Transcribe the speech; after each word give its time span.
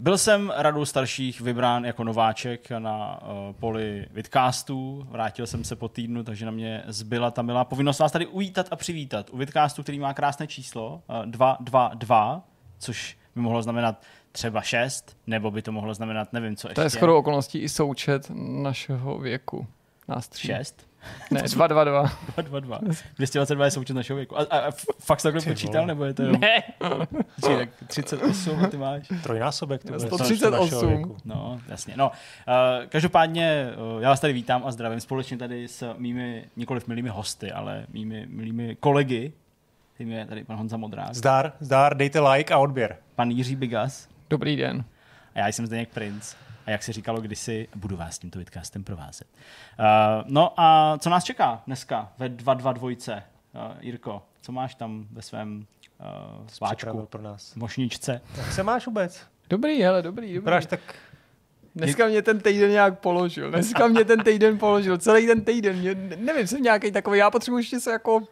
Byl 0.00 0.18
jsem 0.18 0.52
radu 0.56 0.84
starších 0.84 1.40
vybrán 1.40 1.84
jako 1.84 2.04
nováček 2.04 2.70
na 2.70 3.22
uh, 3.22 3.28
poli 3.52 4.06
Vidcastů. 4.10 5.06
Vrátil 5.10 5.46
jsem 5.46 5.64
se 5.64 5.76
po 5.76 5.88
týdnu, 5.88 6.24
takže 6.24 6.44
na 6.44 6.50
mě 6.50 6.82
zbyla 6.86 7.30
ta 7.30 7.42
milá 7.42 7.64
povinnost 7.64 7.98
vás 7.98 8.12
tady 8.12 8.26
uvítat 8.26 8.66
a 8.70 8.76
přivítat. 8.76 9.30
U 9.30 9.36
Vidcastu, 9.36 9.82
který 9.82 9.98
má 9.98 10.14
krásné 10.14 10.46
číslo, 10.46 11.02
uh, 11.08 11.26
222, 11.26 12.42
což 12.78 13.18
by 13.34 13.40
mohlo 13.40 13.62
znamenat 13.62 14.02
třeba 14.32 14.60
6, 14.60 15.16
nebo 15.26 15.50
by 15.50 15.62
to 15.62 15.72
mohlo 15.72 15.94
znamenat 15.94 16.32
nevím 16.32 16.56
co 16.56 16.68
ještě. 16.68 16.74
To 16.74 16.82
je 16.82 16.90
skoro 16.90 17.18
okolností 17.18 17.58
i 17.58 17.68
součet 17.68 18.30
našeho 18.34 19.18
věku. 19.18 19.66
Nás 20.08 20.28
tří. 20.28 20.46
6? 20.46 20.89
Ne, 21.30 21.40
222. 21.42 22.02
222. 22.36 22.78
222 23.16 23.64
je 23.64 23.70
součet 23.70 23.94
našeho 23.94 24.16
věku. 24.16 24.38
A, 24.38 24.42
a, 24.50 24.58
a 24.58 24.70
fakt 24.98 25.22
takhle 25.22 25.42
počítal, 25.42 25.86
nebo 25.86 26.04
je 26.04 26.14
to 26.14 26.22
jenom... 26.22 26.40
Ne, 26.40 26.62
Či, 27.46 27.56
tak 27.56 27.68
38 27.86 28.66
ty 28.70 28.76
máš? 28.76 29.08
Trojnásobek. 29.22 29.82
To 29.82 29.88
bude 29.88 30.00
138. 30.00 30.52
našeho 30.60 30.86
věku. 30.88 31.16
No, 31.24 31.60
jasně. 31.68 31.94
No, 31.96 32.08
uh, 32.10 32.86
každopádně 32.88 33.66
uh, 33.96 34.02
já 34.02 34.08
vás 34.08 34.20
tady 34.20 34.32
vítám 34.32 34.62
a 34.66 34.70
zdravím 34.72 35.00
společně 35.00 35.36
tady 35.38 35.68
s 35.68 35.94
mými 35.98 36.44
nikoliv 36.56 36.88
milými 36.88 37.08
hosty, 37.08 37.52
ale 37.52 37.86
mými 37.92 38.26
milými 38.30 38.76
kolegy. 38.80 39.32
Tím 39.98 40.12
je 40.12 40.26
tady 40.26 40.44
pan 40.44 40.56
Honza 40.56 40.76
Modrák, 40.76 41.14
Zdar, 41.14 41.52
zdar, 41.60 41.96
dejte 41.96 42.20
like 42.20 42.54
a 42.54 42.58
odběr. 42.58 42.96
pan 43.14 43.30
Jiří 43.30 43.56
Bigas 43.56 44.08
Dobrý 44.30 44.56
den. 44.56 44.84
a 45.34 45.38
já 45.38 45.48
jsem 45.48 45.66
Zdeněk 45.66 45.88
Princ. 45.88 46.34
A 46.70 46.72
jak 46.72 46.82
se 46.82 46.92
říkalo 46.92 47.20
kdysi, 47.20 47.68
budu 47.74 47.96
vás 47.96 48.18
tímto 48.18 48.38
vidcastem 48.38 48.84
provázet. 48.84 49.26
Uh, 49.78 49.84
no 50.26 50.60
a 50.60 50.98
co 50.98 51.10
nás 51.10 51.24
čeká 51.24 51.62
dneska 51.66 52.12
ve 52.18 52.28
222? 52.28 52.88
Uh, 52.88 53.76
Jirko, 53.80 54.22
co 54.40 54.52
máš 54.52 54.74
tam 54.74 55.06
ve 55.10 55.22
svém 55.22 55.56
uh, 55.56 56.46
Připravil 56.46 56.48
sváčku, 56.48 57.06
pro 57.06 57.22
nás. 57.22 57.54
mošničce? 57.54 58.20
Jak 58.36 58.52
se 58.52 58.62
máš 58.62 58.86
vůbec? 58.86 59.26
Dobrý, 59.48 59.82
hele, 59.82 60.02
dobrý, 60.02 60.26
dobrý. 60.26 60.38
Vypadáš 60.38 60.66
tak... 60.66 60.80
Dneska 61.74 62.06
mě 62.06 62.22
ten 62.22 62.40
týden 62.40 62.70
nějak 62.70 62.98
položil. 62.98 63.50
Dneska 63.50 63.86
mě 63.86 64.04
ten 64.04 64.20
týden 64.20 64.58
položil. 64.58 64.98
Celý 64.98 65.26
ten 65.26 65.44
týden. 65.44 65.76
Mě, 65.76 65.94
nevím, 66.16 66.46
jsem 66.46 66.62
nějaký 66.62 66.92
takový. 66.92 67.18
Já 67.18 67.30
potřebuji 67.30 67.58
ještě 67.58 67.80
se 67.80 67.90
jako... 67.90 68.22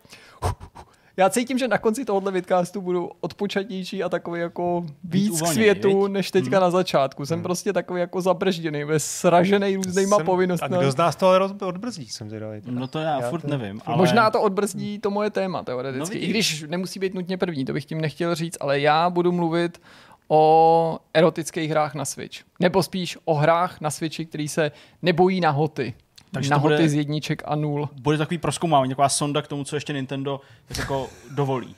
Já 1.18 1.30
cítím, 1.30 1.58
že 1.58 1.68
na 1.68 1.78
konci 1.78 2.04
tohohle 2.04 2.32
vidcastu 2.32 2.80
budu 2.80 3.10
odpočatnější 3.20 4.02
a 4.02 4.08
takový 4.08 4.40
jako 4.40 4.86
víc 5.04 5.28
k 5.28 5.32
uvolněný, 5.32 5.54
světu, 5.54 6.02
viď? 6.02 6.12
než 6.12 6.30
teďka 6.30 6.60
na 6.60 6.70
začátku. 6.70 7.26
Jsem 7.26 7.42
prostě 7.42 7.72
takový 7.72 8.00
jako 8.00 8.20
zabržděný, 8.20 8.84
ve 8.84 9.00
sražený 9.00 9.76
různýma 9.76 10.16
jsem- 10.16 10.26
povinnostmi. 10.26 10.76
A 10.76 10.80
kdo 10.80 10.90
z 10.90 10.96
nás 10.96 11.16
to 11.16 11.52
odbrzdí, 11.66 12.08
jsem 12.08 12.28
zvědavý. 12.28 12.62
No 12.66 12.86
to 12.86 12.98
já, 12.98 13.20
Já 13.20 13.30
furt 13.30 13.40
to- 13.40 13.48
nevím. 13.48 13.80
Ale... 13.86 13.96
Možná 13.96 14.30
to 14.30 14.42
odbrzdí 14.42 14.98
to 14.98 15.10
moje 15.10 15.30
téma 15.30 15.62
teoreticky. 15.62 16.00
No 16.00 16.20
vidíš. 16.20 16.28
I 16.28 16.30
když 16.30 16.64
nemusí 16.68 17.00
být 17.00 17.14
nutně 17.14 17.36
první, 17.36 17.64
to 17.64 17.72
bych 17.72 17.84
tím 17.84 18.00
nechtěl 18.00 18.34
říct, 18.34 18.56
ale 18.60 18.80
já 18.80 19.10
budu 19.10 19.32
mluvit 19.32 19.80
o 20.28 20.98
erotických 21.14 21.70
hrách 21.70 21.94
na 21.94 22.04
Switch. 22.04 22.38
Nebo 22.60 22.82
spíš 22.82 23.18
o 23.24 23.34
hrách 23.34 23.80
na 23.80 23.90
Switchi, 23.90 24.26
který 24.26 24.48
se 24.48 24.70
nebojí 25.02 25.40
nahoty. 25.40 25.94
Takže 26.32 26.50
na 26.50 26.56
to 26.56 26.60
bude- 26.60 26.74
nahoty 26.74 26.88
z 26.88 26.94
jedniček 26.94 27.42
a 27.44 27.54
nul. 27.54 27.88
bude 28.02 28.18
takový 28.18 28.38
proskoumávání, 28.38 28.90
taková 28.90 29.08
sonda 29.08 29.42
k 29.42 29.48
tomu, 29.48 29.64
co 29.64 29.76
ještě 29.76 29.92
Nintendo 29.92 30.40
tak 30.68 30.78
jako 30.78 31.06
dovolí. 31.30 31.74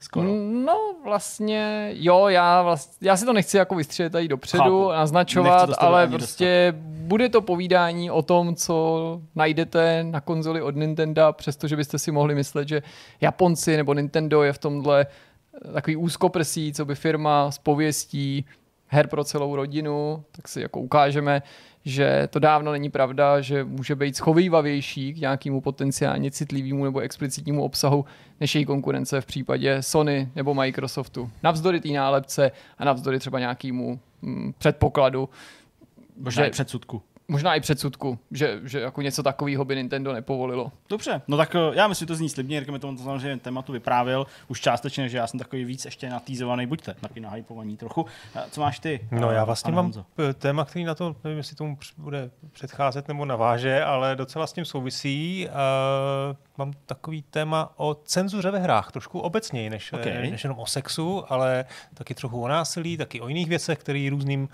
Skoro. 0.00 0.28
No 0.64 0.94
vlastně, 1.04 1.90
jo, 1.94 2.28
já, 2.28 2.62
vlastně, 2.62 3.08
já 3.08 3.16
si 3.16 3.24
to 3.24 3.32
nechci 3.32 3.56
jako 3.56 3.74
vystřelit 3.74 4.12
tady 4.12 4.28
dopředu, 4.28 4.62
Chápu. 4.64 4.88
Naznačovat, 4.92 5.70
ale 5.78 6.08
prostě 6.08 6.74
bude 6.78 7.28
to 7.28 7.42
povídání 7.42 8.10
o 8.10 8.22
tom, 8.22 8.54
co 8.56 9.20
najdete 9.34 10.04
na 10.04 10.20
konzoli 10.20 10.62
od 10.62 10.76
Nintendo, 10.76 11.32
přestože 11.32 11.76
byste 11.76 11.98
si 11.98 12.12
mohli 12.12 12.34
myslet, 12.34 12.68
že 12.68 12.82
Japonci 13.20 13.76
nebo 13.76 13.94
Nintendo 13.94 14.42
je 14.42 14.52
v 14.52 14.58
tomhle 14.58 15.06
eh, 15.68 15.72
takový 15.72 15.96
úzkoprsí, 15.96 16.72
co 16.72 16.84
by 16.84 16.94
firma 16.94 17.50
s 17.50 17.58
pověstí 17.58 18.44
her 18.88 19.06
pro 19.06 19.24
celou 19.24 19.56
rodinu, 19.56 20.24
tak 20.32 20.48
si 20.48 20.60
jako 20.60 20.80
ukážeme, 20.80 21.42
že 21.84 22.28
to 22.30 22.38
dávno 22.38 22.72
není 22.72 22.90
pravda, 22.90 23.40
že 23.40 23.64
může 23.64 23.94
být 23.94 24.16
schovývavější 24.16 25.12
k 25.14 25.16
nějakému 25.16 25.60
potenciálně 25.60 26.30
citlivému 26.30 26.84
nebo 26.84 27.00
explicitnímu 27.00 27.62
obsahu 27.64 28.04
než 28.40 28.54
její 28.54 28.64
konkurence 28.64 29.20
v 29.20 29.26
případě 29.26 29.82
Sony 29.82 30.28
nebo 30.36 30.54
Microsoftu. 30.54 31.30
Navzdory 31.42 31.80
té 31.80 31.88
nálepce 31.88 32.50
a 32.78 32.84
navzdory 32.84 33.18
třeba 33.18 33.38
nějakému 33.38 34.00
mm, 34.22 34.52
předpokladu, 34.58 35.28
Možná 36.16 36.42
že- 36.44 36.48
i 36.48 36.50
předsudku. 36.50 37.02
Možná 37.28 37.54
i 37.54 37.60
předsudku, 37.60 38.18
že, 38.30 38.60
že 38.64 38.80
jako 38.80 39.02
něco 39.02 39.22
takového 39.22 39.64
by 39.64 39.76
Nintendo 39.76 40.12
nepovolilo. 40.12 40.72
Dobře, 40.88 41.22
no 41.28 41.36
tak 41.36 41.54
eh, 41.54 41.58
já 41.72 41.88
myslím, 41.88 42.06
že 42.06 42.08
to 42.08 42.14
zní 42.14 42.28
slibně, 42.28 42.56
Jirka 42.56 42.72
mi 42.72 42.78
to 42.78 42.96
samozřejmě 42.96 43.36
tématu 43.36 43.72
vyprávěl, 43.72 44.26
už 44.48 44.60
částečně, 44.60 45.08
že 45.08 45.18
já 45.18 45.26
jsem 45.26 45.38
takový 45.38 45.64
víc 45.64 45.84
ještě 45.84 46.10
natýzovaný, 46.10 46.66
buďte 46.66 46.94
taky 46.94 47.20
nahypovaní 47.20 47.76
trochu. 47.76 48.06
A 48.34 48.38
Co 48.50 48.60
máš 48.60 48.78
ty? 48.78 49.08
No 49.10 49.30
eh, 49.30 49.34
já 49.34 49.44
vlastně 49.44 49.66
pane 49.66 49.76
mám 49.76 49.84
Honzo? 49.84 50.04
téma, 50.34 50.64
který 50.64 50.84
na 50.84 50.94
to, 50.94 51.16
nevím, 51.24 51.38
jestli 51.38 51.56
tomu 51.56 51.78
bude 51.98 52.30
předcházet 52.52 53.08
nebo 53.08 53.24
naváže, 53.24 53.84
ale 53.84 54.16
docela 54.16 54.46
s 54.46 54.52
tím 54.52 54.64
souvisí. 54.64 55.48
Uh, 55.48 56.36
mám 56.58 56.72
takový 56.86 57.22
téma 57.22 57.72
o 57.76 57.94
cenzuře 57.94 58.50
ve 58.50 58.58
hrách, 58.58 58.92
trošku 58.92 59.20
obecněji, 59.20 59.70
než, 59.70 59.92
Okay. 59.92 60.12
okay. 60.12 60.30
než 60.30 60.44
jenom 60.44 60.58
o 60.58 60.66
sexu, 60.66 61.24
ale 61.32 61.64
taky 61.94 62.14
trochu 62.14 62.42
o 62.42 62.48
násilí, 62.48 62.96
taky 62.96 63.20
o 63.20 63.28
jiných 63.28 63.48
věcech, 63.48 63.78
které 63.78 64.08
různým 64.10 64.42
uh, 64.42 64.48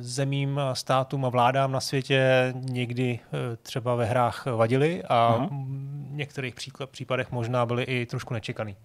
zemím, 0.00 0.60
státům 0.72 1.24
a 1.24 1.28
vládám 1.28 1.72
na 1.72 1.80
světě 1.80 2.52
někdy 2.56 3.20
uh, 3.22 3.38
třeba 3.62 3.94
ve 3.94 4.04
hrách 4.04 4.46
vadily 4.46 5.02
a 5.02 5.26
Aha. 5.26 5.46
v 5.46 6.12
některých 6.12 6.54
příklad, 6.54 6.90
případech 6.90 7.30
možná 7.30 7.66
byly 7.66 7.82
i 7.82 8.06
trošku 8.06 8.34
nečekaný. 8.34 8.76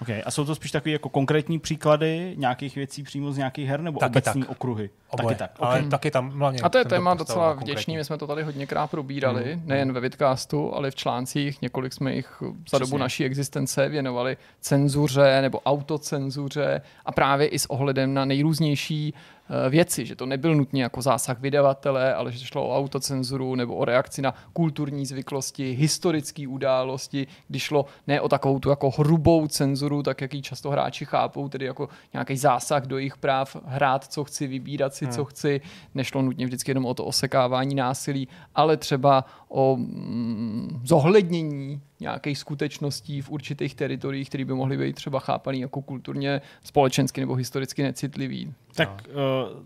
Okay. 0.00 0.22
A 0.26 0.30
jsou 0.30 0.44
to 0.44 0.54
spíš 0.54 0.70
takové 0.70 0.90
jako 0.90 1.08
konkrétní 1.08 1.58
příklady 1.58 2.34
nějakých 2.38 2.74
věcí 2.76 3.02
přímo 3.02 3.32
z 3.32 3.36
nějakých 3.36 3.68
her 3.68 3.80
nebo 3.80 3.98
Taky 4.00 4.10
obecní 4.12 4.40
tak. 4.42 4.50
okruhy? 4.50 4.90
Oboje. 5.08 5.26
Taky 5.36 5.38
tak. 5.38 5.50
Ale 5.60 5.76
Okay. 5.78 5.90
taky 5.90 6.10
tam 6.10 6.30
hlavně 6.30 6.60
A 6.60 6.68
to 6.68 6.78
je 6.78 6.84
téma 6.84 7.14
docela 7.14 7.52
vděčný, 7.52 7.96
my 7.96 8.04
jsme 8.04 8.18
to 8.18 8.26
tady 8.26 8.42
hodněkrát 8.42 8.90
probírali, 8.90 9.56
Mhm. 9.56 9.68
nejen 9.68 9.92
ve 9.92 10.00
vidcastu, 10.00 10.74
ale 10.74 10.88
i 10.88 10.90
v 10.90 10.94
článcích, 10.94 11.62
několik 11.62 11.92
jsme 11.92 12.14
jich 12.14 12.36
za 12.40 12.52
Přesně. 12.64 12.78
dobu 12.78 12.96
naší 12.96 13.24
existence 13.24 13.88
věnovali 13.88 14.36
cenzuře 14.60 15.38
nebo 15.42 15.60
autocenzuře 16.06 16.82
a 17.06 17.12
právě 17.12 17.46
i 17.48 17.58
s 17.58 17.66
ohledem 17.66 18.14
na 18.14 18.24
nejrůznější 18.24 19.14
eh, 19.16 19.31
věci, 19.68 20.06
že 20.06 20.16
to 20.16 20.26
nebyl 20.26 20.54
nutně 20.54 20.82
jako 20.82 21.02
zásah 21.02 21.40
vydavatele, 21.40 22.14
ale 22.14 22.32
že 22.32 22.46
šlo 22.46 22.68
o 22.68 22.76
autocenzuru 22.76 23.54
nebo 23.54 23.74
o 23.74 23.84
reakci 23.84 24.22
na 24.22 24.34
kulturní 24.52 25.06
zvyklosti, 25.06 25.72
historické 25.72 26.48
události, 26.48 27.26
kdy 27.48 27.60
šlo 27.60 27.86
ne 28.06 28.20
o 28.20 28.28
takovou 28.28 28.58
tu 28.58 28.70
jako 28.70 28.90
hrubou 28.90 29.48
cenzuru, 29.48 30.02
tak 30.02 30.20
jak 30.20 30.34
ji 30.34 30.42
často 30.42 30.70
hráči 30.70 31.04
chápou, 31.04 31.48
tedy 31.48 31.64
jako 31.64 31.88
nějaký 32.12 32.36
zásah 32.36 32.82
do 32.86 32.98
jejich 32.98 33.16
práv 33.16 33.56
hrát, 33.64 34.04
co 34.04 34.24
chci, 34.24 34.46
vybírat 34.46 34.94
si, 34.94 35.06
co 35.06 35.24
chci. 35.24 35.60
Nešlo 35.94 36.22
nutně 36.22 36.46
vždycky 36.46 36.70
jenom 36.70 36.86
o 36.86 36.94
to 36.94 37.04
osekávání 37.04 37.74
násilí, 37.74 38.28
ale 38.54 38.76
třeba 38.76 39.24
o 39.48 39.76
mm, 39.76 40.80
zohlednění 40.84 41.80
nějakých 42.02 42.38
skutečností 42.38 43.20
v 43.20 43.30
určitých 43.30 43.74
teritoriích, 43.74 44.28
které 44.28 44.44
by 44.44 44.54
mohly 44.54 44.76
být 44.76 44.96
třeba 44.96 45.20
chápaný 45.20 45.60
jako 45.60 45.82
kulturně, 45.82 46.40
společensky 46.64 47.20
nebo 47.20 47.34
historicky 47.34 47.82
necitlivý. 47.82 48.54
Tak 48.74 49.02
uh, 49.08 49.14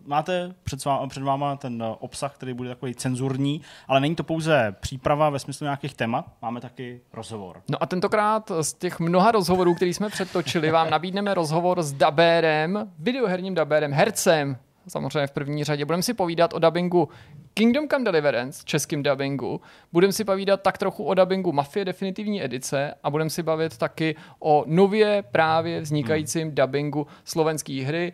máte 0.06 0.54
před, 0.64 0.80
svá, 0.80 1.06
před 1.06 1.22
váma 1.22 1.56
ten 1.56 1.82
uh, 1.82 1.88
obsah, 1.98 2.34
který 2.34 2.54
bude 2.54 2.68
takový 2.68 2.94
cenzurní, 2.94 3.60
ale 3.88 4.00
není 4.00 4.14
to 4.14 4.24
pouze 4.24 4.76
příprava 4.80 5.30
ve 5.30 5.38
smyslu 5.38 5.64
nějakých 5.64 5.94
témat, 5.94 6.24
máme 6.42 6.60
taky 6.60 7.00
rozhovor. 7.12 7.62
No 7.68 7.82
a 7.82 7.86
tentokrát 7.86 8.52
z 8.60 8.74
těch 8.74 9.00
mnoha 9.00 9.32
rozhovorů, 9.32 9.74
který 9.74 9.94
jsme 9.94 10.08
předtočili, 10.08 10.70
vám 10.70 10.90
nabídneme 10.90 11.34
rozhovor 11.34 11.82
s 11.82 11.92
dabérem, 11.92 12.90
videoherním 12.98 13.54
dabérem, 13.54 13.92
hercem, 13.92 14.56
samozřejmě 14.88 15.26
v 15.26 15.30
první 15.30 15.64
řadě. 15.64 15.84
Budeme 15.84 16.02
si 16.02 16.14
povídat 16.14 16.54
o 16.54 16.58
dubbingu 16.58 17.08
Kingdom 17.58 17.88
Come 17.88 18.04
Deliverance, 18.04 18.62
českým 18.64 19.02
dubbingu. 19.02 19.60
Budeme 19.92 20.12
si 20.12 20.24
povídat 20.24 20.62
tak 20.62 20.78
trochu 20.78 21.04
o 21.04 21.14
dubbingu 21.14 21.52
Mafie 21.52 21.84
definitivní 21.84 22.44
edice 22.44 22.94
a 23.02 23.10
budeme 23.10 23.30
si 23.30 23.42
bavit 23.42 23.76
taky 23.76 24.16
o 24.38 24.64
nově 24.66 25.24
právě 25.32 25.80
vznikajícím 25.80 26.54
dubbingu 26.54 27.06
slovenské 27.24 27.84
hry, 27.84 28.12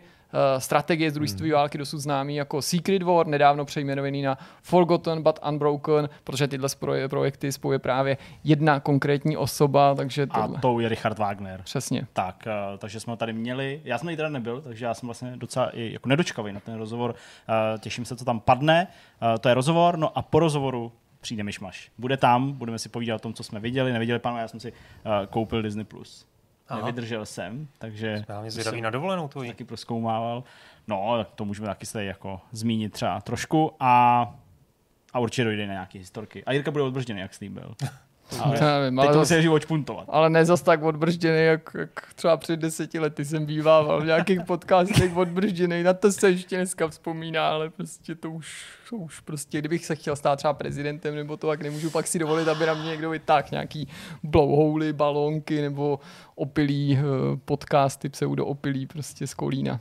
strategie 0.57 1.11
z 1.11 1.13
druhé 1.13 1.27
světové 1.27 1.53
války 1.53 1.77
dosud 1.77 1.97
známý 1.99 2.35
jako 2.35 2.61
Secret 2.61 3.03
War, 3.03 3.27
nedávno 3.27 3.65
přejmenovaný 3.65 4.21
na 4.21 4.37
Forgotten 4.61 5.23
but 5.23 5.39
Unbroken, 5.49 6.09
protože 6.23 6.47
tyhle 6.47 6.69
projekty 7.07 7.51
spojuje 7.51 7.79
právě 7.79 8.17
jedna 8.43 8.79
konkrétní 8.79 9.37
osoba, 9.37 9.95
takže 9.95 10.27
A 10.29 10.41
tohle. 10.41 10.59
tou 10.61 10.79
je 10.79 10.89
Richard 10.89 11.19
Wagner. 11.19 11.61
Přesně. 11.63 12.07
Tak, 12.13 12.43
uh, 12.45 12.77
takže 12.77 12.99
jsme 12.99 13.11
ho 13.11 13.17
tady 13.17 13.33
měli. 13.33 13.81
Já 13.83 13.97
jsem 13.97 14.05
tady 14.05 14.17
teda 14.17 14.29
nebyl, 14.29 14.61
takže 14.61 14.85
já 14.85 14.93
jsem 14.93 15.07
vlastně 15.07 15.33
docela 15.35 15.69
i 15.69 15.93
jako 15.93 16.09
nedočkavý 16.09 16.53
na 16.53 16.59
ten 16.59 16.75
rozhovor. 16.75 17.09
Uh, 17.11 17.79
těším 17.79 18.05
se, 18.05 18.15
co 18.15 18.25
tam 18.25 18.39
padne. 18.39 18.87
Uh, 19.21 19.37
to 19.37 19.49
je 19.49 19.55
rozhovor, 19.55 19.97
no 19.97 20.17
a 20.17 20.21
po 20.21 20.39
rozhovoru 20.39 20.91
přijde 21.21 21.43
myšmaš. 21.43 21.91
Bude 21.97 22.17
tam, 22.17 22.51
budeme 22.51 22.79
si 22.79 22.89
povídat 22.89 23.15
o 23.15 23.19
tom, 23.19 23.33
co 23.33 23.43
jsme 23.43 23.59
viděli, 23.59 23.93
neviděli, 23.93 24.19
pánové, 24.19 24.41
já 24.41 24.47
jsem 24.47 24.59
si 24.59 24.71
uh, 24.71 24.77
koupil 25.29 25.61
Disney+. 25.61 25.85
Plus. 25.85 26.25
Aha. 26.73 26.85
Nevydržel 26.85 27.25
jsem, 27.25 27.67
takže 27.77 28.23
to 28.27 28.33
zvědavý 28.47 28.75
jsem 28.77 28.83
na 28.83 28.89
dovolenou 28.89 29.27
tvoji. 29.27 29.49
taky 29.49 29.63
proskoumával. 29.63 30.43
No, 30.87 31.17
tak 31.17 31.27
to 31.35 31.45
můžeme 31.45 31.67
taky 31.67 31.85
se 31.85 32.03
jako 32.03 32.41
zmínit 32.51 32.93
třeba 32.93 33.21
trošku 33.21 33.71
a, 33.79 34.21
a 35.13 35.19
určitě 35.19 35.43
dojde 35.43 35.67
na 35.67 35.73
nějaké 35.73 35.99
historky. 35.99 36.43
A 36.45 36.51
Jirka 36.53 36.71
bude 36.71 36.83
odbržděný, 36.83 37.19
jak 37.19 37.33
slíbil. 37.33 37.75
Ale 38.39 38.57
Já 38.61 38.79
nevím, 38.79 38.95
teď 38.97 39.05
ale 39.05 39.13
to 39.13 39.19
musíš 39.19 39.45
odšpuntovat. 39.47 40.05
ale 40.09 40.29
ne 40.29 40.45
zas 40.45 40.61
tak 40.61 40.83
odbržděný, 40.83 41.45
jak, 41.45 41.69
jak 41.77 41.89
třeba 42.15 42.37
před 42.37 42.59
deseti 42.59 42.99
lety 42.99 43.25
jsem 43.25 43.45
býval 43.45 44.01
v 44.01 44.05
nějakých 44.05 44.39
podcastech 44.47 45.17
odbržděný. 45.17 45.83
Na 45.83 45.93
to 45.93 46.11
se 46.11 46.29
ještě 46.29 46.55
dneska 46.55 46.87
vzpomíná, 46.87 47.49
ale 47.49 47.69
prostě 47.69 48.15
to 48.15 48.31
už, 48.31 48.65
to 48.89 48.95
už 48.95 49.19
prostě, 49.19 49.59
kdybych 49.59 49.85
se 49.85 49.95
chtěl 49.95 50.15
stát 50.15 50.35
třeba 50.35 50.53
prezidentem 50.53 51.15
nebo 51.15 51.37
to, 51.37 51.47
tak 51.47 51.61
nemůžu 51.61 51.89
pak 51.89 52.07
si 52.07 52.19
dovolit, 52.19 52.47
aby 52.47 52.65
na 52.65 52.73
mě 52.73 52.89
někdo 52.89 53.09
vytáhl 53.09 53.47
nějaký 53.51 53.87
blowholy, 54.23 54.93
balónky 54.93 55.61
nebo 55.61 55.99
opilý 56.35 56.97
eh, 56.97 57.01
podcasty, 57.45 58.09
pseudo 58.09 58.45
opilý 58.45 58.85
prostě 58.85 59.27
z 59.27 59.33
kolína. 59.33 59.79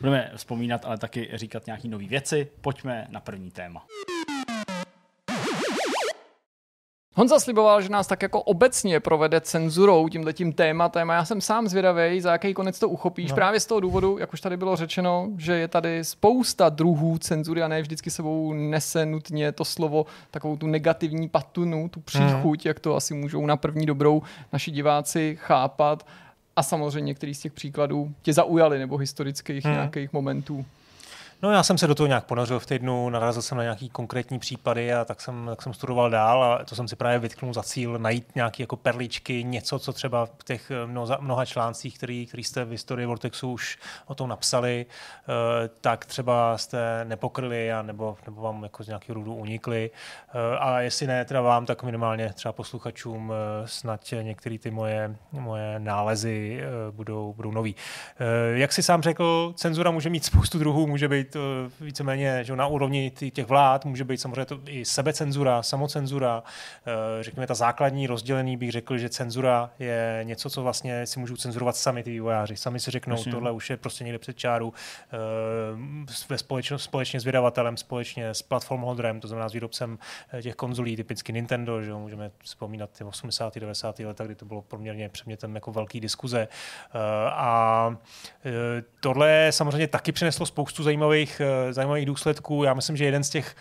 Budeme 0.00 0.30
vzpomínat, 0.36 0.84
ale 0.84 0.98
taky 0.98 1.28
říkat 1.34 1.66
nějaký 1.66 1.88
nové 1.88 2.04
věci. 2.06 2.48
Pojďme 2.60 3.06
na 3.10 3.20
první 3.20 3.50
téma. 3.50 3.84
Honza 7.20 7.40
sliboval, 7.40 7.82
že 7.82 7.88
nás 7.88 8.06
tak 8.06 8.22
jako 8.22 8.42
obecně 8.42 9.00
provede 9.00 9.40
cenzurou 9.40 10.08
tímhletím 10.08 10.52
tématem 10.52 11.10
a 11.10 11.14
já 11.14 11.24
jsem 11.24 11.40
sám 11.40 11.68
zvědavý, 11.68 12.20
za 12.20 12.32
jaký 12.32 12.54
konec 12.54 12.78
to 12.78 12.88
uchopíš. 12.88 13.30
No. 13.30 13.34
Právě 13.34 13.60
z 13.60 13.66
toho 13.66 13.80
důvodu, 13.80 14.18
jak 14.18 14.32
už 14.32 14.40
tady 14.40 14.56
bylo 14.56 14.76
řečeno, 14.76 15.28
že 15.38 15.52
je 15.52 15.68
tady 15.68 16.04
spousta 16.04 16.68
druhů 16.68 17.18
cenzury 17.18 17.62
a 17.62 17.68
ne 17.68 17.82
vždycky 17.82 18.10
sebou 18.10 18.52
nese 18.52 19.06
nutně 19.06 19.52
to 19.52 19.64
slovo 19.64 20.06
takovou 20.30 20.56
tu 20.56 20.66
negativní 20.66 21.28
patunu, 21.28 21.88
tu 21.88 22.00
příchuť, 22.00 22.66
jak 22.66 22.80
to 22.80 22.96
asi 22.96 23.14
můžou 23.14 23.46
na 23.46 23.56
první 23.56 23.86
dobrou 23.86 24.22
naši 24.52 24.70
diváci 24.70 25.38
chápat. 25.40 26.06
A 26.56 26.62
samozřejmě 26.62 27.06
některý 27.06 27.34
z 27.34 27.40
těch 27.40 27.52
příkladů 27.52 28.12
tě 28.22 28.32
zaujaly 28.32 28.78
nebo 28.78 28.96
historických 28.96 29.64
Hmm. 29.64 29.74
nějakých 29.74 30.12
momentů. 30.12 30.64
No 31.42 31.50
já 31.50 31.62
jsem 31.62 31.78
se 31.78 31.86
do 31.86 31.94
toho 31.94 32.06
nějak 32.06 32.24
ponořil 32.24 32.58
v 32.60 32.66
týdnu, 32.66 33.10
narazil 33.10 33.42
jsem 33.42 33.58
na 33.58 33.62
nějaký 33.62 33.88
konkrétní 33.88 34.38
případy 34.38 34.92
a 34.92 35.04
tak 35.04 35.20
jsem, 35.20 35.46
tak 35.50 35.62
jsem 35.62 35.74
studoval 35.74 36.10
dál 36.10 36.44
a 36.44 36.64
to 36.64 36.74
jsem 36.74 36.88
si 36.88 36.96
právě 36.96 37.18
vytknul 37.18 37.54
za 37.54 37.62
cíl 37.62 37.98
najít 37.98 38.34
nějaké 38.34 38.62
jako 38.62 38.76
perličky, 38.76 39.44
něco, 39.44 39.78
co 39.78 39.92
třeba 39.92 40.26
v 40.26 40.44
těch 40.44 40.70
eh, 40.70 40.86
mnoha, 40.86 41.18
mnoha 41.20 41.44
článcích, 41.44 41.96
který, 41.96 42.26
který 42.26 42.44
jste 42.44 42.64
v 42.64 42.70
historii 42.70 43.06
Vortexu 43.06 43.52
už 43.52 43.78
o 44.06 44.14
tom 44.14 44.28
napsali, 44.28 44.86
eh, 44.88 45.68
tak 45.80 46.04
třeba 46.04 46.58
jste 46.58 47.04
nepokryli 47.04 47.72
a 47.72 47.82
nebo, 47.82 48.16
nebo 48.26 48.42
vám 48.42 48.62
jako 48.62 48.84
z 48.84 48.86
nějakého 48.86 49.14
důvodu 49.14 49.34
unikly. 49.34 49.90
Eh, 50.28 50.58
A 50.58 50.80
jestli 50.80 51.06
ne 51.06 51.24
teda 51.24 51.40
vám, 51.40 51.66
tak 51.66 51.82
minimálně 51.82 52.32
třeba 52.32 52.52
posluchačům 52.52 53.32
snad 53.64 54.00
některé 54.22 54.58
ty 54.58 54.70
moje, 54.70 55.16
moje 55.32 55.78
nálezy 55.78 56.60
budou, 56.90 57.32
budou 57.32 57.50
nový. 57.50 57.74
Jak 58.54 58.72
si 58.72 58.82
sám 58.82 59.02
řekl, 59.02 59.52
cenzura 59.56 59.90
může 59.90 60.10
mít 60.10 60.24
spoustu 60.24 60.58
druhů, 60.58 60.86
může 60.86 61.08
být 61.08 61.29
eh, 61.36 61.70
víceméně 61.80 62.44
že 62.44 62.56
na 62.56 62.66
úrovni 62.66 63.10
těch 63.10 63.46
vlád, 63.46 63.84
může 63.84 64.04
být 64.04 64.20
samozřejmě 64.20 64.44
to 64.44 64.60
i 64.66 64.84
sebecenzura, 64.84 65.62
samocenzura. 65.62 66.42
Eh, 66.86 67.22
Řekněme, 67.22 67.46
ta 67.46 67.54
základní 67.54 68.06
rozdělený 68.06 68.56
bych 68.56 68.70
řekl, 68.70 68.98
že 68.98 69.08
cenzura 69.08 69.70
je 69.78 70.20
něco, 70.22 70.50
co 70.50 70.62
vlastně 70.62 71.06
si 71.06 71.20
můžou 71.20 71.36
cenzurovat 71.36 71.76
sami 71.76 72.02
ty 72.02 72.10
vývojáři. 72.10 72.56
Sami 72.56 72.80
si 72.80 72.90
řeknou, 72.90 73.16
Jasně. 73.16 73.32
tohle 73.32 73.50
už 73.50 73.70
je 73.70 73.76
prostě 73.76 74.04
někde 74.04 74.18
před 74.18 74.36
čáru 74.36 74.74
eh, 75.12 75.16
ve 76.28 76.38
společno, 76.38 76.78
společně 76.78 77.20
s 77.20 77.24
vydavatelem, 77.24 77.76
společně 77.76 78.28
s 78.28 78.42
platform 78.42 78.80
holderem, 78.80 79.20
to 79.20 79.28
znamená 79.28 79.48
s 79.48 79.52
výrobcem 79.52 79.98
eh, 80.32 80.42
těch 80.42 80.54
konzolí, 80.54 80.96
typicky 80.96 81.32
Nintendo, 81.32 81.82
že 81.82 81.90
jo, 81.90 81.98
můžeme 81.98 82.30
vzpomínat 82.44 82.90
ty 82.98 83.04
80. 83.04 83.54
90. 83.54 83.98
leta, 83.98 84.24
kdy 84.24 84.34
to 84.34 84.44
bylo 84.44 84.62
poměrně 84.62 85.08
předmětem 85.08 85.54
jako 85.54 85.72
velký 85.72 86.00
diskuze. 86.00 86.48
A 87.30 87.96
tohle 89.00 89.46
samozřejmě 89.50 89.86
taky 89.86 90.12
přineslo 90.12 90.46
spoustu 90.46 90.82
zajímavých, 90.82 91.19
eh, 91.40 91.72
zajímavých 91.72 92.06
důsledků. 92.06 92.64
Já 92.64 92.74
myslím, 92.74 92.96
že 92.96 93.04
jeden 93.04 93.24
z 93.24 93.30
těch 93.30 93.56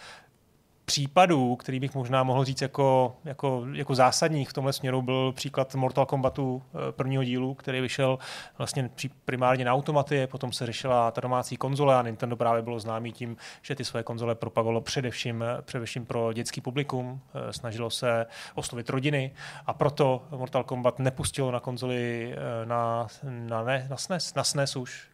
případů, 0.90 1.56
který 1.56 1.80
bych 1.80 1.96
možná 1.96 2.24
mohl 2.24 2.46
říct 2.46 2.62
jako, 2.62 3.16
jako, 3.26 3.66
jako 3.74 3.96
zásadních 3.96 4.50
v 4.50 4.54
tomhle 4.54 4.74
směru, 4.74 5.02
byl 5.02 5.32
příklad 5.32 5.76
Mortal 5.76 6.06
Kombatu 6.06 6.62
eh, 6.64 6.92
prvního 6.92 7.24
dílu, 7.24 7.54
který 7.54 7.82
vyšel 7.82 8.20
vlastně 8.58 8.90
primárně 9.26 9.66
na 9.66 9.74
automaty, 9.74 10.28
potom 10.28 10.52
se 10.52 10.66
řešila 10.66 11.12
ta 11.12 11.22
domácí 11.22 11.58
konzole 11.58 11.96
a 11.96 12.02
Nintendo 12.02 12.36
právě 12.36 12.62
bylo 12.62 12.80
známý 12.80 13.12
tím, 13.12 13.38
že 13.62 13.76
ty 13.76 13.86
své 13.86 14.04
konzole 14.04 14.36
propagovalo 14.36 14.82
především, 14.82 15.44
především 15.62 16.06
pro 16.06 16.34
dětský 16.34 16.62
publikum, 16.62 17.22
eh, 17.34 17.54
snažilo 17.54 17.90
se 17.90 18.26
oslovit 18.56 18.90
rodiny. 18.90 19.32
A 19.66 19.74
proto 19.74 20.24
Mortal 20.32 20.64
Kombat 20.64 21.00
nepustilo 21.00 21.52
na 21.52 21.60
konzoli 21.60 22.34
eh, 22.34 22.66
na, 22.66 23.08
na, 23.24 23.64
ne, 23.64 23.88
na 23.90 23.98
SNES, 23.98 24.36
na 24.36 24.44
SNES 24.44 24.76
už, 24.76 25.10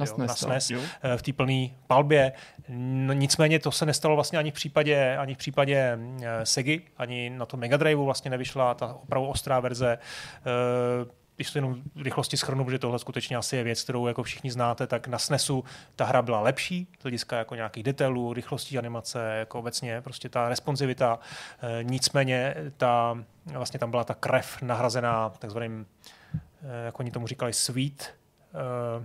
Na 0.00 0.06
jo, 0.06 0.14
SNES, 0.14 0.28
na 0.28 0.32
no. 0.32 0.36
SNES 0.36 0.70
Jo. 0.70 0.80
eh, 1.02 1.16
v 1.16 1.22
té 1.22 1.32
plné 1.32 1.66
palbě. 1.86 2.32
No, 2.68 3.12
nicméně 3.12 3.58
to 3.58 3.70
se 3.72 3.86
nestalo 3.86 4.14
vlastně 4.14 4.38
ani 4.38 4.50
v 4.50 4.54
případě, 4.54 5.16
ani 5.16 5.34
v 5.34 5.38
případě 5.38 5.98
eh, 6.22 6.46
Segy, 6.46 6.82
ani 6.96 7.30
na 7.30 7.46
tom 7.46 7.60
Mega 7.60 7.76
Driveu 7.76 8.04
vlastně 8.04 8.30
nevyšla 8.30 8.74
ta 8.74 8.94
opravdu 8.94 9.28
ostrá 9.28 9.60
verze. 9.60 9.98
Eh, 9.98 11.20
Když 11.36 11.50
to 11.50 11.58
jenom 11.58 11.82
v 11.94 12.02
rychlosti 12.02 12.36
schrnu, 12.36 12.64
protože 12.64 12.78
tohle 12.78 12.98
skutečně 12.98 13.36
asi 13.36 13.56
je 13.56 13.64
věc, 13.64 13.82
kterou 13.82 14.06
jako 14.06 14.22
všichni 14.22 14.50
znáte, 14.50 14.86
tak 14.86 15.08
na 15.08 15.18
SNESu 15.18 15.64
ta 15.96 16.04
hra 16.04 16.22
byla 16.22 16.40
lepší, 16.40 16.88
z 16.98 17.02
hlediska 17.02 17.38
jako 17.38 17.54
nějakých 17.54 17.82
detailů, 17.82 18.32
rychlostí 18.32 18.78
animace, 18.78 19.36
jako 19.38 19.58
obecně 19.58 20.00
prostě 20.00 20.28
ta 20.28 20.48
responsivita. 20.48 21.18
Eh, 21.62 21.84
Nicméně 21.84 22.54
ta, 22.76 23.18
vlastně 23.46 23.80
tam 23.80 23.90
byla 23.90 24.04
ta 24.04 24.14
krev 24.14 24.62
nahrazená 24.62 25.28
takzvaným, 25.38 25.86
eh, 26.34 26.84
jak 26.84 27.00
oni 27.00 27.10
tomu 27.10 27.26
říkali, 27.26 27.52
sweet, 27.52 28.14
eh, 28.54 29.04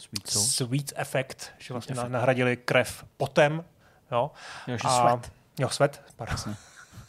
Sweet 0.00 0.26
Soul. 0.30 0.44
sweet 0.44 0.92
effect, 0.96 1.50
že 1.58 1.74
vlastně 1.74 1.94
na- 1.94 2.02
effect. 2.02 2.12
nahradili 2.12 2.56
krev 2.56 3.04
potem. 3.16 3.64
Jo. 4.12 4.30
Jo, 4.66 4.76
že 4.76 4.82
A- 4.84 5.00
sweat. 5.00 5.32
Jo, 5.60 5.68
sweat, 5.68 6.00
pardon. 6.16 6.54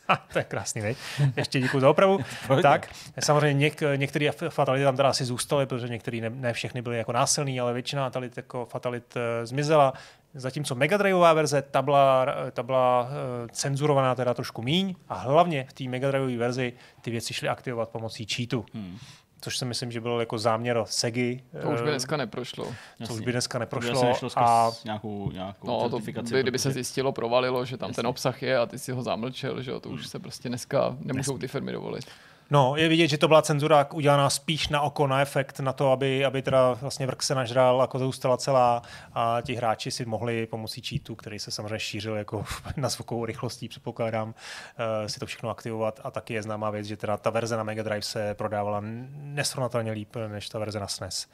Ha, 0.10 0.16
to 0.34 0.40
je 0.40 0.44
krásný, 0.44 0.82
veď? 0.82 0.98
Ještě 1.36 1.60
děkuji 1.60 1.80
za 1.80 1.90
opravu. 1.90 2.20
Tak, 2.62 2.90
samozřejmě 3.20 3.54
něk, 3.60 3.82
některé 3.96 4.32
fatality 4.50 4.84
tam 4.84 4.96
teda 4.96 5.10
asi 5.10 5.26
zůstaly, 5.26 5.66
protože 5.66 5.88
některé 5.88 6.18
ne, 6.22 6.30
ne, 6.30 6.54
všechny 6.54 6.82
byly 6.82 6.98
jako 6.98 7.12
násilný, 7.12 7.60
ale 7.60 7.74
většina 7.74 8.06
fatalit, 8.06 8.38
jako 8.38 8.66
fatalit 8.66 9.16
uh, 9.16 9.22
zmizela. 9.44 9.94
Zatímco 10.34 10.76
Mega 10.76 10.98
Driveová 10.98 11.34
verze, 11.34 11.62
ta 11.62 11.82
byla, 11.82 12.26
ta 12.52 12.64
byla 12.64 13.02
uh, 13.02 13.08
cenzurovaná 13.52 14.16
teda 14.16 14.34
trošku 14.34 14.62
míň 14.62 14.96
a 15.10 15.14
hlavně 15.14 15.66
v 15.70 15.74
té 15.74 15.84
Mega 15.84 16.08
Driveové 16.08 16.38
verzi 16.38 16.74
ty 17.02 17.12
věci 17.12 17.34
šly 17.34 17.50
aktivovat 17.50 17.90
pomocí 17.90 18.26
cheatu. 18.26 18.66
Hmm. 18.74 18.98
Což 19.42 19.58
si 19.58 19.66
myslím, 19.66 19.92
že 19.92 20.02
byl 20.02 20.20
jako 20.20 20.38
záměr 20.38 20.84
Segy. 20.86 21.44
To 21.62 21.70
už 21.70 21.82
by 21.82 21.88
eh, 21.88 21.92
dneska 21.92 22.18
neprošlo. 22.18 22.74
co 23.08 23.14
už 23.14 23.20
by 23.22 23.32
dneska 23.32 23.54
To 23.54 23.60
by 23.60 23.64
neprošlo. 23.64 24.06
nešlo 24.06 24.30
skrz 24.30 24.44
a 24.46 24.72
nějakou, 24.86 25.32
nějakou 25.32 25.68
No, 25.68 25.90
to 25.90 26.00
by, 26.00 26.42
kdyby 26.42 26.60
se 26.60 26.72
zjistilo, 26.72 27.12
provalilo, 27.12 27.66
že 27.66 27.78
tam 27.78 27.88
ten 27.94 28.06
Jasně. 28.06 28.10
obsah 28.10 28.44
je 28.44 28.58
a 28.58 28.66
ty 28.66 28.80
si 28.80 28.92
ho 28.92 29.04
zamlčel, 29.04 29.62
že 29.62 29.72
jo, 29.72 29.80
to 29.80 29.90
už 29.90 30.08
se 30.08 30.20
prostě 30.20 30.50
dneska 30.50 30.98
nemůžou 31.00 31.38
ty 31.38 31.48
firmy 31.48 31.72
dovolit. 31.72 32.06
No, 32.52 32.76
je 32.76 32.90
vidět, 32.90 33.08
že 33.08 33.18
to 33.18 33.28
byla 33.28 33.42
cenzura 33.42 33.88
udělaná 33.94 34.30
spíš 34.30 34.68
na 34.68 34.82
oko, 34.82 35.08
na 35.08 35.22
efekt, 35.22 35.60
na 35.60 35.74
to, 35.74 35.92
aby, 35.92 36.26
aby 36.26 36.42
teda 36.42 36.74
vlastně 36.74 37.08
vrk 37.08 37.24
se 37.24 37.36
nažral, 37.36 37.82
jako 37.82 38.00
zůstala 38.00 38.38
celá 38.38 38.82
a 39.14 39.38
ti 39.42 39.56
hráči 39.56 39.92
si 39.92 40.06
mohli 40.06 40.48
pomocí 40.48 40.82
cheatu, 40.82 41.16
který 41.16 41.40
se 41.40 41.52
samozřejmě 41.52 41.80
šířil 41.80 42.16
jako 42.16 42.46
na 42.78 42.90
zvukovou 42.90 43.26
rychlostí, 43.26 43.68
předpokládám, 43.68 44.28
uh, 44.28 44.34
si 45.08 45.20
to 45.20 45.26
všechno 45.26 45.50
aktivovat 45.50 46.00
a 46.04 46.12
taky 46.12 46.34
je 46.34 46.44
známá 46.44 46.70
věc, 46.70 46.86
že 46.86 46.98
teda 46.98 47.18
ta 47.18 47.30
verze 47.30 47.58
na 47.58 47.64
Mega 47.64 47.84
Drive 47.84 48.02
se 48.02 48.34
prodávala 48.34 48.82
nesrovnatelně 49.14 49.92
líp 49.92 50.16
než 50.28 50.50
ta 50.50 50.60
verze 50.60 50.80
na 50.80 50.88
SNES. 50.88 51.28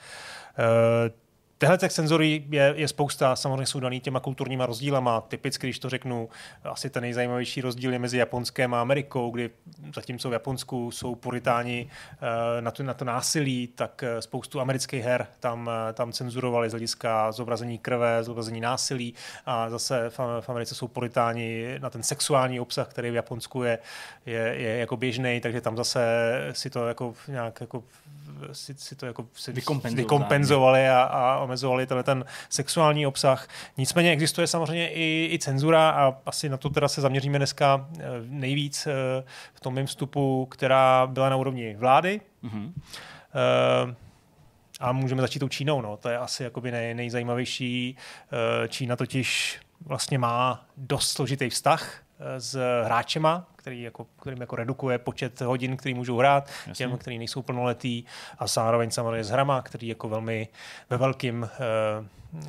Uh, 0.60 1.25
Tehle 1.58 1.78
těch 1.78 1.92
cenzorí 1.92 2.46
je, 2.50 2.74
je 2.78 2.88
spousta, 2.88 3.36
samozřejmě 3.36 3.66
jsou 3.66 3.80
daný 3.80 4.00
těma 4.00 4.20
kulturníma 4.20 4.66
rozdílama. 4.66 5.22
Typicky, 5.22 5.68
když 5.68 5.80
to 5.80 5.90
řeknu, 5.90 6.30
asi 6.64 6.90
ten 6.90 7.02
nejzajímavější 7.02 7.62
rozdíl 7.62 7.94
je 7.94 8.00
mezi 8.00 8.18
Japonskem 8.18 8.74
a 8.74 8.82
Amerikou, 8.82 9.32
kdy 9.32 9.50
zatímco 9.96 10.30
v 10.30 10.34
Japonsku 10.34 10.92
jsou 10.92 11.16
puritáni 11.16 11.90
eh, 12.12 12.62
na 12.62 12.72
to, 12.72 12.84
na 12.84 12.94
to 12.94 13.06
násilí, 13.06 13.68
tak 13.68 14.04
eh, 14.04 14.22
spoustu 14.22 14.60
amerických 14.62 15.04
her 15.04 15.28
tam, 15.40 15.70
eh, 15.90 15.94
tam 15.94 16.12
cenzurovali 16.12 16.70
z 16.70 16.72
hlediska 16.72 17.32
zobrazení 17.32 17.78
krve, 17.78 18.24
zobrazení 18.24 18.62
násilí 18.62 19.14
a 19.46 19.70
zase 19.70 20.10
v, 20.10 20.20
v 20.42 20.50
Americe 20.50 20.76
jsou 20.76 20.88
puritáni 20.88 21.80
na 21.80 21.90
ten 21.90 22.04
sexuální 22.04 22.60
obsah, 22.60 22.88
který 22.88 23.12
v 23.12 23.16
Japonsku 23.16 23.64
je, 23.64 23.80
je, 24.26 24.40
je 24.40 24.78
jako 24.78 24.98
běžný, 24.98 25.42
takže 25.42 25.62
tam 25.62 25.78
zase 25.78 26.02
si 26.52 26.70
to 26.70 26.88
jako 26.88 27.14
nějak 27.28 27.62
jako 27.62 27.84
si, 28.52 28.74
si 28.78 28.96
to 28.96 29.06
jako 29.06 29.28
si 29.34 29.52
Vykompenzovali. 29.52 30.04
vykompenzovali 30.04 30.90
a, 30.90 31.04
a 31.04 31.45
omezovali 31.46 31.88
tenhle 31.88 32.04
ten 32.04 32.26
sexuální 32.50 33.08
obsah. 33.08 33.48
Nicméně 33.78 34.12
existuje 34.12 34.48
samozřejmě 34.48 34.90
i, 34.90 35.30
i 35.34 35.40
cenzura 35.40 35.90
a 35.90 36.18
asi 36.26 36.50
na 36.50 36.58
to 36.58 36.70
teda 36.70 36.88
se 36.88 37.02
zaměříme 37.02 37.38
dneska 37.38 37.88
eh, 38.00 38.04
nejvíc 38.26 38.88
eh, 38.88 38.92
v 39.54 39.60
tom 39.60 39.74
mém 39.74 39.86
vstupu, 39.86 40.46
která 40.46 41.08
byla 41.08 41.30
na 41.30 41.36
úrovni 41.36 41.76
vlády. 41.76 42.22
Mhm. 42.42 42.74
Eh, 43.36 43.96
A 44.80 44.92
můžeme 44.92 45.22
začít 45.22 45.40
tou 45.40 45.50
Čínou. 45.50 45.82
No. 45.82 45.98
To 45.98 46.10
je 46.10 46.18
asi 46.18 46.44
jakoby 46.44 46.72
nej, 46.72 46.94
nejzajímavější. 46.94 47.98
Čína 48.68 48.96
totiž 48.96 49.60
vlastně 49.86 50.18
má 50.18 50.66
dost 50.78 51.10
složitý 51.12 51.50
vztah 51.50 52.05
s 52.38 52.84
hráčema, 52.84 53.48
který 53.66 53.82
jako, 53.82 54.06
kterým 54.22 54.42
jako 54.42 54.56
redukuje 54.56 54.98
počet 54.98 55.42
hodin, 55.42 55.78
který 55.78 55.94
můžou 55.94 56.18
hrát, 56.18 56.50
Jasně. 56.68 56.74
těm, 56.74 56.98
který 56.98 57.18
nejsou 57.18 57.42
plnoletý 57.42 58.04
a 58.40 58.48
zároveň 58.48 58.92
samozřejmě 58.92 59.24
s 59.24 59.30
hrama, 59.30 59.62
který 59.62 59.88
jako 59.88 60.10
velmi 60.10 60.48
ve 60.90 60.98
velkým 60.98 61.42
uh, 61.42 62.48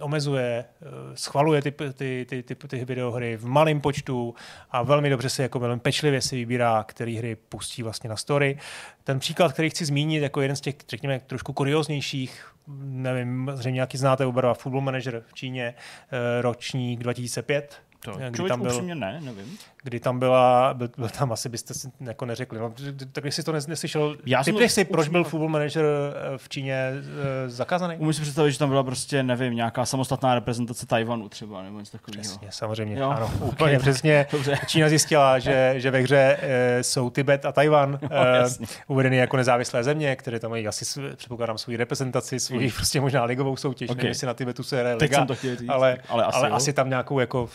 omezuje, 0.00 0.64
uh, 0.80 0.88
schvaluje 1.14 1.62
ty, 1.62 1.70
ty, 1.70 2.26
ty, 2.28 2.42
ty, 2.42 2.54
ty 2.54 2.84
videohry 2.84 3.36
v 3.36 3.46
malém 3.46 3.80
počtu 3.80 4.34
a 4.70 4.82
velmi 4.82 5.10
dobře 5.10 5.30
si 5.30 5.42
jako 5.42 5.58
velmi 5.58 5.80
pečlivě 5.80 6.20
si 6.20 6.36
vybírá, 6.36 6.84
který 6.88 7.16
hry 7.16 7.36
pustí 7.36 7.82
vlastně 7.82 8.10
na 8.10 8.16
story. 8.16 8.58
Ten 9.04 9.18
příklad, 9.18 9.52
který 9.52 9.70
chci 9.70 9.84
zmínit 9.84 10.22
jako 10.22 10.40
jeden 10.40 10.56
z 10.56 10.60
těch, 10.60 10.74
řekněme, 10.88 11.20
trošku 11.20 11.52
kurioznějších, 11.52 12.46
nevím, 12.82 13.50
zřejmě 13.54 13.76
nějaký 13.76 13.98
znáte 13.98 14.26
oba 14.26 14.40
dva, 14.40 14.54
Football 14.54 14.80
Manager 14.80 15.22
v 15.26 15.34
Číně, 15.34 15.74
uh, 15.76 16.42
ročník 16.42 17.00
2005, 17.00 17.87
To, 18.00 18.12
kdy 18.12 18.32
člověk 18.36 18.48
tam 18.48 18.60
byl- 18.60 18.70
upřímně 18.70 18.94
ne, 18.94 19.20
nevím. 19.24 19.58
Kdy 19.82 20.00
tam 20.00 20.18
byla, 20.18 20.74
byl, 20.74 20.88
byl 20.96 21.08
tam 21.08 21.32
asi 21.32 21.48
byste 21.48 21.74
si 21.74 21.88
jako 22.00 22.26
neřekli, 22.26 22.58
no, 22.58 22.72
tak 23.12 23.24
jestli 23.24 23.42
to 23.42 23.52
nes- 23.52 23.68
neslyšel, 23.68 24.16
Já 24.26 24.44
jsem 24.44 24.68
si, 24.68 24.84
proč 24.84 25.08
byl 25.08 25.24
Football 25.24 25.48
Manager 25.48 25.84
eh, 25.84 26.38
v 26.38 26.48
Číně 26.48 26.74
eh, 26.74 27.48
zakázaný? 27.48 27.96
Umím 27.96 28.12
si 28.12 28.22
představit, 28.22 28.52
že 28.52 28.58
tam 28.58 28.68
byla 28.68 28.82
prostě, 28.82 29.22
nevím, 29.22 29.54
nějaká 29.54 29.86
samostatná 29.86 30.34
reprezentace 30.34 30.86
Tajvanu 30.86 31.28
třeba, 31.28 31.62
nebo 31.62 31.78
něco 31.78 31.92
takového. 31.92 32.22
Přesně, 32.22 32.48
samozřejmě, 32.50 32.98
Jo, 32.98 33.08
ano, 33.10 33.30
ok, 33.40 33.52
úplně 33.52 33.72
tak- 33.72 33.80
přesně. 33.82 34.26
Dobře. 34.32 34.58
Čína 34.66 34.88
zjistila, 34.88 35.38
že, 35.38 35.74
že 35.76 35.90
ve 35.90 35.98
hře 36.00 36.36
e, 36.40 36.82
jsou 36.82 37.10
Tibet 37.10 37.46
a 37.46 37.52
Tajvan 37.52 37.98
e, 38.10 38.36
jasně. 38.36 38.66
uvedeny 38.86 39.16
jako 39.16 39.36
nezávislé 39.36 39.84
země, 39.84 40.16
které 40.16 40.40
tam 40.40 40.50
mají 40.50 40.68
asi, 40.68 41.00
předpokládám, 41.16 41.58
svou 41.58 41.76
reprezentaci, 41.76 42.40
svou 42.40 42.56
Svůj. 42.58 42.72
prostě 42.72 43.00
možná 43.00 43.24
ligovou 43.24 43.56
soutěž, 43.56 43.90
Ok. 43.90 43.92
okay. 43.92 43.96
nevím, 44.02 44.08
jestli 44.08 44.26
na 44.26 44.34
Tibetu 44.34 44.62
se 44.62 44.80
hraje 44.80 44.94
liga, 44.94 45.26
ale, 45.68 45.98
ale 46.08 46.24
asi 46.24 46.36
ale 46.38 46.48
jo. 46.48 46.54
asi 46.54 46.72
tam 46.72 46.88
nějakou 46.88 47.20
jako 47.20 47.48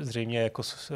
zřejmě 0.00 0.38
jako 0.42 0.62
eh, 0.90 0.94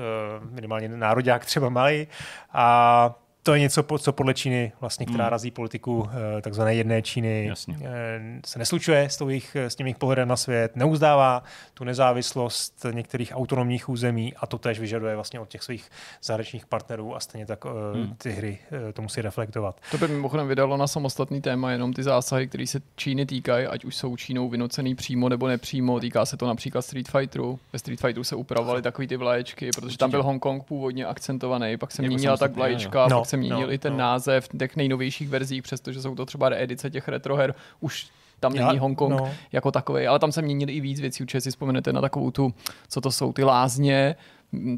minimálně 0.75 1.01
národák 1.01 1.45
třeba 1.45 1.69
mají 1.69 2.07
a 2.53 3.15
to 3.47 3.55
je 3.55 3.61
něco, 3.61 3.85
co 3.99 4.13
podle 4.13 4.35
Číny, 4.35 4.73
vlastně, 4.81 5.07
která 5.07 5.25
Hmm. 5.25 5.31
razí 5.31 5.51
politiku 5.51 6.09
eh, 6.39 6.43
takzvané 6.43 6.75
jedné 6.75 7.03
Číny, 7.03 7.47
Jasně. 7.47 7.77
eh, 7.85 8.21
se 8.47 8.59
neslučuje 8.59 9.03
s, 9.03 9.17
tou 9.17 9.29
jejich, 9.29 9.57
s 9.57 9.75
tím 9.75 9.87
jejich 9.87 9.97
pohledem 9.99 10.29
na 10.29 10.37
svět, 10.37 10.77
neuzdává 10.77 11.43
tu 11.75 11.85
nezávislost 11.85 12.87
některých 12.93 13.33
autonomních 13.35 13.89
území 13.89 14.35
a 14.37 14.47
to 14.47 14.59
tež 14.59 14.79
vyžaduje 14.81 15.15
vlastně 15.15 15.41
od 15.41 15.49
těch 15.49 15.63
svých 15.63 15.91
zahraničních 16.23 16.67
partnerů 16.67 17.17
a 17.17 17.21
stejně 17.21 17.47
tak 17.47 17.59
eh, 17.67 17.95
Hmm. 18.05 18.15
ty 18.19 18.31
hry 18.33 18.59
to 18.93 19.03
musí 19.03 19.21
reflektovat. 19.23 19.77
To 19.91 19.99
by 19.99 20.09
mimochodem 20.09 20.49
vydalo 20.49 20.77
na 20.77 20.87
samostatný 20.87 21.41
téma 21.41 21.71
jenom 21.73 21.93
ty 21.93 22.03
zásahy, 22.03 22.47
které 22.49 22.67
se 22.67 22.81
Číny 22.97 23.27
týkají, 23.27 23.67
ať 23.67 23.85
už 23.85 23.97
jsou 23.97 24.17
Čínou 24.17 24.49
vynucený 24.49 24.95
přímo 24.95 25.29
nebo 25.29 25.49
nepřímo. 25.49 26.01
Týká 26.01 26.27
se 26.27 26.37
to 26.37 26.47
například 26.47 26.83
Street 26.83 27.09
Fighteru. 27.09 27.59
Ve 27.73 27.79
Street 27.79 28.01
Fighteru 28.01 28.25
se 28.25 28.37
upravovaly 28.37 28.83
takový 28.83 29.07
ty 29.07 29.17
vlaječky, 29.17 29.71
protože 29.75 29.99
tam 29.99 30.11
byl 30.11 30.23
Hongkong 30.23 30.65
původně 30.65 31.07
akcentovaný, 31.07 31.77
pak 31.77 31.93
se 31.93 32.03
měnila 32.03 32.37
tak 32.37 32.53
vlaječka, 32.57 33.03
jo. 33.11 33.19
pak 33.19 33.27
se 33.27 33.34
měnil 33.37 33.61
No, 33.67 33.73
i 33.73 33.79
ten 33.79 33.93
no. 33.93 33.99
název 33.99 34.49
těch 34.59 34.77
nejnovějších 34.77 35.29
verzích, 35.29 35.63
přestože 35.63 36.03
jsou 36.03 36.15
to 36.15 36.27
třeba 36.27 36.49
reedice 36.49 36.91
těch 36.91 37.09
retroher, 37.09 37.55
už 37.81 38.07
tam 38.41 38.55
Já- 38.55 38.67
není 38.67 38.79
Hongkong 38.79 39.11
no. 39.21 39.31
jako 39.53 39.71
takový, 39.73 40.07
ale 40.07 40.19
tam 40.19 40.33
se 40.33 40.43
měnili 40.43 40.73
i 40.73 40.81
víc 40.81 41.01
věcí. 41.01 41.23
Určitě 41.23 41.41
si 41.41 41.51
vzpomenete 41.51 41.93
na 41.93 42.01
takovou 42.01 42.31
tu, 42.31 42.55
co 42.89 43.01
to 43.01 43.11
jsou 43.13 43.33
ty 43.33 43.45
lázně, 43.45 44.17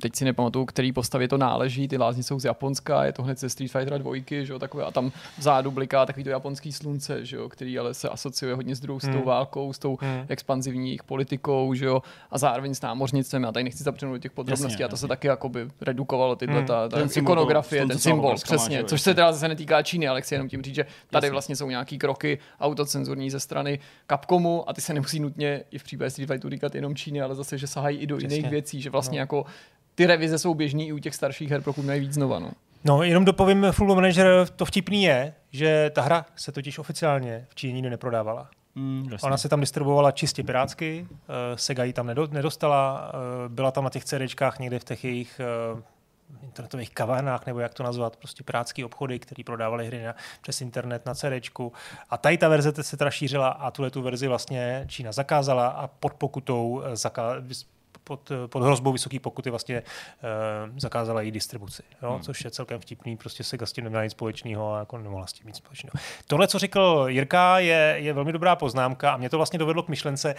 teď 0.03 0.17
si 0.17 0.25
nepamatuju, 0.25 0.65
který 0.65 0.93
postavě 0.93 1.29
to 1.29 1.39
náleží, 1.39 1.89
ty 1.89 1.97
lázně 1.97 2.23
jsou 2.23 2.41
z 2.41 2.45
Japonska, 2.45 3.05
je 3.05 3.13
to 3.13 3.23
hned 3.23 3.39
ze 3.41 3.49
Street 3.49 3.71
Fighter 3.73 3.99
2, 3.99 4.15
že 4.45 4.53
jo, 4.53 4.59
takové, 4.59 4.85
a 4.85 4.91
tam 4.91 5.13
vzadu 5.39 5.71
bliká 5.71 6.07
takový 6.07 6.25
to 6.25 6.31
japonský 6.31 6.73
slunce, 6.73 7.25
že 7.25 7.37
jo, 7.37 7.49
který 7.49 7.79
ale 7.79 7.95
se 7.95 8.09
asociuje 8.09 8.55
hodně 8.55 8.77
s 8.77 8.81
druhou, 8.81 9.01
s 9.01 9.07
tou 9.07 9.11
Hmm. 9.13 9.23
válkou, 9.23 9.73
s 9.73 9.79
tou 9.79 9.99
Hmm. 10.01 10.27
expanzivní 10.29 10.89
jejich 10.89 11.03
politikou, 11.03 11.75
že 11.75 11.85
jo, 11.87 12.03
a 12.31 12.39
zároveň 12.39 12.75
s 12.75 12.81
námořnicem, 12.81 13.43
já 13.43 13.53
tady 13.53 13.65
nechci 13.65 13.85
zapřenout 13.85 14.23
těch 14.23 14.33
podrobností, 14.33 14.73
Jasně, 14.73 14.85
a 14.85 14.89
to 14.89 14.97
se 14.97 15.05
jasně. 15.05 15.09
taky 15.09 15.27
jakoby 15.27 15.69
redukovalo 15.81 16.37
tyhle, 16.37 16.57
Hmm. 16.59 16.67
ta, 16.67 16.89
ta 16.89 16.97
Ten 16.97 17.09
symbol, 17.09 17.33
ikonografie, 17.35 17.87
ten 17.87 17.97
se 17.99 18.03
symbol, 18.03 18.35
přesně, 18.35 18.85
což 18.85 19.03
se 19.03 19.11
jasně. 19.11 19.15
teda 19.15 19.33
zase 19.33 19.49
netýká 19.49 19.83
Číny, 19.83 20.09
ale 20.09 20.21
chci 20.23 20.35
jenom 20.35 20.49
tím 20.49 20.63
říct, 20.63 20.75
že 20.75 20.87
tady 21.11 21.27
Jasně. 21.27 21.33
vlastně 21.33 21.57
jsou 21.57 21.71
nějaký 21.71 21.99
kroky 21.99 22.39
autocenzurní 22.61 23.31
ze 23.31 23.41
strany 23.41 23.79
Capcomu 24.11 24.69
a 24.69 24.73
ty 24.73 24.81
se 24.81 24.95
nemusí 24.95 25.21
nutně 25.21 25.63
i 25.71 25.79
v 25.79 25.85
případě 25.85 26.11
Street 26.11 26.31
Fighteru 26.31 26.51
říkat 26.51 26.75
jenom 26.75 26.95
Číny, 26.97 27.21
ale 27.21 27.35
zase, 27.35 27.59
že 27.59 27.67
sahají 27.67 27.99
i 27.99 28.07
do 28.07 28.17
Přesně. 28.17 28.37
jiných 28.37 28.51
věcí, 28.51 28.81
že 28.83 28.91
vlastně 28.91 29.19
No. 29.19 29.23
jako 29.23 29.45
ty 29.97 30.07
revize 30.07 30.39
jsou 30.39 30.55
běžný 30.55 30.89
i 30.89 30.93
u 30.93 30.99
těch 30.99 31.15
starších 31.15 31.51
her, 31.51 31.61
pokud 31.61 31.85
mají 31.85 32.01
víc 32.01 32.13
znova. 32.13 32.39
No. 32.39 32.51
No, 32.85 33.03
jenom 33.03 33.25
dopovím 33.25 33.67
Football 33.71 33.97
Manager, 33.97 34.49
to 34.57 34.65
vtipný 34.65 35.03
je, 35.03 35.35
že 35.53 35.91
ta 35.95 36.03
hra 36.03 36.27
se 36.37 36.53
totiž 36.53 36.79
oficiálně 36.79 37.47
v 37.49 37.55
Číně 37.55 37.73
nikdy 37.73 37.91
neprodávala. 37.91 38.51
Mm. 38.75 39.09
Ona 39.23 39.37
se 39.37 39.49
tam 39.49 39.61
distribuovala 39.61 40.11
čistě 40.11 40.43
pirátsky, 40.43 41.07
uh, 41.11 41.17
Sega 41.55 41.85
ji 41.85 41.93
tam 41.93 42.07
nedo, 42.07 42.27
nedostala, 42.27 43.13
uh, 43.15 43.53
byla 43.53 43.71
tam 43.71 43.85
na 43.85 43.91
těch 43.91 44.05
CDčkách 44.05 44.59
někde 44.59 44.79
v 44.79 44.85
těch 44.85 45.05
jejich 45.05 45.41
uh, 45.75 45.81
internetových 46.43 46.91
kavárnách, 46.91 47.47
nebo 47.47 47.61
jak 47.61 47.75
to 47.75 47.83
nazvat, 47.83 48.17
prostě 48.17 48.45
pirátský 48.45 48.85
obchody, 48.85 49.19
které 49.19 49.45
prodávaly 49.45 49.87
hry 49.87 50.05
na, 50.05 50.15
přes 50.43 50.61
internet 50.61 51.07
na 51.07 51.15
CDčku. 51.15 51.73
A 52.11 52.19
tady 52.19 52.39
ta 52.39 52.49
verze 52.49 52.73
se 52.81 52.97
teda 52.97 53.11
šířila 53.11 53.49
a 53.49 53.71
tuhle 53.71 53.91
tu 53.91 54.03
verzi 54.03 54.29
vlastně 54.29 54.85
Čína 54.89 55.13
zakázala 55.13 55.67
a 55.67 55.87
pod 55.87 56.13
pokutou 56.13 56.83
zaká, 56.93 57.41
vys- 57.41 57.67
pod, 58.07 58.33
pod 58.47 58.63
hrozbou 58.63 58.93
vysoké 58.93 59.21
pokuty 59.21 59.51
vlastně 59.51 59.83
uh, 59.83 60.79
zakázala 60.79 61.21
její 61.21 61.31
distribuci, 61.31 61.83
jo? 62.03 62.13
Hmm. 62.13 62.23
což 62.23 62.45
je 62.45 62.51
celkem 62.51 62.81
vtipný, 62.81 63.17
prostě 63.17 63.45
Sega 63.45 63.67
s 63.67 63.73
tím 63.73 63.85
neměla 63.85 64.05
nic 64.05 64.13
společného 64.13 64.75
a 64.75 64.79
jako 64.79 64.99
nemohla 64.99 65.27
s 65.27 65.33
tím 65.33 65.47
nic 65.47 65.57
společného. 65.57 65.93
Tohle, 66.27 66.49
co 66.49 66.59
říkal 66.59 67.09
Jirka, 67.09 67.59
je, 67.59 67.95
je 67.99 68.13
velmi 68.13 68.33
dobrá 68.33 68.57
poznámka 68.57 69.13
a 69.13 69.17
mě 69.17 69.31
to 69.31 69.37
vlastně 69.37 69.59
dovedlo 69.59 69.83
k 69.83 69.89
myšlence, 69.89 70.35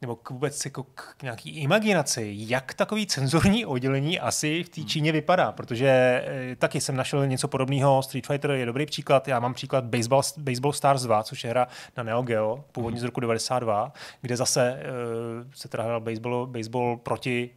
nebo 0.00 0.16
k 0.16 0.30
vůbec 0.30 0.64
jako 0.64 0.82
k 0.82 1.22
nějaký 1.22 1.50
imaginaci, 1.50 2.34
jak 2.38 2.74
takový 2.74 3.06
cenzurní 3.06 3.66
oddělení 3.66 4.20
asi 4.20 4.62
v 4.62 4.68
té 4.68 4.80
Číně 4.82 5.12
vypadá, 5.12 5.52
protože 5.52 5.88
e, 5.88 6.56
taky 6.56 6.80
jsem 6.80 6.96
našel 6.96 7.26
něco 7.26 7.48
podobného, 7.48 8.02
Street 8.02 8.26
Fighter 8.26 8.50
je 8.50 8.66
dobrý 8.66 8.86
příklad, 8.86 9.28
já 9.28 9.40
mám 9.40 9.54
příklad 9.54 9.84
Baseball, 9.84 10.22
Baseball 10.36 10.72
Stars 10.72 11.02
2, 11.02 11.22
což 11.22 11.44
je 11.44 11.50
hra 11.50 11.66
na 11.96 12.02
Neo 12.02 12.22
Geo, 12.22 12.64
původně 12.72 13.00
z 13.00 13.04
roku 13.04 13.20
92, 13.20 13.92
kde 14.20 14.36
zase 14.36 14.70
e, 14.70 14.84
se 15.54 15.68
teda 15.68 15.84
hrál 15.84 16.00
baseball, 16.00 16.46
baseball 16.46 16.96
proti, 16.96 17.50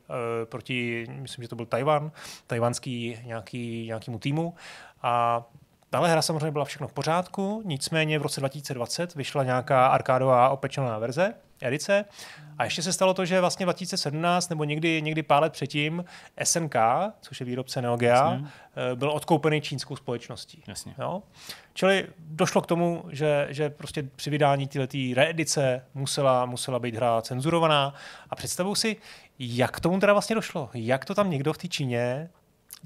e, 0.43 0.46
proti, 0.46 1.08
myslím, 1.10 1.43
že 1.43 1.48
to 1.48 1.55
byl 1.55 1.65
Tajvan, 1.65 2.12
tajvanský 2.48 3.17
nějaký, 3.24 3.86
nějakýmu 3.88 4.19
týmu. 4.19 4.53
A 5.01 5.43
Tahle 5.91 6.12
hra 6.12 6.22
samozřejmě 6.22 6.51
byla 6.51 6.65
všechno 6.65 6.88
v 6.88 6.93
pořádku, 6.93 7.62
nicméně 7.65 8.19
v 8.19 8.22
roce 8.22 8.39
2020 8.39 9.15
vyšla 9.15 9.43
nějaká 9.43 9.88
arkádová 9.88 10.50
opečená 10.50 11.00
verze, 11.00 11.34
edice. 11.62 12.06
A 12.58 12.63
ještě 12.63 12.82
se 12.82 12.94
stalo 12.94 13.13
to, 13.13 13.25
že 13.25 13.39
vlastně 13.42 13.66
2017 13.66 14.50
nebo 14.50 14.63
někdy, 14.63 15.01
někdy 15.01 15.24
pár 15.24 15.42
let 15.44 15.54
předtím 15.54 16.06
SNK, 16.44 16.75
což 17.22 17.39
je 17.39 17.46
výrobce 17.46 17.82
Neo 17.82 17.98
Geo, 17.98 18.10
Jasně. 18.16 18.48
eh, 18.92 18.96
byl 18.96 19.12
odkoupený 19.12 19.62
čínskou 19.62 19.96
společností. 19.96 20.63
Jasně. 20.68 20.96
Jo? 21.00 21.22
Čili 21.74 22.08
došlo 22.20 22.62
k 22.62 22.68
tomu, 22.68 23.04
že, 23.10 23.48
že 23.50 23.70
prostě 23.70 24.04
při 24.04 24.30
vydání 24.30 24.68
této 24.68 24.98
reedice 25.13 25.86
musela, 25.94 26.46
musela 26.46 26.80
být 26.80 26.96
hra 26.96 27.22
cenzurovaná. 27.22 27.94
A 28.30 28.36
představuju 28.36 28.75
si, 28.75 28.96
jak 29.39 29.80
tomu 29.80 30.00
teda 30.00 30.13
vlastně 30.13 30.36
došlo. 30.36 30.70
Jak 30.74 31.06
to 31.06 31.16
tam 31.16 31.30
někdo 31.30 31.54
v 31.54 31.58
té 31.58 31.68
Číně 31.68 32.30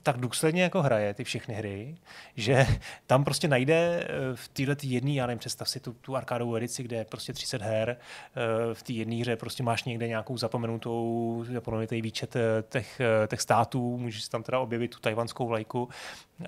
tak 0.04 0.18
důsledně 0.18 0.64
jako 0.64 0.82
hraje 0.82 1.14
ty 1.14 1.24
všechny 1.24 1.56
hry, 1.56 1.96
že 2.36 2.68
tam 3.08 3.24
prostě 3.24 3.48
najde 3.48 3.74
eh, 3.76 4.36
v 4.36 4.48
této 4.48 4.82
jedné, 4.84 5.12
já 5.12 5.28
nevím, 5.28 5.40
představ 5.40 5.70
si 5.70 5.80
tu, 5.80 5.94
tu 5.94 6.16
arkádovou 6.16 6.56
edici, 6.56 6.84
kde 6.84 6.96
je 6.96 7.06
prostě 7.06 7.34
30 7.34 7.62
her, 7.62 7.90
eh, 7.90 8.74
v 8.74 8.84
té 8.84 8.94
jedné 8.94 9.16
hře 9.16 9.36
prostě 9.36 9.64
máš 9.64 9.84
někde 9.84 10.08
nějakou 10.08 10.38
zapomenutou, 10.38 11.46
zapomenutý 11.54 12.02
výčet 12.02 12.36
eh, 12.36 12.64
těch, 12.70 13.02
těch 13.28 13.42
států, 13.42 13.98
můžeš 13.98 14.28
tam 14.28 14.44
teda 14.44 14.60
objevit 14.60 14.88
tu 14.88 15.00
tajvanskou 15.00 15.48
vlajku 15.48 15.90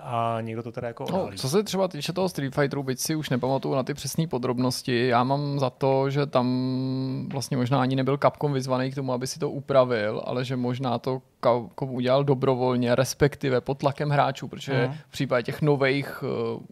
a 0.02 0.38
někdo 0.42 0.64
to 0.64 0.72
teda 0.72 0.88
jako 0.88 1.06
No, 1.12 1.30
co 1.36 1.50
se 1.50 1.64
třeba 1.64 1.88
týče 1.88 2.14
toho 2.14 2.30
Street 2.30 2.56
Fighteru, 2.56 2.84
byť 2.84 3.00
si 3.00 3.16
už 3.16 3.30
nepamatuju 3.30 3.76
na 3.76 3.84
ty 3.84 3.94
přesné 3.94 4.28
podrobnosti, 4.28 5.08
já 5.08 5.24
mám 5.24 5.60
za 5.60 5.70
to, 5.70 6.10
že 6.10 6.26
tam 6.26 7.28
vlastně 7.32 7.58
možná 7.58 7.82
ani 7.82 7.96
nebyl 7.96 8.18
Capcom 8.18 8.54
vyzvaný 8.54 8.92
k 8.92 8.96
tomu, 8.96 9.14
aby 9.14 9.28
si 9.28 9.40
to 9.40 9.50
upravil, 9.50 10.24
ale 10.26 10.46
že 10.46 10.56
možná 10.56 11.00
to 11.00 11.22
Capcom 11.46 11.90
udělal 11.96 12.24
dobrovolně, 12.24 12.96
respektive 12.96 13.62
pod 13.62 13.78
tlakem 13.78 14.10
hráčů, 14.10 14.48
protože 14.48 14.86
Mhm. 14.88 14.98
v 15.08 15.12
případě 15.12 15.44
těch 15.44 15.62
nových 15.62 16.24
uh, 16.24 16.30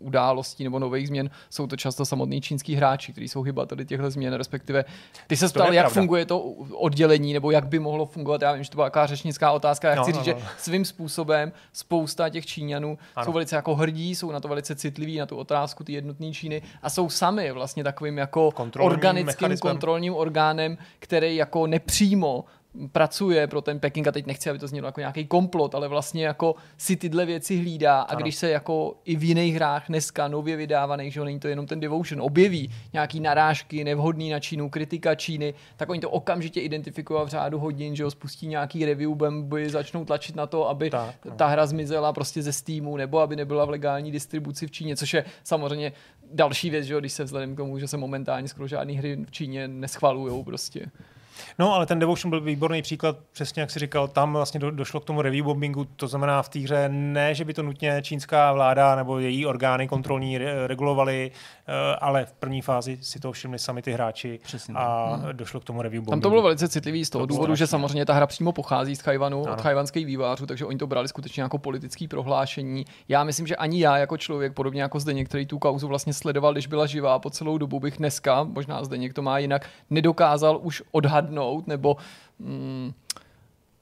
událostí 0.07 0.63
nebo 0.63 0.79
nových 0.79 1.07
změn 1.07 1.29
jsou 1.49 1.67
to 1.67 1.75
často 1.75 2.05
samotní 2.05 2.41
čínský 2.41 2.75
hráči, 2.75 3.11
kteří 3.11 3.27
jsou 3.27 3.41
hybateli 3.41 3.85
těchto 3.85 4.09
změn, 4.11 4.33
respektive 4.33 4.85
ty 5.27 5.37
se 5.37 5.49
ptal, 5.49 5.73
jak 5.73 5.83
pravda. 5.85 6.01
funguje 6.01 6.25
to 6.25 6.39
oddělení, 6.73 7.33
nebo 7.33 7.51
jak 7.51 7.67
by 7.67 7.79
mohlo 7.79 8.05
fungovat. 8.05 8.41
Já 8.41 8.51
vím, 8.53 8.63
že 8.63 8.69
to 8.69 8.75
byla 8.75 8.85
taková 8.89 9.05
řečnická 9.05 9.51
otázka. 9.51 9.89
Já 9.89 9.95
No, 9.95 10.03
chci 10.03 10.11
no, 10.11 10.17
říct, 10.17 10.25
že 10.25 10.33
no. 10.33 10.39
svým 10.57 10.85
způsobem 10.85 11.51
spousta 11.73 12.29
těch 12.29 12.45
Číňanů 12.45 12.97
Ano. 13.15 13.25
jsou 13.25 13.31
velice 13.31 13.55
jako 13.55 13.75
hrdí, 13.75 14.15
jsou 14.15 14.31
na 14.31 14.39
to 14.39 14.47
velice 14.47 14.75
citliví, 14.75 15.17
na 15.17 15.25
tu 15.25 15.35
otázku 15.37 15.83
ty 15.83 15.93
jednotné 15.93 16.31
Číny 16.31 16.61
a 16.81 16.89
jsou 16.89 17.09
sami 17.09 17.51
vlastně 17.51 17.83
takovým 17.83 18.17
jako 18.17 18.51
Kontrolním 18.51 18.91
organickým 18.93 19.25
mechanismem. 19.25 19.71
kontrolním 19.71 20.15
orgánem, 20.15 20.77
který 20.99 21.35
jako 21.35 21.67
nepřímo 21.67 22.45
pracuje 22.91 23.47
pro 23.47 23.61
ten 23.61 23.79
Peking 23.79 24.07
a 24.07 24.11
teď 24.11 24.25
nechci, 24.25 24.49
aby 24.49 24.59
to 24.59 24.67
znělo 24.67 24.87
jako 24.87 24.99
nějaký 24.99 25.25
komplot, 25.25 25.75
ale 25.75 25.87
vlastně 25.87 26.25
jako 26.25 26.55
si 26.77 26.95
tyhle 26.95 27.25
věci 27.25 27.57
hlídá 27.57 28.01
a 28.01 28.03
Ano. 28.03 28.21
když 28.21 28.35
se 28.35 28.49
jako 28.49 28.95
i 29.05 29.15
v 29.15 29.23
jiných 29.23 29.55
hrách 29.55 29.87
dneska 29.87 30.27
nově 30.27 30.55
vydávaných, 30.55 31.13
že 31.13 31.19
jo, 31.19 31.23
není 31.23 31.39
to 31.39 31.47
jenom 31.47 31.67
ten 31.67 31.79
Devotion, 31.79 32.21
objeví 32.21 32.71
nějaký 32.93 33.19
narážky 33.19 33.83
nevhodný 33.83 34.29
na 34.29 34.39
Čínu, 34.39 34.69
kritika 34.69 35.15
Číny, 35.15 35.53
tak 35.75 35.89
oni 35.89 35.99
to 35.99 36.09
okamžitě 36.09 36.61
identifikují 36.61 37.25
v 37.25 37.27
řádu 37.27 37.59
hodin, 37.59 37.95
že 37.95 38.03
jo, 38.03 38.11
spustí 38.11 38.47
nějaký 38.47 38.85
review 38.85 39.11
bomby, 39.15 39.69
začnou 39.69 40.05
tlačit 40.05 40.35
na 40.35 40.47
to, 40.47 40.69
aby 40.69 40.89
Tak, 40.89 41.25
no. 41.25 41.31
ta 41.31 41.47
hra 41.47 41.65
zmizela 41.65 42.13
prostě 42.13 42.41
ze 42.41 42.53
Steamu 42.53 42.97
nebo 42.97 43.19
aby 43.19 43.35
nebyla 43.35 43.65
v 43.65 43.69
legální 43.69 44.11
distribuci 44.11 44.67
v 44.67 44.71
Číně, 44.71 44.95
což 44.95 45.13
je 45.13 45.25
samozřejmě 45.43 45.93
další 46.33 46.69
věc, 46.69 46.85
že 46.85 46.93
jo, 46.93 46.99
když 46.99 47.13
se 47.13 47.23
vzhledem 47.23 47.53
k 47.53 47.57
tomu, 47.57 47.79
že 47.79 47.87
se 47.87 47.97
momentálně 47.97 48.47
skoro 48.47 48.67
žádné 48.67 48.93
hry 48.93 49.15
v 49.15 49.31
Číně 49.31 49.67
neschvalujou 49.67 50.43
prostě. 50.43 50.85
No, 51.59 51.73
ale 51.73 51.85
ten 51.85 51.99
Devotion 51.99 52.29
byl 52.29 52.41
výborný 52.41 52.81
příklad, 52.81 53.17
přesně 53.31 53.61
jak 53.61 53.71
si 53.71 53.79
říkal, 53.79 54.07
tam 54.07 54.33
vlastně 54.33 54.59
do, 54.59 54.71
došlo 54.71 54.99
k 54.99 55.05
tomu 55.05 55.21
review 55.21 55.45
bombingu, 55.45 55.85
to 55.85 56.07
znamená 56.07 56.41
v 56.41 56.49
té 56.49 56.59
hře 56.59 56.89
ne, 56.89 57.35
že 57.35 57.45
by 57.45 57.53
to 57.53 57.63
nutně 57.63 58.01
čínská 58.01 58.53
vláda 58.53 58.95
nebo 58.95 59.19
její 59.19 59.45
orgány 59.45 59.87
kontrolní 59.87 60.37
re, 60.37 60.67
regulovaly, 60.67 61.31
ale 61.99 62.25
v 62.25 62.33
první 62.33 62.61
fázi 62.61 62.97
si 63.01 63.19
to 63.19 63.31
všimli 63.31 63.59
sami 63.59 63.81
ty 63.81 63.91
hráči 63.91 64.39
Přesně 64.43 64.75
a 64.77 65.19
došlo 65.31 65.59
k 65.59 65.63
tomu 65.63 65.81
review 65.81 66.03
bombingu. 66.03 66.11
Tam 66.11 66.21
to 66.21 66.29
bylo 66.29 66.41
velice 66.41 66.67
citlivý 66.67 67.05
z 67.05 67.09
toho 67.09 67.27
To 67.27 67.33
důvodu, 67.33 67.55
že 67.55 67.67
samozřejmě 67.67 68.05
ta 68.05 68.13
hra 68.13 68.27
přímo 68.27 68.51
pochází 68.51 68.95
z 68.95 69.01
Chajvanu, 69.01 69.41
od 69.41 69.61
chajvanských 69.61 70.05
vývářů, 70.05 70.45
takže 70.45 70.65
oni 70.65 70.77
to 70.77 70.87
brali 70.87 71.07
skutečně 71.07 71.43
jako 71.43 71.57
politický 71.57 72.07
prohlášení. 72.07 72.85
Já 73.07 73.23
myslím, 73.23 73.47
že 73.47 73.55
ani 73.55 73.81
já 73.81 73.97
jako 73.97 74.17
člověk, 74.17 74.53
podobně 74.53 74.81
jako 74.81 74.99
zde 74.99 75.13
některý 75.13 75.45
tu 75.45 75.59
kauzu 75.59 75.87
vlastně 75.87 76.13
sledoval, 76.13 76.53
když 76.53 76.67
byla 76.67 76.85
živá 76.85 77.19
po 77.19 77.29
celou 77.29 77.57
dobu, 77.57 77.79
bych 77.79 77.97
dneska, 77.97 78.43
možná 78.43 78.83
zde 78.83 78.97
někdo 78.97 79.21
má 79.21 79.37
jinak, 79.37 79.69
nedokázal 79.89 80.59
už 80.61 80.83
odhadnout 80.91 81.67
nebo 81.67 81.97
mm, 82.39 82.93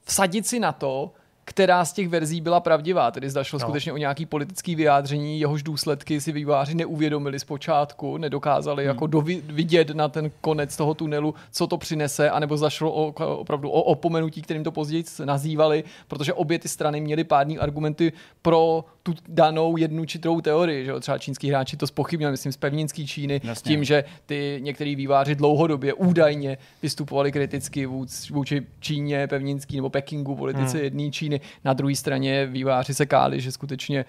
vsadit 0.04 0.46
si 0.46 0.60
na 0.60 0.72
to, 0.72 1.12
která 1.52 1.84
z 1.84 1.92
těch 1.92 2.08
verzí 2.08 2.40
byla 2.40 2.60
pravdivá, 2.60 3.10
tedy 3.10 3.30
zda 3.30 3.44
šlo 3.44 3.58
No. 3.58 3.60
skutečně 3.60 3.92
o 3.92 3.96
nějaký 3.96 4.26
politický 4.26 4.74
vyjádření, 4.74 5.40
jehož 5.40 5.62
důsledky 5.62 6.20
si 6.20 6.32
výváři 6.32 6.74
neuvědomili 6.74 7.38
zpočátku, 7.38 8.16
nedokázali 8.16 8.84
hmm. 8.84 8.88
jako 8.88 9.22
vidět 9.46 9.90
na 9.90 10.08
ten 10.08 10.30
konec 10.40 10.76
toho 10.76 10.94
tunelu, 10.94 11.34
co 11.52 11.66
to 11.66 11.78
přinese, 11.78 12.30
anebo 12.30 12.56
zašlo 12.56 12.92
o, 12.92 13.12
opravdu 13.36 13.70
o 13.70 13.82
opomenutí, 13.82 14.42
kterým 14.42 14.64
to 14.64 14.72
později 14.72 15.04
nazývali, 15.24 15.84
protože 16.08 16.32
obě 16.32 16.58
ty 16.58 16.68
strany 16.68 17.00
měly 17.00 17.24
pádný 17.24 17.58
argumenty 17.58 18.12
pro 18.42 18.84
tu 19.02 19.14
danou 19.28 19.76
jednu 19.76 20.04
či 20.04 20.18
druhou 20.18 20.40
teorii. 20.40 20.84
Že? 20.84 20.90
jo. 20.90 21.00
Třeba 21.00 21.18
čínský 21.18 21.48
hráči 21.48 21.76
to 21.76 21.86
spochybnili, 21.86 22.30
myslím 22.30 22.52
z 22.52 22.56
pevninský 22.56 23.06
Číny, 23.06 23.40
Jasně. 23.44 23.68
tím, 23.68 23.84
že 23.84 24.04
ty 24.26 24.58
některý 24.62 24.96
výváři 24.96 25.34
dlouhodobě 25.34 25.94
údajně 25.94 26.58
vystupovali 26.82 27.32
kriticky 27.32 27.86
vůč, 27.86 28.30
vůči 28.30 28.66
Číně, 28.80 29.26
pevninský 29.26 29.76
nebo 29.76 29.90
Pekingu, 29.90 30.36
politice 30.36 30.76
hmm. 30.76 30.84
jedné 30.84 31.10
Číny. 31.10 31.40
Na 31.64 31.72
druhé 31.72 31.96
straně 31.96 32.46
výváři 32.46 32.94
se 32.94 33.06
káli, 33.06 33.40
že 33.40 33.52
skutečně 33.52 34.04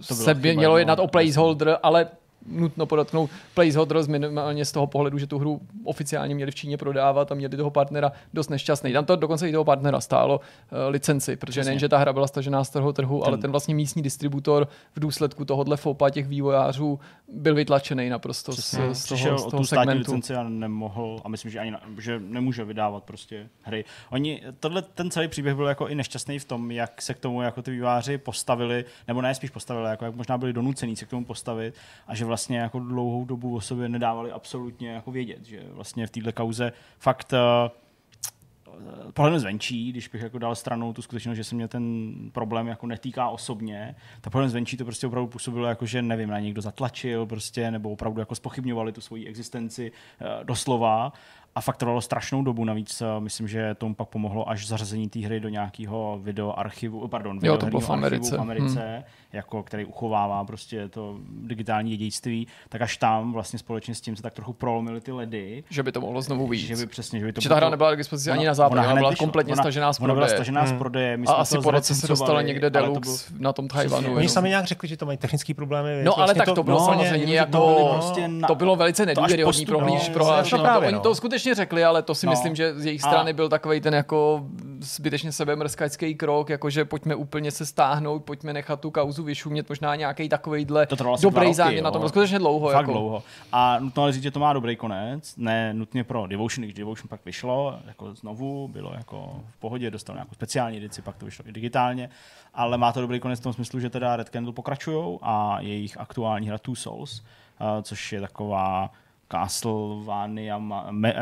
se 0.00 0.34
mělo 0.34 0.74
no, 0.74 0.78
jednat 0.78 0.98
o 0.98 1.02
jasně. 1.02 1.10
placeholder, 1.10 1.78
ale 1.82 2.08
nutno 2.46 2.86
podotknout 2.86 3.30
placeholder 3.54 4.02
z 4.02 4.06
minimálně 4.08 4.64
z 4.64 4.72
toho 4.72 4.86
pohledu, 4.86 5.18
že 5.18 5.26
tu 5.26 5.38
hru 5.38 5.60
oficiálně 5.84 6.34
měli 6.34 6.50
v 6.50 6.54
Číně 6.54 6.76
prodávat 6.76 7.32
a 7.32 7.34
měli 7.34 7.56
toho 7.56 7.70
partnera 7.70 8.12
dost 8.34 8.48
nešťastný. 8.50 8.92
Tam 8.92 9.04
to 9.04 9.16
dokonce 9.16 9.48
i 9.48 9.52
toho 9.52 9.64
partnera 9.64 10.00
stálo 10.00 10.38
uh, 10.38 10.78
licenci, 10.88 11.36
protože 11.36 11.60
Přesně. 11.60 11.68
nejen, 11.68 11.78
že 11.78 11.88
ta 11.88 11.98
hra 11.98 12.12
byla 12.12 12.26
stažená 12.26 12.64
z 12.64 12.70
toho 12.70 12.92
trhu, 12.92 13.24
ale 13.26 13.36
Ten- 13.36 13.42
ten 13.42 13.50
vlastně 13.50 13.74
místní 13.74 14.02
distributor 14.02 14.68
v 14.96 15.00
důsledku 15.00 15.44
tohohle 15.44 15.76
fopa 15.76 16.10
těch 16.10 16.26
vývojářů 16.26 17.00
byl 17.32 17.54
vytlačený 17.54 18.08
naprosto 18.08 18.52
z, 18.52 18.56
Přesně. 18.56 18.94
z 18.94 19.04
Přišel 19.04 19.28
toho, 19.28 19.38
z 19.38 19.46
o 19.46 19.50
toho 19.50 19.60
tu 19.60 19.66
státní 19.66 19.86
segmentu. 19.90 20.12
licenci 20.12 20.34
a 20.34 20.42
nemohl, 20.42 21.20
a 21.24 21.28
myslím, 21.28 21.50
že 21.50 21.58
ani 21.58 21.70
na, 21.70 21.80
že 21.98 22.20
nemůže 22.20 22.64
vydávat 22.64 23.04
prostě 23.04 23.48
hry. 23.62 23.84
Oni, 24.10 24.42
tohle, 24.60 24.82
ten 24.82 25.10
celý 25.10 25.28
příběh 25.28 25.54
byl 25.54 25.66
jako 25.66 25.88
i 25.88 25.94
nešťastný 25.94 26.38
v 26.38 26.44
tom, 26.44 26.70
jak 26.70 27.02
se 27.02 27.14
k 27.14 27.18
tomu 27.18 27.42
jako 27.42 27.62
ty 27.62 27.70
výváři 27.70 28.18
postavili, 28.18 28.84
nebo 29.08 29.22
ne 29.22 29.34
spíš 29.34 29.50
postavili, 29.50 29.88
jako 29.90 30.04
jak 30.04 30.14
možná 30.14 30.38
byli 30.38 30.52
donucení 30.52 30.96
se 30.96 31.04
k 31.04 31.10
tomu 31.10 31.24
postavit 31.24 31.74
a 32.06 32.14
že 32.14 32.24
vlastně 32.28 32.58
jako 32.58 32.78
dlouhou 32.78 33.24
dobu 33.24 33.56
o 33.56 33.60
sobě 33.60 33.88
nedávali 33.88 34.32
absolutně 34.32 34.90
jako 34.90 35.10
vědět, 35.10 35.44
že 35.44 35.62
vlastně 35.70 36.06
v 36.06 36.10
této 36.10 36.32
kauze 36.32 36.72
fakt 36.98 37.32
eh, 37.32 37.70
pohledem 39.12 39.38
zvenčí, 39.40 39.92
když 39.92 40.08
bych 40.08 40.22
jako 40.22 40.38
dal 40.38 40.54
stranou 40.54 40.92
tu 40.92 41.02
skutečnost, 41.02 41.36
že 41.36 41.44
se 41.44 41.54
mě 41.54 41.68
ten 41.68 42.14
problém 42.32 42.66
jako 42.66 42.86
netýká 42.86 43.28
osobně, 43.28 43.96
tak 44.20 44.32
pohledem 44.32 44.50
zvenčí 44.50 44.76
to 44.76 44.84
prostě 44.84 45.06
opravdu 45.06 45.28
působilo 45.28 45.66
jako, 45.66 45.86
že 45.86 46.02
nevím, 46.02 46.30
na 46.30 46.40
někdo 46.40 46.62
zatlačil 46.62 47.26
prostě, 47.26 47.70
nebo 47.70 47.90
opravdu 47.90 48.20
jako 48.20 48.34
spochybňovali 48.34 48.92
tu 48.92 49.00
svoji 49.00 49.26
existenci 49.26 49.92
eh, 50.20 50.44
doslova 50.44 51.12
a 51.58 51.60
fakt 51.60 51.76
trvalo 51.76 52.00
strašnou 52.00 52.42
dobu, 52.42 52.64
navíc 52.64 53.00
eh, 53.02 53.20
myslím, 53.20 53.48
že 53.48 53.74
tomu 53.74 53.94
pak 53.94 54.08
pomohlo 54.08 54.48
až 54.50 54.66
zařazení 54.66 55.08
té 55.08 55.20
hry 55.20 55.40
do 55.40 55.48
nějakého 55.48 56.18
videoarchivu, 56.22 57.08
pardon, 57.08 57.38
Jo, 57.42 57.56
to 57.56 57.66
bylo 57.66 57.80
v 57.80 57.90
Americe. 57.90 58.36
v 58.36 58.40
Americe 58.40 58.80
hmm. 58.94 59.02
jako, 59.32 59.62
který 59.62 59.84
uchovává 59.84 60.44
prostě 60.44 60.88
to 60.88 61.16
digitální 61.42 61.90
dědictví, 61.90 62.46
tak 62.68 62.82
až 62.82 62.96
tam 62.96 63.32
vlastně 63.32 63.58
společně 63.58 63.94
s 63.94 64.00
tím 64.00 64.16
se 64.16 64.22
tak 64.22 64.34
trochu 64.34 64.52
prolomily 64.52 65.00
ty 65.00 65.12
ledy, 65.12 65.64
Že 65.70 65.82
by 65.82 65.92
to 65.92 66.00
mohlo 66.00 66.22
znovu 66.22 66.46
vyjít. 66.46 66.66
že 66.66 66.76
by 66.76 66.86
přesně, 66.86 67.20
že 67.20 67.26
by 67.26 67.32
to 67.32 67.40
Že 67.40 67.48
ta 67.48 67.54
hra 67.54 67.70
nebyla 67.70 67.94
k 67.94 67.96
dispozici 67.96 68.30
ani 68.30 68.40
Ona- 68.40 68.50
na 68.50 68.54
západě, 68.54 68.80
ona, 68.80 68.90
hned 68.90 69.00
byla 69.00 69.14
kompletně 69.16 69.52
Ona- 69.52 69.62
stažená 69.62 69.92
z 69.92 70.00
Ona 70.00 70.14
byla 70.14 70.26
prodeje. 70.26 70.36
stažená 70.36 70.66
z 70.66 70.68
Hmm. 70.70 70.78
prodeje. 70.78 71.16
My 71.16 71.26
A 71.26 71.30
jsme 71.30 71.36
asi 71.36 71.54
to 71.54 71.62
po 71.62 71.70
roce 71.70 71.94
se 71.94 72.06
dostala 72.08 72.42
někde 72.42 72.70
Deluxe 72.70 73.32
bylo- 73.32 73.42
na 73.42 73.52
tom 73.52 73.68
Tajvanu. 73.68 74.14
Oni 74.14 74.28
sami 74.28 74.48
nějak 74.48 74.64
řekli, 74.64 74.88
že 74.88 74.96
to 74.96 75.06
mají 75.06 75.18
technické 75.18 75.54
problémy. 75.54 76.02
No 76.04 76.16
ale 76.18 76.26
Vlastně 76.26 76.44
tak 76.44 76.54
to 76.54 76.62
bylo 76.62 76.78
no, 76.78 76.84
samozřejmě 76.86 77.34
jako, 77.34 77.52
to 77.52 77.58
byli 77.74 77.88
prostě 77.92 78.30
to 78.46 78.54
bylo 78.54 78.76
velice 78.76 79.06
nedůvěryhodný 79.06 79.66
prohlíž 79.66 80.08
no, 80.08 80.14
prohlášení. 80.14 80.62
No, 80.62 80.78
Oni 80.78 80.92
no. 80.92 81.00
to 81.00 81.14
skutečně 81.14 81.47
řekli, 81.54 81.84
ale 81.84 82.02
to 82.02 82.14
si 82.14 82.26
No. 82.26 82.32
myslím, 82.32 82.56
že 82.56 82.74
z 82.74 82.86
jejich 82.86 83.04
A- 83.04 83.08
strany 83.08 83.32
byl 83.32 83.48
takový 83.48 83.80
ten 83.80 83.94
jako 83.94 84.46
zbytečně 84.80 85.32
sebemrskačský 85.32 86.14
krok, 86.14 86.50
jakože 86.50 86.84
pojďme 86.84 87.14
úplně 87.14 87.50
se 87.50 87.66
stáhnout, 87.66 88.24
pojďme 88.24 88.52
nechat 88.52 88.80
tu 88.80 88.90
kauzu 88.90 89.22
vyšumět, 89.22 89.68
možná 89.68 89.94
nějaký 89.96 90.28
takovýhle 90.28 90.86
To 90.86 90.96
dobrý 91.22 91.54
záměr 91.54 91.82
na 91.84 91.90
tom. 91.90 92.00
Bylo 92.00 92.08
skutečně 92.08 92.38
dlouho. 92.38 92.68
Fakt 92.68 92.80
jako. 92.80 92.92
dlouho. 92.92 93.22
A 93.52 93.78
nutno 93.78 94.02
ale 94.02 94.12
říct, 94.12 94.22
že 94.22 94.30
to 94.30 94.40
má 94.40 94.52
dobrý 94.52 94.76
konec, 94.76 95.36
ne 95.36 95.74
nutně 95.74 96.04
pro 96.04 96.26
Devotion, 96.26 96.62
když 96.64 96.74
Devotion 96.74 97.08
pak 97.08 97.24
vyšlo, 97.24 97.78
jako 97.86 98.14
znovu, 98.14 98.68
bylo 98.68 98.92
jako 98.96 99.40
v 99.50 99.56
pohodě, 99.56 99.90
dostal 99.90 100.16
nějakou 100.16 100.34
speciální 100.34 100.76
edici, 100.76 101.02
pak 101.02 101.16
to 101.16 101.24
vyšlo 101.26 101.44
i 101.48 101.52
digitálně, 101.52 102.10
ale 102.54 102.78
má 102.78 102.92
to 102.92 103.00
dobrý 103.00 103.20
konec 103.20 103.40
v 103.40 103.42
tom 103.42 103.52
smyslu, 103.52 103.80
že 103.80 103.90
teda 103.90 104.16
Red 104.16 104.28
Candle 104.28 104.52
pokračují 104.52 105.18
a 105.22 105.56
jejich 105.60 106.00
aktuální 106.00 106.48
hra 106.48 106.58
Two 106.58 106.74
Souls, 106.74 107.20
uh, 107.20 107.66
což 107.82 108.12
je 108.12 108.20
taková 108.20 108.90
Castlevania, 109.32 110.58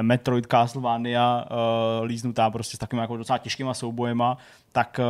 Metroid 0.03 0.47
Castlevania 0.47 1.47
uh, 1.51 2.05
líznutá 2.05 2.51
prostě 2.51 2.77
s 2.77 2.81
takovými 2.81 3.01
jako 3.01 3.17
docela 3.17 3.39
těžkýma 3.39 3.75
soubojema, 3.75 4.39
tak 4.73 5.01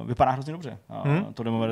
uh, 0.00 0.06
vypadá 0.08 0.30
hrozně 0.30 0.52
dobře. 0.52 0.78
Uh, 0.88 1.04
Hmm. 1.06 1.34
to, 1.34 1.42
demo, 1.42 1.58
uh, 1.58 1.66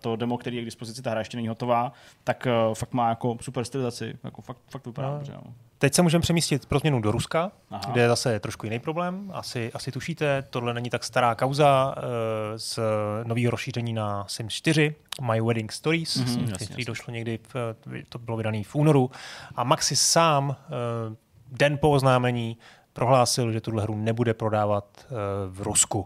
to 0.00 0.16
demo, 0.16 0.38
který 0.38 0.56
je 0.56 0.62
k 0.62 0.64
dispozici, 0.64 1.02
ta 1.02 1.10
hra 1.10 1.18
ještě 1.20 1.36
není 1.36 1.48
hotová, 1.48 1.92
tak 2.24 2.46
uh, 2.68 2.74
fakt 2.74 2.92
má 2.92 3.08
jako 3.08 3.36
super 3.40 3.64
stylizaci, 3.64 4.18
jako 4.24 4.42
fakt, 4.42 4.58
fakt 4.70 4.86
vypadá 4.86 5.08
No. 5.10 5.14
dobře. 5.14 5.32
No. 5.44 5.52
Teď 5.78 5.94
se 5.94 6.02
můžeme 6.02 6.22
přemístit 6.22 6.66
pro 6.66 6.78
změnu 6.78 7.00
do 7.00 7.10
Ruska, 7.10 7.52
Aha. 7.70 7.82
Kde 7.92 8.00
je 8.00 8.08
zase 8.08 8.40
trošku 8.40 8.66
jiný 8.66 8.78
problém. 8.78 9.30
Asi, 9.34 9.72
asi 9.74 9.92
tušíte, 9.92 10.42
tohle 10.50 10.74
není 10.74 10.90
tak 10.90 11.04
stará 11.04 11.34
kauza 11.34 11.94
uh, 11.96 12.02
z 12.56 12.78
nového 13.24 13.50
rozšíření 13.50 13.92
na 13.92 14.24
Sims 14.28 14.52
4, 14.54 14.94
My 15.32 15.40
Wedding 15.40 15.72
Stories, 15.72 16.16
Mhm, 16.16 16.26
mm-hmm, 16.26 16.52
který 16.54 16.70
jasně. 16.70 16.84
došlo 16.84 17.12
někdy, 17.14 17.38
v, 17.54 17.54
to 18.08 18.18
bylo 18.18 18.36
vydaný 18.36 18.64
v 18.64 18.74
únoru. 18.74 19.10
A 19.56 19.64
Maxis 19.64 20.02
sám 20.02 20.48
uh, 20.48 20.54
den 21.58 21.78
po 21.78 21.90
oznámení 21.90 22.56
prohlásil, 22.92 23.52
že 23.52 23.60
tuhle 23.60 23.82
hru 23.82 23.96
nebude 23.96 24.34
prodávat 24.34 24.84
uh, 25.04 25.16
v 25.54 25.62
Rusku. 25.62 26.04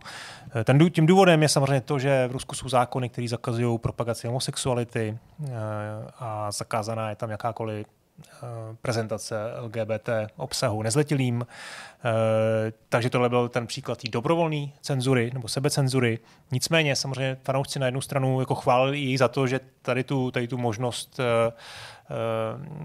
Eh, 0.55 0.65
Ten, 0.65 0.91
tím 0.91 1.07
důvodem 1.07 1.43
je 1.43 1.49
samozřejmě 1.49 1.81
to, 1.81 1.99
že 1.99 2.29
v 2.29 2.33
Rusku 2.33 2.55
jsou 2.55 2.69
zákony, 2.69 3.09
které 3.09 3.29
zakazují 3.29 3.79
propagaci 3.79 4.27
homosexuality 4.27 5.19
uh, 5.39 5.49
a 6.19 6.51
zakázaná 6.51 7.11
je 7.11 7.17
tam 7.17 7.31
jakákoliv 7.31 7.87
eh, 8.43 8.47
prezentace 8.83 9.37
LGBT 9.61 10.09
obsahu 10.37 10.83
nezletilým. 10.83 11.47
Eh, 11.47 12.73
Takže 12.89 13.11
tohle 13.11 13.29
byl 13.29 13.49
ten 13.49 13.67
příklad 13.67 14.03
té 14.03 14.11
dobrovolné 14.11 14.67
cenzury 14.81 15.31
nebo 15.35 15.49
sebecenzury. 15.49 16.19
Nicméně 16.53 16.97
samozřejmě 16.97 17.37
fanoušci 17.45 17.79
na 17.79 17.87
jednu 17.87 18.01
stranu 18.01 18.41
jako 18.41 18.55
chválili 18.55 18.99
jej 18.99 19.17
za 19.19 19.29
to, 19.29 19.47
že 19.47 19.61
tady 19.83 20.05
tu, 20.05 20.31
tady 20.31 20.49
tu 20.49 20.59
možnost 20.59 21.21
eh, 21.21 21.53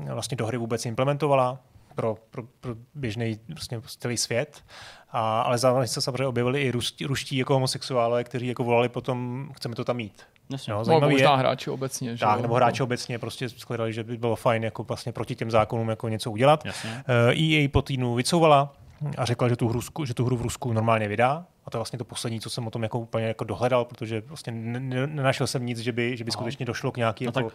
eh, 0.09 0.13
vlastně 0.13 0.37
do 0.37 0.45
hry 0.45 0.57
vůbec 0.57 0.85
implementovala 0.85 1.59
pro, 1.95 2.17
pro, 2.31 2.43
pro 2.59 2.75
běžný 2.95 3.39
vlastně 3.49 3.81
celý 3.99 4.17
svět. 4.17 4.63
A, 5.11 5.41
ale 5.41 5.57
zároveň 5.57 5.87
se 5.87 6.01
samozřejmě 6.01 6.27
objevili 6.27 6.61
i 6.61 6.71
ruští, 6.71 7.05
ruští 7.05 7.37
jako 7.37 7.53
homosexuálové, 7.53 8.23
kteří 8.23 8.47
jako 8.47 8.63
volali 8.63 8.89
potom, 8.89 9.49
chceme 9.55 9.75
to 9.75 9.83
tam 9.83 9.97
mít. 9.97 10.23
Jasně. 10.49 10.73
No, 10.73 10.85
zajímavý 10.85 11.13
možná 11.13 11.31
je, 11.31 11.37
hráči 11.37 11.69
obecně. 11.69 12.15
že 12.15 12.25
tak, 12.25 12.35
jo. 12.35 12.41
nebo 12.41 12.55
hráči 12.55 12.83
obecně 12.83 13.19
prostě 13.19 13.49
shledali, 13.49 13.93
že 13.93 14.03
by 14.03 14.17
bylo 14.17 14.35
fajn 14.35 14.63
jako 14.63 14.83
vlastně 14.83 15.11
proti 15.11 15.35
těm 15.35 15.51
zákonům 15.51 15.89
jako 15.89 16.09
něco 16.09 16.31
udělat. 16.31 16.65
Jasně. 16.65 17.03
Eh, 17.29 17.33
EA 17.33 17.69
po 17.71 17.81
týdnu 17.81 18.15
vycouvala 18.15 18.73
a 19.17 19.25
řekla, 19.25 19.49
že 19.49 19.55
tu, 19.55 19.67
hru, 19.67 19.81
že 20.03 20.13
tu 20.13 20.25
hru 20.25 20.37
v 20.37 20.41
Rusku 20.41 20.73
normálně 20.73 21.07
vydá. 21.07 21.45
A 21.65 21.69
to 21.69 21.77
je 21.77 21.79
vlastně 21.79 21.99
to 21.99 22.05
poslední, 22.05 22.39
co 22.39 22.49
jsem 22.49 22.67
o 22.67 22.71
tom 22.71 22.83
jako 22.83 22.99
úplně 22.99 23.25
jako 23.25 23.43
dohledal, 23.43 23.85
protože 23.85 24.21
vlastně 24.21 24.51
nenašel 24.51 25.47
jsem 25.47 25.65
nic, 25.65 25.79
že 25.79 25.91
by, 25.91 26.17
že 26.17 26.23
by 26.23 26.31
skutečně 26.31 26.65
došlo 26.65 26.91
k 26.91 26.97
nějaký 26.97 27.25
no 27.25 27.31
jako, 27.35 27.51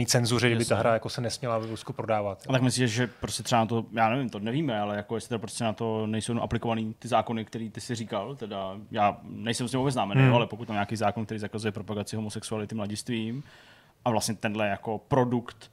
eh, 0.00 0.06
cenzuře, 0.06 0.50
že 0.50 0.56
by 0.56 0.64
ta 0.64 0.76
hra 0.76 0.92
jako 0.92 1.08
se 1.08 1.20
nesměla 1.20 1.58
v 1.58 1.64
Rusku 1.64 1.92
prodávat. 1.92 2.42
A 2.48 2.52
tak 2.52 2.62
myslíš, 2.62 2.90
že 2.90 3.06
prostě 3.06 3.42
třeba 3.42 3.60
na 3.60 3.66
to, 3.66 3.84
já 3.92 4.08
nevím, 4.08 4.28
to 4.28 4.38
nevíme, 4.38 4.80
ale 4.80 4.96
jako 4.96 5.14
jestli 5.14 5.38
prostě 5.38 5.64
na 5.64 5.72
to 5.72 6.06
nejsou 6.06 6.40
aplikovaný 6.40 6.94
ty 6.98 7.08
zákony, 7.08 7.44
který 7.44 7.70
ty 7.70 7.80
si 7.80 7.94
říkal, 7.94 8.36
teda 8.36 8.76
já 8.90 9.16
nejsem 9.22 9.68
s 9.68 9.70
tím 9.70 9.78
vůbec 9.78 9.92
známený, 9.92 10.22
hmm. 10.22 10.34
ale 10.34 10.46
pokud 10.46 10.64
tam 10.64 10.74
nějaký 10.74 10.96
zákon, 10.96 11.24
který 11.24 11.40
zakazuje 11.40 11.72
propagaci 11.72 12.16
homosexuality 12.16 12.74
mladistvím 12.74 13.42
a 14.04 14.10
vlastně 14.10 14.34
tenhle 14.34 14.68
jako 14.68 14.98
produkt, 14.98 15.70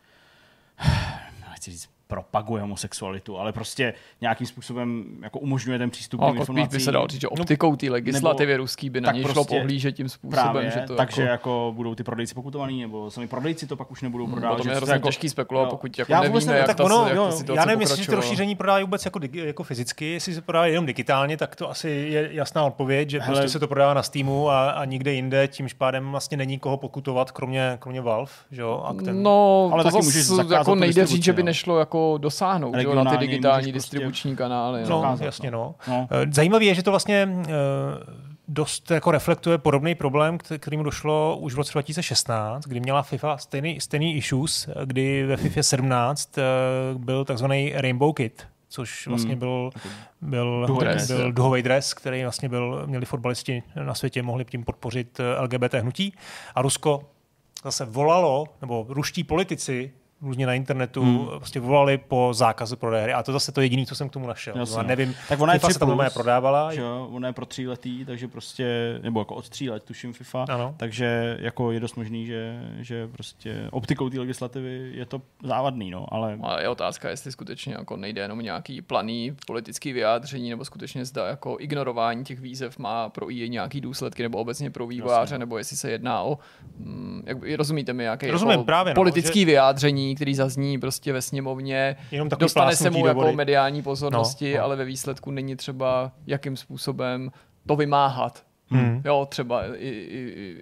nechci 1.50 1.72
říct 1.72 1.97
propaguje 2.08 2.62
homosexualitu, 2.62 3.40
ale 3.40 3.54
prostě 3.54 3.94
nějakým 4.22 4.48
způsobem 4.48 5.06
jako 5.24 5.40
umožňuje 5.40 5.80
ten 5.80 5.90
přístup 5.90 6.22
k 6.22 6.36
informacím. 6.36 6.78
by 6.78 6.80
se 6.80 6.92
dal 6.92 7.08
říct, 7.08 7.22
že 7.22 7.28
no, 7.28 7.42
optikou 7.42 7.76
té 7.76 7.90
legislativy 7.90 8.54
nebo, 8.54 8.64
ruský 8.64 8.90
by 8.90 9.02
na 9.02 9.12
něj 9.12 9.24
prostě 9.24 9.34
šlo 9.34 9.46
pohlížet 9.46 9.96
tím 9.96 10.10
způsobem. 10.10 10.52
Právě, 10.52 10.72
že 10.72 10.80
to 10.80 10.96
takže 10.96 11.22
jako... 11.22 11.32
jako... 11.32 11.74
budou 11.76 11.96
ty 11.96 12.04
prodejci 12.04 12.36
pokutovaný, 12.36 12.82
nebo 12.82 13.12
sami 13.12 13.28
prodejci 13.28 13.68
to 13.68 13.76
pak 13.76 13.92
už 13.92 14.02
nebudou 14.02 14.26
hmm, 14.26 14.34
prodávat. 14.34 14.56
Hmm, 14.56 14.64
to 14.64 14.70
je 14.70 14.76
hrozně 14.76 14.94
jako, 14.94 15.08
těžký 15.08 15.30
spekulovat, 15.30 15.70
pokud 15.70 16.00
jako 16.00 16.12
já 16.12 16.22
nevíme, 16.22 16.46
ne, 16.46 16.58
jak, 16.58 16.68
tak 16.68 16.78
ta, 16.78 16.84
ono, 16.84 17.08
jak 17.08 17.16
jo, 17.16 17.32
ta 17.46 17.54
Já 17.54 17.66
nevím, 17.66 17.82
jestli 17.82 18.06
to 18.06 18.16
rozšíření 18.16 18.56
prodávají 18.56 18.84
vůbec 18.86 19.06
jako, 19.06 19.20
jako 19.34 19.64
fyzicky, 19.64 20.06
jestli 20.06 20.34
se 20.34 20.42
prodávají 20.42 20.74
jenom 20.74 20.86
digitálně, 20.86 21.38
tak 21.38 21.56
to 21.56 21.70
asi 21.70 21.90
je 21.90 22.30
jasná 22.32 22.66
odpověď, 22.66 23.10
že 23.10 23.20
prostě 23.20 23.50
se 23.50 23.60
to 23.60 23.68
prodává 23.68 23.94
na 23.94 24.04
Steamu 24.04 24.50
a, 24.50 24.70
a 24.70 24.86
nikde 24.86 25.14
jinde, 25.14 25.48
tímž 25.48 25.74
pádem 25.74 26.12
vlastně 26.12 26.38
není 26.38 26.60
koho 26.60 26.78
pokutovat, 26.78 27.32
kromě, 27.32 27.78
kromě 27.80 28.02
Valve. 28.02 28.32
Že 28.52 28.62
jo? 28.62 28.96
No, 29.12 29.70
ale 29.74 29.84
můžeš 30.04 30.28
jako 30.52 30.76
nejde 30.76 31.06
říct, 31.06 31.24
že 31.24 31.34
by 31.34 31.44
nešlo 31.44 31.80
jako 31.80 31.97
dosáhnout 32.18 32.76
jo, 32.78 32.96
na 32.96 33.12
ty 33.12 33.18
digitální 33.18 33.58
prostě 33.58 33.72
distribuční 33.72 34.32
prostě... 34.32 34.44
kanály. 34.44 34.84
No, 34.90 35.02
no 35.02 35.18
jasně, 35.22 35.52
no. 35.52 35.76
no. 35.88 36.08
Eh, 36.12 36.26
zajímavé 36.32 36.66
je, 36.66 36.76
že 36.76 36.84
to 36.84 36.92
vlastně 36.92 37.30
uh, 37.32 37.44
dost 38.48 38.92
jako 38.92 39.12
reflektuje 39.12 39.58
podobný 39.58 39.96
problém, 39.96 40.38
kterým 40.58 40.84
došlo 40.84 41.38
už 41.38 41.54
v 41.54 41.58
roce 41.58 41.72
2016, 41.74 42.64
kdy 42.64 42.80
měla 42.80 43.02
FIFA 43.02 43.38
stejný, 43.38 43.82
stejný 43.82 44.16
issues, 44.16 44.70
kdy 44.86 45.26
ve 45.26 45.38
FIFA 45.38 45.64
17 45.64 46.38
uh, 46.38 47.02
byl 47.02 47.26
takzvaný 47.26 47.74
Rainbow 47.76 48.14
Kit, 48.14 48.48
což 48.70 49.08
vlastně 49.08 49.32
hmm. 49.32 49.40
byl, 49.40 49.70
byl, 50.22 50.68
dres, 50.80 51.12
byl 51.12 51.32
duhový 51.32 51.64
dres, 51.64 51.94
který 51.94 52.24
vlastně 52.24 52.50
byl, 52.50 52.84
měli 52.86 53.06
fotbalisti 53.06 53.64
na 53.84 53.94
světě, 53.94 54.24
mohli 54.24 54.46
tím 54.46 54.64
podpořit 54.64 55.20
LGBT 55.42 55.74
hnutí. 55.74 56.14
A 56.56 56.62
Rusko 56.62 57.04
zase 57.64 57.86
volalo, 57.86 58.46
nebo 58.62 58.86
ruští 58.90 59.24
politici 59.24 59.92
různě 60.22 60.46
na 60.46 60.54
internetu 60.54 61.02
hmm. 61.02 61.26
vlastně 61.26 61.62
volali 61.62 61.98
po 61.98 62.30
zákazu 62.34 62.76
prodeje 62.76 63.04
hry. 63.04 63.14
A 63.14 63.24
to 63.24 63.32
zase 63.32 63.52
to 63.52 63.62
jediné, 63.62 63.86
co 63.86 63.96
jsem 63.96 64.10
k 64.10 64.12
tomu 64.12 64.28
našel. 64.28 64.58
Jasně, 64.58 64.78
no, 64.78 64.84
nevím, 64.84 65.16
tak 65.30 65.40
ona 65.40 65.54
je 65.54 65.60
FIFA 65.60 65.74
se 65.74 65.80
tam 65.80 65.98
plus, 65.98 66.14
prodávala. 66.14 66.74
Že 66.74 66.82
jo, 66.82 67.10
ona 67.12 67.28
je 67.28 67.34
pro 67.34 67.46
tří 67.46 67.68
letý, 67.68 68.06
takže 68.06 68.28
prostě, 68.28 69.00
nebo 69.04 69.20
jako 69.20 69.36
od 69.36 69.50
tří 69.50 69.70
let, 69.70 69.84
tuším 69.84 70.14
FIFA, 70.14 70.46
ano. 70.50 70.76
takže 70.78 71.38
jako 71.40 71.72
je 71.72 71.80
dost 71.80 71.96
možný, 71.96 72.26
že, 72.26 72.62
že 72.78 73.08
prostě 73.08 73.68
optikou 73.72 74.10
té 74.10 74.20
legislativy 74.20 74.92
je 74.94 75.06
to 75.06 75.22
závadný, 75.44 75.92
no, 75.92 76.06
ale... 76.14 76.40
A 76.44 76.62
je 76.62 76.70
otázka, 76.70 77.10
jestli 77.10 77.32
skutečně 77.32 77.74
jako 77.74 77.98
nejde 77.98 78.22
jenom 78.22 78.40
nějaký 78.40 78.82
planý 78.82 79.36
politický 79.48 79.94
vyjádření, 79.94 80.50
nebo 80.50 80.66
skutečně 80.66 81.06
zda 81.06 81.28
jako 81.28 81.58
ignorování 81.60 82.24
těch 82.24 82.40
výzev 82.40 82.78
má 82.78 83.10
pro 83.10 83.32
i 83.32 83.50
nějaký 83.50 83.82
důsledky, 83.82 84.24
nebo 84.24 84.38
obecně 84.38 84.70
pro 84.70 84.88
vývojáře, 84.88 85.38
nebo 85.38 85.58
jestli 85.58 85.78
se 85.78 85.92
jedná 85.92 86.22
o, 86.24 86.38
hm, 86.80 87.22
jak, 87.26 87.38
rozumíte 87.58 87.94
mi, 87.94 88.04
nějaké 88.04 88.28
jako 88.28 88.64
právě, 88.64 88.94
no, 88.94 88.96
politický 88.96 89.40
že... 89.40 89.46
vyjádření, 89.46 90.07
který 90.16 90.36
zazní 90.36 90.80
prostě 90.80 91.14
ve 91.14 91.22
sněmovně, 91.22 91.96
Jenom 92.12 92.30
dostane 92.30 92.76
se 92.76 92.90
mu 92.90 93.08
jako 93.08 93.34
mediální 93.34 93.82
pozornosti, 93.82 94.52
no, 94.52 94.58
no. 94.58 94.64
ale 94.64 94.76
ve 94.76 94.86
výsledku 94.86 95.32
není 95.32 95.56
třeba 95.56 96.12
jakým 96.28 96.58
způsobem 96.58 97.32
to 97.68 97.76
vymáhat. 97.76 98.44
Hmm. 98.70 99.02
Jo, 99.06 99.28
třeba 99.30 99.66
i, 99.66 99.88
i, 99.88 100.34
i 100.36 100.58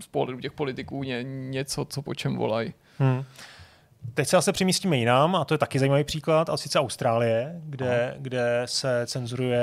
z 0.00 0.06
pohledu 0.06 0.40
těch 0.40 0.52
politiků 0.52 1.02
ně, 1.02 1.22
něco, 1.22 1.84
co 1.84 2.02
po 2.02 2.14
čem 2.14 2.36
volají. 2.36 2.74
Hmm. 2.98 3.24
Teď 4.14 4.28
se 4.28 4.36
zase 4.36 4.52
přemístíme 4.52 4.96
jinam, 4.96 5.36
a 5.36 5.44
to 5.44 5.54
je 5.54 5.58
taky 5.58 5.78
zajímavý 5.78 6.04
příklad, 6.04 6.50
a 6.50 6.56
sice 6.56 6.78
Austrálie, 6.78 7.60
kde, 7.64 8.14
kde 8.18 8.62
se 8.64 9.06
cenzuruje, 9.06 9.62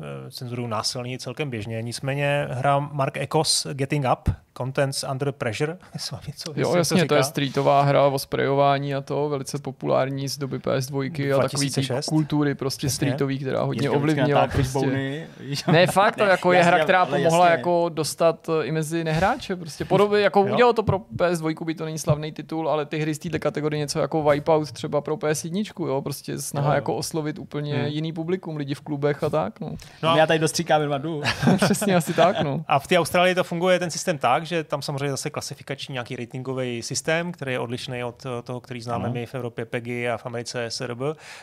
eh, 0.00 0.30
cenzurují 0.30 0.68
násilní 0.68 1.18
celkem 1.18 1.50
běžně. 1.50 1.82
Nicméně 1.82 2.48
hra 2.50 2.78
Mark 2.78 3.16
Ecos 3.16 3.66
Getting 3.72 4.06
Up, 4.12 4.34
Contents 4.58 5.04
Under 5.10 5.32
Pressure. 5.32 5.78
něco, 6.26 6.52
jo, 6.56 6.76
jasně, 6.76 7.00
to, 7.02 7.06
to 7.08 7.14
je 7.14 7.24
streetová 7.24 7.82
hra 7.82 8.06
o 8.06 8.18
sprejování 8.18 8.94
a 8.94 9.00
to 9.00 9.28
velice 9.28 9.58
populární 9.58 10.28
z 10.28 10.38
doby 10.38 10.58
PS2 10.58 11.38
a 11.38 11.42
takový 11.42 11.70
tý 11.70 11.88
kultury 12.08 12.54
prostě 12.54 12.86
jasně. 12.86 12.96
streetový, 12.96 13.38
která 13.38 13.62
hodně 13.62 13.90
ovlivnila. 13.90 14.46
Prostě. 14.46 15.26
Ne, 15.72 15.86
fakt, 15.86 16.16
to 16.16 16.24
jako 16.24 16.52
je 16.52 16.62
hra, 16.62 16.84
která 16.84 17.06
pomohla 17.06 17.46
jasně. 17.46 17.58
jako 17.58 17.88
dostat 17.88 18.50
i 18.62 18.72
mezi 18.72 19.04
nehráče. 19.04 19.56
Prostě 19.56 19.84
podobně, 19.84 20.20
jako 20.20 20.42
udělalo 20.42 20.72
to 20.72 20.82
pro 20.82 20.98
PS2, 20.98 21.64
by 21.64 21.74
to 21.74 21.84
není 21.84 21.98
slavný 21.98 22.32
titul, 22.32 22.70
ale 22.70 22.86
ty 22.86 22.98
hry 22.98 23.14
z 23.14 23.18
této 23.18 23.38
kategorie 23.38 23.78
něco 23.78 23.98
jako 23.98 24.22
Wipeout 24.22 24.72
třeba 24.72 25.00
pro 25.00 25.16
PS1, 25.16 25.86
jo, 25.86 26.02
prostě 26.02 26.38
snaha 26.38 26.68
no. 26.68 26.74
jako 26.74 26.96
oslovit 26.96 27.38
úplně 27.38 27.74
hmm. 27.74 27.86
jiný 27.86 28.12
publikum, 28.12 28.56
lidi 28.56 28.74
v 28.74 28.80
klubech 28.80 29.24
a 29.24 29.30
tak. 29.30 29.60
No. 29.60 29.70
no 30.02 30.16
já 30.16 30.26
tady 30.26 30.38
dostříkám 30.38 30.88
vadu. 30.88 31.22
Přesně 31.64 31.96
asi 31.96 32.14
tak, 32.14 32.40
no. 32.40 32.64
A 32.68 32.78
v 32.78 32.86
té 32.86 32.98
Austrálii 32.98 33.34
to 33.34 33.44
funguje 33.44 33.78
ten 33.78 33.90
systém 33.90 34.18
tak, 34.18 34.44
že 34.48 34.64
tam 34.64 34.82
samozřejmě 34.82 35.10
zase 35.10 35.30
klasifikační 35.30 35.92
nějaký 35.92 36.16
ratingový 36.16 36.82
systém, 36.82 37.32
který 37.32 37.52
je 37.52 37.58
odlišný 37.58 38.04
od 38.04 38.26
toho, 38.44 38.60
který 38.60 38.80
známe 38.80 39.08
my 39.08 39.26
v 39.26 39.34
Evropě 39.34 39.64
PEGI 39.64 40.10
a 40.10 40.16
v 40.16 40.26
Americe 40.26 40.70
SRB, 40.70 41.00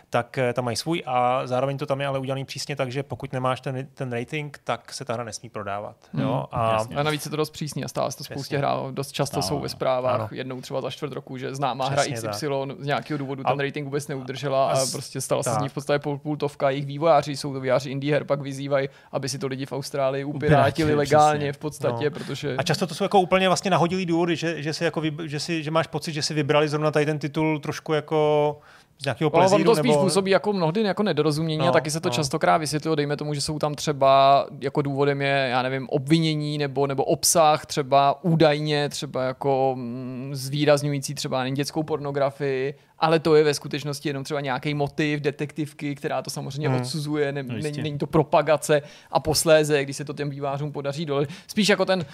tak 0.09 0.37
eh, 0.37 0.53
tam 0.53 0.65
mají 0.65 0.77
svůj 0.77 1.03
a 1.05 1.47
zároveň 1.47 1.77
to 1.77 1.85
tam 1.85 2.01
je 2.01 2.07
ale 2.07 2.19
udělaný 2.19 2.45
přísně 2.45 2.75
tak, 2.75 2.91
že 2.91 3.03
pokud 3.03 3.33
nemáš 3.33 3.61
ten, 3.61 3.87
ten 3.93 4.13
rating, 4.13 4.59
tak 4.63 4.93
se 4.93 5.05
ta 5.05 5.13
hra 5.13 5.23
nesmí 5.23 5.49
prodávat. 5.49 5.95
Hmm. 6.13 6.23
Jo? 6.23 6.45
A, 6.51 6.85
a 6.95 7.03
navíc 7.03 7.25
je 7.25 7.31
to 7.31 7.37
dost 7.37 7.49
přísný 7.49 7.83
a 7.83 7.87
stále 7.87 8.11
se 8.11 8.17
to 8.17 8.23
spoustě 8.23 8.57
hrá. 8.57 8.75
Dost 8.91 9.11
často 9.11 9.41
jsou 9.41 9.59
ve 9.59 9.69
zprávách, 9.69 10.19
ano. 10.19 10.29
jednou 10.31 10.61
třeba 10.61 10.81
za 10.81 10.91
čtvrt 10.91 11.11
roku, 11.11 11.37
že 11.37 11.55
známá 11.55 11.89
hra 11.89 12.03
XY 12.03 12.21
tak. 12.21 12.33
z 12.79 12.85
nějakého 12.85 13.17
důvodu 13.17 13.43
ten 13.43 13.61
a, 13.61 13.63
rating 13.63 13.85
vůbec 13.85 14.07
neudržela 14.07 14.71
a, 14.71 14.79
a 14.79 14.85
prostě 14.91 15.21
stala 15.21 15.43
se 15.43 15.53
z 15.53 15.57
ní 15.57 15.69
v 15.69 15.73
podstatě 15.73 15.99
půl, 15.99 16.17
půltovka. 16.17 16.69
Jejich 16.69 16.85
vývojáři 16.85 17.37
jsou 17.37 17.53
to 17.53 17.59
vývojáři 17.59 17.89
indie 17.89 18.13
her, 18.13 18.23
pak 18.23 18.41
vyzývají, 18.41 18.89
aby 19.11 19.29
si 19.29 19.39
to 19.39 19.47
lidi 19.47 19.65
v 19.65 19.71
Austrálii 19.71 20.23
upirátili 20.23 20.95
legálně 20.95 21.53
v 21.53 21.57
podstatě, 21.57 22.05
no. 22.05 22.11
protože... 22.11 22.55
A 22.57 22.63
často 22.63 22.84
to 22.87 22.95
jsou 22.95 23.03
jako 23.03 23.19
úplně 23.19 23.47
vlastně 23.47 23.71
nahodilý 23.71 24.05
důvody, 24.05 24.35
že, 24.35 24.61
že, 24.61 24.73
si 24.73 24.83
jako 24.83 25.01
že, 25.25 25.39
si, 25.39 25.63
že 25.63 25.71
máš 25.71 25.87
pocit, 25.87 26.13
že 26.13 26.21
si 26.21 26.33
vybrali 26.33 26.69
zrovna 26.69 26.91
tady 26.91 27.05
ten 27.05 27.19
titul 27.19 27.59
trošku 27.59 27.93
jako 27.93 28.59
z 28.99 29.05
nějakého 29.05 29.29
plezíru, 29.29 29.63
no, 29.63 29.71
on 29.71 29.75
to 29.75 29.79
spíš 29.79 29.91
nebo... 29.91 30.03
působí 30.03 30.31
jako 30.31 30.53
mnohdy 30.53 30.81
jako 30.81 31.03
nedorozumění 31.03 31.59
no, 31.59 31.67
a 31.67 31.71
taky 31.71 31.91
se 31.91 31.99
to 31.99 32.09
no. 32.09 32.15
častokrát 32.15 32.61
vysvětlilo, 32.61 32.95
dejme 32.95 33.17
tomu, 33.17 33.33
že 33.33 33.41
jsou 33.41 33.59
tam 33.59 33.75
třeba 33.75 34.45
jako 34.61 34.81
důvodem 34.81 35.21
je, 35.21 35.47
já 35.51 35.61
nevím, 35.61 35.87
obvinění 35.89 36.57
nebo, 36.57 36.87
nebo 36.87 37.03
obsah 37.03 37.65
třeba 37.65 38.23
údajně 38.23 38.89
třeba 38.89 39.23
jako 39.23 39.73
mm, 39.77 40.29
zvýrazňující 40.33 41.15
třeba 41.15 41.49
dětskou 41.49 41.83
pornografii, 41.83 42.73
ale 42.99 43.19
to 43.19 43.35
je 43.35 43.43
ve 43.43 43.53
skutečnosti 43.53 44.09
jenom 44.09 44.23
třeba 44.23 44.41
nějaký 44.41 44.73
motiv 44.73 45.19
detektivky, 45.19 45.95
která 45.95 46.21
to 46.21 46.29
samozřejmě 46.29 46.69
hmm. 46.69 46.81
odsuzuje, 46.81 47.31
ne, 47.31 47.43
no, 47.43 47.55
není, 47.57 47.81
není 47.81 47.97
to 47.97 48.07
propagace 48.07 48.81
a 49.11 49.19
posléze, 49.19 49.83
když 49.83 49.97
se 49.97 50.05
to 50.05 50.13
těm 50.13 50.29
vývářům 50.29 50.71
podaří 50.71 51.05
dole. 51.05 51.27
Spíš 51.47 51.69
jako 51.69 51.85
ten 51.85 52.05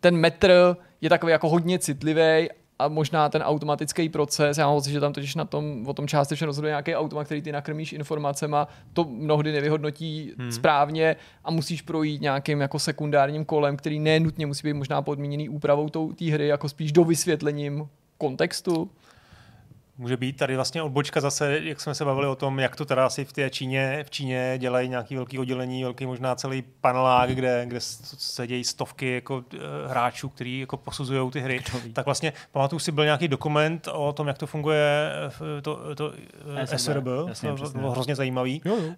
ten 0.00 0.16
metr 0.16 0.76
je 1.00 1.08
takový 1.08 1.32
jako 1.32 1.48
hodně 1.48 1.78
citlivý 1.78 2.48
a 2.78 2.88
možná 2.88 3.28
ten 3.28 3.42
automatický 3.42 4.08
proces, 4.08 4.58
já 4.58 4.66
mám 4.66 4.76
pocit, 4.76 4.92
že 4.92 5.00
tam 5.00 5.12
totiž 5.12 5.34
na 5.34 5.44
tom, 5.44 5.86
o 5.86 5.94
tom 5.94 6.08
částečně 6.08 6.46
rozhoduje 6.46 6.70
nějaký 6.70 6.94
automat, 6.94 7.24
který 7.24 7.42
ty 7.42 7.52
nakrmíš 7.52 7.92
informacemi, 7.92 8.56
to 8.92 9.04
mnohdy 9.04 9.52
nevyhodnotí 9.52 10.32
hmm. 10.38 10.52
správně 10.52 11.16
a 11.44 11.50
musíš 11.50 11.82
projít 11.82 12.20
nějakým 12.20 12.60
jako 12.60 12.78
sekundárním 12.78 13.44
kolem, 13.44 13.76
který 13.76 14.00
nenutně 14.00 14.46
musí 14.46 14.68
být 14.68 14.74
možná 14.74 15.02
podmíněný 15.02 15.48
úpravou 15.48 15.88
té 15.88 16.24
hry, 16.24 16.46
jako 16.46 16.68
spíš 16.68 16.92
do 16.92 17.04
vysvětlením 17.04 17.88
kontextu. 18.18 18.90
Může 20.00 20.16
být 20.16 20.36
tady 20.36 20.56
vlastně 20.56 20.82
odbočka 20.82 21.20
zase, 21.20 21.60
jak 21.62 21.80
jsme 21.80 21.94
se 21.94 22.04
bavili 22.04 22.26
o 22.26 22.36
tom, 22.36 22.58
jak 22.58 22.76
to 22.76 22.84
teda 22.84 23.06
asi 23.06 23.24
v 23.24 23.32
té 23.32 23.50
Číně, 23.50 24.04
v 24.06 24.10
Číně 24.10 24.54
dělají 24.58 24.88
nějaký 24.88 25.16
velký 25.16 25.38
oddělení, 25.38 25.84
velký 25.84 26.06
možná 26.06 26.34
celý 26.34 26.62
panelák, 26.80 27.30
kde, 27.30 27.62
kde 27.66 27.80
se 27.80 28.46
dějí 28.46 28.64
stovky 28.64 29.14
jako 29.14 29.36
uh, 29.36 29.42
hráčů, 29.86 30.28
kteří 30.28 30.60
jako 30.60 30.76
posuzují 30.76 31.30
ty 31.30 31.40
hry. 31.40 31.60
Tak 31.92 32.06
vlastně 32.06 32.32
pamatuju 32.52 32.78
si 32.80 32.92
byl 32.92 33.04
nějaký 33.04 33.28
dokument 33.28 33.88
o 33.92 34.12
tom, 34.12 34.28
jak 34.28 34.38
to 34.38 34.46
funguje 34.46 35.12
to, 35.62 35.94
to 35.94 36.12
SRB, 36.76 37.04
to 37.04 37.78
bylo 37.78 37.90
hrozně 37.90 38.16
zajímavý, 38.16 38.62
jo, 38.64 38.76
jo. 38.82 38.92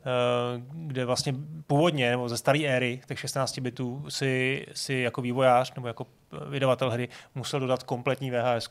Kde 0.72 1.04
vlastně 1.04 1.34
původně, 1.66 2.10
nebo 2.10 2.28
ze 2.28 2.36
staré 2.36 2.58
éry, 2.58 3.00
těch 3.06 3.20
16 3.20 3.58
bitů, 3.58 4.04
si, 4.08 4.66
si 4.74 4.94
jako 4.94 5.22
vývojář 5.22 5.74
nebo 5.74 5.86
jako 5.86 6.06
vydavatel 6.48 6.90
hry 6.90 7.08
musel 7.34 7.60
dodat 7.60 7.82
kompletní 7.82 8.30
VHS 8.30 8.68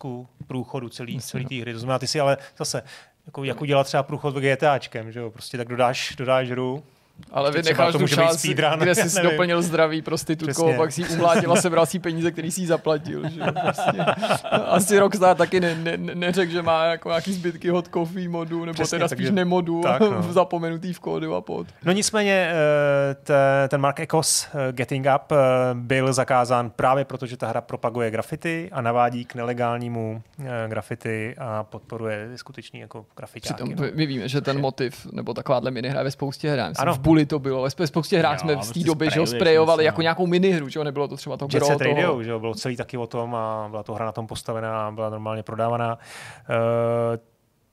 průchodu 0.47 0.89
celý, 0.89 1.19
celý 1.19 1.45
té 1.45 1.55
hry. 1.55 1.73
To 1.73 1.79
znamená, 1.79 1.99
ty 1.99 2.07
si 2.07 2.19
ale 2.19 2.37
zase, 2.57 2.83
jako, 3.25 3.43
jak 3.43 3.61
udělat 3.61 3.83
třeba 3.83 4.03
průchod 4.03 4.35
v 4.35 4.39
GTAčkem, 4.39 5.11
že 5.11 5.19
jo? 5.19 5.31
Prostě 5.31 5.57
tak 5.57 5.67
dodáš, 5.67 6.15
dodáš 6.15 6.49
hru, 6.49 6.83
Ale 7.31 7.51
vy 7.51 7.61
třeba 7.61 7.71
necháš 7.85 7.91
to 7.93 7.99
tu 7.99 8.07
část, 8.07 8.45
kde 8.77 8.95
jsi 8.95 9.15
nevím. 9.15 9.31
doplnil 9.31 9.61
zdraví 9.61 10.01
prostitutkou, 10.01 10.63
Přesně. 10.63 10.77
pak 10.77 10.91
si 10.91 11.03
umlátila, 11.05 11.55
sebral 11.55 11.85
si 11.85 11.99
peníze, 11.99 12.31
který 12.31 12.51
si 12.51 12.67
zaplatil. 12.67 13.29
Že? 13.29 13.41
Prostě. 13.63 14.01
Asi 14.67 14.99
Rockstar 14.99 15.37
taky 15.37 15.59
ne, 15.59 15.75
ne, 15.75 15.97
ne, 15.97 16.15
neřekl, 16.15 16.51
že 16.51 16.61
má 16.61 16.83
jako 16.85 17.09
nějaký 17.09 17.33
zbytky 17.33 17.69
hot 17.69 17.87
coffee 17.93 18.29
modu, 18.29 18.65
nebo 18.65 18.73
Přesně, 18.73 18.95
teda 18.97 19.07
spíš 19.07 19.17
takže- 19.17 19.31
nemodu, 19.31 19.81
tak, 19.81 20.01
no. 20.11 20.33
zapomenutý 20.33 20.93
v 20.93 20.99
kódu 20.99 21.35
a 21.35 21.41
pod. 21.41 21.67
No 21.85 21.91
nicméně 21.91 22.51
eh, 22.51 23.15
te- 23.23 23.67
ten 23.67 23.81
Mark 23.81 23.99
Ecos 23.99 24.47
eh, 24.53 24.71
Getting 24.71 25.07
Up 25.15 25.31
eh, 25.31 25.35
byl 25.73 26.13
zakázán 26.13 26.69
právě 26.69 27.05
proto, 27.05 27.25
že 27.25 27.37
ta 27.37 27.47
hra 27.47 27.61
propaguje 27.61 28.11
grafity 28.11 28.69
a 28.71 28.81
navádí 28.81 29.25
k 29.25 29.35
nelegálnímu 29.35 30.21
grafity 30.67 31.35
a 31.37 31.63
podporuje 31.63 32.29
skutečný 32.35 32.79
jako 32.79 33.05
grafitáky. 33.17 33.53
Přitom 33.53 33.69
no. 33.75 33.91
my, 33.93 34.05
víme, 34.05 34.27
že 34.29 34.41
ten 34.41 34.59
motiv, 34.61 35.07
nebo 35.11 35.33
takováhle 35.33 35.71
minihra 35.71 36.03
ve 36.03 36.11
spoustě. 36.11 36.51
Myslím, 36.51 36.75
Ano. 36.79 36.93
Bully 37.01 37.25
to 37.25 37.39
bylo, 37.39 37.67
ve 37.79 37.87
spoustě 37.87 38.19
hrách 38.19 38.33
Jo, 38.33 38.39
jsme 38.39 38.53
v 38.53 38.55
té 38.55 38.59
prostě 38.59 38.83
době 38.83 39.09
že 39.09 39.19
ho 39.19 39.25
něco, 39.25 39.81
jako 39.81 39.97
no. 39.97 40.01
nějakou 40.01 40.27
minihru, 40.27 40.69
že 40.69 40.79
jo, 40.79 40.83
nebylo 40.83 41.07
to 41.07 41.17
třeba 41.17 41.37
to 41.37 41.47
Jet 41.53 41.65
Set 41.65 41.77
toho. 41.77 41.93
Radio, 41.95 42.23
že 42.23 42.29
jo, 42.29 42.39
bylo 42.39 42.53
celý 42.53 42.75
taky 42.75 42.97
o 42.97 43.07
tom 43.07 43.35
a 43.35 43.67
byla 43.69 43.83
to 43.83 43.93
hra 43.93 44.05
na 44.05 44.11
tom 44.11 44.27
postavená 44.27 44.87
a 44.87 44.91
byla 44.91 45.09
normálně 45.09 45.43
prodávaná. 45.43 45.95
Uh, 45.95 47.17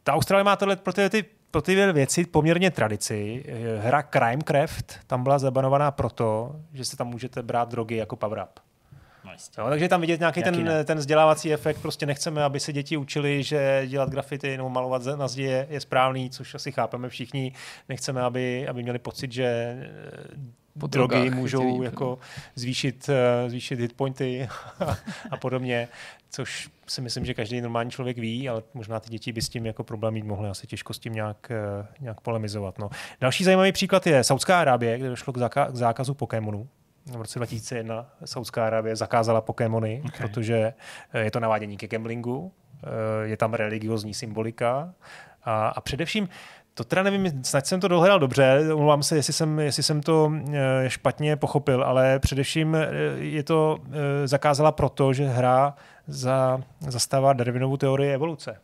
ta 0.02 0.12
Austrálie 0.12 0.44
má 0.44 0.56
tohle 0.56 0.76
pro 0.76 0.92
ty, 0.92 1.10
ty 1.10 1.24
pro 1.50 1.62
ty 1.62 1.92
věci 1.92 2.24
poměrně 2.24 2.70
tradici. 2.70 3.44
Eh, 3.48 3.78
Hra 3.78 4.02
Crimecraft 4.02 4.98
tam 5.06 5.22
byla 5.22 5.38
zabanovaná 5.38 5.90
proto, 5.90 6.56
že 6.72 6.84
se 6.84 6.96
tam 6.96 7.06
můžete 7.06 7.42
brát 7.42 7.68
drogy 7.68 7.96
jako 7.96 8.16
power 8.16 8.38
up. 8.42 8.67
No, 9.28 9.34
jistě. 9.34 9.60
No, 9.60 9.68
takže 9.68 9.88
tam 9.88 10.00
vidět 10.00 10.20
nějaký 10.20 10.40
Jak 10.40 10.44
ten, 10.44 10.54
jinak? 10.54 10.86
ten 10.86 10.98
vzdělávací 10.98 11.52
efekt. 11.52 11.78
Prostě 11.82 12.06
nechceme, 12.06 12.44
aby 12.44 12.60
se 12.60 12.72
děti 12.72 12.96
učili, 12.96 13.42
že 13.42 13.82
dělat 13.86 14.10
grafity 14.10 14.56
nebo 14.56 14.68
malovat 14.68 15.02
na 15.16 15.28
zdi 15.28 15.42
je, 15.42 15.66
je 15.70 15.80
správný, 15.80 16.30
což 16.30 16.54
asi 16.54 16.72
chápeme 16.72 17.08
všichni. 17.08 17.52
Nechceme, 17.88 18.22
aby, 18.22 18.68
aby 18.68 18.82
měli 18.82 18.98
pocit, 18.98 19.32
že 19.32 19.44
eh, 19.44 20.78
Po 20.80 20.86
drogy 20.86 21.30
můžou 21.30 21.60
chtějí, 21.60 21.84
jako 21.84 22.18
zvýšit, 22.54 23.08
eh, 23.08 23.50
zvýšit 23.50 23.80
hitpointy 23.80 24.48
a 25.30 25.36
podobně, 25.36 25.88
což 26.30 26.68
si 26.86 27.00
myslím, 27.00 27.24
že 27.24 27.34
každý 27.34 27.60
normální 27.60 27.90
člověk 27.90 28.18
ví, 28.18 28.48
ale 28.48 28.62
možná 28.74 29.00
ty 29.00 29.10
děti 29.10 29.32
by 29.32 29.42
s 29.42 29.48
tím 29.48 29.66
jako 29.66 29.84
problém 29.84 30.14
mít 30.14 30.24
mohly 30.24 30.48
asi 30.48 30.66
těžko 30.66 30.94
s 30.94 30.98
tím 30.98 31.12
nějak, 31.12 31.50
eh, 31.50 31.86
nějak 32.00 32.20
polemizovat. 32.20 32.78
No. 32.78 32.90
Další 33.20 33.44
zajímavý 33.44 33.72
příklad 33.72 34.06
je 34.06 34.24
Saudská 34.24 34.60
Arábie, 34.60 34.98
kde 34.98 35.08
došlo 35.08 35.32
k 35.32 35.38
zákazu 35.72 36.14
Pokémonů. 36.14 36.68
V 37.12 37.16
roce 37.16 37.38
2001 37.38 38.06
Saudská 38.24 38.66
Arábie 38.66 38.96
zakázala 38.96 39.40
Pokémony, 39.40 40.02
okay. 40.06 40.28
protože 40.28 40.74
eh, 41.12 41.20
je 41.20 41.30
to 41.30 41.40
navádění 41.40 41.76
ke 41.76 41.88
gamblingu, 41.88 42.52
eh, 42.84 43.28
je 43.28 43.36
tam 43.36 43.54
religiozní 43.54 44.14
symbolika 44.14 44.94
a, 45.44 45.68
a 45.68 45.80
především 45.80 46.28
to 46.74 46.84
teda 46.84 47.02
nevím, 47.02 47.44
snad 47.44 47.66
jsem 47.66 47.80
to 47.80 47.88
dohledal 47.88 48.18
dobře, 48.18 48.74
omlouvám 48.74 49.02
se, 49.02 49.16
jestli 49.16 49.32
jsem, 49.32 49.58
jestli 49.58 49.82
jsem 49.82 50.00
to 50.00 50.32
eh, 50.52 50.90
špatně 50.90 51.36
pochopil, 51.36 51.84
ale 51.84 52.18
především 52.18 52.76
je 53.16 53.42
to 53.42 53.78
zakázala 54.24 54.72
proto, 54.72 55.12
že 55.12 55.26
hra 55.26 55.74
za, 56.06 56.60
zastává 56.80 57.32
Darwinovou 57.32 57.76
teorii 57.76 58.12
evoluce. 58.12 58.60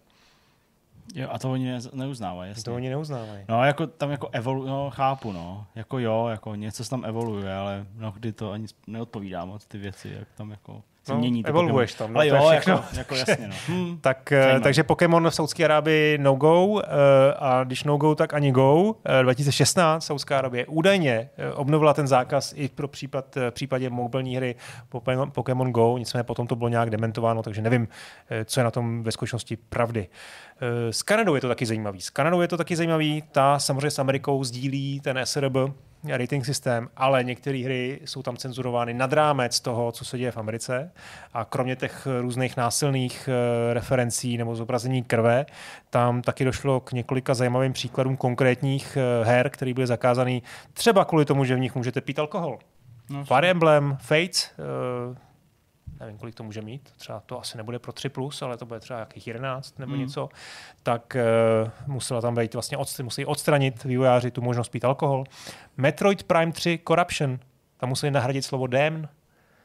Jo, 1.15 1.29
a 1.33 1.39
to 1.39 1.53
oni 1.53 1.65
ne, 1.65 1.79
neuznávají, 1.93 2.49
jasně. 2.49 2.63
To 2.63 2.75
oni 2.75 2.89
neuznávají. 2.89 3.45
No, 3.49 3.65
jako 3.65 3.87
tam 3.87 4.11
jako 4.11 4.29
evolu, 4.33 4.67
no, 4.67 4.91
chápu, 4.91 5.33
no. 5.33 5.67
Jako 5.75 5.99
jo, 5.99 6.27
jako 6.31 6.55
něco 6.55 6.85
se 6.85 6.91
tam 6.91 7.05
evoluje, 7.05 7.55
ale 7.55 7.87
mnohdy 7.95 8.33
to 8.33 8.53
ani 8.53 8.67
neodpovídá 8.87 9.45
moc 9.45 9.67
ty 9.67 9.79
věci, 9.79 10.17
jak 10.19 10.29
tam 10.37 10.51
jako 10.51 10.83
se 11.05 11.13
No, 11.13 11.19
mění. 11.19 11.43
ty 11.43 11.49
evolvuješ 11.49 11.95
Pokémony. 11.95 12.09
tam, 12.09 12.15
no, 12.15 12.21
ale 12.21 12.29
to 12.29 12.35
je 12.35 12.41
jo, 12.43 12.51
všechno. 12.61 12.75
jako, 12.75 13.15
jako 13.15 13.15
jasně, 13.31 13.49
no. 13.49 13.55
Hm. 13.69 13.99
Tak, 14.01 14.33
eh, 14.33 14.37
Zajímavé. 14.41 14.61
takže 14.61 14.83
Pokémon 14.83 15.31
v 15.31 15.35
Saudské 15.35 15.65
Arábii 15.65 16.19
no 16.19 16.35
go 16.35 16.83
eh, 16.85 16.87
a 17.39 17.65
když 17.65 17.85
no 17.85 17.97
go, 17.97 18.15
tak 18.15 18.35
ani 18.35 18.53
go. 18.53 18.95
Eh, 19.21 19.23
2016 19.23 20.05
Saudská 20.07 20.39
Arábie 20.39 20.67
údajně 20.67 21.31
obnovila 21.55 21.95
ten 21.95 22.07
zákaz 22.07 22.53
i 22.57 22.69
pro 22.69 22.89
případ, 22.89 23.37
v 23.37 23.51
případě 23.51 23.91
mobilní 23.91 24.37
hry 24.37 24.55
Pokémon- 24.93 25.31
Pokémon 25.31 25.71
Go, 25.73 25.99
nicméně 25.99 26.25
potom 26.25 26.47
to 26.47 26.57
bylo 26.57 26.69
nějak 26.69 26.91
dementováno, 26.91 27.43
takže 27.43 27.63
nevím, 27.63 27.89
co 28.45 28.61
je 28.61 28.65
na 28.65 28.71
tom 28.71 29.03
ve 29.03 29.13
skutečnosti 29.13 29.57
pravdy. 29.57 30.09
S 30.91 31.03
Kanadou 31.03 31.35
je 31.35 31.41
to 31.41 31.49
taky 31.49 31.67
zajímavý. 31.67 32.01
S 32.01 32.11
Kanadou 32.11 32.41
je 32.41 32.49
to 32.49 32.57
taky 32.57 32.77
zajímavý, 32.77 33.23
ta 33.33 33.59
samozřejmě 33.59 33.91
s 33.91 33.99
Amerikou 33.99 34.45
sdílí 34.45 35.01
ten 35.01 35.19
SRB, 35.25 35.57
rating 36.09 36.45
systém, 36.45 36.89
ale 36.97 37.25
některé 37.25 37.59
hry 37.65 38.01
jsou 38.05 38.23
tam 38.23 38.37
cenzurovány 38.37 38.95
nad 38.95 39.13
rámec 39.13 39.61
toho, 39.61 39.93
co 39.93 40.05
se 40.05 40.19
děje 40.19 40.31
v 40.31 40.37
Americe. 40.37 40.93
A 41.35 41.45
kromě 41.45 41.77
těch 41.77 42.09
různých 42.21 42.57
násilných 42.57 43.29
eh, 43.29 43.75
referencí 43.75 44.39
nebo 44.39 44.57
zobrazení 44.57 45.03
krve, 45.03 45.47
tam 45.91 46.23
taky 46.23 46.45
došlo 46.45 46.81
k 46.81 46.93
několika 46.93 47.35
zajímavým 47.35 47.73
příkladům 47.73 48.17
konkrétních 48.17 48.99
eh, 49.01 49.25
her, 49.25 49.51
které 49.51 49.75
byly 49.75 49.87
zakázané 49.87 50.41
třeba 50.73 51.05
kvůli 51.05 51.25
tomu, 51.25 51.45
že 51.45 51.57
v 51.57 51.61
nich 51.61 51.75
můžete 51.75 52.01
pít 52.01 52.19
alkohol. 52.19 52.59
No, 53.11 53.25
Fire 53.25 53.51
Emblem, 53.51 53.97
Fates, 54.01 54.51
uh, 55.09 55.17
nevím, 56.01 56.19
kolik 56.19 56.35
to 56.35 56.43
může 56.45 56.63
mít, 56.63 56.93
třeba 56.97 57.21
to 57.27 57.41
asi 57.41 57.57
nebude 57.57 57.79
pro 57.79 57.93
3+, 57.93 58.09
plus, 58.09 58.43
ale 58.43 58.57
to 58.57 58.67
bude 58.67 58.81
třeba 58.81 58.99
jakých 58.99 59.27
11 59.27 59.79
nebo 59.79 59.93
Hmm. 59.93 60.01
něco, 60.01 60.29
tak 60.83 61.17
uh, 61.87 61.93
musela 61.95 62.21
tam 62.21 62.35
být 62.35 62.55
vlastně, 62.55 62.79
odst- 62.79 63.05
musí 63.05 63.25
odstranit 63.27 63.85
vývojáři 63.85 64.31
tu 64.31 64.43
možnost 64.43 64.69
pít 64.69 64.85
alkohol. 64.85 65.25
Metroid 65.77 66.23
Prime 66.23 66.53
3 66.53 66.79
Corruption, 66.89 67.39
tam 67.77 67.89
museli 67.89 68.11
nahradit 68.11 68.43
slovo 68.45 68.67
damn, 68.67 69.09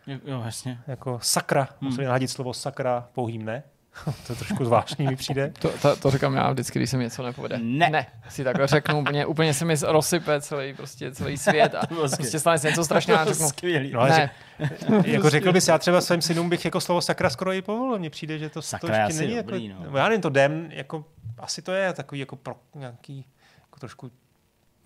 jo, 0.08 0.20
jo, 0.26 0.42
jasně. 0.46 0.80
jako 0.88 1.20
sakra, 1.22 1.62
Hmm. 1.62 1.90
museli 1.90 2.06
nahradit 2.06 2.28
slovo 2.28 2.54
sakra 2.54 3.08
pouhým 3.14 3.46
ne. 3.46 3.64
to 4.28 4.34
je 4.34 4.38
trošku 4.38 4.66
zvláštní, 4.66 5.08
mi 5.08 5.16
přijde. 5.16 5.54
To, 5.60 5.70
to, 5.82 5.96
to, 5.96 6.12
říkám 6.12 6.34
já 6.34 6.52
vždycky, 6.52 6.80
když 6.80 6.90
se 6.90 6.98
mi 6.98 7.04
něco 7.04 7.24
nepovede. 7.24 7.58
Ne. 7.62 7.90
ne. 7.90 8.06
Si 8.30 8.44
takhle 8.44 8.68
řeknu, 8.68 9.00
úplně, 9.00 9.26
úplně 9.26 9.54
se 9.54 9.66
mi 9.66 9.76
rozsype 9.88 10.42
celý, 10.42 10.74
prostě 10.74 11.12
celý 11.12 11.38
svět 11.48 11.76
a 11.76 11.86
To 11.86 11.96
prostě 11.96 12.40
stane 12.40 12.60
se 12.60 12.70
něco 12.70 12.86
strašného 12.86 13.20
a 13.20 13.26
řeknu, 13.26 13.48
Skvělý. 13.48 13.92
No, 13.92 14.06
ne, 14.06 14.32
jako 15.06 15.30
řekl 15.30 15.54
bys, 15.54 15.68
já 15.68 15.78
třeba 15.78 16.02
svým 16.02 16.22
synům 16.22 16.50
bych 16.50 16.66
jako 16.66 16.82
slovo 16.82 17.02
sakra 17.02 17.30
skoro 17.30 17.54
i 17.54 17.62
povolil. 17.62 18.00
Mně 18.00 18.10
přijde, 18.10 18.38
že 18.38 18.50
to, 18.50 18.62
Sakra 18.62 18.90
to 18.90 18.96
je 18.96 19.02
ještě 19.02 19.22
není 19.22 19.36
dobrý, 19.36 19.66
jako, 19.66 19.84
no. 19.84 19.98
já 19.98 20.04
nevím, 20.04 20.22
to 20.22 20.30
dem, 20.30 20.70
jako, 20.72 21.06
asi 21.38 21.62
to 21.62 21.72
je 21.72 21.94
takový 21.94 22.20
jako 22.20 22.36
pro 22.36 22.56
nějaký, 22.76 23.26
jako 23.62 23.80
trošku, 23.80 24.12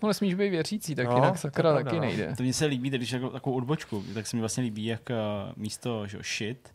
no 0.01 0.07
nesmíš 0.07 0.33
být 0.33 0.49
věřící, 0.49 0.95
tak 0.95 1.07
No, 1.07 1.15
jinak 1.15 1.31
to 1.31 1.37
sakra 1.37 1.77
je 1.77 1.83
taky 1.83 1.95
no. 1.95 2.01
nejde. 2.01 2.33
To 2.37 2.43
mně 2.43 2.53
se 2.53 2.65
líbí, 2.65 2.89
když 2.89 3.11
jako 3.11 3.29
takovou 3.29 3.55
odbočku, 3.55 4.03
tak 4.13 4.27
se 4.27 4.35
mi 4.35 4.39
vlastně 4.39 4.63
líbí, 4.63 4.85
jak 4.85 5.09
uh, 5.09 5.15
místo 5.55 6.07
že, 6.07 6.17
shit, 6.17 6.73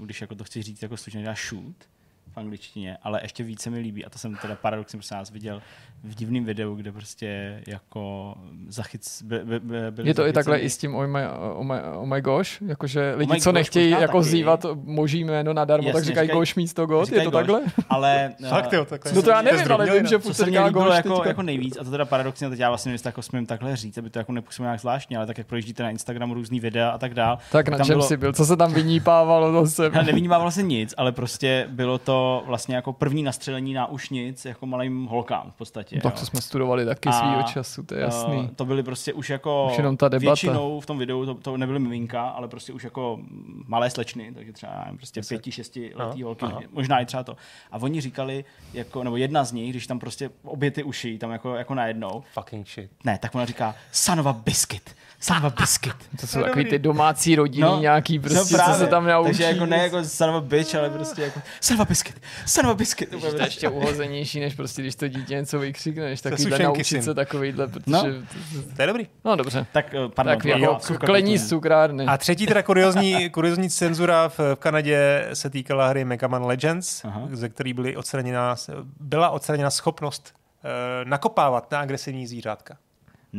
když 0.00 0.20
jako 0.20 0.34
to 0.34 0.44
chci 0.44 0.62
říct 0.62 0.82
jako 0.82 0.96
slušně, 0.96 1.24
dá 1.24 1.34
shoot 1.48 1.88
v 2.36 2.38
angličtině, 2.38 2.96
ale 3.02 3.20
ještě 3.22 3.42
více 3.44 3.70
mi 3.70 3.78
líbí, 3.78 4.04
a 4.04 4.10
to 4.10 4.18
jsem 4.18 4.36
teda 4.42 4.54
paradoxně 4.54 4.96
prostě 4.96 5.14
nás 5.14 5.30
viděl 5.30 5.62
v 6.04 6.14
divném 6.14 6.44
videu, 6.44 6.74
kde 6.74 6.92
prostě 6.92 7.60
jako 7.66 8.34
zachyc, 8.68 9.22
by, 9.22 9.38
by, 9.38 9.60
by, 9.60 9.90
byli 9.90 10.08
Je 10.08 10.14
to 10.14 10.26
i 10.26 10.32
takhle 10.32 10.58
i 10.58 10.70
s 10.70 10.78
tím 10.78 10.94
oh 10.94 11.06
my, 11.06 11.20
oh 11.54 11.64
my, 11.66 11.74
oh 11.96 12.06
my 12.06 12.20
gosh, 12.20 12.62
jakože 12.62 13.14
lidi, 13.16 13.32
my 13.32 13.40
co 13.40 13.50
gosh 13.50 13.54
nechtějí 13.54 13.90
jako 13.90 14.18
taky. 14.18 14.30
zývat 14.30 14.66
boží 14.74 15.24
jméno 15.24 15.52
nadarmo, 15.52 15.86
tak 15.86 15.94
Jasně, 15.94 16.06
říkají 16.06 16.28
říkají- 16.28 16.40
gosh 16.40 16.56
místo 16.56 16.86
god, 16.86 17.12
je 17.12 17.20
to 17.22 17.30
gosh, 17.30 17.40
takhle? 17.40 17.60
Ale 17.88 18.34
Fakt 18.48 18.72
jo, 18.72 18.84
takhle. 18.84 19.12
No 19.12 19.22
to 19.22 19.30
já 19.30 19.42
nevím, 19.42 19.72
ale 19.72 19.90
vím, 19.98 20.06
že 20.06 20.20
se 20.20 20.34
se 20.34 20.44
říká 20.44 20.68
gosh 20.68 20.96
jako, 20.96 21.22
jako 21.26 21.42
nejvíc, 21.42 21.76
a 21.80 21.84
to 21.84 21.90
teda 21.90 22.04
paradoxně, 22.04 22.50
teď 22.50 22.58
já 22.58 22.68
vlastně 22.68 22.92
nevím, 22.92 23.02
jako 23.04 23.22
smím 23.22 23.46
takhle 23.46 23.76
říct, 23.76 23.98
aby 23.98 24.10
to 24.10 24.18
jako 24.18 24.32
nepůsobilo 24.32 24.68
nějak 24.68 24.80
zvláštně, 24.80 25.16
ale 25.16 25.26
tak 25.26 25.38
jak 25.38 25.46
projíždíte 25.46 25.82
na 25.82 25.90
Instagramu 25.90 26.34
různý 26.34 26.60
videa 26.60 26.90
a 26.90 26.98
tak 26.98 27.14
dál. 27.14 27.38
Tak 27.52 27.68
na 27.68 27.78
tam 27.78 27.86
čem 27.86 27.94
bylo- 27.94 28.06
jsi 28.06 28.16
byl, 28.16 28.32
co 28.32 28.46
se 28.46 28.56
tam 28.56 28.74
vynípávalo 28.74 29.64
zase? 29.66 29.88
Vlastně 29.88 30.62
nic, 30.62 30.94
ale 30.96 31.12
prostě 31.12 31.66
bylo 31.70 31.98
to 31.98 32.25
vlastně 32.46 32.76
jako 32.76 32.92
první 32.92 33.22
nastřelení 33.22 33.74
náušnic 33.74 34.44
jako 34.44 34.66
malým 34.66 35.06
holkám 35.06 35.50
v 35.50 35.58
podstatě. 35.58 35.96
No, 35.96 36.02
tak 36.02 36.14
jo. 36.14 36.20
to 36.20 36.26
jsme 36.26 36.40
studovali 36.40 36.84
taky 36.84 37.08
A, 37.08 37.12
svýho 37.12 37.42
času, 37.42 37.82
to 37.82 37.94
je 37.94 38.00
jasný. 38.00 38.36
Uh, 38.36 38.46
to 38.48 38.64
byly 38.64 38.82
prostě 38.82 39.12
už 39.12 39.30
jako 39.30 39.68
Už 39.70 39.78
jenom 39.78 39.96
ta 39.96 40.08
debata. 40.08 40.30
většinou 40.30 40.80
v 40.80 40.86
tom 40.86 40.98
videu, 40.98 41.26
to, 41.26 41.34
to 41.34 41.56
nebyly 41.56 41.78
miminka, 41.78 42.28
ale 42.28 42.48
prostě 42.48 42.72
už 42.72 42.84
jako 42.84 43.18
malé 43.66 43.90
slečny, 43.90 44.32
takže 44.34 44.52
třeba 44.52 44.72
nevím, 44.84 44.96
prostě 44.96 45.20
pěti, 45.28 45.52
šesti 45.52 45.92
letý 45.94 46.22
Aha, 46.22 46.26
holky, 46.26 46.44
aha. 46.44 46.60
možná 46.72 47.00
i 47.00 47.06
třeba 47.06 47.22
to. 47.22 47.36
A 47.72 47.76
oni 47.78 48.00
říkali, 48.00 48.44
jako, 48.72 49.04
nebo 49.04 49.16
jedna 49.16 49.44
z 49.44 49.52
nich, 49.52 49.70
když 49.70 49.86
tam 49.86 49.98
prostě 49.98 50.30
obě 50.44 50.70
ty 50.70 50.82
uši, 50.82 51.18
tam 51.18 51.30
jako, 51.30 51.54
jako 51.54 51.74
najednou, 51.74 52.22
Fucking 52.32 52.68
shit. 52.68 52.90
ne, 53.04 53.18
tak 53.18 53.34
ona 53.34 53.44
říká, 53.44 53.74
sanova 53.92 54.32
biscuit, 54.32 54.96
sanova 55.20 55.50
biscuit. 55.60 55.94
To 56.20 56.26
jsou 56.26 56.42
takový 56.42 56.64
ty 56.64 56.78
domácí 56.78 57.36
rodiny 57.36 57.62
No, 57.66 57.80
nějaký, 57.80 58.18
prostě, 58.18 58.56
no 58.56 58.64
co 58.72 58.78
se 58.78 58.86
tam 58.86 59.06
naučí. 59.06 59.28
Takže 59.30 59.44
jako 59.44 59.66
ne 59.66 59.76
jako 59.76 60.04
sanova 60.04 60.40
bitch, 60.40 60.74
ale 60.74 60.90
prostě 60.90 61.22
jako 61.22 61.40
sanova 61.60 61.84
biscuit, 61.84 62.22
sanova 62.46 62.74
biscuit. 62.74 63.10
To 63.10 63.26
je 63.26 63.44
ještě 63.44 63.68
uhozenější, 63.68 64.40
než 64.40 64.54
prostě, 64.54 64.82
když 64.82 64.94
to 64.94 65.08
dítě 65.08 65.34
něco 65.34 65.58
vykřikne, 65.58 66.04
než 66.04 66.20
takovýhle 66.20 66.58
naučit 66.58 66.84
syn. 66.84 67.02
se 67.02 67.14
takovýhle, 67.14 67.66
protože... 67.68 67.82
No. 67.86 68.02
No, 68.02 68.62
To 68.76 68.82
je 68.82 68.86
dobrý. 68.86 69.06
no 69.24 69.36
dobře. 69.36 69.66
Tak, 69.72 69.94
eh, 69.94 70.08
pardon, 70.08 70.36
Tak 70.36 70.44
jako 70.44 70.78
klení 70.98 71.38
z 71.38 71.48
cukrárny. 71.48 72.06
A 72.06 72.16
třetí 72.18 72.46
teda 72.46 72.62
kuriozní, 72.62 73.30
kuriozní 73.30 73.70
cenzura 73.70 74.28
v, 74.28 74.38
v 74.38 74.54
Kanadě 74.58 75.28
se 75.32 75.50
týkala 75.50 75.88
hry 75.88 76.04
Mega 76.04 76.28
Man 76.28 76.44
Legends, 76.44 77.04
Aha. 77.04 77.16
Aha. 77.16 77.28
ze 77.32 77.48
který 77.48 77.72
byly 77.72 77.96
odstraněna, 77.96 78.56
byla 79.00 79.30
odstraněna 79.30 79.70
schopnost 79.70 80.34
uh, 80.64 81.08
nakopávat 81.08 81.70
na 81.70 81.80
agresivní 81.80 82.26
zvířátka. 82.26 82.76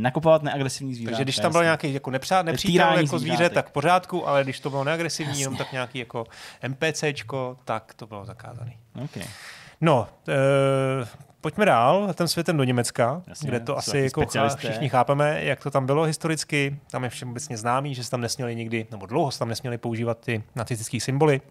Nakupovat 0.02 0.44
neagresivní 0.44 0.96
zvířata. 0.96 1.12
Takže 1.12 1.24
když 1.24 1.36
tam 1.36 1.52
byl 1.52 1.62
jasný. 1.62 1.66
nějaký 1.66 1.94
jako 1.94 2.12
nepřát, 2.12 2.46
nepřítel 2.46 2.98
jako 2.98 3.20
zvíře, 3.20 3.36
zvířátek. 3.36 3.54
tak 3.54 3.70
v 3.70 3.72
pořádku, 3.72 4.28
ale 4.28 4.44
když 4.44 4.60
to 4.60 4.70
bylo 4.70 4.84
neagresivní, 4.84 5.40
jenom 5.40 5.58
tak 5.58 5.72
nějaký 5.72 6.00
jako 6.00 6.26
NPCčko, 6.68 7.58
tak 7.66 7.94
to 7.94 8.08
bylo 8.08 8.26
zakázané. 8.26 8.74
Okay. 9.04 9.24
No, 9.82 10.08
uh, 10.28 11.08
pojďme 11.42 11.66
dál, 11.66 12.14
ten 12.14 12.28
světem 12.28 12.58
do 12.58 12.64
Německa, 12.64 13.22
Jasně, 13.28 13.50
kde 13.50 13.60
to 13.60 13.78
asi 13.78 14.00
jako 14.00 14.26
všichni 14.58 14.90
chápeme, 14.90 15.44
jak 15.44 15.64
to 15.64 15.72
tam 15.72 15.86
bylo 15.86 16.04
historicky. 16.04 16.80
Tam 16.92 17.04
je 17.04 17.10
všem 17.10 17.30
obecně 17.30 17.58
známý, 17.58 17.96
že 17.96 18.04
se 18.04 18.12
tam 18.12 18.22
nesměli 18.22 18.56
nikdy, 18.56 18.88
nebo 18.92 19.06
dlouho 19.06 19.32
se 19.32 19.40
tam 19.40 19.50
nesměli 19.50 19.78
používat 19.78 20.20
ty 20.20 20.44
nacistické 20.56 21.00
symboly. 21.00 21.42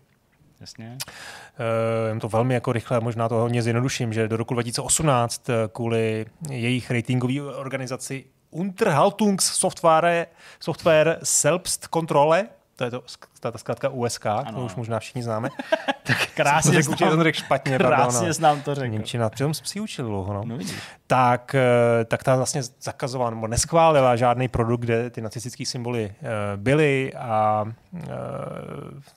Jasně. 0.60 0.98
Uh, 1.08 2.08
jen 2.08 2.20
to 2.20 2.28
velmi 2.28 2.54
jako 2.54 2.72
rychle, 2.72 3.00
možná 3.00 3.28
to 3.28 3.34
hodně 3.34 3.62
zjednoduším, 3.62 4.12
že 4.12 4.28
do 4.28 4.36
roku 4.36 4.54
2018 4.54 5.50
eh, 5.50 5.54
kvůli 5.72 6.26
jejich 6.50 6.90
ratingové 6.90 7.40
organizaci 7.42 8.24
Unterhaltungssoftware 8.50 10.26
Software 10.60 11.18
Selbstkontrolle, 11.22 12.48
to 12.76 12.84
je 12.84 12.90
to, 12.90 13.02
ta, 13.40 13.52
zkrátka 13.58 13.88
USK, 13.88 14.26
ano. 14.26 14.52
to 14.52 14.64
už 14.64 14.74
možná 14.74 14.98
všichni 14.98 15.22
známe. 15.22 15.48
Tak 16.06 16.26
krásně 16.34 16.70
to 16.70 16.82
řekl, 16.82 16.96
jsem 16.96 17.16
to 17.16 17.22
řekl 17.22 17.38
špatně, 17.38 17.78
krásně 17.78 18.18
pardon, 18.18 18.32
znám 18.32 18.62
to 18.62 18.74
řekl. 18.74 18.92
Němčina, 18.92 19.30
přitom 19.30 19.54
jsem 19.54 19.66
si 19.66 19.80
učil 19.80 20.06
dlouho. 20.06 20.34
No. 20.34 20.42
No 20.44 20.56
vidíš. 20.56 20.76
tak, 21.06 21.54
eh, 21.54 22.04
tak 22.04 22.22
ta 22.22 22.36
vlastně 22.36 22.62
zakazovala 22.62 23.30
nebo 23.30 23.46
neschválila 23.46 24.16
žádný 24.16 24.48
produkt, 24.48 24.80
kde 24.80 25.10
ty 25.10 25.20
nacistické 25.20 25.66
symboly 25.66 26.14
uh, 26.20 26.28
byly 26.56 27.12
a 27.14 27.64
uh, 27.92 28.00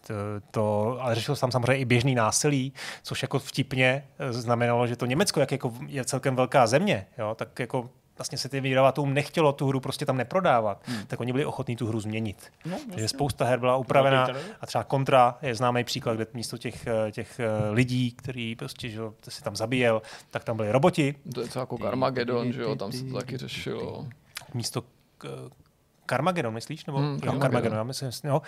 to, 0.07 0.13
to, 0.51 0.97
ale 1.01 1.15
řešilo 1.15 1.35
se 1.35 1.41
tam 1.41 1.51
samozřejmě 1.51 1.77
i 1.77 1.85
běžný 1.85 2.15
násilí, 2.15 2.73
což 3.03 3.21
jako 3.21 3.39
vtipně 3.39 4.03
eh, 4.19 4.33
znamenalo, 4.33 4.87
že 4.87 4.95
to 4.95 5.05
Německo, 5.05 5.39
jak 5.39 5.51
jako 5.51 5.73
je 5.87 6.05
celkem 6.05 6.35
velká 6.35 6.67
země, 6.67 7.07
jo, 7.17 7.35
tak 7.35 7.59
jako 7.59 7.89
vlastně 8.19 8.37
se 8.37 8.49
ty 8.49 8.61
vydavatelům 8.61 9.13
nechtělo 9.13 9.53
tu 9.53 9.67
hru 9.67 9.79
prostě 9.79 10.05
tam 10.05 10.17
neprodávat, 10.17 10.81
hmm. 10.85 11.05
tak 11.07 11.19
oni 11.19 11.31
byli 11.31 11.45
ochotní 11.45 11.75
tu 11.75 11.87
hru 11.87 11.99
změnit. 11.99 12.51
No, 12.65 12.77
Takže 12.91 13.07
spousta 13.07 13.45
her 13.45 13.59
byla 13.59 13.77
upravena 13.77 14.27
a 14.61 14.65
třeba 14.65 14.83
Contra 14.83 15.37
je 15.41 15.55
známý 15.55 15.83
příklad, 15.83 16.13
kde 16.15 16.27
místo 16.33 16.57
těch, 16.57 16.87
eh, 16.87 17.11
těch 17.11 17.39
eh, 17.39 17.69
lidí, 17.71 18.11
který 18.11 18.55
prostě 18.55 18.89
že, 18.89 18.99
si 19.29 19.41
tam 19.43 19.55
zabíjel, 19.55 20.01
tak 20.31 20.43
tam 20.43 20.57
byli 20.57 20.71
roboti, 20.71 21.15
To 21.33 21.41
je 21.41 21.47
jako 21.55 21.77
Carmageddon, 21.77 22.53
že 22.53 22.61
jo, 22.61 22.75
tam 22.75 22.91
se 22.91 23.03
to 23.05 23.13
taky 23.13 23.37
řešilo. 23.37 24.05
místo 24.53 24.81
k- 25.17 25.49
Carmageddon, 26.09 26.53
myslíš? 26.53 26.85
Nebo, 26.85 26.99
Hmm, 26.99 27.19
jo, 27.23 27.31
Carmageddon. 27.39 27.77
Já 27.77 27.83
myslím, 27.83 28.09
jo. 28.23 28.41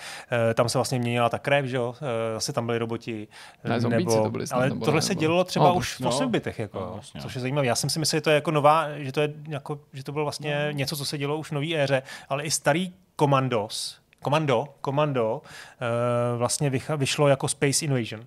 Eh, 0.49 0.53
Tam 0.53 0.69
se 0.69 0.77
vlastně 0.77 0.99
měnila 0.99 1.29
ta 1.29 1.39
krev, 1.39 1.65
že 1.65 1.77
jo? 1.77 1.95
Eh, 2.01 2.33
Zase 2.33 2.53
tam 2.53 2.65
byli 2.65 2.77
roboti. 2.77 3.27
Ne, 3.63 3.79
zombíci 3.79 4.17
to 4.23 4.29
byli 4.31 4.47
snad, 4.47 4.57
ale 4.57 4.69
nebo 4.69 4.85
tohle 4.85 4.97
ne, 4.97 5.01
se 5.01 5.09
nebo- 5.13 5.19
dělo 5.21 5.43
třeba 5.43 5.65
No, 5.67 5.75
už 5.75 5.95
v 5.95 5.99
no. 5.99 6.09
8 6.09 6.31
bitech, 6.31 6.59
jako, 6.59 6.79
No, 6.79 6.89
vlastně, 6.93 7.21
což 7.21 7.35
je 7.35 7.41
zajímavé. 7.41 7.67
Já 7.67 7.75
jsem 7.75 7.89
si 7.89 7.99
myslel, 7.99 8.17
že 8.17 8.21
to 8.21 8.29
je 8.29 8.35
jako 8.35 8.51
nová, 8.51 8.85
že 8.97 9.11
to, 9.11 9.21
je 9.21 9.33
jako, 9.47 9.79
že 9.93 10.03
to 10.03 10.11
bylo 10.11 10.25
vlastně 10.25 10.65
No. 10.65 10.71
něco, 10.71 10.97
co 10.97 11.05
se 11.05 11.17
dělo 11.17 11.37
už 11.37 11.47
v 11.49 11.51
nové 11.51 11.73
éře, 11.75 12.03
ale 12.29 12.43
i 12.43 12.51
starý 12.51 12.93
Commandos, 13.19 13.97
Komando, 14.23 14.67
Komando 14.81 15.41
uh, 15.41 16.37
vlastně 16.37 16.69
vycha, 16.69 16.95
vyšlo 16.95 17.27
jako 17.27 17.47
Space 17.47 17.85
Invasion. 17.85 18.21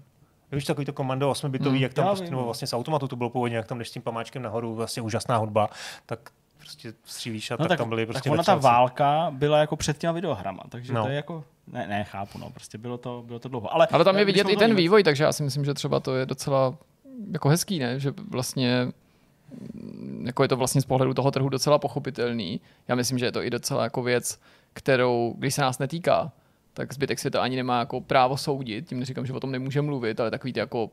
Víš, 0.52 0.64
takový 0.64 0.84
to 0.84 0.92
komando 0.92 1.30
8 1.30 1.50
bitový, 1.50 1.70
Hmm, 1.70 1.82
jak 1.82 1.94
tam 1.94 2.06
prostě, 2.06 2.24
nebo 2.24 2.36
no. 2.38 2.44
vlastně 2.44 2.68
z 2.68 2.72
automatu 2.72 3.08
to 3.08 3.16
bylo 3.16 3.30
původně, 3.30 3.56
jak 3.56 3.66
tam 3.66 3.78
jdeš 3.78 3.88
s 3.88 3.92
tím 3.92 4.02
pamáčkem 4.02 4.42
nahoru, 4.42 4.74
vlastně 4.74 5.02
úžasná 5.02 5.36
hudba, 5.36 5.68
tak 6.06 6.18
prostě 6.64 6.92
střílíš 7.04 7.50
a 7.50 7.54
No 7.54 7.58
tak, 7.58 7.68
tak, 7.68 7.78
tam 7.78 7.88
byly 7.88 8.06
prostě 8.06 8.28
tak 8.30 8.32
ona 8.32 8.42
ta 8.42 8.54
válka 8.54 9.28
byla 9.30 9.58
jako 9.58 9.76
před 9.76 9.98
těma 9.98 10.12
videohrama, 10.12 10.62
takže 10.68 10.92
No. 10.92 11.02
to 11.02 11.08
je 11.08 11.16
jako, 11.16 11.44
ne, 11.72 11.86
ne, 11.88 12.04
chápu, 12.04 12.38
no, 12.38 12.50
prostě 12.50 12.78
bylo 12.78 12.98
to, 12.98 13.22
bylo 13.26 13.38
to 13.38 13.48
dlouho. 13.48 13.74
Ale, 13.74 13.86
Ale 13.92 14.04
tam 14.04 14.18
je 14.18 14.24
vidět 14.24 14.48
i 14.48 14.56
ten 14.56 14.74
vývoj, 14.74 15.02
takže 15.02 15.24
já 15.24 15.32
si 15.32 15.42
myslím, 15.42 15.64
že 15.64 15.74
třeba 15.74 16.00
to 16.00 16.14
je 16.16 16.26
docela 16.26 16.74
jako 17.32 17.48
hezký, 17.48 17.78
ne? 17.78 18.00
Že 18.00 18.12
vlastně 18.30 18.88
jako 20.24 20.42
je 20.42 20.48
to 20.48 20.56
vlastně 20.56 20.80
z 20.80 20.84
pohledu 20.84 21.14
toho 21.14 21.30
trhu 21.30 21.48
docela 21.48 21.78
pochopitelný. 21.78 22.60
Já 22.88 22.94
myslím, 22.94 23.18
že 23.18 23.24
je 23.26 23.32
to 23.32 23.42
i 23.42 23.50
docela 23.50 23.82
jako 23.82 24.02
věc, 24.02 24.40
kterou, 24.72 25.34
když 25.38 25.54
se 25.54 25.62
nás 25.62 25.78
netýká, 25.78 26.32
tak 26.74 26.94
zbytek 26.94 27.18
světa 27.18 27.42
ani 27.42 27.56
nemá 27.56 27.78
jako 27.78 28.00
právo 28.00 28.36
soudit. 28.36 28.88
Tím 28.88 28.98
neříkám, 29.00 29.26
že 29.26 29.32
o 29.32 29.40
tom 29.40 29.52
nemůže 29.52 29.82
mluvit, 29.82 30.20
ale 30.20 30.30
takový 30.30 30.52
ty 30.52 30.60
jako 30.60 30.90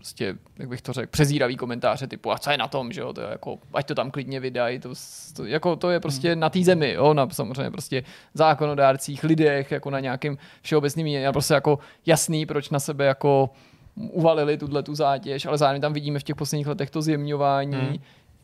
prostě, 0.00 0.34
jak 0.58 0.68
bych 0.68 0.82
to 0.82 0.92
řekl, 0.92 1.10
přezíravý 1.10 1.56
komentáře 1.56 2.06
typu, 2.06 2.32
a 2.32 2.38
co 2.38 2.50
je 2.50 2.58
na 2.58 2.68
tom, 2.68 2.92
že 2.92 3.00
jo, 3.00 3.12
to 3.12 3.20
je 3.20 3.26
jako, 3.30 3.58
ať 3.74 3.86
to 3.86 3.94
tam 3.94 4.10
klidně 4.10 4.40
vydají, 4.40 4.78
to, 4.78 4.92
to, 5.36 5.44
jako, 5.44 5.76
to 5.76 5.90
je 5.90 6.00
prostě 6.00 6.36
na 6.36 6.50
té 6.50 6.64
zemi, 6.64 6.92
jo, 6.92 7.14
na 7.14 7.28
samozřejmě 7.28 7.70
prostě 7.70 8.02
zákonodárcích, 8.34 9.24
lidech, 9.24 9.70
jako 9.70 9.90
na 9.90 10.00
nějakém 10.00 10.38
všeobecným, 10.62 11.06
je 11.06 11.32
prostě 11.32 11.54
jako 11.54 11.78
jasný, 12.06 12.46
proč 12.46 12.70
na 12.70 12.80
sebe 12.80 13.04
jako 13.04 13.50
uvalili 13.94 14.58
tuhle 14.58 14.82
tu 14.82 14.94
zátěž, 14.94 15.46
ale 15.46 15.58
zároveň 15.58 15.80
tam 15.80 15.92
vidíme 15.92 16.18
v 16.18 16.22
těch 16.22 16.36
posledních 16.36 16.66
letech 16.66 16.90
to 16.90 17.02
zjemňování, 17.02 17.76
Hmm. 17.76 17.98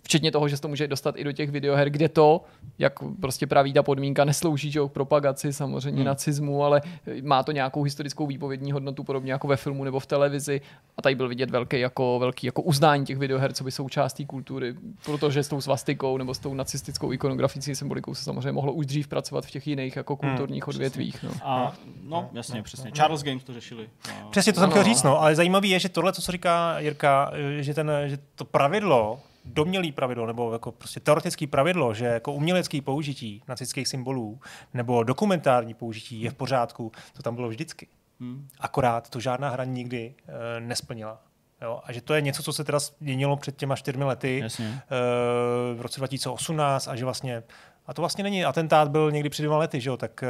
Včetně 0.06 0.32
toho, 0.32 0.48
že 0.48 0.56
se 0.56 0.62
to 0.62 0.68
může 0.68 0.88
dostat 0.88 1.14
i 1.18 1.24
do 1.24 1.32
těch 1.32 1.50
videoher, 1.50 1.90
kde 1.90 2.08
to, 2.08 2.44
jak 2.78 2.92
prostě 3.20 3.46
praví 3.46 3.72
ta 3.72 3.82
podmínka, 3.82 4.24
neslouží 4.24 4.70
že 4.70 4.78
jo, 4.78 4.88
k 4.88 4.92
propagaci 4.92 5.52
samozřejmě 5.52 5.96
Hmm. 5.98 6.06
nacismu, 6.06 6.64
ale 6.64 6.82
má 7.22 7.42
to 7.42 7.52
nějakou 7.52 7.82
historickou 7.82 8.26
výpovědní 8.26 8.72
hodnotu, 8.72 9.04
podobně 9.04 9.32
jako 9.32 9.48
ve 9.48 9.56
filmu 9.56 9.84
nebo 9.84 10.00
v 10.00 10.06
televizi. 10.06 10.60
A 10.96 11.02
tady 11.02 11.14
byl 11.14 11.28
vidět 11.28 11.50
velký 11.50 11.80
jako, 11.80 12.18
velký 12.18 12.46
jako 12.46 12.62
uznání 12.62 13.04
těch 13.06 13.18
videoher, 13.18 13.52
co 13.52 13.64
by 13.64 13.70
součástí 13.70 14.26
kultury, 14.26 14.74
protože 15.04 15.42
s 15.42 15.48
tou 15.48 15.60
svastikou 15.60 16.16
nebo 16.16 16.34
s 16.34 16.38
tou 16.38 16.54
nacistickou 16.54 17.12
ikonograficí 17.12 17.74
symbolikou 17.74 18.14
se 18.14 18.24
samozřejmě 18.24 18.52
mohlo 18.52 18.72
už 18.72 18.86
dřív 18.86 19.08
pracovat 19.08 19.46
v 19.46 19.50
těch 19.50 19.66
jiných 19.66 19.96
jako 19.96 20.16
kulturních 20.16 20.68
odvětvích. 20.68 21.22
No. 21.22 21.30
A, 21.44 21.72
no, 22.02 22.28
jasně, 22.32 22.62
přesně. 22.62 22.90
Charles 22.92 23.22
Games 23.22 23.44
to 23.44 23.52
řešili. 23.52 23.88
No. 24.22 24.28
Přesně 24.30 24.52
to 24.52 24.60
jsem 24.60 24.66
No, 24.68 24.70
chtěl 24.70 24.82
no. 24.82 24.88
říct, 24.88 25.02
no, 25.02 25.20
ale 25.20 25.34
zajímavé 25.34 25.66
je, 25.66 25.78
že 25.78 25.88
tohle, 25.88 26.12
co 26.12 26.32
říká 26.32 26.78
Jirka, 26.78 27.30
že, 27.60 27.74
ten, 27.74 27.90
že 28.06 28.18
to 28.34 28.44
pravidlo, 28.44 29.18
domělý 29.46 29.92
pravidlo, 29.92 30.26
nebo 30.26 30.52
jako 30.52 30.72
prostě 30.72 31.00
teoretický 31.00 31.46
pravidlo, 31.46 31.94
že 31.94 32.04
jako 32.04 32.32
umělecký 32.32 32.80
použití 32.80 33.42
nacistických 33.48 33.88
symbolů 33.88 34.40
nebo 34.74 35.02
dokumentární 35.02 35.74
použití 35.74 36.22
je 36.22 36.30
v 36.30 36.34
pořádku, 36.34 36.92
to 37.12 37.22
tam 37.22 37.34
bylo 37.34 37.48
vždycky. 37.48 37.86
Hmm. 38.20 38.48
Akorát 38.60 39.10
to 39.10 39.20
žádná 39.20 39.48
hra 39.48 39.64
nikdy 39.64 40.14
e, 40.56 40.60
nesplnila. 40.60 41.20
Jo? 41.62 41.80
A 41.84 41.92
že 41.92 42.00
to 42.00 42.14
je 42.14 42.20
něco, 42.20 42.42
co 42.42 42.52
se 42.52 42.64
teda 42.64 42.78
změnilo 42.78 43.36
před 43.36 43.56
těma 43.56 43.76
čtyřmi 43.76 44.04
lety 44.04 44.38
Jasně. 44.38 44.66
e, 44.66 45.74
v 45.74 45.80
roce 45.80 46.00
2018 46.00 46.88
a 46.88 46.96
že 46.96 47.04
vlastně 47.04 47.42
a 47.86 47.94
to 47.94 48.02
vlastně 48.02 48.24
není, 48.24 48.44
atentát 48.44 48.88
byl 48.88 49.10
někdy 49.10 49.28
před 49.28 49.42
dvěma 49.42 49.58
lety, 49.58 49.80
že 49.80 49.90
jo, 49.90 49.96
tak 49.96 50.22
e, 50.22 50.26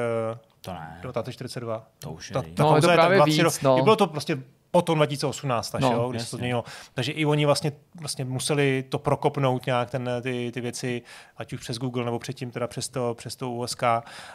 To 0.61 0.72
ne. 0.72 0.98
1942. 1.02 1.87
To 1.98 2.12
už 2.12 2.31
je 2.31 2.35
Ta, 2.35 2.42
ta 2.42 2.62
No, 2.62 2.76
je 2.76 2.83
to 2.83 2.90
je 2.90 2.96
právě 2.96 3.16
20 3.16 3.42
víc, 3.42 3.61
no. 3.61 3.83
Bylo 3.83 3.96
to 3.96 4.07
prostě 4.07 4.42
potom 4.77 4.99
2018 4.99 5.75
až, 5.75 5.83
No, 5.83 5.93
jo, 5.93 6.09
když 6.11 6.23
se 6.23 6.31
to 6.31 6.37
změnilo. 6.37 6.65
Takže 6.95 7.12
i 7.12 7.27
oni 7.27 7.47
vlastně, 7.47 7.73
vlastně 8.01 8.25
museli 8.25 8.85
to 8.89 8.99
prokopnout 8.99 9.67
nějak 9.67 9.91
ten, 9.91 10.11
ty, 10.23 10.51
ty 10.55 10.61
věci, 10.61 11.03
ať 11.37 11.53
už 11.53 11.61
přes 11.61 11.79
Google 11.79 12.05
nebo 12.05 12.19
předtím 12.19 12.51
teda 12.51 12.67
přes 12.67 12.89
to, 12.89 13.15
přes 13.15 13.37
to 13.37 13.51
USK. 13.51 13.83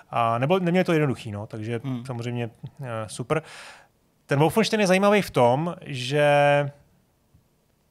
A 0.09 0.37
nebo 0.37 0.59
neměli 0.59 0.83
to 0.83 0.93
jednoduchý, 0.93 1.31
no, 1.31 1.47
takže 1.47 1.79
Hmm. 1.83 1.95
hmm. 1.95 2.05
samozřejmě 2.05 2.49
uh, 2.79 2.85
super. 3.07 3.43
Ten 4.25 4.39
Wolfenstein 4.39 4.79
je 4.79 4.87
zajímavý 4.87 5.21
v 5.21 5.31
tom, 5.31 5.75
že 5.85 6.25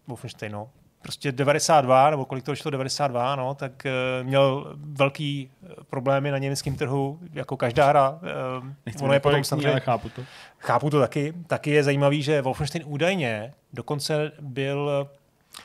Wolfenstein, 0.06 0.52
no, 0.52 0.70
prostě 1.02 1.32
92, 1.32 2.10
nebo 2.10 2.24
kolik 2.24 2.44
to 2.44 2.56
šlo 2.56 2.70
92, 2.70 3.36
no, 3.36 3.54
tak 3.54 3.72
uh, 3.84 4.26
měl 4.26 4.74
velký 4.76 5.50
eh, 5.62 5.68
problémy 5.90 6.30
na 6.30 6.38
německém 6.38 6.76
trhu, 6.76 7.18
jako 7.32 7.56
každá 7.56 7.88
hra. 7.88 8.10
Uh, 8.10 8.66
Nechci 8.86 9.04
ono 9.04 9.12
je 9.12 9.20
potom 9.20 9.44
samozřejmě 9.44 9.70
ale 9.70 9.80
chápu 9.80 10.08
to. 10.08 10.22
Chápu 10.58 10.90
to 10.90 11.00
taky. 11.00 11.34
Taky 11.46 11.70
je 11.70 11.82
zajímavý, 11.84 12.22
že 12.22 12.42
Wolfenstein 12.42 12.84
údajně 12.86 13.54
dokonce 13.72 14.32
byl, 14.40 15.08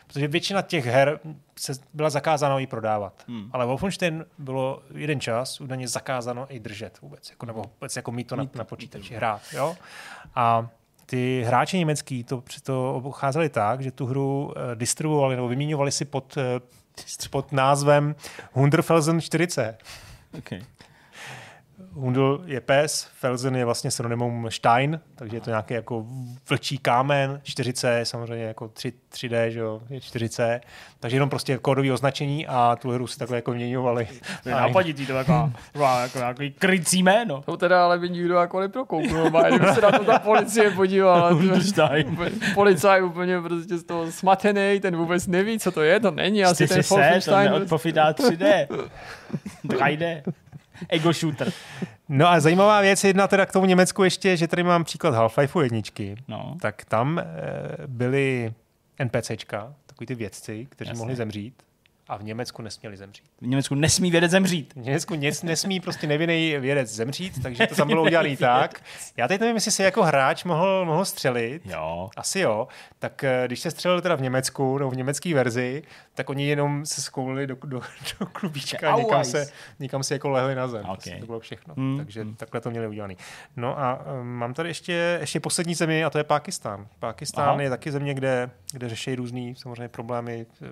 protože 0.08 0.28
většina 0.28 0.62
těch 0.62 0.86
her 0.86 1.20
se 1.60 1.74
byla 1.94 2.10
zakázáno 2.10 2.60
i 2.60 2.68
prodávat. 2.68 3.24
Hmm. 3.28 3.40
Hmm. 3.42 3.50
Ale 3.54 3.66
Wolfenstein 3.66 4.26
bylo 4.38 4.84
jeden 4.94 5.20
čas 5.20 5.62
údajně 5.62 5.88
zakázáno 5.88 6.46
i 6.50 6.60
držet 6.60 7.02
vůbec, 7.02 7.30
jako, 7.30 7.46
nebo 7.46 7.62
vůbec 7.62 7.96
jako 7.96 8.12
mít 8.12 8.28
to 8.28 8.36
na, 8.36 8.50
na 8.56 8.64
počítači, 8.64 9.16
hrát. 9.16 9.42
Jo? 9.54 9.76
A 10.36 10.68
ty 11.06 11.44
hráči 11.48 11.78
německý 11.78 12.24
to, 12.24 12.44
to 12.64 12.96
obcházeli 12.96 13.50
tak, 13.50 13.82
že 13.82 13.92
tu 13.92 14.06
hru 14.06 14.54
eh, 14.56 14.76
distribuovali 14.76 15.36
nebo 15.36 15.48
vyměňovali 15.48 15.92
si 15.92 16.06
pod, 16.06 16.38
eh, 16.38 16.60
pod 17.30 17.52
názvem 17.52 18.16
Hunderfelsen 18.54 19.22
40. 19.22 19.78
Okay. 20.38 20.62
Hundl 21.96 22.42
je 22.46 22.62
pes, 22.62 23.08
Felsen 23.20 23.56
je 23.56 23.66
vlastně 23.66 23.92
synonymum 23.92 24.48
Stein, 24.52 25.00
takže 25.16 25.38
je 25.38 25.42
to 25.42 25.50
nějaký 25.50 25.74
jako 25.74 26.06
vlčí 26.50 26.78
kámen, 26.78 27.42
4C 27.44 27.98
je 27.98 28.06
samozřejmě 28.06 28.46
jako 28.46 28.68
3, 28.68 28.94
3D, 29.14 29.48
že 29.48 29.60
jo, 29.60 29.82
je 29.90 30.00
4C, 30.00 30.60
takže 31.00 31.16
jenom 31.16 31.30
prostě 31.30 31.58
kódové 31.58 31.92
označení 31.92 32.48
a 32.48 32.78
tu 32.82 32.92
hru 32.92 33.08
si 33.08 33.20
takhle 33.20 33.38
jako 33.38 33.54
měňovali. 33.54 34.08
To 34.44 34.50
je 34.50 34.56
nápaditý, 34.56 35.06
to 35.06 35.12
je 35.12 35.24
taková, 35.24 36.02
jako 36.02 36.18
nějaký 36.18 36.52
krycí 36.52 37.04
jméno. 37.04 37.42
To 37.46 37.58
teda 37.58 37.86
ale 37.86 38.00
by 38.00 38.10
nikdo 38.10 38.36
jako 38.36 38.60
neprokoukl, 38.60 39.14
normálně, 39.14 39.58
kdyby 39.58 39.74
se 39.74 39.82
na 39.82 39.92
to 39.92 40.06
ta 40.06 40.20
policie 40.20 40.72
podívala. 40.72 41.40
Policaj 42.54 43.04
úplně 43.04 43.42
prostě 43.42 43.78
z 43.78 43.84
toho 43.84 44.12
smatený, 44.12 44.80
ten 44.80 44.96
vůbec 44.96 45.28
neví, 45.28 45.60
co 45.60 45.72
to 45.72 45.82
je, 45.82 46.00
to 46.00 46.12
není 46.12 46.44
asi 46.44 46.68
ten 46.68 46.78
Ty 46.78 46.84
se, 46.84 46.90
to 46.90 46.96
Wolfenstein. 46.96 47.52
neodpofidá 47.52 48.12
3D. 48.12 48.68
3D. 49.68 50.22
Ego 50.90 51.14
shooter. 51.14 51.52
No 52.10 52.28
a 52.28 52.40
zajímavá 52.40 52.82
věc 52.82 53.04
je 53.04 53.10
jedna 53.10 53.28
teda 53.28 53.46
k 53.46 53.52
tomu 53.52 53.66
Německu 53.66 54.04
ještě, 54.04 54.38
že 54.38 54.48
tady 54.48 54.64
mám 54.64 54.84
příklad 54.84 55.14
Half-Life 55.16 55.62
jedničky, 55.64 56.16
No. 56.28 56.58
tak 56.62 56.86
tam 56.86 57.20
e, 57.20 57.24
byli 57.88 58.54
NPCčka, 59.04 59.74
takový 59.86 60.06
ty 60.08 60.16
vědci, 60.16 60.68
kteří 60.70 60.90
Jasně. 60.90 61.00
mohli 61.00 61.16
zemřít 61.16 61.64
A 62.08 62.18
v 62.18 62.24
Německu 62.24 62.62
nesměli 62.62 62.98
zemřít. 62.98 63.26
V 63.42 63.48
Německu 63.48 63.76
nesmí 63.76 64.12
vědec 64.12 64.32
zemřít. 64.32 64.74
V 64.74 64.78
Německu 64.78 65.16
nic 65.16 65.44
nesmí 65.44 65.80
prostě 65.80 66.08
nevinný 66.08 66.58
vědec 66.60 66.90
zemřít, 66.90 67.44
takže 67.44 67.68
to 67.68 67.76
tam 67.76 67.88
bylo 67.88 68.04
udělané 68.04 68.38
tak. 68.38 68.82
Já 69.18 69.28
teď 69.28 69.42
nevím, 69.42 69.56
jestli 69.56 69.72
si 69.72 69.84
jako 69.84 70.04
hráč 70.04 70.44
mohl, 70.44 70.86
mohl 70.86 71.06
střelit. 71.06 71.66
Jo. 71.66 72.10
Asi 72.18 72.40
jo. 72.40 72.68
Tak 73.00 73.24
eh, 73.24 73.44
když 73.46 73.60
se 73.60 73.72
střelil 73.72 74.02
teda 74.02 74.16
v 74.16 74.22
Německu, 74.22 74.78
nebo 74.78 74.92
v 74.92 74.98
německé 74.98 75.34
verzi, 75.34 75.84
tak 76.14 76.30
oni 76.30 76.48
jenom 76.48 76.86
se 76.86 77.02
skoulili 77.02 77.48
do, 77.48 77.58
do, 77.66 77.82
do 78.20 78.26
klubíčka 78.26 78.94
a 78.94 78.98
někam 78.98 79.24
se, 79.24 79.48
někam 79.80 80.04
se 80.04 80.16
jako 80.16 80.30
lehli 80.30 80.56
na 80.56 80.68
zem. 80.68 80.82
Okay. 80.82 80.94
Prostě 80.96 81.18
to 81.20 81.26
bylo 81.26 81.40
všechno. 81.40 81.74
Hmm. 81.78 81.98
Takže 81.98 82.26
takhle 82.38 82.62
to 82.62 82.70
měli 82.70 82.88
udělané. 82.88 83.16
No 83.56 83.80
a 83.80 84.06
um, 84.06 84.28
mám 84.28 84.54
tady 84.54 84.70
ještě, 84.70 85.18
ještě 85.22 85.40
poslední 85.40 85.76
zemi 85.76 86.04
a 86.04 86.10
to 86.10 86.18
je 86.18 86.24
Pákistán. 86.24 86.88
Pákistán 87.00 87.50
Aha. 87.50 87.62
je 87.62 87.70
taky 87.70 87.92
země, 87.92 88.14
kde, 88.14 88.50
kde 88.72 88.90
řeší 88.90 89.16
různý 89.16 89.56
samozřejmě 89.56 89.88
problémy 89.88 90.46
eh, 90.62 90.68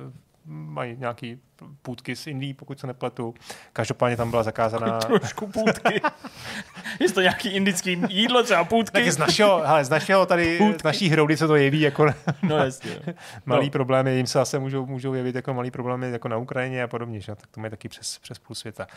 mají 0.46 0.96
nějaký 0.98 1.40
půdky 1.82 2.16
z 2.16 2.28
Indií, 2.28 2.54
pokud 2.54 2.80
se 2.80 2.88
nepletu. 2.88 3.34
Každopádně 3.74 4.18
tam 4.18 4.30
byla 4.30 4.44
zakázaná... 4.44 5.00
Trošku 5.00 5.48
půdky. 5.48 6.02
je 7.00 7.12
to 7.12 7.22
nějaký 7.22 7.50
indický 7.50 8.02
jídlo, 8.10 8.44
třeba 8.44 8.64
půdky? 8.64 9.04
Tak 9.04 9.12
z 9.12 9.18
našeho, 9.18 9.62
hele, 9.66 9.86
z 9.86 9.90
našeho 9.90 10.26
tady, 10.26 10.58
Půdky. 10.58 10.80
z 10.80 10.84
naší 10.84 11.10
hroudy 11.10 11.38
se 11.38 11.48
to 11.48 11.56
jeví 11.56 11.82
jako 11.82 12.06
No 12.42 12.58
jasně. 12.58 13.00
malý 13.46 13.66
No. 13.66 13.72
problémy, 13.72 14.16
jim 14.16 14.28
se 14.28 14.38
zase 14.40 14.60
můžou, 14.60 14.86
můžou 14.86 15.14
jevit 15.14 15.36
jako 15.36 15.54
malý 15.54 15.72
problémy 15.72 16.12
jako 16.12 16.28
na 16.28 16.38
Ukrajině 16.38 16.84
a 16.84 16.88
podobně, 16.88 17.20
že? 17.20 17.36
tak 17.36 17.48
to 17.52 17.62
mají 17.62 17.72
taky 17.72 17.90
přes, 17.90 18.20
přes 18.20 18.40
půl 18.40 18.56
světa. 18.56 18.88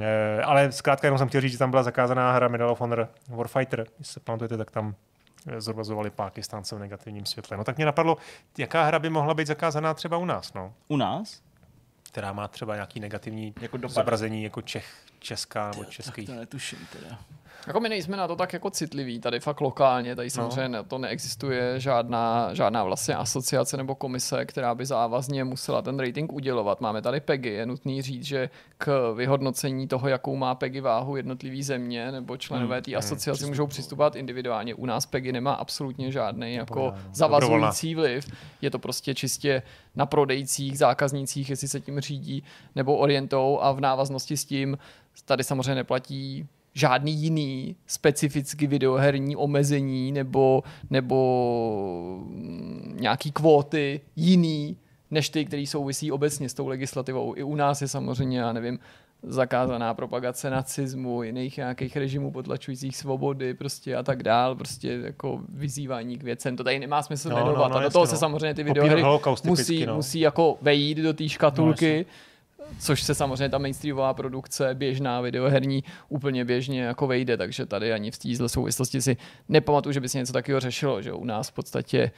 E, 0.00 0.42
ale 0.42 0.72
zkrátka 0.72 1.06
jenom 1.06 1.18
jsem 1.18 1.28
chtěl 1.28 1.40
říct, 1.40 1.52
že 1.52 1.58
tam 1.58 1.70
byla 1.70 1.82
zakázaná 1.82 2.32
hra 2.32 2.48
Medal 2.48 2.70
of 2.70 2.80
Honor 2.80 3.08
Warfighter, 3.28 3.86
jestli 3.98 4.12
se 4.12 4.20
pamatujete, 4.20 4.56
tak 4.56 4.70
tam 4.70 4.94
zobrazovali 5.58 6.10
Pákistánce 6.10 6.76
v 6.76 6.78
negativním 6.78 7.26
světle. 7.26 7.56
No 7.56 7.64
tak 7.64 7.76
mě 7.76 7.86
napadlo, 7.86 8.16
jaká 8.58 8.84
hra 8.84 8.98
by 8.98 9.10
mohla 9.10 9.34
být 9.34 9.46
zakázaná 9.46 9.94
třeba 9.94 10.16
u 10.16 10.24
nás, 10.24 10.52
no? 10.52 10.74
U 10.88 10.96
nás? 10.96 11.42
která 12.02 12.32
má 12.32 12.48
třeba 12.48 12.74
nějaký 12.74 13.00
negativní 13.00 13.54
Jako 13.60 13.76
dopad. 13.76 13.94
zobrazení 13.94 14.42
jako 14.44 14.62
Čech, 14.62 14.94
Česká 15.18 15.70
nebo 15.70 15.84
český. 15.84 16.26
To 16.26 16.34
netuším 16.34 16.78
teda. 16.92 17.18
Jako 17.66 17.80
my 17.80 17.88
nejsme 17.88 18.16
na 18.16 18.28
to 18.28 18.36
tak 18.36 18.52
jako 18.52 18.70
citliví, 18.70 19.20
tady 19.20 19.40
fakt 19.40 19.60
lokálně, 19.60 20.16
tady 20.16 20.30
samozřejmě 20.30 20.68
no. 20.68 20.84
to 20.84 20.98
neexistuje 20.98 21.80
žádná, 21.80 22.54
žádná 22.54 22.84
vlastně 22.84 23.14
asociace 23.14 23.76
nebo 23.76 23.94
komise, 23.94 24.44
která 24.44 24.74
by 24.74 24.86
závazně 24.86 25.44
musela 25.44 25.82
ten 25.82 26.00
rating 26.00 26.32
udělovat. 26.32 26.80
Máme 26.80 27.02
tady 27.02 27.20
PEGI, 27.20 27.48
je 27.48 27.66
nutný 27.66 28.02
říct, 28.02 28.24
že 28.24 28.50
k 28.78 29.12
vyhodnocení 29.16 29.88
toho, 29.88 30.08
jakou 30.08 30.36
má 30.36 30.54
PEGI 30.54 30.80
váhu 30.80 31.16
jednotlivý 31.16 31.62
země 31.62 32.12
nebo 32.12 32.36
členové 32.36 32.82
té 32.82 32.94
asociace 32.94 33.46
můžou 33.46 33.66
přistupovat 33.66 34.16
individuálně. 34.16 34.74
U 34.74 34.86
nás 34.86 35.06
PEGI 35.06 35.32
nemá 35.32 35.52
absolutně 35.52 36.12
žádný 36.12 36.54
jako 36.54 36.94
zavazující 37.12 37.94
vliv. 37.94 38.32
Je 38.62 38.70
to 38.70 38.78
prostě 38.78 39.14
čistě 39.14 39.62
na 39.94 40.06
prodejcích, 40.06 40.78
zákaznících, 40.78 41.50
jestli 41.50 41.68
se 41.68 41.80
tím 41.80 42.00
řídí 42.00 42.44
nebo 42.76 42.96
orientou 42.96 43.58
a 43.60 43.72
v 43.72 43.80
návaznosti 43.80 44.36
s 44.36 44.44
tím 44.44 44.78
tady 45.24 45.44
samozřejmě 45.44 45.74
neplatí 45.74 46.48
žádný 46.74 47.12
jiný 47.12 47.76
specificky 47.86 48.66
videoherní 48.66 49.36
omezení 49.36 50.12
nebo, 50.12 50.62
nebo 50.90 52.24
mm, 52.26 52.96
nějaký 53.00 53.32
kvóty 53.32 54.00
jiný, 54.16 54.76
než 55.10 55.28
ty, 55.28 55.44
které 55.44 55.66
souvisí 55.66 56.12
obecně 56.12 56.48
s 56.48 56.54
tou 56.54 56.66
legislativou. 56.68 57.34
I 57.36 57.42
u 57.42 57.54
nás 57.54 57.82
je 57.82 57.88
samozřejmě, 57.88 58.38
já 58.38 58.52
nevím, 58.52 58.78
zakázaná 59.22 59.94
propagace 59.94 60.50
nacismu, 60.50 61.22
jiných 61.22 61.56
nějakých 61.56 61.96
režimů 61.96 62.30
potlačujících 62.30 62.96
svobody 62.96 63.54
prostě 63.54 63.96
a 63.96 64.02
tak 64.02 64.22
dál, 64.22 64.54
prostě 64.56 64.92
jako 64.92 65.40
vyzývání 65.48 66.18
k 66.18 66.22
věcem. 66.22 66.56
To 66.56 66.64
tady 66.64 66.78
nemá 66.78 67.02
smysl 67.02 67.28
No, 67.28 67.36
no, 67.36 67.40
no, 67.40 67.46
jmenovat. 67.46 67.68
no, 67.68 67.72
No, 67.72 67.76
a 67.76 67.78
do 67.80 67.84
jasně, 67.84 67.92
toho 67.92 68.02
no. 68.04 68.10
se 68.10 68.16
samozřejmě 68.16 68.54
ty 68.54 68.62
videohry 68.62 69.02
musí, 69.44 69.86
no. 69.86 69.94
musí 69.96 70.20
jako 70.20 70.58
vejít 70.62 70.98
do 70.98 71.12
té 71.12 71.24
No, 71.24 71.28
škatulky, 71.28 72.06
což 72.78 73.02
se 73.02 73.14
samozřejmě 73.14 73.48
ta 73.48 73.58
mainstreamová 73.58 74.14
produkce, 74.14 74.74
běžná 74.74 75.20
videoherní, 75.20 75.84
úplně 76.08 76.44
běžně 76.44 76.82
jako 76.82 77.06
vejde, 77.06 77.36
takže 77.36 77.66
tady 77.66 77.92
ani 77.92 78.10
v 78.10 78.18
téhle 78.18 78.48
souvislosti 78.48 79.02
si 79.02 79.16
nepamatuju, 79.48 79.92
že 79.92 80.00
by 80.00 80.08
se 80.08 80.18
něco 80.18 80.32
takového 80.32 80.60
řešilo, 80.60 81.02
že 81.02 81.12
u 81.12 81.24
nás 81.24 81.48
v 81.48 81.52
podstatě 81.52 82.10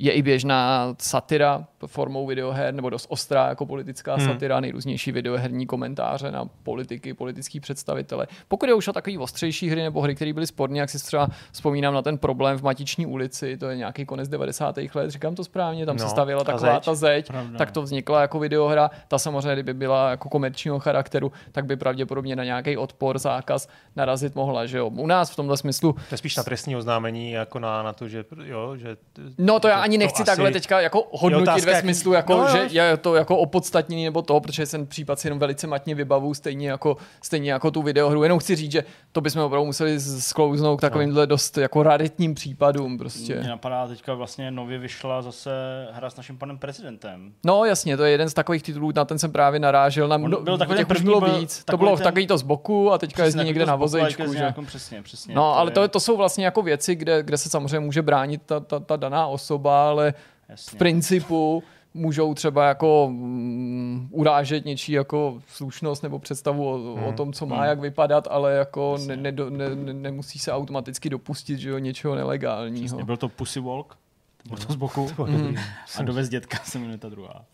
je 0.00 0.12
i 0.12 0.22
běžná 0.22 0.94
satira 0.98 1.64
formou 1.86 2.26
videoher, 2.26 2.74
nebo 2.74 2.90
dost 2.90 3.06
ostrá 3.08 3.48
jako 3.48 3.66
politická 3.66 4.14
Hmm. 4.14 4.26
satira, 4.26 4.60
nejrůznější 4.60 5.12
videoherní 5.12 5.66
komentáře 5.66 6.30
na 6.30 6.44
politiky, 6.62 7.14
politický 7.14 7.60
představitele. 7.60 8.26
Pokud 8.48 8.68
je 8.68 8.74
už 8.74 8.88
o 8.88 8.92
takový 8.92 9.18
ostřejší 9.18 9.68
hry 9.70 9.82
nebo 9.82 10.00
hry, 10.00 10.14
které 10.14 10.32
byly 10.32 10.46
sporné, 10.46 10.78
jak 10.78 10.90
si 10.90 10.98
třeba 10.98 11.28
vzpomínám 11.52 11.94
na 11.94 12.02
ten 12.02 12.18
problém 12.18 12.58
v 12.58 12.62
Matiční 12.62 13.06
ulici, 13.06 13.56
to 13.56 13.68
je 13.68 13.76
nějaký 13.76 14.06
konec 14.06 14.28
90. 14.28 14.76
let, 14.94 15.10
říkám 15.10 15.34
to 15.34 15.44
správně, 15.44 15.86
tam 15.86 15.96
no, 15.96 16.02
se 16.02 16.08
stavěla 16.08 16.44
ta 16.44 16.52
taková 16.52 16.74
zeď. 16.74 16.84
ta 16.84 16.94
zeď, 16.94 17.26
Pravda, 17.26 17.58
tak 17.58 17.70
to 17.70 17.82
vznikla 17.82 18.20
jako 18.20 18.38
videohra, 18.38 18.90
ta 19.08 19.18
samozřejmě, 19.18 19.52
kdyby 19.52 19.74
byla 19.74 20.10
jako 20.10 20.28
komerčního 20.28 20.78
charakteru, 20.78 21.32
tak 21.52 21.64
by 21.66 21.76
pravděpodobně 21.76 22.36
na 22.36 22.44
nějaký 22.44 22.76
odpor, 22.76 23.18
zákaz 23.18 23.68
narazit 23.96 24.34
mohla, 24.34 24.66
že 24.66 24.78
jo. 24.78 24.88
U 24.88 25.06
nás 25.06 25.30
v 25.30 25.36
tomhle 25.36 25.56
smyslu 25.56 25.92
To 25.92 25.98
je 26.10 26.18
spíš 26.18 26.36
na 26.36 26.42
trestní 26.42 26.76
oznámení, 26.76 27.30
jako 27.30 27.58
na, 27.58 27.82
na 27.82 27.92
to, 27.92 28.08
že 28.08 28.24
jo, 28.44 28.76
že... 28.76 28.96
No 29.38 29.60
to 29.60 29.68
já 29.68 29.86
ani 29.88 29.98
nechci 29.98 30.22
asi- 30.22 30.24
takhle 30.24 30.50
teďka 30.50 30.80
jako 30.80 31.04
hodnotit 31.12 31.42
otázka, 31.48 31.66
ve 31.66 31.72
jaký- 31.72 31.84
smyslu, 31.86 32.12
jako, 32.12 32.32
No, 32.36 32.48
jo. 32.48 32.68
že 32.68 32.78
je 32.78 32.96
to 32.96 33.14
jako 33.14 33.36
opodstatnění 33.38 34.04
nebo 34.04 34.22
to, 34.22 34.40
protože 34.40 34.66
ten 34.66 34.86
případ 34.86 35.18
si 35.20 35.26
jenom 35.26 35.38
velice 35.38 35.66
matně 35.66 35.94
vybavu, 35.94 36.34
stejně 36.34 36.70
jako, 36.70 36.96
stejně 37.22 37.52
jako 37.52 37.70
tu 37.70 37.82
videohru. 37.82 38.22
Jenom 38.22 38.38
chci 38.38 38.56
říct, 38.56 38.72
že 38.72 38.84
to 39.12 39.20
bychom 39.20 39.42
opravdu 39.42 39.66
museli 39.66 40.00
sklouznout 40.00 40.78
k 40.78 40.80
takovýmhle 40.80 41.26
dost 41.26 41.58
jako 41.58 41.82
raritním 41.82 42.34
případům 42.34 42.98
prostě. 42.98 43.34
Mě 43.40 43.48
napadá 43.48 43.86
teďka 43.86 44.14
vlastně 44.14 44.50
nově 44.50 44.78
vyšla 44.78 45.22
zase 45.22 45.50
hra 45.92 46.10
s 46.10 46.16
naším 46.16 46.38
panem 46.38 46.58
prezidentem. 46.58 47.32
No 47.46 47.64
jasně, 47.64 47.96
to 47.96 48.04
je 48.04 48.10
jeden 48.10 48.30
z 48.30 48.34
takových 48.34 48.62
titulů, 48.62 48.92
na 48.96 49.04
ten 49.04 49.18
jsem 49.18 49.32
právě 49.32 49.60
narážel. 49.60 50.08
Na 50.08 50.16
On 50.16 50.22
mno, 50.28 50.40
byl 50.40 50.58
takový 50.58 50.78
těch 50.78 50.86
první, 50.86 51.04
bylo 51.04 51.20
byl 51.20 51.38
víc. 51.40 51.64
To 51.64 51.76
bylo 51.76 51.96
ten- 51.96 52.04
takový 52.04 52.26
to 52.26 52.38
z 52.38 52.42
boku 52.42 52.92
a 52.92 52.98
teďka 52.98 53.24
jezdí 53.24 53.38
Přesně, 53.38 53.46
někde 53.46 53.66
na 53.66 53.72
to 53.72 53.78
vozejčku. 53.78 54.32
Že? 54.32 54.38
nějakou- 54.38 54.64
Přesně, 54.64 55.02
přesně. 55.02 55.34
No, 55.34 55.56
ale 55.56 55.70
je- 55.70 55.74
to, 55.74 55.88
to 55.88 56.00
jsou 56.00 56.16
vlastně 56.16 56.44
jako 56.44 56.62
věci, 56.62 56.94
kde, 56.94 57.22
kde 57.22 57.38
se 57.38 57.48
samozřejmě 57.48 57.80
může 57.80 58.02
bránit 58.02 58.42
ta, 58.46 58.60
ta, 58.60 58.80
ta 58.80 58.96
daná 58.96 59.26
osoba, 59.26 59.77
ale 59.82 60.12
v 60.12 60.50
Jasně. 60.50 60.78
principu 60.78 61.62
můžou 61.94 62.34
třeba 62.34 62.68
jako 62.68 63.08
mm, 63.12 64.08
urážet 64.10 64.64
něčí 64.64 64.92
jako 64.92 65.42
slušnost 65.46 66.02
nebo 66.02 66.18
představu 66.18 66.68
o, 66.72 66.94
Hmm. 66.96 67.04
o 67.04 67.12
tom, 67.12 67.32
co 67.32 67.46
má 67.46 67.66
jak 67.66 67.80
vypadat, 67.80 68.28
ale 68.30 68.54
jako 68.54 68.92
Jasně. 68.98 69.16
ne, 69.16 69.32
ne, 69.32 69.50
ne, 69.50 69.74
ne, 69.76 69.92
nemusí 69.92 70.38
se 70.38 70.52
automaticky 70.52 71.10
dopustit 71.10 71.58
že 71.58 71.70
jo, 71.70 71.78
něčeho 71.78 72.14
nelegálního. 72.14 72.86
Přesně, 72.86 73.04
byl 73.04 73.16
to 73.16 73.28
Pussy 73.28 73.60
Walk, 73.60 73.96
to 74.42 74.48
bylo 74.48 74.66
to 74.66 74.72
z 74.72 74.76
boku. 74.76 75.10
Mm. 75.26 75.56
A 75.98 76.02
dovez 76.02 76.28
dětka 76.28 76.58
se 76.64 76.78
jmenuje 76.78 76.98
ta 76.98 77.08
druhá. 77.08 77.44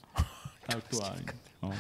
Ta 0.67 0.77
aktuální. 0.77 1.25
No. 1.63 1.69
Uh, 1.69 1.75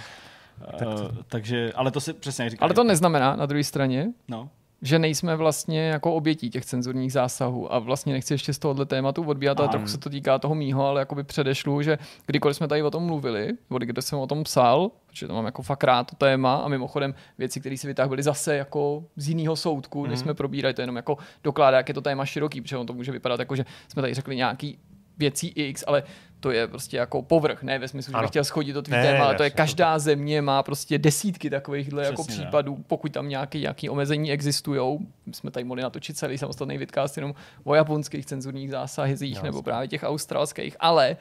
takže, 1.28 1.72
ale 1.74 1.90
to 1.90 2.00
si 2.00 2.12
přesně 2.12 2.44
jak 2.44 2.50
říkáš. 2.50 2.64
Ale 2.66 2.74
to 2.74 2.84
neznamená 2.84 3.36
na 3.36 3.46
druhé 3.46 3.64
straně, 3.64 4.08
No, 4.28 4.48
že 4.84 4.98
nejsme 4.98 5.36
vlastně 5.36 5.80
jako 5.88 6.14
obětí 6.14 6.50
těch 6.50 6.64
cenzurních 6.64 7.12
zásahů 7.12 7.74
a 7.74 7.78
vlastně 7.78 8.12
nechci 8.12 8.34
ještě 8.34 8.52
z 8.52 8.58
tohohle 8.58 8.86
tématu 8.86 9.22
odbíhat, 9.22 9.58
ale 9.60 9.68
Aha. 9.68 9.72
trochu 9.72 9.88
se 9.88 9.98
to 9.98 10.10
týká 10.10 10.38
toho 10.38 10.54
mýho, 10.54 10.86
ale 10.86 11.00
jakoby 11.00 11.24
předešlu, 11.24 11.82
že 11.82 11.98
kdykoliv 12.26 12.56
jsme 12.56 12.68
tady 12.68 12.82
o 12.82 12.90
tom 12.90 13.02
mluvili, 13.02 13.46
nebo 13.70 13.78
když 13.78 14.04
jsem 14.04 14.18
o 14.18 14.26
tom 14.26 14.44
psal, 14.44 14.90
protože 15.06 15.26
to 15.28 15.34
mám 15.34 15.44
jako 15.44 15.62
fakt 15.62 15.84
rád 15.84 16.10
to 16.10 16.16
téma 16.16 16.54
a 16.56 16.68
mimochodem 16.68 17.14
věci, 17.38 17.60
které 17.60 17.76
si 17.76 17.86
vytáhl, 17.86 18.08
byly 18.08 18.22
zase 18.22 18.56
jako 18.56 19.04
z 19.16 19.28
jiného 19.28 19.56
soudku, 19.56 20.00
Mhm. 20.00 20.10
než 20.10 20.18
jsme 20.18 20.34
probírali, 20.34 20.74
to 20.74 20.80
jenom 20.82 20.96
jako 20.96 21.18
dokládá, 21.44 21.76
jak 21.76 21.88
je 21.88 21.94
to 21.94 22.00
téma 22.00 22.24
široký, 22.24 22.60
protože 22.60 22.76
on 22.76 22.86
to 22.86 22.92
může 22.92 23.12
vypadat 23.12 23.40
jako, 23.40 23.56
že 23.56 23.64
jsme 23.88 24.02
tady 24.02 24.14
řekli 24.14 24.36
nějaký 24.36 24.78
věcí 25.18 25.48
X, 25.48 25.84
ale 25.86 26.02
to 26.40 26.50
je 26.50 26.68
prostě 26.68 26.96
jako 26.96 27.22
povrch, 27.22 27.62
ne 27.62 27.78
ve 27.78 27.88
smyslu, 27.88 28.10
že 28.10 28.14
Ano. 28.14 28.22
bych 28.22 28.30
chtěl 28.30 28.44
schodit 28.44 28.88
Ne, 28.88 29.02
téma, 29.02 29.24
ale 29.24 29.34
to 29.34 29.42
je 29.42 29.46
jasně, 29.46 29.54
to 29.54 29.56
každá 29.56 29.98
země 29.98 30.42
má 30.42 30.62
prostě 30.62 30.98
desítky 30.98 31.50
takovýchhle 31.50 32.04
jako 32.04 32.22
Přesně, 32.22 32.40
ne. 32.40 32.46
případů, 32.46 32.84
pokud 32.86 33.12
tam 33.12 33.28
nějaké, 33.28 33.58
nějaké 33.58 33.90
omezení 33.90 34.32
existují. 34.32 34.98
My 35.26 35.34
jsme 35.34 35.50
tady 35.50 35.64
mohli 35.64 35.82
natočit 35.82 36.16
celý 36.16 36.38
samostatný 36.38 36.78
vidcast 36.78 37.16
jenom 37.16 37.34
o 37.64 37.74
japonských 37.74 38.26
cenzurních 38.26 38.70
zásahích 38.70 39.42
nebo 39.42 39.62
právě 39.62 39.88
těch 39.88 40.02
australských, 40.02 40.76
ale 40.80 41.16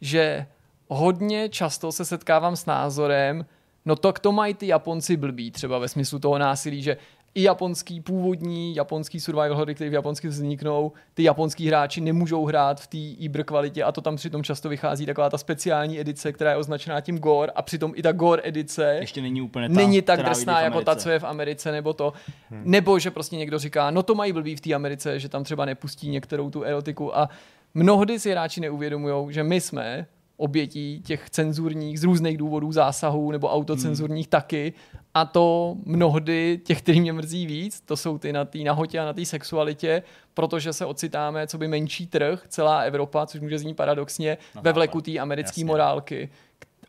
že 0.00 0.46
hodně 0.88 1.48
často 1.48 1.92
se 1.92 2.04
setkávám 2.04 2.56
s 2.56 2.66
názorem, 2.66 3.46
no 3.84 3.96
to, 3.96 4.12
to 4.12 4.32
mají 4.32 4.54
ty 4.54 4.66
Japonci 4.66 5.16
blbý, 5.16 5.50
třeba 5.50 5.78
ve 5.78 5.88
smyslu 5.88 6.18
toho 6.18 6.38
násilí, 6.38 6.82
že 6.82 6.96
i 7.36 7.42
japonský 7.42 8.00
původní, 8.00 8.74
japonský 8.74 9.20
survival 9.20 9.56
hry, 9.56 9.74
které 9.74 9.90
v 9.90 9.92
Japonsku 9.92 10.28
vzniknou, 10.28 10.92
ty 11.14 11.22
japonský 11.22 11.68
hráči 11.68 12.00
nemůžou 12.00 12.44
hrát 12.44 12.80
v 12.80 12.86
té 12.86 12.98
IBR 12.98 13.44
kvalitě 13.44 13.84
a 13.84 13.92
to 13.92 14.00
tam 14.00 14.16
přitom 14.16 14.42
často 14.42 14.68
vychází 14.68 15.06
taková 15.06 15.30
ta 15.30 15.38
speciální 15.38 16.00
edice, 16.00 16.32
která 16.32 16.50
je 16.50 16.56
označená 16.56 17.00
tím 17.00 17.18
gore 17.18 17.52
a 17.52 17.62
přitom 17.62 17.92
i 17.96 18.02
ta 18.02 18.12
gore 18.12 18.42
edice 18.44 18.96
ještě 19.00 19.22
není 19.22 19.42
úplně 19.42 19.68
ta, 19.68 19.74
není 19.74 20.02
tak 20.02 20.22
drsná 20.22 20.60
jako 20.60 20.80
ta, 20.80 20.96
co 20.96 21.10
je 21.10 21.18
v 21.18 21.24
Americe, 21.24 21.72
nebo 21.72 21.92
to. 21.92 22.12
Hmm. 22.50 22.62
Nebo 22.64 22.98
že 22.98 23.10
prostě 23.10 23.36
někdo 23.36 23.58
říká, 23.58 23.90
no 23.90 24.02
to 24.02 24.14
mají 24.14 24.32
blbý 24.32 24.56
v 24.56 24.60
té 24.60 24.74
Americe, 24.74 25.20
že 25.20 25.28
tam 25.28 25.44
třeba 25.44 25.64
nepustí 25.64 26.08
některou 26.08 26.50
tu 26.50 26.62
erotiku 26.62 27.18
a 27.18 27.28
mnohdy 27.74 28.18
si 28.18 28.30
hráči 28.30 28.60
neuvědomují, 28.60 29.32
že 29.32 29.42
my 29.42 29.60
jsme 29.60 30.06
obětí 30.36 31.02
těch 31.04 31.30
cenzurních 31.30 32.00
z 32.00 32.04
různých 32.04 32.36
důvodů 32.36 32.72
zásahů 32.72 33.32
nebo 33.32 33.48
autocenzurních 33.48 34.26
hmm. 34.26 34.30
taky 34.30 34.72
a 35.16 35.24
to 35.24 35.76
mnohdy 35.84 36.60
těch, 36.64 36.82
který 36.82 37.00
mě 37.00 37.12
mrzí 37.12 37.46
víc, 37.46 37.80
to 37.80 37.96
jsou 37.96 38.18
ty 38.18 38.32
na 38.32 38.44
té 38.44 38.58
nahotě 38.58 39.00
a 39.00 39.04
na 39.04 39.12
té 39.12 39.24
sexualitě, 39.24 40.02
protože 40.34 40.72
se 40.72 40.86
ocitáme, 40.86 41.46
co 41.46 41.58
by 41.58 41.68
menší 41.68 42.06
trh, 42.06 42.44
celá 42.48 42.80
Evropa, 42.80 43.26
což 43.26 43.40
může 43.40 43.58
znít 43.58 43.74
paradoxně, 43.74 44.30
ve 44.30 44.60
chápem. 44.60 44.74
vleku 44.74 45.00
té 45.00 45.18
americké 45.18 45.64
morálky. 45.64 46.28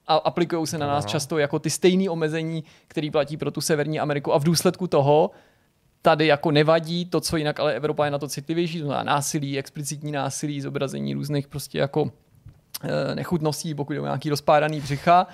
A 0.08 0.16
aplikují 0.16 0.68
se 0.68 0.78
na 0.78 0.88
nás 0.88 1.06
často 1.06 1.38
jako 1.38 1.60
ty 1.60 1.70
stejné 1.70 2.10
omezení, 2.10 2.64
které 2.88 3.12
platí 3.12 3.38
pro 3.38 3.52
tu 3.52 3.62
Severní 3.62 4.00
Ameriku. 4.00 4.34
A 4.34 4.38
v 4.38 4.44
důsledku 4.44 4.88
toho 4.88 5.32
tady 6.02 6.28
jako 6.28 6.52
nevadí 6.52 7.06
to, 7.06 7.22
co 7.22 7.38
jinak, 7.38 7.60
ale 7.60 7.74
Evropa 7.74 8.06
je 8.06 8.12
na 8.12 8.20
to 8.20 8.28
citlivější, 8.28 8.80
to 8.80 8.86
znamená 8.86 9.04
násilí, 9.04 9.60
explicitní 9.60 10.12
násilí, 10.12 10.62
zobrazení 10.62 11.14
různých 11.14 11.48
prostě 11.48 11.78
jako 11.78 12.12
eh, 12.84 13.16
nechutností, 13.16 13.76
pokud 13.76 13.94
je 13.94 14.02
o 14.02 14.06
nějaký 14.06 14.30
rozpáraný 14.30 14.82
břicha, 14.82 15.28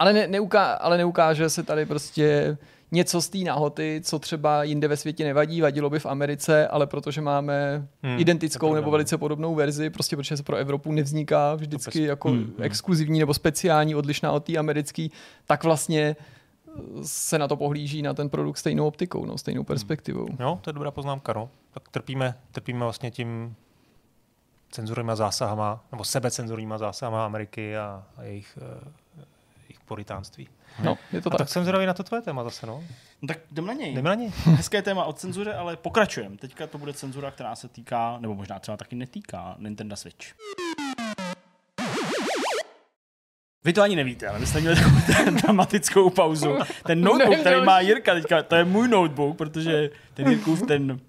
ale, 0.00 0.12
ne, 0.12 0.26
neuká, 0.26 0.72
ale 0.72 0.96
neukáže 0.98 1.50
se 1.50 1.62
tady 1.62 1.86
prostě 1.86 2.56
něco 2.92 3.20
z 3.22 3.28
té 3.28 3.38
nahoty, 3.38 4.00
co 4.04 4.18
třeba 4.18 4.62
jinde 4.64 4.88
ve 4.88 4.96
světě 4.96 5.24
nevadí, 5.24 5.60
vadilo 5.60 5.90
by 5.90 5.98
v 5.98 6.06
Americe, 6.06 6.68
ale 6.68 6.86
protože 6.86 7.20
máme 7.20 7.88
hmm, 8.02 8.18
identickou 8.18 8.74
nebo 8.74 8.90
velice 8.90 9.18
podobnou 9.18 9.54
verzi, 9.54 9.90
prostě 9.90 10.16
protože 10.16 10.36
se 10.36 10.42
pro 10.42 10.56
Evropu 10.56 10.92
nevzniká 10.92 11.54
vždycky 11.54 12.02
jako 12.02 12.28
hmm, 12.28 12.38
hmm. 12.38 12.54
exkluzivní 12.62 13.18
nebo 13.18 13.34
speciální, 13.34 13.94
odlišná 13.94 14.32
od 14.32 14.44
té 14.44 14.56
americké, 14.56 15.06
tak 15.46 15.64
vlastně 15.64 16.16
se 17.02 17.38
na 17.38 17.48
to 17.48 17.56
pohlíží 17.56 18.02
na 18.02 18.14
ten 18.14 18.28
produkt 18.28 18.56
stejnou 18.56 18.86
optikou, 18.86 19.26
no, 19.26 19.38
stejnou 19.38 19.64
perspektivou. 19.64 20.28
Jo, 20.40 20.58
to 20.62 20.70
je 20.70 20.74
dobrá 20.74 20.90
poznámka, 20.90 21.32
no. 21.32 21.50
Tak 21.70 21.88
trpíme, 21.88 22.34
trpíme 22.52 22.78
vlastně 22.78 23.10
tím 23.10 23.54
cenzurníma 24.70 25.16
zásahama, 25.16 25.84
nebo 25.92 26.04
sebecenzurníma 26.04 26.78
zásahama 26.78 27.24
Ameriky 27.24 27.76
a, 27.76 28.04
a 28.16 28.22
jejich, 28.22 28.58
uh, 28.62 28.92
jejich 29.90 30.08
poritánství. 30.08 30.48
No, 30.82 30.98
je 31.12 31.20
to 31.20 31.28
a 31.28 31.30
tak. 31.30 31.38
tak 31.38 31.48
jsem 31.48 31.62
zvědavý 31.62 31.86
na 31.86 31.94
to 31.94 32.02
tvoje 32.02 32.22
téma 32.22 32.44
zase, 32.44 32.66
no. 32.66 32.84
No 33.22 33.28
tak 33.28 33.38
jdem 33.50 33.66
na 33.66 33.72
něj. 33.72 33.94
Jdeme 33.94 34.08
na 34.08 34.14
něj. 34.14 34.32
Hezké 34.44 34.82
téma 34.82 35.04
o 35.04 35.12
cenzuře, 35.12 35.54
ale 35.54 35.76
pokračujeme. 35.76 36.36
Teďka 36.36 36.66
to 36.66 36.78
bude 36.78 36.92
cenzura, 36.92 37.30
která 37.30 37.56
se 37.56 37.68
týká, 37.68 38.18
nebo 38.18 38.34
možná 38.34 38.58
třeba 38.58 38.76
taky 38.76 38.96
netýká 38.96 39.56
Nintendo 39.58 39.96
Switch. 39.96 40.26
Vy 43.64 43.72
to 43.72 43.82
ani 43.82 43.96
nevíte, 43.96 44.28
ale 44.28 44.38
my 44.38 44.46
jsme 44.46 44.60
měli 44.60 44.76
takovou 44.76 45.30
dramatickou 45.42 46.10
pauzu. 46.10 46.58
Ten 46.86 47.00
notebook, 47.00 47.38
který 47.40 47.64
má 47.64 47.80
Jirka 47.80 48.14
teďka, 48.14 48.42
to 48.42 48.56
je 48.56 48.64
můj 48.64 48.88
notebook, 48.88 49.36
protože 49.36 49.90
ten 50.14 50.28
Jirkův, 50.28 50.66
ten 50.66 51.00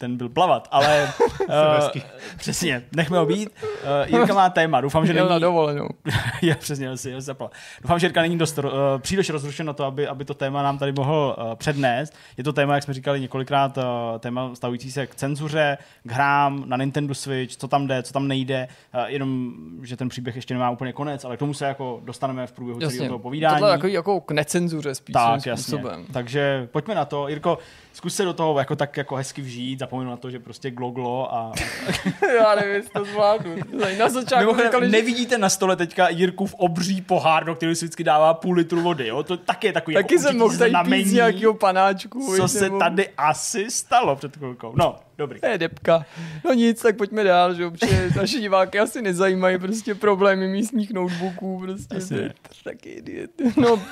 ten 0.00 0.16
byl 0.16 0.28
plavat, 0.28 0.68
ale 0.70 1.12
uh, 1.48 2.00
přesně, 2.36 2.82
nechme 2.96 3.18
ho 3.18 3.26
být. 3.26 3.50
Uh, 3.62 4.18
Jirka 4.18 4.34
má 4.34 4.50
téma, 4.50 4.80
doufám, 4.80 5.06
že 5.06 5.12
Měl 5.12 5.24
není... 5.24 5.32
na 5.32 5.38
dovolenou. 5.38 5.88
Já 6.42 6.54
přesně, 6.54 6.96
si 6.96 7.20
zapal. 7.20 7.50
Doufám, 7.82 7.98
že 7.98 8.06
Jirka 8.06 8.22
není 8.22 8.38
dost, 8.38 8.58
uh, 8.58 8.64
příliš 8.98 9.30
rozrušen 9.30 9.66
na 9.66 9.72
to, 9.72 9.84
aby, 9.84 10.06
aby 10.06 10.24
to 10.24 10.34
téma 10.34 10.62
nám 10.62 10.78
tady 10.78 10.92
mohl 10.92 11.36
uh, 11.38 11.54
přednést. 11.54 12.14
Je 12.36 12.44
to 12.44 12.52
téma, 12.52 12.74
jak 12.74 12.82
jsme 12.82 12.94
říkali 12.94 13.20
několikrát, 13.20 13.78
uh, 13.78 13.84
téma 14.18 14.54
stavující 14.54 14.92
se 14.92 15.06
k 15.06 15.14
cenzuře, 15.14 15.78
k 16.04 16.12
hrám 16.12 16.62
na 16.66 16.76
Nintendo 16.76 17.14
Switch, 17.14 17.56
co 17.56 17.68
tam 17.68 17.86
jde, 17.86 18.02
co 18.02 18.12
tam 18.12 18.28
nejde, 18.28 18.68
uh, 18.94 19.00
jenom, 19.06 19.52
že 19.82 19.96
ten 19.96 20.08
příběh 20.08 20.36
ještě 20.36 20.54
nemá 20.54 20.70
úplně 20.70 20.92
konec, 20.92 21.24
ale 21.24 21.36
k 21.36 21.38
tomu 21.38 21.54
se 21.54 21.66
jako 21.66 22.00
dostaneme 22.04 22.46
v 22.46 22.52
průběhu 22.52 22.80
celého 22.80 23.06
toho 23.06 23.18
povídání. 23.18 23.58
Tohle 23.58 23.72
jako, 23.72 23.86
jako 23.86 24.20
k 24.20 24.30
necenzuře 24.30 24.94
spíš 24.94 25.12
tak, 25.12 25.46
jasně. 25.46 25.56
způsobem. 25.56 26.06
Takže 26.12 26.68
pojďme 26.72 26.94
na 26.94 27.04
to. 27.04 27.28
Jirko, 27.28 27.58
zkus 27.92 28.14
se 28.14 28.24
do 28.24 28.32
toho 28.32 28.58
jako 28.58 28.76
tak 28.76 28.96
jako 28.96 29.16
hezky 29.16 29.42
vžít, 29.42 29.78
zapomenu 29.78 30.10
na 30.10 30.16
to, 30.16 30.30
že 30.30 30.38
prostě 30.38 30.70
gloglo 30.70 31.34
a... 31.34 31.52
Já 32.38 32.54
nevím, 32.54 32.74
jestli 32.74 32.90
to 32.90 33.04
zvládnu. 33.04 33.56
Na 33.98 34.08
začátku 34.08 34.38
Mimochodem, 34.38 34.66
říkali, 34.66 34.86
že- 34.86 34.92
nevidíte 34.92 35.38
na 35.38 35.48
stole 35.48 35.76
teďka 35.76 36.08
Jirkův 36.08 36.54
obří 36.54 37.02
pohár, 37.02 37.44
do 37.44 37.54
kterého 37.54 37.74
si 37.76 37.84
vždycky 37.84 38.04
dává 38.04 38.34
půl 38.34 38.54
litru 38.54 38.80
vody, 38.80 39.06
jo? 39.06 39.22
To 39.22 39.36
taky 39.36 39.66
je 39.66 39.72
takový 39.72 39.94
Taky 39.94 40.14
jako 40.14 40.22
jsem 40.28 40.38
mohl 40.38 40.58
tady 40.58 40.72
pít 40.90 41.12
nějakého 41.12 41.54
panáčku. 41.54 42.36
co 42.36 42.48
se 42.48 42.60
nebo- 42.60 42.78
tady 42.78 43.08
asi 43.16 43.70
stalo 43.70 44.16
před 44.16 44.36
chvilkou. 44.36 44.72
No, 44.76 44.96
dobrý. 45.18 45.40
To 45.40 45.46
je 45.46 45.58
depka. 45.58 46.04
No 46.44 46.52
nic, 46.52 46.82
tak 46.82 46.96
pojďme 46.96 47.24
dál, 47.24 47.54
že 47.54 47.70
protože 47.70 48.10
naše 48.16 48.38
diváky 48.40 48.78
asi 48.78 49.02
nezajímají 49.02 49.58
prostě 49.58 49.94
problémy 49.94 50.48
místních 50.48 50.90
notebooků, 50.92 51.60
prostě 51.60 51.96
Asi 51.96 52.14
ne. 52.14 52.34
taky 52.64 52.88
idiot. 52.88 53.30
No, 53.56 53.82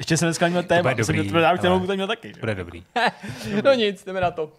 Ještě 0.00 0.16
jsem 0.16 0.26
dneska 0.26 0.48
měl 0.48 0.62
téma. 0.62 0.90
bude 0.90 1.04
jsem 1.04 1.16
dobrý, 1.16 1.30
měl- 1.30 1.42
já 1.42 1.50
notebook 1.52 1.86
tady 1.86 1.96
měl 1.96 2.06
taky. 2.06 2.28
že? 2.34 2.40
Bude 2.40 2.54
dobrý. 2.54 2.84
no 3.64 3.72
nic, 3.74 4.04
jdeme 4.04 4.20
na 4.20 4.30
to. 4.30 4.52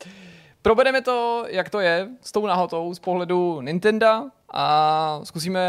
Probereme 0.62 1.02
to, 1.02 1.46
jak 1.48 1.70
to 1.70 1.80
je 1.80 2.08
s 2.22 2.32
tou 2.32 2.46
nahotou 2.48 2.94
z 2.94 3.00
pohledu 3.00 3.62
Nintendo 3.62 4.30
a 4.54 5.20
zkusíme 5.24 5.62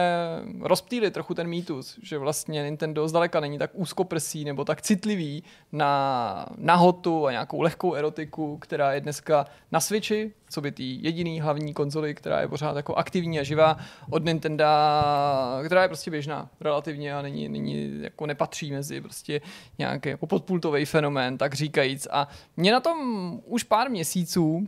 rozptýlit 0.60 1.14
trochu 1.14 1.34
ten 1.34 1.46
mýtus, 1.46 1.98
že 2.02 2.18
vlastně 2.18 2.62
Nintendo 2.62 3.08
zdaleka 3.08 3.40
není 3.40 3.58
tak 3.58 3.70
úzkoprsý 3.74 4.44
nebo 4.44 4.64
tak 4.64 4.82
citlivý 4.82 5.44
na 5.72 6.46
nahotu 6.56 7.26
a 7.26 7.30
nějakou 7.30 7.60
lehkou 7.60 7.94
erotiku, 7.94 8.58
která 8.58 8.92
je 8.92 9.00
dneska 9.00 9.46
na 9.72 9.80
Switchi, 9.80 10.32
co 10.48 10.60
by 10.60 10.72
tý 10.72 11.04
jediný 11.04 11.40
hlavní 11.40 11.74
konzoli, 11.74 12.14
která 12.14 12.40
je 12.40 12.48
pořád 12.48 12.76
jako 12.76 12.94
aktivní 12.94 13.40
a 13.40 13.42
živá 13.42 13.76
od 14.10 14.24
Nintendo, 14.24 14.64
která 15.66 15.82
je 15.82 15.88
prostě 15.88 16.10
běžná 16.10 16.50
relativně 16.60 17.14
a 17.14 17.22
není, 17.22 17.48
není 17.48 18.02
jako 18.02 18.26
nepatří 18.26 18.72
mezi 18.72 19.00
prostě 19.00 19.40
nějaký 19.78 20.08
jako 20.08 20.26
podpultový 20.26 20.84
fenomén, 20.84 21.38
tak 21.38 21.54
říkajíc. 21.54 22.08
A 22.10 22.28
mě 22.56 22.72
na 22.72 22.80
tom 22.80 22.98
už 23.44 23.62
pár 23.62 23.90
měsíců 23.90 24.66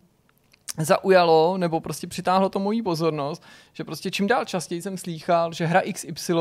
zaujalo, 0.79 1.59
nebo 1.59 1.81
prostě 1.81 2.07
přitáhlo 2.07 2.49
to 2.49 2.59
moji 2.59 2.83
pozornost, 2.83 3.43
že 3.73 3.85
prostě 3.85 4.11
čím 4.11 4.27
dál 4.27 4.45
častěji 4.45 4.83
jsem 4.83 4.99
slýchal, 4.99 5.53
že 5.53 5.67
hra 5.67 5.83
XY, 5.93 6.35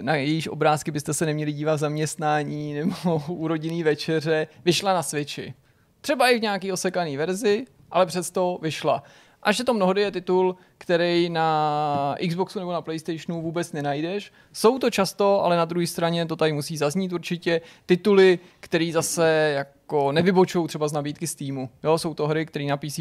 na 0.00 0.14
jejíž 0.14 0.48
obrázky 0.48 0.90
byste 0.90 1.14
se 1.14 1.26
neměli 1.26 1.52
dívat 1.52 1.74
v 1.74 1.78
zaměstnání 1.78 2.74
nebo 2.74 3.22
u 3.28 3.48
rodinný 3.48 3.82
večeře, 3.82 4.46
vyšla 4.64 4.94
na 4.94 5.02
Switchi. 5.02 5.54
Třeba 6.00 6.28
i 6.28 6.38
v 6.38 6.42
nějaký 6.42 6.72
osekaný 6.72 7.16
verzi, 7.16 7.64
ale 7.90 8.06
přesto 8.06 8.58
vyšla. 8.62 9.02
A 9.42 9.52
že 9.52 9.64
to 9.64 9.74
mnohdy 9.74 10.00
je 10.00 10.10
titul, 10.10 10.56
který 10.78 11.28
na 11.28 12.16
Xboxu 12.28 12.58
nebo 12.58 12.72
na 12.72 12.82
PlayStationu 12.82 13.42
vůbec 13.42 13.72
nenajdeš. 13.72 14.32
Jsou 14.52 14.78
to 14.78 14.90
často, 14.90 15.44
ale 15.44 15.56
na 15.56 15.64
druhé 15.64 15.86
straně 15.86 16.26
to 16.26 16.36
tady 16.36 16.52
musí 16.52 16.76
zaznít 16.76 17.12
určitě, 17.12 17.60
tituly, 17.86 18.38
které 18.60 18.90
zase 18.92 19.66
jako 19.88 20.12
nevybočou 20.12 20.66
třeba 20.66 20.88
z 20.88 20.92
nabídky 20.92 21.26
Steamu. 21.26 21.70
Jo, 21.82 21.98
jsou 21.98 22.14
to 22.14 22.26
hry, 22.26 22.46
které 22.46 22.64
na 22.64 22.76
PC 22.76 23.00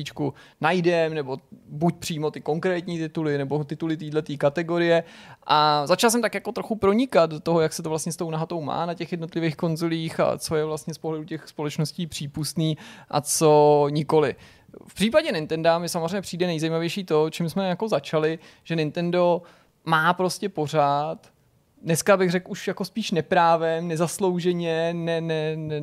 najdem, 0.62 1.14
nebo 1.14 1.38
buď 1.70 1.96
přímo 1.96 2.32
ty 2.32 2.42
konkrétní 2.42 2.98
tituly, 2.98 3.38
nebo 3.38 3.64
tituly 3.64 3.98
této 3.98 4.34
kategorie. 4.38 5.04
A 5.48 5.88
začal 5.88 6.10
jsem 6.10 6.22
tak 6.22 6.34
jako 6.34 6.52
trochu 6.52 6.76
pronikat 6.76 7.30
do 7.30 7.40
toho, 7.40 7.62
jak 7.62 7.74
se 7.74 7.84
to 7.84 7.90
vlastně 7.90 8.12
s 8.12 8.16
tou 8.16 8.32
nahatou 8.32 8.62
má 8.62 8.86
na 8.86 8.94
těch 8.94 9.12
jednotlivých 9.12 9.56
konzolích 9.56 10.20
a 10.20 10.38
co 10.38 10.56
je 10.56 10.66
vlastně 10.66 10.94
z 10.94 10.98
pohledu 10.98 11.24
těch 11.24 11.48
společností 11.48 12.08
přípustný 12.08 12.78
a 13.10 13.22
co 13.22 13.88
nikoli. 13.90 14.36
V 14.88 14.94
případě 14.94 15.32
Nintendo 15.32 15.80
mi 15.80 15.90
samozřejmě 15.90 16.22
přijde 16.22 16.48
nejzajímavější 16.48 17.04
to, 17.04 17.30
čím 17.30 17.50
jsme 17.50 17.70
jako 17.70 17.88
začali, 17.88 18.40
že 18.64 18.76
Nintendo 18.76 19.42
má 19.86 20.14
prostě 20.14 20.50
pořád 20.50 21.28
dneska 21.82 22.18
bych 22.18 22.32
řekl 22.32 22.52
už 22.52 22.68
jako 22.68 22.86
spíš 22.86 23.12
neprávem, 23.12 23.88
nezaslouženě, 23.88 24.94
ne, 24.94 25.22
ne, 25.22 25.56
ne, 25.56 25.82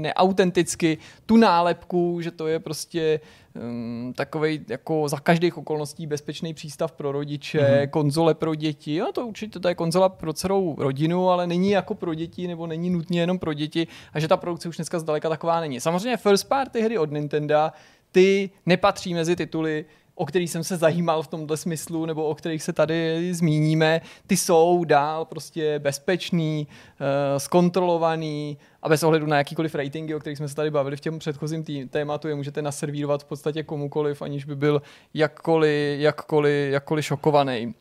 neautenticky 0.00 0.98
tu 1.26 1.36
nálepku, 1.36 2.20
že 2.20 2.30
to 2.30 2.46
je 2.46 2.58
prostě 2.58 3.20
um, 3.54 4.12
takovej 4.16 4.60
jako 4.68 5.08
za 5.08 5.20
každých 5.20 5.58
okolností 5.58 6.06
bezpečný 6.06 6.54
přístav 6.54 6.92
pro 6.92 7.12
rodiče, 7.12 7.58
mm-hmm. 7.58 7.90
konzole 7.90 8.34
pro 8.34 8.54
děti. 8.54 8.98
No 8.98 9.12
to 9.12 9.26
určitě 9.26 9.58
to 9.58 9.68
je 9.68 9.74
konzola 9.74 10.08
pro 10.08 10.32
celou 10.32 10.76
rodinu, 10.78 11.30
ale 11.30 11.46
není 11.46 11.70
jako 11.70 11.94
pro 11.94 12.14
děti 12.14 12.48
nebo 12.48 12.66
není 12.66 12.90
nutně 12.90 13.20
jenom 13.20 13.38
pro 13.38 13.54
děti 13.54 13.86
a 14.12 14.20
že 14.20 14.28
ta 14.28 14.36
produkce 14.36 14.68
už 14.68 14.76
dneska 14.76 14.98
zdaleka 14.98 15.28
taková 15.28 15.60
není. 15.60 15.80
Samozřejmě 15.80 16.16
first 16.16 16.48
party 16.48 16.80
hry 16.80 16.98
od 16.98 17.10
Nintendo 17.10 17.70
ty 18.12 18.50
nepatří 18.66 19.14
mezi 19.14 19.36
tituly, 19.36 19.84
o 20.18 20.26
který 20.26 20.48
jsem 20.48 20.64
se 20.64 20.76
zajímal 20.76 21.22
v 21.22 21.26
tomhle 21.26 21.56
smyslu, 21.56 22.06
nebo 22.06 22.26
o 22.26 22.34
kterých 22.34 22.62
se 22.62 22.72
tady 22.72 23.28
zmíníme, 23.34 24.00
ty 24.26 24.36
jsou 24.36 24.84
dál 24.84 25.24
prostě 25.24 25.78
bezpečný, 25.78 26.66
uh, 26.66 27.06
zkontrolovaný 27.38 28.58
a 28.82 28.88
bez 28.88 29.02
ohledu 29.02 29.26
na 29.26 29.36
jakýkoliv 29.36 29.74
ratingy, 29.74 30.14
o 30.14 30.20
kterých 30.20 30.38
jsme 30.38 30.48
se 30.48 30.54
tady 30.54 30.70
bavili 30.70 30.96
v 30.96 31.00
těm 31.00 31.18
předchozím 31.18 31.64
tématu, 31.90 32.28
je 32.28 32.34
můžete 32.34 32.62
naservírovat 32.62 33.22
v 33.22 33.26
podstatě 33.26 33.62
komukoliv, 33.62 34.22
aniž 34.22 34.44
by 34.44 34.56
byl 34.56 34.82
jakkoliv, 35.14 36.00
jakkoliv, 36.00 36.72
jakkoliv 36.72 37.04
šokovaný. 37.04 37.74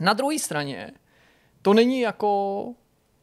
Na 0.00 0.12
druhé 0.12 0.38
straně, 0.38 0.90
to 1.62 1.74
není 1.74 2.00
jako 2.00 2.64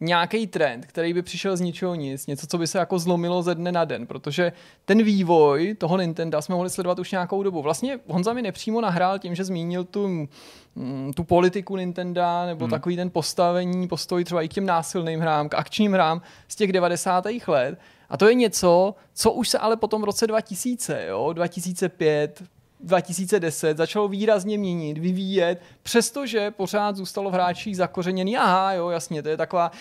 nějaký 0.01 0.47
trend, 0.47 0.85
který 0.85 1.13
by 1.13 1.21
přišel 1.21 1.57
z 1.57 1.61
ničeho 1.61 1.95
nic, 1.95 2.27
něco, 2.27 2.47
co 2.47 2.57
by 2.57 2.67
se 2.67 2.77
jako 2.77 2.99
zlomilo 2.99 3.43
ze 3.43 3.55
dne 3.55 3.71
na 3.71 3.85
den, 3.85 4.07
protože 4.07 4.51
ten 4.85 5.03
vývoj 5.03 5.75
toho 5.77 5.97
Nintendo 5.97 6.41
jsme 6.41 6.55
mohli 6.55 6.69
sledovat 6.69 6.99
už 6.99 7.11
nějakou 7.11 7.43
dobu. 7.43 7.61
Vlastně 7.61 7.99
Honza 8.07 8.33
mi 8.33 8.41
nepřímo 8.41 8.81
nahrál 8.81 9.19
tím, 9.19 9.35
že 9.35 9.43
zmínil 9.43 9.83
tu, 9.83 10.27
mm, 10.75 11.11
tu 11.15 11.23
politiku 11.23 11.75
Nintendo 11.75 12.21
nebo 12.45 12.65
hmm. 12.65 12.71
takový 12.71 12.95
ten 12.95 13.09
postavení, 13.09 13.87
postoj 13.87 14.23
třeba 14.23 14.41
i 14.41 14.49
k 14.49 14.53
těm 14.53 14.65
násilným 14.65 15.19
hrám, 15.19 15.49
k 15.49 15.53
akčním 15.53 15.93
hrám 15.93 16.21
z 16.47 16.55
těch 16.55 16.71
90. 16.71 17.25
let. 17.47 17.79
A 18.09 18.17
to 18.17 18.27
je 18.27 18.33
něco, 18.33 18.95
co 19.13 19.31
už 19.31 19.49
se 19.49 19.57
ale 19.57 19.77
potom 19.77 20.01
v 20.01 20.05
roce 20.05 20.27
2000, 20.27 21.05
jo, 21.07 21.33
2005, 21.33 22.43
2010 22.79 23.77
začalo 23.77 24.07
výrazně 24.07 24.57
měnit, 24.57 24.97
vyvíjet, 24.97 25.61
přestože 25.83 26.51
pořád 26.51 26.95
zůstalo 26.95 27.29
v 27.29 27.33
hráčích 27.33 27.77
zakořeněný, 27.77 28.37
aha, 28.37 28.73
jo, 28.73 28.89
jasně, 28.89 29.23
to 29.23 29.29
je 29.29 29.37
taková, 29.37 29.71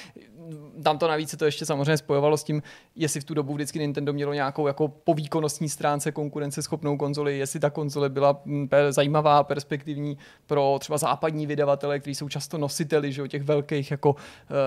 tam 0.83 0.99
to 0.99 1.09
navíc 1.09 1.31
se 1.31 1.37
to 1.37 1.45
ještě 1.45 1.67
samozřejmě 1.67 1.97
spojovalo 1.97 2.37
s 2.37 2.45
tím, 2.45 2.63
jestli 2.97 3.21
v 3.21 3.25
tu 3.25 3.35
dobu 3.35 3.55
vždycky 3.55 3.79
Nintendo 3.79 4.13
mělo 4.13 4.35
nějakou 4.35 4.67
jako 4.67 4.89
po 4.89 5.15
výkonnostní 5.15 5.69
stránce 5.69 6.13
konkurenceschopnou 6.13 6.97
konzoli, 6.97 7.39
jestli 7.39 7.61
ta 7.61 7.71
konzole 7.71 8.09
byla 8.09 8.41
mm, 8.45 8.69
zajímavá, 8.91 9.45
perspektivní 9.45 10.19
pro 10.47 10.77
třeba 10.81 10.99
západní 10.99 11.47
vydavatele, 11.47 11.99
kteří 11.99 12.15
jsou 12.15 12.29
často 12.29 12.59
nositeli 12.59 13.13
že, 13.13 13.29
těch 13.29 13.43
velkých 13.43 13.91
jako 13.91 14.11
uh, 14.11 14.17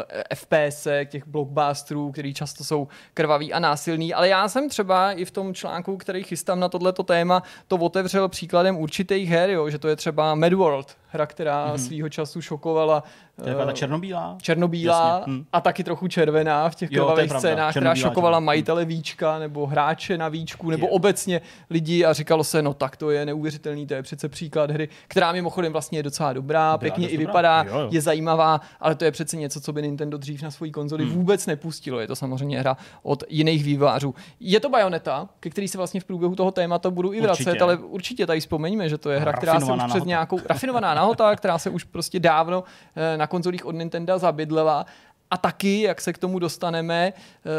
eh, 0.09 0.35
FPS, 0.35 0.87
těch 1.05 1.27
blockbusterů, 1.27 2.11
který 2.11 2.33
často 2.33 2.63
jsou 2.63 2.87
krvavý 3.13 3.53
a 3.53 3.59
násilný. 3.59 4.13
Ale 4.13 4.27
já 4.27 4.47
jsem 4.47 4.69
třeba 4.69 5.11
i 5.11 5.25
v 5.25 5.31
tom 5.31 5.53
článku, 5.53 5.97
který 5.97 6.23
chystám 6.23 6.59
na 6.59 6.69
tohleto 6.69 7.03
téma, 7.03 7.43
to 7.67 7.77
otevřel 7.77 8.29
příkladem 8.29 8.77
určitých 8.77 9.29
her, 9.29 9.49
jo, 9.49 9.69
že 9.69 9.79
to 9.79 9.87
je 9.87 9.95
třeba 9.95 10.35
Medworld, 10.35 10.97
hra, 11.11 11.25
která 11.25 11.67
mm-hmm. 11.67 11.85
svýho 11.85 12.09
času 12.09 12.41
šokovala. 12.41 13.03
To 13.43 13.49
je 13.49 13.55
ta 13.55 13.69
eh, 13.69 13.73
černobílá? 13.73 14.37
Černobílá 14.41 15.23
hm. 15.27 15.45
a 15.53 15.61
taky 15.61 15.83
trochu 15.83 16.07
červená 16.07 16.69
v 16.69 16.75
těch 16.75 16.89
krvavých 16.89 17.31
scénách, 17.31 17.71
která 17.71 17.95
šokovala 17.95 18.35
červená. 18.35 18.45
majitele 18.45 18.85
víčka 18.85 19.39
nebo 19.39 19.67
hráče 19.67 20.17
na 20.17 20.29
víčku 20.29 20.69
nebo 20.69 20.87
je. 20.87 20.91
obecně 20.91 21.41
lidi 21.69 22.05
a 22.05 22.13
říkalo 22.13 22.43
se, 22.43 22.61
no 22.61 22.73
tak 22.73 22.97
to 22.97 23.11
je 23.11 23.25
neuvěřitelný, 23.25 23.87
to 23.87 23.93
je 23.93 24.03
přece 24.03 24.29
příklad 24.29 24.71
hry, 24.71 24.89
která 25.07 25.31
mimochodem 25.31 25.71
vlastně 25.71 25.99
je 25.99 26.03
docela 26.03 26.33
dobrá, 26.33 26.61
Byla 26.61 26.77
pěkně 26.77 27.09
i 27.09 27.17
vypadá, 27.17 27.63
jo, 27.63 27.79
jo. 27.79 27.87
je 27.91 28.01
zajímavá, 28.01 28.61
ale 28.79 28.95
to 28.95 29.05
je 29.05 29.11
přece 29.11 29.37
něco, 29.37 29.61
co 29.61 29.73
by 29.73 29.81
Nintendo 29.81 30.17
dřív 30.17 30.41
na 30.41 30.51
svoji 30.51 30.71
konzoli 30.71 31.03
hmm. 31.03 31.13
vůbec 31.13 31.45
nepustilo. 31.45 31.99
Je 31.99 32.07
to 32.07 32.15
samozřejmě 32.15 32.59
hra 32.59 32.77
od 33.03 33.23
jiných 33.29 33.63
vývářů. 33.63 34.15
Je 34.39 34.59
to 34.59 34.69
Bayonetta, 34.69 35.29
ke 35.39 35.49
který 35.49 35.67
se 35.67 35.77
vlastně 35.77 35.99
v 35.99 36.05
průběhu 36.05 36.35
toho 36.35 36.51
tématu 36.51 36.91
budu 36.91 37.13
i 37.13 37.21
vracet, 37.21 37.47
určitě. 37.47 37.63
ale 37.63 37.77
určitě 37.77 38.27
tady 38.27 38.39
vzpomeňme, 38.39 38.89
že 38.89 38.97
to 38.97 39.09
je 39.09 39.19
hra, 39.19 39.33
která 39.33 39.59
se 39.59 39.73
už 39.73 39.83
před 39.87 40.05
nějakou 40.05 40.39
rafinovaná 40.45 40.93
nahota, 41.01 41.35
která 41.35 41.57
se 41.57 41.69
už 41.69 41.83
prostě 41.83 42.19
dávno 42.19 42.63
eh, 42.95 43.17
na 43.17 43.27
konzolích 43.27 43.65
od 43.65 43.75
Nintendo 43.75 44.19
zabydlela 44.19 44.85
a 45.31 45.37
taky, 45.37 45.81
jak 45.81 46.01
se 46.01 46.13
k 46.13 46.17
tomu 46.17 46.39
dostaneme, 46.39 47.13
eh, 47.13 47.49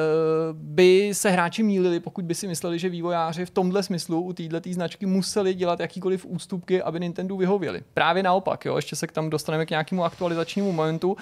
by 0.53 1.11
se 1.13 1.31
hráči 1.31 1.63
mýlili, 1.63 2.01
pokud 2.01 2.25
by 2.25 2.35
si 2.35 2.49
mysleli, 2.49 2.79
že 2.79 2.89
vývojáři 2.89 3.47
v 3.47 3.51
tomhle 3.51 3.83
smyslu 3.83 4.23
u 4.23 4.33
této 4.33 4.73
značky 4.73 5.07
museli 5.07 5.55
dělat 5.55 5.81
jakýkoliv 5.81 6.27
ústupky, 6.27 6.83
aby 6.83 7.01
Nintendo 7.01 7.37
vyhověli. 7.37 7.83
Právě 7.95 8.23
naopak, 8.23 8.65
jo, 8.65 8.77
ještě 8.77 8.97
se 8.97 9.07
k 9.07 9.13
tam 9.13 9.31
dostaneme 9.31 9.67
k 9.67 9.71
nějakému 9.71 10.05
aktualizačnímu 10.05 10.73
momentu 10.73 11.17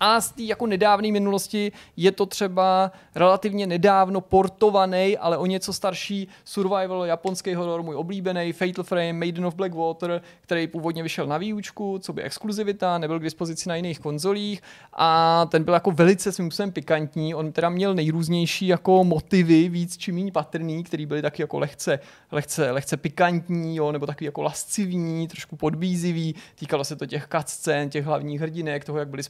a 0.00 0.20
z 0.20 0.30
té 0.30 0.42
jako 0.42 0.66
nedávné 0.66 1.12
minulosti 1.12 1.72
je 1.96 2.12
to 2.12 2.26
třeba 2.26 2.92
relativně 3.14 3.66
nedávno 3.66 4.20
portovaný, 4.20 5.18
ale 5.18 5.38
o 5.38 5.46
něco 5.46 5.72
starší 5.72 6.28
survival 6.44 7.04
japonský 7.04 7.54
horor, 7.54 7.82
můj 7.82 7.94
oblíbený 7.94 8.52
Fatal 8.52 8.84
Frame, 8.84 9.12
Maiden 9.12 9.46
of 9.46 9.54
Blackwater, 9.54 10.22
který 10.40 10.66
původně 10.66 11.02
vyšel 11.02 11.26
na 11.26 11.38
výučku, 11.38 11.98
co 11.98 12.12
by 12.12 12.22
exkluzivita, 12.22 12.98
nebyl 12.98 13.20
k 13.20 13.22
dispozici 13.22 13.68
na 13.68 13.76
jiných 13.76 13.98
konzolích 13.98 14.62
a 14.92 15.46
ten 15.50 15.64
byl 15.64 15.74
jako 15.74 15.90
velice 15.90 16.32
svým 16.32 16.50
způsobem 16.50 16.72
pikantní. 16.72 17.34
On 17.34 17.52
teda 17.52 17.68
měl 17.68 17.94
nejrůznější 17.94 18.66
jako 18.66 19.04
motivy, 19.04 19.68
víc 19.68 19.96
či 19.96 20.12
méně 20.12 20.32
patrný, 20.32 20.84
který 20.84 21.06
byly 21.06 21.22
taky 21.22 21.42
jako 21.42 21.58
lehce, 21.58 21.98
lehce, 22.32 22.70
lehce 22.70 22.96
pikantní, 22.96 23.76
jo, 23.76 23.92
nebo 23.92 24.06
taky 24.06 24.24
jako 24.24 24.42
lascivní, 24.42 25.28
trošku 25.28 25.56
podbízivý. 25.56 26.34
Týkalo 26.54 26.84
se 26.84 26.96
to 26.96 27.06
těch 27.06 27.28
cutscén, 27.36 27.90
těch 27.90 28.04
hlavních 28.04 28.40
hrdinek, 28.40 28.84
toho, 28.84 28.98
jak 28.98 29.08
byly 29.08 29.22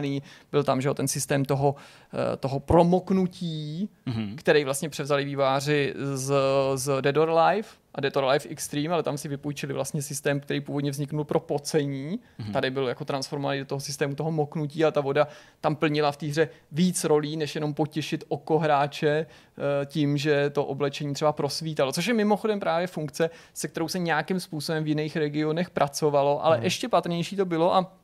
zpracovaný 0.00 0.22
byl 0.50 0.64
tam 0.64 0.80
že 0.80 0.94
ten 0.94 1.08
systém 1.08 1.44
toho, 1.44 1.74
eh, 2.14 2.36
toho 2.36 2.60
promoknutí, 2.60 3.88
mm-hmm. 4.06 4.34
který 4.36 4.64
vlastně 4.64 4.88
převzali 4.88 5.24
výváři 5.24 5.94
z, 6.14 6.34
z 6.74 7.00
Dead 7.00 7.16
or 7.16 7.30
Alive 7.30 7.68
a 7.94 8.00
Dead 8.00 8.16
or 8.16 8.24
Alive 8.24 8.48
Extreme, 8.48 8.94
ale 8.94 9.02
tam 9.02 9.18
si 9.18 9.28
vypůjčili 9.28 9.72
vlastně 9.72 10.02
systém, 10.02 10.40
který 10.40 10.60
původně 10.60 10.90
vzniknul 10.90 11.24
pro 11.24 11.40
pocení. 11.40 12.18
Mm-hmm. 12.18 12.52
Tady 12.52 12.70
byl 12.70 12.88
jako 12.88 13.04
transformovaný 13.04 13.58
do 13.58 13.66
toho 13.66 13.80
systému 13.80 14.14
toho 14.14 14.30
moknutí 14.30 14.84
a 14.84 14.90
ta 14.90 15.00
voda 15.00 15.28
tam 15.60 15.76
plnila 15.76 16.12
v 16.12 16.16
té 16.16 16.26
hře 16.26 16.48
víc 16.72 17.04
rolí, 17.04 17.36
než 17.36 17.54
jenom 17.54 17.74
potěšit 17.74 18.24
oko 18.28 18.58
hráče 18.58 19.26
eh, 19.26 19.86
tím, 19.86 20.16
že 20.16 20.50
to 20.50 20.64
oblečení 20.64 21.14
třeba 21.14 21.32
prosvítalo. 21.32 21.92
Což 21.92 22.06
je 22.06 22.14
mimochodem 22.14 22.60
právě 22.60 22.86
funkce, 22.86 23.30
se 23.54 23.68
kterou 23.68 23.88
se 23.88 23.98
nějakým 23.98 24.40
způsobem 24.40 24.84
v 24.84 24.88
jiných 24.88 25.16
regionech 25.16 25.70
pracovalo, 25.70 26.44
ale 26.44 26.58
mm. 26.58 26.64
ještě 26.64 26.88
patrnější 26.88 27.36
to 27.36 27.44
bylo 27.44 27.74
a 27.74 27.99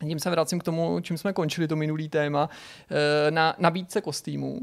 tím 0.00 0.18
se 0.18 0.30
vracím 0.30 0.58
k 0.58 0.62
tomu, 0.62 1.00
čím 1.00 1.18
jsme 1.18 1.32
končili 1.32 1.68
to 1.68 1.76
minulý 1.76 2.08
téma, 2.08 2.50
eh, 2.90 3.30
na 3.30 3.54
nabídce 3.58 4.00
kostýmů 4.00 4.60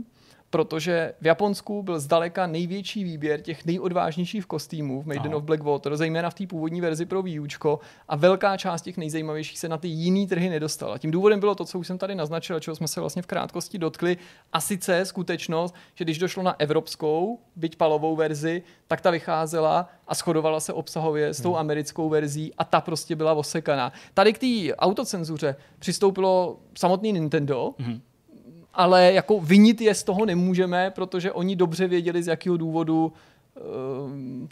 protože 0.53 1.13
v 1.21 1.25
Japonsku 1.25 1.83
byl 1.83 1.99
zdaleka 1.99 2.47
největší 2.47 3.03
výběr 3.03 3.41
těch 3.41 3.65
nejodvážnějších 3.65 4.45
kostýmů 4.45 5.01
v 5.01 5.05
Maiden 5.05 5.31
no. 5.31 5.37
of 5.37 5.43
Blackwater, 5.43 5.97
zejména 5.97 6.29
v 6.29 6.33
té 6.33 6.47
původní 6.47 6.81
verzi 6.81 7.05
pro 7.05 7.21
výučko 7.21 7.79
a 8.07 8.15
velká 8.15 8.57
část 8.57 8.81
těch 8.81 8.97
nejzajímavějších 8.97 9.59
se 9.59 9.69
na 9.69 9.77
ty 9.77 9.87
jiný 9.87 10.27
trhy 10.27 10.49
nedostala. 10.49 10.97
Tím 10.97 11.11
důvodem 11.11 11.39
bylo 11.39 11.55
to, 11.55 11.65
co 11.65 11.79
už 11.79 11.87
jsem 11.87 11.97
tady 11.97 12.15
naznačil, 12.15 12.59
čeho 12.59 12.75
jsme 12.75 12.87
se 12.87 12.99
vlastně 12.99 13.21
v 13.21 13.25
krátkosti 13.25 13.77
dotkli, 13.77 14.17
a 14.53 14.61
sice 14.61 15.05
skutečnost, 15.05 15.75
že 15.95 16.03
když 16.03 16.19
došlo 16.19 16.43
na 16.43 16.55
evropskou, 16.59 17.39
byť 17.55 17.75
palovou 17.75 18.15
verzi, 18.15 18.63
tak 18.87 19.01
ta 19.01 19.11
vycházela 19.11 19.89
a 20.07 20.13
shodovala 20.13 20.59
se 20.59 20.73
obsahově 20.73 21.33
s 21.33 21.41
tou 21.41 21.51
hmm. 21.51 21.59
americkou 21.59 22.09
verzí 22.09 22.53
a 22.57 22.63
ta 22.63 22.81
prostě 22.81 23.15
byla 23.15 23.33
osekaná. 23.33 23.91
Tady 24.13 24.33
k 24.33 24.37
té 24.37 24.75
autocenzuře 24.75 25.55
přistoupilo 25.79 26.59
samotný 26.73 27.13
Nintendo, 27.13 27.73
hmm 27.79 28.01
ale 28.73 29.13
jako 29.13 29.39
vinit 29.39 29.81
je 29.81 29.95
z 29.95 30.03
toho 30.03 30.25
nemůžeme, 30.25 30.91
protože 30.91 31.31
oni 31.31 31.55
dobře 31.55 31.87
věděli, 31.87 32.23
z 32.23 32.27
jakého 32.27 32.57
důvodu 32.57 33.13
uh, 33.55 33.61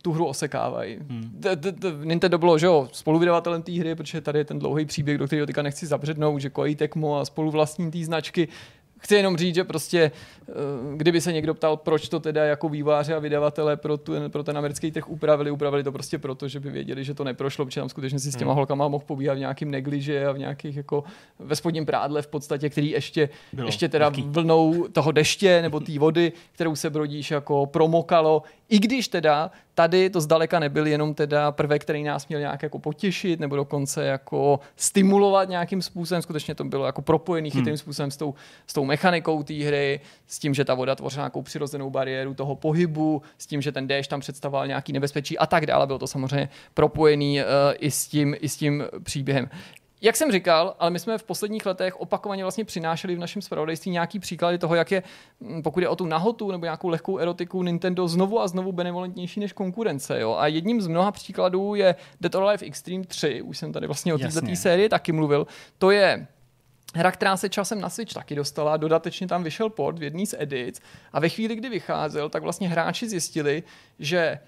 tu 0.02 0.12
hru 0.12 0.26
osekávají. 0.26 0.98
Hmm. 1.10 1.42
Nintendo 2.04 2.38
bylo, 2.38 2.58
že 2.58 2.66
jo, 2.66 2.88
spoluvydavatelem 2.92 3.62
té 3.62 3.72
hry, 3.72 3.96
protože 3.96 4.22
tady 4.22 4.40
je 4.40 4.46
ten 4.46 4.60
dlouhý 4.60 4.86
příběh, 4.86 5.18
do 5.18 5.28
kterého 5.28 5.46
teďka 5.46 5.62
nechci 5.62 5.88
zabřednout, 5.88 6.42
že 6.42 6.50
Koei 6.50 6.76
Tecmo 6.76 7.18
a 7.18 7.26
spoluvlastní 7.26 7.92
té 7.92 8.04
značky 8.04 8.48
Chci 9.02 9.16
jenom 9.16 9.38
říct, 9.38 9.56
že 9.56 9.64
prostě, 9.64 10.12
eh, 10.50 10.54
kdyby 10.96 11.22
se 11.22 11.34
někdo 11.34 11.54
ptal, 11.54 11.78
proč 11.78 12.10
to 12.10 12.20
teda 12.20 12.46
jako 12.46 12.70
výváře 12.70 13.16
a 13.16 13.20
vydavatele 13.20 13.78
pro, 13.78 13.98
tu, 13.98 14.14
pro 14.30 14.44
ten 14.44 14.58
americký 14.58 14.92
trh 14.92 15.10
upravili, 15.10 15.52
upravili 15.52 15.84
to 15.84 15.92
prostě 15.92 16.18
proto, 16.18 16.48
že 16.48 16.60
by 16.60 16.70
věděli, 16.70 17.04
že 17.04 17.14
to 17.14 17.24
neprošlo, 17.24 17.66
protože 17.66 17.82
tam 17.82 17.90
skutečně 17.90 18.20
si 18.20 18.32
s 18.32 18.36
těma 18.36 18.52
hmm. 18.52 18.58
holkama 18.58 18.88
mohl 18.88 19.04
pobíhat 19.08 19.34
v 19.34 19.40
nějakým 19.40 19.72
negliže 19.72 20.26
a 20.26 20.32
v 20.32 20.38
nějakých 20.38 20.76
jako 20.78 21.04
ve 21.40 21.56
spodním 21.56 21.86
prádle 21.86 22.22
v 22.22 22.28
podstatě, 22.28 22.70
který 22.70 22.90
ještě, 22.90 23.30
Bylo. 23.54 23.68
ještě 23.68 23.90
teda 23.90 24.12
vlnou 24.26 24.88
toho 24.88 25.12
deště 25.12 25.62
nebo 25.62 25.80
té 25.80 26.00
vody, 26.00 26.32
kterou 26.52 26.76
se 26.76 26.90
brodíš 26.90 27.32
jako 27.32 27.66
promokalo, 27.66 28.44
i 28.72 28.80
když 28.80 29.08
teda 29.08 29.52
tady 29.76 30.10
to 30.10 30.22
zdaleka 30.22 30.60
nebyl 30.60 30.88
jenom 30.88 31.14
teda 31.14 31.52
prvek, 31.52 31.82
který 31.82 32.04
nás 32.04 32.28
měl 32.28 32.40
nějak 32.40 32.64
jako 32.64 32.80
potěšit 32.80 33.40
nebo 33.40 33.56
dokonce 33.56 34.06
jako 34.06 34.60
stimulovat 34.76 35.50
nějakým 35.50 35.82
způsobem, 35.82 36.22
skutečně 36.22 36.56
to 36.56 36.64
bylo 36.64 36.86
jako 36.86 37.02
propojený 37.02 37.50
hmm. 37.50 37.60
chytrým 37.60 37.78
způsobem 37.78 38.12
s 38.12 38.18
tou, 38.18 38.34
s 38.68 38.74
tou 38.74 38.86
mechanikou 38.86 39.44
té 39.44 39.54
hry, 39.54 40.00
s 40.28 40.40
tím, 40.40 40.54
že 40.54 40.66
ta 40.66 40.74
voda 40.74 40.96
tvořila 40.96 41.24
nějakou 41.24 41.42
přirozenou 41.42 41.90
bariéru 41.90 42.34
toho 42.34 42.56
pohybu, 42.56 43.22
s 43.38 43.48
tím, 43.48 43.62
že 43.62 43.72
ten 43.72 43.88
déšť 43.88 44.10
tam 44.10 44.20
představoval 44.20 44.68
nějaký 44.68 44.94
nebezpečí 44.94 45.38
a 45.38 45.46
tak 45.46 45.66
dále. 45.66 45.88
Bylo 45.88 46.00
to 46.00 46.08
samozřejmě 46.08 46.50
propojený 46.74 47.40
uh, 47.40 47.46
i, 47.80 47.92
s 47.92 48.08
tím, 48.08 48.36
i 48.40 48.50
s 48.50 48.58
tím 48.58 48.84
příběhem. 49.04 49.50
Jak 50.04 50.16
jsem 50.16 50.32
říkal, 50.32 50.76
ale 50.80 50.92
my 50.92 51.00
jsme 51.00 51.18
v 51.18 51.24
posledních 51.24 51.66
letech 51.66 52.02
opakovaně 52.02 52.44
vlastně 52.44 52.66
přinášeli 52.66 53.16
v 53.16 53.20
našem 53.20 53.42
zpravodajství 53.42 53.92
nějaký 53.92 54.20
příklady 54.20 54.58
toho, 54.58 54.76
jak 54.76 54.92
je, 54.92 55.04
mm, 55.40 55.64
pokud 55.64 55.80
je 55.80 55.90
o 55.90 55.96
tu 55.96 56.06
nahotu 56.06 56.52
nebo 56.52 56.66
nějakou 56.66 56.88
lehkou 56.88 57.18
erotiku, 57.18 57.64
Nintendo 57.64 58.08
znovu 58.08 58.40
a 58.40 58.48
znovu 58.48 58.72
benevolentnější 58.72 59.40
než 59.40 59.54
konkurence. 59.54 60.20
Jo? 60.20 60.36
A 60.40 60.48
jedním 60.48 60.82
z 60.82 60.88
mnoha 60.88 61.12
příkladů 61.12 61.76
je 61.76 61.96
Dead 62.22 62.36
or 62.36 62.44
Alive 62.44 62.66
Extreme 62.66 63.04
3, 63.04 63.42
už 63.42 63.58
jsem 63.58 63.74
tady 63.74 63.88
vlastně 63.88 64.14
o 64.14 64.18
této 64.18 64.56
sérii 64.56 64.90
taky 64.90 65.12
mluvil. 65.12 65.48
To 65.78 65.92
je 65.92 66.28
Hra, 66.96 67.12
která 67.12 67.38
se 67.38 67.50
časem 67.50 67.82
na 67.82 67.90
Switch 67.90 68.14
taky 68.14 68.36
dostala, 68.36 68.78
dodatečně 68.78 69.28
tam 69.28 69.44
vyšel 69.44 69.70
port 69.70 70.00
v 70.00 70.04
jedný 70.04 70.26
z 70.26 70.36
edic 70.38 70.82
a 71.14 71.20
ve 71.20 71.30
chvíli, 71.30 71.56
kdy 71.56 71.70
vycházel, 71.70 72.30
tak 72.30 72.44
vlastně 72.44 72.70
hráči 72.70 73.10
zjistili, 73.10 73.64
že 74.00 74.40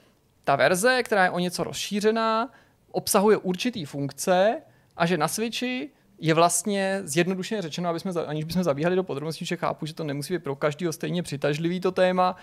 ta 0.43 0.56
verze, 0.56 1.04
která 1.04 1.24
je 1.24 1.30
o 1.30 1.39
něco 1.39 1.64
rozšířená, 1.64 2.49
obsahuje 2.91 3.38
určitý 3.38 3.86
funkce, 3.86 4.62
a 4.97 5.05
že 5.05 5.17
na 5.17 5.27
Switchi 5.27 5.89
je 6.19 6.33
vlastně 6.33 7.01
zjednodušeně 7.03 7.61
řečeno, 7.61 7.89
aby 7.89 7.99
jsme, 7.99 8.11
aniž 8.11 8.45
bychom 8.45 8.63
zabíhali 8.63 8.95
do 8.95 9.03
podrobností, 9.03 9.45
že 9.45 9.57
chápu, 9.57 9.85
že 9.85 9.93
to 9.93 10.03
nemusí 10.03 10.33
být 10.33 10.43
pro 10.43 10.55
každého 10.55 10.93
stejně 10.93 11.23
přitažlivý 11.23 11.79
to 11.79 11.91
téma. 11.91 12.35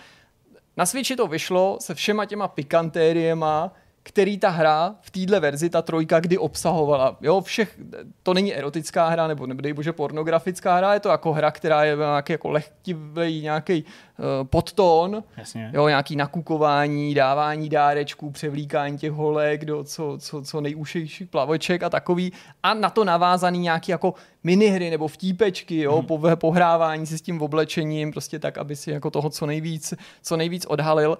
Na 0.77 0.85
Switchi 0.85 1.15
to 1.15 1.27
vyšlo 1.27 1.77
se 1.81 1.95
všema 1.95 2.25
těma 2.25 2.47
pikantériema, 2.47 3.73
který 4.03 4.37
ta 4.37 4.49
hra 4.49 4.95
v 5.01 5.11
téhle 5.11 5.39
verzi, 5.39 5.69
ta 5.69 5.81
trojka, 5.81 6.19
kdy 6.19 6.37
obsahovala. 6.37 7.17
Jo, 7.21 7.41
všech, 7.41 7.79
to 8.23 8.33
není 8.33 8.55
erotická 8.55 9.07
hra, 9.07 9.27
nebo 9.27 9.47
nebudej 9.47 9.73
bože 9.73 9.93
pornografická 9.93 10.75
hra, 10.75 10.93
je 10.93 10.99
to 10.99 11.09
jako 11.09 11.33
hra, 11.33 11.51
která 11.51 11.83
je 11.83 11.95
nějaký 11.95 12.33
jako 12.33 12.49
lehtivý 12.49 13.41
nějaký 13.41 13.83
uh, 13.83 14.47
podtón, 14.47 15.23
Jasně. 15.37 15.71
jo, 15.73 15.87
nějaký 15.87 16.15
nakukování, 16.15 17.13
dávání 17.13 17.69
dárečků, 17.69 18.31
převlíkání 18.31 18.97
těch 18.97 19.11
holek 19.11 19.65
do 19.65 19.83
co, 19.83 20.17
co, 20.19 20.41
co 20.41 20.61
nejušejších 20.61 21.27
plavoček 21.27 21.83
a 21.83 21.89
takový. 21.89 22.33
A 22.63 22.73
na 22.73 22.89
to 22.89 23.03
navázaný 23.03 23.59
nějaký 23.59 23.91
jako 23.91 24.13
minihry 24.43 24.89
nebo 24.89 25.07
vtípečky, 25.07 25.77
jo, 25.77 25.97
hmm. 25.97 26.05
po, 26.05 26.19
pohrávání 26.35 27.05
si 27.05 27.17
s 27.17 27.21
tím 27.21 27.41
oblečením, 27.41 28.11
prostě 28.11 28.39
tak, 28.39 28.57
aby 28.57 28.75
si 28.75 28.91
jako 28.91 29.09
toho 29.09 29.29
co 29.29 29.45
nejvíc, 29.45 29.93
co 30.21 30.37
nejvíc 30.37 30.65
odhalil. 30.65 31.17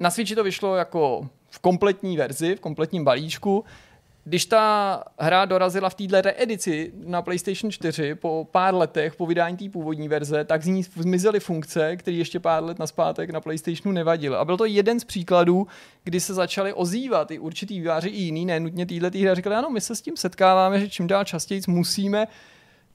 Na 0.00 0.10
Switchi 0.10 0.34
to 0.34 0.44
vyšlo 0.44 0.76
jako 0.76 1.28
v 1.50 1.58
kompletní 1.58 2.16
verzi, 2.16 2.56
v 2.56 2.60
kompletním 2.60 3.04
balíčku. 3.04 3.64
když 4.24 4.46
ta 4.46 5.04
hra 5.18 5.44
dorazila 5.44 5.88
v 5.88 5.94
této 5.94 6.20
reedici 6.20 6.92
na 7.04 7.22
PlayStation 7.22 7.70
4 7.70 8.14
po 8.14 8.48
pár 8.50 8.74
letech 8.74 9.16
po 9.16 9.26
vydání 9.26 9.56
té 9.56 9.68
původní 9.68 10.08
verze, 10.08 10.44
tak 10.44 10.62
z 10.62 10.66
ní 10.66 10.82
zmizely 10.82 11.40
funkce, 11.40 11.96
které 11.96 12.16
ještě 12.16 12.40
pár 12.40 12.64
let 12.64 12.78
naspátek 12.78 13.30
na 13.30 13.40
PlayStationu 13.40 13.92
nevadily. 13.92 14.36
A 14.36 14.44
byl 14.44 14.56
to 14.56 14.64
jeden 14.64 15.00
z 15.00 15.04
příkladů, 15.04 15.66
kdy 16.04 16.20
se 16.20 16.34
začaly 16.34 16.72
ozývat 16.72 17.30
i 17.30 17.38
určitý 17.38 17.80
výváři 17.80 18.08
i 18.08 18.22
jiný, 18.22 18.46
ne 18.46 18.60
nutně 18.60 18.86
téhle 18.86 19.08
hry, 19.08 19.34
říkali, 19.34 19.56
ano, 19.56 19.70
my 19.70 19.80
se 19.80 19.96
s 19.96 20.00
tím 20.00 20.16
setkáváme, 20.16 20.80
že 20.80 20.88
čím 20.88 21.06
dál 21.06 21.24
častěji 21.24 21.60
musíme 21.68 22.26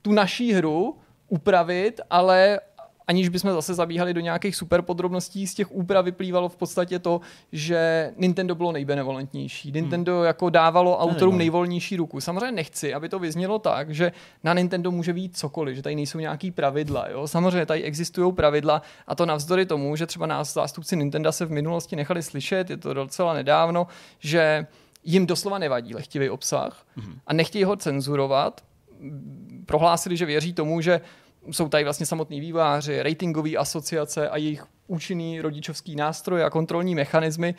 tu 0.01 0.11
naší 0.11 0.53
hru 0.53 0.97
upravit, 1.27 2.01
ale 2.09 2.59
aniž 3.07 3.29
bychom 3.29 3.51
zase 3.51 3.73
zabíhali 3.73 4.13
do 4.13 4.21
nějakých 4.21 4.55
super 4.55 4.81
podrobností, 4.81 5.47
z 5.47 5.53
těch 5.53 5.71
úprav 5.71 6.05
vyplývalo 6.05 6.49
v 6.49 6.55
podstatě 6.55 6.99
to, 6.99 7.21
že 7.51 8.11
Nintendo 8.17 8.55
bylo 8.55 8.71
nejbenevolentnější. 8.71 9.69
Hmm. 9.69 9.75
Nintendo 9.75 10.15
hmm. 10.15 10.25
jako 10.25 10.49
dávalo 10.49 10.97
autorům 10.97 11.37
nejvolnější 11.37 11.97
ruku. 11.97 12.21
Samozřejmě 12.21 12.51
nechci, 12.51 12.93
aby 12.93 13.09
to 13.09 13.19
vyznělo 13.19 13.59
tak, 13.59 13.89
že 13.89 14.11
na 14.43 14.53
Nintendo 14.53 14.91
může 14.91 15.13
být 15.13 15.37
cokoliv, 15.37 15.75
že 15.75 15.81
tady 15.81 15.95
nejsou 15.95 16.19
nějaký 16.19 16.51
pravidla. 16.51 17.09
Jo? 17.09 17.27
Samozřejmě 17.27 17.65
tady 17.65 17.83
existují 17.83 18.33
pravidla 18.33 18.81
a 19.07 19.15
to 19.15 19.25
navzdory 19.25 19.65
tomu, 19.65 19.95
že 19.95 20.05
třeba 20.05 20.25
nás 20.25 20.53
zástupci 20.53 20.95
Nintendo 20.95 21.31
se 21.31 21.45
v 21.45 21.51
minulosti 21.51 21.95
nechali 21.95 22.23
slyšet, 22.23 22.69
je 22.69 22.77
to 22.77 22.93
docela 22.93 23.33
nedávno, 23.33 23.87
že 24.19 24.67
jim 25.03 25.25
doslova 25.25 25.57
nevadí 25.57 25.95
lehtivý 25.95 26.29
obsah 26.29 26.85
hmm. 26.95 27.19
a 27.27 27.33
nechtějí 27.33 27.63
ho 27.63 27.75
cenzurovat, 27.75 28.61
prohlásili, 29.65 30.17
že 30.17 30.25
věří 30.25 30.53
tomu, 30.53 30.81
že 30.81 31.01
jsou 31.51 31.69
tady 31.69 31.83
vlastně 31.83 32.05
samotní 32.05 32.39
výváři, 32.39 33.03
ratingové 33.03 33.55
asociace 33.55 34.29
a 34.29 34.37
jejich 34.37 34.65
účinný 34.87 35.41
rodičovský 35.41 35.95
nástroj 35.95 36.43
a 36.43 36.49
kontrolní 36.49 36.95
mechanismy 36.95 37.55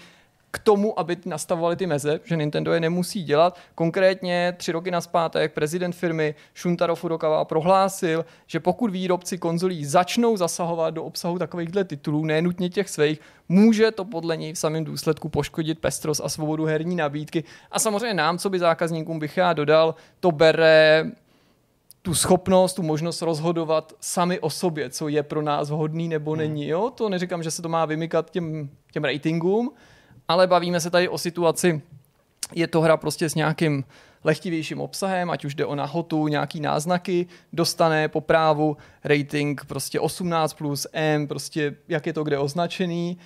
k 0.55 0.59
tomu, 0.59 0.99
aby 0.99 1.17
nastavovali 1.27 1.77
ty 1.77 1.87
meze, 1.87 2.21
že 2.25 2.37
Nintendo 2.37 2.73
je 2.73 2.81
nemusí 2.81 3.23
dělat. 3.25 3.59
Konkrétně 3.75 4.55
tři 4.57 4.73
roky 4.73 4.91
naspátek 4.91 5.53
prezident 5.53 5.93
firmy 5.93 6.35
Shuntaro 6.57 6.97
Furukawa 6.97 7.45
prohlásil, 7.45 8.25
že 8.47 8.61
pokud 8.61 8.91
výrobci 8.91 9.39
konzolí 9.39 9.85
začnou 9.85 10.37
zasahovat 10.37 10.91
do 10.91 11.05
obsahu 11.05 11.39
takovýchhle 11.39 11.85
titulů, 11.85 12.25
nenutně 12.25 12.69
těch 12.69 12.89
svých, 12.89 13.21
může 13.49 13.91
to 13.91 14.05
podle 14.05 14.37
něj 14.37 14.53
v 14.53 14.59
samém 14.59 14.85
důsledku 14.85 15.29
poškodit 15.29 15.79
pestrost 15.79 16.21
a 16.25 16.29
svobodu 16.29 16.65
herní 16.65 16.97
nabídky. 16.97 17.45
A 17.71 17.79
samozřejmě 17.79 18.15
nám, 18.15 18.39
co 18.39 18.51
by 18.51 18.59
zákazníkům 18.59 19.19
bych 19.19 19.37
já 19.37 19.53
dodal, 19.53 19.95
to 20.21 20.33
bere 20.33 21.05
tu 22.05 22.15
schopnost, 22.15 22.75
tu 22.75 22.83
možnost 22.83 23.23
rozhodovat 23.23 23.93
sami 24.01 24.41
o 24.41 24.51
sobě, 24.51 24.91
co 24.91 25.09
je 25.09 25.23
pro 25.23 25.43
nás 25.43 25.71
vhodný 25.71 26.09
nebo 26.09 26.31
hmm. 26.31 26.39
není. 26.39 26.69
Jo? 26.69 26.91
To 26.95 27.09
neříkám, 27.09 27.43
že 27.43 27.51
se 27.51 27.63
to 27.63 27.69
má 27.69 27.85
vymykat 27.85 28.31
těm, 28.31 28.71
těm 28.93 29.05
ratingům, 29.05 29.73
ale 30.29 30.47
bavíme 30.47 30.81
se 30.81 30.91
tady 30.91 31.09
o 31.09 31.19
situaci, 31.19 31.83
je 32.55 32.67
to 32.67 32.81
hra 32.81 32.97
prostě 32.97 33.29
s 33.29 33.35
nějakým 33.35 33.85
lehtivějším 34.25 34.81
obsahem, 34.81 35.31
ať 35.31 35.45
už 35.45 35.55
jde 35.55 35.67
o 35.67 35.75
nahotu, 35.75 36.29
nějaký 36.29 36.61
náznaky, 36.61 37.27
dostane 37.53 38.09
po 38.09 38.21
právu 38.21 38.77
rating 39.05 39.65
prostě 39.65 40.01
18+, 40.01 40.57
plus 40.57 40.87
M, 40.93 41.27
prostě 41.29 41.77
jak 41.89 42.07
je 42.07 42.13
to 42.13 42.25
kde 42.25 42.39
označený, 42.39 43.19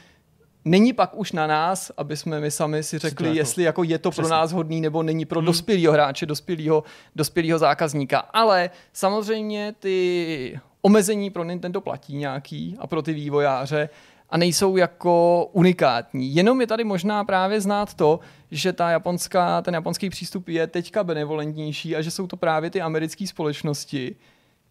Není 0.64 0.92
pak 0.92 1.18
už 1.18 1.32
na 1.32 1.46
nás, 1.46 1.92
aby 1.96 2.16
jsme 2.16 2.40
my 2.40 2.50
sami 2.50 2.82
si 2.82 2.98
řekli, 2.98 3.26
jako, 3.26 3.36
jestli 3.36 3.62
jako 3.62 3.82
je 3.82 3.98
to 3.98 4.11
přesně. 4.11 4.22
pro 4.22 4.36
nás 4.36 4.52
hodný 4.52 4.80
nebo 4.80 5.02
není 5.02 5.24
pro 5.24 5.40
hmm. 5.40 5.46
dospělého 5.46 5.92
hráče, 5.92 6.26
dospělého, 6.26 6.84
dospělého 7.16 7.59
zákazníka. 7.59 8.18
Ale 8.18 8.70
samozřejmě 8.92 9.74
ty 9.78 10.61
omezení 10.82 11.30
pro 11.30 11.44
Nintendo 11.44 11.80
platí 11.80 12.16
nějaký 12.16 12.76
a 12.78 12.86
pro 12.86 13.02
ty 13.02 13.12
vývojáře 13.12 13.88
a 14.30 14.36
nejsou 14.36 14.76
jako 14.76 15.44
unikátní. 15.52 16.34
Jenom 16.34 16.61
je 16.61 16.66
tady 16.66 16.84
možná 16.84 17.24
právě 17.24 17.61
znát 17.61 17.94
to, 17.94 18.20
že 18.50 18.72
ta 18.72 18.90
japonská, 18.90 19.62
ten 19.62 19.74
japonský 19.74 20.11
přístup 20.11 20.48
je 20.48 20.66
teďka 20.66 21.04
benevolentnější 21.04 21.96
a 21.96 22.02
že 22.02 22.11
jsou 22.11 22.26
to 22.26 22.36
právě 22.36 22.70
ty 22.70 22.80
americké 22.80 23.26
společnosti, 23.26 24.16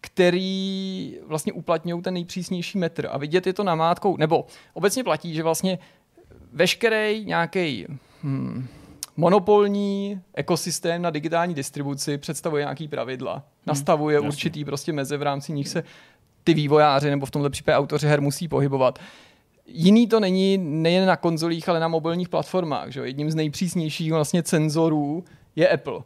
který 0.00 1.16
vlastně 1.26 1.52
uplatňují 1.52 2.02
ten 2.02 2.14
nejpřísnější 2.14 2.78
metr. 2.78 3.08
A 3.10 3.18
vidět 3.18 3.46
je 3.46 3.52
to 3.52 3.64
namátkou, 3.64 4.16
nebo 4.16 4.46
obecně 4.74 5.04
platí, 5.04 5.34
že 5.34 5.42
vlastně 5.42 5.78
veškerý 6.52 7.24
nějaký 7.24 7.86
hmm, 8.22 8.66
monopolní 9.16 10.20
ekosystém 10.34 11.02
na 11.02 11.10
digitální 11.10 11.54
distribuci 11.54 12.18
představuje 12.18 12.62
nějaký 12.62 12.88
pravidla. 12.88 13.32
Hmm, 13.32 13.42
Nastavuje 13.66 14.18
hmm, 14.18 14.28
určitý 14.28 14.64
prostě 14.64 14.92
meze, 14.92 15.16
v 15.16 15.22
rámci 15.22 15.52
nich 15.52 15.68
se 15.68 15.84
ty 16.44 16.54
vývojáři 16.54 17.10
nebo 17.10 17.26
v 17.26 17.30
tomto 17.30 17.50
případě 17.50 17.76
autoři 17.76 18.06
her 18.06 18.20
musí 18.20 18.48
pohybovat. 18.48 18.98
Jiný 19.66 20.06
to 20.06 20.20
není 20.20 20.58
nejen 20.58 21.06
na 21.06 21.16
konzolích, 21.16 21.68
ale 21.68 21.80
na 21.80 21.88
mobilních 21.88 22.28
platformách. 22.28 22.90
Že? 22.90 23.00
Jedním 23.00 23.30
z 23.30 23.34
nejpřísnějších 23.34 24.12
vlastně 24.12 24.42
cenzorů 24.42 25.24
je 25.56 25.68
Apple. 25.68 26.00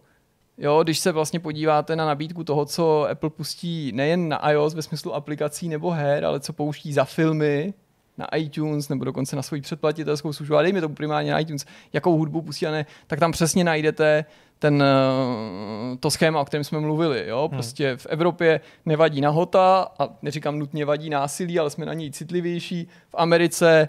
Jo, 0.63 0.83
když 0.83 0.99
se 0.99 1.13
vlastně 1.13 1.41
podíváte 1.41 1.97
na 1.97 2.07
nabídku 2.07 2.45
toho, 2.45 2.65
co 2.65 3.09
Apple 3.11 3.31
pustí 3.31 3.93
nejen 3.93 4.29
na 4.29 4.51
iOS 4.51 4.75
ve 4.75 4.83
smyslu 4.83 5.15
aplikací 5.15 5.69
nebo 5.69 5.91
her, 5.91 6.25
ale 6.25 6.41
co 6.41 6.53
pouští 6.53 6.93
za 6.93 7.05
filmy, 7.05 7.75
na 8.19 8.27
iTunes 8.37 8.89
nebo 8.89 9.05
dokonce 9.05 9.37
na 9.37 9.43
svoji 9.43 9.63
předplatitelskou 9.63 10.33
službu, 10.33 10.57
a 10.57 10.63
dejme 10.63 10.81
to 10.81 10.89
primárně 10.89 11.33
na 11.33 11.39
iTunes, 11.39 11.67
jakou 11.93 12.17
hudbu 12.17 12.43
pustí 12.43 12.67
a 12.67 12.71
ne, 12.71 12.87
tak 13.07 13.21
tam 13.21 13.33
přesně 13.33 13.65
najdete 13.65 14.25
ten, 14.63 14.83
eh, 14.83 15.97
to 15.97 16.11
schéma, 16.11 16.41
o 16.41 16.45
kterém 16.45 16.65
jsme 16.65 16.81
mluvili. 16.81 17.25
Jo? 17.27 17.41
Hmm. 17.41 17.51
Prostě 17.51 17.97
v 17.97 18.07
Evropě 18.07 18.61
nevadí 18.87 19.21
nahota 19.21 19.89
a 19.99 20.09
neříkám 20.23 20.59
nutně 20.59 20.85
vadí 20.85 21.11
násilí, 21.11 21.59
ale 21.59 21.71
jsme 21.71 21.87
na 21.87 21.95
něj 21.95 22.11
citlivější. 22.11 22.89
V 23.09 23.15
Americe 23.15 23.89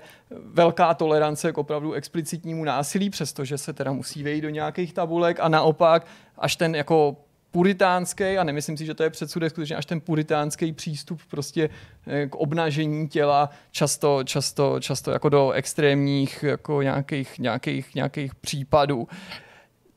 velká 0.53 0.93
tolerance 0.93 1.51
k 1.51 1.57
opravdu 1.57 1.93
explicitnímu 1.93 2.63
násilí, 2.63 3.09
přestože 3.09 3.57
se 3.57 3.74
teda 3.74 3.91
musí 3.91 4.24
vejít 4.24 4.41
do 4.41 4.49
nějakých 4.49 4.93
tabulek 4.93 5.39
a 5.39 5.47
naopak 5.47 6.07
až 6.38 6.55
ten 6.55 6.76
jako 6.76 7.17
puritánský, 7.51 8.38
a 8.38 8.43
nemyslím 8.43 8.78
si, 8.78 8.86
že 8.86 8.93
to 8.93 9.03
je 9.03 9.09
předsudek, 9.09 9.51
skutečně 9.51 9.76
až 9.76 9.86
ten 9.86 10.01
puritánský 10.01 10.74
přístup 10.74 11.21
prostě 11.30 11.69
eh, 12.07 12.28
k 12.28 12.36
obnažení 12.36 13.07
těla 13.07 13.49
často, 13.71 14.24
často, 14.24 14.80
často 14.80 15.11
jako 15.11 15.30
do 15.30 15.51
extrémních 15.51 16.43
jako 16.43 16.82
nějakých, 16.82 17.39
nějakých, 17.39 17.95
nějakých 17.95 18.36
případů. 18.36 19.07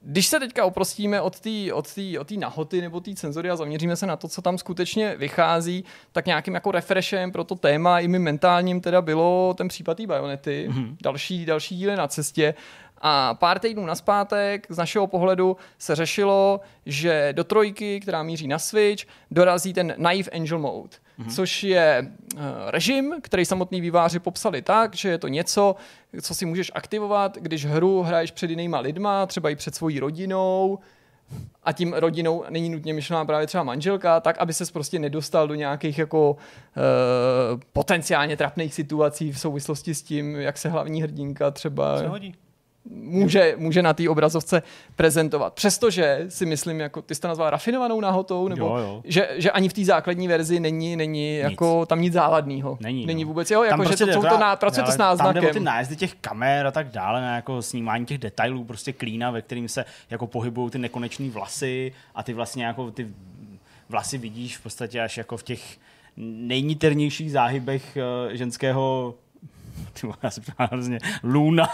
Když 0.09 0.27
se 0.27 0.41
teďka 0.41 0.65
oprostíme 0.65 1.21
od 1.21 1.41
té 1.41 1.73
od 1.73 1.95
tý, 1.95 2.19
od 2.19 2.27
tý 2.27 2.37
nahoty 2.37 2.81
nebo 2.81 3.01
té 3.01 3.15
cenzory 3.15 3.51
a 3.51 3.57
zaměříme 3.57 3.97
se 3.97 4.07
na 4.07 4.17
to, 4.17 4.29
co 4.29 4.43
tam 4.43 4.59
skutečně 4.59 5.15
vychází, 5.17 5.85
tak 6.13 6.27
nějakým 6.27 6.55
jako 6.55 6.71
refreshem 6.71 7.33
pro 7.33 7.45
to 7.45 7.55
téma 7.55 8.01
i 8.01 8.09
mi 8.09 8.19
mentálním 8.19 8.81
teda 8.81 9.03
bylo 9.03 9.55
ten 9.55 9.69
případ 9.69 9.97
té 9.97 10.07
bajonety, 10.07 10.69
mm-hmm. 10.71 10.97
další, 11.03 11.47
další 11.47 11.77
díly 11.77 11.97
na 11.97 12.09
cestě. 12.09 12.55
A 12.99 13.35
pár 13.35 13.59
týdnů 13.59 13.87
naspátek 13.87 14.67
z 14.69 14.79
našeho 14.79 15.07
pohledu 15.07 15.57
se 15.79 15.95
řešilo, 15.95 16.61
že 16.87 17.29
do 17.33 17.45
trojky, 17.45 18.01
která 18.01 18.23
míří 18.23 18.49
na 18.49 18.59
Switch, 18.59 19.05
dorazí 19.31 19.73
ten 19.73 19.95
Naive 19.97 20.31
Angel 20.31 20.59
Mode, 20.59 20.97
mm-hmm. 21.19 21.35
což 21.35 21.63
je 21.63 22.13
uh, 22.35 22.41
režim, 22.67 23.15
který 23.23 23.45
samotní 23.45 23.81
výváři 23.81 24.19
popsali 24.19 24.63
tak, 24.63 24.95
že 24.95 25.09
je 25.09 25.19
to 25.19 25.29
něco, 25.29 25.77
co 26.23 26.35
si 26.35 26.47
můžeš 26.47 26.73
aktivovat, 26.75 27.39
když 27.41 27.67
hru 27.67 28.03
hraješ 28.03 28.31
před 28.31 28.51
jinýma 28.51 28.79
lidma, 28.81 29.27
třeba 29.27 29.51
i 29.51 29.57
před 29.57 29.75
svojí 29.75 30.01
rodinou, 30.01 30.79
a 31.65 31.73
tím 31.73 31.93
rodinou 31.93 32.45
není 32.51 32.71
nutně 32.71 32.95
myšlená 32.95 33.25
právě 33.25 33.47
třeba 33.47 33.65
manželka, 33.65 34.21
tak 34.21 34.39
aby 34.39 34.53
se 34.53 34.65
prostě 34.73 34.99
nedostal 34.99 35.49
do 35.49 35.55
nějakých 35.55 35.99
jako 35.99 36.31
uh, 36.31 37.61
potenciálně 37.73 38.37
trapných 38.37 38.75
situací 38.75 39.33
v 39.33 39.41
souvislosti 39.41 39.95
s 39.95 40.03
tím, 40.03 40.37
jak 40.37 40.59
se 40.59 40.69
hlavní 40.69 41.03
hrdinka 41.03 41.51
třeba... 41.51 41.99
Se 41.99 42.09
hodí 42.09 42.35
může, 42.91 43.55
může 43.59 43.83
na 43.83 43.95
té 43.95 44.09
obrazovce 44.09 44.63
prezentovat. 44.97 45.55
Přestože 45.55 46.25
si 46.29 46.47
myslím, 46.47 46.81
jako 46.81 47.03
ty 47.03 47.15
jsi 47.15 47.21
to 47.21 47.29
nazval 47.29 47.51
rafinovanou 47.51 48.01
nahotou, 48.01 48.49
nebo 48.49 48.67
jo, 48.67 48.77
jo. 48.77 49.03
Že, 49.05 49.29
že 49.37 49.51
ani 49.51 49.69
v 49.69 49.73
té 49.73 49.85
základní 49.85 50.29
verzi 50.29 50.61
není, 50.61 50.97
není 50.97 51.33
nic. 51.33 51.43
jako 51.43 51.87
tam 51.87 52.01
nic 52.01 52.13
závadného. 52.13 52.79
Není, 52.81 53.07
není 53.07 53.25
no. 53.25 53.29
vůbec, 53.29 53.51
jo, 53.51 53.63
jako, 53.63 53.83
prostě 53.83 54.07
že 54.07 54.13
to, 54.13 54.21
to, 54.21 54.29
to 54.29 54.39
ná, 54.39 54.57
pracuje 54.57 54.85
to 54.85 54.93
s 54.93 54.97
náznakem. 54.97 55.43
Tam 55.45 55.53
ty 55.53 55.61
nájezdy 55.61 55.97
těch 55.97 56.15
kamer 56.15 56.67
a 56.67 56.71
tak 56.71 56.89
dále, 56.89 57.21
na 57.21 57.37
jako 57.37 57.63
snímání 57.63 58.07
těch 58.07 58.19
detailů, 58.19 58.65
prostě 58.65 58.93
klína, 58.93 59.31
ve 59.31 59.43
kterým 59.43 59.69
se 59.69 59.85
jako 60.11 60.27
pohybují 60.27 60.71
ty 60.71 60.79
nekonečné 60.79 61.31
vlasy 61.31 61.93
a 62.15 62.23
ty 62.23 62.33
vlastně 62.33 62.65
jako 62.65 62.91
ty 62.91 63.09
vlasy 63.89 64.19
vidíš 64.19 64.57
v 64.57 64.63
podstatě 64.63 65.01
až 65.01 65.17
jako 65.17 65.37
v 65.37 65.43
těch 65.43 65.79
nejniternějších 66.17 67.33
záhybech 67.33 67.99
uh, 68.29 68.35
ženského 68.35 69.15
ty 70.01 70.07
já 70.23 70.31
si 70.31 70.41
hrozně, 70.59 70.99
Luna. 71.23 71.69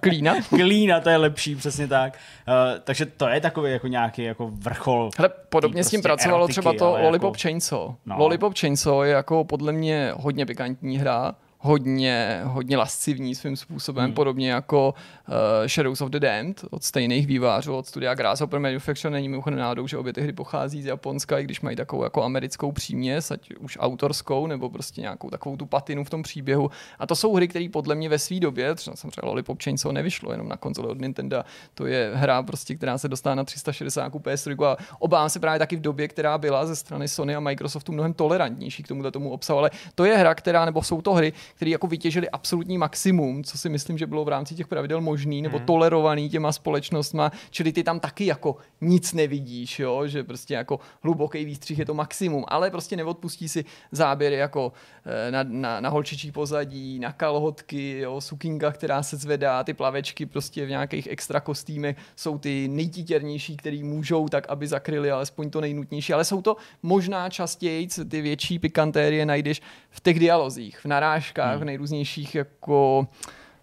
Klína? 0.00 0.34
Klína, 0.48 1.00
to 1.00 1.10
je 1.10 1.16
lepší, 1.16 1.56
přesně 1.56 1.88
tak. 1.88 2.18
Uh, 2.48 2.80
takže 2.84 3.06
to 3.06 3.28
je 3.28 3.40
takový 3.40 3.72
jako 3.72 3.86
nějaký 3.86 4.22
jako 4.22 4.50
vrchol. 4.52 5.10
Hele, 5.16 5.30
podobně 5.48 5.84
s 5.84 5.90
tím 5.90 6.02
prostě 6.02 6.08
pracovalo 6.08 6.44
erotiky, 6.44 6.60
třeba 6.60 6.72
to 6.72 6.96
Lollipop 7.02 7.34
jako... 7.34 7.42
Chainsaw. 7.42 7.94
No. 8.06 8.18
Lollipop 8.18 8.58
Chainsaw 8.58 9.04
je 9.04 9.10
jako 9.10 9.44
podle 9.44 9.72
mě 9.72 10.12
hodně 10.16 10.46
pikantní 10.46 10.98
hra, 10.98 11.34
hodně, 11.64 12.40
hodně 12.44 12.76
lascivní 12.76 13.34
svým 13.34 13.56
způsobem, 13.56 14.04
hmm. 14.04 14.14
podobně 14.14 14.50
jako 14.50 14.94
uh, 15.28 15.66
Shadows 15.66 16.00
of 16.00 16.10
the 16.10 16.20
Damned 16.20 16.64
od 16.70 16.84
stejných 16.84 17.26
vývářů, 17.26 17.76
od 17.76 17.86
studia 17.86 18.14
Grasshopper 18.14 18.60
Manufacture. 18.60 19.12
Není 19.12 19.28
mimochodem 19.28 19.58
nádou, 19.58 19.86
že 19.86 19.98
obě 19.98 20.12
ty 20.12 20.20
hry 20.20 20.32
pochází 20.32 20.82
z 20.82 20.86
Japonska, 20.86 21.38
i 21.38 21.44
když 21.44 21.60
mají 21.60 21.76
takovou 21.76 22.04
jako 22.04 22.22
americkou 22.22 22.72
příměs, 22.72 23.30
ať 23.30 23.50
už 23.60 23.78
autorskou, 23.80 24.46
nebo 24.46 24.70
prostě 24.70 25.00
nějakou 25.00 25.30
takovou 25.30 25.56
tu 25.56 25.66
patinu 25.66 26.04
v 26.04 26.10
tom 26.10 26.22
příběhu. 26.22 26.70
A 26.98 27.06
to 27.06 27.16
jsou 27.16 27.34
hry, 27.34 27.48
které 27.48 27.68
podle 27.72 27.94
mě 27.94 28.08
ve 28.08 28.18
své 28.18 28.40
době, 28.40 28.74
třeba 28.74 28.96
jsem 28.96 29.10
třeba 29.10 29.28
Lollipop 29.28 29.62
Chainsaw 29.62 29.92
nevyšlo 29.92 30.32
jenom 30.32 30.48
na 30.48 30.56
konzole 30.56 30.88
od 30.88 31.00
Nintendo, 31.00 31.42
to 31.74 31.86
je 31.86 32.12
hra, 32.14 32.42
prostě, 32.42 32.74
která 32.74 32.98
se 32.98 33.08
dostala 33.08 33.34
na 33.34 33.44
360 33.44 34.12
PS3 34.12 34.64
a 34.64 34.76
obávám 34.98 35.28
se 35.28 35.40
právě 35.40 35.58
taky 35.58 35.76
v 35.76 35.80
době, 35.80 36.08
která 36.08 36.38
byla 36.38 36.66
ze 36.66 36.76
strany 36.76 37.08
Sony 37.08 37.34
a 37.34 37.40
Microsoftu 37.40 37.92
mnohem 37.92 38.12
tolerantnější 38.12 38.82
k 38.82 38.88
tomuto 38.88 39.10
tomu 39.10 39.30
obsahu, 39.30 39.58
ale 39.58 39.70
to 39.94 40.04
je 40.04 40.16
hra, 40.16 40.34
která, 40.34 40.64
nebo 40.64 40.82
jsou 40.82 41.02
to 41.02 41.14
hry, 41.14 41.32
které 41.54 41.70
jako 41.70 41.86
vytěžili 41.86 42.30
absolutní 42.30 42.78
maximum, 42.78 43.44
co 43.44 43.58
si 43.58 43.68
myslím, 43.68 43.98
že 43.98 44.06
bylo 44.06 44.24
v 44.24 44.28
rámci 44.28 44.54
těch 44.54 44.68
pravidel 44.68 45.00
možný 45.00 45.42
nebo 45.42 45.56
hmm. 45.56 45.66
tolerovaný 45.66 46.28
těma 46.28 46.52
společnostma, 46.52 47.32
čili 47.50 47.72
ty 47.72 47.82
tam 47.82 48.00
taky 48.00 48.26
jako 48.26 48.56
nic 48.80 49.12
nevidíš, 49.12 49.78
jo? 49.78 50.06
že 50.06 50.24
prostě 50.24 50.54
jako 50.54 50.80
hluboký 51.02 51.44
výstřih 51.44 51.78
je 51.78 51.86
to 51.86 51.94
maximum, 51.94 52.44
ale 52.48 52.70
prostě 52.70 52.96
neodpustí 52.96 53.48
si 53.48 53.64
záběry 53.92 54.36
jako 54.36 54.72
eh, 55.06 55.30
na, 55.30 55.42
na, 55.42 55.80
na 55.80 55.88
holčičí 55.88 56.32
pozadí, 56.32 56.98
na 56.98 57.12
kalhotky, 57.12 57.98
jo? 57.98 58.20
sukinka, 58.20 58.72
která 58.72 59.02
se 59.02 59.16
zvedá, 59.16 59.64
ty 59.64 59.74
plavečky 59.74 60.26
prostě 60.26 60.66
v 60.66 60.68
nějakých 60.68 61.06
extra 61.06 61.40
kostýmech 61.40 61.96
jsou 62.16 62.38
ty 62.38 62.68
nejtítěrnější, 62.68 63.56
který 63.56 63.82
můžou 63.82 64.28
tak, 64.28 64.48
aby 64.48 64.66
zakryli 64.66 65.10
alespoň 65.10 65.50
to 65.50 65.60
nejnutnější, 65.60 66.12
ale 66.12 66.24
jsou 66.24 66.42
to 66.42 66.56
možná 66.82 67.30
častěji 67.30 67.88
ty 68.08 68.20
větší 68.20 68.58
pikantérie 68.58 69.26
najdeš 69.26 69.62
v 69.94 70.00
těch 70.00 70.18
dialozích, 70.18 70.78
v 70.78 70.84
narážkách, 70.84 71.50
hmm. 71.52 71.60
v 71.60 71.64
nejrůznějších 71.64 72.34
jako 72.34 73.06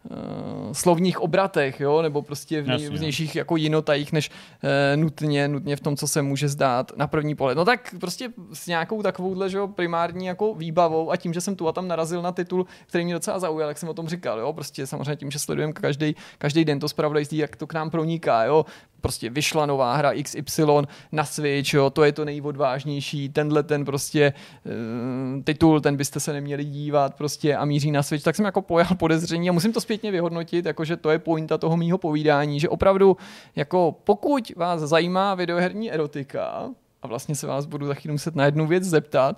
uh, 0.03 0.71
slovních 0.71 1.19
obratech, 1.19 1.79
jo, 1.79 2.01
nebo 2.01 2.21
prostě 2.21 2.61
v 2.61 2.67
nejrůznějších 2.67 3.36
jako 3.36 3.57
jinotajích, 3.57 4.13
než 4.13 4.29
uh, 4.29 5.01
nutně, 5.01 5.47
nutně 5.47 5.75
v 5.75 5.79
tom, 5.79 5.95
co 5.95 6.07
se 6.07 6.21
může 6.21 6.47
zdát 6.47 6.91
na 6.97 7.07
první 7.07 7.36
pohled. 7.36 7.57
No 7.57 7.65
tak 7.65 7.95
prostě 7.99 8.29
s 8.53 8.67
nějakou 8.67 9.01
takovouhle, 9.01 9.49
že 9.49 9.57
jo, 9.57 9.67
primární 9.67 10.25
jako 10.25 10.53
výbavou 10.53 11.11
a 11.11 11.17
tím, 11.17 11.34
že 11.34 11.41
jsem 11.41 11.55
tu 11.55 11.67
a 11.67 11.71
tam 11.71 11.88
narazil 11.88 12.21
na 12.21 12.32
titul, 12.32 12.65
který 12.88 13.05
mě 13.05 13.13
docela 13.13 13.39
zaujal, 13.39 13.69
jak 13.69 13.77
jsem 13.77 13.89
o 13.89 13.93
tom 13.93 14.07
říkal, 14.07 14.39
jo, 14.39 14.53
prostě 14.53 14.88
samozřejmě 14.88 15.15
tím, 15.15 15.32
že 15.32 15.39
sledujeme 15.39 15.73
každý, 15.73 16.15
každý 16.38 16.65
den 16.65 16.79
to 16.79 16.89
zpravodajství, 16.89 17.38
jak 17.38 17.55
to 17.55 17.67
k 17.67 17.73
nám 17.73 17.89
proniká, 17.89 18.43
jo, 18.43 18.65
prostě 19.01 19.29
vyšla 19.29 19.65
nová 19.65 19.95
hra 19.95 20.11
XY 20.23 20.63
na 21.11 21.25
Switch, 21.25 21.73
jo, 21.73 21.89
to 21.89 22.03
je 22.03 22.11
to 22.11 22.25
nejodvážnější, 22.25 23.29
tenhle 23.29 23.63
ten 23.63 23.85
prostě 23.85 24.33
uh, 24.65 25.43
titul, 25.43 25.81
ten 25.81 25.97
byste 25.97 26.19
se 26.19 26.33
neměli 26.33 26.65
dívat 26.65 27.15
prostě 27.15 27.55
a 27.55 27.65
míří 27.65 27.91
na 27.91 28.03
Switch, 28.03 28.23
tak 28.23 28.35
jsem 28.35 28.45
jako 28.45 28.61
pojal 28.61 28.95
podezření 28.97 29.49
a 29.49 29.53
musím 29.53 29.73
to 29.73 29.81
zpětně 29.81 30.11
vyhodnotit, 30.11 30.65
jakože 30.65 30.97
to 30.97 31.09
je 31.09 31.19
pointa 31.19 31.57
toho 31.57 31.77
mýho 31.77 31.97
povídání, 31.97 32.59
že 32.59 32.69
opravdu 32.69 33.17
jako 33.55 33.95
pokud 34.03 34.51
vás 34.55 34.81
zajímá 34.81 35.35
videoherní 35.35 35.91
erotika 35.91 36.69
a 37.01 37.07
vlastně 37.07 37.35
se 37.35 37.47
vás 37.47 37.65
budu 37.65 37.87
za 37.87 37.93
chvíli 37.93 38.11
muset 38.11 38.35
na 38.35 38.45
jednu 38.45 38.67
věc 38.67 38.83
zeptat 38.83 39.37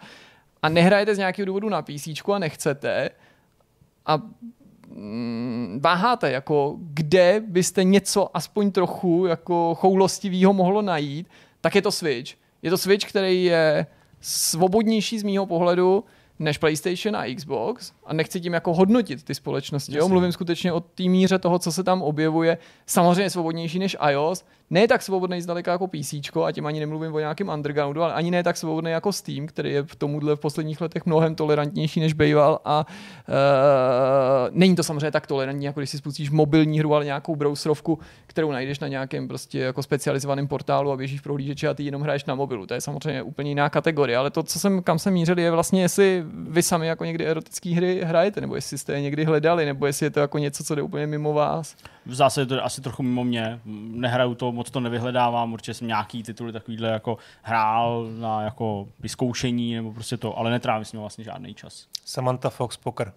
a 0.62 0.70
nehrajete 0.70 1.16
z 1.16 1.18
nějakého 1.18 1.46
důvodu 1.46 1.70
na 1.70 1.82
PC 1.82 2.08
a 2.34 2.40
nechcete 2.40 3.10
a 4.06 4.22
váháte, 5.80 6.32
jako 6.32 6.76
kde 6.80 7.44
byste 7.48 7.84
něco 7.84 8.38
aspoň 8.38 8.72
trochu 8.72 9.26
jako 9.26 9.76
choulostivého 9.76 10.54
mohlo 10.54 10.82
najít, 10.82 11.28
tak 11.62 11.76
je 11.76 11.82
to 11.82 11.92
Switch. 11.92 12.34
Je 12.62 12.70
to 12.70 12.78
Switch, 12.78 13.10
který 13.10 13.44
je 13.44 13.86
svobodnější 14.22 15.20
z 15.20 15.24
mýho 15.24 15.46
pohledu 15.46 16.04
než 16.40 16.58
PlayStation 16.58 17.16
a 17.16 17.36
Xbox 17.36 17.92
a 18.06 18.14
nechci 18.14 18.42
tím 18.42 18.54
jako 18.54 18.74
hodnotit 18.74 19.24
ty 19.24 19.36
společnosti. 19.36 19.98
Jo? 19.98 20.08
Mluvím 20.08 20.32
skutečně 20.32 20.74
o 20.74 20.80
té 20.80 21.04
míře 21.04 21.40
toho, 21.40 21.60
co 21.60 21.72
se 21.72 21.84
tam 21.84 22.02
objevuje. 22.02 22.58
Samozřejmě 22.86 23.30
svobodnější 23.30 23.80
než 23.80 23.98
iOS, 24.10 24.46
ne 24.70 24.88
tak 24.88 25.02
svobodný 25.02 25.42
zdaleka 25.42 25.72
jako 25.72 25.88
PC, 25.88 26.14
a 26.46 26.52
tím 26.52 26.66
ani 26.66 26.80
nemluvím 26.80 27.16
o 27.16 27.20
nějakém 27.20 27.50
undergroundu, 27.50 28.04
ale 28.04 28.14
ani 28.14 28.32
ne 28.32 28.44
tak 28.44 28.58
svobodný 28.58 28.92
jako 28.92 29.12
Steam, 29.12 29.48
který 29.48 29.72
je 29.72 29.84
v 29.84 29.96
tomuhle 29.96 30.36
v 30.36 30.40
posledních 30.40 30.82
letech 30.82 31.06
mnohem 31.06 31.36
tolerantnější 31.36 32.00
než 32.00 32.14
býval 32.14 32.60
a 32.66 32.86
uh, 33.28 33.36
není 34.52 34.76
to 34.76 34.84
samozřejmě 34.84 35.12
tak 35.12 35.28
tolerantní, 35.28 35.66
jako 35.66 35.80
když 35.80 35.90
si 35.90 35.98
spustíš 35.98 36.30
mobilní 36.30 36.80
hru, 36.80 36.96
ale 36.96 37.06
nějakou 37.06 37.36
browserovku, 37.36 38.00
kterou 38.28 38.52
najdeš 38.52 38.80
na 38.80 38.88
nějakém 38.88 39.28
prostě 39.28 39.60
jako 39.60 39.84
specializovaném 39.84 40.48
portálu 40.48 40.92
a 40.92 40.98
běžíš 40.98 41.20
v 41.20 41.24
prohlížeči 41.24 41.68
a 41.68 41.74
ty 41.74 41.84
jenom 41.84 42.02
hraješ 42.02 42.26
na 42.26 42.36
mobilu. 42.36 42.66
To 42.66 42.74
je 42.74 42.82
samozřejmě 42.82 43.22
úplně 43.22 43.52
jiná 43.52 43.70
kategorie, 43.70 44.18
ale 44.18 44.32
to, 44.32 44.44
co 44.44 44.60
jsem, 44.60 44.84
kam 44.84 45.00
jsem 45.00 45.14
mířil, 45.14 45.40
je 45.40 45.52
vlastně, 45.52 45.82
jestli 45.82 46.24
vy 46.50 46.64
sami 46.64 46.88
jako 46.88 47.06
někdy 47.06 47.26
erotické 47.26 47.70
hry 47.70 47.93
hrajete, 48.02 48.42
nebo 48.42 48.56
jestli 48.56 48.78
jste 48.78 48.94
je 48.94 49.02
někdy 49.02 49.26
hledali, 49.26 49.66
nebo 49.66 49.86
jestli 49.86 50.06
je 50.06 50.10
to 50.10 50.20
jako 50.20 50.38
něco, 50.38 50.64
co 50.64 50.76
jde 50.76 50.82
úplně 50.82 51.08
mimo 51.08 51.34
vás. 51.34 51.76
V 52.06 52.16
zásadě 52.16 52.46
to 52.46 52.54
je 52.54 52.62
asi 52.62 52.82
trochu 52.82 53.04
mimo 53.04 53.24
mě. 53.24 53.60
Nehraju 53.92 54.36
to, 54.36 54.52
moc 54.52 54.72
to 54.72 54.80
nevyhledávám. 54.80 55.54
Určitě 55.54 55.74
jsem 55.74 55.88
nějaký 55.88 56.24
tituly 56.24 56.52
takovýhle 56.52 56.90
jako 56.90 57.18
hrál 57.42 58.08
na 58.20 58.42
jako 58.42 58.88
vyzkoušení 59.00 59.76
nebo 59.76 59.94
prostě 59.94 60.18
to, 60.18 60.38
ale 60.38 60.52
netrávím 60.52 60.86
s 60.86 60.92
ním 60.92 61.00
vlastně 61.00 61.24
žádný 61.24 61.54
čas. 61.54 61.88
Samantha 62.06 62.50
Fox 62.50 62.78
Poker. 62.78 63.14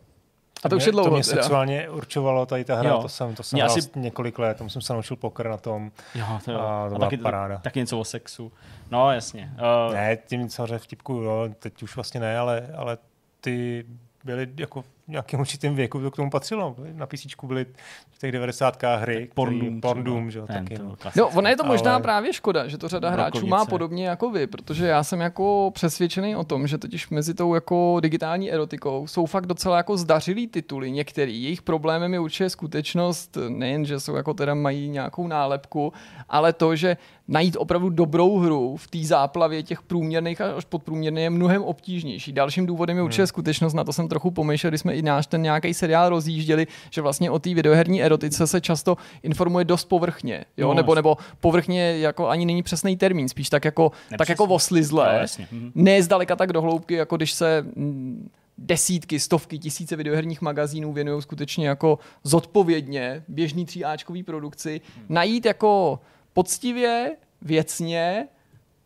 A 0.64 0.68
to 0.68 0.76
už 0.76 0.86
je 0.86 0.92
dlouho. 0.92 1.08
To 1.08 1.14
mě 1.14 1.24
teda. 1.24 1.42
sexuálně 1.42 1.88
určovalo 1.88 2.46
tady 2.46 2.64
ta 2.64 2.76
hra, 2.76 2.90
jo. 2.90 3.02
to 3.02 3.08
jsem, 3.08 3.34
to 3.34 3.42
jsem 3.42 3.60
asi... 3.60 3.80
několik 3.96 4.38
let, 4.38 4.58
tomu 4.58 4.70
jsem 4.70 4.82
se 4.82 4.92
naučil 4.92 5.16
poker 5.16 5.48
na 5.48 5.56
tom. 5.56 5.90
Jo, 6.14 6.26
to, 6.44 6.52
jo. 6.52 6.60
A 6.60 6.88
to 6.88 6.96
a 6.96 6.98
taky, 6.98 7.16
paráda. 7.16 7.58
Taky 7.58 7.78
něco 7.78 8.00
o 8.00 8.04
sexu. 8.04 8.52
No, 8.90 9.12
jasně. 9.12 9.52
Uh... 9.88 9.94
Ne, 9.94 10.16
tím 10.16 10.50
samozřejmě 10.50 10.78
vtipku, 10.78 11.12
jo, 11.12 11.48
teď 11.58 11.82
už 11.82 11.96
vlastně 11.96 12.20
ne, 12.20 12.38
ale, 12.38 12.68
ale 12.76 12.98
ty 13.40 13.86
byly 14.26 14.48
jako 14.56 14.82
v 14.82 14.95
nějakém 15.08 15.40
určitém 15.40 15.74
věku, 15.74 16.00
to 16.00 16.10
k 16.10 16.16
tomu 16.16 16.30
patřilo. 16.30 16.76
Na 16.92 17.06
PC 17.06 17.26
byly 17.42 17.66
v 18.10 18.18
těch 18.18 18.32
90. 18.32 18.82
hry, 18.96 19.28
Porn, 19.34 19.80
Porn 19.80 20.04
Doom, 20.04 20.30
že 20.30 20.38
jo, 20.38 20.46
taky. 20.46 20.78
No. 20.78 20.96
no, 21.16 21.28
ono 21.28 21.48
je 21.48 21.56
to 21.56 21.64
možná 21.64 21.94
ale... 21.94 22.02
právě 22.02 22.32
škoda, 22.32 22.68
že 22.68 22.78
to 22.78 22.88
řada 22.88 23.10
hráčů 23.10 23.46
má 23.46 23.64
podobně 23.64 24.08
jako 24.08 24.30
vy, 24.30 24.46
protože 24.46 24.86
já 24.86 25.04
jsem 25.04 25.20
jako 25.20 25.70
přesvědčený 25.74 26.36
o 26.36 26.44
tom, 26.44 26.66
že 26.66 26.78
totiž 26.78 27.08
mezi 27.08 27.34
tou 27.34 27.54
jako 27.54 28.00
digitální 28.00 28.52
erotikou 28.52 29.06
jsou 29.06 29.26
fakt 29.26 29.46
docela 29.46 29.76
jako 29.76 29.96
zdařilý 29.96 30.46
tituly 30.46 30.90
některý. 30.90 31.42
Jejich 31.42 31.62
problémem 31.62 32.12
je 32.12 32.20
určitě 32.20 32.50
skutečnost 32.50 33.38
nejen, 33.48 33.84
že 33.84 34.00
jsou 34.00 34.14
jako 34.14 34.34
teda 34.34 34.54
mají 34.54 34.88
nějakou 34.88 35.26
nálepku, 35.26 35.92
ale 36.28 36.52
to, 36.52 36.76
že 36.76 36.96
najít 37.28 37.56
opravdu 37.56 37.90
dobrou 37.90 38.38
hru 38.38 38.76
v 38.76 38.88
té 38.88 38.98
záplavě 38.98 39.62
těch 39.62 39.82
průměrných 39.82 40.40
až 40.40 40.64
podprůměrných 40.64 41.22
je 41.22 41.30
mnohem 41.30 41.62
obtížnější. 41.62 42.32
Dalším 42.32 42.66
důvodem 42.66 42.96
je 42.96 43.02
určitě 43.02 43.22
hmm. 43.22 43.26
skutečnost, 43.26 43.74
na 43.74 43.84
to 43.84 43.92
jsem 43.92 44.08
trochu 44.08 44.30
pomýšlel, 44.30 44.70
když 44.70 44.80
jsme 44.80 44.95
i 44.96 45.02
náš 45.02 45.26
ten 45.26 45.42
nějaký 45.42 45.74
seriál 45.74 46.08
rozjížděli, 46.08 46.66
že 46.90 47.00
vlastně 47.00 47.30
o 47.30 47.38
té 47.38 47.54
videoherní 47.54 48.02
erotice 48.02 48.46
se 48.46 48.60
často 48.60 48.96
informuje 49.22 49.64
dost 49.64 49.84
povrchně, 49.84 50.44
jo? 50.56 50.68
No, 50.68 50.74
nebo, 50.74 50.94
nebo 50.94 51.16
povrchně 51.40 51.98
jako 51.98 52.28
ani 52.28 52.46
není 52.46 52.62
přesný 52.62 52.96
termín, 52.96 53.28
spíš 53.28 53.48
tak 53.48 53.64
jako, 53.64 53.92
tak 54.18 54.28
jako 54.28 54.44
oslizlé. 54.44 55.26
No, 55.38 55.46
mhm. 55.52 55.72
Ne 55.74 56.02
zdaleka 56.02 56.36
tak 56.36 56.52
do 56.52 56.62
hloubky, 56.62 56.94
jako 56.94 57.16
když 57.16 57.32
se 57.32 57.62
mm, 57.76 58.30
desítky, 58.58 59.20
stovky, 59.20 59.58
tisíce 59.58 59.96
videoherních 59.96 60.42
magazínů 60.42 60.92
věnují 60.92 61.22
skutečně 61.22 61.68
jako 61.68 61.98
zodpovědně 62.24 63.24
běžný 63.28 63.66
tříáčkový 63.66 64.22
produkci. 64.22 64.80
Hmm. 64.96 65.06
Najít 65.08 65.46
jako 65.46 66.00
poctivě, 66.32 67.16
věcně, 67.42 68.28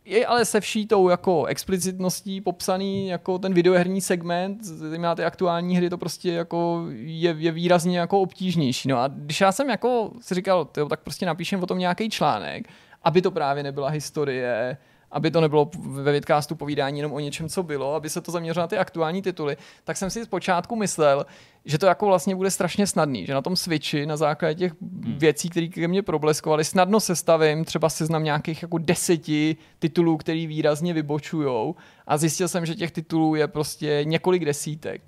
je 0.05 0.25
ale 0.25 0.45
se 0.45 0.59
vší 0.59 0.87
tou 0.87 1.09
jako 1.09 1.45
explicitností 1.45 2.41
popsaný 2.41 3.07
jako 3.07 3.39
ten 3.39 3.53
videoherní 3.53 4.01
segment, 4.01 4.63
zejména 4.63 5.15
ty 5.15 5.23
aktuální 5.23 5.77
hry, 5.77 5.89
to 5.89 5.97
prostě 5.97 6.31
jako 6.31 6.85
je, 6.91 7.35
je 7.37 7.51
výrazně 7.51 7.99
jako 7.99 8.21
obtížnější. 8.21 8.89
No 8.89 8.97
a 8.97 9.07
když 9.07 9.41
já 9.41 9.51
jsem 9.51 9.69
jako 9.69 10.11
si 10.21 10.35
říkal, 10.35 10.65
tyjo, 10.65 10.89
tak 10.89 10.99
prostě 10.99 11.25
napíšem 11.25 11.63
o 11.63 11.65
tom 11.65 11.79
nějaký 11.79 12.09
článek, 12.09 12.67
aby 13.03 13.21
to 13.21 13.31
právě 13.31 13.63
nebyla 13.63 13.89
historie, 13.89 14.77
aby 15.11 15.31
to 15.31 15.41
nebylo 15.41 15.69
ve 15.79 16.11
vidcastu 16.11 16.55
povídání 16.55 16.99
jenom 16.99 17.13
o 17.13 17.19
něčem, 17.19 17.49
co 17.49 17.63
bylo, 17.63 17.95
aby 17.95 18.09
se 18.09 18.21
to 18.21 18.31
zaměřilo 18.31 18.63
na 18.63 18.67
ty 18.67 18.77
aktuální 18.77 19.21
tituly, 19.21 19.57
tak 19.83 19.97
jsem 19.97 20.09
si 20.09 20.25
zpočátku 20.25 20.75
myslel, 20.75 21.25
že 21.65 21.77
to 21.77 21.85
jako 21.85 22.05
vlastně 22.05 22.35
bude 22.35 22.51
strašně 22.51 22.87
snadný, 22.87 23.25
že 23.25 23.33
na 23.33 23.41
tom 23.41 23.55
Switchi 23.55 24.05
na 24.05 24.17
základě 24.17 24.55
těch 24.55 24.71
hmm. 24.81 25.15
věcí, 25.17 25.49
které 25.49 25.67
ke 25.67 25.87
mně 25.87 26.01
probleskovaly, 26.01 26.63
snadno 26.63 26.99
sestavím 26.99 27.65
třeba 27.65 27.89
seznam 27.89 28.23
nějakých 28.23 28.61
jako 28.61 28.77
deseti 28.77 29.55
titulů, 29.79 30.17
který 30.17 30.47
výrazně 30.47 30.93
vybočujou 30.93 31.75
a 32.07 32.17
zjistil 32.17 32.47
jsem, 32.47 32.65
že 32.65 32.75
těch 32.75 32.91
titulů 32.91 33.35
je 33.35 33.47
prostě 33.47 34.01
několik 34.03 34.45
desítek 34.45 35.01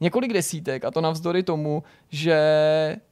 několik 0.00 0.32
desítek 0.32 0.84
a 0.84 0.90
to 0.90 1.00
navzdory 1.00 1.42
tomu, 1.42 1.82
že 2.08 2.38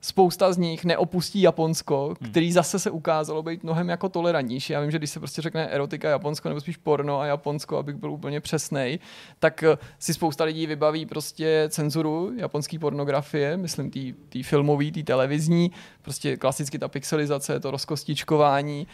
spousta 0.01 0.53
z 0.53 0.59
nich 0.59 0.85
neopustí 0.85 1.43
Japonsko, 1.43 2.15
hmm. 2.21 2.31
který 2.31 2.53
zase 2.53 2.79
se 2.79 2.91
ukázalo 2.91 3.43
být 3.43 3.63
mnohem 3.63 3.89
jako 3.89 4.09
tolerantnější. 4.09 4.73
Já 4.73 4.81
vím, 4.81 4.91
že 4.91 4.99
když 4.99 5.11
se 5.11 5.19
prostě 5.19 5.43
řekne 5.43 5.67
erotika 5.67 6.09
Japonsko 6.09 6.49
nebo 6.49 6.61
spíš 6.61 6.77
porno 6.77 7.21
a 7.21 7.27
Japonsko, 7.27 7.77
abych 7.77 7.97
byl 7.97 8.13
úplně 8.13 8.41
přesnej, 8.41 8.99
tak 9.39 9.63
eh, 9.63 9.79
si 9.99 10.15
spousta 10.15 10.45
lidí 10.45 10.67
vybaví 10.67 11.07
prostě 11.07 11.65
cenzuru 11.69 12.33
japonské 12.37 12.79
pornografie, 12.79 13.57
myslím 13.57 13.91
tý, 14.29 14.43
filmový, 14.43 14.93
tý 14.93 15.03
televizní, 15.03 15.71
prostě 16.03 16.37
klasicky 16.37 16.79
ta 16.79 16.89
pixelizace, 16.89 17.61
to 17.61 17.71
rozkostičkování 17.71 18.87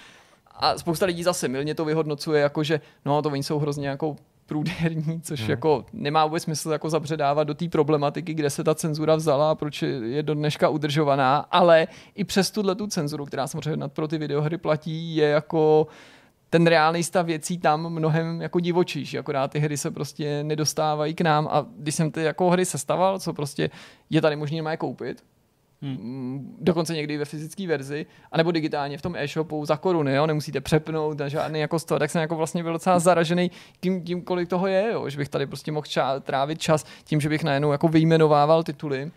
a 0.54 0.78
spousta 0.78 1.06
lidí 1.06 1.22
zase 1.22 1.48
milně 1.48 1.74
to 1.74 1.84
vyhodnocuje 1.84 2.42
jako, 2.42 2.64
že 2.64 2.80
no 3.04 3.22
to 3.22 3.28
oni 3.28 3.42
jsou 3.42 3.58
hrozně 3.58 3.88
jako 3.88 4.16
průderní, 4.46 5.20
což 5.20 5.40
hmm. 5.40 5.50
jako 5.50 5.84
nemá 5.92 6.26
vůbec 6.26 6.42
smysl 6.42 6.70
jako 6.70 6.90
zabředávat 6.90 7.48
do 7.48 7.54
té 7.54 7.68
problematiky, 7.68 8.34
kde 8.34 8.50
se 8.50 8.64
ta 8.64 8.74
cenzura 8.74 9.16
vzala 9.16 9.50
a 9.50 9.54
proč 9.54 9.82
je 9.82 10.22
do 10.22 10.34
dneška 10.34 10.68
udržovaná, 10.68 11.36
ale 11.36 11.86
i 12.14 12.24
přes 12.24 12.50
tuhle 12.50 12.74
tu 12.74 12.86
cenzuru, 12.86 13.24
která 13.24 13.46
samozřejmě 13.46 13.76
nad 13.76 13.92
pro 13.92 14.08
ty 14.08 14.18
videohry 14.18 14.58
platí, 14.58 15.16
je 15.16 15.28
jako 15.28 15.86
ten 16.50 16.66
reálný 16.66 17.02
stav 17.02 17.26
věcí 17.26 17.58
tam 17.58 17.88
mnohem 17.88 18.42
jako 18.42 18.60
divočíš, 18.60 19.14
akorát 19.14 19.50
ty 19.50 19.58
hry 19.58 19.76
se 19.76 19.90
prostě 19.90 20.44
nedostávají 20.44 21.14
k 21.14 21.20
nám 21.20 21.48
a 21.50 21.66
když 21.76 21.94
jsem 21.94 22.10
ty 22.10 22.22
jako 22.22 22.50
hry 22.50 22.64
sestaval, 22.64 23.18
co 23.18 23.32
prostě 23.32 23.70
je 24.10 24.20
tady 24.20 24.36
možný 24.36 24.56
je 24.70 24.76
koupit, 24.76 25.24
Hmm. 25.82 26.56
Dokonce 26.60 26.94
někdy 26.94 27.16
ve 27.18 27.24
fyzické 27.24 27.66
verzi, 27.66 28.06
anebo 28.32 28.50
digitálně 28.52 28.98
v 28.98 29.02
tom 29.02 29.16
e-shopu 29.16 29.66
za 29.66 29.76
koruny, 29.76 30.14
jo? 30.14 30.26
nemusíte 30.26 30.60
přepnout 30.60 31.18
na 31.18 31.28
žádný 31.28 31.60
jako 31.60 31.78
toho, 31.78 31.98
tak 31.98 32.10
jsem 32.10 32.20
jako 32.20 32.36
vlastně 32.36 32.62
byl 32.62 32.72
docela 32.72 32.98
zaražený 32.98 33.50
tím, 33.80 34.02
tím 34.04 34.22
kolik 34.22 34.48
toho 34.48 34.66
je, 34.66 34.92
jo? 34.92 35.08
že 35.08 35.18
bych 35.18 35.28
tady 35.28 35.46
prostě 35.46 35.72
mohl 35.72 35.84
ča- 35.86 36.20
trávit 36.20 36.60
čas 36.60 36.84
tím, 37.04 37.20
že 37.20 37.28
bych 37.28 37.44
najednou 37.44 37.72
jako 37.72 37.88
vyjmenovával 37.88 38.62
tituly. 38.62 39.10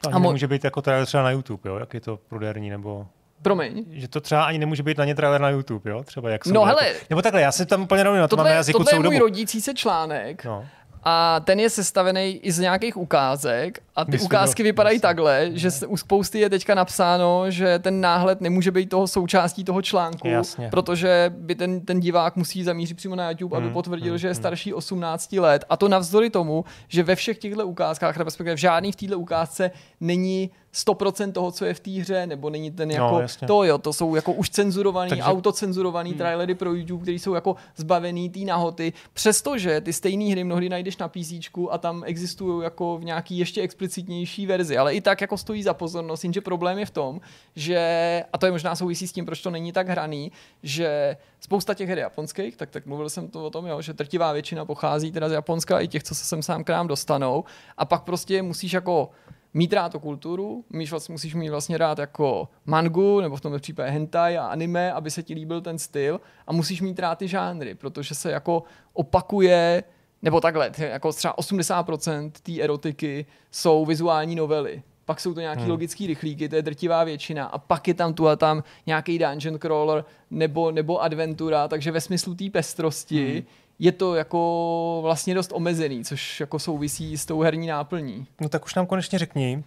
To 0.00 0.08
ani 0.08 0.16
a 0.16 0.18
mo- 0.18 0.30
může 0.30 0.48
být 0.48 0.64
jako 0.64 0.82
trailer 0.82 1.06
třeba 1.06 1.22
na 1.22 1.30
YouTube, 1.30 1.70
jo? 1.70 1.76
jak 1.76 1.94
je 1.94 2.00
to 2.00 2.18
pruderní, 2.28 2.70
nebo... 2.70 3.06
Promiň. 3.42 3.84
Že 3.90 4.08
to 4.08 4.20
třeba 4.20 4.44
ani 4.44 4.58
nemůže 4.58 4.82
být 4.82 4.98
na 4.98 5.04
ně 5.04 5.14
trailer 5.14 5.40
na 5.40 5.50
YouTube, 5.50 5.90
jo? 5.90 6.02
Třeba 6.04 6.30
jak 6.30 6.46
No 6.46 6.64
hele. 6.64 6.88
Jako... 6.88 7.00
Nebo 7.10 7.22
takhle, 7.22 7.40
já 7.40 7.52
si 7.52 7.66
tam 7.66 7.82
úplně 7.82 8.02
rovně 8.02 8.20
na 8.20 8.28
to 8.28 8.36
mám 8.36 8.46
na 8.46 8.52
jazyku 8.52 8.78
tohle 8.78 8.90
celou 8.90 9.02
je 9.02 9.08
můj 9.08 9.14
dobu. 9.14 9.24
rodící 9.24 9.60
se 9.60 9.74
článek. 9.74 10.44
No 10.44 10.66
a 11.04 11.40
ten 11.40 11.60
je 11.60 11.70
sestavený 11.70 12.36
i 12.36 12.52
z 12.52 12.58
nějakých 12.58 12.96
ukázek 12.96 13.82
a 13.96 14.04
ty 14.04 14.10
Myslím, 14.10 14.26
ukázky 14.26 14.62
vypadají 14.62 14.96
jasný. 14.96 15.02
takhle, 15.02 15.50
že 15.52 15.70
u 15.86 15.96
spousty 15.96 16.38
je 16.38 16.50
teďka 16.50 16.74
napsáno, 16.74 17.50
že 17.50 17.78
ten 17.78 18.00
náhled 18.00 18.40
nemůže 18.40 18.70
být 18.70 18.88
toho 18.88 19.06
součástí 19.06 19.64
toho 19.64 19.82
článku, 19.82 20.28
jasně. 20.28 20.68
protože 20.70 21.32
by 21.36 21.54
ten, 21.54 21.80
ten 21.80 22.00
divák 22.00 22.36
musí 22.36 22.64
zamířit 22.64 22.96
přímo 22.96 23.16
na 23.16 23.30
YouTube, 23.30 23.56
hmm, 23.56 23.66
aby 23.66 23.72
potvrdil, 23.72 24.12
hmm, 24.12 24.18
že 24.18 24.26
je 24.28 24.32
hmm. 24.32 24.40
starší 24.42 24.74
18 24.74 25.32
let. 25.32 25.64
A 25.68 25.76
to 25.76 25.88
navzdory 25.88 26.30
tomu, 26.30 26.64
že 26.88 27.02
ve 27.02 27.16
všech 27.16 27.38
těchto 27.38 27.66
ukázkách, 27.66 28.16
respektive 28.16 28.56
v 28.56 28.58
žádný 28.58 28.92
v 28.92 28.96
této 28.96 29.18
ukázce 29.18 29.70
není 30.00 30.50
100% 30.74 31.32
toho, 31.32 31.52
co 31.52 31.64
je 31.64 31.74
v 31.74 31.80
té 31.80 31.90
hře, 31.90 32.26
nebo 32.26 32.50
není 32.50 32.70
ten 32.70 32.88
no, 32.88 32.94
jako 32.94 33.20
no, 33.42 33.48
to, 33.48 33.64
jo, 33.64 33.78
to 33.78 33.92
jsou 33.92 34.14
jako 34.14 34.32
už 34.32 34.50
cenzurovaný, 34.50 35.08
Takže... 35.08 35.22
autocenzurovaný 35.22 36.10
hmm. 36.10 36.18
trailery 36.18 36.54
pro 36.54 36.74
YouTube, 36.74 37.02
které 37.02 37.18
jsou 37.18 37.34
jako 37.34 37.56
zbavený 37.76 38.30
té 38.30 38.40
nahoty, 38.40 38.92
přestože 39.12 39.80
ty 39.80 39.92
stejné 39.92 40.32
hry 40.32 40.44
mnohdy 40.44 40.68
najdeš 40.68 40.96
na 40.96 41.08
PC 41.08 41.32
a 41.70 41.78
tam 41.78 42.02
existují 42.06 42.64
jako 42.64 42.98
v 42.98 43.04
nějaký 43.04 43.38
ještě 43.38 43.62
explicitnější 43.82 44.46
verzi, 44.46 44.78
ale 44.78 44.94
i 44.94 45.00
tak 45.00 45.20
jako 45.20 45.36
stojí 45.36 45.62
za 45.62 45.74
pozornost, 45.74 46.24
jenže 46.24 46.40
problém 46.40 46.78
je 46.78 46.86
v 46.86 46.90
tom, 46.90 47.20
že, 47.56 48.24
a 48.32 48.38
to 48.38 48.46
je 48.46 48.52
možná 48.52 48.74
souvisí 48.74 49.08
s 49.08 49.12
tím, 49.12 49.26
proč 49.26 49.42
to 49.42 49.50
není 49.50 49.72
tak 49.72 49.88
hraný, 49.88 50.32
že 50.62 51.16
spousta 51.40 51.74
těch 51.74 51.88
her 51.88 51.98
japonských, 51.98 52.56
tak, 52.56 52.70
tak 52.70 52.86
mluvil 52.86 53.10
jsem 53.10 53.28
to 53.28 53.44
o 53.44 53.50
tom, 53.50 53.66
jo, 53.66 53.82
že 53.82 53.94
trtivá 53.94 54.32
většina 54.32 54.64
pochází 54.64 55.12
teda 55.12 55.28
z 55.28 55.32
Japonska, 55.32 55.80
i 55.80 55.88
těch, 55.88 56.02
co 56.02 56.14
se 56.14 56.24
sem 56.24 56.42
sám 56.42 56.64
k 56.64 56.70
nám 56.70 56.86
dostanou, 56.88 57.44
a 57.76 57.84
pak 57.84 58.02
prostě 58.02 58.42
musíš 58.42 58.72
jako 58.72 59.10
mít 59.54 59.72
rád 59.72 59.92
tu 59.92 59.98
kulturu, 59.98 60.64
míš 60.70 60.90
vlastně, 60.90 61.12
musíš 61.12 61.34
mít 61.34 61.50
vlastně 61.50 61.78
rád 61.78 61.98
jako 61.98 62.48
mangu, 62.66 63.20
nebo 63.20 63.36
v 63.36 63.40
tomto 63.40 63.58
případě 63.58 63.90
hentai 63.90 64.38
a 64.38 64.46
anime, 64.46 64.92
aby 64.92 65.10
se 65.10 65.22
ti 65.22 65.34
líbil 65.34 65.60
ten 65.60 65.78
styl. 65.78 66.20
A 66.46 66.52
musíš 66.52 66.80
mít 66.80 66.98
rád 66.98 67.18
ty 67.18 67.28
žánry, 67.28 67.74
protože 67.74 68.14
se 68.14 68.30
jako 68.30 68.62
opakuje, 68.92 69.84
nebo 70.22 70.40
takhle, 70.40 70.70
jako 70.78 71.12
třeba 71.12 71.36
80% 71.36 72.30
té 72.42 72.60
erotiky 72.60 73.26
jsou 73.50 73.86
vizuální 73.86 74.34
novely. 74.34 74.82
Pak 75.04 75.20
jsou 75.20 75.34
to 75.34 75.40
nějaký 75.40 75.60
hmm. 75.60 75.70
logický 75.70 76.06
rychlíky, 76.06 76.48
to 76.48 76.56
je 76.56 76.62
drtivá 76.62 77.04
většina. 77.04 77.46
A 77.46 77.58
pak 77.58 77.88
je 77.88 77.94
tam 77.94 78.14
tu 78.14 78.28
a 78.28 78.36
tam 78.36 78.62
nějaký 78.86 79.18
dungeon 79.18 79.58
crawler 79.58 80.04
nebo, 80.30 80.70
nebo 80.70 81.02
adventura, 81.02 81.68
takže 81.68 81.90
ve 81.90 82.00
smyslu 82.00 82.34
té 82.34 82.50
pestrosti 82.50 83.32
hmm 83.32 83.42
je 83.78 83.92
to 83.92 84.14
jako 84.14 84.98
vlastně 85.02 85.34
dost 85.34 85.50
omezený, 85.54 86.04
což 86.04 86.40
jako 86.40 86.58
souvisí 86.58 87.18
s 87.18 87.26
tou 87.26 87.40
herní 87.40 87.66
náplní. 87.66 88.26
No 88.40 88.48
tak 88.48 88.64
už 88.64 88.74
nám 88.74 88.86
konečně 88.86 89.18
řekni, 89.18 89.64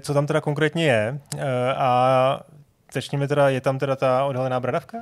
co 0.00 0.14
tam 0.14 0.26
teda 0.26 0.40
konkrétně 0.40 0.84
je 0.84 1.20
e, 1.36 1.74
a 1.74 2.40
začněme 2.92 3.28
teda, 3.28 3.48
je 3.48 3.60
tam 3.60 3.78
teda 3.78 3.96
ta 3.96 4.24
odhalená 4.24 4.60
bradavka? 4.60 4.98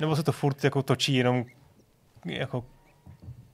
Nebo 0.00 0.16
se 0.16 0.22
to 0.22 0.32
furt 0.32 0.64
jako 0.64 0.82
točí 0.82 1.14
jenom 1.14 1.44
jako 2.24 2.64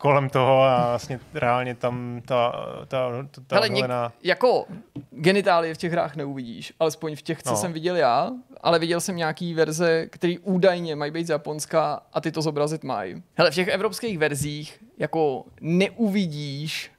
kolem 0.00 0.30
toho 0.30 0.62
a 0.62 0.88
vlastně 0.88 1.20
reálně 1.34 1.74
tam 1.74 2.22
ta, 2.26 2.52
ta, 2.88 3.10
ta, 3.30 3.40
ta 3.46 3.56
Hele, 3.56 3.68
něk, 3.68 3.84
jako 4.22 4.64
genitálie 5.10 5.74
v 5.74 5.78
těch 5.78 5.92
hrách 5.92 6.16
neuvidíš, 6.16 6.72
alespoň 6.80 7.16
v 7.16 7.22
těch, 7.22 7.42
co 7.42 7.50
no. 7.50 7.56
jsem 7.56 7.72
viděl 7.72 7.96
já, 7.96 8.30
ale 8.60 8.78
viděl 8.78 9.00
jsem 9.00 9.16
nějaký 9.16 9.54
verze, 9.54 10.06
které 10.06 10.34
údajně 10.42 10.96
mají 10.96 11.10
být 11.10 11.26
z 11.26 11.30
Japonska 11.30 12.02
a 12.12 12.20
ty 12.20 12.32
to 12.32 12.42
zobrazit 12.42 12.84
mají. 12.84 13.22
Hele, 13.34 13.50
v 13.50 13.54
těch 13.54 13.68
evropských 13.68 14.18
verzích 14.18 14.80
jako 14.98 15.44
neuvidíš 15.60 16.90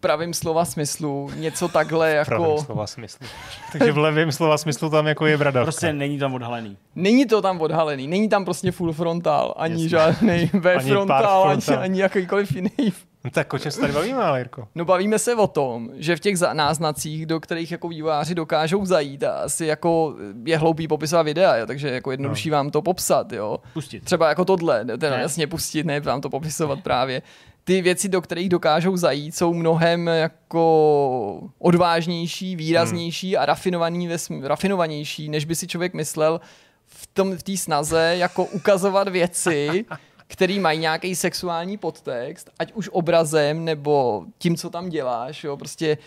pravém 0.00 0.34
slova 0.34 0.64
smyslu 0.64 1.30
něco 1.36 1.68
takhle 1.68 2.10
jako... 2.10 2.24
V 2.24 2.28
pravém 2.28 2.58
slova 2.58 2.86
smyslu. 2.86 3.26
Takže 3.72 3.92
v 3.92 3.98
levém 3.98 4.32
slova 4.32 4.58
smyslu 4.58 4.90
tam 4.90 5.06
jako 5.06 5.26
je 5.26 5.38
bradavka. 5.38 5.64
Prostě 5.64 5.92
není 5.92 6.18
tam 6.18 6.34
odhalený. 6.34 6.76
Není 6.94 7.26
to 7.26 7.42
tam 7.42 7.60
odhalený, 7.60 8.06
není 8.06 8.28
tam 8.28 8.44
prostě 8.44 8.72
full 8.72 8.92
frontal, 8.92 9.54
ani 9.56 9.74
Jasně. 9.74 9.88
žádný 9.88 10.50
V 10.52 10.78
frontal, 10.88 11.48
ani, 11.48 11.76
ani 11.76 12.00
jakýkoliv 12.00 12.52
jiný 12.52 12.92
No 13.24 13.30
tak 13.30 13.54
o 13.54 13.58
čem 13.58 13.72
se 13.72 13.80
tady 13.80 13.92
bavíme, 13.92 14.22
ale 14.22 14.40
Jirko? 14.40 14.68
No 14.74 14.84
bavíme 14.84 15.18
se 15.18 15.34
o 15.34 15.46
tom, 15.46 15.90
že 15.94 16.16
v 16.16 16.20
těch 16.20 16.40
náznacích, 16.52 17.26
do 17.26 17.40
kterých 17.40 17.70
jako 17.72 17.88
výváři 17.88 18.34
dokážou 18.34 18.86
zajít 18.86 19.22
a 19.22 19.32
asi 19.32 19.66
jako 19.66 20.14
je 20.44 20.58
hloupý 20.58 20.88
popisovat 20.88 21.22
videa, 21.22 21.56
jo, 21.56 21.66
takže 21.66 21.90
jako 21.90 22.10
jednodušší 22.10 22.50
no. 22.50 22.56
vám 22.56 22.70
to 22.70 22.82
popsat, 22.82 23.32
jo. 23.32 23.58
Pustit. 23.72 24.04
Třeba 24.04 24.28
jako 24.28 24.44
tohle, 24.44 24.84
teda 24.84 25.16
ne. 25.16 25.22
jasně 25.22 25.46
pustit, 25.46 25.86
ne 25.86 26.00
vám 26.00 26.20
to 26.20 26.30
popisovat 26.30 26.80
právě 26.82 27.22
ty 27.70 27.82
věci, 27.82 28.08
do 28.08 28.20
kterých 28.20 28.48
dokážou 28.48 28.96
zajít, 28.96 29.36
jsou 29.36 29.54
mnohem 29.54 30.08
jako 30.08 31.50
odvážnější, 31.58 32.56
výraznější 32.56 33.36
a 33.36 33.46
rafinovaný, 33.46 34.08
rafinovanější, 34.42 35.28
než 35.28 35.44
by 35.44 35.56
si 35.56 35.66
člověk 35.66 35.94
myslel 35.94 36.40
v 36.86 37.06
tom 37.06 37.36
v 37.36 37.42
té 37.42 37.56
snaze 37.56 38.16
jako 38.18 38.44
ukazovat 38.44 39.08
věci, 39.08 39.84
který 40.26 40.58
mají 40.58 40.78
nějaký 40.78 41.16
sexuální 41.16 41.76
podtext, 41.76 42.50
ať 42.58 42.72
už 42.72 42.88
obrazem 42.92 43.64
nebo 43.64 44.24
tím, 44.38 44.56
co 44.56 44.70
tam 44.70 44.88
děláš, 44.88 45.44
jo, 45.44 45.56
prostě 45.56 45.98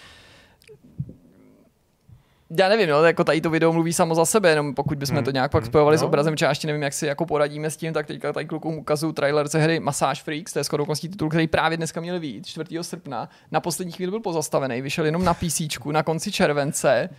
já 2.60 2.70
nevím, 2.70 2.90
no, 2.90 3.04
jako 3.04 3.24
tady 3.24 3.42
to 3.42 3.50
video 3.50 3.74
mluví 3.74 3.94
samo 3.94 4.16
za 4.16 4.26
sebe, 4.26 4.50
jenom 4.50 4.74
pokud 4.74 4.98
bychom 4.98 5.16
hmm. 5.16 5.26
to 5.26 5.32
nějak 5.32 5.52
pak 5.52 5.66
spojovali 5.66 5.98
no. 5.98 6.00
s 6.00 6.04
obrazem, 6.04 6.38
či 6.38 6.44
já 6.44 6.50
ještě 6.50 6.68
nevím, 6.68 6.82
jak 6.84 6.94
si 6.94 7.08
jako 7.08 7.26
poradíme 7.26 7.70
s 7.70 7.78
tím, 7.78 7.94
tak 7.94 8.08
teďka 8.08 8.34
tady 8.34 8.46
klukům 8.46 8.78
ukazuju 8.78 9.14
trailer 9.14 9.48
ze 9.48 9.60
hry 9.60 9.80
Massage 9.80 10.24
Freaks, 10.24 10.54
to 10.54 10.60
je 10.60 10.64
skoro 10.64 10.86
titul, 10.96 11.30
který 11.30 11.48
právě 11.48 11.78
dneska 11.78 12.02
měl 12.02 12.20
být 12.20 12.46
4. 12.46 12.66
srpna. 12.82 13.30
Na 13.52 13.60
poslední 13.60 13.92
chvíli 13.92 14.10
byl 14.10 14.20
pozastavený, 14.20 14.82
vyšel 14.82 15.06
jenom 15.06 15.24
na 15.24 15.34
PC 15.34 15.62
na 15.92 16.04
konci 16.04 16.32
července. 16.32 17.10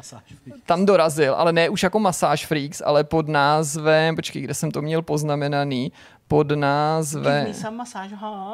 Tam 0.67 0.87
dorazil, 0.87 1.35
ale 1.35 1.53
ne 1.53 1.69
už 1.69 1.83
jako 1.83 2.01
Massage 2.01 2.47
Freaks, 2.47 2.83
ale 2.85 3.05
pod 3.05 3.29
názvem, 3.29 4.17
počkej, 4.17 4.43
kde 4.43 4.55
jsem 4.55 4.71
to 4.71 4.83
měl 4.83 5.03
poznamenaný, 5.03 5.93
pod 6.29 6.51
názvem... 6.51 7.47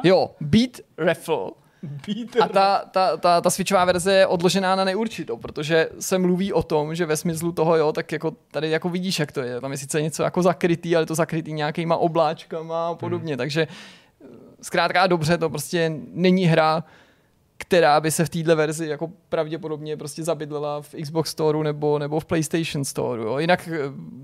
Jo, 0.05 0.31
Beat 0.41 0.71
Raffle 0.99 1.51
a 2.41 2.49
ta, 2.49 2.85
ta, 2.91 3.17
ta, 3.17 3.41
ta 3.41 3.51
switchová 3.51 3.85
verze 3.85 4.15
je 4.15 4.27
odložená 4.27 4.77
na 4.77 4.85
neurčitou, 4.85 5.37
protože 5.37 5.89
se 6.01 6.19
mluví 6.19 6.53
o 6.53 6.63
tom, 6.63 6.95
že 6.95 7.07
ve 7.07 7.17
smyslu 7.17 7.53
toho, 7.53 7.77
jo, 7.77 7.93
tak 7.93 8.13
jako 8.13 8.37
tady 8.51 8.71
jako 8.71 8.89
vidíš, 8.89 9.19
jak 9.19 9.33
to 9.33 9.41
je. 9.41 9.61
Tam 9.61 9.73
je 9.73 9.79
sice 9.79 10.03
něco 10.03 10.23
jako 10.23 10.43
zakrytý, 10.43 10.97
ale 10.97 11.07
to 11.07 11.15
zakrytý 11.15 11.53
nějakýma 11.53 11.97
obláčkama 11.97 12.89
a 12.89 12.95
podobně, 12.95 13.33
hmm. 13.33 13.39
takže 13.39 13.69
zkrátka 14.63 15.07
dobře, 15.07 15.39
to 15.39 15.51
prostě 15.51 15.93
není 16.13 16.45
hra, 16.45 16.85
která 17.71 18.01
by 18.01 18.11
se 18.11 18.25
v 18.25 18.29
této 18.29 18.57
verzi 18.57 18.89
jako 18.89 19.11
pravděpodobně 19.29 19.97
prostě 19.97 20.25
zabydlela 20.25 20.83
v 20.83 20.95
Xbox 21.03 21.31
Store 21.31 21.59
nebo, 21.65 21.99
nebo 21.99 22.21
v 22.21 22.25
PlayStation 22.25 22.85
Store. 22.85 23.23
Jo. 23.23 23.39
Jinak 23.39 23.69
eh, 23.73 23.79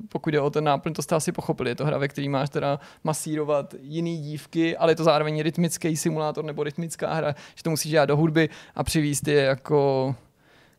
pokud 0.08 0.30
jde 0.30 0.40
o 0.40 0.50
ten 0.50 0.64
náplň, 0.64 0.92
to 0.92 1.02
jste 1.02 1.14
asi 1.14 1.32
pochopili. 1.32 1.70
Je 1.70 1.74
to 1.74 1.84
hra, 1.84 1.98
ve 1.98 2.08
který 2.08 2.28
máš 2.28 2.50
teda 2.50 2.80
masírovat 3.04 3.74
jiný 3.80 4.18
dívky, 4.18 4.76
ale 4.76 4.92
je 4.92 4.96
to 4.96 5.04
zároveň 5.04 5.42
rytmický 5.42 5.96
simulátor 5.96 6.44
nebo 6.44 6.62
rytmická 6.62 7.14
hra, 7.14 7.34
že 7.54 7.62
to 7.62 7.70
musíš 7.70 7.92
dělat 7.92 8.06
do 8.06 8.16
hudby 8.16 8.48
a 8.74 8.84
přivízt 8.84 9.28
je 9.28 9.42
jako 9.42 10.14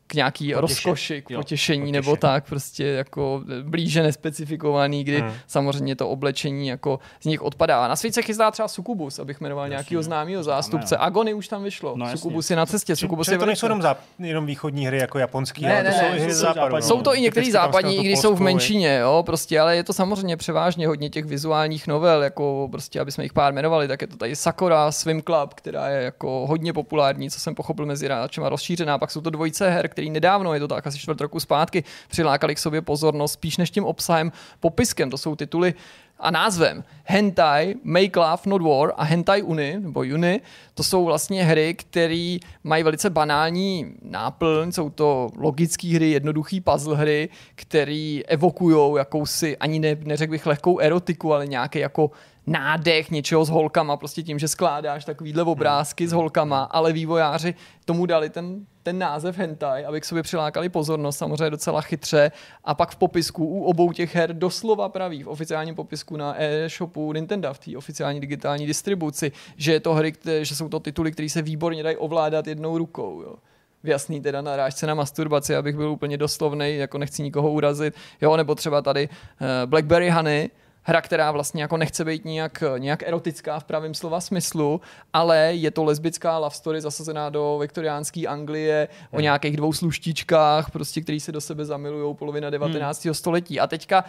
k 0.07 0.13
nějaký 0.13 0.45
Potěšen. 0.45 0.61
rozkoši, 0.61 1.21
k 1.21 1.31
jo, 1.31 1.39
potěšení 1.39 1.81
potěšen. 1.81 1.93
nebo 1.93 2.15
tak, 2.15 2.45
prostě 2.45 2.85
jako 2.85 3.43
blíže 3.63 4.03
nespecifikovaný, 4.03 5.03
kdy 5.03 5.21
hmm. 5.21 5.33
samozřejmě 5.47 5.95
to 5.95 6.09
oblečení 6.09 6.67
jako 6.67 6.99
z 7.21 7.25
nich 7.25 7.41
odpadá. 7.41 7.87
Na 7.87 7.95
světě 7.95 8.13
se 8.13 8.21
chystá 8.21 8.51
třeba 8.51 8.67
Sukubus, 8.67 9.19
abych 9.19 9.41
jmenoval 9.41 9.69
nějakého 9.69 10.03
známého 10.03 10.43
zástupce. 10.43 10.97
Agony 10.97 11.33
už 11.33 11.47
tam 11.47 11.63
vyšlo. 11.63 11.93
No, 11.97 12.09
Sukubus 12.17 12.49
je 12.49 12.55
na 12.55 12.65
cestě. 12.65 12.95
Sukubus 12.95 13.27
je 13.27 13.37
to 13.37 13.45
nejsou 13.45 13.65
jenom, 13.65 13.79
záp- 13.79 13.97
jenom 14.19 14.45
východní 14.45 14.87
hry 14.87 14.97
jako 14.97 15.19
japonský, 15.19 15.61
ne, 15.61 15.73
ale 15.73 15.83
ne, 15.83 15.89
to 15.91 15.97
ne, 15.97 16.17
jsou 16.17 16.23
hry 16.23 16.33
západu. 16.33 16.77
Jsou 16.81 17.01
to 17.01 17.15
i 17.15 17.21
některé 17.21 17.51
západní, 17.51 17.97
i 17.97 18.03
když 18.03 18.19
jsou 18.19 18.35
v 18.35 18.41
menšině, 18.41 18.97
jo, 19.01 19.23
prostě, 19.25 19.59
ale 19.59 19.75
je 19.75 19.83
to 19.83 19.93
samozřejmě 19.93 20.37
převážně 20.37 20.87
hodně 20.87 21.09
těch 21.09 21.25
vizuálních 21.25 21.87
novel, 21.87 22.23
jako 22.23 22.67
prostě, 22.71 22.99
aby 22.99 23.11
jsme 23.11 23.23
jich 23.23 23.33
pár 23.33 23.53
jmenovali, 23.53 23.87
tak 23.87 24.01
je 24.01 24.07
to 24.07 24.17
tady 24.17 24.35
Sakura 24.35 24.91
Swim 24.91 25.21
Club, 25.21 25.53
která 25.53 25.89
je 25.89 26.03
jako 26.03 26.45
hodně 26.47 26.73
populární, 26.73 27.31
co 27.31 27.39
jsem 27.39 27.55
pochopil 27.55 27.85
mezi 27.85 28.05
hráčem 28.05 28.43
a 28.43 28.49
rozšířená. 28.49 28.97
Pak 28.97 29.11
jsou 29.11 29.21
to 29.21 29.29
dvojice 29.29 29.69
her, 29.69 29.87
který 29.97 30.09
nedávno, 30.09 30.53
je 30.53 30.59
to 30.59 30.67
tak 30.67 30.87
asi 30.87 30.99
čtvrt 30.99 31.21
roku 31.21 31.39
zpátky, 31.39 31.83
přilákali 32.07 32.55
k 32.55 32.59
sobě 32.59 32.81
pozornost 32.81 33.31
spíš 33.31 33.57
než 33.57 33.71
tím 33.71 33.83
obsahem, 33.83 34.31
popiskem. 34.59 35.09
To 35.09 35.17
jsou 35.17 35.35
tituly 35.35 35.73
a 36.19 36.31
názvem. 36.31 36.83
Hentai, 37.03 37.75
Make 37.83 38.19
Love 38.19 38.43
Not 38.45 38.61
War 38.61 38.93
a 38.97 39.03
Hentai 39.03 39.41
Uni, 39.41 39.77
nebo 39.79 39.99
Uni, 39.99 40.41
to 40.73 40.83
jsou 40.83 41.05
vlastně 41.05 41.43
hry, 41.43 41.73
které 41.73 42.37
mají 42.63 42.83
velice 42.83 43.09
banální 43.09 43.93
náplň, 44.01 44.71
jsou 44.71 44.89
to 44.89 45.29
logické 45.37 45.87
hry, 45.87 46.11
jednoduché 46.11 46.61
puzzle 46.61 46.97
hry, 46.97 47.29
které 47.55 48.19
evokují 48.27 48.95
jakousi, 48.97 49.57
ani 49.57 49.79
ne, 49.79 49.97
neřekl 50.03 50.31
bych 50.31 50.45
lehkou 50.45 50.79
erotiku, 50.79 51.33
ale 51.33 51.47
nějaký 51.47 51.79
jako 51.79 52.11
nádech 52.47 53.11
něčeho 53.11 53.45
s 53.45 53.49
holkama, 53.49 53.97
prostě 53.97 54.23
tím, 54.23 54.39
že 54.39 54.47
skládáš 54.47 55.05
takovýhle 55.05 55.43
obrázky 55.43 56.07
s 56.07 56.11
holkama, 56.11 56.63
ale 56.63 56.93
vývojáři 56.93 57.55
tomu 57.85 58.05
dali 58.05 58.29
ten, 58.29 58.65
ten 58.83 58.99
název 58.99 59.37
hentai, 59.37 59.85
aby 59.85 60.01
k 60.01 60.05
sobě 60.05 60.23
přilákali 60.23 60.69
pozornost, 60.69 61.17
samozřejmě 61.17 61.49
docela 61.49 61.81
chytře. 61.81 62.31
A 62.63 62.73
pak 62.73 62.91
v 62.91 62.95
popisku 62.95 63.45
u 63.45 63.63
obou 63.63 63.91
těch 63.91 64.15
her 64.15 64.33
doslova 64.33 64.89
praví, 64.89 65.23
v 65.23 65.27
oficiálním 65.27 65.75
popisku 65.75 66.17
na 66.17 66.41
e-shopu 66.41 67.13
Nintendo, 67.13 67.53
v 67.53 67.59
té 67.59 67.77
oficiální 67.77 68.19
digitální 68.19 68.65
distribuci, 68.65 69.31
že, 69.57 69.73
je 69.73 69.79
to 69.79 69.93
hry, 69.93 70.11
které, 70.11 70.45
že 70.45 70.55
jsou 70.55 70.69
to 70.69 70.79
tituly, 70.79 71.11
které 71.11 71.29
se 71.29 71.41
výborně 71.41 71.83
dají 71.83 71.97
ovládat 71.97 72.47
jednou 72.47 72.77
rukou. 72.77 73.21
Jo 73.21 73.35
jasný 73.83 74.21
teda 74.21 74.41
narážce 74.41 74.87
na 74.87 74.93
masturbaci, 74.93 75.55
abych 75.55 75.75
byl 75.75 75.91
úplně 75.91 76.17
doslovný, 76.17 76.75
jako 76.77 76.97
nechci 76.97 77.23
nikoho 77.23 77.51
urazit. 77.51 77.93
Jo, 78.21 78.37
nebo 78.37 78.55
třeba 78.55 78.81
tady 78.81 79.09
uh, 79.09 79.47
Blackberry 79.69 80.09
Honey, 80.09 80.49
hra, 80.87 81.01
která 81.01 81.31
vlastně 81.31 81.61
jako 81.61 81.77
nechce 81.77 82.05
být 82.05 82.25
nějak, 82.25 82.63
nějak 82.77 83.03
erotická 83.03 83.59
v 83.59 83.63
pravém 83.63 83.93
slova 83.93 84.21
smyslu, 84.21 84.81
ale 85.13 85.37
je 85.37 85.71
to 85.71 85.83
lesbická 85.83 86.37
love 86.37 86.55
story 86.55 86.81
zasazená 86.81 87.29
do 87.29 87.57
viktoriánské 87.61 88.27
Anglie 88.27 88.87
hmm. 88.91 89.17
o 89.17 89.21
nějakých 89.21 89.57
dvou 89.57 89.73
sluštičkách, 89.73 90.71
prostě, 90.71 91.01
který 91.01 91.19
se 91.19 91.31
do 91.31 91.41
sebe 91.41 91.65
zamilují 91.65 92.15
polovina 92.15 92.49
19. 92.49 93.05
Hmm. 93.05 93.13
století. 93.13 93.59
A 93.59 93.67
teďka 93.67 94.03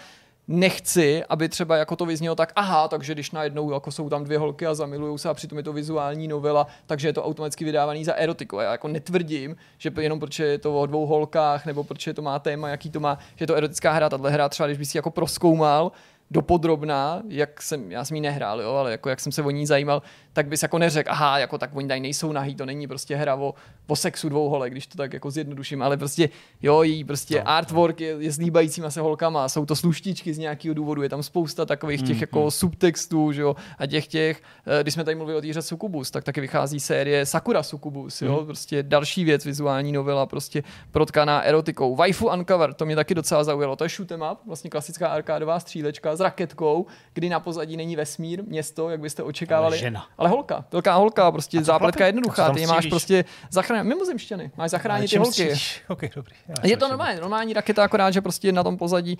nechci, 0.49 1.25
aby 1.29 1.49
třeba 1.49 1.77
jako 1.77 1.97
to 1.97 2.07
vyznělo 2.07 2.35
tak, 2.35 2.53
aha, 2.57 2.89
takže 2.89 3.15
když 3.15 3.31
najednou 3.31 3.73
jako 3.73 3.93
jsou 3.93 4.09
tam 4.09 4.25
dvě 4.25 4.39
holky 4.39 4.67
a 4.67 4.75
zamilují 4.75 5.19
se 5.19 5.29
a 5.29 5.35
přitom 5.35 5.59
je 5.59 5.65
to 5.65 5.73
vizuální 5.73 6.29
novela, 6.29 6.67
takže 6.87 7.09
je 7.09 7.13
to 7.13 7.25
automaticky 7.25 7.65
vydávaný 7.65 8.05
za 8.05 8.15
erotiku. 8.15 8.59
A 8.59 8.63
já 8.63 8.73
jako 8.73 8.89
netvrdím, 8.89 9.57
že 9.79 9.91
jenom 10.01 10.21
protože 10.21 10.45
je 10.45 10.59
to 10.59 10.81
o 10.81 10.87
dvou 10.87 11.07
holkách, 11.07 11.67
nebo 11.67 11.85
protože 11.85 12.15
to 12.15 12.23
má 12.23 12.39
téma, 12.39 12.69
jaký 12.69 12.91
to 12.91 13.01
má, 13.01 13.19
že 13.37 13.43
je 13.43 13.47
to 13.47 13.55
erotická 13.55 13.93
hra. 13.93 14.09
Tahle 14.09 14.31
hra 14.31 14.49
třeba, 14.49 14.67
když 14.67 14.79
by 14.79 14.87
si 14.87 14.99
jako 14.99 15.11
proskoumal, 15.11 15.93
dopodrobná, 16.31 17.23
jak 17.29 17.63
jsem, 17.63 17.93
já 17.93 18.05
jsem 18.05 18.15
ji 18.15 18.21
nehrál, 18.21 18.61
jo, 18.61 18.75
ale 18.75 18.91
jako 18.91 19.09
jak 19.09 19.21
jsem 19.21 19.33
se 19.33 19.43
o 19.43 19.51
ní 19.51 19.67
zajímal, 19.67 20.03
tak 20.39 20.49
bys 20.49 20.63
jako 20.63 20.79
neřekl, 20.79 21.11
aha, 21.11 21.39
jako 21.39 21.59
tak 21.59 21.71
oni 21.77 21.89
tady 21.89 22.01
nejsou 22.01 22.33
nahý, 22.33 22.55
to 22.55 22.67
není 22.67 22.87
prostě 22.87 23.17
hra 23.17 23.35
o, 23.35 23.55
o 23.87 23.97
sexu 23.97 24.29
dvou 24.29 24.49
holek, 24.49 24.73
když 24.73 24.87
to 24.87 24.97
tak 24.97 25.13
jako 25.13 25.31
zjednoduším, 25.31 25.83
ale 25.83 25.97
prostě 25.97 26.29
jo, 26.63 26.83
její 26.83 27.05
prostě 27.05 27.39
no. 27.39 27.49
artwork 27.49 28.01
je, 28.01 28.17
je 28.19 28.33
s 28.33 28.39
líbajícíma 28.39 28.91
se 28.91 29.01
holkama, 29.01 29.49
jsou 29.49 29.67
to 29.67 29.77
sluštičky 29.77 30.35
z 30.35 30.39
nějakého 30.39 30.75
důvodu, 30.75 31.03
je 31.03 31.09
tam 31.09 31.23
spousta 31.23 31.67
takových 31.67 32.03
těch 32.03 32.17
mm, 32.17 32.21
jako 32.21 32.45
mm. 32.45 32.51
subtextů, 32.51 33.33
že 33.33 33.43
jo, 33.43 33.57
a 33.79 33.87
těch 33.87 34.07
těch, 34.07 34.43
eh, 34.67 34.83
když 34.83 34.95
jsme 34.95 35.05
tady 35.05 35.15
mluvili 35.15 35.39
o 35.39 35.41
té 35.41 35.49
hře 35.49 35.63
Sukubus, 35.63 36.11
tak 36.11 36.25
taky 36.25 36.41
vychází 36.41 36.81
série 36.81 37.27
Sakura 37.27 37.63
Sukubus, 37.63 38.23
jo, 38.23 38.39
mm. 38.41 38.47
prostě 38.47 38.83
další 38.83 39.25
věc, 39.25 39.45
vizuální 39.45 39.93
novela, 39.93 40.27
prostě 40.27 40.63
protkaná 40.91 41.43
erotikou. 41.43 41.97
Waifu 41.97 42.29
Uncover, 42.31 42.75
to 42.75 42.87
mě 42.87 42.97
taky 42.97 43.15
docela 43.15 43.45
zaujalo, 43.45 43.77
to 43.77 43.85
je 43.85 43.91
shoot 43.91 44.11
up, 44.11 44.39
vlastně 44.47 44.71
klasická 44.71 45.09
arkádová 45.09 45.61
střílečka 45.61 46.17
s 46.17 46.21
raketkou, 46.21 46.87
kdy 47.15 47.29
na 47.29 47.41
pozadí 47.41 47.77
není 47.77 47.97
vesmír, 47.97 48.45
město, 48.45 48.91
jak 48.91 49.01
byste 49.01 49.23
očekávali. 49.23 49.67
Ale 49.67 49.79
žena. 49.79 50.07
Ale 50.19 50.28
holka, 50.29 50.65
velká 50.73 50.95
holka, 50.95 51.33
prostě 51.33 51.65
zápletka 51.65 52.07
jednoduchá, 52.07 52.51
ty 52.51 52.67
máš 52.67 52.87
prostě 52.87 53.25
zachránit, 53.51 53.89
mimozemštěny, 53.89 54.51
máš 54.57 54.71
zachránit 54.71 55.11
ty 55.11 55.19
holky. 55.19 55.53
Okay, 55.89 56.11
dobrý. 56.15 56.35
je 56.63 56.77
to 56.77 56.89
normální, 56.89 57.21
normální 57.21 57.53
raketa, 57.53 57.85
akorát, 57.85 58.11
že 58.11 58.21
prostě 58.21 58.53
na 58.53 58.63
tom 58.63 58.77
pozadí 58.77 59.19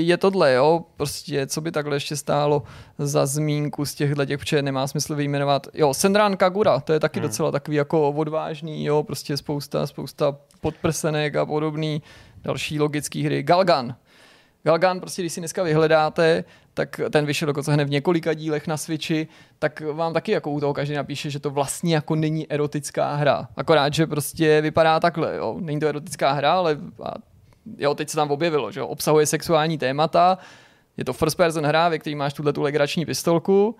je 0.00 0.16
tohle, 0.16 0.52
jo, 0.52 0.84
prostě 0.96 1.46
co 1.46 1.60
by 1.60 1.72
takhle 1.72 1.96
ještě 1.96 2.16
stálo 2.16 2.62
za 2.98 3.26
zmínku 3.26 3.84
z 3.84 3.94
těchhle 3.94 4.26
těch, 4.26 4.38
protože 4.38 4.62
nemá 4.62 4.86
smysl 4.86 5.14
vyjmenovat. 5.14 5.66
Jo, 5.74 5.94
Sendran 5.94 6.36
Kagura, 6.36 6.80
to 6.80 6.92
je 6.92 7.00
taky 7.00 7.20
hmm. 7.20 7.28
docela 7.28 7.50
takový 7.50 7.76
jako 7.76 8.10
odvážný, 8.10 8.84
jo, 8.84 9.02
prostě 9.02 9.36
spousta, 9.36 9.86
spousta 9.86 10.36
podprsenek 10.60 11.36
a 11.36 11.46
podobný 11.46 12.02
další 12.42 12.80
logický 12.80 13.24
hry. 13.24 13.42
Galgan, 13.42 13.94
Galgan, 14.64 15.00
prostě 15.00 15.22
když 15.22 15.32
si 15.32 15.40
dneska 15.40 15.62
vyhledáte, 15.62 16.44
tak 16.74 17.00
ten 17.10 17.26
vyšel 17.26 17.46
dokonce 17.46 17.72
hned 17.72 17.84
v 17.84 17.90
několika 17.90 18.34
dílech 18.34 18.66
na 18.66 18.76
Switchi, 18.76 19.28
tak 19.58 19.82
vám 19.92 20.12
taky 20.12 20.32
jako 20.32 20.50
u 20.50 20.60
toho 20.60 20.74
každý 20.74 20.94
napíše, 20.94 21.30
že 21.30 21.38
to 21.38 21.50
vlastně 21.50 21.94
jako 21.94 22.14
není 22.14 22.52
erotická 22.52 23.14
hra. 23.14 23.48
Akorát, 23.56 23.94
že 23.94 24.06
prostě 24.06 24.60
vypadá 24.60 25.00
takhle, 25.00 25.36
jo. 25.36 25.56
Není 25.60 25.80
to 25.80 25.86
erotická 25.86 26.32
hra, 26.32 26.52
ale 26.52 26.78
jo, 27.78 27.94
teď 27.94 28.08
se 28.08 28.16
tam 28.16 28.30
objevilo, 28.30 28.72
že 28.72 28.80
jo. 28.80 28.86
Obsahuje 28.86 29.26
sexuální 29.26 29.78
témata, 29.78 30.38
je 30.96 31.04
to 31.04 31.12
first 31.12 31.36
person 31.36 31.66
hra, 31.66 31.88
ve 31.88 31.98
který 31.98 32.16
máš 32.16 32.32
tuhle 32.32 32.52
tu 32.52 32.62
legrační 32.62 33.06
pistolku 33.06 33.76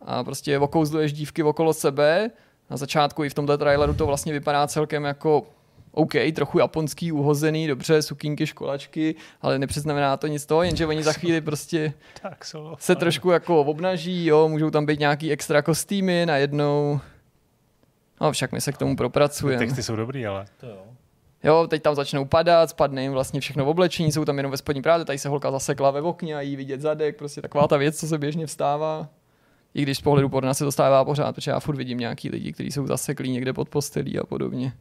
a 0.00 0.24
prostě 0.24 0.58
okouzluješ 0.58 1.12
dívky 1.12 1.42
okolo 1.42 1.72
sebe. 1.72 2.30
Na 2.70 2.76
začátku 2.76 3.24
i 3.24 3.28
v 3.28 3.34
tomto 3.34 3.58
traileru 3.58 3.94
to 3.94 4.06
vlastně 4.06 4.32
vypadá 4.32 4.66
celkem 4.66 5.04
jako 5.04 5.46
OK, 5.92 6.12
trochu 6.34 6.58
japonský, 6.58 7.12
uhozený, 7.12 7.66
dobře, 7.66 8.02
sukínky, 8.02 8.46
školačky, 8.46 9.14
ale 9.42 9.58
nepřeznamená 9.58 10.16
to 10.16 10.26
nic 10.26 10.46
toho, 10.46 10.62
jenže 10.62 10.86
oni 10.86 11.02
za 11.02 11.12
chvíli 11.12 11.40
prostě 11.40 11.92
tak 12.22 12.44
so, 12.44 12.76
se 12.78 12.96
trošku 12.96 13.30
jako 13.30 13.60
obnaží, 13.60 14.26
jo, 14.26 14.48
můžou 14.48 14.70
tam 14.70 14.86
být 14.86 15.00
nějaký 15.00 15.32
extra 15.32 15.62
kostýmy 15.62 16.26
najednou. 16.26 17.00
No 18.20 18.32
však 18.32 18.52
my 18.52 18.60
se 18.60 18.72
k 18.72 18.78
tomu 18.78 18.96
propracujeme. 18.96 19.66
Texty 19.66 19.82
jsou 19.82 19.96
dobrý, 19.96 20.26
ale. 20.26 20.46
To 20.60 20.66
jo. 20.66 20.82
Jo, 21.44 21.66
teď 21.70 21.82
tam 21.82 21.94
začnou 21.94 22.24
padat, 22.24 22.70
spadne 22.70 23.02
jim 23.02 23.12
vlastně 23.12 23.40
všechno 23.40 23.64
v 23.64 23.68
oblečení, 23.68 24.12
jsou 24.12 24.24
tam 24.24 24.36
jenom 24.36 24.50
ve 24.50 24.56
spodní 24.56 24.82
právě, 24.82 25.04
tady 25.04 25.18
se 25.18 25.28
holka 25.28 25.50
zasekla 25.50 25.90
ve 25.90 26.00
okně 26.00 26.36
a 26.36 26.40
jí 26.40 26.56
vidět 26.56 26.80
zadek, 26.80 27.16
prostě 27.16 27.42
taková 27.42 27.68
ta 27.68 27.76
věc, 27.76 28.00
co 28.00 28.08
se 28.08 28.18
běžně 28.18 28.46
vstává. 28.46 29.08
I 29.74 29.82
když 29.82 29.98
z 29.98 30.00
pohledu 30.00 30.28
porna 30.28 30.54
se 30.54 30.64
dostává 30.64 31.04
pořád, 31.04 31.34
protože 31.34 31.50
já 31.50 31.60
furt 31.60 31.76
vidím 31.76 31.98
nějaký 31.98 32.30
lidi, 32.30 32.52
kteří 32.52 32.70
jsou 32.72 32.86
zaseklí 32.86 33.30
někde 33.30 33.52
pod 33.52 33.68
postelí 33.68 34.18
a 34.18 34.26
podobně. 34.26 34.72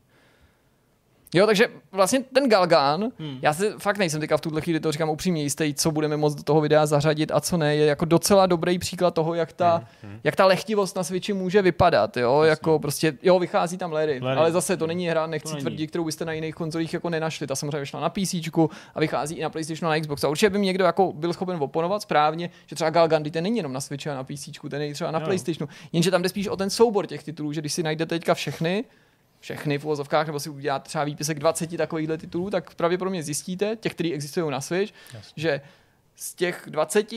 Jo, 1.34 1.46
takže 1.46 1.68
vlastně 1.92 2.20
ten 2.34 2.50
Galgan, 2.50 3.12
hmm. 3.20 3.40
já 3.42 3.54
si 3.54 3.72
fakt 3.78 3.98
nejsem 3.98 4.22
teďka 4.22 4.38
v 4.38 4.42
tuhle 4.42 4.62
chvíli, 4.62 4.80
to 4.80 4.92
říkám 4.92 5.10
upřímně 5.10 5.44
jistý, 5.44 5.74
co 5.74 5.92
budeme 5.92 6.18
moct 6.18 6.36
do 6.36 6.44
toho 6.44 6.62
videa 6.62 6.86
zařadit 6.86 7.32
a 7.32 7.40
co 7.40 7.58
ne, 7.58 7.76
je 7.76 7.86
jako 7.86 8.06
docela 8.06 8.46
dobrý 8.46 8.80
příklad 8.80 9.14
toho, 9.14 9.34
jak 9.34 9.54
ta, 9.54 9.76
hmm. 9.76 10.12
hmm. 10.12 10.20
jak 10.24 10.36
ta 10.36 10.46
lehtivost 10.46 10.96
na 10.96 11.04
Switchi 11.04 11.34
může 11.34 11.62
vypadat, 11.62 12.18
jo, 12.18 12.42
Jasně. 12.42 12.50
jako 12.50 12.80
prostě, 12.80 13.18
jo, 13.24 13.40
vychází 13.40 13.78
tam 13.78 13.92
Larry, 13.92 14.20
Larry. 14.24 14.40
ale 14.40 14.52
zase 14.52 14.78
to 14.78 14.88
není 14.88 15.08
hra, 15.08 15.28
nechci 15.28 15.56
tvrdit, 15.56 15.88
kterou 15.88 16.06
byste 16.06 16.26
na 16.26 16.34
jiných 16.34 16.56
konzolích 16.56 16.94
jako 16.94 17.10
nenašli, 17.10 17.48
ta 17.48 17.56
samozřejmě 17.56 17.80
vyšla 17.80 18.00
na 18.00 18.10
PC 18.10 18.34
a 18.96 19.00
vychází 19.00 19.36
i 19.36 19.42
na 19.42 19.50
PlayStation 19.50 19.92
a 19.92 19.96
na 19.96 20.02
Xbox. 20.02 20.24
A 20.24 20.30
určitě 20.30 20.50
by 20.50 20.58
mi 20.58 20.66
někdo 20.66 20.86
jako 20.86 21.14
byl 21.14 21.34
schopen 21.34 21.58
oponovat 21.60 22.02
správně, 22.02 22.50
že 22.68 22.76
třeba 22.76 22.90
Galgan, 22.90 23.24
ten 23.24 23.44
není 23.44 23.58
jenom 23.58 23.74
na 23.74 23.82
Switchi 23.82 24.10
a 24.10 24.16
na 24.16 24.24
PC, 24.24 24.50
ten 24.70 24.82
je 24.82 24.94
třeba 24.94 25.12
na 25.12 25.20
jo. 25.20 25.26
PlayStationu, 25.26 25.70
jenže 25.94 26.12
tam 26.12 26.22
jde 26.22 26.30
spíš 26.30 26.48
o 26.48 26.58
ten 26.58 26.70
soubor 26.70 27.08
těch 27.08 27.24
titulů, 27.24 27.54
že 27.54 27.62
když 27.62 27.74
si 27.74 27.84
najdete 27.84 28.16
teďka 28.16 28.34
všechny, 28.34 28.84
všechny 29.40 29.78
v 29.78 29.86
uvozovkách, 29.86 30.28
nebo 30.28 30.40
si 30.40 30.50
uděláte 30.50 30.88
třeba 30.88 31.04
výpisek 31.04 31.40
20 31.40 31.78
takovýchhle 31.78 32.18
titulů, 32.18 32.50
tak 32.50 32.76
pravděpodobně 32.76 33.24
zjistíte, 33.24 33.76
těch, 33.76 33.94
který 33.94 34.14
existují 34.14 34.52
na 34.52 34.62
Switch, 34.62 34.94
Jasně. 35.14 35.34
že 35.36 35.62
z 36.16 36.36
těch 36.36 36.64
20 36.68 37.12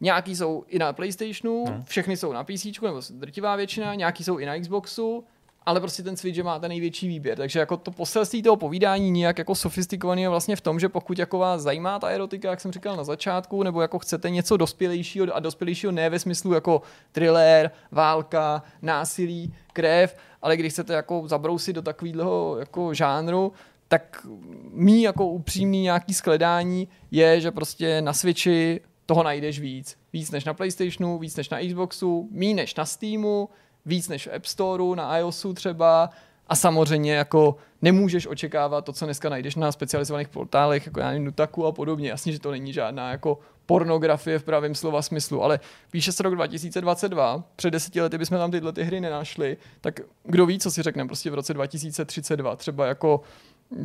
nějaký 0.00 0.36
jsou 0.36 0.64
i 0.68 0.78
na 0.78 0.92
PlayStationu, 0.92 1.64
hmm. 1.64 1.84
všechny 1.84 2.16
jsou 2.16 2.32
na 2.32 2.44
PC, 2.44 2.66
nebo 2.82 3.00
drtivá 3.10 3.56
většina, 3.56 3.94
nějaký 3.94 4.24
jsou 4.24 4.38
i 4.38 4.46
na 4.46 4.58
Xboxu, 4.58 5.24
ale 5.66 5.80
prostě 5.80 6.02
ten 6.02 6.16
Switch 6.16 6.42
má 6.42 6.58
ten 6.58 6.68
největší 6.68 7.08
výběr. 7.08 7.38
Takže 7.38 7.58
jako 7.58 7.76
to 7.76 7.90
poselství 7.90 8.42
toho 8.42 8.56
povídání 8.56 9.10
nějak 9.10 9.38
jako 9.38 9.54
sofistikovaný 9.54 10.22
je 10.22 10.28
vlastně 10.28 10.56
v 10.56 10.60
tom, 10.60 10.80
že 10.80 10.88
pokud 10.88 11.18
jako 11.18 11.38
vás 11.38 11.62
zajímá 11.62 11.98
ta 11.98 12.08
erotika, 12.08 12.50
jak 12.50 12.60
jsem 12.60 12.72
říkal 12.72 12.96
na 12.96 13.04
začátku, 13.04 13.62
nebo 13.62 13.82
jako 13.82 13.98
chcete 13.98 14.30
něco 14.30 14.56
dospělejšího 14.56 15.26
a 15.34 15.40
dospělejšího 15.40 15.92
ne 15.92 16.10
ve 16.10 16.18
smyslu 16.18 16.52
jako 16.52 16.82
thriller, 17.12 17.70
válka, 17.90 18.62
násilí, 18.82 19.54
krev, 19.72 20.16
ale 20.42 20.56
když 20.56 20.72
chcete 20.72 20.92
jako 20.92 21.22
zabrousit 21.28 21.74
do 21.74 21.82
takového 21.82 22.56
jako 22.58 22.94
žánru, 22.94 23.52
tak 23.88 24.26
mý 24.72 25.02
jako 25.02 25.26
upřímný 25.26 25.82
nějaký 25.82 26.14
skledání 26.14 26.88
je, 27.10 27.40
že 27.40 27.50
prostě 27.50 28.02
na 28.02 28.12
Switchi 28.12 28.80
toho 29.06 29.22
najdeš 29.22 29.60
víc. 29.60 29.96
Víc 30.12 30.30
než 30.30 30.44
na 30.44 30.54
PlayStationu, 30.54 31.18
víc 31.18 31.36
než 31.36 31.48
na 31.50 31.58
Xboxu, 31.68 32.28
mí 32.30 32.54
než 32.54 32.74
na 32.74 32.84
Steamu, 32.84 33.48
víc 33.86 34.08
než 34.08 34.26
v 34.26 34.34
App 34.34 34.46
Storeu, 34.46 34.94
na 34.94 35.18
iOSu 35.18 35.54
třeba 35.54 36.10
a 36.48 36.56
samozřejmě 36.56 37.14
jako 37.14 37.56
nemůžeš 37.82 38.26
očekávat 38.26 38.84
to, 38.84 38.92
co 38.92 39.04
dneska 39.04 39.28
najdeš 39.28 39.56
na 39.56 39.72
specializovaných 39.72 40.28
portálech, 40.28 40.86
jako 40.86 41.00
já 41.00 41.06
nevím, 41.08 41.24
Nutaku 41.24 41.66
a 41.66 41.72
podobně. 41.72 42.08
Jasně, 42.08 42.32
že 42.32 42.40
to 42.40 42.50
není 42.50 42.72
žádná 42.72 43.10
jako 43.10 43.38
pornografie 43.66 44.38
v 44.38 44.44
pravém 44.44 44.74
slova 44.74 45.02
smyslu, 45.02 45.42
ale 45.42 45.60
píše 45.90 46.12
se 46.12 46.22
rok 46.22 46.34
2022, 46.34 47.44
před 47.56 47.70
deseti 47.70 48.00
lety 48.00 48.18
bychom 48.18 48.38
tam 48.38 48.50
tyhle 48.50 48.72
ty 48.72 48.82
hry 48.82 49.00
nenašli, 49.00 49.56
tak 49.80 50.00
kdo 50.24 50.46
ví, 50.46 50.58
co 50.58 50.70
si 50.70 50.82
řekneme 50.82 51.08
prostě 51.08 51.30
v 51.30 51.34
roce 51.34 51.54
2032, 51.54 52.56
třeba 52.56 52.86
jako 52.86 53.20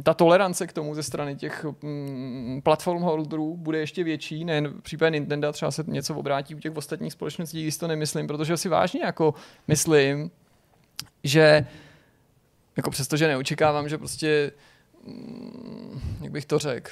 ta 0.04 0.14
tolerance 0.14 0.68
k 0.68 0.74
tomu 0.74 0.96
ze 0.96 1.04
strany 1.04 1.36
těch 1.36 1.66
mm, 1.82 2.62
platform 2.64 3.02
holderů 3.02 3.58
bude 3.58 3.80
ještě 3.80 4.04
větší, 4.04 4.46
nejen 4.46 4.68
v 4.68 4.82
případě 4.82 5.20
Nintendo, 5.20 5.52
třeba 5.52 5.72
se 5.72 5.84
něco 5.88 6.16
obrátí 6.16 6.56
u 6.56 6.60
těch 6.60 6.78
ostatních 6.78 7.14
společností, 7.14 7.62
když 7.62 7.78
to 7.78 7.88
nemyslím, 7.88 8.28
protože 8.28 8.58
si 8.58 8.70
vážně 8.70 9.02
jako 9.04 9.34
myslím, 9.68 10.32
že 11.24 11.66
jako 12.78 12.92
přesto, 12.92 13.18
že 13.18 13.28
neočekávám, 13.28 13.90
že 13.90 13.98
prostě, 13.98 14.52
mm, 15.08 16.02
jak 16.22 16.32
bych 16.32 16.46
to 16.46 16.60
řekl, 16.60 16.92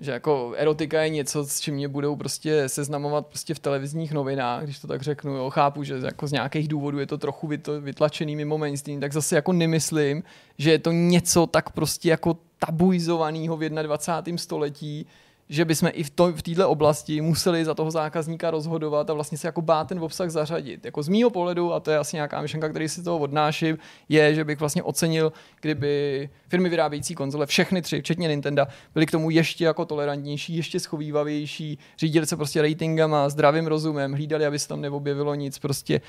že 0.00 0.10
jako 0.10 0.54
erotika 0.56 1.02
je 1.02 1.08
něco, 1.08 1.44
s 1.44 1.60
čím 1.60 1.74
mě 1.74 1.88
budou 1.88 2.16
prostě 2.16 2.68
seznamovat 2.68 3.26
prostě 3.26 3.54
v 3.54 3.58
televizních 3.58 4.12
novinách, 4.12 4.64
když 4.64 4.78
to 4.78 4.86
tak 4.86 5.02
řeknu, 5.02 5.36
jo, 5.36 5.50
chápu, 5.50 5.82
že 5.82 5.94
jako 6.04 6.26
z 6.26 6.32
nějakých 6.32 6.68
důvodů 6.68 6.98
je 6.98 7.06
to 7.06 7.18
trochu 7.18 7.48
vytlačený 7.80 8.36
mimo 8.36 8.58
mainstream, 8.58 9.00
tak 9.00 9.12
zase 9.12 9.36
jako 9.36 9.52
nemyslím, 9.52 10.22
že 10.58 10.70
je 10.70 10.78
to 10.78 10.92
něco 10.92 11.46
tak 11.46 11.70
prostě 11.70 12.08
jako 12.08 12.36
tabuizovaného 12.58 13.56
v 13.56 13.68
21. 13.68 14.38
století, 14.38 15.06
že 15.48 15.64
bychom 15.64 15.90
i 15.92 16.02
v, 16.02 16.10
to, 16.10 16.32
v 16.32 16.42
této 16.42 16.70
oblasti 16.70 17.20
museli 17.20 17.64
za 17.64 17.74
toho 17.74 17.90
zákazníka 17.90 18.50
rozhodovat 18.50 19.10
a 19.10 19.14
vlastně 19.14 19.38
se 19.38 19.48
jako 19.48 19.62
bát 19.62 19.88
ten 19.88 19.98
obsah 19.98 20.30
zařadit. 20.30 20.84
Jako 20.84 21.02
z 21.02 21.08
mýho 21.08 21.30
pohledu, 21.30 21.72
a 21.72 21.80
to 21.80 21.90
je 21.90 21.98
asi 21.98 22.16
nějaká 22.16 22.42
myšlenka, 22.42 22.68
který 22.68 22.88
si 22.88 23.02
toho 23.02 23.18
odnáším, 23.18 23.78
je, 24.08 24.34
že 24.34 24.44
bych 24.44 24.60
vlastně 24.60 24.82
ocenil, 24.82 25.32
kdyby 25.60 26.28
firmy 26.48 26.68
vyrábějící 26.68 27.14
konzole, 27.14 27.46
všechny 27.46 27.82
tři, 27.82 28.00
včetně 28.00 28.28
Nintendo, 28.28 28.66
byly 28.94 29.06
k 29.06 29.10
tomu 29.10 29.30
ještě 29.30 29.64
jako 29.64 29.84
tolerantnější, 29.84 30.56
ještě 30.56 30.80
schovývavější, 30.80 31.78
řídili 31.98 32.26
se 32.26 32.36
prostě 32.36 32.62
ratingama, 32.62 33.28
zdravým 33.28 33.66
rozumem, 33.66 34.12
hlídali, 34.12 34.46
aby 34.46 34.58
se 34.58 34.68
tam 34.68 34.80
neobjevilo 34.80 35.34
nic, 35.34 35.58
prostě 35.58 36.00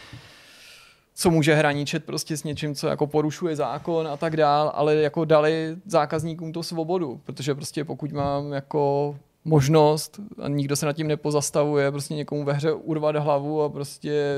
co 1.16 1.32
může 1.32 1.56
hraničit 1.56 2.06
prostě 2.06 2.38
s 2.38 2.44
něčím, 2.44 2.76
co 2.76 2.88
jako 2.88 3.08
porušuje 3.08 3.56
zákon 3.56 4.08
a 4.08 4.18
tak 4.18 4.38
dál, 4.38 4.72
ale 4.76 4.96
jako 4.96 5.26
dali 5.26 5.76
zákazníkům 5.86 6.54
tu 6.54 6.64
svobodu, 6.64 7.22
protože 7.26 7.56
prostě 7.56 7.84
pokud 7.86 8.12
mám 8.12 8.54
jako 8.54 9.16
možnost 9.46 10.20
a 10.42 10.48
nikdo 10.48 10.76
se 10.76 10.86
nad 10.86 10.94
tím 10.94 11.08
nepozastavuje, 11.08 11.92
prostě 11.92 12.14
někomu 12.14 12.44
ve 12.44 12.54
hře 12.54 12.74
urvat 12.74 13.16
hlavu 13.16 13.62
a 13.62 13.70
prostě 13.70 14.36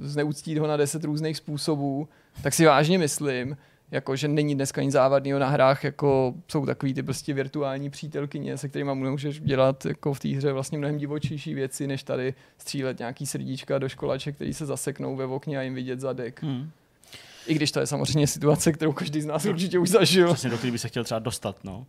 zneuctít 0.00 0.58
ho 0.58 0.66
na 0.66 0.76
deset 0.76 1.04
různých 1.04 1.36
způsobů, 1.36 2.08
tak 2.42 2.54
si 2.54 2.66
vážně 2.66 2.98
myslím, 2.98 3.56
jako, 3.90 4.16
že 4.16 4.28
není 4.28 4.54
dneska 4.54 4.82
nic 4.82 4.92
závadného 4.92 5.38
na 5.38 5.48
hrách, 5.48 5.84
jako 5.84 6.34
jsou 6.48 6.66
takový 6.66 6.94
ty 6.94 7.02
prostě 7.02 7.34
virtuální 7.34 7.90
přítelkyně, 7.90 8.58
se 8.58 8.68
kterými 8.68 8.94
můžeš 8.94 9.40
dělat 9.40 9.86
jako 9.86 10.14
v 10.14 10.20
té 10.20 10.28
hře 10.28 10.52
vlastně 10.52 10.78
mnohem 10.78 10.98
divočejší 10.98 11.54
věci, 11.54 11.86
než 11.86 12.02
tady 12.02 12.34
střílet 12.58 12.98
nějaký 12.98 13.26
srdíčka 13.26 13.78
do 13.78 13.88
školaček, 13.88 14.34
který 14.34 14.54
se 14.54 14.66
zaseknou 14.66 15.16
ve 15.16 15.24
okně 15.24 15.58
a 15.58 15.62
jim 15.62 15.74
vidět 15.74 16.00
zadek. 16.00 16.42
Hmm. 16.42 16.70
I 17.46 17.54
když 17.54 17.72
to 17.72 17.80
je 17.80 17.86
samozřejmě 17.86 18.26
situace, 18.26 18.72
kterou 18.72 18.92
každý 18.92 19.20
z 19.20 19.26
nás 19.26 19.44
určitě 19.44 19.78
už 19.78 19.88
zažil. 19.88 20.26
Přesně, 20.34 20.50
do 20.50 20.58
který 20.58 20.70
by 20.70 20.78
se 20.78 20.88
chtěl 20.88 21.04
třeba 21.04 21.18
dostat. 21.18 21.56
No. 21.64 21.78
Uh, 21.78 21.84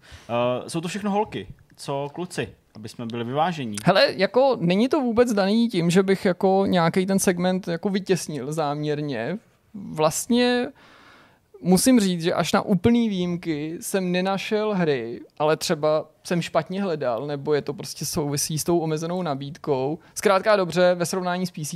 jsou 0.67 0.81
to 0.81 0.87
všechno 0.87 1.11
holky. 1.11 1.47
Co 1.75 2.09
kluci? 2.13 2.49
Aby 2.75 2.89
jsme 2.89 3.05
byli 3.05 3.23
vyvážení. 3.23 3.75
Hele, 3.85 4.07
jako 4.15 4.57
není 4.59 4.89
to 4.89 5.01
vůbec 5.01 5.33
daný 5.33 5.69
tím, 5.69 5.89
že 5.89 6.03
bych 6.03 6.25
jako 6.25 6.63
nějaký 6.67 7.05
ten 7.05 7.19
segment 7.19 7.67
jako 7.67 7.89
vytěsnil 7.89 8.53
záměrně. 8.53 9.37
Vlastně 9.73 10.67
musím 11.61 11.99
říct, 11.99 12.21
že 12.21 12.33
až 12.33 12.53
na 12.53 12.61
úplný 12.61 13.09
výjimky 13.09 13.77
jsem 13.81 14.11
nenašel 14.11 14.73
hry, 14.73 15.21
ale 15.39 15.57
třeba 15.57 16.05
jsem 16.23 16.41
špatně 16.41 16.83
hledal, 16.83 17.27
nebo 17.27 17.53
je 17.53 17.61
to 17.61 17.73
prostě 17.73 18.05
souvisí 18.05 18.59
s 18.59 18.63
tou 18.63 18.79
omezenou 18.79 19.21
nabídkou. 19.21 19.99
Zkrátka 20.15 20.55
dobře, 20.55 20.95
ve 20.95 21.05
srovnání 21.05 21.47
s 21.47 21.51
PC 21.51 21.75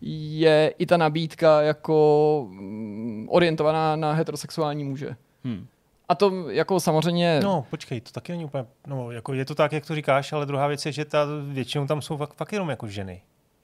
je 0.00 0.74
i 0.78 0.86
ta 0.86 0.96
nabídka 0.96 1.62
jako 1.62 2.46
mm, 2.50 3.26
orientovaná 3.30 3.96
na 3.96 4.12
heterosexuální 4.12 4.84
muže. 4.84 5.16
Hmm. 5.44 5.66
A 6.08 6.14
to 6.14 6.50
jako 6.50 6.80
samozřejmě... 6.80 7.40
No, 7.42 7.66
počkej, 7.70 8.00
to 8.00 8.10
taky 8.10 8.32
není 8.32 8.44
úplně... 8.44 8.66
No, 8.86 9.10
jako 9.10 9.32
je 9.34 9.44
to 9.44 9.54
tak, 9.54 9.72
jak 9.72 9.86
to 9.86 9.94
říkáš, 9.94 10.32
ale 10.32 10.46
druhá 10.46 10.66
věc 10.66 10.86
je, 10.86 10.92
že 10.92 11.04
ta, 11.04 11.26
většinou 11.48 11.86
tam 11.86 12.02
jsou 12.02 12.16
fakt, 12.16 12.34
fakt 12.34 12.52
jenom 12.52 12.70
jako 12.70 12.86
ženy 12.86 13.22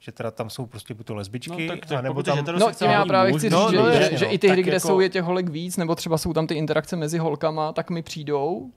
že 0.08 0.12
teda 0.12 0.30
tam 0.30 0.50
jsou 0.50 0.66
prostě 0.66 0.94
buď 0.94 1.06
to 1.06 1.14
lesbičky, 1.14 1.66
no, 1.66 1.76
tak, 1.76 1.86
tak 1.86 2.02
nebo 2.02 2.22
tam... 2.22 2.44
No, 2.58 2.72
tím 2.72 2.90
já 2.90 3.04
právě 3.04 3.32
chci 3.32 3.40
říct, 3.40 3.52
no, 3.52 3.70
že, 3.70 3.76
no, 3.76 3.92
že, 3.92 4.16
že, 4.16 4.26
i 4.26 4.38
ty 4.38 4.48
hry, 4.48 4.62
kde 4.62 4.72
jako... 4.72 4.88
jsou 4.88 5.00
je 5.00 5.08
těch 5.08 5.22
holek 5.22 5.48
víc, 5.48 5.76
nebo 5.76 5.94
třeba 5.94 6.18
jsou 6.18 6.32
tam 6.32 6.46
ty 6.46 6.54
interakce 6.54 6.96
mezi 6.96 7.18
holkama, 7.18 7.72
tak 7.72 7.90
mi 7.90 8.02
přijdou, 8.02 8.70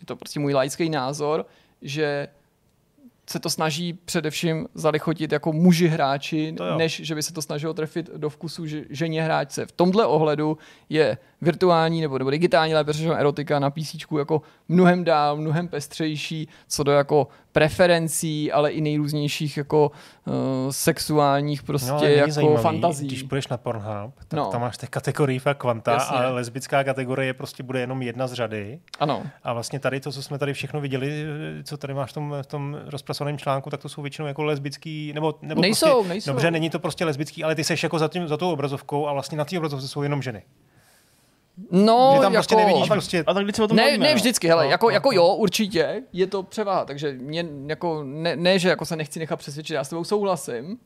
je 0.00 0.06
to 0.06 0.16
prostě 0.16 0.40
můj 0.40 0.54
laický 0.54 0.90
názor, 0.90 1.46
že 1.82 2.28
se 3.30 3.40
to 3.40 3.50
snaží 3.50 3.92
především 3.92 4.68
zalichotit 4.74 5.32
jako 5.32 5.52
muži 5.52 5.88
hráči, 5.88 6.54
než 6.76 7.00
že 7.04 7.14
by 7.14 7.22
se 7.22 7.32
to 7.32 7.42
snažilo 7.42 7.74
trefit 7.74 8.10
do 8.16 8.30
vkusu 8.30 8.64
ženě 8.90 9.22
hráčce. 9.22 9.66
V 9.66 9.72
tomhle 9.72 10.06
ohledu 10.06 10.58
je 10.88 11.18
virtuální 11.40 12.00
nebo, 12.00 12.18
nebo 12.18 12.30
digitální, 12.30 12.74
řečeno 12.88 13.14
erotika 13.14 13.58
na 13.58 13.70
PC 13.70 13.94
jako 14.18 14.42
mnohem 14.68 15.04
dál, 15.04 15.36
mnohem 15.36 15.68
pestřejší, 15.68 16.48
co 16.68 16.82
do 16.82 16.92
jako 16.92 17.28
preferencí, 17.58 18.52
ale 18.52 18.70
i 18.70 18.80
nejrůznějších 18.80 19.56
jako 19.56 19.90
uh, 20.24 20.34
sexuálních 20.70 21.62
prostě 21.62 21.90
no, 21.90 22.04
jako 22.04 22.30
zajímavý, 22.30 22.62
fantazí. 22.62 23.06
Když 23.06 23.22
půjdeš 23.22 23.48
na 23.48 23.56
Pornhub, 23.56 24.14
tak 24.28 24.38
no. 24.38 24.50
tam 24.50 24.60
máš 24.60 24.78
těch 24.78 24.90
kategorií 24.90 25.38
fakt 25.38 25.58
kvanta 25.58 25.92
Jasně. 25.92 26.16
a 26.16 26.30
lesbická 26.30 26.84
kategorie 26.84 27.34
prostě 27.34 27.62
bude 27.62 27.80
jenom 27.80 28.02
jedna 28.02 28.26
z 28.26 28.32
řady. 28.32 28.80
Ano. 29.00 29.22
A 29.42 29.52
vlastně 29.52 29.80
tady 29.80 30.00
to, 30.00 30.12
co 30.12 30.22
jsme 30.22 30.38
tady 30.38 30.52
všechno 30.52 30.80
viděli, 30.80 31.24
co 31.64 31.76
tady 31.76 31.94
máš 31.94 32.10
v 32.10 32.14
tom, 32.14 32.34
v 32.42 32.46
tom 32.46 32.78
rozpracovaném 32.86 33.38
článku, 33.38 33.70
tak 33.70 33.80
to 33.80 33.88
jsou 33.88 34.02
většinou 34.02 34.28
jako 34.28 34.44
lesbický, 34.44 35.12
nebo, 35.12 35.34
nebo 35.42 35.60
nejsou, 35.60 35.86
prostě, 35.86 36.08
nejsou. 36.08 36.30
Dobře, 36.30 36.50
není 36.50 36.70
to 36.70 36.78
prostě 36.78 37.04
lesbický, 37.04 37.44
ale 37.44 37.54
ty 37.54 37.64
seš 37.64 37.82
jako 37.82 37.98
za, 37.98 38.08
tím, 38.08 38.28
za 38.28 38.36
tou 38.36 38.52
obrazovkou 38.52 39.08
a 39.08 39.12
vlastně 39.12 39.38
na 39.38 39.44
té 39.44 39.58
obrazovce 39.58 39.88
jsou 39.88 40.02
jenom 40.02 40.22
ženy. 40.22 40.42
No, 41.70 42.12
že 42.16 42.20
tam 42.20 42.32
prostě 42.32 42.54
jako, 42.54 42.66
nevidíš 42.66 42.84
a 42.84 42.88
tak, 42.88 42.96
prostě... 42.98 43.24
A 43.26 43.34
tak 43.34 43.44
když 43.44 43.56
se 43.56 43.62
o 43.62 43.68
tom 43.68 43.76
ne, 43.76 43.82
bavíme, 43.82 44.06
ne 44.06 44.14
vždycky, 44.14 44.48
hele, 44.48 44.64
no, 44.64 44.70
jako, 44.70 44.86
no, 44.86 44.90
jako 44.90 45.12
jo, 45.12 45.26
určitě, 45.34 46.02
je 46.12 46.26
to 46.26 46.42
převaha, 46.42 46.84
takže 46.84 47.12
mě, 47.12 47.46
jako, 47.66 48.02
ne, 48.04 48.36
ne, 48.36 48.58
že 48.58 48.68
jako 48.68 48.84
se 48.84 48.96
nechci 48.96 49.18
nechat 49.18 49.36
přesvědčit, 49.36 49.74
já 49.74 49.84
s 49.84 49.88
tebou 49.88 50.04
souhlasím, 50.04 50.78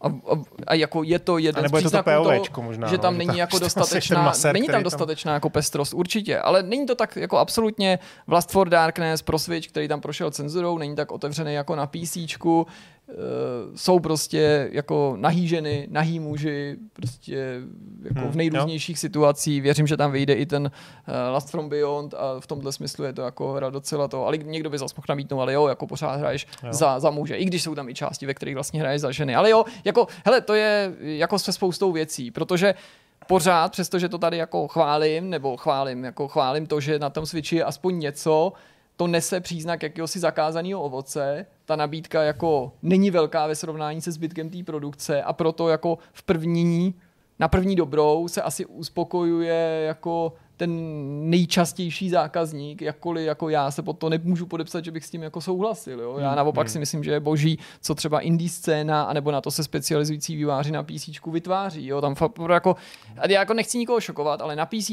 a, 0.00 0.06
a, 0.06 0.42
a 0.66 0.74
jako 0.74 1.02
je 1.02 1.18
to 1.18 1.38
jeden 1.38 1.68
z 1.68 1.72
příznaků 1.72 2.10
to 2.10 2.24
toho, 2.24 2.62
možná, 2.62 2.88
že 2.88 2.98
tam 2.98 3.14
no, 3.14 3.18
není 3.18 3.38
jako 3.38 3.58
dostatečná, 3.58 4.22
maser, 4.22 4.52
není 4.52 4.66
tam 4.66 4.82
dostatečná 4.90 5.30
tam... 5.30 5.34
jako 5.34 5.50
pestrost, 5.50 5.94
určitě, 5.94 6.38
ale 6.38 6.62
není 6.62 6.86
to 6.86 6.94
tak 6.94 7.16
jako 7.16 7.38
absolutně 7.38 7.98
Vlast 8.26 8.50
for 8.50 8.68
Darkness 8.68 9.22
pro 9.22 9.38
Switch, 9.38 9.68
který 9.68 9.88
tam 9.88 10.00
prošel 10.00 10.30
cenzurou, 10.30 10.78
není 10.78 10.96
tak 10.96 11.12
otevřený 11.12 11.54
jako 11.54 11.76
na 11.76 11.86
PC, 11.86 12.16
jsou 13.74 13.98
prostě 13.98 14.68
jako 14.72 15.16
nahý 15.20 15.48
ženy, 15.48 15.88
nahý 15.90 16.20
muži, 16.20 16.76
prostě 16.92 17.60
jako 18.02 18.20
hmm, 18.20 18.30
v 18.30 18.36
nejrůznějších 18.36 18.96
jo. 18.96 19.00
situacích. 19.00 19.62
Věřím, 19.62 19.86
že 19.86 19.96
tam 19.96 20.12
vyjde 20.12 20.34
i 20.34 20.46
ten 20.46 20.62
uh, 20.62 21.14
Last 21.32 21.50
from 21.50 21.68
Beyond 21.68 22.14
a 22.14 22.40
v 22.40 22.46
tomhle 22.46 22.72
smyslu 22.72 23.04
je 23.04 23.12
to 23.12 23.22
jako 23.22 23.52
hra 23.52 23.70
docela 23.70 24.08
to. 24.08 24.26
Ale 24.26 24.36
někdo 24.36 24.70
by 24.70 24.78
zase 24.78 24.94
mohl 24.96 25.06
namítnout, 25.08 25.40
ale 25.40 25.52
jo, 25.52 25.68
jako 25.68 25.86
pořád 25.86 26.16
hraješ 26.16 26.46
za, 26.70 27.00
za 27.00 27.10
muže, 27.10 27.36
i 27.36 27.44
když 27.44 27.62
jsou 27.62 27.74
tam 27.74 27.88
i 27.88 27.94
části, 27.94 28.26
ve 28.26 28.34
kterých 28.34 28.54
vlastně 28.54 28.80
hraješ 28.80 29.00
za 29.00 29.12
ženy. 29.12 29.34
Ale 29.34 29.50
jo, 29.50 29.64
jako, 29.84 30.06
hele, 30.24 30.40
to 30.40 30.54
je 30.54 30.92
jako 31.00 31.38
se 31.38 31.52
spoustou 31.52 31.92
věcí, 31.92 32.30
protože 32.30 32.74
pořád, 33.26 33.72
přestože 33.72 34.08
to 34.08 34.18
tady 34.18 34.36
jako 34.36 34.68
chválím, 34.68 35.30
nebo 35.30 35.56
chválím, 35.56 36.04
jako 36.04 36.28
chválím 36.28 36.66
to, 36.66 36.80
že 36.80 36.98
na 36.98 37.10
tom 37.10 37.26
Switchi 37.26 37.56
je 37.56 37.64
aspoň 37.64 37.98
něco, 37.98 38.52
to 38.96 39.06
nese 39.06 39.40
příznak 39.40 39.82
jakéhosi 39.82 40.18
zakázaného 40.18 40.82
ovoce, 40.82 41.46
ta 41.70 41.76
nabídka 41.76 42.22
jako 42.22 42.72
není 42.82 43.10
velká 43.10 43.46
ve 43.46 43.54
srovnání 43.54 44.00
se 44.00 44.12
zbytkem 44.12 44.50
té 44.50 44.62
produkce 44.64 45.22
a 45.22 45.32
proto 45.32 45.68
jako 45.68 45.98
v 46.12 46.22
první, 46.22 46.94
na 47.38 47.48
první 47.48 47.76
dobrou 47.76 48.28
se 48.28 48.42
asi 48.42 48.66
uspokojuje 48.66 49.84
jako 49.86 50.32
ten 50.60 50.70
nejčastější 51.30 52.10
zákazník, 52.10 52.82
jakkoliv 52.82 53.26
jako 53.26 53.48
já 53.48 53.70
se 53.70 53.82
pod 53.82 53.98
to 53.98 54.08
nemůžu 54.08 54.46
podepsat, 54.46 54.84
že 54.84 54.90
bych 54.90 55.04
s 55.04 55.10
tím 55.10 55.22
jako 55.22 55.40
souhlasil. 55.40 56.00
Jo? 56.00 56.18
Já 56.18 56.28
hmm, 56.28 56.36
naopak 56.36 56.66
hmm. 56.66 56.72
si 56.72 56.78
myslím, 56.78 57.04
že 57.04 57.10
je 57.10 57.20
boží, 57.20 57.58
co 57.80 57.94
třeba 57.94 58.20
indie 58.20 58.50
scéna, 58.50 59.02
anebo 59.02 59.30
na 59.30 59.40
to 59.40 59.50
se 59.50 59.64
specializující 59.64 60.36
výváři 60.36 60.72
na 60.72 60.82
PC 60.82 61.08
vytváří. 61.26 61.86
Jo? 61.86 62.00
Tam 62.00 62.14
fakt 62.14 62.38
jako, 62.50 62.76
já 63.28 63.40
jako 63.40 63.54
nechci 63.54 63.78
nikoho 63.78 64.00
šokovat, 64.00 64.40
ale 64.40 64.56
na 64.56 64.66
PC 64.66 64.90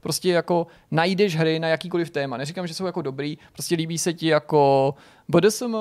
prostě 0.00 0.32
jako 0.32 0.66
najdeš 0.90 1.36
hry 1.36 1.58
na 1.58 1.68
jakýkoliv 1.68 2.10
téma. 2.10 2.36
Neříkám, 2.36 2.66
že 2.66 2.74
jsou 2.74 2.86
jako 2.86 3.02
dobrý, 3.02 3.38
prostě 3.52 3.74
líbí 3.74 3.98
se 3.98 4.12
ti 4.12 4.26
jako 4.26 4.94
BDSM, 5.28 5.76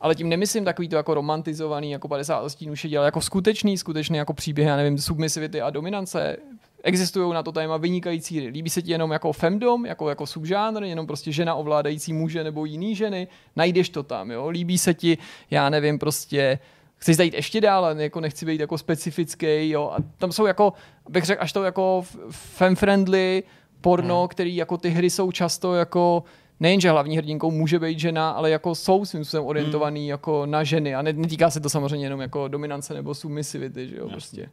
ale 0.00 0.14
tím 0.14 0.28
nemyslím 0.28 0.64
takový 0.64 0.88
to 0.88 0.96
jako 0.96 1.14
romantizovaný, 1.14 1.90
jako 1.90 2.08
50 2.08 2.48
stínů 2.48 2.74
dělal 2.74 3.04
jako 3.04 3.20
skutečný, 3.20 3.78
skutečný 3.78 4.18
jako 4.18 4.32
příběh, 4.32 4.66
já 4.66 4.76
nevím, 4.76 4.98
submisivity 4.98 5.60
a 5.60 5.70
dominance. 5.70 6.36
Existují 6.82 7.34
na 7.34 7.42
to 7.42 7.52
téma 7.52 7.76
vynikající. 7.76 8.48
Líbí 8.48 8.70
se 8.70 8.82
ti 8.82 8.92
jenom 8.92 9.10
jako 9.10 9.32
femdom, 9.32 9.86
jako, 9.86 10.08
jako 10.08 10.26
subžánr, 10.26 10.82
jenom 10.82 11.06
prostě 11.06 11.32
žena 11.32 11.54
ovládající 11.54 12.12
muže 12.12 12.44
nebo 12.44 12.64
jiný 12.64 12.96
ženy, 12.96 13.28
najdeš 13.56 13.88
to 13.88 14.02
tam, 14.02 14.30
jo. 14.30 14.48
Líbí 14.48 14.78
se 14.78 14.94
ti, 14.94 15.18
já 15.50 15.70
nevím, 15.70 15.98
prostě 15.98 16.58
chceš 16.96 17.16
zajít 17.16 17.34
ještě 17.34 17.60
dál, 17.60 17.84
ale 17.84 18.02
jako 18.02 18.20
nechci 18.20 18.46
být 18.46 18.60
jako 18.60 18.78
specifický, 18.78 19.70
jo. 19.70 19.92
A 19.94 19.96
tam 20.18 20.32
jsou 20.32 20.46
jako, 20.46 20.72
bych 21.08 21.24
řekl, 21.24 21.42
až 21.42 21.52
to 21.52 21.64
jako 21.64 22.04
fem-friendly 22.30 23.42
porno, 23.80 24.18
hmm. 24.18 24.28
který 24.28 24.56
jako 24.56 24.76
ty 24.76 24.90
hry 24.90 25.10
jsou 25.10 25.32
často 25.32 25.74
jako 25.74 26.24
nejenže 26.60 26.90
hlavní 26.90 27.16
hrdinkou 27.16 27.50
může 27.50 27.78
být 27.78 27.98
žena, 27.98 28.30
ale 28.30 28.50
jako 28.50 28.74
jsou 28.74 29.04
svým 29.04 29.24
způsobem 29.24 29.46
orientovaný 29.46 30.00
hmm. 30.00 30.08
jako 30.08 30.46
na 30.46 30.64
ženy 30.64 30.94
a 30.94 31.02
netýká 31.02 31.50
se 31.50 31.60
to 31.60 31.70
samozřejmě 31.70 32.06
jenom 32.06 32.20
jako 32.20 32.48
dominance 32.48 32.94
nebo 32.94 33.14
submisivity, 33.14 33.88
že 33.88 33.96
jo, 33.96 34.08
prostě. 34.08 34.48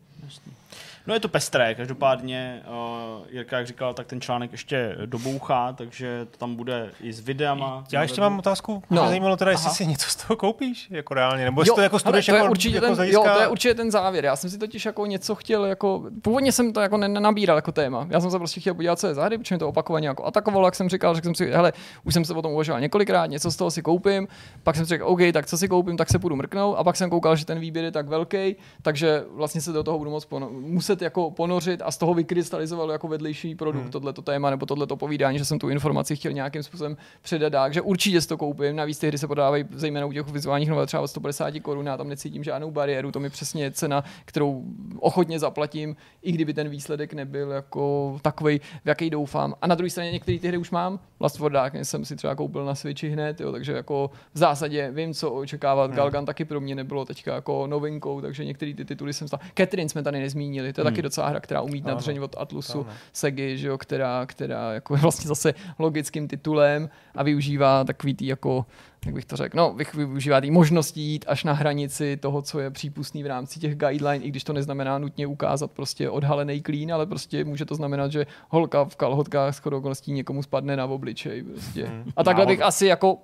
No 1.08 1.14
je 1.14 1.20
to 1.20 1.28
pestré, 1.30 1.76
každopádně 1.76 2.64
uh, 2.68 3.26
Jirka, 3.30 3.58
jak 3.58 3.68
říkal, 3.68 3.94
tak 3.94 4.08
ten 4.08 4.22
článek 4.22 4.52
ještě 4.52 4.98
dobouchá, 5.06 5.74
takže 5.74 6.28
to 6.32 6.38
tam 6.38 6.56
bude 6.56 6.92
i 7.02 7.14
s 7.14 7.20
videama. 7.20 7.84
Já 7.92 8.02
ještě 8.02 8.22
mám 8.22 8.40
otázku, 8.40 8.84
no. 8.90 9.02
mě 9.02 9.10
zajímalo 9.10 9.38
teda, 9.38 9.52
jestli 9.52 9.66
Aha. 9.66 9.76
si 9.76 9.88
něco 9.88 10.10
z 10.10 10.16
toho 10.16 10.38
koupíš, 10.38 10.88
jako 10.92 11.14
reálně, 11.14 11.46
nebo 11.46 11.62
jestli 11.62 11.70
Jo, 11.70 11.76
to 11.76 11.82
jako 11.82 12.00
studuješ 12.00 12.26
to 12.26 12.32
je 12.32 12.38
jako, 12.38 12.52
určitě 12.52 12.76
jako 12.76 12.86
ten, 12.86 12.96
z 12.96 12.98
hlediska... 12.98 13.30
Jo, 13.30 13.36
to 13.36 13.42
je 13.42 13.48
určitě 13.48 13.74
ten 13.74 13.92
závěr. 13.92 14.26
Já 14.26 14.36
jsem 14.36 14.50
si 14.50 14.58
totiž 14.58 14.86
jako 14.86 15.06
něco 15.06 15.36
chtěl, 15.36 15.66
jako, 15.66 16.04
původně 16.22 16.52
jsem 16.52 16.74
to 16.74 16.82
jako 16.82 16.98
ne- 16.98 17.08
nenabíral 17.08 17.58
jako 17.58 17.72
téma. 17.72 18.08
Já 18.10 18.22
jsem 18.22 18.32
se 18.32 18.38
prostě 18.38 18.60
chtěl 18.60 18.74
podívat, 18.74 19.00
co 19.00 19.08
je 19.08 19.14
za 19.14 19.26
hry, 19.26 19.38
protože 19.38 19.56
mě 19.56 19.60
to 19.60 19.70
opakovaně 19.70 20.08
jako 20.08 20.26
atakovalo, 20.26 20.68
jak 20.68 20.76
jsem 20.76 20.90
říkal, 20.90 21.16
řekl 21.16 21.26
jsem 21.26 21.36
si, 21.36 21.52
hele, 21.52 21.74
už 22.04 22.14
jsem 22.14 22.26
se 22.26 22.34
o 22.34 22.42
tom 22.42 22.52
uvažoval 22.52 22.82
několikrát, 22.82 23.26
něco 23.26 23.52
z 23.52 23.56
toho 23.56 23.72
si 23.72 23.82
koupím, 23.82 24.28
pak 24.64 24.76
jsem 24.76 24.86
si 24.86 24.90
řekl, 24.90 25.06
OK, 25.08 25.20
tak 25.34 25.46
co 25.46 25.58
si 25.58 25.68
koupím, 25.68 25.98
tak 25.98 26.10
se 26.10 26.20
půjdu 26.20 26.36
mrknout, 26.36 26.76
a 26.78 26.84
pak 26.84 26.96
jsem 26.96 27.10
koukal, 27.10 27.36
že 27.36 27.46
ten 27.46 27.60
výběr 27.60 27.86
je 27.86 27.92
tak 27.92 28.08
velký, 28.08 28.56
takže 28.82 29.24
vlastně 29.32 29.62
se 29.62 29.72
do 29.72 29.84
toho 29.84 29.98
budu 29.98 30.12
moc 30.12 30.26
pono- 30.26 30.50
muset 30.98 31.04
jako 31.04 31.32
ponořit 31.32 31.82
a 31.86 31.92
z 31.92 31.98
toho 31.98 32.14
vykrystalizovalo 32.14 32.92
jako 32.92 33.08
vedlejší 33.08 33.56
produkt 33.56 33.82
hmm. 33.82 33.92
tohleto 33.92 34.22
téma 34.22 34.50
nebo 34.50 34.66
tohleto 34.66 34.98
povídání, 34.98 35.38
že 35.38 35.46
jsem 35.46 35.60
tu 35.60 35.70
informaci 35.70 36.16
chtěl 36.16 36.32
nějakým 36.34 36.64
způsobem 36.64 36.98
předat 37.22 37.54
dál, 37.54 37.72
že 37.72 37.82
určitě 37.82 38.22
si 38.22 38.28
to 38.28 38.38
koupím. 38.38 38.76
Navíc 38.76 39.00
ty 39.00 39.08
hry 39.08 39.18
se 39.18 39.28
podávají 39.28 39.66
zejména 39.72 40.06
u 40.06 40.12
těch 40.12 40.28
vizuálních 40.28 40.70
novel 40.70 40.86
třeba 40.86 41.04
od 41.04 41.08
150 41.08 41.60
korun, 41.62 41.86
já 41.86 41.98
tam 41.98 42.10
necítím 42.10 42.44
žádnou 42.44 42.72
bariéru, 42.72 43.12
to 43.12 43.20
mi 43.20 43.30
přesně 43.30 43.64
je 43.64 43.72
cena, 43.72 44.04
kterou 44.26 44.64
ochotně 45.00 45.40
zaplatím, 45.40 45.96
i 46.22 46.32
kdyby 46.32 46.54
ten 46.54 46.70
výsledek 46.70 47.14
nebyl 47.14 47.52
jako 47.52 48.18
takový, 48.22 48.60
v 48.60 48.88
jaký 48.88 49.10
doufám. 49.10 49.56
A 49.62 49.68
na 49.68 49.76
druhé 49.76 49.90
straně 49.90 50.12
některé 50.12 50.40
ty 50.40 50.48
hry 50.48 50.58
už 50.58 50.72
mám. 50.72 51.00
Last 51.20 51.42
of 51.42 51.52
Darkness 51.52 51.90
jsem 51.90 52.06
si 52.06 52.16
třeba 52.16 52.36
koupil 52.36 52.66
na 52.66 52.76
Switchi 52.76 53.10
hned, 53.10 53.42
jo, 53.42 53.52
takže 53.52 53.74
jako 53.74 54.12
v 54.34 54.38
zásadě 54.38 54.92
vím, 54.92 55.14
co 55.14 55.32
očekávat. 55.32 55.92
Galgan 55.92 56.26
taky 56.26 56.46
pro 56.46 56.62
mě 56.62 56.76
nebylo 56.76 57.06
teďka 57.06 57.36
jako 57.36 57.68
novinkou, 57.68 58.22
takže 58.22 58.46
některé 58.46 58.74
ty 58.74 58.86
tituly 58.86 59.14
jsem 59.14 59.28
stál. 59.28 59.40
Catherine 59.58 59.90
jsme 59.90 60.04
tady 60.04 60.20
nezmínili, 60.20 60.74
to 60.74 60.82
je 60.82 60.86
taky 60.92 61.02
docela 61.02 61.30
hra, 61.30 61.40
která 61.40 61.62
umí 61.62 61.82
nadřeň 61.82 62.20
od 62.20 62.36
Atlusu, 62.38 62.80
Ano. 62.80 62.94
Segy, 63.14 63.58
že 63.58 63.68
jo, 63.68 63.78
která, 63.78 64.26
která 64.26 64.74
jako 64.74 64.96
je 64.96 65.02
vlastně 65.02 65.28
zase 65.28 65.54
logickým 65.80 66.28
titulem 66.28 66.90
a 67.16 67.24
využívá 67.24 67.84
takový 67.84 68.14
tý 68.14 68.28
jako 68.28 68.66
jak 69.06 69.16
bych 69.16 69.26
to 69.26 69.36
řekl, 69.36 69.58
no, 69.58 69.76
využívá 69.94 70.42
té 70.42 70.52
možnosti 70.52 71.02
jít 71.02 71.26
až 71.28 71.44
na 71.44 71.54
hranici 71.54 72.18
toho, 72.18 72.42
co 72.42 72.60
je 72.60 72.72
přípustný 72.72 73.24
v 73.24 73.28
rámci 73.28 73.60
těch 73.60 73.76
guideline, 73.76 74.26
i 74.26 74.30
když 74.30 74.44
to 74.44 74.54
neznamená 74.54 74.98
nutně 74.98 75.28
ukázat 75.28 75.72
prostě 75.72 76.10
odhalený 76.10 76.62
klín, 76.62 76.94
ale 76.94 77.06
prostě 77.06 77.46
může 77.46 77.66
to 77.66 77.76
znamenat, 77.76 78.12
že 78.12 78.26
holka 78.50 78.86
v 78.86 78.96
kalhotkách 78.96 79.56
s 79.56 79.66
okolností 79.66 80.12
někomu 80.12 80.44
spadne 80.44 80.78
na 80.78 80.86
obličej. 80.86 81.44
Prostě. 81.44 81.92
A 82.16 82.24
takhle 82.24 82.46
bych 82.46 82.62
asi 82.62 82.86
jako 82.86 83.18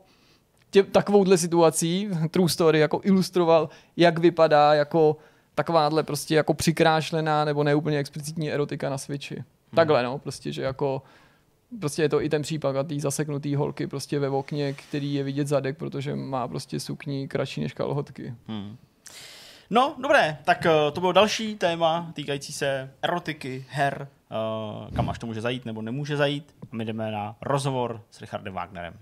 tě, 0.69 0.83
takovouhle 0.83 1.37
situací, 1.37 2.09
true 2.31 2.49
story, 2.49 2.79
jako 2.79 3.01
ilustroval, 3.03 3.69
jak 3.97 4.19
vypadá 4.19 4.73
jako 4.73 5.17
takováhle 5.55 6.03
prostě 6.03 6.35
jako 6.35 6.53
přikrášlená 6.53 7.45
nebo 7.45 7.63
neúplně 7.63 7.97
explicitní 7.97 8.51
erotika 8.51 8.89
na 8.89 8.97
Switchi. 8.97 9.43
Takhle 9.75 10.03
no, 10.03 10.17
prostě, 10.17 10.51
že 10.51 10.61
jako 10.61 11.01
prostě 11.79 12.01
je 12.01 12.09
to 12.09 12.21
i 12.21 12.29
ten 12.29 12.41
případ 12.41 12.75
a 12.75 12.83
tý 12.83 12.99
zaseknutý 12.99 13.55
holky 13.55 13.87
prostě 13.87 14.19
ve 14.19 14.29
okně, 14.29 14.73
který 14.73 15.13
je 15.13 15.23
vidět 15.23 15.47
zadek, 15.47 15.77
protože 15.77 16.15
má 16.15 16.47
prostě 16.47 16.79
sukni 16.79 17.27
kratší 17.27 17.61
než 17.61 17.73
kalhotky. 17.73 18.33
Hmm. 18.47 18.77
No, 19.69 19.95
dobré, 20.01 20.37
tak 20.43 20.65
uh, 20.65 20.93
to 20.93 20.99
bylo 20.99 21.11
další 21.11 21.55
téma 21.55 22.11
týkající 22.13 22.53
se 22.53 22.91
erotiky, 23.01 23.65
her, 23.69 24.07
uh, 24.31 24.95
kam 24.95 25.09
až 25.09 25.19
to 25.19 25.27
může 25.27 25.41
zajít 25.41 25.65
nebo 25.65 25.81
nemůže 25.81 26.17
zajít. 26.17 26.55
A 26.61 26.75
my 26.75 26.85
jdeme 26.85 27.11
na 27.11 27.35
rozhovor 27.41 28.01
s 28.11 28.21
Richardem 28.21 28.53
Wagnerem. 28.53 28.93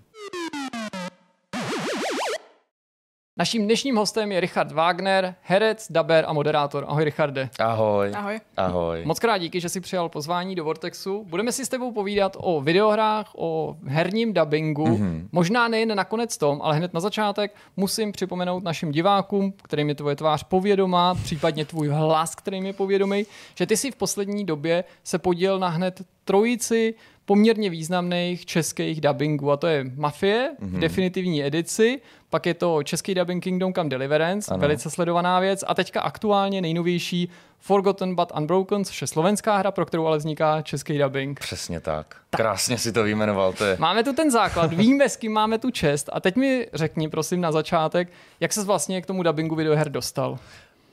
Naším 3.37 3.65
dnešním 3.65 3.95
hostem 3.95 4.31
je 4.31 4.39
Richard 4.39 4.71
Wagner, 4.71 5.35
herec, 5.41 5.87
daber 5.89 6.25
a 6.27 6.33
moderátor. 6.33 6.85
Ahoj 6.87 7.03
Richarde. 7.03 7.49
Ahoj. 7.59 8.11
Ahoj. 8.15 8.39
Ahoj. 8.57 9.01
Moc 9.05 9.19
krát 9.19 9.37
díky, 9.37 9.59
že 9.59 9.69
jsi 9.69 9.81
přijal 9.81 10.09
pozvání 10.09 10.55
do 10.55 10.63
Vortexu. 10.63 11.25
Budeme 11.29 11.51
si 11.51 11.65
s 11.65 11.69
tebou 11.69 11.91
povídat 11.91 12.37
o 12.39 12.61
videohrách, 12.61 13.31
o 13.35 13.77
herním 13.85 14.33
dubbingu. 14.33 14.85
Mm-hmm. 14.85 15.27
Možná 15.31 15.67
nejen 15.67 15.95
nakonec 15.95 16.37
tom, 16.37 16.59
ale 16.63 16.75
hned 16.75 16.93
na 16.93 16.99
začátek 16.99 17.55
musím 17.77 18.11
připomenout 18.11 18.63
našim 18.63 18.91
divákům, 18.91 19.53
kterým 19.63 19.89
je 19.89 19.95
tvoje 19.95 20.15
tvář 20.15 20.43
povědomá, 20.43 21.15
případně 21.15 21.65
tvůj 21.65 21.87
hlas, 21.87 22.35
kterým 22.35 22.65
je 22.65 22.73
povědomý, 22.73 23.25
že 23.55 23.65
ty 23.65 23.77
si 23.77 23.91
v 23.91 23.95
poslední 23.95 24.45
době 24.45 24.83
se 25.03 25.19
podíl 25.19 25.59
na 25.59 25.67
hned 25.67 26.01
trojici 26.25 26.93
poměrně 27.25 27.69
významných 27.69 28.45
českých 28.45 29.01
dubbingů. 29.01 29.51
A 29.51 29.57
to 29.57 29.67
je 29.67 29.85
Mafie 29.95 30.51
v 30.59 30.79
definitivní 30.79 31.43
edici, 31.45 32.01
pak 32.29 32.45
je 32.45 32.53
to 32.53 32.83
český 32.83 33.15
dubbing 33.15 33.43
Kingdom 33.43 33.73
Come 33.73 33.89
Deliverance, 33.89 34.51
Ano. 34.51 34.61
velice 34.61 34.89
sledovaná 34.89 35.39
věc, 35.39 35.63
a 35.67 35.73
teďka 35.73 36.01
aktuálně 36.01 36.61
nejnovější 36.61 37.29
Forgotten 37.59 38.15
but 38.15 38.31
Unbroken, 38.37 38.85
což 38.85 39.01
je 39.01 39.07
slovenská 39.07 39.57
hra, 39.57 39.71
pro 39.71 39.85
kterou 39.85 40.05
ale 40.05 40.17
vzniká 40.17 40.61
český 40.61 40.97
dubbing. 40.97 41.39
Přesně 41.39 41.79
tak. 41.79 42.15
Krásně 42.29 42.77
si 42.77 42.91
to 42.91 43.03
vyjmenoval, 43.03 43.53
to 43.53 43.65
je... 43.65 43.77
Máme 43.79 44.03
tu 44.03 44.13
ten 44.13 44.31
základ, 44.31 44.73
víme, 44.73 45.09
s 45.09 45.17
kým 45.17 45.31
máme 45.33 45.57
tu 45.59 45.71
čest. 45.71 46.09
A 46.13 46.19
teď 46.19 46.35
mi 46.35 46.67
řekni, 46.73 47.09
prosím, 47.09 47.41
na 47.41 47.51
začátek, 47.51 48.09
jak 48.39 48.53
se 48.53 48.63
vlastně 48.63 49.01
k 49.01 49.05
tomu 49.05 49.23
dubbingu 49.23 49.55
videoher 49.55 49.89
dostal? 49.89 50.39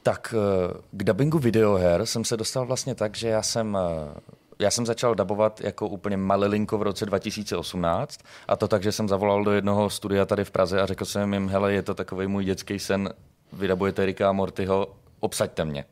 Tak 0.02 0.34
eh, 0.38 0.74
k 0.90 1.04
dubbingu 1.04 1.38
videoher 1.38 2.06
jsem 2.06 2.24
se 2.24 2.36
dostal 2.36 2.66
vlastně 2.66 2.94
tak, 2.94 3.16
že 3.16 3.28
já 3.28 3.42
jsem 3.42 3.78
eh, 3.80 4.20
já 4.58 4.70
jsem 4.70 4.86
začal 4.86 5.14
dabovat 5.14 5.60
jako 5.60 5.88
úplně 5.88 6.16
malilinko 6.16 6.78
v 6.78 6.82
roce 6.82 7.06
2018 7.06 8.20
a 8.48 8.56
to 8.56 8.68
tak, 8.68 8.82
že 8.82 8.92
jsem 8.92 9.08
zavolal 9.08 9.44
do 9.44 9.52
jednoho 9.52 9.90
studia 9.90 10.26
tady 10.26 10.44
v 10.44 10.50
Praze 10.50 10.80
a 10.80 10.86
řekl 10.86 11.04
jsem 11.04 11.34
jim, 11.34 11.48
hele, 11.48 11.72
je 11.72 11.82
to 11.82 11.94
takový 11.94 12.26
můj 12.26 12.44
dětský 12.44 12.78
sen, 12.78 13.10
vydabujete 13.52 14.06
Rika 14.06 14.28
a 14.28 14.32
Mortyho, 14.32 14.96
obsaďte 15.20 15.64
mě. 15.64 15.84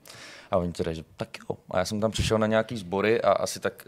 A 0.51 0.56
oni 0.56 0.72
teda, 0.72 0.93
že 0.93 1.05
tak 1.16 1.28
jo. 1.38 1.56
A 1.70 1.78
já 1.78 1.84
jsem 1.84 2.01
tam 2.01 2.10
přišel 2.10 2.38
na 2.38 2.47
nějaký 2.47 2.76
sbory 2.76 3.22
a 3.22 3.32
asi 3.32 3.60
tak, 3.60 3.84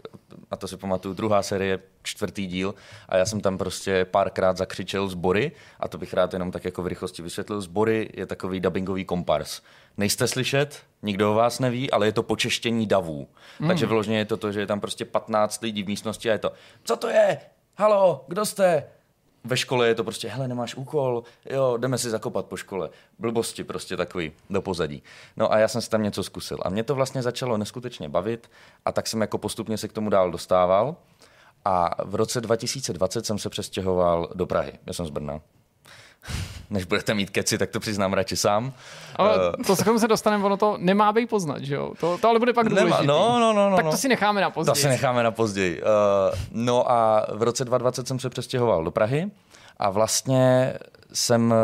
a 0.51 0.55
to 0.55 0.67
si 0.67 0.77
pamatuju, 0.77 1.13
druhá 1.13 1.43
série, 1.43 1.79
čtvrtý 2.03 2.47
díl 2.47 2.75
a 3.09 3.17
já 3.17 3.25
jsem 3.25 3.41
tam 3.41 3.57
prostě 3.57 4.05
párkrát 4.05 4.57
zakřičel 4.57 5.07
sbory 5.07 5.51
a 5.79 5.87
to 5.87 5.97
bych 5.97 6.13
rád 6.13 6.33
jenom 6.33 6.51
tak 6.51 6.65
jako 6.65 6.83
v 6.83 6.87
rychlosti 6.87 7.21
vysvětlil. 7.21 7.61
Sbory 7.61 8.09
je 8.13 8.25
takový 8.25 8.59
dubbingový 8.59 9.05
kompars. 9.05 9.61
Nejste 9.97 10.27
slyšet, 10.27 10.83
nikdo 11.01 11.31
o 11.31 11.33
vás 11.33 11.59
neví, 11.59 11.91
ale 11.91 12.05
je 12.05 12.11
to 12.11 12.23
počeštění 12.23 12.87
davů. 12.87 13.27
Mm. 13.59 13.67
Takže 13.67 13.85
vyloženě 13.85 14.17
je 14.17 14.25
to 14.25 14.37
to, 14.37 14.51
že 14.51 14.59
je 14.59 14.67
tam 14.67 14.79
prostě 14.79 15.05
15 15.05 15.61
lidí 15.61 15.83
v 15.83 15.87
místnosti 15.87 16.29
a 16.29 16.33
je 16.33 16.39
to, 16.39 16.51
co 16.83 16.95
to 16.95 17.07
je? 17.07 17.39
Halo, 17.75 18.25
kdo 18.27 18.45
jste? 18.45 18.83
Ve 19.43 19.57
škole 19.57 19.87
je 19.87 19.95
to 19.95 20.03
prostě, 20.03 20.29
hele, 20.29 20.47
nemáš 20.47 20.75
úkol, 20.75 21.23
jo, 21.49 21.77
jdeme 21.77 21.97
si 21.97 22.09
zakopat 22.09 22.45
po 22.45 22.57
škole. 22.57 22.89
Blbosti 23.19 23.63
prostě 23.63 23.97
takový 23.97 24.31
do 24.49 24.61
pozadí. 24.61 25.03
No 25.37 25.51
a 25.53 25.57
já 25.57 25.67
jsem 25.67 25.81
si 25.81 25.89
tam 25.89 26.03
něco 26.03 26.23
zkusil. 26.23 26.57
A 26.61 26.69
mě 26.69 26.83
to 26.83 26.95
vlastně 26.95 27.21
začalo 27.21 27.57
neskutečně 27.57 28.09
bavit 28.09 28.51
a 28.85 28.91
tak 28.91 29.07
jsem 29.07 29.21
jako 29.21 29.37
postupně 29.37 29.77
se 29.77 29.87
k 29.87 29.93
tomu 29.93 30.09
dál 30.09 30.31
dostával. 30.31 30.95
A 31.65 31.95
v 32.05 32.15
roce 32.15 32.41
2020 32.41 33.25
jsem 33.25 33.39
se 33.39 33.49
přestěhoval 33.49 34.29
do 34.33 34.45
Prahy. 34.45 34.73
Já 34.85 34.93
jsem 34.93 35.05
z 35.05 35.09
Brna. 35.09 35.41
Než 36.69 36.85
budete 36.85 37.13
mít 37.13 37.29
keci, 37.29 37.57
tak 37.57 37.69
to 37.69 37.79
přiznám 37.79 38.13
radši 38.13 38.35
sám. 38.37 38.73
Ale 39.15 39.35
Eh, 39.59 39.63
to, 39.63 39.75
se 39.75 39.99
se 39.99 40.07
dostaneme, 40.07 40.43
ono 40.45 40.57
to 40.57 40.77
nemá 40.79 41.11
být 41.11 41.29
poznat, 41.29 41.63
že 41.63 41.75
jo? 41.75 41.91
To, 41.99 42.17
to 42.17 42.29
ale 42.29 42.39
bude 42.39 42.53
pak 42.53 42.67
Nemá- 42.67 43.01
no, 43.05 43.39
no, 43.39 43.53
no, 43.53 43.69
no, 43.69 43.75
tak 43.75 43.85
to 43.85 43.91
no. 43.91 43.97
si 43.97 44.07
necháme 44.07 44.41
na 44.41 44.49
později. 44.49 44.73
To 44.73 44.79
si 44.81 44.87
necháme 44.87 45.23
na 45.23 45.31
později. 45.31 45.81
Uh, 45.81 45.87
no 46.51 46.91
a 46.91 47.25
v 47.33 47.43
roce 47.43 47.65
2020 47.65 48.07
jsem 48.07 48.19
se 48.19 48.29
přestěhoval 48.29 48.83
do 48.83 48.91
Prahy 48.91 49.31
a 49.77 49.89
vlastně 49.89 50.73
jsem 51.13 51.51
uh, 51.51 51.57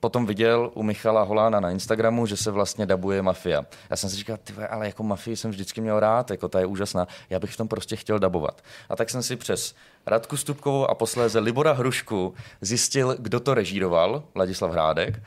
potom 0.00 0.26
viděl 0.26 0.70
u 0.74 0.82
Michala 0.82 1.22
Holána 1.22 1.60
na 1.60 1.70
Instagramu, 1.70 2.26
že 2.26 2.36
se 2.36 2.50
vlastně 2.50 2.86
dabuje 2.86 3.22
Mafia. 3.22 3.62
Já 3.90 3.96
jsem 3.96 4.10
si 4.10 4.16
říkal, 4.16 4.36
ty 4.44 4.52
ale 4.70 4.86
jako 4.86 5.02
Mafii 5.02 5.36
jsem 5.36 5.50
vždycky 5.50 5.80
měl 5.80 6.00
rád, 6.00 6.30
jako 6.30 6.48
ta 6.48 6.60
je 6.60 6.66
úžasná, 6.66 7.06
já 7.30 7.38
bych 7.38 7.52
v 7.52 7.56
tom 7.56 7.68
prostě 7.68 7.96
chtěl 7.96 8.18
dabovat. 8.18 8.62
A 8.88 8.96
tak 8.96 9.10
jsem 9.10 9.22
si 9.22 9.36
přes 9.36 9.74
Radku 10.06 10.36
Stupkovou 10.36 10.90
a 10.90 10.94
posléze 10.94 11.38
Libora 11.38 11.72
Hrušku 11.72 12.34
zjistil, 12.60 13.16
kdo 13.18 13.40
to 13.40 13.54
režíroval, 13.54 14.22
Ladislav 14.36 14.72
Hrádek. 14.72 15.22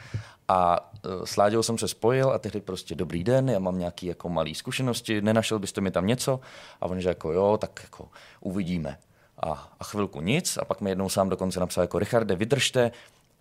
A 0.48 0.92
eh, 1.06 1.10
s 1.26 1.38
Láďou 1.38 1.64
jsem 1.64 1.78
se 1.78 1.88
spojil 1.88 2.30
a 2.30 2.40
tehdy 2.40 2.62
prostě 2.62 2.96
dobrý 2.96 3.24
den, 3.24 3.50
já 3.50 3.60
mám 3.60 3.80
nějaký 3.80 4.06
jako 4.06 4.30
malý 4.30 4.56
zkušenosti, 4.56 5.22
nenašel 5.22 5.60
byste 5.60 5.82
mi 5.82 5.92
tam 5.92 6.08
něco? 6.08 6.40
A 6.82 6.86
on 6.86 7.02
že 7.02 7.10
jako 7.10 7.32
jo, 7.32 7.58
tak 7.62 7.80
jako 7.84 8.10
uvidíme. 8.40 8.98
A, 9.44 9.74
a 9.80 9.84
chvilku 9.84 10.22
nic 10.22 10.58
a 10.58 10.66
pak 10.66 10.82
mi 10.82 10.92
jednou 10.92 11.10
sám 11.10 11.30
dokonce 11.30 11.60
napsal 11.60 11.84
jako 11.84 12.00
Richarde, 12.00 12.36
vydržte, 12.36 12.92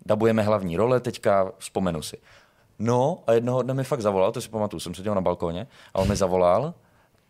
dabujeme 0.05 0.41
hlavní 0.43 0.77
role, 0.77 0.99
teďka 0.99 1.51
vzpomenu 1.57 2.01
si. 2.01 2.17
No 2.79 3.23
a 3.27 3.33
jednoho 3.33 3.61
dne 3.61 3.73
mi 3.73 3.83
fakt 3.83 4.01
zavolal, 4.01 4.31
to 4.31 4.41
si 4.41 4.49
pamatuju, 4.49 4.79
jsem 4.79 4.95
seděl 4.95 5.15
na 5.15 5.21
balkóně 5.21 5.67
a 5.93 5.99
on 5.99 6.09
mi 6.09 6.15
zavolal 6.15 6.73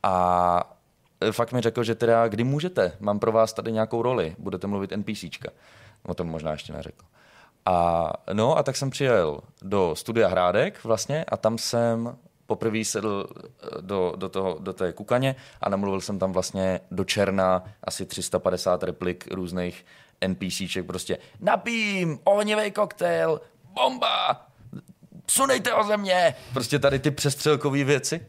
a 0.03 0.77
e, 1.21 1.31
fakt 1.31 1.51
mi 1.51 1.61
řekl, 1.61 1.83
že 1.83 1.95
teda 1.95 2.27
kdy 2.27 2.43
můžete, 2.43 2.91
mám 2.99 3.19
pro 3.19 3.31
vás 3.31 3.53
tady 3.53 3.71
nějakou 3.71 4.01
roli, 4.01 4.35
budete 4.39 4.67
mluvit 4.67 4.91
NPCčka. 4.91 5.49
O 6.07 6.13
tom 6.13 6.27
možná 6.27 6.51
ještě 6.51 6.73
neřekl. 6.73 7.05
A 7.65 8.11
no 8.33 8.57
a 8.57 8.63
tak 8.63 8.75
jsem 8.75 8.89
přijel 8.89 9.39
do 9.61 9.95
studia 9.95 10.27
Hrádek 10.27 10.83
vlastně 10.83 11.25
a 11.25 11.37
tam 11.37 11.57
jsem 11.57 12.17
poprvé 12.45 12.85
sedl 12.85 13.27
eh, 13.27 13.81
do, 13.81 14.13
do, 14.15 14.29
toho, 14.29 14.57
do 14.59 14.73
té 14.73 14.93
kukaně 14.93 15.35
a 15.61 15.69
namluvil 15.69 16.01
jsem 16.01 16.19
tam 16.19 16.31
vlastně 16.31 16.79
do 16.91 17.03
černa 17.03 17.63
asi 17.83 18.05
350 18.05 18.83
replik 18.83 19.27
různých 19.31 19.85
NPCček, 20.27 20.85
prostě 20.85 21.17
napím, 21.39 22.19
ohnivý 22.23 22.71
koktejl, 22.71 23.41
bomba, 23.73 24.47
sunejte 25.27 25.73
o 25.73 25.83
země, 25.83 26.35
prostě 26.53 26.79
tady 26.79 26.99
ty 26.99 27.11
přestřelkové 27.11 27.83
věci. 27.83 28.25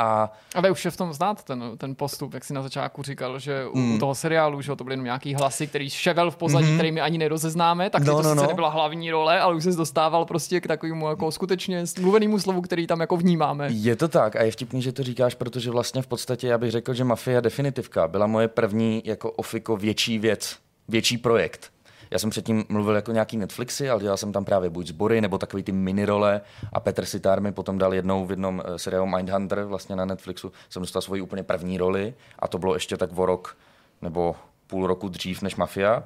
A 0.00 0.32
Ale 0.54 0.70
už 0.70 0.84
je 0.84 0.90
v 0.90 0.96
tom 0.96 1.12
znát 1.12 1.44
ten, 1.44 1.64
ten 1.78 1.94
postup, 1.94 2.34
jak 2.34 2.44
si 2.44 2.54
na 2.54 2.62
začátku 2.62 3.02
říkal, 3.02 3.38
že 3.38 3.66
u, 3.66 3.78
mm. 3.78 3.94
u 3.94 3.98
toho 3.98 4.14
seriálu, 4.14 4.62
že 4.62 4.76
to 4.76 4.84
byly 4.84 4.92
jenom 4.92 5.04
nějaký 5.04 5.34
hlasy, 5.34 5.66
který 5.66 5.90
ševel 5.90 6.30
v 6.30 6.36
pozadí, 6.36 6.66
mm-hmm. 6.66 6.74
který 6.74 6.92
my 6.92 7.00
ani 7.00 7.18
nerozeznáme, 7.18 7.90
tak 7.90 8.04
no, 8.04 8.16
to 8.16 8.22
no, 8.22 8.28
sice 8.28 8.42
no. 8.42 8.48
nebyla 8.48 8.68
hlavní 8.68 9.10
role, 9.10 9.40
ale 9.40 9.54
už 9.54 9.64
se 9.64 9.70
dostával 9.70 10.24
prostě 10.24 10.60
k 10.60 10.66
takovému 10.66 11.08
jako 11.08 11.32
skutečně 11.32 11.84
mluvenému 12.00 12.38
slovu, 12.38 12.60
který 12.60 12.86
tam 12.86 13.00
jako 13.00 13.16
vnímáme. 13.16 13.68
Je 13.70 13.96
to 13.96 14.08
tak 14.08 14.36
a 14.36 14.42
je 14.42 14.50
vtipný, 14.50 14.82
že 14.82 14.92
to 14.92 15.02
říkáš, 15.02 15.34
protože 15.34 15.70
vlastně 15.70 16.02
v 16.02 16.06
podstatě 16.06 16.48
já 16.48 16.58
bych 16.58 16.70
řekl, 16.70 16.94
že 16.94 17.04
Mafia 17.04 17.40
Definitivka 17.40 18.08
byla 18.08 18.26
moje 18.26 18.48
první 18.48 19.02
jako 19.04 19.30
ofiko 19.30 19.76
větší 19.76 20.18
věc, 20.18 20.56
větší 20.88 21.18
projekt. 21.18 21.70
Já 22.10 22.18
jsem 22.18 22.30
předtím 22.30 22.64
mluvil 22.68 22.94
jako 22.94 23.12
nějaký 23.12 23.36
Netflixy, 23.36 23.90
ale 23.90 24.00
dělal 24.00 24.16
jsem 24.16 24.32
tam 24.32 24.44
právě 24.44 24.70
buď 24.70 24.86
sbory 24.86 25.20
nebo 25.20 25.38
takový 25.38 25.62
ty 25.62 25.72
minirole 25.72 26.40
a 26.72 26.80
Petr 26.80 27.04
Sitár 27.04 27.40
mi 27.40 27.52
potom 27.52 27.78
dal 27.78 27.94
jednou 27.94 28.26
v 28.26 28.30
jednom 28.30 28.62
eh, 28.64 28.78
seriálu 28.78 29.06
Mindhunter 29.06 29.64
vlastně 29.64 29.96
na 29.96 30.04
Netflixu. 30.04 30.52
Jsem 30.68 30.82
dostal 30.82 31.02
svoji 31.02 31.22
úplně 31.22 31.42
první 31.42 31.78
roli 31.78 32.14
a 32.38 32.48
to 32.48 32.58
bylo 32.58 32.74
ještě 32.74 32.96
tak 32.96 33.18
o 33.18 33.26
rok 33.26 33.56
nebo 34.02 34.36
půl 34.66 34.86
roku 34.86 35.08
dřív 35.08 35.42
než 35.42 35.56
Mafia. 35.56 36.02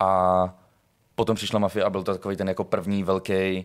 A 0.00 0.54
potom 1.14 1.36
přišla 1.36 1.58
Mafia 1.58 1.86
a 1.86 1.90
byl 1.90 2.02
to 2.02 2.12
takový 2.12 2.36
ten 2.36 2.48
jako 2.48 2.64
první 2.64 3.02
velký 3.02 3.32
eh, 3.32 3.64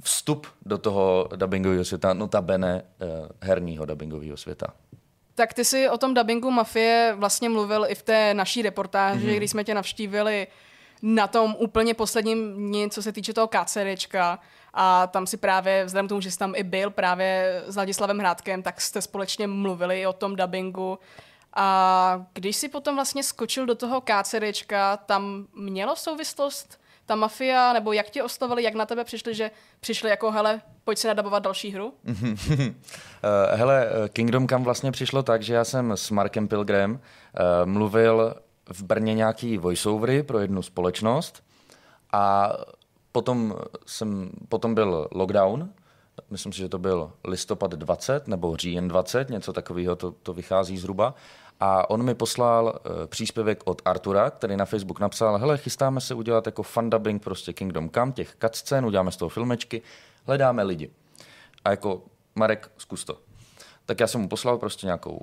vstup 0.00 0.46
do 0.66 0.78
toho 0.78 1.28
dubbingového 1.36 1.84
světa, 1.84 2.14
notabene 2.14 2.82
eh, 3.00 3.06
herního 3.40 3.86
dubbingového 3.86 4.36
světa. 4.36 4.66
Tak 5.40 5.54
ty 5.54 5.64
si 5.64 5.88
o 5.88 5.98
tom 5.98 6.14
dubbingu 6.14 6.50
Mafie 6.50 7.14
vlastně 7.16 7.48
mluvil 7.48 7.86
i 7.88 7.94
v 7.94 8.02
té 8.02 8.34
naší 8.34 8.62
reportáži, 8.62 9.18
Mhm. 9.20 9.28
mm-hmm. 9.28 9.36
když 9.36 9.50
jsme 9.50 9.64
tě 9.64 9.74
navštívili 9.74 10.46
na 11.02 11.26
tom 11.26 11.56
úplně 11.58 11.94
posledním 11.94 12.54
dni, 12.54 12.90
co 12.90 13.02
se 13.02 13.12
týče 13.12 13.32
toho 13.32 13.48
KCDčka. 13.48 14.38
A 14.74 15.06
tam 15.06 15.26
si 15.26 15.36
právě, 15.36 15.84
vzhledem 15.84 16.06
k 16.06 16.08
tomu, 16.08 16.20
že 16.20 16.30
jsi 16.30 16.38
tam 16.38 16.52
i 16.56 16.62
byl 16.62 16.90
právě 16.90 17.62
s 17.66 17.76
Ladislavem 17.76 18.18
Hrádkem, 18.18 18.62
tak 18.62 18.80
jste 18.80 19.02
společně 19.02 19.46
mluvili 19.46 20.06
o 20.06 20.12
tom 20.12 20.36
dubbingu. 20.36 20.98
A 21.54 22.26
když 22.32 22.56
si 22.56 22.68
potom 22.68 22.94
vlastně 22.94 23.22
skočil 23.22 23.66
do 23.66 23.74
toho 23.74 24.00
KCDčka, 24.00 24.96
tam 24.96 25.46
mělo 25.54 25.96
souvislost 25.96 26.79
ta 27.10 27.16
mafia, 27.16 27.72
nebo 27.72 27.92
jak 27.92 28.10
tě 28.10 28.22
oslovili, 28.22 28.62
jak 28.62 28.74
na 28.74 28.86
tebe 28.86 29.04
přišli, 29.04 29.34
že 29.34 29.50
přišli 29.80 30.10
jako, 30.10 30.30
hele, 30.30 30.60
pojď 30.84 30.98
si 30.98 31.06
nadabovat 31.06 31.42
další 31.42 31.70
hru? 31.70 31.94
Uh, 32.06 32.14
hele, 33.54 33.88
eh, 33.88 34.08
Kingdom 34.08 34.48
Come 34.48 34.64
vlastně 34.64 34.92
přišlo 34.92 35.22
tak, 35.22 35.42
že 35.42 35.54
já 35.54 35.64
jsem 35.64 35.92
s 35.92 36.10
Markem 36.10 36.48
Pilgrem 36.48 36.92
uh, 36.92 36.98
mluvil 37.64 38.34
v 38.72 38.82
Brně 38.82 39.14
nějaký 39.14 39.58
voiceovery 39.58 40.22
pro 40.22 40.38
jednu 40.38 40.62
společnost 40.62 41.44
a 42.12 42.52
potom, 43.12 43.54
jsem, 43.86 44.30
potom 44.48 44.74
byl 44.74 45.08
lockdown, 45.12 45.68
myslím 46.30 46.52
si, 46.52 46.58
že 46.58 46.68
to 46.68 46.78
byl 46.78 47.12
listopad 47.24 47.70
20 47.70 48.28
nebo 48.28 48.56
říjen 48.56 48.88
20, 48.88 49.30
něco 49.30 49.52
takového 49.52 49.96
to, 49.96 50.10
to 50.10 50.34
vychází 50.34 50.78
zhruba. 50.78 51.14
A 51.60 51.90
on 51.90 52.02
mi 52.02 52.14
poslal 52.14 52.64
uh, 52.64 53.06
příspěvek 53.06 53.62
od 53.64 53.82
Artura, 53.84 54.30
který 54.30 54.56
na 54.56 54.64
Facebook 54.64 55.00
napsal, 55.00 55.38
hele, 55.38 55.58
chystáme 55.58 56.00
se 56.00 56.14
udělat 56.14 56.46
jako 56.46 56.62
fun 56.62 56.90
dubbing 56.90 57.22
prostě 57.22 57.52
Kingdom 57.52 57.90
Come, 57.90 58.12
těch 58.12 58.36
cutscén, 58.40 58.86
uděláme 58.86 59.10
z 59.10 59.16
toho 59.16 59.28
filmečky, 59.28 59.82
hledáme 60.26 60.62
lidi. 60.62 60.90
A 61.64 61.70
jako, 61.70 62.02
Marek, 62.34 62.70
zkus 62.76 63.04
to. 63.04 63.18
Tak 63.86 64.00
já 64.00 64.06
jsem 64.06 64.20
mu 64.20 64.28
poslal 64.28 64.58
prostě 64.58 64.86
nějakou 64.86 65.20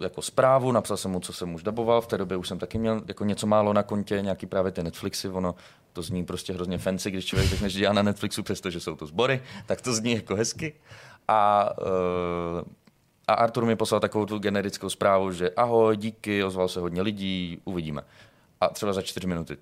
jako 0.00 0.22
zprávu, 0.22 0.72
napsal 0.72 0.96
jsem 0.96 1.10
mu, 1.10 1.20
co 1.20 1.32
jsem 1.32 1.54
už 1.54 1.62
daboval, 1.62 2.00
v 2.00 2.06
té 2.06 2.18
době 2.18 2.36
už 2.36 2.48
jsem 2.48 2.58
taky 2.58 2.78
měl 2.78 3.02
jako 3.08 3.24
něco 3.24 3.46
málo 3.46 3.72
na 3.72 3.82
kontě, 3.82 4.20
nějaký 4.22 4.46
právě 4.46 4.72
ty 4.72 4.82
Netflixy, 4.82 5.28
ono 5.28 5.54
to 5.92 6.02
zní 6.02 6.24
prostě 6.24 6.52
hrozně 6.52 6.78
fancy, 6.78 7.10
když 7.10 7.24
člověk 7.24 7.50
řekne, 7.50 7.68
že 7.68 7.78
dělá 7.78 7.92
na 7.92 8.02
Netflixu, 8.02 8.42
přestože 8.42 8.80
jsou 8.80 8.96
to 8.96 9.06
sbory, 9.06 9.42
tak 9.66 9.80
to 9.80 9.94
zní 9.94 10.12
jako 10.12 10.36
hezky. 10.36 10.74
A, 11.28 11.70
uh, 11.80 12.62
a 13.30 13.34
Artur 13.34 13.64
mi 13.64 13.76
poslal 13.76 14.00
takovou 14.00 14.26
tu 14.26 14.38
generickou 14.38 14.90
zprávu, 14.90 15.32
že 15.32 15.50
ahoj, 15.50 15.96
díky, 15.96 16.44
ozval 16.44 16.68
se 16.68 16.80
hodně 16.80 17.02
lidí, 17.02 17.60
uvidíme. 17.64 18.02
A 18.60 18.68
třeba 18.68 18.92
za 18.92 19.02
čtyři 19.02 19.26
minuty. 19.26 19.56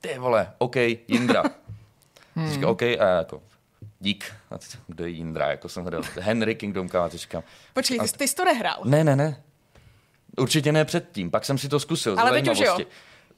Ty 0.00 0.18
vole, 0.18 0.52
OK, 0.58 0.76
Jindra. 1.08 1.42
Hmm. 2.36 2.50
Říká, 2.50 2.68
OK, 2.68 2.82
a 2.82 2.86
já 3.04 3.16
jako, 3.16 3.42
dík. 4.00 4.32
A 4.50 4.58
teď, 4.58 4.76
kdo 4.86 5.04
je 5.04 5.10
Jindra, 5.10 5.50
jako 5.50 5.68
jsem 5.68 5.82
hledal. 5.82 6.02
Henry 6.20 6.54
Kingdom 6.54 6.88
Come, 6.88 7.04
a 7.04 7.08
teď 7.08 7.20
říkám, 7.20 7.42
Počkej, 7.74 7.98
ty, 7.98 8.12
ty 8.18 8.28
jsi 8.28 8.34
to 8.34 8.44
nehrál. 8.44 8.80
ne, 8.84 9.04
ne, 9.04 9.16
ne. 9.16 9.42
Určitě 10.38 10.72
ne 10.72 10.84
předtím, 10.84 11.30
pak 11.30 11.44
jsem 11.44 11.58
si 11.58 11.68
to 11.68 11.80
zkusil. 11.80 12.20
Ale 12.20 12.30
teď 12.30 12.50
už 12.50 12.58
jo. 12.58 12.78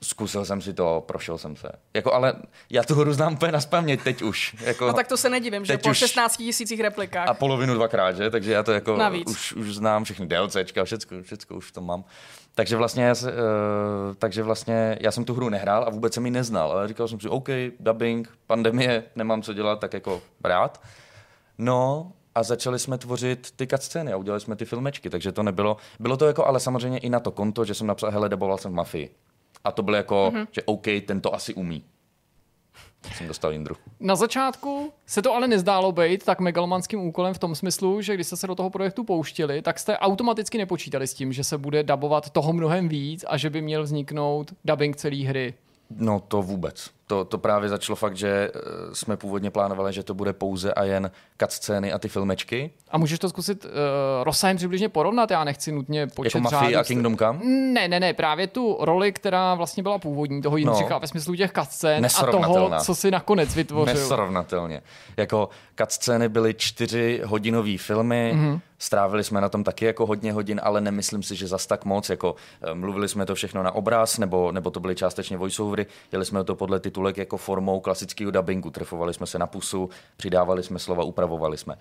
Zkusil 0.05 0.45
jsem 0.45 0.61
si 0.61 0.75
to, 0.75 1.05
prošel 1.07 1.39
jsem 1.39 1.57
se. 1.57 1.69
Jako, 1.95 2.13
ale 2.13 2.35
já 2.71 2.83
tu 2.83 2.95
hru 2.95 3.13
znám 3.13 3.33
úplně 3.33 3.53
na 3.53 3.61
spaměť 3.61 4.03
teď 4.03 4.23
už. 4.23 4.57
Jako, 4.61 4.87
No 4.87 4.93
tak 4.93 5.09
to 5.09 5.17
se 5.17 5.31
nedivím, 5.31 5.65
že 5.65 5.79
po 5.79 5.91
už- 5.91 5.99
16 5.99 6.37
tisících 6.37 6.81
replikách. 6.81 7.29
a 7.29 7.35
polovinu 7.35 7.75
dvakrát, 7.75 8.17
že? 8.17 8.31
Takže 8.31 8.53
já 8.53 8.63
to 8.63 8.73
jako 8.73 8.97
Navíc. 8.97 9.31
už, 9.31 9.53
už 9.53 9.75
znám 9.75 10.05
všechny 10.05 10.27
DLCčka, 10.27 10.85
všecko, 10.85 11.15
všecko 11.23 11.55
už 11.55 11.73
to 11.73 11.81
mám. 11.81 12.05
Takže 12.55 12.77
vlastně, 12.77 13.05
já 13.05 13.15
se, 13.15 13.33
uh, 13.33 13.39
takže 14.19 14.43
vlastně 14.43 14.99
já 15.01 15.11
jsem 15.11 15.25
tu 15.25 15.35
hru 15.35 15.49
nehrál 15.49 15.85
a 15.87 15.91
vůbec 15.91 16.15
jsem 16.15 16.25
ji 16.27 16.31
neznal, 16.33 16.73
ale 16.73 16.89
říkal 16.89 17.09
jsem 17.09 17.21
si, 17.21 17.29
OK, 17.29 17.49
dubbing, 17.81 18.29
pandemie, 18.47 19.05
nemám 19.17 19.43
co 19.43 19.53
dělat, 19.53 19.81
tak 19.81 19.93
jako 19.95 20.23
rád. 20.45 20.81
No 21.59 22.13
a 22.35 22.43
začali 22.43 22.79
jsme 22.79 22.99
tvořit 22.99 23.51
ty 23.57 23.67
cutscény 23.67 24.13
a 24.13 24.17
udělali 24.17 24.41
jsme 24.41 24.57
ty 24.57 24.65
filmečky, 24.65 25.11
takže 25.11 25.33
to 25.33 25.43
nebylo, 25.43 25.77
bylo 26.01 26.17
to 26.17 26.27
jako 26.27 26.47
ale 26.47 26.61
samozřejmě 26.61 26.99
i 26.99 27.11
na 27.11 27.21
to 27.21 27.31
konto, 27.31 27.65
že 27.65 27.75
jsem 27.75 27.87
napsal, 27.87 28.11
hele, 28.11 28.29
daboval 28.29 28.59
jsem 28.59 28.73
v 28.73 28.75
Mafii. 28.75 29.15
A 29.65 29.73
to 29.73 29.83
bylo 29.83 29.97
jako, 29.97 30.31
mm-hmm. 30.35 30.47
že 30.51 30.63
OK, 30.63 30.87
ten 31.07 31.21
to 31.21 31.35
asi 31.35 31.55
umí. 31.55 31.85
Jsem 33.17 33.29
dostal 33.29 33.53
Jindru. 33.53 33.77
Na 34.01 34.17
začátku 34.17 34.93
se 35.07 35.23
to 35.23 35.35
ale 35.35 35.49
nezdálo 35.49 35.93
být 35.93 36.25
tak 36.25 36.41
megalomanským 36.41 37.01
úkolem 37.01 37.35
v 37.35 37.39
tom 37.39 37.55
smyslu, 37.55 38.03
že 38.03 38.15
když 38.15 38.27
jste 38.27 38.37
se 38.37 38.47
do 38.47 38.55
toho 38.55 38.71
projektu 38.71 39.05
pouštili, 39.05 39.63
tak 39.63 39.79
jste 39.79 39.99
automaticky 39.99 40.59
nepočítali 40.59 41.07
s 41.07 41.15
tím, 41.15 41.33
že 41.33 41.45
se 41.45 41.59
bude 41.59 41.83
dabovat 41.83 42.31
toho 42.31 42.53
mnohem 42.53 42.89
víc 42.89 43.25
a 43.29 43.37
že 43.37 43.51
by 43.51 43.63
měl 43.63 43.83
vzniknout 43.83 44.53
dubbing 44.65 44.97
celé 44.97 45.17
hry. 45.17 45.55
No 45.91 46.21
to 46.21 46.43
vůbec. 46.43 46.91
To, 47.07 47.25
to 47.25 47.39
právě 47.39 47.69
začalo 47.69 47.97
fakt, 47.97 48.17
že 48.17 48.51
eh, 48.55 48.61
jsme 48.93 49.17
původně 49.17 49.51
plánovali, 49.51 49.93
že 49.93 50.03
to 50.03 50.15
bude 50.15 50.33
pouze 50.33 50.73
a 50.75 50.85
jen 50.85 51.11
cutscény 51.43 51.93
a 51.93 51.99
ty 51.99 52.09
filmečky, 52.09 52.71
A 52.91 52.99
můžeš 52.99 53.19
to 53.19 53.29
zkusit 53.29 53.65
uh, 53.65 53.71
rozsahem 54.23 54.57
přibližně 54.57 54.89
porovnat? 54.89 55.31
Já 55.31 55.45
nechci 55.45 55.73
nutně 55.73 56.07
počet 56.07 56.35
jako 56.39 56.51
Mafii 56.51 56.77
a 56.77 56.85
Kingdom 56.85 57.17
Come. 57.17 57.39
Ne, 57.45 57.89
ne, 57.89 58.01
ne, 58.01 58.15
právě 58.15 58.47
tu 58.47 58.77
roli, 58.81 59.13
která 59.13 59.55
vlastně 59.55 59.83
byla 59.83 59.99
původní, 59.99 60.43
toho 60.43 60.57
Jindřicha 60.57 60.95
No. 60.95 61.01
ve 61.01 61.07
smyslu 61.07 61.35
těch 61.37 61.53
cutscén 61.53 62.07
a 62.07 62.27
toho, 62.27 62.71
co 62.85 62.95
si 62.95 63.11
nakonec 63.11 63.55
vytvořil. 63.55 63.95
Nesrovnatelně. 63.95 64.83
Jako 65.17 65.49
cutscény 65.81 66.29
byly 66.29 66.55
čtyři 66.55 67.21
hodinové 67.25 67.79
filmy, 67.79 68.33
Mhm. 68.35 68.55
mm-hmm. 68.55 68.61
strávili 68.79 69.25
jsme 69.25 69.41
na 69.41 69.49
tom 69.49 69.65
taky 69.65 69.85
jako 69.85 70.07
hodně 70.07 70.33
hodin, 70.33 70.61
ale 70.65 70.81
nemyslím 70.81 71.23
si, 71.23 71.37
že 71.37 71.47
zas 71.47 71.67
tak 71.67 71.85
moc. 71.85 72.11
Jako, 72.11 72.35
eh, 72.63 72.75
mluvili 72.75 73.09
jsme 73.09 73.27
to 73.27 73.35
všechno 73.35 73.63
na 73.63 73.71
obraz, 73.75 74.19
nebo, 74.19 74.53
nebo 74.53 74.71
to 74.71 74.81
byly 74.81 74.95
částečně 74.95 75.37
voiceovery, 75.37 75.87
jeli 76.13 76.25
jsme 76.25 76.45
to 76.45 76.55
podle 76.55 76.81
titulek 76.95 77.17
jako 77.17 77.37
formou 77.37 77.81
klasického 77.81 78.31
dubbingu, 78.31 78.71
trefovali 78.71 79.15
jsme 79.15 79.27
se 79.27 79.39
na 79.39 79.47
pusu, 79.47 79.91
přidávali 80.17 80.63
jsme 80.63 80.79
slova, 80.79 81.05
upravovali 81.05 81.59
jsme. 81.59 81.77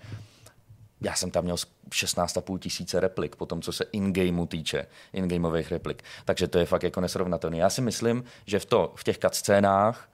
Já 1.00 1.14
jsem 1.14 1.30
tam 1.30 1.44
měl 1.44 1.56
16,5 1.56 2.58
tisíce 2.58 3.00
replik, 3.00 3.36
po 3.36 3.46
tom, 3.46 3.62
co 3.62 3.72
se 3.72 3.84
in-gameu 3.92 4.46
týče, 4.46 4.86
in-gameových 5.12 5.70
replik. 5.70 6.02
Takže 6.24 6.48
to 6.48 6.58
je 6.58 6.66
fakt 6.66 6.82
jako 6.82 7.00
nesrovnatelné. 7.00 7.56
Já 7.56 7.70
si 7.70 7.80
myslím, 7.80 8.24
že 8.46 8.58
v, 8.58 8.64
to, 8.64 8.92
v 8.96 9.04
těch 9.04 9.18
cutscénách 9.18 10.08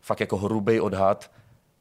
fakt 0.00 0.20
jako 0.20 0.36
hrubý 0.36 0.80
odhad, 0.80 1.30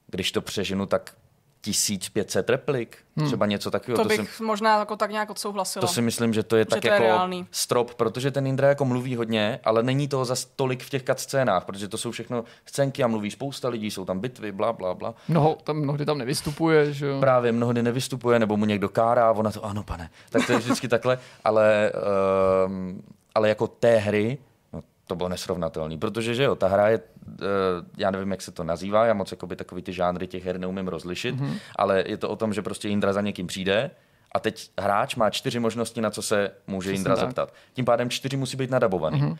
když 0.08 0.32
to 0.32 0.42
přeženu, 0.42 0.86
tak 0.86 1.16
1500 1.64 2.50
replik, 2.50 2.98
hmm. 3.16 3.28
třeba 3.28 3.46
něco 3.46 3.72
takového. 3.72 3.98
to 3.98 4.10
to 4.10 4.22
bych 4.22 4.36
si, 4.36 4.44
možná 4.44 4.80
jako 4.80 4.96
tak 4.96 5.12
nějak 5.12 5.30
odsouhlasila. 5.30 5.82
to 5.82 5.88
si 5.88 6.02
myslím, 6.02 6.34
že 6.34 6.44
to 6.44 6.56
je 6.56 6.66
tak 6.66 6.82
to 6.82 6.88
je 6.88 6.94
jako 6.94 7.04
reálný. 7.04 7.48
strop, 7.52 7.94
protože 7.94 8.32
ten 8.32 8.48
Indra 8.48 8.68
jako 8.68 8.86
mluví 8.86 9.16
hodně, 9.16 9.60
ale 9.64 9.84
není 9.84 10.08
toho 10.08 10.26
zas 10.26 10.46
tolik 10.46 10.84
v 10.84 10.90
těch 10.90 11.04
cutscénách, 11.04 11.66
protože 11.66 11.88
to 11.88 11.98
jsou 11.98 12.12
všechno 12.12 12.44
scénky 12.66 13.04
a 13.04 13.08
mluví 13.08 13.32
spousta 13.32 13.70
lidí, 13.70 13.92
jsou 13.92 14.06
tam 14.06 14.20
bitvy, 14.20 14.52
bla, 14.52 14.74
bla, 14.74 14.94
bla. 14.94 15.14
Mnoho, 15.28 15.58
tam, 15.64 15.78
mnohdy 15.78 16.06
tam 16.06 16.18
nevystupuje, 16.18 16.94
že 16.94 17.08
jo. 17.08 17.20
Právě 17.20 17.52
mnohdy 17.52 17.84
nevystupuje, 17.84 18.40
nebo 18.40 18.58
mu 18.58 18.66
někdo 18.66 18.90
kárá, 18.90 19.28
a 19.28 19.32
ona 19.32 19.52
to, 19.52 19.66
ano 19.66 19.84
pane, 19.84 20.10
tak 20.30 20.46
to 20.46 20.52
je 20.52 20.58
vždycky 20.58 20.88
takhle, 20.88 21.18
ale, 21.44 21.92
um, 22.66 23.04
ale 23.36 23.50
jako 23.50 23.68
té 23.68 23.98
hry, 23.98 24.38
to 25.14 25.18
bylo 25.18 25.30
nesrovnatelný, 25.30 25.98
protože 25.98 26.36
že 26.36 26.44
jo, 26.44 26.56
ta 26.56 26.68
hra 26.68 26.90
je, 26.90 26.98
uh, 27.00 27.36
já 27.98 28.12
nevím, 28.12 28.32
jak 28.32 28.42
se 28.42 28.52
to 28.52 28.64
nazývá, 28.64 29.06
já 29.06 29.14
moc 29.14 29.32
jakoby 29.32 29.56
takový 29.56 29.82
ty 29.82 29.94
žánry 29.94 30.28
těch 30.28 30.46
her 30.46 30.60
neumím 30.60 30.88
rozlišit, 30.88 31.36
mm-hmm. 31.36 31.58
ale 31.76 32.04
je 32.08 32.18
to 32.18 32.30
o 32.30 32.36
tom, 32.36 32.54
že 32.54 32.62
prostě 32.62 32.90
Indra 32.90 33.14
za 33.14 33.22
někým 33.22 33.48
přijde 33.48 33.92
a 34.32 34.40
teď 34.40 34.70
hráč 34.80 35.16
má 35.16 35.30
čtyři 35.30 35.60
možnosti, 35.60 36.02
na 36.02 36.10
co 36.10 36.22
se 36.22 36.52
může 36.68 36.90
Přesně 36.90 36.98
Indra 36.98 37.16
tak. 37.16 37.26
zeptat. 37.26 37.54
Tím 37.74 37.86
pádem 37.86 38.10
čtyři 38.10 38.38
musí 38.38 38.58
být 38.58 38.70
nadabovaný. 38.70 39.22
Mm-hmm. 39.22 39.38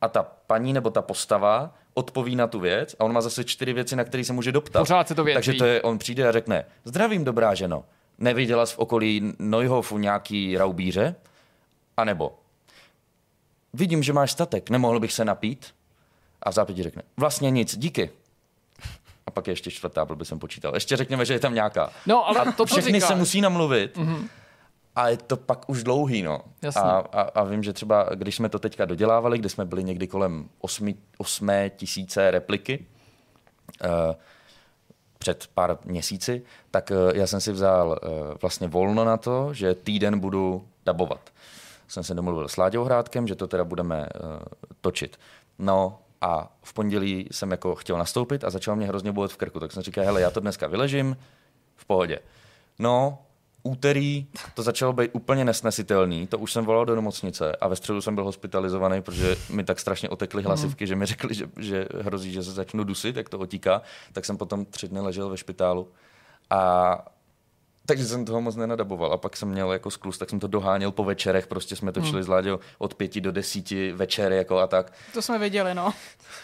A 0.00 0.08
ta 0.08 0.22
paní 0.46 0.72
nebo 0.72 0.90
ta 0.90 1.02
postava 1.02 1.74
odpoví 1.94 2.36
na 2.36 2.46
tu 2.46 2.60
věc 2.60 2.96
a 2.98 3.04
on 3.04 3.12
má 3.12 3.20
zase 3.20 3.44
čtyři 3.44 3.72
věci, 3.72 3.96
na 3.96 4.04
které 4.04 4.24
se 4.24 4.32
může 4.32 4.52
doptat. 4.52 4.78
Pořád 4.78 5.08
se 5.08 5.14
to. 5.14 5.24
Takže 5.34 5.52
to 5.52 5.64
je, 5.64 5.82
on 5.82 5.98
přijde 5.98 6.28
a 6.28 6.32
řekne, 6.32 6.64
zdravím, 6.84 7.24
dobrá 7.24 7.54
ženo, 7.54 7.84
neviděla 8.18 8.66
jsi 8.66 8.74
v 8.74 8.78
okolí 8.78 9.32
Neuhofu 9.38 9.98
nějaký 9.98 10.58
raubíře? 10.58 11.14
A 11.96 12.04
nebo, 12.04 12.34
vidím, 13.74 14.02
že 14.02 14.12
máš 14.12 14.32
statek, 14.32 14.70
nemohl 14.70 15.00
bych 15.00 15.12
se 15.12 15.24
napít? 15.24 15.66
A 16.42 16.50
v 16.50 16.54
zápěti 16.54 16.82
řekne, 16.82 17.02
vlastně 17.16 17.50
nic, 17.50 17.76
díky. 17.78 18.10
A 19.26 19.30
pak 19.30 19.46
je 19.46 19.52
ještě 19.52 19.70
čtvrtá, 19.70 20.04
byl 20.04 20.16
by 20.16 20.24
jsem 20.24 20.38
počítal. 20.38 20.74
Ještě 20.74 20.96
řekněme, 20.96 21.24
že 21.24 21.34
je 21.34 21.40
tam 21.40 21.54
nějaká. 21.54 21.90
No, 22.06 22.28
ale 22.28 22.44
to, 22.44 22.52
co 22.52 22.64
Všechny 22.64 22.92
říkáš, 22.92 23.08
se 23.08 23.14
musí 23.14 23.40
namluvit. 23.40 23.96
Mm-hmm. 23.96 24.28
a 24.96 25.08
je 25.08 25.16
to 25.16 25.36
pak 25.36 25.68
už 25.68 25.84
dlouhý, 25.84 26.22
no. 26.22 26.40
Jasně. 26.62 26.82
A, 26.82 27.04
a, 27.12 27.20
a, 27.20 27.44
vím, 27.44 27.62
že 27.62 27.72
třeba, 27.72 28.08
když 28.14 28.36
jsme 28.36 28.48
to 28.48 28.58
teďka 28.58 28.84
dodělávali, 28.84 29.38
kdy 29.38 29.48
jsme 29.48 29.64
byli 29.64 29.84
někdy 29.84 30.06
kolem 30.06 30.48
8, 30.60 30.94
8 31.18 31.50
tisíce 31.76 32.30
repliky, 32.30 32.86
uh, 33.84 34.14
před 35.18 35.46
pár 35.54 35.78
měsíci, 35.84 36.42
tak 36.70 36.90
uh, 36.90 37.16
já 37.16 37.26
jsem 37.26 37.40
si 37.40 37.52
vzal 37.52 37.88
uh, 37.88 38.18
vlastně 38.42 38.68
volno 38.68 39.04
na 39.04 39.16
to, 39.16 39.54
že 39.54 39.74
týden 39.74 40.18
budu 40.18 40.68
dabovat. 40.84 41.30
Jsem 41.94 42.04
se 42.04 42.14
domluvil 42.14 42.48
s 42.48 42.56
Láďou 42.56 42.84
Hrádkem, 42.84 43.26
že 43.28 43.34
to 43.34 43.46
teda 43.46 43.64
budeme 43.64 43.98
uh, 44.24 44.38
točit. 44.80 45.16
No 45.58 45.98
a 46.20 46.52
v 46.62 46.72
pondělí 46.74 47.28
jsem 47.30 47.50
jako 47.50 47.74
chtěl 47.74 47.98
nastoupit 47.98 48.44
a 48.44 48.50
začal 48.50 48.76
mě 48.76 48.86
hrozně 48.86 49.12
bolet 49.12 49.32
v 49.32 49.36
krku, 49.36 49.60
tak 49.60 49.72
jsem 49.72 49.82
říkal, 49.82 50.04
hele, 50.04 50.20
já 50.20 50.30
to 50.30 50.40
dneska 50.40 50.66
vyležím, 50.66 51.16
v 51.76 51.84
pohodě. 51.84 52.18
No, 52.78 53.18
úterý 53.62 54.26
to 54.54 54.62
začalo 54.62 54.92
být 54.92 55.10
úplně 55.12 55.44
nesnesitelný, 55.44 56.26
to 56.26 56.38
už 56.38 56.52
jsem 56.52 56.64
volal 56.64 56.84
do 56.84 56.94
nemocnice 56.94 57.56
a 57.56 57.68
ve 57.68 57.76
středu 57.76 58.00
jsem 58.00 58.14
byl 58.14 58.24
hospitalizovaný, 58.24 59.02
protože 59.02 59.36
mi 59.50 59.64
tak 59.64 59.80
strašně 59.80 60.08
otekly 60.08 60.42
Mhm. 60.42 60.46
hlasivky, 60.46 60.86
že 60.86 60.96
mi 60.96 61.06
řekli, 61.06 61.34
že, 61.34 61.46
že 61.60 61.88
hrozí, 62.00 62.32
že 62.32 62.42
se 62.42 62.52
začnu 62.52 62.84
dusit, 62.84 63.16
jak 63.16 63.28
to 63.28 63.38
otíká, 63.38 63.82
tak 64.12 64.24
jsem 64.24 64.36
potom 64.36 64.64
tři 64.64 64.88
dny 64.88 65.00
ležel 65.00 65.28
ve 65.28 65.36
špitálu 65.36 65.88
a 66.50 67.04
takže 67.86 68.04
jsem 68.06 68.24
toho 68.24 68.40
moc 68.40 68.56
nenadaboval 68.56 69.12
a 69.12 69.16
pak 69.16 69.36
jsem 69.36 69.48
měl 69.48 69.72
jako 69.72 69.90
sklus, 69.90 70.18
tak 70.18 70.30
jsem 70.30 70.40
to 70.40 70.46
doháněl 70.46 70.92
po 70.92 71.04
večerech, 71.04 71.46
prostě 71.46 71.76
jsme 71.76 71.92
točili 71.92 72.12
Mhm. 72.14 72.22
s 72.22 72.28
Láďou 72.28 72.58
od 72.78 72.94
pěti 72.94 73.20
do 73.20 73.32
desíti 73.32 73.92
večery 73.92 74.36
jako 74.36 74.58
a 74.58 74.66
tak. 74.66 74.92
To 75.12 75.22
jsme 75.22 75.38
viděli, 75.38 75.74
no. 75.74 75.92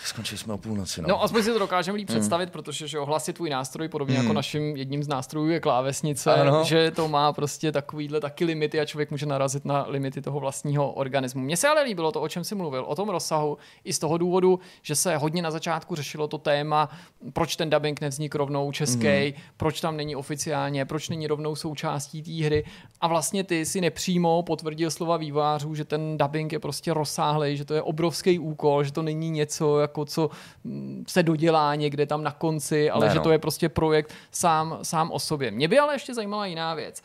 Skončili 0.04 0.38
jsme 0.38 0.52
o 0.54 0.58
půlnoci, 0.58 1.02
no. 1.02 1.08
No, 1.08 1.22
aspoň 1.22 1.42
si 1.42 1.52
to 1.52 1.58
dokážeme 1.58 1.96
líp 1.98 2.08
Hmm. 2.10 2.18
představit, 2.18 2.50
protože 2.50 2.88
že 2.88 2.96
jo, 2.96 3.06
hlas 3.06 3.28
je 3.28 3.34
tvůj 3.34 3.50
nástroj, 3.50 3.88
podobně 3.88 4.16
jako 4.16 4.32
naším 4.32 4.76
jedním 4.76 5.02
z 5.02 5.08
nástrojů 5.08 5.48
je 5.48 5.60
klávesnice, 5.60 6.34
Ano. 6.34 6.64
že 6.64 6.90
to 6.90 7.08
má 7.08 7.32
prostě 7.32 7.72
takovýhle 7.72 8.20
taky 8.20 8.44
limity 8.44 8.80
a 8.80 8.84
člověk 8.84 9.10
může 9.10 9.26
narazit 9.26 9.64
na 9.64 9.84
limity 9.88 10.22
toho 10.22 10.40
vlastního 10.40 10.92
organismu. 10.92 11.42
Mně 11.42 11.56
se 11.56 11.68
ale 11.68 11.82
líbilo 11.82 12.12
to, 12.12 12.20
o 12.20 12.28
čem 12.28 12.44
jsi 12.44 12.54
mluvil, 12.54 12.84
o 12.84 12.94
tom 12.94 13.08
rozsahu, 13.08 13.58
i 13.84 13.92
z 13.92 13.98
toho 13.98 14.18
důvodu, 14.18 14.60
že 14.82 14.94
se 14.96 15.16
hodně 15.16 15.42
na 15.42 15.50
začátku 15.50 15.94
řešilo 15.94 16.28
to 16.28 16.38
téma, 16.38 16.88
proč 17.32 17.56
ten 17.56 17.70
dubbing 17.70 18.00
nevznik 18.00 18.34
rovnou 18.34 18.72
český, 18.72 19.06
Hmm. 19.06 19.32
proč 19.56 19.80
tam 19.80 19.96
není 19.96 20.16
oficiálně, 20.16 20.84
proč 20.84 21.08
není 21.08 21.26
rovnou 21.31 21.57
součástí 21.57 22.23
té 22.23 22.47
hry. 22.47 22.65
A 23.01 23.09
vlastně 23.09 23.44
ty 23.44 23.66
si 23.66 23.81
nepřímo 23.81 24.43
potvrdil 24.43 24.90
slova 24.90 25.16
vývářů, 25.16 25.74
že 25.74 25.85
ten 25.85 26.19
dubbing 26.19 26.52
je 26.52 26.59
prostě 26.59 26.94
rozsáhlý, 26.94 27.57
že 27.57 27.65
to 27.65 27.74
je 27.74 27.82
obrovský 27.82 28.39
úkol, 28.39 28.85
že 28.85 28.93
to 28.93 29.02
není 29.02 29.31
něco, 29.31 29.78
jako 29.78 30.05
co 30.05 30.31
mm, 30.65 31.05
se 31.09 31.23
dodělá 31.23 31.74
někde 31.74 32.07
tam 32.07 32.23
na 32.23 32.32
konci, 32.32 32.90
ale 32.90 33.07
Ne, 33.07 33.12
že 33.12 33.19
no. 33.19 33.24
to 33.24 33.31
je 33.32 33.39
prostě 33.39 33.69
projekt 33.69 34.12
sám, 34.31 34.78
sám 34.82 35.11
o 35.11 35.19
sobě. 35.19 35.51
Mě 35.51 35.69
by 35.69 35.78
ale 35.78 35.94
ještě 35.94 36.15
zajímala 36.15 36.47
jiná 36.47 36.74
věc. 36.74 37.02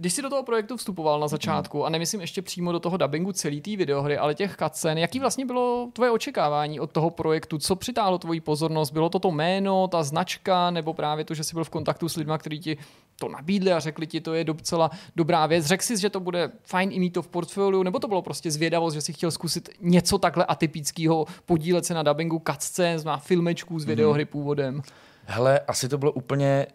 Když 0.00 0.12
jsi 0.12 0.22
do 0.22 0.30
toho 0.30 0.42
projektu 0.42 0.76
vstupoval 0.76 1.20
na 1.20 1.28
začátku, 1.28 1.84
a 1.84 1.88
nemyslím 1.88 2.20
ještě 2.20 2.42
přímo 2.42 2.72
do 2.72 2.80
toho 2.80 2.96
dubbingu 2.96 3.32
celý 3.32 3.60
té 3.60 3.76
videohry, 3.76 4.18
ale 4.18 4.34
těch 4.34 4.56
cutscén, 4.56 4.98
jaký 4.98 5.20
vlastně 5.20 5.46
bylo 5.46 5.88
tvoje 5.92 6.10
očekávání 6.10 6.80
od 6.80 6.92
toho 6.92 7.10
projektu? 7.10 7.58
Co 7.58 7.76
přitáhlo 7.76 8.18
tvoji 8.18 8.40
pozornost? 8.40 8.90
Bylo 8.90 9.08
to 9.08 9.18
to 9.18 9.30
jméno, 9.30 9.88
ta 9.88 10.02
značka, 10.02 10.70
nebo 10.70 10.94
právě 10.94 11.24
to, 11.24 11.34
že 11.34 11.44
jsi 11.44 11.54
byl 11.54 11.64
v 11.64 11.70
kontaktu 11.70 12.08
s 12.08 12.16
lidmi, 12.16 12.32
kteří 12.38 12.58
ti 12.58 12.76
to 13.16 13.28
nabídli 13.28 13.72
a 13.72 13.80
řekli 13.80 14.06
ti, 14.06 14.20
to 14.20 14.34
je 14.34 14.44
docela 14.44 14.90
dobrá 15.16 15.46
věc. 15.46 15.66
Řekl 15.66 15.82
jsi, 15.82 15.96
že 15.96 16.10
to 16.10 16.20
bude 16.20 16.50
fajn 16.62 16.92
i 16.92 17.00
mít 17.00 17.10
to 17.10 17.22
v 17.22 17.28
portfoliu, 17.28 17.82
nebo 17.82 17.98
to 17.98 18.08
bylo 18.08 18.22
prostě 18.22 18.50
zvědavost, 18.50 18.94
že 18.94 19.00
si 19.00 19.12
chtěl 19.12 19.30
zkusit 19.30 19.68
něco 19.80 20.18
takhle 20.18 20.44
atypického, 20.44 21.26
podílet 21.46 21.84
se 21.84 21.94
na 21.94 22.02
dubbingu 22.02 22.42
cutscén, 22.50 23.00
na 23.04 23.16
filmečků 23.16 23.78
z 23.78 23.84
videohry 23.84 24.24
původem? 24.24 24.82
Hele, 25.24 25.60
asi 25.60 25.88
to 25.88 25.98
bylo 25.98 26.12
úplně 26.12 26.66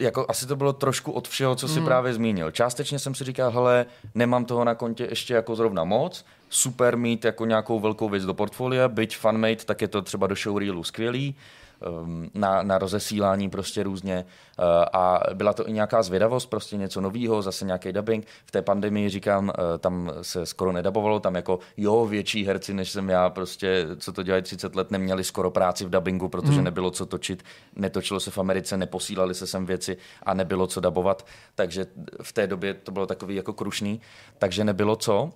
jako 0.00 0.26
asi 0.28 0.46
to 0.46 0.56
bylo 0.56 0.72
trošku 0.72 1.12
od 1.12 1.28
všeho, 1.28 1.54
co 1.54 1.68
si 1.68 1.76
Hmm. 1.76 1.84
právě 1.84 2.14
zmínil. 2.14 2.50
Částečně 2.50 2.98
jsem 2.98 3.14
si 3.14 3.24
říkal, 3.24 3.50
hele, 3.50 3.86
nemám 4.14 4.44
toho 4.44 4.64
na 4.64 4.74
kontě 4.74 5.06
ještě 5.10 5.34
jako 5.34 5.56
zrovna 5.56 5.84
moc, 5.84 6.24
super 6.48 6.96
mít 6.96 7.24
jako 7.24 7.44
nějakou 7.44 7.80
velkou 7.80 8.08
věc 8.08 8.24
do 8.24 8.34
portfolia, 8.34 8.88
byť 8.88 9.16
fanmade, 9.16 9.56
tak 9.56 9.82
je 9.82 9.88
to 9.88 10.02
třeba 10.02 10.26
do 10.26 10.34
showreelu 10.34 10.84
skvělý, 10.84 11.34
na, 12.34 12.62
na 12.62 12.78
rozesílání 12.78 13.50
prostě 13.50 13.82
různě 13.82 14.24
uh, 14.58 14.64
a 14.92 15.20
byla 15.34 15.52
to 15.52 15.68
i 15.68 15.72
nějaká 15.72 16.02
zvědavost, 16.02 16.50
prostě 16.50 16.76
něco 16.76 17.00
nového, 17.00 17.42
zase 17.42 17.64
nějaký 17.64 17.92
dubbing. 17.92 18.26
V 18.46 18.50
té 18.50 18.62
pandemii 18.62 19.08
říkám, 19.08 19.44
uh, 19.44 19.52
tam 19.78 20.12
se 20.22 20.46
skoro 20.46 20.72
nedabovalo, 20.72 21.20
tam 21.20 21.34
jako 21.34 21.58
jo, 21.76 22.06
větší 22.06 22.44
herci, 22.46 22.74
než 22.74 22.90
jsem 22.90 23.08
já, 23.08 23.30
prostě, 23.30 23.86
co 23.98 24.12
to 24.12 24.22
dělají 24.22 24.42
30 24.42 24.76
let, 24.76 24.90
neměli 24.90 25.24
skoro 25.24 25.50
práci 25.50 25.84
v 25.84 25.90
dubbingu, 25.90 26.28
protože 26.28 26.54
Mhm. 26.56 26.64
nebylo 26.64 26.90
co 26.90 27.06
točit, 27.06 27.42
netočilo 27.76 28.20
se 28.20 28.30
v 28.30 28.38
Americe, 28.38 28.76
neposílali 28.76 29.34
se 29.34 29.46
sem 29.46 29.66
věci 29.66 29.96
a 30.22 30.34
nebylo 30.34 30.66
co 30.66 30.80
dabovat, 30.80 31.26
takže 31.54 31.86
v 32.22 32.32
té 32.32 32.46
době 32.46 32.74
to 32.74 32.92
bylo 32.92 33.06
takový 33.06 33.34
jako 33.36 33.52
krušný, 33.52 34.00
takže 34.38 34.64
nebylo 34.64 34.96
co. 34.96 35.32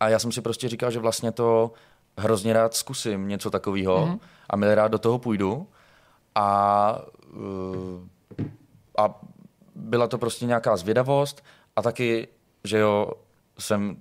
A 0.00 0.08
já 0.08 0.18
jsem 0.18 0.32
si 0.32 0.40
prostě 0.40 0.68
říkal, 0.68 0.90
že 0.90 0.98
vlastně 0.98 1.32
to 1.32 1.72
hrozně 2.18 2.52
rád 2.52 2.74
zkusím 2.74 3.28
něco 3.28 3.50
takového 3.50 4.06
Mhm. 4.06 4.14
mm-hmm. 4.14 4.20
a 4.50 4.56
milé 4.56 4.74
rád 4.74 4.88
do 4.88 4.98
toho 4.98 5.18
půjdu. 5.18 5.68
A, 6.34 6.98
uh, 7.32 8.00
a 8.98 9.20
byla 9.74 10.06
to 10.06 10.18
prostě 10.18 10.46
nějaká 10.46 10.76
zvědavost 10.76 11.44
a 11.76 11.82
taky, 11.82 12.28
že 12.64 12.78
jo, 12.78 13.10
jsem 13.58 13.96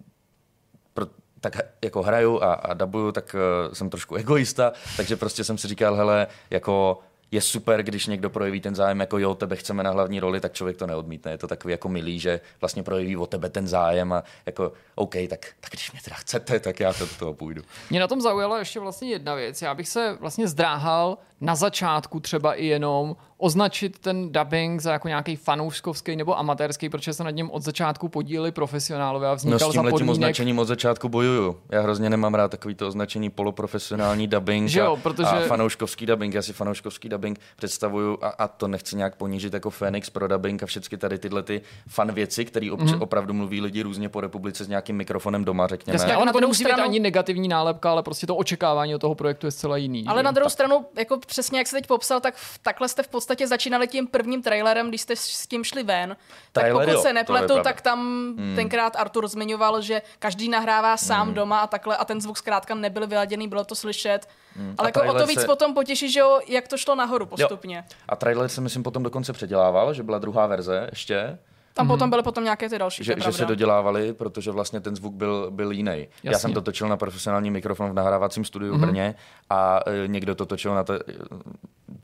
pro, 0.94 1.06
tak 1.40 1.58
jako 1.84 2.02
hraju 2.04 2.44
a, 2.44 2.54
a 2.54 2.74
dabuju, 2.74 3.12
tak 3.12 3.36
uh, 3.68 3.74
jsem 3.74 3.90
trošku 3.90 4.16
egoista, 4.16 4.72
takže 4.98 5.16
prostě 5.16 5.44
jsem 5.44 5.58
si 5.58 5.68
říkal, 5.68 5.96
hele, 5.96 6.28
jako 6.50 7.00
je 7.32 7.42
super, 7.42 7.84
když 7.84 8.08
někdo 8.08 8.30
projeví 8.30 8.62
ten 8.62 8.76
zájem, 8.76 9.00
jako 9.00 9.18
jo, 9.18 9.36
tebe 9.36 9.56
chceme 9.56 9.84
na 9.84 9.92
hlavní 9.92 10.20
roli, 10.20 10.40
tak 10.40 10.54
člověk 10.54 10.78
to 10.78 10.88
neodmítne. 10.88 11.32
Je 11.32 11.38
to 11.38 11.48
takový 11.48 11.72
jako 11.72 11.90
milý, 11.90 12.20
že 12.20 12.42
vlastně 12.62 12.84
projeví 12.84 13.18
o 13.18 13.28
tebe 13.28 13.50
ten 13.50 13.68
zájem 13.68 14.14
a 14.14 14.24
jako 14.46 14.74
OK, 14.96 15.16
tak, 15.30 15.46
tak 15.60 15.72
když 15.72 15.92
mě 15.92 16.02
teda 16.04 16.16
chcete, 16.16 16.60
tak 16.60 16.80
já 16.80 16.94
to 16.94 17.06
do 17.06 17.16
toho 17.20 17.34
půjdu. 17.34 17.62
Mě 17.90 18.00
na 18.00 18.08
tom 18.08 18.22
zaujala 18.22 18.60
ještě 18.60 18.80
vlastně 18.80 19.10
jedna 19.10 19.36
věc. 19.36 19.62
Já 19.62 19.74
bych 19.74 19.88
se 19.88 20.18
vlastně 20.20 20.48
zdráhal 20.48 21.18
na 21.42 21.56
začátku 21.56 22.20
třeba 22.20 22.54
i 22.54 22.66
jenom 22.66 23.16
označit 23.38 24.00
ten 24.00 24.32
dubbing 24.32 24.82
za 24.82 24.92
jako 24.92 25.08
nějaký 25.08 25.36
fanouškovský 25.36 26.16
nebo 26.16 26.40
amatérský, 26.40 26.90
protože 26.90 27.14
se 27.14 27.24
nad 27.24 27.32
něm 27.32 27.50
od 27.52 27.64
začátku 27.64 28.08
podíleli 28.10 28.52
profesionálové 28.52 29.28
a 29.28 29.32
No 29.32 29.36
vznikal 29.36 29.60
s 29.60 29.62
za 29.62 29.72
tím 29.72 29.82
letím 29.82 29.92
podmínek, 29.92 30.12
označením 30.12 30.60
od 30.60 30.66
začátku 30.66 31.10
bojuju. 31.10 31.58
Já 31.72 31.82
hrozně 31.82 32.10
nemám 32.10 32.34
rád 32.34 32.52
takový 32.52 32.76
to 32.76 32.88
označení 32.88 33.30
poloprofesionální 33.30 34.28
dubbing 34.28 34.70
Že 34.70 34.80
jo, 34.80 34.94
a, 34.94 34.96
protože- 34.96 35.28
a 35.28 35.40
fanouškovský 35.40 36.06
dubbing. 36.06 36.34
Já 36.34 36.42
si 36.42 36.54
fanouškovský 36.54 37.10
dubbing 37.10 37.40
představuju 37.56 38.18
a, 38.22 38.28
a 38.28 38.48
to 38.48 38.68
nechci 38.68 38.96
nějak 38.96 39.16
ponížit 39.16 39.54
jako 39.54 39.70
Phoenix 39.70 40.10
pro 40.10 40.28
dubbing 40.28 40.64
a 40.64 40.66
všechny 40.66 40.98
tady 40.98 41.18
tyhle 41.20 41.44
ty 41.44 41.62
fan 41.88 42.12
věci, 42.12 42.46
které 42.46 42.68
obč- 42.68 42.86
mm-hmm. 42.86 43.02
opravdu 43.02 43.34
mluví 43.34 43.62
lidi 43.62 43.82
různě 43.82 44.10
po 44.10 44.22
republice 44.22 44.64
s 44.64 44.68
nějakým 44.68 44.96
mikrofonem 44.96 45.46
doma, 45.46 45.68
řekněme. 45.68 45.96
Jasně, 45.96 46.18
ono 46.18 46.26
to 46.26 46.32
druhou 46.32 46.42
nemusí 46.42 46.64
být 46.64 46.70
stranu- 46.70 46.84
ani 46.84 47.00
negativní 47.00 47.48
nálepka, 47.48 47.92
ale 47.92 48.04
prostě 48.04 48.28
to 48.28 48.36
očekávání 48.36 48.96
od 48.96 49.00
toho 49.02 49.16
projektu 49.16 49.48
je 49.48 49.52
zcela 49.52 49.78
jiný. 49.78 50.06
Ale 50.08 50.20
že? 50.20 50.24
na 50.24 50.32
druhou 50.32 50.50
stranu, 50.50 50.86
jako 50.98 51.20
přesně 51.32 51.58
jak 51.60 51.68
se 51.68 51.76
teď 51.76 51.88
popsal, 51.88 52.20
tak 52.20 52.36
v, 52.36 52.58
takhle 52.58 52.88
jste 52.88 53.04
v 53.04 53.08
podstatě 53.08 53.48
začínali 53.48 53.88
tím 53.88 54.08
prvním 54.08 54.44
trailerem, 54.44 54.90
když 54.90 55.02
jste 55.02 55.16
s 55.16 55.48
tím 55.48 55.64
šli 55.64 55.84
ven. 55.84 56.18
Tak 56.52 56.64
Trailer, 56.64 56.86
pokud 56.86 56.98
jo, 56.98 57.02
se 57.02 57.14
nepletu, 57.14 57.54
tak 57.64 57.82
tam 57.82 58.00
hmm. 58.38 58.56
tenkrát 58.56 58.96
Artur 58.96 59.28
zmiňoval, 59.28 59.82
že 59.82 60.02
každý 60.20 60.50
nahrává 60.50 60.98
sám 60.98 61.28
hmm. 61.28 61.36
doma 61.36 61.60
a 61.60 61.68
takhle 61.68 61.98
a 61.98 62.06
ten 62.06 62.22
zvuk 62.22 62.38
zkrátka 62.38 62.76
nebyl 62.76 63.08
vyladěný, 63.08 63.48
bylo 63.48 63.64
to 63.64 63.76
slyšet. 63.76 64.30
Hmm. 64.56 64.76
Ale 64.78 64.92
A 64.92 65.00
jako 65.00 65.16
o 65.16 65.20
to 65.20 65.28
víc 65.28 65.40
se- 65.40 65.48
potom 65.48 65.74
potěší, 65.74 66.12
že 66.12 66.20
jo, 66.20 66.40
jak 66.48 66.68
to 66.68 66.78
šlo 66.78 66.96
nahoru 66.96 67.26
postupně. 67.26 67.84
A 68.10 68.16
trailer 68.16 68.50
se 68.50 68.62
myslím 68.62 68.84
potom 68.84 69.04
dokonce 69.04 69.34
předělával, 69.34 69.94
že 69.94 70.04
byla 70.04 70.20
druhá 70.20 70.48
verze 70.48 70.88
ještě. 70.90 71.38
Tam 71.74 71.88
potom 71.88 72.10
byly 72.10 72.24
potom 72.24 72.44
nějaké 72.44 72.70
ty 72.70 72.80
další, 72.80 73.04
že, 73.04 73.16
že 73.24 73.32
se 73.32 73.46
dodělávali, 73.46 74.14
protože 74.14 74.52
vlastně 74.52 74.82
ten 74.82 74.96
zvuk 74.96 75.14
byl, 75.14 75.52
byl 75.52 75.72
jiný. 75.72 75.92
Já 75.92 76.32
Jasně. 76.32 76.40
jsem 76.40 76.54
to 76.54 76.62
točil 76.62 76.88
na 76.88 76.98
profesionální 76.98 77.52
mikrofon 77.52 77.90
v 77.90 77.94
nahrávacím 77.94 78.46
studiu 78.46 78.76
v 78.76 78.80
Brně 78.80 79.16
a 79.50 79.80
e, 79.86 80.08
někdo 80.08 80.36
to 80.36 80.46
točil 80.46 80.76
na 80.76 80.84
to, 80.84 80.94
e, 80.94 81.00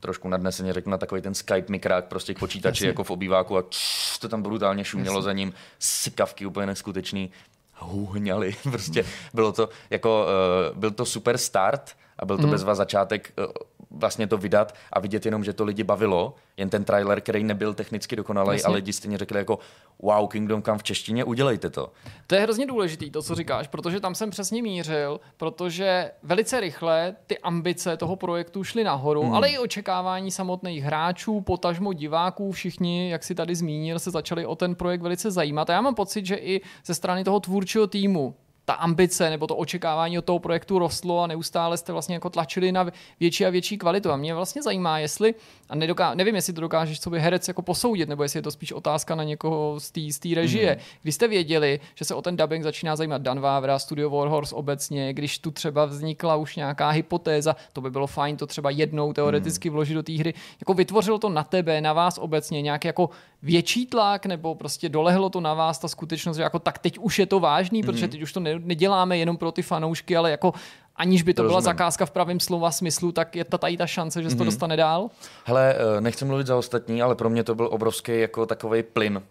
trošku 0.00 0.28
nadneseně 0.28 0.72
řeknu, 0.72 0.90
na 0.90 0.98
takový 0.98 1.20
ten 1.22 1.34
Skype 1.34 1.64
mikrák 1.72 2.04
prostě 2.04 2.34
k 2.34 2.38
počítači 2.38 2.86
jako 2.86 3.04
v 3.04 3.10
obýváku 3.10 3.56
a 3.58 3.62
čš, 3.68 4.18
to 4.18 4.28
tam 4.28 4.42
brutálně 4.42 4.84
šumělo 4.84 5.22
za 5.22 5.32
ním, 5.32 5.52
sykavky 5.78 6.46
úplně 6.46 6.66
neskutečný, 6.66 7.30
hůhňali, 7.78 8.56
prostě. 8.62 9.04
Bylo 9.34 9.52
to 9.52 9.68
jako, 9.90 10.26
uh, 10.72 10.78
byl 10.78 10.90
to 10.90 11.04
super 11.04 11.38
start 11.38 11.96
a 12.18 12.24
byl 12.24 12.36
to 12.36 12.42
Mhm. 12.42 12.50
bezva 12.50 12.74
začátek 12.74 13.32
uh, 13.38 13.44
vlastně 13.90 14.26
to 14.26 14.38
vydat 14.38 14.74
a 14.92 15.00
vidět 15.00 15.24
jenom, 15.24 15.44
že 15.44 15.52
to 15.52 15.64
lidi 15.64 15.84
bavilo, 15.84 16.34
jen 16.56 16.70
ten 16.70 16.84
trailer, 16.84 17.20
který 17.20 17.44
nebyl 17.44 17.74
technicky 17.74 18.16
dokonalý, 18.16 18.52
Jasně. 18.52 18.66
ale 18.66 18.76
lidi 18.76 18.92
stejně 18.92 19.18
řekli 19.18 19.38
jako 19.38 19.58
wow, 20.02 20.28
Kingdom 20.28 20.62
Come 20.62 20.78
v 20.78 20.82
češtině, 20.82 21.24
udělejte 21.24 21.70
to. 21.70 21.92
To 22.26 22.34
je 22.34 22.40
hrozně 22.40 22.66
důležitý, 22.66 23.10
to, 23.10 23.22
co 23.22 23.34
říkáš, 23.34 23.68
protože 23.68 24.00
tam 24.00 24.14
jsem 24.14 24.30
přesně 24.30 24.62
mířil, 24.62 25.20
protože 25.36 26.10
velice 26.22 26.60
rychle 26.60 27.16
ty 27.26 27.38
ambice 27.38 27.96
toho 27.96 28.16
projektu 28.16 28.64
šly 28.64 28.84
nahoru, 28.84 29.22
hmm. 29.22 29.34
ale 29.34 29.48
i 29.48 29.58
očekávání 29.58 30.30
samotných 30.30 30.84
hráčů, 30.84 31.40
potažmo 31.40 31.92
diváků, 31.92 32.52
všichni, 32.52 33.10
jak 33.10 33.24
si 33.24 33.34
tady 33.34 33.54
zmínil, 33.54 33.98
se 33.98 34.10
začali 34.10 34.46
o 34.46 34.56
ten 34.56 34.74
projekt 34.74 35.02
velice 35.02 35.30
zajímat. 35.30 35.70
A 35.70 35.72
já 35.72 35.80
mám 35.80 35.94
pocit, 35.94 36.26
že 36.26 36.36
i 36.36 36.60
ze 36.84 36.94
strany 36.94 37.24
toho 37.24 37.40
tvůrčího 37.40 37.86
týmu 37.86 38.34
ta 38.68 38.74
ambice 38.74 39.30
nebo 39.30 39.46
to 39.46 39.56
očekávání 39.56 40.18
od 40.18 40.24
toho 40.24 40.38
projektu 40.38 40.78
rostlo 40.78 41.20
a 41.20 41.26
neustále 41.26 41.76
jste 41.76 41.92
vlastně 41.92 42.14
jako 42.14 42.30
tlačili 42.30 42.72
na 42.72 42.86
větší 43.20 43.46
a 43.46 43.50
větší 43.50 43.78
kvalitu. 43.78 44.10
A 44.10 44.16
mě 44.16 44.34
vlastně 44.34 44.62
zajímá, 44.62 44.98
jestli, 44.98 45.34
a 45.68 45.74
nedoká, 45.74 46.14
nevím, 46.14 46.34
jestli 46.34 46.52
to 46.52 46.60
dokážeš 46.60 47.00
sobě 47.00 47.20
herec 47.20 47.48
jako 47.48 47.62
posoudit, 47.62 48.08
nebo 48.08 48.22
jestli 48.22 48.38
je 48.38 48.42
to 48.42 48.50
spíš 48.50 48.72
otázka 48.72 49.14
na 49.14 49.24
někoho 49.24 49.80
z 49.80 50.18
té 50.18 50.28
režie. 50.34 50.74
Mm. 50.74 50.80
Když 51.02 51.14
jste 51.14 51.28
věděli, 51.28 51.80
že 51.94 52.04
se 52.04 52.14
o 52.14 52.22
ten 52.22 52.36
dubbing 52.36 52.64
začíná 52.64 52.96
zajímat 52.96 53.22
Dan 53.22 53.40
Vávra, 53.40 53.78
Studio 53.78 54.10
Warhorse 54.10 54.54
obecně, 54.54 55.14
když 55.14 55.38
tu 55.38 55.50
třeba 55.50 55.84
vznikla 55.84 56.36
už 56.36 56.56
nějaká 56.56 56.88
hypotéza, 56.88 57.56
to 57.72 57.80
by 57.80 57.90
bylo 57.90 58.06
fajn 58.06 58.36
to 58.36 58.46
třeba 58.46 58.70
jednou 58.70 59.12
teoreticky 59.12 59.70
vložit 59.70 59.94
do 59.94 60.02
té 60.02 60.12
hry. 60.12 60.34
Jako 60.60 60.74
vytvořilo 60.74 61.18
to 61.18 61.28
na 61.28 61.42
tebe, 61.42 61.80
na 61.80 61.92
vás 61.92 62.18
obecně 62.18 62.62
nějaký 62.62 62.88
jako 62.88 63.10
větší 63.42 63.86
tlak, 63.86 64.26
nebo 64.26 64.54
prostě 64.54 64.88
dolehlo 64.88 65.30
to 65.30 65.40
na 65.40 65.54
vás 65.54 65.78
ta 65.78 65.88
skutečnost, 65.88 66.36
že 66.36 66.42
jako 66.42 66.58
tak 66.58 66.78
teď 66.78 66.98
už 66.98 67.18
je 67.18 67.26
to 67.26 67.40
vážný, 67.40 67.82
mm-hmm. 67.82 67.86
protože 67.86 68.08
teď 68.08 68.22
už 68.22 68.32
to 68.32 68.40
ne, 68.40 68.58
neděláme 68.58 69.18
jenom 69.18 69.36
pro 69.36 69.52
ty 69.52 69.62
fanoušky, 69.62 70.16
ale 70.16 70.30
jako 70.30 70.52
aniž 70.96 71.22
by 71.22 71.34
to 71.34 71.42
Rozumím. 71.42 71.52
byla 71.52 71.60
zakázka 71.60 72.06
v 72.06 72.10
pravém 72.10 72.40
slova 72.40 72.70
smyslu, 72.70 73.12
tak 73.12 73.36
je 73.36 73.44
ta 73.44 73.58
tady 73.58 73.76
ta 73.76 73.86
šance, 73.86 74.22
že 74.22 74.28
se 74.28 74.34
mm-hmm. 74.34 74.38
to 74.38 74.44
mhm. 74.44 74.48
dostane 74.48 74.76
dál? 74.76 75.10
Hele, 75.44 75.74
eh, 75.74 76.00
nechci 76.00 76.24
mluvit 76.24 76.46
za 76.46 76.56
ostatní, 76.56 77.02
ale 77.02 77.14
pro 77.14 77.30
mě 77.30 77.44
to 77.44 77.54
byl 77.54 77.68
obrovský 77.72 78.20
jako 78.20 78.46
takový 78.46 78.82
plyn, 78.82 79.22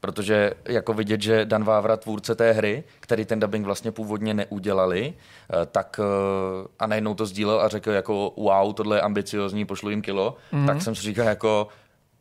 protože 0.00 0.52
jako 0.68 0.92
vidět, 0.92 1.22
že 1.22 1.44
Dan 1.44 1.64
Vávra, 1.64 1.96
tvůrce 1.96 2.34
té 2.34 2.52
hry, 2.52 2.84
který 3.00 3.24
ten 3.24 3.40
dubbing 3.40 3.64
vlastně 3.64 3.92
původně 3.92 4.34
neudělali, 4.34 5.14
eh, 5.14 5.66
tak 5.66 6.00
eh, 6.02 6.68
a 6.78 6.86
najednou 6.86 7.14
to 7.14 7.26
sdílel 7.26 7.60
a 7.60 7.68
řekl 7.68 7.90
jako 7.90 8.32
wow, 8.36 8.72
tohle 8.74 8.96
je 8.96 9.00
ambiciozní, 9.00 9.64
pošlu 9.64 9.90
jim 9.90 10.02
kilo, 10.02 10.36
mm-hmm. 10.52 10.66
tak 10.66 10.82
jsem 10.82 10.94
si 10.94 11.02
říkal 11.02 11.26
jako 11.26 11.68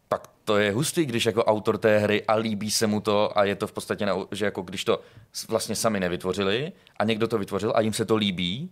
pak 0.10 0.28
to 0.44 0.58
je 0.58 0.72
hustý, 0.72 1.06
když 1.06 1.26
jako 1.26 1.46
autor 1.46 1.78
té 1.78 2.00
hry 2.00 2.24
a 2.24 2.36
líbí 2.36 2.72
se 2.72 2.88
mu 2.88 3.02
to 3.02 3.38
a 3.38 3.44
je 3.44 3.56
to 3.56 3.68
v 3.68 3.72
podstatě, 3.72 4.08
že 4.32 4.46
jako 4.46 4.62
když 4.62 4.84
to 4.84 5.02
vlastně 5.48 5.76
sami 5.76 6.00
nevytvořili 6.00 6.72
a 7.00 7.04
někdo 7.04 7.28
to 7.28 7.38
vytvořil 7.38 7.74
a 7.76 7.82
jim 7.82 7.94
se 7.94 8.06
to 8.06 8.16
líbí, 8.16 8.72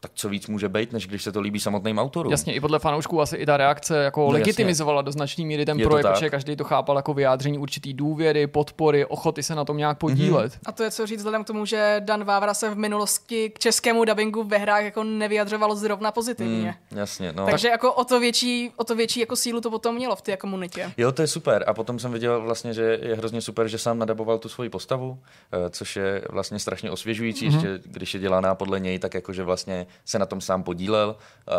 tak 0.00 0.10
co 0.14 0.28
víc 0.28 0.46
může 0.46 0.68
být, 0.68 0.92
než 0.92 1.06
když 1.06 1.22
se 1.22 1.32
to 1.32 1.40
líbí 1.40 1.60
samotným 1.60 1.98
autorům. 1.98 2.30
Jasně, 2.30 2.54
i 2.54 2.60
podle 2.60 2.78
fanoušků 2.78 3.20
asi 3.20 3.36
i 3.36 3.46
ta 3.46 3.56
reakce 3.56 3.96
jako 3.96 4.20
no, 4.20 4.30
legitimizovala 4.30 4.98
jasně. 4.98 5.04
do 5.04 5.12
značné 5.12 5.44
míry 5.44 5.66
ten 5.66 5.80
je 5.80 5.86
projekt, 5.86 6.06
protože 6.06 6.30
každý 6.30 6.56
to 6.56 6.64
chápal 6.64 6.96
jako 6.96 7.14
vyjádření 7.14 7.58
určitý 7.58 7.94
důvěry, 7.94 8.46
podpory, 8.46 9.06
ochoty 9.06 9.42
se 9.42 9.54
na 9.54 9.64
tom 9.64 9.76
nějak 9.76 9.98
podílet. 9.98 10.52
Mm-hmm. 10.52 10.66
A 10.66 10.72
to 10.72 10.82
je 10.82 10.90
co 10.90 11.06
říct 11.06 11.18
vzhledem 11.18 11.44
k 11.44 11.46
tomu, 11.46 11.64
že 11.64 11.96
Dan 12.04 12.24
Vávra 12.24 12.54
se 12.54 12.70
v 12.70 12.76
minulosti 12.76 13.50
k 13.50 13.58
českému 13.58 14.04
dubbingu 14.04 14.44
ve 14.44 14.58
hrách 14.58 14.84
jako 14.84 15.04
nevyjadřovalo 15.04 15.76
zrovna 15.76 16.12
pozitivně. 16.12 16.74
Mm, 16.90 16.98
jasně, 16.98 17.32
no. 17.32 17.46
Takže 17.46 17.68
jako 17.68 17.92
o 17.92 18.04
to 18.04 18.20
větší, 18.20 18.70
o 18.76 18.84
to 18.84 18.94
větší 18.94 19.20
jako 19.20 19.36
sílu 19.36 19.60
to 19.60 19.70
potom 19.70 19.94
mělo 19.94 20.16
v 20.16 20.22
té 20.22 20.36
komunitě. 20.36 20.92
Jo, 20.96 21.12
to 21.12 21.22
je 21.22 21.28
super. 21.28 21.64
A 21.66 21.74
potom 21.74 21.98
jsem 21.98 22.12
viděl 22.12 22.40
vlastně, 22.40 22.74
že 22.74 22.98
je 23.02 23.16
hrozně 23.16 23.40
super, 23.40 23.68
že 23.68 23.78
sám 23.78 23.98
nadaboval 23.98 24.38
tu 24.38 24.48
svoji 24.48 24.70
postavu, 24.70 25.18
eh, 25.52 25.70
což 25.70 25.96
je 25.96 26.22
vlastně 26.30 26.58
strašně 26.58 26.90
osvěžující, 26.90 27.48
mm-hmm. 27.48 27.60
že 27.60 27.80
když 27.84 28.14
je 28.14 28.20
dělaná 28.20 28.54
podle 28.54 28.80
něj, 28.80 28.98
tak 28.98 29.14
jakože 29.14 29.42
vlastně 29.42 29.86
se 30.04 30.18
na 30.18 30.26
tom 30.26 30.40
sám 30.40 30.62
podílel, 30.62 31.16
uh, 31.16 31.54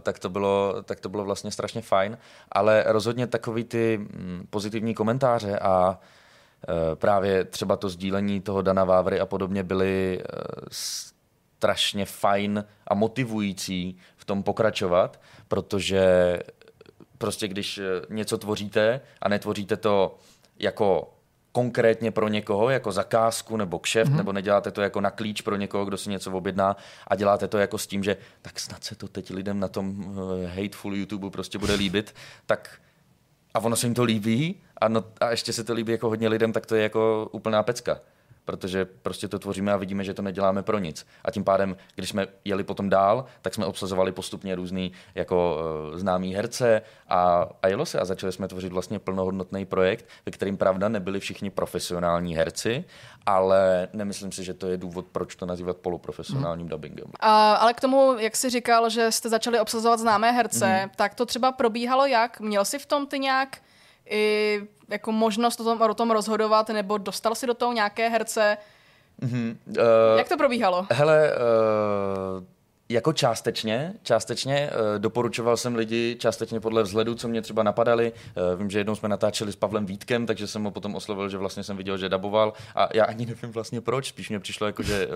tak, 0.00 0.18
to 0.18 0.28
bylo, 0.28 0.82
tak 0.82 1.00
to 1.00 1.08
bylo 1.08 1.24
vlastně 1.24 1.50
strašně 1.50 1.82
fajn. 1.82 2.18
Ale 2.52 2.84
rozhodně 2.86 3.26
takový 3.26 3.64
ty 3.64 3.98
mm, 3.98 4.46
pozitivní 4.50 4.94
komentáře 4.94 5.58
a 5.58 5.90
uh, 5.90 6.74
právě 6.94 7.44
třeba 7.44 7.76
to 7.76 7.88
sdílení 7.88 8.40
toho 8.40 8.62
Dana 8.62 8.84
Vávry 8.84 9.20
a 9.20 9.26
podobně 9.26 9.62
byly 9.62 10.18
uh, 10.18 10.66
strašně 10.70 12.06
fajn 12.06 12.64
a 12.86 12.94
motivující 12.94 13.98
v 14.16 14.24
tom 14.24 14.42
pokračovat, 14.42 15.20
protože 15.48 16.38
prostě 17.18 17.48
když 17.48 17.80
něco 18.10 18.38
tvoříte 18.38 19.00
a 19.22 19.28
netvoříte 19.28 19.76
to 19.76 20.18
jako 20.58 21.14
konkrétně 21.52 22.10
pro 22.10 22.28
někoho 22.28 22.70
jako 22.70 22.92
zakázku 22.92 23.56
nebo 23.56 23.78
kšeft, 23.78 24.12
mm-hmm. 24.12 24.16
nebo 24.16 24.32
neděláte 24.32 24.70
to 24.70 24.82
jako 24.82 25.00
na 25.00 25.10
klíč 25.10 25.40
pro 25.40 25.56
někoho, 25.56 25.84
kdo 25.84 25.96
si 25.96 26.10
něco 26.10 26.32
objedná 26.32 26.76
a 27.06 27.16
děláte 27.16 27.48
to 27.48 27.58
jako 27.58 27.78
s 27.78 27.86
tím, 27.86 28.04
že 28.04 28.16
tak 28.42 28.60
snad 28.60 28.84
se 28.84 28.94
to 28.94 29.08
teď 29.08 29.30
lidem 29.30 29.60
na 29.60 29.68
tom 29.68 30.04
uh, 30.04 30.16
hateful 30.56 30.94
YouTube 30.94 31.30
prostě 31.30 31.58
bude 31.58 31.74
líbit, 31.74 32.14
tak 32.46 32.70
a 33.54 33.58
ono 33.58 33.76
se 33.76 33.86
jim 33.86 33.94
to 33.94 34.04
líbí 34.04 34.60
a, 34.80 34.88
no, 34.88 35.04
a 35.20 35.30
ještě 35.30 35.52
se 35.52 35.64
to 35.64 35.74
líbí 35.74 35.92
jako 35.92 36.08
hodně 36.08 36.28
lidem, 36.28 36.52
tak 36.52 36.66
to 36.66 36.74
je 36.74 36.82
jako 36.82 37.28
úplná 37.32 37.62
pecka 37.62 38.00
protože 38.44 38.84
prostě 38.84 39.28
to 39.28 39.38
tvoříme 39.38 39.72
a 39.72 39.76
vidíme, 39.76 40.04
že 40.04 40.14
to 40.14 40.22
neděláme 40.22 40.62
pro 40.62 40.78
nic. 40.78 41.06
A 41.24 41.30
tím 41.30 41.44
pádem, 41.44 41.76
když 41.94 42.10
jsme 42.10 42.26
jeli 42.44 42.64
potom 42.64 42.88
dál, 42.88 43.24
tak 43.42 43.54
jsme 43.54 43.66
obsazovali 43.66 44.12
postupně 44.12 44.54
různý 44.54 44.92
jako 45.14 45.58
uh, 45.90 45.98
známý 45.98 46.34
herce 46.34 46.82
a, 47.08 47.48
a 47.62 47.68
jelo 47.68 47.86
se 47.86 48.00
a 48.00 48.04
začali 48.04 48.32
jsme 48.32 48.48
tvořit 48.48 48.72
vlastně 48.72 48.98
plnohodnotný 48.98 49.64
projekt, 49.64 50.08
ve 50.26 50.32
kterým 50.32 50.56
pravda 50.56 50.88
nebyli 50.88 51.20
všichni 51.20 51.50
profesionální 51.50 52.36
herci, 52.36 52.84
ale 53.26 53.88
nemyslím 53.92 54.32
si, 54.32 54.44
že 54.44 54.54
to 54.54 54.66
je 54.66 54.76
důvod, 54.76 55.06
proč 55.12 55.36
to 55.36 55.46
nazývat 55.46 55.76
poloprofesionálním 55.76 56.66
hmm. 56.66 56.70
dubbingem. 56.70 57.06
A, 57.20 57.54
ale 57.54 57.74
k 57.74 57.80
tomu, 57.80 58.16
jak 58.18 58.36
jsi 58.36 58.50
říkal, 58.50 58.90
že 58.90 59.12
jste 59.12 59.28
začali 59.28 59.60
obsazovat 59.60 60.00
známé 60.00 60.32
herce, 60.32 60.66
hmm. 60.66 60.90
tak 60.96 61.14
to 61.14 61.26
třeba 61.26 61.52
probíhalo 61.52 62.06
jak? 62.06 62.40
Měl 62.40 62.64
jsi 62.64 62.78
v 62.78 62.86
tom 62.86 63.06
ty 63.06 63.18
nějak 63.18 63.58
i 64.10 64.60
jako 64.88 65.12
možnost 65.12 65.60
o 65.60 65.64
tom, 65.64 65.82
o 65.90 65.94
tom 65.94 66.10
rozhodovat, 66.10 66.68
nebo 66.68 66.98
dostal 66.98 67.34
si 67.34 67.46
do 67.46 67.54
toho 67.54 67.72
nějaké 67.72 68.08
herce? 68.08 68.56
Mm-hmm. 69.22 69.56
Uh, 69.66 70.18
Jak 70.18 70.28
to 70.28 70.36
probíhalo? 70.36 70.86
Hele, 70.90 71.30
uh, 72.38 72.44
jako 72.88 73.12
částečně, 73.12 73.94
částečně 74.02 74.70
uh, 74.70 74.98
doporučoval 74.98 75.56
jsem 75.56 75.74
lidi, 75.74 76.16
částečně 76.18 76.60
podle 76.60 76.82
vzhledu, 76.82 77.14
co 77.14 77.28
mě 77.28 77.42
třeba 77.42 77.62
napadali. 77.62 78.12
Uh, 78.12 78.58
vím, 78.58 78.70
že 78.70 78.78
jednou 78.78 78.94
jsme 78.94 79.08
natáčeli 79.08 79.52
s 79.52 79.56
Pavlem 79.56 79.86
Vítkem, 79.86 80.26
takže 80.26 80.46
jsem 80.46 80.64
ho 80.64 80.70
potom 80.70 80.94
oslovil, 80.94 81.28
že 81.28 81.38
vlastně 81.38 81.62
jsem 81.62 81.76
viděl, 81.76 81.98
že 81.98 82.08
daboval 82.08 82.52
a 82.74 82.88
já 82.94 83.04
ani 83.04 83.26
nevím 83.26 83.52
vlastně 83.52 83.80
proč, 83.80 84.08
spíš 84.08 84.28
mě 84.28 84.40
přišlo 84.40 84.66
jako, 84.66 84.82
že 84.82 85.06
uh, 85.06 85.12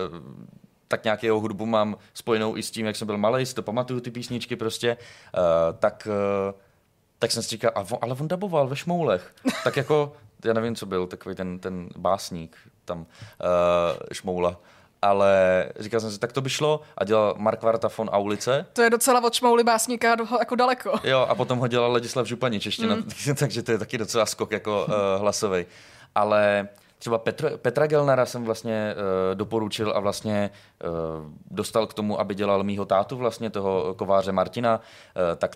tak 0.87 1.03
nějak 1.03 1.23
jeho 1.23 1.39
hudbu 1.39 1.65
mám 1.65 1.97
spojenou 2.13 2.57
i 2.57 2.63
s 2.63 2.71
tím, 2.71 2.85
jak 2.85 2.95
jsem 2.95 3.05
byl 3.05 3.17
malý, 3.17 3.45
si 3.45 3.55
to 3.55 3.61
pamatuju 3.61 3.99
ty 3.99 4.11
písničky 4.11 4.55
prostě, 4.55 4.97
uh, 5.37 5.41
tak 5.79 6.07
uh, 6.51 6.59
tak 7.19 7.31
jsem 7.31 7.43
si 7.43 7.49
říkal, 7.49 7.71
ale 8.01 8.15
on 8.19 8.27
daboval 8.27 8.67
ve 8.67 8.75
Šmoulech. 8.75 9.33
tak 9.63 9.77
jako, 9.77 10.13
já 10.45 10.53
nevím, 10.53 10.75
co 10.75 10.85
byl, 10.85 11.07
takový 11.07 11.35
ten, 11.35 11.59
ten 11.59 11.89
básník 11.97 12.57
tam, 12.85 12.99
uh, 12.99 13.05
Šmoula. 14.11 14.59
Ale 15.01 15.65
říkal 15.79 15.99
jsem 15.99 16.11
si, 16.11 16.19
tak 16.19 16.31
to 16.31 16.41
by 16.41 16.49
šlo 16.49 16.81
a 16.97 17.03
dělal 17.03 17.35
Mark 17.37 17.61
Varta 17.61 17.89
von 17.97 18.09
Aulice. 18.09 18.65
To 18.73 18.81
je 18.81 18.89
docela 18.89 19.23
od 19.23 19.33
Šmouly 19.33 19.63
básníka 19.63 20.15
do, 20.15 20.25
jako 20.39 20.55
daleko. 20.55 20.93
Jo, 21.03 21.19
a 21.29 21.35
potom 21.35 21.59
ho 21.59 21.67
dělal 21.67 21.91
Ladislav 21.91 22.27
Županič 22.27 22.65
ještě, 22.65 22.83
mm. 22.83 22.89
na, 22.89 22.97
takže 23.35 23.63
to 23.63 23.71
je 23.71 23.77
taky 23.77 23.97
docela 23.97 24.25
skok 24.25 24.51
jako 24.51 24.85
uh, 24.85 24.93
hlasový. 25.21 25.65
Ale 26.15 26.67
třeba 26.99 27.17
Petr, 27.17 27.57
Petra 27.57 27.87
Gelnera 27.87 28.25
jsem 28.25 28.43
vlastně 28.43 28.95
uh, 28.95 29.35
doporučil 29.35 29.93
a 29.95 29.99
vlastně 29.99 30.49
uh, 30.83 31.31
dostal 31.51 31.87
k 31.87 31.93
tomu, 31.93 32.19
aby 32.19 32.35
dělal 32.35 32.63
mýho 32.63 32.85
tátu 32.85 33.17
vlastně 33.17 33.49
toho 33.49 33.93
kováře 33.93 34.31
Martina, 34.31 34.75
uh, 34.77 35.37
tak 35.37 35.55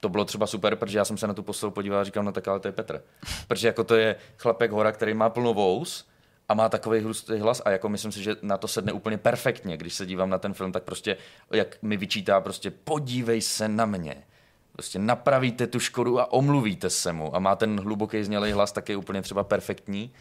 to 0.00 0.08
bylo 0.08 0.24
třeba 0.24 0.46
super, 0.46 0.76
protože 0.76 0.98
já 0.98 1.04
jsem 1.04 1.16
se 1.16 1.26
na 1.26 1.34
tu 1.34 1.42
postavu 1.42 1.70
podíval 1.70 2.00
a 2.00 2.04
říkám, 2.04 2.24
no 2.24 2.32
tak 2.32 2.48
ale 2.48 2.60
to 2.60 2.68
je 2.68 2.72
Petr. 2.72 3.02
Protože 3.48 3.66
jako 3.66 3.84
to 3.84 3.96
je 3.96 4.16
chlapek 4.36 4.70
hora, 4.70 4.92
který 4.92 5.14
má 5.14 5.30
plno 5.30 5.54
vous 5.54 6.08
a 6.48 6.54
má 6.54 6.68
takový 6.68 7.00
hlustý 7.00 7.38
hlas 7.38 7.62
a 7.64 7.70
jako 7.70 7.88
myslím 7.88 8.12
si, 8.12 8.22
že 8.22 8.36
na 8.42 8.56
to 8.56 8.68
sedne 8.68 8.92
úplně 8.92 9.18
perfektně. 9.18 9.76
Když 9.76 9.94
se 9.94 10.06
dívám 10.06 10.30
na 10.30 10.38
ten 10.38 10.54
film, 10.54 10.72
tak 10.72 10.82
prostě 10.82 11.16
jak 11.50 11.82
mi 11.82 11.96
vyčítá 11.96 12.40
prostě 12.40 12.70
podívej 12.70 13.40
se 13.40 13.68
na 13.68 13.86
mě. 13.86 14.24
Prostě 14.72 14.98
napravíte 14.98 15.66
tu 15.66 15.80
škodu 15.80 16.20
a 16.20 16.32
omluvíte 16.32 16.90
se 16.90 17.12
mu. 17.12 17.36
A 17.36 17.38
má 17.38 17.56
ten 17.56 17.80
hluboký 17.80 18.24
znělý 18.24 18.52
hlas, 18.52 18.72
tak 18.72 18.88
je 18.88 18.96
úplně 18.96 19.22
třeba 19.22 19.44
perfektní. 19.44 20.12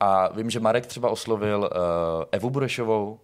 A 0.00 0.28
vím, 0.32 0.50
že 0.50 0.60
Marek 0.60 0.86
třeba 0.86 1.10
oslovil 1.10 1.58
uh, 1.60 2.24
Evu 2.32 2.50
Burešovou, 2.50 3.20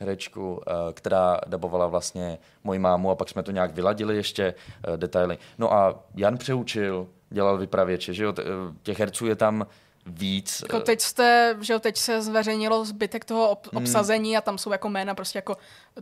herečku, 0.00 0.62
eh, 0.66 0.92
která 0.92 1.40
dabovala 1.46 1.86
vlastně 1.86 2.38
moji 2.64 2.78
mámu 2.78 3.10
a 3.10 3.14
pak 3.14 3.28
jsme 3.28 3.42
to 3.42 3.50
nějak 3.50 3.74
vyladili 3.74 4.16
ještě 4.16 4.54
eh, 4.84 4.96
detaily. 4.96 5.38
No 5.58 5.72
a 5.72 6.04
Jan 6.14 6.38
Přeučil 6.38 7.08
dělal 7.30 7.58
vypravěče, 7.58 8.14
že 8.14 8.24
jo, 8.24 8.34
eh, 8.38 8.42
těch 8.82 8.98
herců 8.98 9.26
je 9.26 9.36
tam 9.36 9.66
víc. 10.06 10.62
Jako 10.62 10.80
teď 10.80 11.00
jste, 11.00 11.56
že 11.60 11.72
jo, 11.72 11.78
teď 11.78 11.96
se 11.96 12.22
zveřejnilo 12.22 12.84
zbytek 12.84 13.24
toho 13.24 13.48
ob- 13.50 13.72
hmm. 13.72 13.82
obsazení 13.82 14.36
a 14.36 14.40
tam 14.40 14.58
jsou 14.58 14.72
jako 14.72 14.88
jména 14.88 15.14
prostě 15.14 15.38
jako 15.38 15.56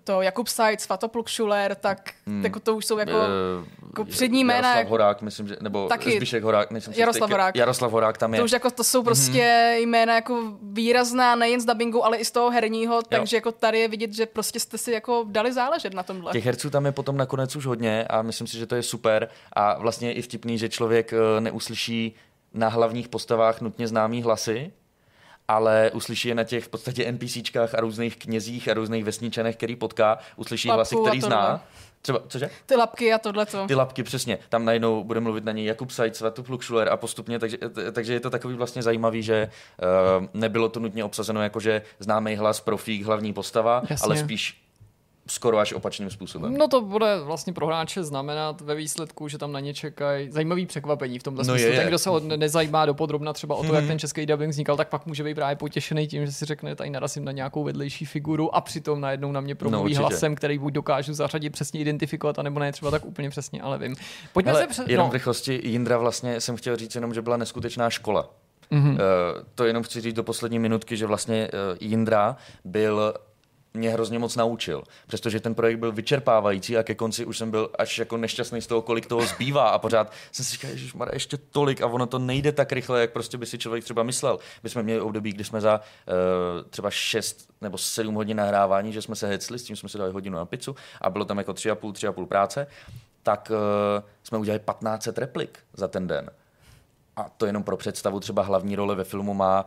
to 0.05 0.23
Jakub 0.23 0.49
Sajc, 0.49 0.81
Svatopluk 0.81 1.29
Schuler, 1.29 1.75
tak 1.75 2.11
hmm. 2.27 2.45
jako 2.45 2.61
to 2.61 2.77
už 2.77 2.87
jsou 2.87 2.99
jako, 2.99 3.13
uh, 3.13 3.87
jako 3.87 4.05
přední 4.05 4.45
jména. 4.45 4.69
Jaroslav. 4.69 4.91
Horák, 4.91 5.23
myslím, 5.23 5.49
že, 5.49 5.57
nebo 5.61 5.89
taky, 5.89 6.17
Zbyšek 6.17 6.43
Horák, 6.43 6.71
myslím, 6.71 6.95
Jaroslav 6.95 7.31
Horák. 7.31 7.57
Jaroslav 7.57 7.93
Horák 7.93 8.19
tam 8.19 8.35
je. 8.35 8.41
To 8.41 8.45
už 8.45 8.53
jako, 8.53 8.71
to 8.71 8.85
jsou 8.85 9.03
prostě 9.03 9.75
hmm. 9.79 9.91
jména 9.91 10.15
jako 10.15 10.43
výrazná 10.63 11.35
nejen 11.35 11.61
z 11.61 11.65
dubbingu, 11.65 12.05
ale 12.05 12.17
i 12.17 12.25
z 12.25 12.31
toho 12.31 12.51
herního, 12.51 13.03
takže 13.09 13.37
jako 13.37 13.53
tady 13.53 13.79
je 13.79 13.89
vidět, 13.89 14.13
že 14.13 14.27
prostě 14.27 14.61
jste 14.61 14.79
si 14.79 14.93
jako 14.93 15.25
dali 15.29 15.53
záležet 15.53 15.95
na 15.95 16.03
tomhle. 16.03 16.33
Těch 16.33 16.45
herců 16.45 16.71
tam 16.71 16.87
je 16.87 16.93
potom 16.93 17.17
nakonec 17.17 17.57
už 17.57 17.67
hodně 17.67 18.05
a 18.05 18.23
myslím 18.23 18.47
si, 18.47 18.59
že 18.59 18.67
to 18.67 18.75
je 18.75 18.83
super 18.83 19.29
a 19.53 19.79
vlastně 19.79 20.09
je 20.09 20.13
i 20.13 20.23
vtipný, 20.23 20.59
že 20.59 20.69
člověk 20.69 21.13
eh, 21.13 21.41
neuslyší 21.41 22.17
na 22.57 22.69
hlavních 22.69 23.09
postavách 23.09 23.61
nutně 23.61 23.89
známý 23.89 24.23
hlasy, 24.23 24.73
ale 25.49 25.91
uslyší 25.95 26.29
je 26.29 26.35
na 26.35 26.45
těch 26.45 26.65
v 26.65 26.69
podstatě 26.69 27.13
NPCčkách 27.13 27.75
a 27.75 27.81
různých 27.81 28.17
knězích 28.17 28.69
a 28.69 28.75
různých 28.75 29.05
vesničanech, 29.05 29.57
který 29.57 29.77
potká, 29.77 30.19
uslyší 30.37 30.69
Lapku 30.69 30.77
hlasy, 30.77 30.97
který 30.97 31.21
tohle. 31.21 31.37
zná. 31.37 31.65
Třeba, 32.03 32.23
cože? 32.29 32.51
Ty 32.67 32.77
lapky 32.77 33.13
a 33.13 33.19
tohleto. 33.19 33.67
Ty 33.67 33.75
lapky, 33.75 34.03
přesně. 34.03 34.39
Tam 34.49 34.65
najednou 34.65 35.05
bude 35.05 35.21
mluvit 35.21 35.45
na 35.45 35.53
něj 35.53 35.65
Jakub 35.65 35.91
Sajc, 35.91 36.17
Svatopluk 36.17 36.63
Šuler 36.63 36.89
a 36.89 36.97
postupně, 36.97 37.39
takže, 37.39 37.59
takže 37.93 38.13
je 38.13 38.21
to 38.21 38.31
takový 38.31 38.55
vlastně 38.55 38.83
zajímavý, 38.83 39.23
že 39.23 39.51
uh, 40.19 40.27
nebylo 40.35 40.69
to 40.69 40.81
nutně 40.81 41.05
obsazeno 41.05 41.43
jako, 41.43 41.61
že 41.61 41.83
známý 41.99 42.37
hlas, 42.37 42.61
profík, 42.61 43.07
hlavní 43.07 43.33
postava, 43.33 43.83
Jasně. 43.91 44.05
ale 44.05 44.17
spíš 44.17 44.66
skoro 45.27 45.59
až 45.59 45.73
opačným 45.73 46.11
způsobem. 46.11 46.57
No 46.57 46.69
to 46.69 46.81
bude 46.81 47.21
vlastně 47.25 47.53
pro 47.53 47.67
hráče 47.67 48.05
znamenat 48.05 48.61
ve 48.61 48.75
výsledku, 48.75 49.29
že 49.29 49.39
tam 49.39 49.53
na 49.53 49.61
ně 49.61 49.75
čekají 49.75 50.31
zajímavý 50.31 50.67
překvapení 50.67 51.19
v 51.19 51.23
tomhle 51.23 51.45
No 51.45 51.53
smyslu. 51.55 51.69
je, 51.69 51.75
je. 51.75 51.81
Ten, 51.81 51.89
kdo 51.89 51.99
se 51.99 52.11
nezajímá 52.37 52.87
dopodrobna 52.87 53.33
třeba 53.33 53.55
o 53.55 53.65
to, 53.65 53.75
jak 53.75 53.87
ten 53.87 53.99
český 53.99 54.27
dubbing 54.27 54.51
vznikal, 54.51 54.77
tak 54.77 54.89
pak 54.89 55.07
může 55.07 55.25
být 55.25 55.35
právě 55.35 55.57
potěšený 55.57 56.07
tím, 56.07 56.27
že 56.27 56.33
si 56.33 56.45
řekne, 56.45 56.77
tady 56.77 56.91
narazím 56.91 57.25
na 57.25 57.33
nějakou 57.33 57.65
vedlejší 57.65 58.05
figuru 58.05 58.55
a 58.55 58.61
přitom 58.61 59.01
najednou 59.01 59.33
na 59.33 59.41
mě 59.41 59.55
promluví 59.55 59.85
určitě. 59.85 60.01
hlasem, 60.01 60.35
který 60.35 60.59
buď 60.59 60.73
dokážu 60.73 61.15
zařadit, 61.15 61.51
přesně 61.51 61.81
identifikovat, 61.81 62.39
anebo 62.39 62.61
ne 62.61 62.73
třeba 62.73 62.91
tak 62.91 63.05
úplně 63.05 63.31
přesně, 63.31 63.63
ale 63.63 63.79
vím. 63.79 63.95
Pojďme 64.33 64.53
Hele, 64.53 64.63
se 64.63 64.69
přes... 64.69 64.85
jenom 64.89 65.07
no, 65.07 65.11
v 65.11 65.15
rychlosti, 65.15 65.61
Jindra 65.65 65.99
vlastně 65.99 66.41
jsem 66.41 66.57
chtěl 66.57 66.77
říct 66.77 66.95
jenom, 66.95 67.15
že 67.15 67.23
byla 67.23 67.37
neskutečná 67.37 67.91
škola. 67.91 68.31
Mhm. 68.71 68.91
Uh, 68.91 68.97
to 69.55 69.65
jenom 69.65 69.83
chci 69.83 70.01
říct 70.01 70.15
do 70.15 70.23
poslední 70.23 70.59
minutky, 70.59 70.97
že 70.97 71.07
vlastně 71.07 71.49
uh, 71.53 71.77
Jindra 71.81 72.37
byl 72.65 73.15
mě 73.77 73.91
hrozně 73.91 74.19
moc 74.19 74.37
naučil, 74.37 74.83
přestože 75.07 75.41
ten 75.41 75.55
projekt 75.55 75.79
byl 75.79 75.93
vyčerpávající 75.93 76.77
a 76.77 76.83
ke 76.83 76.95
konci 76.95 77.25
už 77.25 77.39
jsem 77.39 77.51
byl 77.51 77.71
až 77.79 77.99
jako 77.99 78.17
nešťastný 78.17 78.63
z 78.63 78.67
toho, 78.67 78.83
kolik 78.83 79.07
toho 79.07 79.27
zbývá 79.27 79.69
a 79.69 79.79
pořád 79.79 80.13
jsem 80.33 80.45
si 80.45 80.53
říkal, 80.53 80.71
že 80.75 80.89
ještě 81.13 81.37
tolik 81.37 81.83
a 81.83 81.87
ono 81.87 82.07
to 82.07 82.19
nejde 82.19 82.53
tak 82.53 82.73
rychle, 82.73 83.01
jak 83.01 83.13
prostě 83.13 83.39
by 83.39 83.47
si 83.47 83.59
člověk 83.59 83.85
třeba 83.85 84.03
myslel. 84.03 84.39
My 84.63 84.69
jsme 84.69 84.83
měli 84.83 85.01
období, 85.01 85.33
kdy 85.33 85.45
jsme 85.45 85.61
za 85.61 85.81
uh, 85.81 86.15
třeba 86.71 86.91
6 86.91 87.51
nebo 87.61 87.79
7 87.79 88.15
hodin 88.15 88.37
nahrávání, 88.37 88.93
že 88.93 89.03
jsme 89.03 89.17
se 89.17 89.27
hecli, 89.27 89.59
s 89.59 89.65
tím 89.65 89.77
jsme 89.77 89.89
si 89.89 89.99
dali 89.99 90.13
hodinu 90.13 90.39
na 90.39 90.45
pizzu 90.45 90.77
a 91.01 91.11
bylo 91.11 91.25
tam 91.25 91.39
jako 91.39 91.53
3,5, 91.53 91.93
3,5 91.93 92.27
práce, 92.27 92.67
tak 93.23 93.51
uh, 93.51 94.05
jsme 94.23 94.39
udělali 94.39 94.61
1500 94.61 95.19
replik 95.19 95.59
za 95.73 95.89
ten 95.89 96.07
den. 96.07 96.31
A 97.17 97.29
to 97.37 97.47
jenom 97.47 97.63
pro 97.63 97.77
představu, 97.77 98.21
třeba 98.21 98.43
hlavní 98.43 98.77
role 98.77 98.95
ve 98.95 99.05
filmu 99.05 99.35
má 99.35 99.67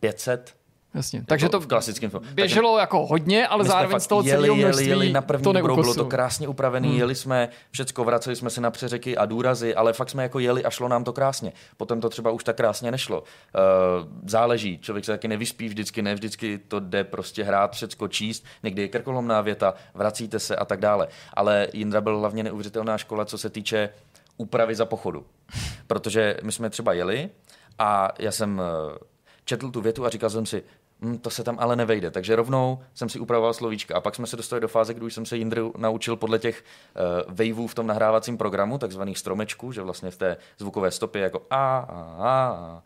500 0.00 0.57
Jasně. 0.94 1.24
Takže 1.26 1.48
to 1.48 1.60
v 1.60 1.66
klasickém 1.66 2.10
filmu. 2.10 2.26
běželo 2.34 2.78
jako 2.78 3.06
hodně, 3.06 3.48
ale 3.48 3.64
zároveň 3.64 3.90
fakt 3.90 4.00
z 4.00 4.06
toho 4.06 4.22
jeli, 4.22 4.30
celého 4.30 4.54
jeli, 4.54 4.64
množství 4.64 4.86
jeli 4.86 5.12
na 5.12 5.20
první 5.20 5.44
to 5.44 5.52
dobro, 5.52 5.76
bylo 5.76 5.94
to 5.94 6.04
krásně 6.04 6.48
upravený, 6.48 6.88
hmm. 6.88 6.98
jeli 6.98 7.14
jsme 7.14 7.48
všecko, 7.70 8.04
vraceli 8.04 8.36
jsme 8.36 8.50
se 8.50 8.60
na 8.60 8.70
přeřeky 8.70 9.16
a 9.16 9.26
důrazy, 9.26 9.74
ale 9.74 9.92
fakt 9.92 10.10
jsme 10.10 10.22
jako 10.22 10.38
jeli 10.38 10.64
a 10.64 10.70
šlo 10.70 10.88
nám 10.88 11.04
to 11.04 11.12
krásně. 11.12 11.52
Potom 11.76 12.00
to 12.00 12.08
třeba 12.08 12.30
už 12.30 12.44
tak 12.44 12.56
krásně 12.56 12.90
nešlo. 12.90 13.20
Uh, 13.20 13.26
záleží, 14.26 14.78
člověk 14.78 15.04
se 15.04 15.12
taky 15.12 15.28
nevyspí 15.28 15.68
vždycky, 15.68 16.02
ne 16.02 16.14
vždycky 16.14 16.58
to 16.58 16.80
jde 16.80 17.04
prostě 17.04 17.44
hrát, 17.44 17.72
všecko 17.72 18.08
číst, 18.08 18.44
někdy 18.62 18.82
je 18.82 18.88
krkolomná 18.88 19.40
věta, 19.40 19.74
vracíte 19.94 20.38
se 20.38 20.56
a 20.56 20.64
tak 20.64 20.80
dále. 20.80 21.08
Ale 21.34 21.68
Jindra 21.72 22.00
byl 22.00 22.18
hlavně 22.18 22.42
neuvěřitelná 22.42 22.98
škola, 22.98 23.24
co 23.24 23.38
se 23.38 23.50
týče 23.50 23.88
úpravy 24.36 24.74
za 24.74 24.84
pochodu. 24.84 25.26
Protože 25.86 26.36
my 26.42 26.52
jsme 26.52 26.70
třeba 26.70 26.92
jeli 26.92 27.30
a 27.78 28.12
já 28.18 28.32
jsem 28.32 28.60
eh, 28.60 28.98
četl 29.44 29.70
tu 29.70 29.80
větu 29.80 30.06
a 30.06 30.10
říkal 30.10 30.30
jsem 30.30 30.46
si, 30.46 30.62
hm, 31.02 31.18
to 31.18 31.30
se 31.30 31.44
tam 31.44 31.56
ale 31.60 31.76
nevejde. 31.76 32.10
Takže 32.10 32.36
rovnou 32.36 32.78
jsem 32.94 33.08
si 33.08 33.20
upravoval 33.20 33.54
slovíčka. 33.54 33.96
A 33.96 34.00
pak 34.00 34.14
jsme 34.14 34.26
se 34.26 34.36
dostali 34.36 34.60
do 34.60 34.68
fáze, 34.68 34.94
kdy 34.94 35.06
už 35.06 35.14
jsem 35.14 35.26
se 35.26 35.36
Jindru 35.36 35.74
naučil 35.76 36.16
podle 36.16 36.38
těch 36.38 36.64
uh, 37.26 37.34
waveů 37.34 37.66
v 37.66 37.74
tom 37.74 37.86
nahrávacím 37.86 38.38
programu, 38.38 38.78
takzvaných 38.78 39.18
stromečků, 39.18 39.72
že 39.72 39.82
vlastně 39.82 40.10
v 40.10 40.16
té 40.16 40.36
zvukové 40.58 40.90
stopě 40.90 41.22
jako 41.22 41.42
a, 41.50 41.78
a, 41.78 41.84
a, 42.18 42.28
a 42.28 42.82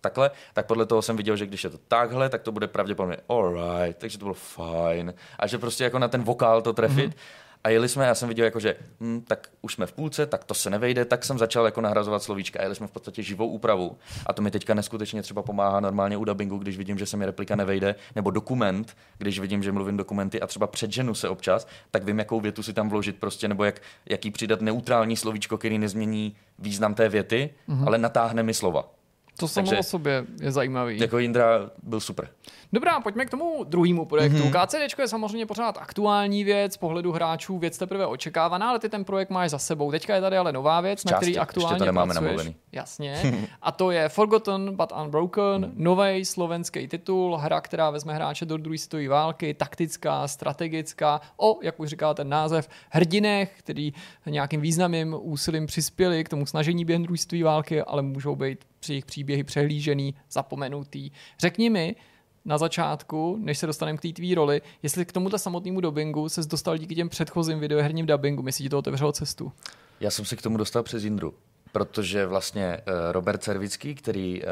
takhle, 0.00 0.30
tak 0.54 0.66
podle 0.66 0.86
toho 0.86 1.02
jsem 1.02 1.16
viděl, 1.16 1.36
že 1.36 1.46
když 1.46 1.64
je 1.64 1.70
to 1.70 1.78
takhle, 1.78 2.28
tak 2.28 2.42
to 2.42 2.52
bude 2.52 2.68
pravděpodobně 2.68 3.16
alright, 3.28 3.98
takže 3.98 4.18
to 4.18 4.24
bylo 4.24 4.34
fajn. 4.34 5.14
A 5.38 5.46
že 5.46 5.58
prostě 5.58 5.84
jako 5.84 5.98
na 5.98 6.08
ten 6.08 6.22
vokál 6.22 6.62
to 6.62 6.72
trefit. 6.72 7.10
Mm-hmm. 7.10 7.45
A 7.66 7.68
jeli 7.68 7.88
jsme, 7.88 8.04
já 8.04 8.14
jsem 8.14 8.28
viděl, 8.28 8.44
jako, 8.44 8.60
že 8.60 8.76
hm, 9.00 9.20
tak 9.28 9.48
už 9.62 9.74
jsme 9.74 9.86
v 9.86 9.92
půlce, 9.92 10.26
tak 10.26 10.44
to 10.44 10.54
se 10.54 10.70
nevejde, 10.70 11.04
tak 11.04 11.24
jsem 11.24 11.38
začal 11.38 11.64
jako 11.64 11.80
nahrazovat 11.80 12.22
slovíčka. 12.22 12.58
A 12.58 12.62
jeli 12.62 12.74
jsme 12.74 12.86
v 12.86 12.90
podstatě 12.90 13.22
živou 13.22 13.46
úpravu. 13.46 13.96
A 14.26 14.32
to 14.32 14.42
mi 14.42 14.50
teďka 14.50 14.74
neskutečně 14.74 15.22
třeba 15.22 15.42
pomáhá 15.42 15.80
normálně 15.80 16.16
u 16.16 16.24
dubbingu, 16.24 16.58
když 16.58 16.76
vidím, 16.76 16.98
že 16.98 17.06
se 17.06 17.16
mi 17.16 17.26
replika 17.26 17.56
nevejde, 17.56 17.94
nebo 18.14 18.30
dokument, 18.30 18.96
když 19.18 19.38
vidím, 19.38 19.62
že 19.62 19.72
mluvím 19.72 19.96
dokumenty 19.96 20.40
a 20.40 20.46
třeba 20.46 20.66
předženu 20.66 21.14
se 21.14 21.28
občas, 21.28 21.66
tak 21.90 22.04
vím, 22.04 22.18
jakou 22.18 22.40
větu 22.40 22.62
si 22.62 22.72
tam 22.72 22.88
vložit 22.88 23.16
prostě, 23.16 23.48
nebo 23.48 23.64
jak, 23.64 23.82
jaký 24.08 24.30
přidat 24.30 24.60
neutrální 24.60 25.16
slovíčko, 25.16 25.58
který 25.58 25.78
nezmění 25.78 26.36
význam 26.58 26.94
té 26.94 27.08
věty, 27.08 27.50
mm-hmm. 27.68 27.86
ale 27.86 27.98
natáhne 27.98 28.42
mi 28.42 28.54
slova. 28.54 28.95
To 29.38 29.48
samo 29.48 29.66
Takže- 29.66 29.80
o 29.80 29.82
sobě 29.82 30.24
je 30.40 30.52
zajímavý. 30.52 31.00
Jako 31.00 31.18
Jindra 31.18 31.70
byl 31.82 32.00
super. 32.00 32.28
Dobrá, 32.72 33.00
pojďme 33.00 33.24
k 33.26 33.30
tomu 33.30 33.64
druhému 33.64 34.04
projektu. 34.04 34.38
Mhm. 34.38 34.52
Mm-hmm. 34.52 34.66
KCD 34.66 34.98
je 35.02 35.08
samozřejmě 35.08 35.46
pořád 35.46 35.78
aktuální 35.78 36.44
věc, 36.44 36.72
z 36.72 36.76
pohledu 36.76 37.12
hráčů 37.12 37.58
věc 37.58 37.78
teprve 37.78 38.06
očekávaná, 38.06 38.68
ale 38.70 38.78
ty 38.78 38.88
ten 38.88 39.04
projekt 39.04 39.30
máš 39.30 39.50
za 39.50 39.58
sebou. 39.58 39.90
Teďka 39.90 40.14
je 40.14 40.20
tady 40.20 40.36
ale 40.36 40.52
nová 40.52 40.80
věc, 40.80 41.04
na 41.04 41.10
části, 41.10 41.16
který 41.22 41.30
ještě 41.30 41.40
aktuálně 41.40 41.78
to 41.78 41.84
nemáme 41.84 42.14
pracuješ. 42.14 42.36
namluvený. 42.36 42.56
Jasně. 42.72 43.22
A 43.62 43.72
to 43.72 43.90
je 43.90 44.08
Forgotten 44.08 44.76
but 44.76 44.92
Unbroken, 45.02 45.62
Mhm. 45.62 45.72
nový 45.76 46.24
slovenský 46.24 46.88
titul, 46.88 47.36
hra, 47.36 47.60
která 47.60 47.90
vezme 47.90 48.14
hráče 48.14 48.44
do 48.46 48.56
druhé 48.56 48.78
světové 48.78 49.08
války, 49.08 49.54
taktická, 49.54 50.28
strategická, 50.28 51.20
o, 51.36 51.58
jak 51.62 51.80
už 51.80 51.88
říká 51.88 52.14
ten 52.14 52.28
název, 52.28 52.68
hrdinech, 52.90 53.54
který 53.58 53.92
nějakým 54.26 54.60
významným 54.60 55.16
úsilím 55.20 55.66
přispěli 55.66 56.24
k 56.24 56.28
tomu 56.28 56.46
snažení 56.46 56.84
během 56.84 57.02
druhé 57.02 57.18
světové 57.18 57.42
války, 57.44 57.82
ale 57.82 58.02
můžou 58.02 58.36
být 58.36 58.58
při 58.86 58.92
jejich 58.92 59.04
příběhy 59.04 59.44
přehlížený, 59.44 60.14
zapomenutý. 60.30 61.10
Řekni 61.38 61.70
mi, 61.70 61.96
na 62.44 62.58
začátku, 62.58 63.36
než 63.40 63.58
se 63.58 63.66
dostaneme 63.66 63.98
k 63.98 64.00
té 64.00 64.08
tvý 64.08 64.34
roli, 64.34 64.62
jestli 64.82 65.04
k 65.04 65.12
tomuto 65.12 65.38
samotnému 65.38 65.80
dubbingu 65.80 66.28
se 66.28 66.40
dostal 66.42 66.78
díky 66.78 66.94
těm 66.94 67.08
předchozím 67.08 67.60
videoherním 67.60 68.06
dubbingu, 68.06 68.42
myslí 68.42 68.64
ti 68.64 68.68
to 68.68 68.78
otevřelo 68.78 69.12
cestu? 69.12 69.52
Já 70.00 70.10
jsem 70.10 70.24
se 70.24 70.36
k 70.36 70.42
tomu 70.42 70.56
dostal 70.56 70.82
přes 70.82 71.04
Jindru, 71.04 71.34
protože 71.72 72.26
vlastně 72.26 72.64
eh, 72.64 72.82
Robert 73.12 73.42
Servický, 73.42 73.94
který 73.94 74.42
eh, 74.42 74.46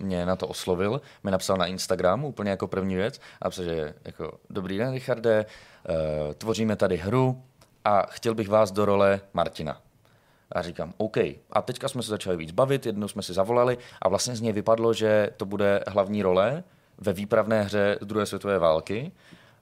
mě 0.00 0.26
na 0.26 0.36
to 0.36 0.48
oslovil, 0.48 1.00
mi 1.24 1.30
napsal 1.30 1.56
na 1.56 1.66
Instagramu 1.66 2.28
úplně 2.28 2.50
jako 2.50 2.66
první 2.66 2.94
věc 2.94 3.20
a 3.42 3.50
psal, 3.50 3.64
že 3.64 3.94
jako 4.04 4.38
dobrý 4.50 4.78
den, 4.78 4.92
Richarde, 4.92 5.46
eh, 5.88 6.34
tvoříme 6.34 6.76
tady 6.76 6.96
hru 6.96 7.42
a 7.84 8.06
chtěl 8.10 8.34
bych 8.34 8.48
vás 8.48 8.72
do 8.72 8.84
role 8.84 9.20
Martina. 9.34 9.85
A 10.52 10.62
říkám, 10.62 10.94
OK. 10.96 11.16
A 11.52 11.62
teďka 11.64 11.88
jsme 11.88 12.02
se 12.02 12.10
začali 12.10 12.36
víc 12.36 12.50
bavit, 12.50 12.86
jednou 12.86 13.08
jsme 13.08 13.22
si 13.22 13.32
zavolali 13.32 13.78
a 14.02 14.08
vlastně 14.08 14.36
z 14.36 14.40
něj 14.40 14.52
vypadlo, 14.52 14.92
že 14.92 15.30
to 15.36 15.44
bude 15.44 15.84
hlavní 15.88 16.22
role 16.22 16.64
ve 16.98 17.12
výpravné 17.12 17.62
hře 17.62 17.98
druhé 18.02 18.26
světové 18.26 18.58
války. 18.58 19.12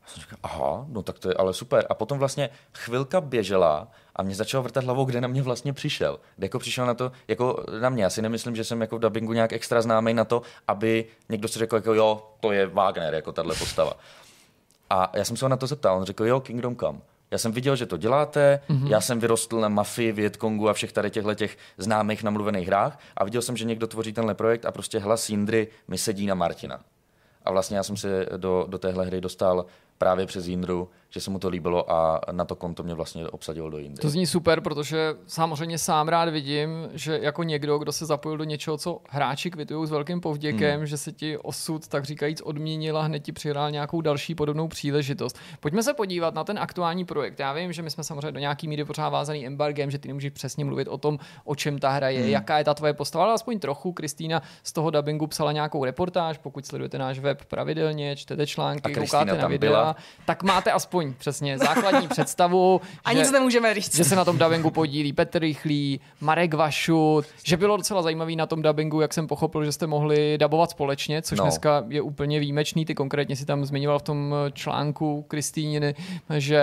A 0.05 0.09
jsem 0.09 0.21
říkal, 0.21 0.39
aha, 0.43 0.87
no 0.89 1.03
tak 1.03 1.19
to 1.19 1.29
je 1.29 1.35
ale 1.35 1.55
super. 1.55 1.87
A 1.91 1.95
potom 1.95 2.19
vlastně 2.19 2.51
chvilka 2.75 3.21
běžela 3.21 3.89
a 4.17 4.23
mě 4.23 4.35
začalo 4.35 4.63
vrtat 4.63 4.85
hlavou, 4.85 5.05
kde 5.05 5.21
na 5.21 5.29
mě 5.29 5.43
vlastně 5.43 5.73
přišel. 5.73 6.21
Kde 6.37 6.45
jako 6.45 6.59
přišel 6.59 6.87
na 6.87 6.95
to, 6.95 7.13
jako 7.29 7.65
na 7.81 7.89
mě. 7.89 8.03
Já 8.03 8.11
si 8.11 8.23
nemyslím, 8.23 8.57
že 8.57 8.65
jsem 8.65 8.81
jako 8.81 8.97
v 8.97 9.01
dubbingu 9.01 9.33
nějak 9.33 9.53
extra 9.53 9.83
známý 9.83 10.15
na 10.15 10.25
to, 10.25 10.43
aby 10.69 11.07
někdo 11.29 11.49
si 11.49 11.59
řekl, 11.59 11.77
jako 11.77 11.95
jo, 11.95 12.31
to 12.41 12.53
je 12.53 12.67
Wagner, 12.67 13.15
jako 13.15 13.33
tahle 13.33 13.55
postava. 13.55 13.93
A 14.91 15.11
já 15.15 15.25
jsem 15.25 15.37
se 15.37 15.45
ho 15.45 15.49
na 15.49 15.57
to 15.57 15.67
zeptal, 15.67 15.97
on 15.97 16.05
řekl, 16.05 16.27
jo, 16.27 16.41
Kingdom 16.41 16.77
Come. 16.77 16.99
Já 17.35 17.39
jsem 17.39 17.53
viděl, 17.53 17.77
že 17.77 17.87
to 17.87 17.97
děláte, 17.97 18.61
mm-hmm. 18.69 18.87
já 18.87 19.01
jsem 19.01 19.21
vyrostl 19.21 19.61
na 19.61 19.69
Mafii, 19.69 20.13
Vietkongu 20.13 20.69
a 20.69 20.73
všech 20.73 20.93
tady 20.93 21.11
těchto 21.11 21.35
těch 21.35 21.59
známých 21.79 22.23
namluvených 22.23 22.67
hrách 22.67 22.99
a 23.17 23.25
viděl 23.25 23.43
jsem, 23.43 23.57
že 23.57 23.65
někdo 23.65 23.87
tvoří 23.87 24.13
tenhle 24.13 24.35
projekt 24.35 24.67
a 24.67 24.73
prostě 24.73 24.99
hlas 24.99 25.31
Jindry 25.31 25.69
mi 25.89 25.99
sedí 25.99 26.27
na 26.27 26.35
Martina. 26.35 26.81
A 27.45 27.51
vlastně 27.51 27.77
já 27.77 27.83
jsem 27.83 27.97
se 27.97 28.27
do, 28.37 28.67
do 28.69 28.79
téhle 28.79 29.07
hry 29.07 29.21
dostal 29.21 29.67
právě 30.05 30.27
přes 30.27 30.47
Jindru, 30.47 30.89
že 31.11 31.21
se 31.21 31.31
mu 31.31 31.39
to 31.39 31.49
líbilo 31.49 31.93
a 31.93 32.21
na 32.33 32.45
to 32.45 32.57
konto 32.57 32.83
mě 32.83 32.95
vlastně 32.95 33.29
obsadilo 33.29 33.71
do 33.71 33.79
Jindry. 33.79 34.03
To 34.03 34.11
zní 34.11 34.27
super, 34.27 34.61
protože 34.61 35.15
samozřejmě 35.27 35.79
sám 35.79 36.09
rád 36.09 36.29
vidím, 36.29 36.69
že 36.93 37.19
jako 37.23 37.43
někdo, 37.43 37.79
kdo 37.79 37.93
se 37.93 38.07
zapojil 38.07 38.39
do 38.39 38.45
něčeho, 38.45 38.79
co 38.79 39.01
hráči 39.11 39.51
kvitují 39.51 39.87
s 39.87 39.91
velkým 39.91 40.21
povděkem, 40.21 40.77
hmm. 40.77 40.87
že 40.87 40.97
se 40.97 41.13
ti 41.13 41.39
osud, 41.39 41.89
tak 41.89 42.05
říkajíc, 42.05 42.41
odměnil 42.41 42.99
a 42.99 43.03
hned 43.03 43.19
ti 43.19 43.33
přihrál 43.33 43.71
nějakou 43.71 44.01
další 44.01 44.35
podobnou 44.35 44.69
příležitost. 44.69 45.39
Pojďme 45.61 45.83
se 45.83 45.95
podívat 45.95 46.35
na 46.35 46.45
ten 46.45 46.59
aktuální 46.59 47.05
projekt. 47.05 47.41
Já 47.41 47.53
vím, 47.53 47.73
že 47.73 47.83
my 47.83 47.91
jsme 47.91 48.05
samozřejmě 48.05 48.33
do 48.33 48.41
nějaký 48.41 48.69
míry 48.69 48.85
pořád 48.85 49.09
vázaný 49.09 49.47
embargem, 49.47 49.91
že 49.91 49.99
ty 49.99 50.09
nemůžeš 50.09 50.31
přesně 50.31 50.65
mluvit 50.65 50.89
o 50.89 50.99
tom, 50.99 51.19
o 51.45 51.55
čem 51.55 51.79
ta 51.79 51.91
hra 51.91 52.09
je, 52.09 52.21
hmm. 52.21 52.31
jaká 52.31 52.59
je 52.59 52.65
ta 52.65 52.75
tvoje 52.75 52.93
postava, 52.93 53.25
ale 53.25 53.35
aspoň 53.35 53.59
trochu. 53.59 53.93
Kristýna 53.93 54.43
z 54.63 54.73
toho 54.73 54.91
dubbingu 54.91 55.27
psala 55.27 55.53
nějakou 55.53 55.85
reportáž, 55.85 56.39
pokud 56.39 56.67
sledujete 56.67 56.99
náš 56.99 57.19
web 57.19 57.45
pravidelně, 57.45 58.17
čtete 58.17 58.47
články, 58.47 58.93
A 58.93 58.95
Kristýna 58.95 59.21
koukáte 59.21 59.43
na 59.43 59.49
videa. 59.49 59.71
byla 59.71 59.94
Tak 60.27 60.43
máte 60.43 60.73
aspoň 60.73 61.15
přesně 61.19 61.59
základní 61.59 62.09
představu, 62.09 62.81
A 63.05 63.13
že, 63.13 63.19
nic 63.19 63.31
nemůžeme 63.33 63.75
říct. 63.75 63.97
že 63.97 64.05
se 64.05 64.17
na 64.17 64.25
tom 64.25 64.39
dubbingu 64.39 64.71
podílí 64.71 65.13
Petr 65.13 65.39
Rychlý, 65.39 66.01
Marek 66.21 66.55
Vašut, 66.55 67.25
že 67.45 67.57
bylo 67.57 67.77
docela 67.77 68.03
zajímavý 68.03 68.37
na 68.37 68.47
tom 68.47 68.63
dubbingu, 68.63 69.01
jak 69.01 69.15
jsem 69.15 69.27
pochopil, 69.27 69.65
že 69.65 69.73
jste 69.73 69.87
mohli 69.87 70.39
dabovat 70.39 70.71
společně, 70.71 71.23
což 71.23 71.39
No. 71.39 71.45
no. 71.45 71.49
dneska 71.51 71.85
je 71.89 72.03
úplně 72.03 72.41
výjimečný. 72.41 72.85
Ty 72.85 72.95
konkrétně 72.95 73.37
si 73.37 73.47
tam 73.47 73.65
zmiňoval 73.65 73.99
v 73.99 74.03
tom 74.03 74.35
článku 74.53 75.23
Kristýniny, 75.29 75.95
že 76.39 76.63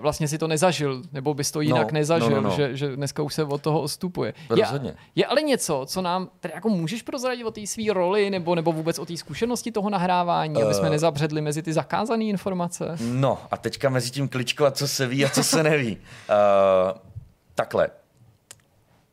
vlastně 0.00 0.28
si 0.28 0.38
to 0.38 0.48
nezažil, 0.48 1.02
nebo 1.12 1.34
bys 1.34 1.50
to 1.50 1.60
jinak 1.60 1.92
No, 1.92 1.98
nezažil, 1.98 2.30
no, 2.30 2.40
no, 2.40 2.48
no. 2.50 2.56
Že, 2.56 2.76
že 2.76 2.96
dneska 2.96 3.22
už 3.22 3.34
se 3.34 3.44
od 3.44 3.62
toho 3.62 3.80
odstupuje. 3.80 4.34
Rozhodně. 4.50 4.88
Je, 4.90 4.96
je 5.14 5.26
ale 5.26 5.42
něco, 5.42 5.82
co 5.86 6.02
nám, 6.02 6.28
tedy 6.40 6.54
jako 6.54 6.68
můžeš 6.68 7.02
prozradit 7.02 7.44
o 7.46 7.50
té 7.50 7.66
své 7.66 7.84
roli, 7.92 8.30
nebo, 8.30 8.54
nebo 8.54 8.72
vůbec 8.72 8.98
o 8.98 9.06
té 9.06 9.16
zkušenosti 9.16 9.72
toho 9.72 9.90
nahrávání, 9.90 10.62
aby 10.62 10.74
jsme 10.74 10.86
Eh. 10.88 10.90
nezabředli 10.90 11.40
mezi 11.40 11.62
ty 11.62 11.72
zakázané 11.72 12.24
informace? 12.24 12.61
No 13.00 13.38
a 13.50 13.56
teďka 13.56 13.88
mezi 13.88 14.10
tím 14.10 14.28
kličko 14.28 14.66
a 14.66 14.70
co 14.70 14.88
se 14.88 15.06
ví 15.06 15.24
a 15.24 15.28
co 15.28 15.44
se 15.44 15.62
neví. 15.62 15.96
Uh, 15.96 16.98
takhle. 17.54 17.88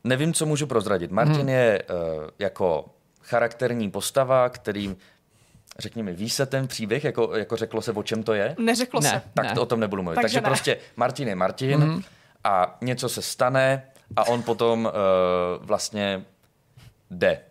Nevím, 0.04 0.34
co 0.34 0.46
můžu 0.46 0.68
prozradit. 0.68 1.12
Martin 1.12 1.36
hmm. 1.36 1.50
je 1.50 1.84
uh, 1.90 2.30
jako 2.40 2.86
charakterní 3.22 3.92
postava, 3.92 4.50
který, 4.50 4.96
řekněme, 5.80 6.12
ví 6.12 6.30
se 6.30 6.46
ten 6.46 6.68
příběh, 6.68 7.04
jako, 7.04 7.36
jako 7.36 7.56
řeklo 7.56 7.82
se, 7.82 7.92
o 7.92 8.04
čem 8.04 8.24
to 8.24 8.34
je. 8.34 8.56
Neřeklo 8.60 9.02
Ne. 9.02 9.10
se. 9.10 9.22
Tak 9.34 9.52
to 9.52 9.62
o 9.62 9.66
tom 9.66 9.80
nebudu 9.80 10.04
mluvit. 10.04 10.16
Takže 10.16 10.26
Takže, 10.26 10.42
ne. 10.42 10.46
prostě 10.46 10.78
Martin 10.96 11.28
je 11.28 11.36
Martin 11.36 11.80
mm. 11.80 12.02
a 12.44 12.78
něco 12.82 13.10
se 13.10 13.22
stane 13.22 13.84
a 14.16 14.28
on 14.28 14.44
potom 14.44 14.86
uh, 14.86 15.66
vlastně 15.66 16.26
jde 17.12 17.42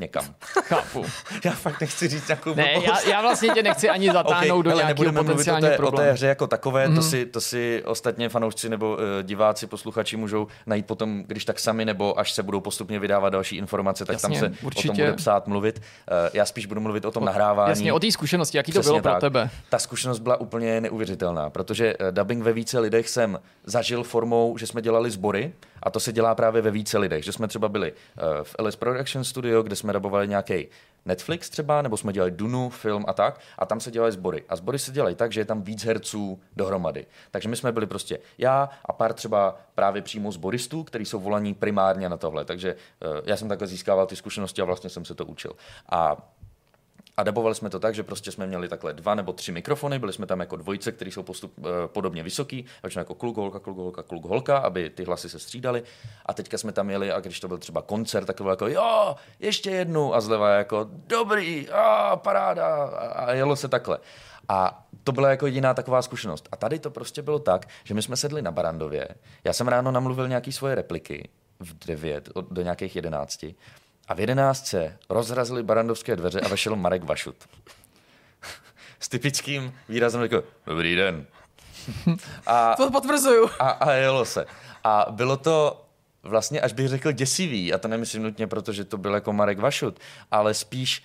někam. 0.00 0.24
Chápu. 0.42 1.04
Já 1.44 1.52
fakt 1.52 1.80
nechci 1.80 2.08
říct 2.08 2.28
nějakou 2.28 2.54
Ne, 2.54 2.72
já, 2.72 3.00
já 3.00 3.22
vlastně 3.22 3.48
tě 3.48 3.62
nechci 3.62 3.88
ani 3.88 4.12
zatáhnout 4.12 4.62
do 4.62 4.70
hele, 4.70 4.82
nějakého 4.82 5.04
nebudeme 5.04 5.12
mluvit 5.12 5.30
o 5.30 5.34
potenciálního 5.34 5.68
té, 5.68 5.74
o 5.74 5.76
té 5.76 5.76
problému. 5.76 6.12
hře 6.12 6.26
jako 6.26 6.46
takové, 6.46 6.88
mm-hmm. 6.88 6.94
to, 6.94 7.02
si, 7.02 7.26
to 7.26 7.40
si 7.40 7.82
ostatně 7.84 8.28
fanoušci 8.28 8.68
nebo 8.68 8.92
uh, 8.92 8.98
diváci, 9.22 9.66
posluchači 9.66 10.16
můžou 10.16 10.46
najít 10.66 10.86
potom, 10.86 11.22
když 11.26 11.44
tak 11.44 11.58
sami, 11.58 11.84
nebo 11.84 12.18
až 12.18 12.32
se 12.32 12.42
budou 12.42 12.60
postupně 12.60 12.98
vydávat 12.98 13.30
další 13.30 13.56
informace, 13.56 14.04
tak 14.04 14.14
Jasně, 14.14 14.40
tam 14.40 14.50
se 14.54 14.66
určitě. 14.66 14.88
o 14.88 14.92
tom 14.92 14.96
bude 14.96 15.12
psát, 15.12 15.46
mluvit. 15.46 15.78
Uh, 15.78 16.16
já 16.32 16.44
spíš 16.44 16.66
budu 16.66 16.80
mluvit 16.80 17.04
o 17.04 17.10
tom 17.10 17.24
nahrávání. 17.24 17.70
Jasně, 17.70 17.92
o 17.92 17.98
té 17.98 18.12
zkušenosti, 18.12 18.56
jaký 18.56 18.72
to 18.72 18.80
Přesně 18.80 18.90
bylo 18.90 19.02
pro 19.02 19.12
tak. 19.12 19.20
tebe? 19.20 19.50
Ta 19.68 19.78
zkušenost 19.78 20.18
byla 20.18 20.40
úplně 20.40 20.80
neuvěřitelná, 20.80 21.50
protože 21.50 21.94
eh, 21.98 22.12
dubbing 22.12 22.42
ve 22.42 22.52
více 22.52 22.78
lidech 22.78 23.08
jsem 23.08 23.38
zažil 23.64 24.02
formou, 24.04 24.58
že 24.58 24.66
jsme 24.66 24.82
dělali 24.82 25.10
sbory 25.10 25.52
a 25.82 25.90
to 25.90 26.00
se 26.00 26.12
dělá 26.12 26.34
právě 26.34 26.62
ve 26.62 26.70
více 26.70 26.98
lidech, 26.98 27.24
že 27.24 27.32
jsme 27.32 27.48
třeba 27.48 27.68
byli 27.68 27.92
eh, 27.92 28.22
v 28.42 28.56
LS 28.58 28.76
Production 28.76 29.24
Studio, 29.24 29.62
kde 29.62 29.76
jsme 29.76 29.92
dabovali 29.92 30.28
nějaký 30.28 30.68
Netflix 31.06 31.50
třeba, 31.50 31.82
nebo 31.82 31.96
jsme 31.96 32.12
dělali 32.12 32.30
Dunu, 32.30 32.70
film 32.70 33.04
a 33.08 33.12
tak, 33.12 33.40
a 33.58 33.66
tam 33.66 33.80
se 33.80 33.90
dělají 33.90 34.12
sbory. 34.12 34.44
A 34.48 34.56
sbory 34.56 34.78
se 34.78 34.92
dělají 34.92 35.14
tak, 35.14 35.32
že 35.32 35.40
je 35.40 35.44
tam 35.44 35.62
víc 35.62 35.84
herců 35.84 36.40
dohromady. 36.56 37.06
Takže 37.30 37.48
my 37.48 37.56
jsme 37.56 37.72
byli 37.72 37.86
prostě 37.86 38.18
já 38.38 38.68
a 38.84 38.92
pár 38.92 39.12
třeba 39.12 39.56
právě 39.74 40.02
přímo 40.02 40.32
sboristů, 40.32 40.84
kteří 40.84 41.04
jsou 41.04 41.20
volaní 41.20 41.54
primárně 41.54 42.08
na 42.08 42.16
tohle. 42.16 42.44
Takže 42.44 42.70
eh, 42.74 43.06
já 43.24 43.36
jsem 43.36 43.48
takhle 43.48 43.66
získával 43.66 44.06
ty 44.06 44.16
zkušenosti 44.16 44.62
a 44.62 44.64
vlastně 44.64 44.90
jsem 44.90 45.04
se 45.04 45.14
to 45.14 45.24
učil. 45.24 45.52
A 45.90 46.16
a 47.18 47.22
dabovali 47.22 47.54
jsme 47.54 47.70
to 47.70 47.80
tak, 47.80 47.94
že 47.94 48.02
prostě 48.02 48.32
jsme 48.32 48.46
měli 48.46 48.68
takhle 48.68 48.92
dva 48.92 49.14
nebo 49.14 49.32
tři 49.32 49.52
mikrofony, 49.52 49.98
byli 49.98 50.12
jsme 50.12 50.26
tam 50.26 50.40
jako 50.40 50.56
dvojice, 50.56 50.92
které 50.92 51.10
jsou 51.10 51.22
postup, 51.22 51.52
eh, 51.58 51.88
podobně 51.88 52.22
vysoký, 52.22 52.64
většinou 52.82 53.00
jako 53.00 53.14
kluk, 53.14 53.36
holka, 53.36 53.58
kluk, 53.58 53.76
holka, 53.76 54.02
kluk, 54.02 54.24
holka, 54.24 54.58
aby 54.58 54.90
ty 54.90 55.04
hlasy 55.04 55.28
se 55.28 55.38
střídaly. 55.38 55.82
A 56.26 56.34
teďka 56.34 56.58
jsme 56.58 56.72
tam 56.72 56.90
jeli 56.90 57.12
a 57.12 57.20
když 57.20 57.40
to 57.40 57.48
byl 57.48 57.58
třeba 57.58 57.82
koncert, 57.82 58.24
tak 58.26 58.36
to 58.36 58.42
bylo 58.44 58.52
jako 58.52 58.68
jo, 58.68 59.16
ještě 59.40 59.70
jednu 59.70 60.14
a 60.14 60.20
zleva 60.20 60.50
jako 60.50 60.86
dobrý, 60.92 61.68
a 61.70 62.16
paráda 62.16 62.84
a, 63.14 63.32
jelo 63.32 63.56
se 63.56 63.68
takhle. 63.68 63.98
A 64.48 64.86
to 65.04 65.12
byla 65.12 65.30
jako 65.30 65.46
jediná 65.46 65.74
taková 65.74 66.02
zkušenost. 66.02 66.48
A 66.52 66.56
tady 66.56 66.78
to 66.78 66.90
prostě 66.90 67.22
bylo 67.22 67.38
tak, 67.38 67.68
že 67.84 67.94
my 67.94 68.02
jsme 68.02 68.16
sedli 68.16 68.42
na 68.42 68.50
Barandově, 68.50 69.08
já 69.44 69.52
jsem 69.52 69.68
ráno 69.68 69.90
namluvil 69.90 70.28
nějaký 70.28 70.52
svoje 70.52 70.74
repliky 70.74 71.28
v 71.60 71.86
9 71.86 72.28
od- 72.34 72.52
do 72.52 72.62
nějakých 72.62 72.96
11 72.96 73.54
a 74.08 74.14
v 74.14 74.20
jedenáctce 74.20 74.98
rozrazili 75.10 75.62
barandovské 75.62 76.16
dveře 76.16 76.40
a 76.40 76.48
vešel 76.48 76.76
Marek 76.76 77.04
Vašut. 77.04 77.36
S 79.00 79.08
typickým 79.08 79.74
výrazem 79.88 80.22
jako 80.22 80.42
dobrý 80.66 80.94
den. 80.94 81.26
A, 82.46 82.74
To 82.76 82.90
potvrzuju. 82.90 83.50
a, 83.58 83.68
a 83.68 83.92
jelo 83.92 84.24
se. 84.24 84.46
A 84.84 85.06
bylo 85.10 85.36
to 85.36 85.84
vlastně, 86.22 86.60
až 86.60 86.72
bych 86.72 86.88
řekl, 86.88 87.12
děsivý. 87.12 87.74
A 87.74 87.78
to 87.78 87.88
nemyslím 87.88 88.22
nutně, 88.22 88.46
protože 88.46 88.84
to 88.84 88.98
byl 88.98 89.14
jako 89.14 89.32
Marek 89.32 89.58
Vašut, 89.58 89.98
ale 90.30 90.54
spíš 90.54 91.02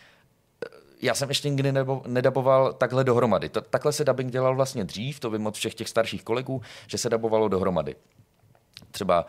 eh, 0.65 0.69
já 1.01 1.13
jsem 1.13 1.30
ještě 1.30 1.49
nikdy 1.49 1.71
nebo, 1.71 2.03
nedaboval 2.07 2.73
takhle 2.73 3.03
dohromady. 3.03 3.49
To, 3.49 3.61
takhle 3.61 3.93
se 3.93 4.03
dubbing 4.03 4.31
dělal 4.31 4.55
vlastně 4.55 4.84
dřív, 4.84 5.19
to 5.19 5.30
vím 5.30 5.47
od 5.47 5.55
všech 5.55 5.75
těch 5.75 5.89
starších 5.89 6.23
kolegů, 6.23 6.61
že 6.88 6.97
se 6.97 7.09
dabovalo 7.09 7.47
dohromady 7.47 7.95
třeba 8.93 9.25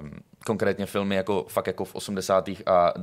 um, 0.00 0.10
konkrétně 0.46 0.86
filmy 0.86 1.14
jako 1.14 1.46
fakt 1.48 1.66
jako 1.66 1.84
v 1.84 1.94
80. 1.94 2.48
a 2.66 2.94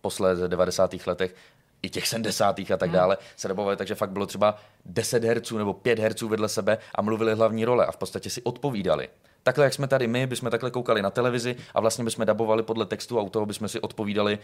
posléze 0.00 0.48
90. 0.48 0.94
letech 1.06 1.34
i 1.82 1.90
těch 1.90 2.08
70. 2.08 2.58
a 2.58 2.76
tak 2.76 2.90
dále 2.90 3.18
se 3.36 3.48
dabovaly, 3.48 3.76
takže 3.76 3.94
fakt 3.94 4.10
bylo 4.10 4.26
třeba 4.26 4.56
10 4.84 5.24
herců 5.24 5.58
nebo 5.58 5.74
5 5.74 5.98
herců 5.98 6.28
vedle 6.28 6.48
sebe 6.48 6.78
a 6.94 7.02
mluvili 7.02 7.34
hlavní 7.34 7.64
role 7.64 7.86
a 7.86 7.92
v 7.92 7.96
podstatě 7.96 8.30
si 8.30 8.42
odpovídali. 8.42 9.08
Takhle, 9.42 9.64
jak 9.64 9.74
jsme 9.74 9.88
tady 9.88 10.06
my, 10.06 10.26
bychom 10.26 10.50
takhle 10.50 10.70
koukali 10.70 11.02
na 11.02 11.10
televizi 11.10 11.56
a 11.74 11.80
vlastně 11.80 12.04
bychom 12.04 12.26
dabovali 12.26 12.62
podle 12.62 12.86
textu 12.86 13.18
a 13.18 13.22
u 13.22 13.28
toho 13.30 13.46
bychom 13.46 13.68
si 13.68 13.80
odpovídali 13.80 14.38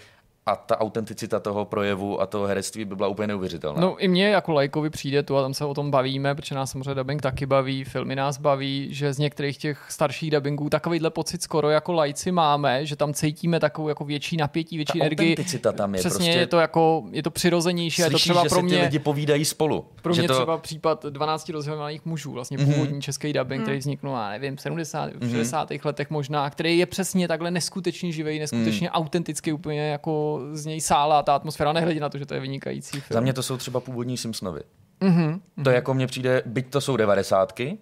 a 0.48 0.56
ta 0.56 0.80
autenticita 0.80 1.40
toho 1.40 1.64
projevu 1.64 2.20
a 2.20 2.26
toho 2.26 2.46
herectví 2.46 2.84
by 2.84 2.96
byla 2.96 3.08
úplně 3.08 3.26
neuvěřitelná. 3.26 3.80
No 3.80 3.96
i 4.04 4.08
mně 4.08 4.28
jako 4.28 4.52
lajkovi 4.52 4.90
přijde 4.90 5.22
tu 5.22 5.36
a 5.36 5.42
tam 5.42 5.54
se 5.54 5.64
o 5.64 5.74
tom 5.74 5.90
bavíme, 5.90 6.34
protože 6.34 6.54
nás 6.54 6.70
samozřejmě 6.70 6.94
dubbing 6.94 7.22
taky 7.22 7.46
baví, 7.46 7.84
filmy 7.84 8.16
nás 8.16 8.38
baví, 8.38 8.88
že 8.90 9.12
z 9.12 9.18
některých 9.18 9.58
těch 9.58 9.86
starších 9.88 10.30
dubbingů 10.30 10.70
takovýhle 10.70 11.10
pocit 11.10 11.42
skoro 11.42 11.70
jako 11.70 11.92
lajci 11.92 12.32
máme, 12.32 12.86
že 12.86 12.96
tam 12.96 13.14
cítíme 13.14 13.60
takovou 13.60 13.88
jako 13.88 14.04
větší 14.04 14.36
napětí, 14.36 14.76
větší 14.76 14.98
Ta 14.98 15.04
energii. 15.04 15.32
autenticita 15.32 15.72
tam 15.72 15.94
je 15.94 15.98
Přesně, 16.00 16.16
prostě- 16.16 16.30
je 16.38 16.46
to 16.46 16.58
jako, 16.58 17.04
je 17.10 17.22
to 17.22 17.30
přirozenější, 17.30 18.02
a 18.02 18.04
je 18.04 18.10
to 18.10 18.18
Slyšíš, 18.18 18.24
třeba 18.24 18.42
že 18.42 18.48
pro 18.48 18.56
si 18.60 18.62
ty 18.66 18.66
mě, 18.74 18.82
lidi 18.82 18.98
povídají 18.98 19.44
spolu. 19.44 19.84
pro 20.02 20.14
že 20.14 20.20
mě 20.22 20.28
to... 20.28 20.34
třeba 20.34 20.58
případ 20.58 21.04
12 21.04 21.48
rozhodovaných 21.48 22.04
mužů, 22.04 22.32
vlastně 22.32 22.58
Mhm. 22.58 22.72
původní 22.72 23.02
český 23.02 23.32
dubbing, 23.32 23.62
který 23.62 23.78
vzniknul, 23.78 24.14
já 24.14 24.30
nevím, 24.30 24.56
v 24.56 24.60
70. 24.60 25.10
v 25.20 25.30
60. 25.30 25.84
letech 25.84 26.10
možná, 26.10 26.50
který 26.50 26.78
je 26.78 26.86
přesně 26.86 27.28
takhle 27.28 27.50
neskutečně 27.50 28.12
živý, 28.12 28.38
neskutečně 28.38 28.88
Mhm. 28.88 28.96
autentický, 29.02 29.52
úplně 29.52 29.80
jako 29.88 30.35
z 30.52 30.66
něj 30.66 30.80
sála 30.80 31.22
ta 31.22 31.34
atmosféra, 31.34 31.72
nehledě 31.72 32.00
na 32.00 32.08
to, 32.08 32.18
že 32.18 32.26
to 32.26 32.34
je 32.34 32.40
vynikající 32.40 33.00
film. 33.00 33.14
Za 33.14 33.20
mě 33.20 33.32
to 33.32 33.42
jsou 33.42 33.56
třeba 33.56 33.80
původní 33.80 34.16
Simpsonovi. 34.16 34.60
Mhm, 35.00 35.40
To 35.64 35.70
jako 35.70 35.94
mně 35.94 36.06
přijde, 36.06 36.42
byť 36.46 36.70
to 36.70 36.80
jsou 36.80 36.96
devadesátky, 36.96 37.78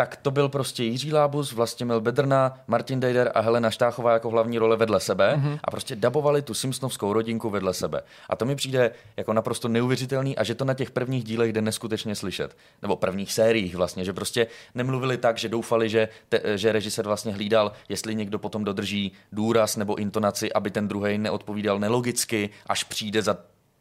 tak 0.00 0.16
to 0.16 0.30
byl 0.30 0.48
prostě 0.48 0.84
Jiří 0.84 1.12
Lábus, 1.12 1.52
Vlastimil 1.52 2.00
Bedrna, 2.00 2.58
Martin 2.66 3.00
Dejder 3.00 3.32
a 3.34 3.40
Helena 3.40 3.70
Štáchová 3.70 4.12
jako 4.12 4.30
hlavní 4.30 4.58
role 4.58 4.76
vedle 4.76 5.00
sebe 5.00 5.36
Mhm. 5.36 5.58
a 5.64 5.70
prostě 5.70 5.96
dabovali 5.96 6.42
tu 6.42 6.54
Simpsonovskou 6.54 7.12
rodinku 7.12 7.50
vedle 7.50 7.74
sebe. 7.74 8.02
A 8.28 8.36
to 8.36 8.44
mi 8.44 8.56
přijde 8.56 8.90
jako 9.16 9.32
naprosto 9.32 9.68
neuvěřitelný 9.68 10.36
a 10.36 10.44
že 10.44 10.54
to 10.54 10.64
na 10.64 10.74
těch 10.74 10.90
prvních 10.90 11.24
dílech 11.24 11.52
jde 11.52 11.60
neskutečně 11.60 12.14
slyšet. 12.14 12.56
Nebo 12.82 12.96
prvních 12.96 13.32
sériích 13.32 13.76
vlastně, 13.76 14.04
že 14.04 14.12
prostě 14.12 14.46
nemluvili 14.74 15.16
tak, 15.16 15.38
že 15.38 15.48
doufali, 15.48 15.88
že, 15.88 16.08
te, 16.28 16.58
že 16.58 16.72
režisér 16.72 17.04
vlastně 17.06 17.32
hlídal, 17.32 17.72
jestli 17.88 18.14
někdo 18.14 18.38
potom 18.38 18.64
dodrží 18.64 19.12
důraz 19.32 19.76
nebo 19.76 19.94
intonaci, 19.94 20.52
aby 20.52 20.70
ten 20.70 20.88
druhý 20.88 21.18
neodpovídal 21.18 21.78
nelogicky, 21.78 22.50
až 22.66 22.84
přijde 22.84 23.22
za 23.22 23.36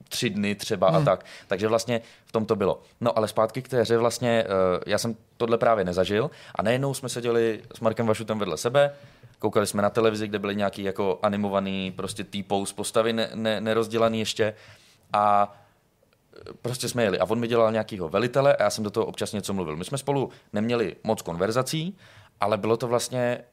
tři 0.08 0.30
dny 0.30 0.56
třeba 0.56 0.90
Hmm. 0.90 1.02
a 1.02 1.06
tak. 1.06 1.26
Takže 1.48 1.68
vlastně 1.68 2.02
v 2.26 2.32
tom 2.32 2.46
to 2.46 2.56
bylo. 2.56 2.82
No 3.02 3.18
ale 3.18 3.28
zpátky 3.28 3.62
k 3.62 3.68
té 3.68 3.82
hře 3.82 3.98
vlastně, 3.98 4.44
uh, 4.46 4.84
já 4.86 4.98
jsem 4.98 5.16
tohle 5.38 5.58
právě 5.58 5.86
nezažil 5.86 6.32
a 6.56 6.62
najednou 6.62 6.94
jsme 6.94 7.10
seděli 7.10 7.62
s 7.76 7.80
Markem 7.80 8.08
Vašutem 8.08 8.40
vedle 8.40 8.58
sebe, 8.58 8.94
koukali 9.40 9.68
jsme 9.68 9.82
na 9.82 9.90
televizi, 9.90 10.28
kde 10.28 10.40
byly 10.40 10.56
nějaký 10.56 10.84
jako 10.84 11.20
animovaný 11.22 11.92
prostě 11.92 12.24
T-pose 12.24 12.74
postavy 12.74 13.14
ne, 13.14 13.30
ne, 13.34 13.62
nerozdělaný 13.62 14.20
ještě 14.20 14.54
a 15.14 15.56
eh, 16.36 16.54
prostě 16.62 16.90
jsme 16.90 17.04
jeli. 17.04 17.20
A 17.20 17.26
on 17.26 17.40
mi 17.40 17.48
dělal 17.48 17.72
nějakýho 17.72 18.10
velitele 18.10 18.56
a 18.56 18.64
já 18.64 18.70
jsem 18.70 18.84
do 18.84 18.90
toho 18.90 19.06
občas 19.06 19.34
něco 19.34 19.54
mluvil. 19.54 19.76
My 19.76 19.86
jsme 19.86 19.98
spolu 19.98 20.30
neměli 20.54 20.96
moc 21.04 21.22
konverzací, 21.22 21.98
ale 22.40 22.58
bylo 22.58 22.78
to 22.78 22.88
vlastně 22.88 23.44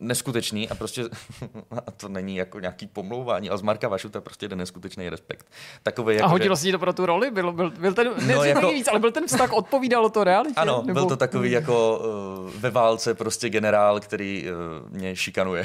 neskutečný 0.00 0.68
a 0.68 0.74
prostě 0.74 1.02
a 1.86 1.90
to 1.90 2.08
není 2.08 2.36
jako 2.36 2.60
nějaký 2.60 2.86
pomlouvání, 2.86 3.50
ale 3.50 3.58
z 3.58 3.62
Marka 3.62 3.88
Vašuta 3.88 4.20
prostě 4.20 4.48
jde 4.48 4.56
neskutečný 4.56 5.08
respekt. 5.08 5.46
Takový 5.82 6.14
A 6.14 6.16
jako, 6.16 6.28
hodilo 6.28 6.56
se 6.56 6.62
ti 6.64 6.72
to 6.72 6.78
pro 6.78 6.92
tu 6.92 7.06
roli? 7.06 7.30
Byl, 7.30 7.52
byl, 7.52 7.70
byl 7.70 7.94
ten, 7.94 8.10
ne, 8.26 8.34
No, 8.34 8.44
jako... 8.44 8.70
víc, 8.70 8.88
ale 8.88 8.98
byl 9.00 9.12
ten 9.12 9.26
vztah, 9.26 9.52
odpovídalo 9.52 10.08
to 10.10 10.24
realitě? 10.24 10.54
Ano, 10.56 10.82
Nebo... 10.86 11.00
byl 11.00 11.08
to 11.08 11.16
takový 11.16 11.50
jako 11.50 11.98
uh, 12.44 12.50
ve 12.60 12.70
válce 12.70 13.14
prostě 13.14 13.48
generál, 13.48 14.00
který 14.00 14.44
uh, 14.82 14.90
mě 14.96 15.16
šikanuje. 15.16 15.64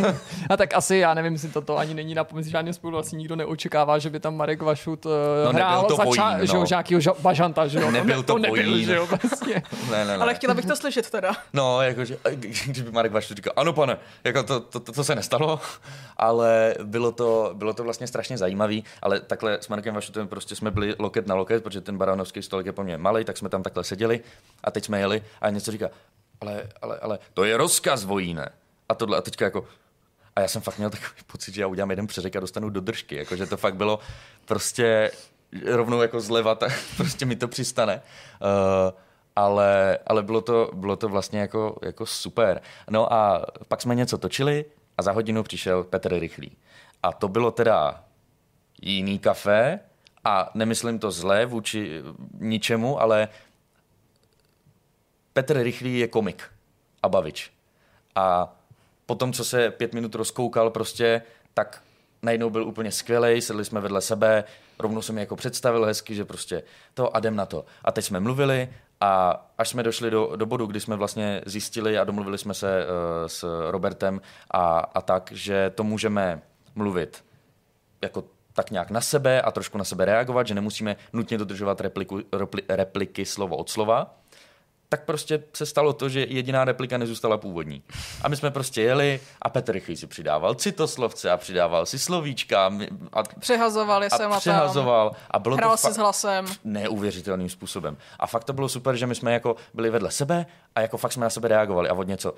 A 0.50 0.56
tak 0.56 0.74
asi, 0.74 0.96
já 0.96 1.14
nevím, 1.14 1.32
jestli 1.32 1.48
toto 1.48 1.78
ani 1.78 1.94
není 1.94 2.14
na 2.14 2.24
pomysl 2.24 2.50
žádným 2.50 2.74
spolu, 2.74 2.98
asi 2.98 3.16
nikdo 3.16 3.36
neočekává, 3.36 3.98
že 3.98 4.10
by 4.10 4.20
tam 4.20 4.36
Marek 4.36 4.62
Vašut 4.62 5.06
uh, 5.06 5.12
No, 5.44 5.52
nebyl 5.52 5.66
hrál 5.66 5.84
to 5.84 5.96
za 5.96 6.04
Bojín, 6.04 6.22
ča- 6.22 6.38
že 6.40 6.56
jo, 6.56 6.60
no. 6.60 6.66
nějakýho 6.70 7.00
ža- 7.00 7.14
bažanta, 7.20 7.66
že 7.66 7.80
jo? 7.80 7.90
Nebyl 7.94 8.22
to 8.22 8.32
to 8.32 8.38
nebyl, 8.38 8.64
Bojín. 8.70 8.84
že 8.86 8.94
jo, 8.94 9.06
vlastně. 9.06 9.62
ne, 9.90 10.04
ne, 10.04 10.04
ne. 10.04 10.16
Ale 10.16 10.34
chtěla 10.34 10.54
bych 10.54 10.66
to 10.66 10.76
slyšet 10.76 11.10
teda. 11.10 11.32
No, 11.52 11.82
jakože, 11.82 12.16
když 12.34 12.80
by 12.82 12.90
Marek 12.90 13.12
Vašut 13.12 13.36
říkal, 13.36 13.52
ano 13.56 13.72
pane, 13.74 13.98
jako 14.24 14.42
to, 14.42 14.60
to, 14.60 14.80
to, 14.80 14.92
to 14.92 15.04
se 15.04 15.14
nestalo, 15.14 15.60
ale 16.16 16.74
bylo 16.82 17.12
to, 17.12 17.50
bylo 17.54 17.74
to 17.74 17.84
vlastně 17.84 18.06
strašně 18.06 18.38
zajímavé, 18.38 18.76
ale 19.02 19.20
takhle 19.20 19.58
s 19.60 19.68
Markem 19.68 19.94
Vašutem 19.94 20.28
prostě 20.28 20.56
jsme 20.56 20.70
byli 20.70 20.94
loket 20.98 21.26
na 21.26 21.34
loket, 21.34 21.62
protože 21.62 21.80
ten 21.80 21.98
baránovský 21.98 22.42
stolek 22.42 22.66
je 22.66 22.72
po 22.72 22.84
mně 22.84 22.98
malý, 22.98 23.24
tak 23.24 23.36
jsme 23.36 23.48
tam 23.48 23.62
takhle 23.62 23.84
seděli 23.84 24.20
a 24.64 24.70
teď 24.70 24.84
jsme 24.84 25.00
jeli 25.00 25.22
a 25.40 25.50
něco 25.50 25.72
říká, 25.72 25.88
ale, 26.40 26.68
ale, 26.82 26.98
ale, 26.98 27.18
to 27.34 27.44
je 27.44 27.56
rozkaz 27.56 28.04
vojíne. 28.04 28.48
A 28.88 28.94
tohle, 28.94 29.18
a 29.18 29.20
teďka 29.20 29.44
jako, 29.44 29.66
a 30.36 30.40
já 30.40 30.48
jsem 30.48 30.62
fakt 30.62 30.78
měl 30.78 30.90
takový 30.90 31.10
pocit, 31.26 31.54
že 31.54 31.60
já 31.60 31.66
udělám 31.66 31.90
jeden 31.90 32.06
přeřek 32.06 32.36
a 32.36 32.40
dostanu 32.40 32.70
do 32.70 32.80
držky, 32.80 33.16
jakože 33.16 33.46
to 33.46 33.56
fakt 33.56 33.76
bylo 33.76 33.98
prostě 34.44 35.10
rovnou 35.66 36.02
jako 36.02 36.20
zleva, 36.20 36.54
tak 36.54 36.72
prostě 36.96 37.26
mi 37.26 37.36
to 37.36 37.48
přistane. 37.48 38.02
Uh, 38.40 39.03
ale, 39.36 39.98
ale 40.06 40.22
bylo, 40.22 40.40
to, 40.40 40.70
bylo 40.74 40.96
to 40.96 41.08
vlastně 41.08 41.40
jako, 41.40 41.78
jako 41.82 42.06
super. 42.06 42.60
No 42.90 43.12
a 43.12 43.46
pak 43.68 43.82
jsme 43.82 43.94
něco 43.94 44.18
točili 44.18 44.64
a 44.98 45.02
za 45.02 45.12
hodinu 45.12 45.42
přišel 45.42 45.84
Petr 45.84 46.18
Rychlý. 46.18 46.56
A 47.02 47.12
to 47.12 47.28
bylo 47.28 47.50
teda 47.50 48.04
jiný 48.82 49.18
kafe 49.18 49.80
a 50.24 50.50
nemyslím 50.54 50.98
to 50.98 51.10
zlé 51.10 51.46
vůči 51.46 52.02
ničemu, 52.40 53.00
ale 53.00 53.28
Petr 55.32 55.62
Rychlý 55.62 55.98
je 55.98 56.08
komik 56.08 56.42
a 57.02 57.08
bavič. 57.08 57.52
A 58.14 58.56
potom, 59.06 59.32
co 59.32 59.44
se 59.44 59.70
pět 59.70 59.94
minut 59.94 60.14
rozkoukal 60.14 60.70
prostě, 60.70 61.22
tak 61.54 61.82
najednou 62.22 62.50
byl 62.50 62.64
úplně 62.64 62.92
skvělý, 62.92 63.40
sedli 63.40 63.64
jsme 63.64 63.80
vedle 63.80 64.00
sebe, 64.00 64.44
rovnou 64.78 65.02
jsem 65.02 65.14
mi 65.14 65.20
jako 65.20 65.36
představil 65.36 65.84
hezky, 65.84 66.14
že 66.14 66.24
prostě 66.24 66.62
to 66.94 67.16
a 67.16 67.18
jdem 67.18 67.36
na 67.36 67.46
to. 67.46 67.64
A 67.84 67.92
teď 67.92 68.04
jsme 68.04 68.20
mluvili 68.20 68.68
a 69.04 69.40
až 69.58 69.68
jsme 69.68 69.82
došli 69.82 70.10
do, 70.10 70.32
do 70.36 70.46
bodu, 70.46 70.66
kdy 70.66 70.80
jsme 70.80 70.96
vlastně 70.96 71.40
zjistili 71.46 71.98
a 71.98 72.04
domluvili 72.04 72.38
jsme 72.38 72.54
se 72.54 72.86
uh, 72.86 72.92
s 73.26 73.70
Robertem 73.70 74.20
a, 74.50 74.78
a 74.78 75.00
tak, 75.00 75.30
že 75.32 75.72
to 75.74 75.84
můžeme 75.84 76.42
mluvit 76.74 77.24
jako 78.02 78.24
tak 78.52 78.70
nějak 78.70 78.90
na 78.90 79.00
sebe 79.00 79.42
a 79.42 79.50
trošku 79.50 79.78
na 79.78 79.84
sebe 79.84 80.04
reagovat, 80.04 80.46
že 80.46 80.54
nemusíme 80.54 80.96
nutně 81.12 81.38
dodržovat 81.38 81.80
repliku, 81.80 82.20
repli, 82.32 82.62
repliky 82.68 83.24
slovo 83.24 83.56
od 83.56 83.70
slova, 83.70 84.14
tak 84.94 85.04
prostě 85.04 85.42
se 85.52 85.66
stalo 85.66 85.92
to, 85.92 86.08
že 86.08 86.26
jediná 86.28 86.64
replika 86.64 86.98
nezůstala 86.98 87.38
původní. 87.38 87.82
A 88.22 88.28
my 88.28 88.36
jsme 88.36 88.50
prostě 88.50 88.82
jeli 88.82 89.20
a 89.42 89.50
Petr 89.50 89.72
Rychlý 89.72 89.96
si 89.96 90.06
přidával 90.06 90.54
citoslovce 90.54 91.30
a 91.30 91.36
přidával 91.36 91.86
si 91.86 91.98
slovíčka. 91.98 92.72
A, 93.12 93.22
Přehazovali 93.22 94.10
jsem 94.10 94.32
a 94.32 94.40
přehazoval. 94.40 95.12
A 95.30 95.38
bylo 95.38 95.56
Hrál 95.56 95.70
to 95.70 95.76
si 95.76 95.92
s 95.92 95.96
hlasem. 95.96 96.46
Neuvěřitelným 96.64 97.48
způsobem. 97.48 97.96
A 98.18 98.26
fakt 98.26 98.44
to 98.44 98.52
bylo 98.52 98.68
super, 98.68 98.96
že 98.96 99.06
my 99.06 99.14
jsme 99.14 99.32
jako 99.32 99.56
byli 99.74 99.90
vedle 99.90 100.10
sebe 100.10 100.46
a 100.74 100.80
jako 100.80 100.96
fakt 100.96 101.12
jsme 101.12 101.24
na 101.24 101.30
sebe 101.30 101.48
reagovali 101.48 101.88
a 101.88 101.94
od 101.94 102.08
něco 102.08 102.32
uh, 102.32 102.36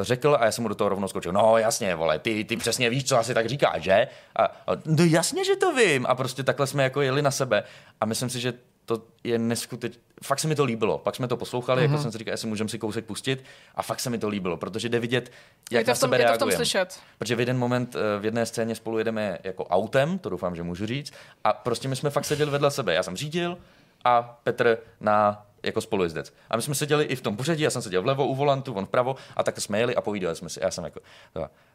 řekl 0.00 0.36
a 0.40 0.44
já 0.44 0.52
jsem 0.52 0.62
mu 0.62 0.68
do 0.68 0.74
toho 0.74 0.88
rovnou 0.88 1.08
skočil. 1.08 1.32
No 1.32 1.58
jasně, 1.58 1.94
vole, 1.94 2.18
ty, 2.18 2.44
ty 2.44 2.56
přesně 2.56 2.90
víš, 2.90 3.04
co 3.04 3.18
asi 3.18 3.34
tak 3.34 3.46
říká, 3.46 3.78
že? 3.78 4.08
A, 4.36 4.44
a, 4.44 4.50
no 4.84 5.04
jasně, 5.04 5.44
že 5.44 5.56
to 5.56 5.74
vím. 5.74 6.06
A 6.06 6.14
prostě 6.14 6.42
takhle 6.42 6.66
jsme 6.66 6.82
jako 6.82 7.00
jeli 7.02 7.22
na 7.22 7.30
sebe. 7.30 7.62
A 8.00 8.06
myslím 8.06 8.30
si, 8.30 8.40
že 8.40 8.52
to 8.86 9.02
je 9.24 9.38
neskutečné. 9.38 10.02
Fakt 10.24 10.38
se 10.38 10.48
mi 10.48 10.54
to 10.54 10.64
líbilo. 10.64 10.98
Pak 10.98 11.14
jsme 11.14 11.28
to 11.28 11.36
poslouchali, 11.36 11.78
mm-hmm. 11.78 11.82
jako 11.82 11.94
mhm. 11.94 12.02
jsem 12.02 12.12
si 12.12 12.18
říkal, 12.18 12.32
jestli 12.32 12.48
můžeme 12.48 12.68
si 12.68 12.78
kousek 12.78 13.04
pustit. 13.04 13.44
A 13.74 13.82
fakt 13.82 14.00
se 14.00 14.10
mi 14.10 14.18
to 14.18 14.28
líbilo, 14.28 14.56
protože 14.56 14.88
jde 14.88 15.00
vidět, 15.00 15.32
jak 15.70 15.80
je 15.80 15.84
to 15.84 15.90
na 15.90 15.94
sebe 15.94 16.18
je 16.18 16.26
to 16.26 16.34
v 16.34 16.38
tom 16.38 16.52
slyšet. 16.52 17.00
Protože 17.18 17.36
v 17.36 17.40
jeden 17.40 17.58
moment 17.58 17.96
eh, 17.96 18.20
v 18.20 18.24
jedné 18.24 18.46
scéně 18.46 18.74
spolu 18.74 18.98
jedeme 18.98 19.38
jako 19.44 19.64
autem, 19.64 20.18
to 20.18 20.30
doufám, 20.30 20.56
že 20.56 20.62
můžu 20.62 20.86
říct, 20.86 21.12
a 21.44 21.52
prostě 21.52 21.88
my 21.88 21.96
jsme 21.96 22.10
fakt 22.10 22.24
seděli 22.24 22.50
vedle 22.50 22.70
sebe. 22.70 22.94
Já 22.94 23.02
jsem 23.02 23.16
řídil 23.16 23.58
a 24.04 24.40
Petr 24.44 24.78
na 25.00 25.46
jako 25.62 25.80
spolujezdec. 25.80 26.34
A 26.50 26.56
my 26.56 26.62
jsme 26.62 26.74
seděli 26.74 27.04
i 27.04 27.16
v 27.16 27.20
tom 27.20 27.36
pořadí, 27.36 27.62
já 27.62 27.70
jsem 27.70 27.82
seděl 27.82 28.02
vlevo 28.02 28.26
u 28.26 28.34
volantu, 28.34 28.74
on 28.74 28.86
vpravo 28.86 29.16
a 29.36 29.42
tak 29.42 29.60
jsme 29.60 29.78
jeli 29.78 29.96
a 29.96 30.00
povídali 30.00 30.36
jsme 30.36 30.48
si. 30.48 30.60
Já 30.62 30.70
jsem 30.70 30.84
jako, 30.84 31.00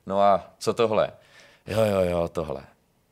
no 0.06 0.22
a 0.22 0.54
co 0.60 0.74
tohle? 0.74 1.12
Jo, 1.68 1.82
jo, 1.86 2.02
jo, 2.02 2.28
tohle. 2.28 2.62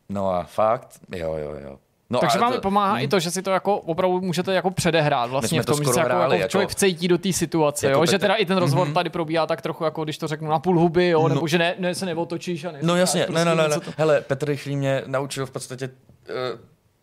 No 0.09 0.31
a 0.31 0.43
fakt, 0.43 0.99
jo, 1.15 1.35
jo, 1.35 1.55
jo. 1.63 1.79
No 2.11 2.19
Takže 2.19 2.39
vám 2.39 2.53
to, 2.53 2.61
pomáhá 2.61 2.93
hmm. 2.93 3.03
i 3.03 3.07
to, 3.07 3.19
že 3.19 3.31
si 3.31 3.41
to 3.41 3.51
jako 3.51 3.77
opravdu 3.77 4.21
můžete 4.21 4.53
jako 4.53 4.71
předehrát 4.71 5.29
vlastně 5.29 5.61
v 5.61 5.65
tom, 5.65 5.83
že 5.83 5.89
se 5.89 5.99
jako, 5.99 6.09
hráli, 6.09 6.39
jako, 6.39 6.49
člověk 6.49 6.69
vcejtí 6.69 7.07
do 7.07 7.17
té 7.17 7.33
situace, 7.33 7.87
jako 7.87 7.99
jo? 7.99 8.05
že 8.05 8.19
teda 8.19 8.35
i 8.35 8.45
ten 8.45 8.57
rozhovor 8.57 8.87
mm-hmm. 8.87 8.93
tady 8.93 9.09
probíhá 9.09 9.45
tak 9.45 9.61
trochu 9.61 9.83
jako 9.83 10.03
když 10.03 10.17
to 10.17 10.27
řeknu 10.27 10.49
na 10.49 10.59
půl 10.59 10.79
huby, 10.79 11.07
jo? 11.07 11.21
No, 11.21 11.35
nebo 11.35 11.47
že 11.47 11.57
ne, 11.57 11.75
ne 11.79 11.95
se 11.95 12.05
neotočíš 12.05 12.65
a 12.65 12.73
No 12.81 12.95
jasně, 12.95 13.23
prostě 13.25 13.45
ne, 13.45 13.55
ne, 13.55 13.61
ne, 13.61 13.69
ne. 13.69 13.79
To... 13.79 13.91
Hele, 13.97 14.21
Petr 14.21 14.47
Rychlý 14.47 14.75
mě 14.75 15.03
naučil 15.05 15.45
v 15.45 15.51
podstatě 15.51 15.89
uh, 15.89 16.59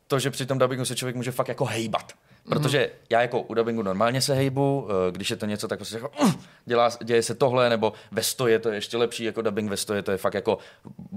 to, 0.07 0.19
že 0.19 0.31
při 0.31 0.47
tom 0.47 0.59
dubbingu 0.59 0.85
se 0.85 0.97
člověk 0.97 1.16
může 1.16 1.31
fakt 1.31 1.49
jako 1.49 1.65
hejbat. 1.65 2.12
Protože 2.48 2.90
já 3.10 3.20
jako 3.20 3.40
u 3.40 3.55
dubbingu 3.55 3.82
normálně 3.82 4.20
se 4.20 4.35
hejbu, 4.35 4.89
eh, 4.90 5.12
když 5.12 5.31
je 5.31 5.36
to 5.36 5.47
něco, 5.47 5.68
tak 5.68 5.78
prostě 5.78 5.97
jako, 5.97 6.10
uh, 6.23 6.32
dělá, 6.64 6.90
děje 7.05 7.23
se 7.23 7.35
tohle, 7.35 7.70
nebo 7.70 7.93
ve 8.10 8.23
stoje 8.23 8.59
to 8.59 8.68
je 8.68 8.74
ještě 8.74 8.97
lepší, 8.97 9.24
jako 9.24 9.43
dubbing 9.43 9.70
ve 9.70 9.77
stoje, 9.77 10.02
to 10.02 10.10
je 10.10 10.16
fakt 10.16 10.35
jako 10.35 10.59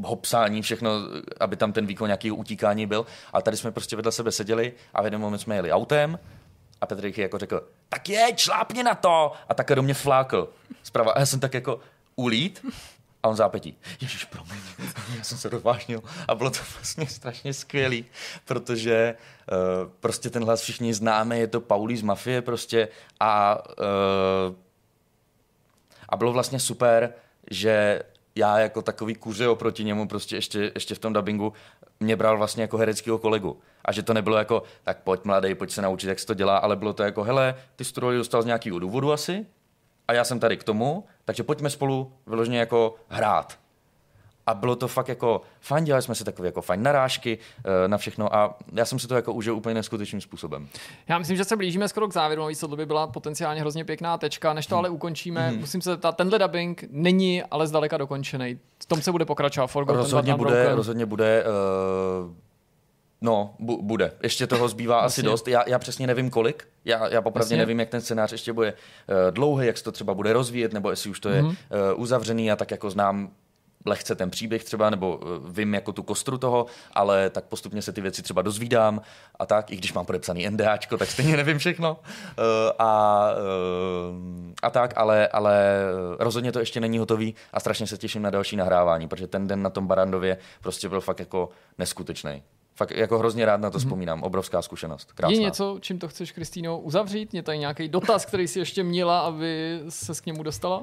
hopsání, 0.04 0.62
všechno, 0.62 0.92
aby 1.40 1.56
tam 1.56 1.74
ten 1.74 1.86
výkon 1.86 2.08
nějaký 2.08 2.32
utíkání 2.32 2.86
byl. 2.86 3.06
A 3.34 3.42
tady 3.42 3.58
jsme 3.58 3.72
prostě 3.72 3.96
vedle 3.96 4.12
sebe 4.12 4.32
seděli 4.32 4.74
a 4.94 5.02
v 5.02 5.06
jeden 5.06 5.22
moment 5.22 5.40
jsme 5.40 5.56
jeli 5.56 5.72
autem 5.72 6.20
a 6.82 6.86
Petr 6.86 7.20
jako 7.20 7.38
řekl, 7.38 7.68
tak 7.90 8.10
je, 8.10 8.28
šlápni 8.36 8.84
na 8.84 8.96
to! 8.96 9.32
A 9.50 9.54
tak 9.54 9.72
do 9.76 9.84
mě 9.84 9.94
flákl 9.94 10.50
zprava. 10.84 11.12
A 11.12 11.20
já 11.20 11.26
jsem 11.26 11.40
tak 11.40 11.54
jako 11.54 11.80
ulít 12.16 12.66
a 13.24 13.28
on 13.28 13.36
zápětí. 13.36 13.78
Ježíš, 14.02 14.26
promiň. 14.26 14.58
Já 15.18 15.24
jsem 15.24 15.38
se 15.38 15.50
rozvážnil. 15.50 16.02
A 16.28 16.36
bylo 16.36 16.50
to 16.50 16.60
vlastně 16.74 17.08
strašně 17.08 17.54
skvělý, 17.54 18.06
protože 18.46 19.16
uh, 19.52 19.92
prostě 20.00 20.30
ten 20.30 20.44
hlas 20.44 20.62
všichni 20.62 20.94
známe, 20.94 21.38
je 21.38 21.48
to 21.48 21.62
Paulí 21.62 21.98
z 21.98 22.02
Mafie 22.02 22.42
prostě 22.42 22.88
a, 23.20 23.64
uh, 23.80 24.56
a 26.10 26.18
bylo 26.18 26.34
vlastně 26.34 26.60
super, 26.60 27.14
že 27.52 28.04
já 28.36 28.60
jako 28.60 28.82
takový 28.82 29.16
kuře 29.16 29.48
oproti 29.48 29.84
němu 29.84 30.08
prostě 30.08 30.36
ještě, 30.36 30.72
ještě 30.76 30.96
v 30.96 31.00
tom 31.00 31.14
dubbingu 31.14 31.54
mě 32.00 32.16
bral 32.16 32.38
vlastně 32.38 32.64
jako 32.64 32.78
hereckého 32.78 33.18
kolegu. 33.18 33.60
A 33.86 33.92
že 33.92 34.04
to 34.04 34.14
nebylo 34.14 34.38
jako, 34.38 34.64
tak 34.84 35.04
pojď 35.04 35.24
mladý, 35.24 35.56
pojď 35.56 35.72
se 35.72 35.82
naučit, 35.82 36.08
jak 36.08 36.20
se 36.20 36.28
to 36.28 36.34
dělá, 36.34 36.58
ale 36.58 36.76
bylo 36.76 36.94
to 36.94 37.04
jako, 37.04 37.24
hele, 37.24 37.56
ty 37.76 37.86
jsi 37.86 37.94
dostal 38.02 38.42
z 38.42 38.46
nějakého 38.46 38.80
důvodu 38.80 39.12
asi, 39.12 39.46
a 40.10 40.14
já 40.14 40.24
jsem 40.24 40.40
tady 40.40 40.58
k 40.58 40.64
tomu, 40.64 41.04
takže 41.26 41.44
pojďme 41.44 41.70
spolu 41.70 42.12
vyloženě 42.28 42.60
jako 42.60 42.96
hrát. 43.08 43.60
A 44.46 44.54
bylo 44.54 44.76
to 44.76 44.88
fakt 44.88 45.08
jako 45.08 45.42
fajn, 45.60 45.84
dělali 45.84 46.02
jsme 46.02 46.16
si 46.16 46.24
takové 46.24 46.48
jako 46.48 46.62
fajn 46.62 46.84
narážky 46.84 47.38
uh, 47.38 47.72
na 47.88 47.98
všechno 47.98 48.36
a 48.36 48.58
já 48.74 48.86
jsem 48.86 49.00
si 49.00 49.08
to 49.08 49.16
jako 49.16 49.34
užil 49.34 49.56
úplně 49.56 49.76
neskutečným 49.76 50.22
způsobem. 50.22 50.68
Já 51.08 51.18
myslím, 51.18 51.38
že 51.38 51.44
se 51.44 51.56
blížíme 51.56 51.88
skoro 51.88 52.08
k 52.08 52.14
závěru, 52.14 52.42
navíc 52.42 52.60
to 52.60 52.68
by 52.68 52.86
byla 52.86 53.08
potenciálně 53.08 53.62
hrozně 53.62 53.86
pěkná 53.86 54.18
tečka. 54.18 54.54
Než 54.54 54.68
to 54.68 54.76
hmm. 54.76 54.80
ale 54.80 54.90
ukončíme, 54.90 55.50
hmm. 55.50 55.60
musím 55.60 55.82
se 55.82 55.90
zeptat, 55.90 56.18
tenhle 56.18 56.40
dubbing 56.40 56.84
není 56.90 57.44
ale 57.44 57.68
zdaleka 57.68 57.98
dokončený. 57.98 58.60
V 58.84 58.86
tom 58.86 59.02
se 59.02 59.12
bude 59.12 59.26
pokračovat. 59.26 59.68
Forgotten 59.68 60.02
rozhodně 60.02 60.36
bude, 60.36 60.76
rozhodně 60.76 61.06
bude. 61.06 61.44
Uh 62.28 62.49
No, 63.22 63.56
bu- 63.60 63.82
bude. 63.82 64.12
Ještě 64.24 64.48
toho 64.48 64.70
zbývá 64.70 65.00
asi 65.00 65.24
dost. 65.24 65.48
Já, 65.48 65.64
já 65.68 65.80
přesně 65.80 66.08
nevím 66.08 66.30
kolik. 66.30 66.68
Já, 66.86 67.08
já 67.08 67.22
popravdě 67.22 67.54
Jasně. 67.54 67.58
nevím, 67.58 67.80
jak 67.80 67.90
ten 67.90 68.02
scénář 68.02 68.32
ještě 68.32 68.54
bude 68.54 68.74
uh, 68.74 69.16
dlouhý, 69.32 69.68
jak 69.68 69.78
se 69.78 69.84
to 69.84 69.92
třeba 69.92 70.14
bude 70.14 70.34
rozvíjet, 70.34 70.74
nebo 70.74 70.90
jestli 70.90 71.10
už 71.10 71.20
to 71.20 71.30
je 71.30 71.42
mm-hmm. 71.42 71.56
uh, 71.94 72.02
uzavřený. 72.02 72.46
Já 72.46 72.56
tak 72.56 72.72
jako 72.72 72.90
znám 72.90 73.30
lehce 73.86 74.16
ten 74.16 74.30
příběh 74.30 74.64
třeba, 74.64 74.90
nebo 74.90 75.18
uh, 75.18 75.50
vím 75.50 75.74
jako 75.74 75.92
tu 75.92 76.04
kostru 76.04 76.38
toho, 76.38 76.66
ale 76.94 77.30
tak 77.30 77.46
postupně 77.46 77.82
se 77.82 77.92
ty 77.92 78.02
věci 78.02 78.22
třeba 78.22 78.42
dozvídám 78.42 79.02
a 79.40 79.46
tak, 79.46 79.72
i 79.72 79.76
když 79.76 79.94
mám 79.94 80.06
podepsaný 80.06 80.50
NDAčko, 80.50 80.98
tak 80.98 81.10
stejně 81.10 81.38
nevím 81.38 81.58
všechno. 81.58 81.92
Uh, 81.94 82.46
a, 82.80 83.30
uh, 84.10 84.16
a 84.64 84.70
tak, 84.70 84.94
ale, 84.96 85.28
ale 85.28 85.82
rozhodně 86.20 86.52
to 86.52 86.60
ještě 86.60 86.80
není 86.80 86.98
hotový 86.98 87.36
a 87.54 87.60
strašně 87.60 87.88
se 87.88 87.98
těším 87.98 88.22
na 88.22 88.30
další 88.30 88.56
nahrávání, 88.56 89.08
protože 89.08 89.28
ten 89.28 89.48
den 89.48 89.64
na 89.64 89.70
tom 89.70 89.88
Barandově 89.88 90.38
prostě 90.62 90.90
byl 90.90 91.02
fakt 91.02 91.20
jako 91.20 91.50
neskutečný. 91.78 92.44
Fakt 92.80 92.92
jako 92.92 93.20
hrozně 93.20 93.46
rád 93.46 93.62
na 93.62 93.70
to 93.70 93.78
mm-hmm. 93.78 93.82
vzpomínám. 93.82 94.24
Obrovská 94.24 94.62
zkušenost. 94.62 95.12
Krásná. 95.12 95.36
Je 95.36 95.42
něco, 95.42 95.78
čím 95.82 96.00
to 96.00 96.08
chceš, 96.08 96.32
Kristýno, 96.32 96.80
uzavřít? 96.80 97.34
Je 97.34 97.44
tady 97.44 97.58
nějaký 97.58 97.88
dotaz, 97.88 98.26
který 98.26 98.48
si 98.48 98.60
ještě 98.60 98.84
měla, 98.84 99.20
aby 99.20 99.80
se 99.90 100.14
k 100.22 100.26
němu 100.26 100.44
dostala? 100.44 100.82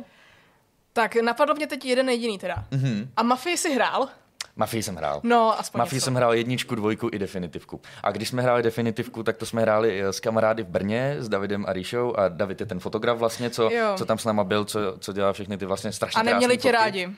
Tak 0.92 1.16
napadlo 1.16 1.54
mě 1.54 1.66
teď 1.66 1.84
jeden 1.84 2.08
jediný 2.08 2.38
teda. 2.38 2.64
Mm-hmm. 2.70 3.08
A 3.16 3.22
Mafii 3.22 3.56
si 3.56 3.74
hrál? 3.74 4.08
Mafii 4.56 4.82
jsem 4.82 4.96
hrál. 4.96 5.20
No, 5.22 5.60
aspoň 5.60 5.78
Mafii 5.78 6.00
jsem 6.00 6.14
hrál 6.14 6.34
jedničku, 6.34 6.74
dvojku 6.74 7.08
i 7.12 7.18
definitivku. 7.18 7.80
A 8.02 8.10
když 8.10 8.28
jsme 8.28 8.42
hráli 8.42 8.62
definitivku, 8.62 9.22
tak 9.22 9.36
to 9.36 9.46
jsme 9.46 9.62
hráli 9.62 10.02
s 10.02 10.20
kamarády 10.20 10.62
v 10.62 10.66
Brně, 10.66 11.16
s 11.18 11.28
Davidem 11.28 11.64
a 11.68 11.72
Ríšou. 11.72 12.14
A 12.16 12.28
David 12.28 12.60
je 12.60 12.66
ten 12.66 12.80
fotograf 12.80 13.18
vlastně, 13.18 13.50
co, 13.50 13.70
co 13.96 14.04
tam 14.04 14.18
s 14.18 14.24
náma 14.24 14.44
byl, 14.44 14.64
co, 14.64 14.78
co 14.98 15.12
dělá 15.12 15.32
všechny 15.32 15.56
ty 15.58 15.66
vlastně 15.66 15.92
strašně 15.92 16.20
A 16.20 16.22
neměli 16.22 16.58
tě 16.58 16.72
rádi. 16.72 17.08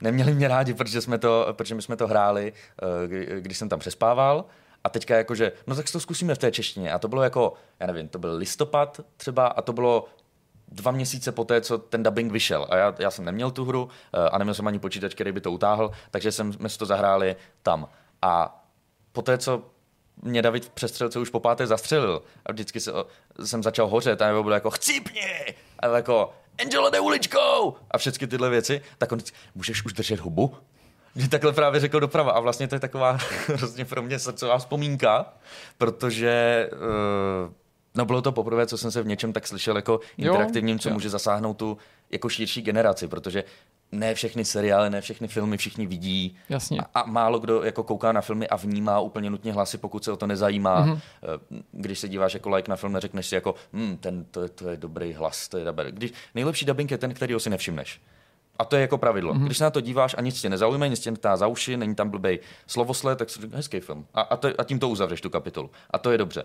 Neměli 0.00 0.34
mě 0.34 0.48
rádi, 0.48 0.74
protože, 0.74 1.00
jsme 1.00 1.18
to, 1.18 1.46
protože 1.52 1.74
my 1.74 1.82
jsme 1.82 1.96
to 1.96 2.06
hráli, 2.06 2.52
eh, 2.82 3.40
když 3.40 3.58
jsem 3.58 3.68
tam 3.68 3.78
přespával. 3.78 4.44
A 4.84 4.88
teďka 4.88 5.16
jakože, 5.16 5.52
no 5.66 5.76
tak 5.76 5.90
to 5.92 6.00
zkusíme 6.00 6.34
v 6.34 6.38
té 6.38 6.50
češtině. 6.50 6.92
A 6.92 6.98
to 6.98 7.08
bylo 7.08 7.22
jako, 7.22 7.54
já 7.80 7.86
nevím, 7.86 8.08
to 8.08 8.18
byl 8.18 8.36
listopad 8.36 9.00
třeba 9.16 9.46
a 9.46 9.62
to 9.62 9.72
bylo 9.72 10.08
dva 10.68 10.92
měsíce 10.92 11.32
poté, 11.32 11.60
co 11.60 11.78
ten 11.78 12.02
dubbing 12.02 12.32
vyšel. 12.32 12.66
A 12.70 12.76
já, 12.76 12.94
já 12.98 13.10
jsem 13.10 13.24
neměl 13.24 13.50
tu 13.50 13.64
hru 13.64 13.88
eh, 14.12 14.28
a 14.28 14.38
neměl 14.38 14.54
jsem 14.54 14.66
ani 14.66 14.78
počítač, 14.78 15.14
který 15.14 15.32
by 15.32 15.40
to 15.40 15.52
utáhl, 15.52 15.90
takže 16.10 16.32
jsem, 16.32 16.52
jsme 16.52 16.68
si 16.68 16.78
to 16.78 16.86
zahráli 16.86 17.36
tam. 17.62 17.88
A 18.22 18.64
poté, 19.12 19.38
co 19.38 19.62
mě 20.22 20.42
David 20.42 20.64
v 20.64 20.70
přestřelce 20.70 21.18
už 21.18 21.30
po 21.30 21.40
páté 21.40 21.66
zastřelil 21.66 22.22
a 22.46 22.52
vždycky 22.52 22.80
se, 22.80 22.92
jsem 23.44 23.62
začal 23.62 23.86
hořet 23.86 24.22
a 24.22 24.26
nebo 24.26 24.42
bylo 24.42 24.54
jako 24.54 24.70
chcípni! 24.70 25.54
A 25.78 25.86
jako 25.86 26.32
Angela 26.58 26.90
jde 26.90 27.00
uličkou 27.00 27.76
a 27.90 27.98
všechny 27.98 28.26
tyhle 28.26 28.50
věci, 28.50 28.82
tak 28.98 29.12
on 29.12 29.18
můžeš 29.54 29.84
už 29.84 29.92
držet 29.92 30.20
hubu? 30.20 30.56
Že 31.16 31.28
takhle 31.28 31.52
právě 31.52 31.80
řekl 31.80 32.00
doprava 32.00 32.32
a 32.32 32.40
vlastně 32.40 32.68
to 32.68 32.74
je 32.74 32.80
taková 32.80 33.18
hrozně 33.46 33.84
pro 33.84 34.02
mě 34.02 34.18
srdcová 34.18 34.58
vzpomínka, 34.58 35.32
protože 35.78 36.68
uh, 36.72 37.52
No 37.94 38.04
bylo 38.04 38.22
to 38.22 38.32
poprvé, 38.32 38.66
co 38.66 38.78
jsem 38.78 38.90
se 38.90 39.02
v 39.02 39.06
něčem 39.06 39.32
tak 39.32 39.46
slyšel 39.46 39.76
jako 39.76 40.00
interaktivním, 40.16 40.78
co 40.78 40.88
jo. 40.88 40.92
může 40.92 41.10
zasáhnout 41.10 41.54
tu 41.54 41.78
jako 42.10 42.28
širší 42.28 42.62
generaci, 42.62 43.08
protože 43.08 43.44
ne 43.92 44.14
všechny 44.14 44.44
seriály, 44.44 44.90
ne 44.90 45.00
všechny 45.00 45.28
filmy 45.28 45.56
všichni 45.56 45.86
vidí 45.86 46.36
Jasně. 46.48 46.80
a, 46.80 47.00
a 47.00 47.06
málo 47.06 47.38
kdo 47.38 47.62
jako 47.62 47.82
kouká 47.82 48.12
na 48.12 48.20
filmy 48.20 48.48
a 48.48 48.56
vnímá 48.56 49.00
úplně 49.00 49.30
nutně 49.30 49.52
hlasy, 49.52 49.78
pokud 49.78 50.04
se 50.04 50.12
o 50.12 50.16
to 50.16 50.26
nezajímá. 50.26 50.80
Mhm. 50.80 50.94
Mm-hmm. 50.94 51.62
Když 51.72 51.98
se 51.98 52.08
díváš 52.08 52.34
jako 52.34 52.48
like 52.50 52.70
na 52.70 52.76
film, 52.76 52.92
neřekneš 52.92 53.26
si 53.26 53.34
jako, 53.34 53.54
hm, 53.72 53.96
ten, 53.96 54.24
to, 54.24 54.42
je, 54.42 54.48
to 54.48 54.68
je 54.68 54.76
dobrý 54.76 55.12
hlas, 55.12 55.48
to 55.48 55.58
je 55.58 55.64
dobrý. 55.64 55.92
Když, 55.92 56.12
nejlepší 56.34 56.66
dubbing 56.66 56.90
je 56.90 56.98
ten, 56.98 57.14
který 57.14 57.34
si 57.38 57.50
nevšimneš. 57.50 58.00
A 58.58 58.64
to 58.64 58.76
je 58.76 58.82
jako 58.82 58.98
pravidlo. 58.98 59.34
Mhm. 59.34 59.42
Mm-hmm. 59.42 59.46
Když 59.46 59.58
se 59.58 59.64
na 59.64 59.70
to 59.70 59.80
díváš 59.80 60.14
a 60.18 60.20
nic 60.20 60.40
tě 60.40 60.48
nezaujme, 60.48 60.88
nic 60.88 61.00
tě 61.00 61.10
netá 61.10 61.36
za 61.36 61.46
uši, 61.46 61.76
není 61.76 61.94
tam 61.94 62.10
blbej 62.10 62.38
slovosled, 62.66 63.18
tak 63.18 63.30
si 63.30 63.40
říkáš, 63.40 63.56
hezký 63.56 63.80
film. 63.80 64.06
A, 64.14 64.20
a, 64.20 64.36
to, 64.36 64.48
a 64.58 64.64
tím 64.64 64.78
to 64.78 64.88
uzavřeš 64.88 65.20
tu 65.20 65.30
kapitolu. 65.30 65.70
A 65.90 65.98
to 65.98 66.10
je 66.10 66.18
dobře. 66.18 66.44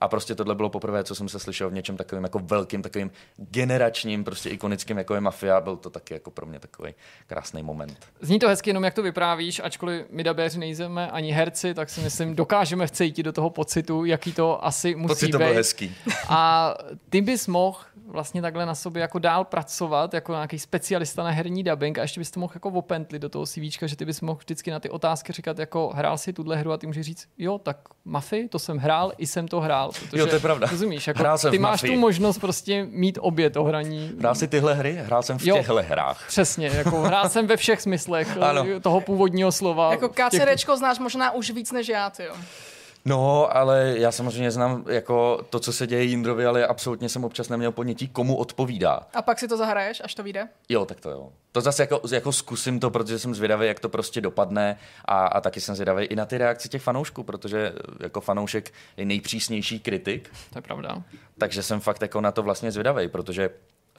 A 0.00 0.08
prostě 0.08 0.34
tohle 0.34 0.54
bylo 0.54 0.70
poprvé, 0.70 1.04
co 1.04 1.14
jsem 1.14 1.28
se 1.28 1.38
slyšel 1.38 1.70
v 1.70 1.72
něčem 1.72 1.96
takovým 1.96 2.24
jako 2.24 2.38
velkým, 2.38 2.82
takovým 2.82 3.10
generačním, 3.36 4.24
prostě 4.24 4.48
ikonickým, 4.48 4.98
jako 4.98 5.14
je 5.14 5.20
Mafia. 5.20 5.60
Byl 5.60 5.76
to 5.76 5.90
taky 5.90 6.14
jako 6.14 6.30
pro 6.30 6.46
mě 6.46 6.60
takový 6.60 6.94
krásný 7.26 7.62
moment. 7.62 7.98
Zní 8.20 8.38
to 8.38 8.48
hezky, 8.48 8.70
jenom 8.70 8.84
jak 8.84 8.94
to 8.94 9.02
vyprávíš, 9.02 9.60
ačkoliv 9.64 10.06
my 10.10 10.24
dabéři 10.24 10.58
nejsme 10.58 11.10
ani 11.10 11.30
herci, 11.32 11.74
tak 11.74 11.90
si 11.90 12.00
myslím, 12.00 12.36
dokážeme 12.36 12.86
vcítit 12.86 13.24
do 13.24 13.32
toho 13.32 13.50
pocitu, 13.50 14.04
jaký 14.04 14.32
to 14.32 14.64
asi 14.64 14.94
musí 14.94 15.08
Pocit 15.08 15.30
to 15.30 15.38
být. 15.38 15.44
byl 15.44 15.54
hezký. 15.54 15.94
A 16.28 16.74
ty 17.10 17.20
bys 17.20 17.46
mohl 17.46 17.78
vlastně 18.06 18.42
takhle 18.42 18.66
na 18.66 18.74
sobě 18.74 19.00
jako 19.02 19.18
dál 19.18 19.44
pracovat, 19.44 20.14
jako 20.14 20.32
nějaký 20.32 20.58
specialista 20.58 21.22
na 21.24 21.30
herní 21.30 21.64
dubbing 21.64 21.98
a 21.98 22.02
ještě 22.02 22.20
bys 22.20 22.30
to 22.30 22.40
mohl 22.40 22.52
jako 22.54 22.68
opentlit 22.68 23.22
do 23.22 23.28
toho 23.28 23.46
CVčka, 23.46 23.86
že 23.86 23.96
ty 23.96 24.04
bys 24.04 24.20
mohl 24.20 24.38
vždycky 24.38 24.70
na 24.70 24.80
ty 24.80 24.90
otázky 24.90 25.32
říkat 25.32 25.58
jako 25.58 25.90
hrál 25.94 26.18
si 26.18 26.32
tuhle 26.32 26.56
hru 26.56 26.72
a 26.72 26.76
ty 26.78 26.86
můžeš 26.86 27.06
říct, 27.06 27.28
jo, 27.38 27.58
tak 27.58 27.78
Mafy, 28.04 28.48
to 28.48 28.58
jsem 28.58 28.78
hrál, 28.78 29.12
i 29.18 29.26
jsem 29.26 29.48
to 29.48 29.60
hrál. 29.60 29.90
Protože, 29.92 30.18
Jo, 30.20 30.26
to 30.26 30.34
je 30.34 30.40
pravda. 30.40 30.66
Rozumíš, 30.70 31.06
jako 31.06 31.18
Hrál 31.20 31.38
jsem 31.38 31.50
ty 31.50 31.58
máš 31.58 31.82
Mafii. 31.82 31.94
tu 31.94 32.00
možnost 32.00 32.38
prostě 32.38 32.86
mít 32.90 33.18
obě 33.20 33.50
to 33.50 33.64
hraní. 33.64 34.12
Hrál 34.18 34.34
si 34.34 34.48
tyhle 34.48 34.74
hry? 34.74 34.98
Hrál 35.04 35.22
jsem 35.22 35.38
v 35.38 35.46
Jo. 35.46 35.56
těchto 35.56 35.74
hrách. 35.88 36.24
Přesně, 36.28 36.66
jako 36.66 37.00
hrál 37.00 37.28
jsem 37.28 37.46
ve 37.46 37.56
všech 37.56 37.80
smyslech 37.80 38.36
Ano. 38.40 38.64
eh, 38.76 38.80
toho 38.80 39.00
původního 39.00 39.52
slova. 39.52 39.90
Jako 39.90 40.08
v 40.08 40.12
těch- 40.30 40.42
KCDčko 40.42 40.76
znáš 40.76 40.98
možná 40.98 41.30
už 41.30 41.50
víc 41.50 41.72
než 41.72 41.88
já, 41.88 42.10
ty 42.10 42.24
jo. 42.24 42.34
No, 43.04 43.56
ale 43.56 43.94
já 43.96 44.12
samozřejmě 44.12 44.50
znám 44.50 44.84
jako 44.88 45.46
to, 45.50 45.60
co 45.60 45.72
se 45.72 45.86
děje 45.86 46.02
Jindrovi, 46.02 46.46
ale 46.46 46.66
absolutně 46.66 47.08
jsem 47.08 47.24
občas 47.24 47.48
neměl 47.48 47.72
ponětí, 47.72 48.08
komu 48.08 48.36
odpovídá. 48.36 49.00
A 49.14 49.22
pak 49.22 49.38
si 49.38 49.48
to 49.48 49.56
zahraješ, 49.56 50.02
až 50.04 50.14
to 50.14 50.22
vyjde? 50.22 50.48
Jo, 50.68 50.84
tak 50.84 51.00
to 51.00 51.10
jo. 51.10 51.28
To 51.52 51.60
zase 51.60 51.82
jako, 51.82 52.00
jako 52.12 52.32
zkusím 52.32 52.80
to, 52.80 52.90
protože 52.90 53.18
jsem 53.18 53.34
zvědavý, 53.34 53.66
jak 53.66 53.80
to 53.80 53.88
prostě 53.88 54.20
dopadne 54.20 54.76
a, 55.04 55.26
a 55.26 55.40
taky 55.40 55.60
jsem 55.60 55.74
zvědavý 55.74 56.04
i 56.04 56.16
na 56.16 56.26
ty 56.26 56.38
reakce 56.38 56.68
těch 56.68 56.82
fanoušků, 56.82 57.22
protože 57.22 57.72
jako 58.00 58.20
fanoušek 58.20 58.72
je 58.96 59.04
nejpřísnější 59.04 59.80
kritik, 59.80 60.30
To 60.52 60.58
je 60.58 60.62
pravda. 60.62 61.02
takže 61.38 61.62
jsem 61.62 61.80
fakt 61.80 62.02
jako 62.02 62.20
na 62.20 62.32
to 62.32 62.42
vlastně 62.42 62.72
zvědavý, 62.72 63.08
protože 63.08 63.50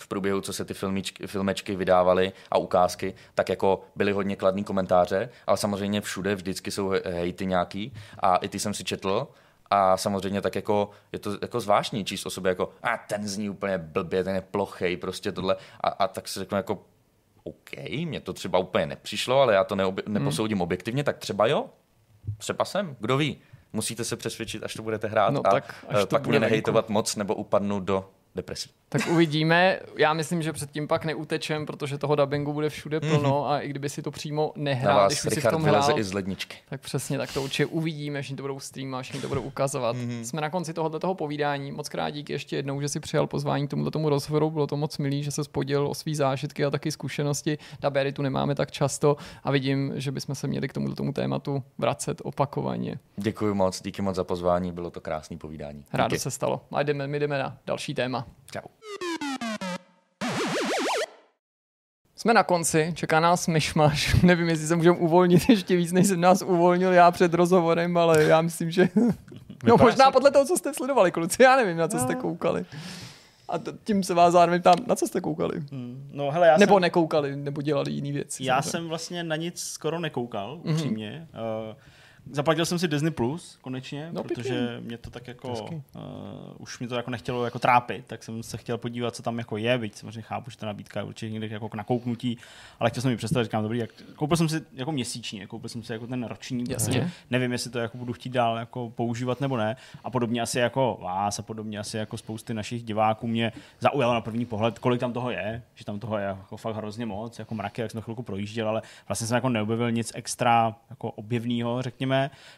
v 0.02 0.08
průběhu, 0.08 0.42
co 0.42 0.54
se 0.54 0.66
ty 0.66 0.74
filmičky, 0.74 1.28
filmečky 1.28 1.76
vydávaly 1.76 2.32
a 2.52 2.58
ukázky, 2.58 3.14
tak 3.36 3.50
jako 3.50 3.84
byly 3.96 4.12
hodně 4.12 4.36
kladný 4.36 4.64
komentáře, 4.64 5.30
ale 5.48 5.58
samozřejmě 5.58 6.02
všude 6.02 6.36
vždycky 6.36 6.72
jsou 6.72 6.90
he- 6.90 7.02
hejty 7.06 7.46
nějaký 7.46 7.94
a 8.20 8.36
i 8.36 8.50
ty 8.50 8.60
jsem 8.60 8.74
si 8.74 8.84
četl 8.84 9.28
a 9.70 9.98
samozřejmě 9.98 10.42
tak 10.42 10.56
jako 10.56 10.90
je 11.12 11.20
to 11.20 11.32
jako 11.42 11.60
zvláštní 11.60 12.06
číst 12.06 12.26
o 12.26 12.30
sobě 12.30 12.50
jako 12.50 12.70
a 12.84 12.98
ten 12.98 13.28
zní 13.28 13.50
úplně 13.50 13.78
blbě, 13.78 14.24
ten 14.24 14.36
je 14.36 14.42
plochej, 14.42 14.98
prostě 14.98 15.32
tohle 15.32 15.56
a, 15.82 15.90
a 15.90 16.08
tak 16.08 16.28
si 16.28 16.40
řeknu 16.40 16.58
jako 16.58 16.80
OK, 17.44 17.70
mně 18.06 18.20
to 18.22 18.34
třeba 18.34 18.60
úplně 18.60 18.86
nepřišlo, 18.86 19.42
ale 19.42 19.54
já 19.54 19.64
to 19.64 19.76
neobje- 19.76 20.04
neposoudím 20.08 20.62
objektivně, 20.62 21.04
tak 21.04 21.18
třeba 21.18 21.48
jo, 21.48 21.66
třeba 22.38 22.66
jsem, 22.66 22.96
kdo 23.00 23.18
ví. 23.18 23.38
Musíte 23.74 24.04
se 24.04 24.16
přesvědčit, 24.16 24.64
až 24.64 24.74
to 24.74 24.84
budete 24.84 25.08
hrát 25.08 25.34
No 25.34 25.48
a 25.48 25.52
tak, 25.52 25.86
až 25.88 25.96
eh, 25.98 26.00
to 26.06 26.08
pak 26.08 26.22
bude 26.22 26.32
mě 26.32 26.40
venku. 26.40 26.52
nehejtovat 26.52 26.90
moc 26.90 27.16
nebo 27.16 27.36
upadnu 27.36 27.80
do 27.80 28.10
depresí. 28.36 28.70
Tak 28.92 29.02
uvidíme. 29.08 29.80
Já 29.98 30.14
myslím, 30.14 30.42
že 30.42 30.54
předtím 30.54 30.88
pak 30.88 31.06
neutečem, 31.06 31.66
protože 31.66 31.98
toho 31.98 32.16
dubbingu 32.16 32.54
bude 32.54 32.70
všude 32.70 33.00
plno 33.00 33.50
a 33.50 33.60
i 33.60 33.68
kdyby 33.70 33.90
si 33.90 34.02
to 34.02 34.12
přímo 34.12 34.54
Na 34.56 34.64
nehrál, 34.64 35.08
když 35.08 35.20
si 35.20 35.42
v 35.42 35.48
tom 35.50 35.64
hrál, 35.64 36.00
i 36.00 36.04
z 36.04 36.14
ledničky. 36.14 36.58
tak 36.70 36.82
přesně 36.82 37.18
tak 37.18 37.34
to 37.34 37.42
určitě 37.42 37.66
uvidíme, 37.66 38.22
všichni 38.22 38.38
to 38.38 38.44
budou 38.44 38.60
streamovat, 38.60 39.04
všichni 39.04 39.22
to 39.22 39.28
budou 39.28 39.42
ukazovat. 39.42 39.96
Jsme 40.24 40.42
na 40.42 40.50
konci 40.50 40.74
tohoto 40.74 41.00
toho 41.00 41.16
povídání. 41.16 41.72
Moc 41.72 41.90
krát 41.90 42.10
díky 42.10 42.34
ještě 42.34 42.56
jednou, 42.56 42.82
že 42.82 42.90
si 42.90 43.00
přijal 43.00 43.28
pozvání 43.28 43.68
k 43.68 43.70
tomuto 43.70 43.92
tomu 43.92 44.10
rozhovoru. 44.10 44.50
Bylo 44.50 44.68
to 44.68 44.78
moc 44.78 44.98
milý, 44.98 45.24
že 45.24 45.32
se 45.32 45.42
podělil 45.52 45.88
o 45.88 45.94
svý 45.94 46.16
zážitky 46.16 46.66
a 46.66 46.70
taky 46.70 46.92
zkušenosti. 46.92 47.58
Dabery 47.80 48.14
tu 48.14 48.22
nemáme 48.22 48.56
tak 48.56 48.72
často 48.72 49.18
a 49.44 49.52
vidím, 49.52 49.92
že 49.96 50.12
bychom 50.12 50.36
se 50.36 50.48
měli 50.48 50.68
k 50.68 50.74
tomuto 50.74 50.96
tomu 50.96 51.14
tématu 51.14 51.64
vracet 51.78 52.22
opakovaně. 52.24 53.00
Děkuji 53.18 53.54
moc, 53.54 53.82
díky 53.82 54.02
moc 54.02 54.16
za 54.16 54.24
pozvání, 54.24 54.72
bylo 54.72 54.92
to 54.92 55.02
krásný 55.02 55.38
povídání. 55.38 55.86
Rádo 55.94 56.10
Díky. 56.10 56.20
se 56.20 56.32
stalo. 56.32 56.62
A 56.72 56.84
jdeme, 56.84 57.08
my 57.08 57.20
jdeme 57.20 57.40
na 57.40 57.58
další 57.66 57.94
téma. 57.94 58.28
Čau. 58.52 58.81
Jsme 62.16 62.34
na 62.34 62.44
konci, 62.44 62.92
čeká 62.96 63.20
nás 63.20 63.48
myšmaš. 63.48 64.14
Nevím, 64.24 64.50
jestli 64.50 64.68
se 64.68 64.76
můžeme 64.76 64.98
uvolnit 64.98 65.50
ještě 65.50 65.76
víc, 65.76 65.92
než 65.92 66.08
jsem 66.08 66.22
nás 66.22 66.42
uvolnil 66.42 66.94
já 66.94 67.12
před 67.12 67.34
rozhovorem, 67.34 67.98
ale 67.98 68.24
já 68.24 68.42
myslím, 68.42 68.72
že... 68.72 68.90
No 69.64 69.78
možná 69.78 70.12
podle 70.12 70.32
toho, 70.32 70.46
co 70.46 70.58
jste 70.58 70.74
sledovali, 70.74 71.12
kluci, 71.12 71.44
já 71.44 71.56
nevím, 71.56 71.78
na 71.78 71.88
co 71.88 72.00
jste 72.00 72.16
koukali. 72.16 72.66
A 73.50 73.54
tím 73.84 74.04
se 74.04 74.14
vás 74.14 74.34
zároveň 74.34 74.62
ptám, 74.62 74.76
na 74.88 74.96
co 74.96 75.08
jste 75.08 75.22
koukali? 75.22 75.64
No 76.12 76.32
hele, 76.32 76.48
já 76.48 76.58
Nebo 76.58 76.76
jsem, 76.76 76.82
nekoukali, 76.82 77.36
nebo 77.36 77.62
dělali 77.62 77.92
jiné 77.92 78.12
věci. 78.12 78.44
já 78.46 78.62
jsem 78.62 78.88
vlastně 78.88 79.24
na 79.24 79.36
nic 79.36 79.60
skoro 79.64 80.00
nekoukal, 80.00 80.60
Mhm. 80.64 80.74
upřímně. 80.76 81.28
Uh, 81.70 81.76
Zaplatil 82.32 82.66
jsem 82.66 82.80
si 82.80 82.88
Disney 82.88 83.12
Plus 83.12 83.58
konečně, 83.62 84.10
No, 84.12 84.24
protože 84.24 84.68
pěkný. 84.68 84.88
mě 84.88 84.98
to 84.98 85.10
tak 85.10 85.28
jako, 85.28 85.50
uh, 85.54 85.72
už 86.58 86.80
mě 86.80 86.88
to 86.88 86.96
jako 86.96 87.12
nechtělo 87.12 87.46
jako 87.46 87.60
trápit, 87.60 88.06
tak 88.08 88.24
jsem 88.24 88.44
se 88.44 88.58
chtěl 88.58 88.78
podívat, 88.78 89.16
co 89.16 89.24
tam 89.24 89.38
jako 89.38 89.58
je, 89.58 89.78
byť 89.78 89.96
samozřejmě 89.96 90.22
chápu, 90.22 90.50
že 90.50 90.58
ta 90.58 90.66
nabídka 90.66 91.00
je 91.00 91.04
určitě 91.06 91.32
někde 91.32 91.48
jako 91.48 91.70
k 91.70 91.76
nakouknutí, 91.76 92.38
ale 92.80 92.90
chtěl 92.90 93.02
jsem 93.02 93.12
mi 93.12 93.18
představit, 93.18 93.46
říkám, 93.46 93.64
dobrý, 93.64 93.78
jak, 93.80 93.90
koupil 94.16 94.38
jsem 94.38 94.50
si 94.50 94.62
jako 94.74 94.92
měsíčně, 94.92 95.48
koupil 95.48 95.70
jsem 95.70 95.84
si 95.84 95.94
jako 95.94 96.08
ten 96.08 96.24
roční, 96.24 96.64
Jasně. 96.70 97.12
nevím, 97.30 97.52
jestli 97.52 97.70
to 97.72 97.80
jako 97.80 97.98
budu 97.98 98.14
chtít 98.14 98.30
dál 98.30 98.58
jako 98.58 98.90
používat 98.90 99.42
nebo 99.42 99.58
ne. 99.58 99.76
A 100.04 100.10
podobně 100.10 100.42
asi 100.42 100.60
jako 100.60 100.98
vás 101.02 101.40
a 101.40 101.42
podobně 101.42 101.80
asi 101.80 101.98
jako 101.98 102.18
spousty 102.18 102.54
našich 102.54 102.84
diváků 102.84 103.28
mě 103.28 103.52
zaujalo 103.80 104.14
na 104.14 104.22
první 104.22 104.46
pohled, 104.46 104.80
kolik 104.80 105.00
tam 105.00 105.14
toho 105.14 105.32
je, 105.32 105.64
že 105.76 105.86
tam 105.86 106.00
toho 106.00 106.18
je 106.18 106.26
jako 106.26 106.58
fakt 106.58 106.76
hrozně 106.76 107.06
moc, 107.06 107.40
jako 107.40 107.56
mraky, 107.56 107.82
jak 107.82 107.92
jsem 107.92 107.98
to 107.98 108.04
chvilku 108.04 108.24
projížděl, 108.24 108.70
ale 108.70 108.82
vlastně 109.08 109.28
jsem 109.28 109.36
jako 109.36 109.50
neobjevil 109.50 109.92
nic 109.92 110.12
extra 110.16 110.76
jako 110.90 111.12
objevného, 111.12 111.82
řekněme. 111.82 112.11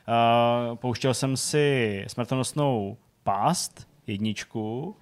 Uh, 0.07 0.75
pouštěl 0.75 1.13
jsem 1.13 1.37
si 1.37 2.05
smrtonosnou 2.07 2.97
past, 3.23 3.87
jedničku, 4.07 4.95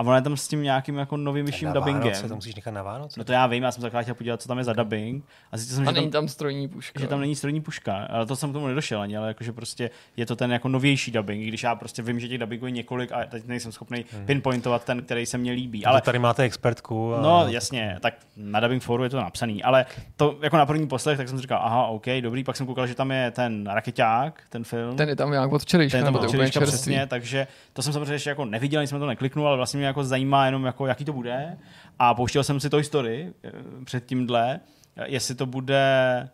a 0.00 0.02
ona 0.02 0.16
je 0.16 0.22
tam 0.22 0.36
s 0.36 0.48
tím 0.48 0.62
nějakým 0.62 0.96
jako 0.96 1.16
novým 1.16 1.46
vyšším 1.46 1.72
dubbingem. 1.72 2.02
Vánoce, 2.02 2.28
to 2.28 2.34
musíš 2.34 2.54
nechat 2.54 2.70
na 2.74 2.82
Vánoce. 2.82 3.20
No 3.20 3.24
to 3.24 3.32
já 3.32 3.46
vím, 3.46 3.62
já 3.62 3.72
jsem 3.72 3.80
se 3.80 3.84
takhle 3.84 4.02
chtěl 4.02 4.14
podívat, 4.14 4.42
co 4.42 4.48
tam 4.48 4.58
je 4.58 4.64
za 4.64 4.72
dubbing. 4.72 5.24
A 5.52 5.56
zjistil 5.56 5.74
jsem, 5.76 5.82
A 5.88 5.90
že 5.90 5.94
tam, 5.94 6.02
není 6.02 6.10
tam 6.10 6.28
strojní 6.28 6.68
puška. 6.68 7.00
že 7.00 7.06
tam 7.06 7.20
není 7.20 7.36
strojní 7.36 7.60
puška. 7.60 8.06
Ale 8.10 8.26
to 8.26 8.36
jsem 8.36 8.50
k 8.50 8.52
tomu 8.52 8.66
nedošel 8.66 9.00
ani, 9.00 9.16
ale 9.16 9.28
jakože 9.28 9.52
prostě 9.52 9.90
je 10.16 10.26
to 10.26 10.36
ten 10.36 10.52
jako 10.52 10.68
novější 10.68 11.10
dubbing, 11.10 11.42
i 11.42 11.48
když 11.48 11.62
já 11.62 11.74
prostě 11.74 12.02
vím, 12.02 12.20
že 12.20 12.28
těch 12.28 12.38
dubbingů 12.38 12.66
je 12.66 12.72
několik 12.72 13.12
a 13.12 13.24
teď 13.24 13.46
nejsem 13.46 13.72
schopný 13.72 14.04
Hmm. 14.12 14.26
pinpointovat 14.26 14.84
ten, 14.84 15.02
který 15.02 15.26
se 15.26 15.38
mně 15.38 15.52
líbí. 15.52 15.84
Ale 15.84 15.92
Ale 15.94 16.00
tady 16.00 16.18
máte 16.18 16.42
expertku. 16.42 17.14
A... 17.14 17.20
No 17.20 17.44
jasně, 17.48 17.96
tak 18.00 18.14
na 18.36 18.60
dubbing 18.60 18.82
foru 18.82 19.04
je 19.04 19.10
to 19.10 19.16
napsaný, 19.16 19.62
ale 19.62 19.86
to 20.16 20.38
jako 20.42 20.56
na 20.56 20.66
první 20.66 20.86
poslech, 20.88 21.16
tak 21.16 21.28
jsem 21.28 21.38
si 21.38 21.42
říkal, 21.42 21.60
aha, 21.64 21.86
OK, 21.86 22.06
dobrý, 22.20 22.44
pak 22.44 22.56
jsem 22.56 22.66
koukal, 22.66 22.86
že 22.86 22.94
tam 22.94 23.10
je 23.10 23.30
ten 23.30 23.66
raketák, 23.66 24.42
ten 24.50 24.64
film. 24.64 24.96
Ten 24.96 25.08
je 25.08 25.16
tam 25.16 25.30
nějak 25.30 25.52
od 25.52 25.62
včerejška, 25.62 25.98
ten 25.98 26.00
je 26.00 26.04
tam 26.04 26.14
úplně 26.14 26.28
včerejška 26.28 26.60
přesně, 26.60 27.06
takže 27.06 27.46
to 27.72 27.82
jsem 27.82 27.92
samozřejmě 27.92 28.14
ještě 28.14 28.30
jako 28.30 28.44
neviděl, 28.44 28.80
nic 28.80 28.90
jsem 28.90 28.98
to 29.00 29.06
nekliknul, 29.06 29.46
ale 29.48 29.56
vlastně 29.56 29.78
mě 29.78 29.86
jako 29.90 30.04
zajímá 30.04 30.46
jenom, 30.46 30.64
jako, 30.64 30.86
jaký 30.86 31.04
to 31.04 31.12
bude. 31.12 31.58
A 31.98 32.14
pouštěl 32.14 32.44
jsem 32.44 32.60
si 32.60 32.70
Toy 32.70 32.84
Story 32.84 33.32
eh, 33.44 33.50
před 33.84 34.06
tímhle, 34.06 34.60
eh, 34.96 35.04
jestli 35.06 35.34
to 35.34 35.46
bude 35.46 36.28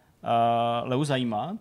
uh, 0.82 0.88
Leu 0.88 1.04
zajímat. 1.04 1.56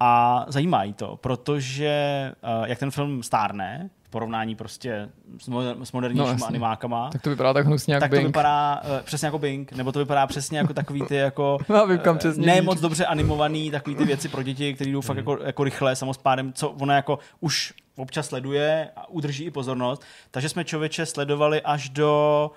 A 0.00 0.44
zajímá 0.48 0.82
jí 0.84 0.92
to, 0.92 1.16
protože 1.16 2.32
uh, 2.60 2.66
jak 2.68 2.78
ten 2.78 2.90
film 2.90 3.22
stárne, 3.22 3.90
v 4.02 4.10
porovnání 4.10 4.54
prostě 4.54 5.08
s, 5.38 5.48
moder- 5.48 5.82
s 5.82 5.92
modernějšíma 5.92 6.32
No, 6.34 6.40
no, 6.40 6.46
animákama, 6.46 7.10
Tak 7.10 7.22
to 7.22 7.30
vypadá 7.30 7.52
tak 7.52 7.66
hnusně 7.66 7.94
jak 7.94 8.00
tak 8.00 8.10
to 8.10 8.16
Bing. 8.16 8.26
vypadá 8.26 8.80
uh, 8.84 9.00
přesně 9.04 9.26
jako 9.26 9.38
Bing, 9.38 9.72
nebo 9.72 9.92
to 9.92 9.98
vypadá 9.98 10.26
přesně 10.26 10.58
jako 10.58 10.74
takový 10.74 11.02
ty 11.02 11.14
jako 11.14 11.58
kam 12.02 12.16
eh, 12.16 12.18
přesně 12.18 12.46
ne 12.46 12.62
moc 12.62 12.80
dobře 12.80 13.06
animovaný, 13.06 13.70
takový 13.70 13.96
ty 13.96 14.04
věci 14.04 14.28
pro 14.28 14.42
děti, 14.42 14.74
které 14.74 14.90
jdou 14.90 15.00
fakt 15.00 15.16
jako, 15.16 15.38
jako 15.44 15.64
rychle, 15.64 15.96
samospádem, 15.96 16.52
co 16.52 16.70
ona 16.70 16.94
jako 16.94 17.18
už 17.40 17.74
občas 17.98 18.26
sleduje 18.26 18.90
a 18.96 19.08
udrží 19.08 19.44
i 19.44 19.50
pozornost. 19.50 20.02
Takže 20.30 20.48
jsme 20.48 20.64
člověče 20.64 21.06
sledovali 21.06 21.62
až 21.62 21.88
do 21.88 22.50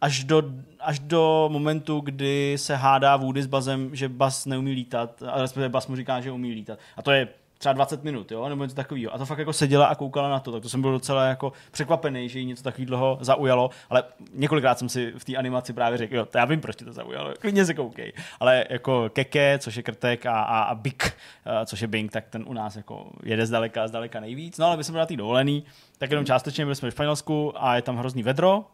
až 0.00 0.24
do, 0.24 0.42
až 0.80 0.98
do 0.98 1.48
momentu, 1.52 2.00
kdy 2.00 2.54
se 2.58 2.76
hádá 2.76 3.16
Woody 3.16 3.42
s 3.42 3.46
Bazem, 3.46 3.96
že 3.96 4.08
Baz 4.08 4.46
neumí 4.46 4.72
lítat, 4.72 5.22
a 5.26 5.40
respektive 5.40 5.68
Baz 5.68 5.86
mu 5.86 5.96
říká, 5.96 6.20
že 6.20 6.32
umí 6.32 6.52
lítat. 6.52 6.78
A 6.96 7.02
to 7.02 7.10
je 7.10 7.28
třeba 7.60 7.72
20 7.72 8.04
minut, 8.04 8.32
jo, 8.32 8.48
nebo 8.48 8.64
něco 8.64 8.76
takového. 8.76 9.14
A 9.14 9.18
to 9.18 9.26
fakt 9.26 9.38
jako 9.38 9.52
seděla 9.52 9.86
a 9.86 9.94
koukala 9.94 10.28
na 10.28 10.40
to, 10.40 10.52
tak 10.52 10.62
to 10.62 10.68
jsem 10.68 10.80
byl 10.80 10.92
docela 10.92 11.24
jako 11.24 11.52
překvapený, 11.70 12.28
že 12.28 12.38
jí 12.38 12.46
něco 12.46 12.62
takového 12.62 13.18
zaujalo, 13.20 13.70
ale 13.90 14.04
několikrát 14.34 14.78
jsem 14.78 14.88
si 14.88 15.12
v 15.18 15.24
té 15.24 15.36
animaci 15.36 15.72
právě 15.72 15.98
řekl, 15.98 16.14
jo, 16.14 16.26
to 16.26 16.38
já 16.38 16.44
vím, 16.44 16.60
proč 16.60 16.76
tě 16.76 16.84
to 16.84 16.92
zaujalo, 16.92 17.34
klidně 17.40 17.64
se 17.64 17.74
koukej. 17.74 18.12
Ale 18.40 18.64
jako 18.70 19.10
Keke, 19.12 19.58
což 19.58 19.76
je 19.76 19.82
krtek 19.82 20.26
a, 20.26 20.42
a, 20.42 20.62
a 20.62 20.74
Big, 20.74 21.16
uh, 21.46 21.52
což 21.64 21.80
je 21.80 21.88
Bing, 21.88 22.12
tak 22.12 22.28
ten 22.28 22.44
u 22.46 22.52
nás 22.52 22.76
jako 22.76 23.10
jede 23.22 23.46
zdaleka, 23.46 23.88
zdaleka 23.88 24.20
nejvíc. 24.20 24.58
No 24.58 24.66
ale 24.66 24.76
my 24.76 24.84
jsme 24.84 24.92
byli 24.92 25.00
na 25.00 25.06
té 25.06 25.16
dovolený, 25.16 25.64
tak 25.98 26.10
jenom 26.10 26.26
částečně 26.26 26.64
byli 26.64 26.76
jsme 26.76 26.86
ve 26.86 26.92
Španělsku 26.92 27.52
a 27.56 27.76
je 27.76 27.82
tam 27.82 27.96
hrozný 27.96 28.22
vedro, 28.22 28.64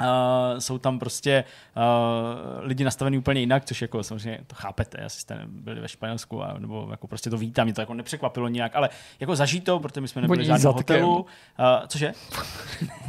Uh, 0.00 0.58
jsou 0.58 0.78
tam 0.78 0.98
prostě 0.98 1.44
uh, 1.76 1.82
lidi 2.66 2.84
nastavení 2.84 3.18
úplně 3.18 3.40
jinak, 3.40 3.64
což 3.64 3.82
jako 3.82 4.02
samozřejmě 4.02 4.40
to 4.46 4.54
chápete, 4.54 4.98
asi 4.98 5.20
jste 5.20 5.40
byli 5.46 5.80
ve 5.80 5.88
Španělsku, 5.88 6.42
a, 6.42 6.58
nebo 6.58 6.88
jako 6.90 7.06
prostě 7.06 7.30
to 7.30 7.38
vítám, 7.38 7.66
mě 7.66 7.74
to 7.74 7.80
jako 7.80 7.94
nepřekvapilo 7.94 8.48
nijak, 8.48 8.76
ale 8.76 8.88
jako 9.20 9.36
zažít 9.36 9.64
to, 9.64 9.80
protože 9.80 10.00
my 10.00 10.08
jsme 10.08 10.22
nebyli 10.22 10.44
v 10.44 10.46
žádném 10.46 10.72
hotelu. 10.72 11.16
Uh, 11.18 11.26
cože? 11.86 12.12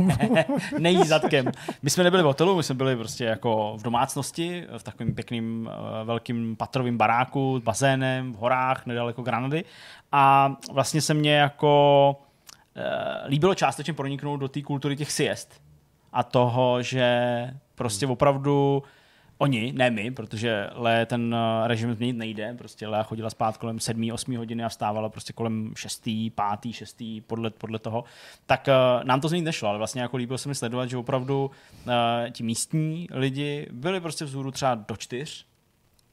Nejí 0.80 1.08
zadkem. 1.08 1.52
My 1.82 1.90
jsme 1.90 2.04
nebyli 2.04 2.24
v 2.24 2.26
hotelu, 2.26 2.56
my 2.56 2.64
jsme 2.64 2.76
byli 2.76 2.96
prostě 2.96 3.24
jako 3.24 3.74
v 3.78 3.84
domácnosti, 3.84 4.66
v 4.78 4.84
takovém 4.84 5.16
pěkným 5.16 5.70
uh, 5.70 6.08
velkým 6.08 6.56
patrovým 6.56 6.98
baráku 6.98 7.60
s 7.60 7.64
bazénem 7.64 8.34
v 8.34 8.36
horách 8.36 8.86
nedaleko 8.86 9.22
Granady 9.22 9.64
a 10.12 10.56
vlastně 10.72 11.02
se 11.02 11.14
mě 11.14 11.36
jako 11.36 12.16
uh, 12.78 12.84
líbilo 13.30 13.56
částečně 13.56 13.94
proniknout 13.94 14.38
do 14.38 14.48
té 14.48 14.62
kultury 14.62 14.96
těch 14.96 15.12
siest 15.12 15.67
a 16.18 16.24
toho, 16.24 16.82
že 16.82 17.08
prostě 17.76 18.06
hmm. 18.06 18.14
opravdu 18.14 18.84
oni, 19.38 19.74
ne 19.76 19.90
my, 19.90 20.12
protože 20.12 20.70
Le 20.74 21.06
ten 21.06 21.36
eh, 21.36 21.68
režim 21.68 21.94
změnit 21.94 22.14
nejde, 22.14 22.56
prostě 22.58 22.88
Lea 22.88 23.04
chodila 23.04 23.30
spát 23.30 23.58
kolem 23.58 23.80
7, 23.80 24.12
8 24.12 24.38
hodiny 24.38 24.64
a 24.64 24.70
vstávala 24.70 25.10
prostě 25.10 25.34
kolem 25.34 25.74
6, 25.76 26.04
5, 26.04 26.36
6, 26.72 27.04
podle, 27.28 27.50
podle 27.50 27.80
toho, 27.80 28.04
tak 28.46 28.68
uh, 28.68 29.04
nám 29.04 29.22
to 29.22 29.28
změnit 29.28 29.46
nešlo, 29.46 29.70
ale 29.70 29.78
vlastně 29.78 30.02
jako 30.02 30.18
líbilo 30.18 30.38
se 30.38 30.50
mi 30.50 30.56
sledovat, 30.56 30.90
že 30.90 30.98
opravdu 30.98 31.52
uh, 31.86 31.94
ti 32.32 32.44
místní 32.44 33.08
lidi 33.12 33.68
byli 33.72 34.02
prostě 34.02 34.26
vzhůru 34.26 34.52
třeba 34.52 34.76
do 34.76 34.96
4 34.98 35.44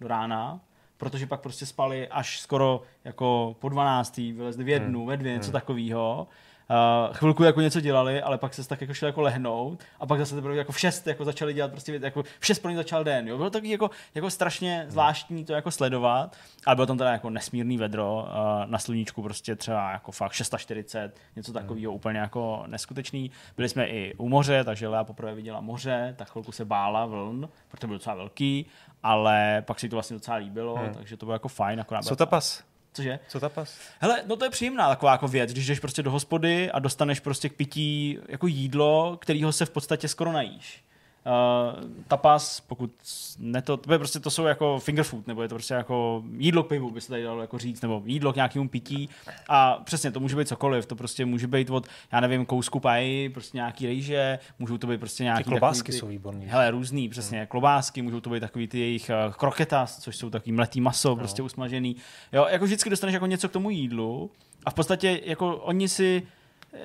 do 0.00 0.08
rána, 0.08 0.60
protože 0.96 1.26
pak 1.26 1.40
prostě 1.40 1.66
spali 1.66 2.08
až 2.08 2.40
skoro 2.40 2.82
jako 3.04 3.56
po 3.58 3.68
12. 3.68 4.16
vylezli 4.16 4.64
v 4.64 4.68
jednu, 4.68 4.98
hmm. 4.98 5.08
ve 5.08 5.16
dvě, 5.16 5.32
něco 5.32 5.46
hmm. 5.46 5.52
takového 5.52 6.28
uh, 6.70 7.14
chvilku 7.14 7.42
jako 7.42 7.60
něco 7.60 7.80
dělali, 7.80 8.22
ale 8.22 8.38
pak 8.38 8.54
se 8.54 8.68
tak 8.68 8.80
jako 8.80 8.94
šli 8.94 9.06
jako 9.06 9.20
lehnout 9.20 9.82
a 10.00 10.06
pak 10.06 10.18
zase 10.18 10.34
teprve 10.34 10.56
jako 10.56 10.72
v 10.72 10.80
šest 10.80 11.06
jako 11.06 11.24
začali 11.24 11.54
dělat 11.54 11.70
prostě 11.70 12.00
jako 12.02 12.22
v 12.22 12.46
šest 12.46 12.58
pro 12.58 12.70
ně 12.70 12.76
začal 12.76 13.04
den, 13.04 13.28
jo. 13.28 13.36
Bylo 13.36 13.50
to 13.50 13.58
jako, 13.62 13.90
jako 14.14 14.30
strašně 14.30 14.86
zvláštní 14.88 15.44
to 15.44 15.52
jako 15.52 15.70
sledovat, 15.70 16.36
ale 16.66 16.76
bylo 16.76 16.86
tam 16.86 16.98
teda 16.98 17.12
jako 17.12 17.30
nesmírný 17.30 17.78
vedro 17.78 18.26
uh, 18.28 18.70
na 18.70 18.78
sluníčku 18.78 19.22
prostě 19.22 19.56
třeba 19.56 19.92
jako 19.92 20.12
fakt 20.12 20.32
640, 20.32 21.16
něco 21.36 21.52
takového 21.52 21.90
hmm. 21.92 21.96
úplně 21.96 22.18
jako 22.18 22.64
neskutečný. 22.66 23.30
Byli 23.56 23.68
jsme 23.68 23.86
i 23.86 24.14
u 24.14 24.28
moře, 24.28 24.64
takže 24.64 24.88
Lea 24.88 25.04
poprvé 25.04 25.34
viděla 25.34 25.60
moře, 25.60 26.14
tak 26.18 26.30
chvilku 26.30 26.52
se 26.52 26.64
bála 26.64 27.06
vln, 27.06 27.48
protože 27.68 27.86
byl 27.86 27.96
docela 27.96 28.16
velký, 28.16 28.66
ale 29.02 29.62
pak 29.66 29.80
si 29.80 29.88
to 29.88 29.96
vlastně 29.96 30.14
docela 30.14 30.36
líbilo, 30.36 30.76
hmm. 30.76 30.94
takže 30.94 31.16
to 31.16 31.26
bylo 31.26 31.34
jako 31.34 31.48
fajn. 31.48 31.84
Co 32.02 32.16
to 32.16 32.26
pas? 32.26 32.64
Cože? 32.94 33.18
Co 33.28 33.40
tapas? 33.40 33.78
Hele, 34.00 34.22
no 34.26 34.36
to 34.36 34.44
je 34.44 34.50
příjemná 34.50 34.88
taková 34.88 35.12
jako 35.12 35.28
věc, 35.28 35.52
když 35.52 35.66
jdeš 35.66 35.80
prostě 35.80 36.02
do 36.02 36.10
hospody 36.10 36.70
a 36.70 36.78
dostaneš 36.78 37.20
prostě 37.20 37.48
k 37.48 37.52
pití 37.52 38.18
jako 38.28 38.46
jídlo, 38.46 39.18
kterého 39.20 39.52
se 39.52 39.66
v 39.66 39.70
podstatě 39.70 40.08
skoro 40.08 40.32
najíš. 40.32 40.84
Uh, 41.26 41.90
tapas, 42.08 42.60
pokud 42.60 42.90
ne 43.38 43.62
to, 43.62 43.76
to, 43.76 43.98
prostě, 43.98 44.20
to 44.20 44.30
jsou 44.30 44.44
jako 44.44 44.78
finger 44.78 45.04
food, 45.04 45.26
nebo 45.26 45.42
je 45.42 45.48
to 45.48 45.54
prostě 45.54 45.74
jako 45.74 46.22
jídlo 46.38 46.62
k 46.62 46.68
pivu, 46.68 46.90
by 46.90 47.00
se 47.00 47.08
tady 47.08 47.22
dalo 47.22 47.40
jako 47.40 47.58
říct, 47.58 47.82
nebo 47.82 48.02
jídlo 48.04 48.32
k 48.32 48.36
nějakému 48.36 48.68
pití 48.68 49.08
a 49.48 49.80
přesně, 49.84 50.10
to 50.10 50.20
může 50.20 50.36
být 50.36 50.48
cokoliv, 50.48 50.86
to 50.86 50.96
prostě 50.96 51.24
může 51.24 51.46
být 51.46 51.70
od, 51.70 51.86
já 52.12 52.20
nevím, 52.20 52.46
kousku 52.46 52.80
pají, 52.80 53.28
prostě 53.28 53.56
nějaký 53.56 53.86
rejže, 53.86 54.38
můžou 54.58 54.78
to 54.78 54.86
být 54.86 54.98
prostě 54.98 55.24
nějaký 55.24 55.44
ty 55.44 55.50
klobásky 55.50 55.92
ty, 55.92 55.98
jsou 55.98 56.06
výborné. 56.06 56.46
Hele, 56.46 56.70
různý, 56.70 57.08
přesně, 57.08 57.38
hmm. 57.38 57.46
klobásky, 57.46 58.02
můžou 58.02 58.20
to 58.20 58.30
být 58.30 58.40
takový 58.40 58.68
ty 58.68 58.78
jejich 58.78 59.10
uh, 59.26 59.32
kroketas, 59.32 59.98
což 59.98 60.16
jsou 60.16 60.30
takový 60.30 60.52
mletý 60.52 60.80
maso, 60.80 61.08
no. 61.08 61.16
prostě 61.16 61.42
usmažený. 61.42 61.96
Jo, 62.32 62.46
jako 62.50 62.64
vždycky 62.64 62.90
dostaneš 62.90 63.14
jako 63.14 63.26
něco 63.26 63.48
k 63.48 63.52
tomu 63.52 63.70
jídlu 63.70 64.30
a 64.64 64.70
v 64.70 64.74
podstatě 64.74 65.20
jako 65.24 65.56
oni 65.56 65.88
si 65.88 66.22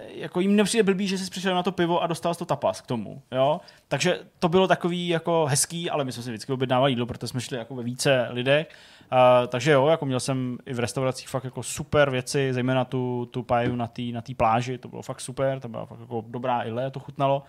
jako 0.07 0.39
jim 0.39 0.55
nepřijde 0.55 0.83
blbý, 0.83 1.07
že 1.07 1.17
jsi 1.17 1.29
přišel 1.29 1.55
na 1.55 1.63
to 1.63 1.71
pivo 1.71 2.03
a 2.03 2.07
dostal 2.07 2.35
to 2.35 2.45
tapas 2.45 2.81
k 2.81 2.87
tomu, 2.87 3.21
jo. 3.31 3.61
Takže 3.87 4.19
to 4.39 4.49
bylo 4.49 4.67
takový 4.67 5.07
jako 5.07 5.45
hezký, 5.45 5.89
ale 5.89 6.03
my 6.03 6.11
jsme 6.11 6.23
si 6.23 6.29
vždycky 6.29 6.53
objednávali 6.53 6.91
jídlo, 6.91 7.05
protože 7.05 7.27
jsme 7.27 7.41
šli 7.41 7.57
jako 7.57 7.75
ve 7.75 7.83
více 7.83 8.27
lidech. 8.29 8.69
Uh, 9.11 9.47
takže 9.47 9.71
jo, 9.71 9.87
jako 9.87 10.05
měl 10.05 10.19
jsem 10.19 10.57
i 10.65 10.73
v 10.73 10.79
restauracích 10.79 11.29
fakt 11.29 11.43
jako 11.43 11.63
super 11.63 12.09
věci, 12.09 12.53
zejména 12.53 12.85
tu, 12.85 13.29
tu 13.31 13.43
paju 13.43 13.75
na 13.75 13.87
té 13.87 14.01
na 14.01 14.23
pláži, 14.37 14.77
to 14.77 14.87
bylo 14.87 15.01
fakt 15.01 15.21
super, 15.21 15.59
to 15.59 15.69
byla 15.69 15.85
fakt 15.85 15.99
jako 15.99 16.23
dobrá 16.27 16.63
ile, 16.63 16.91
to 16.91 16.99
chutnalo. 16.99 17.43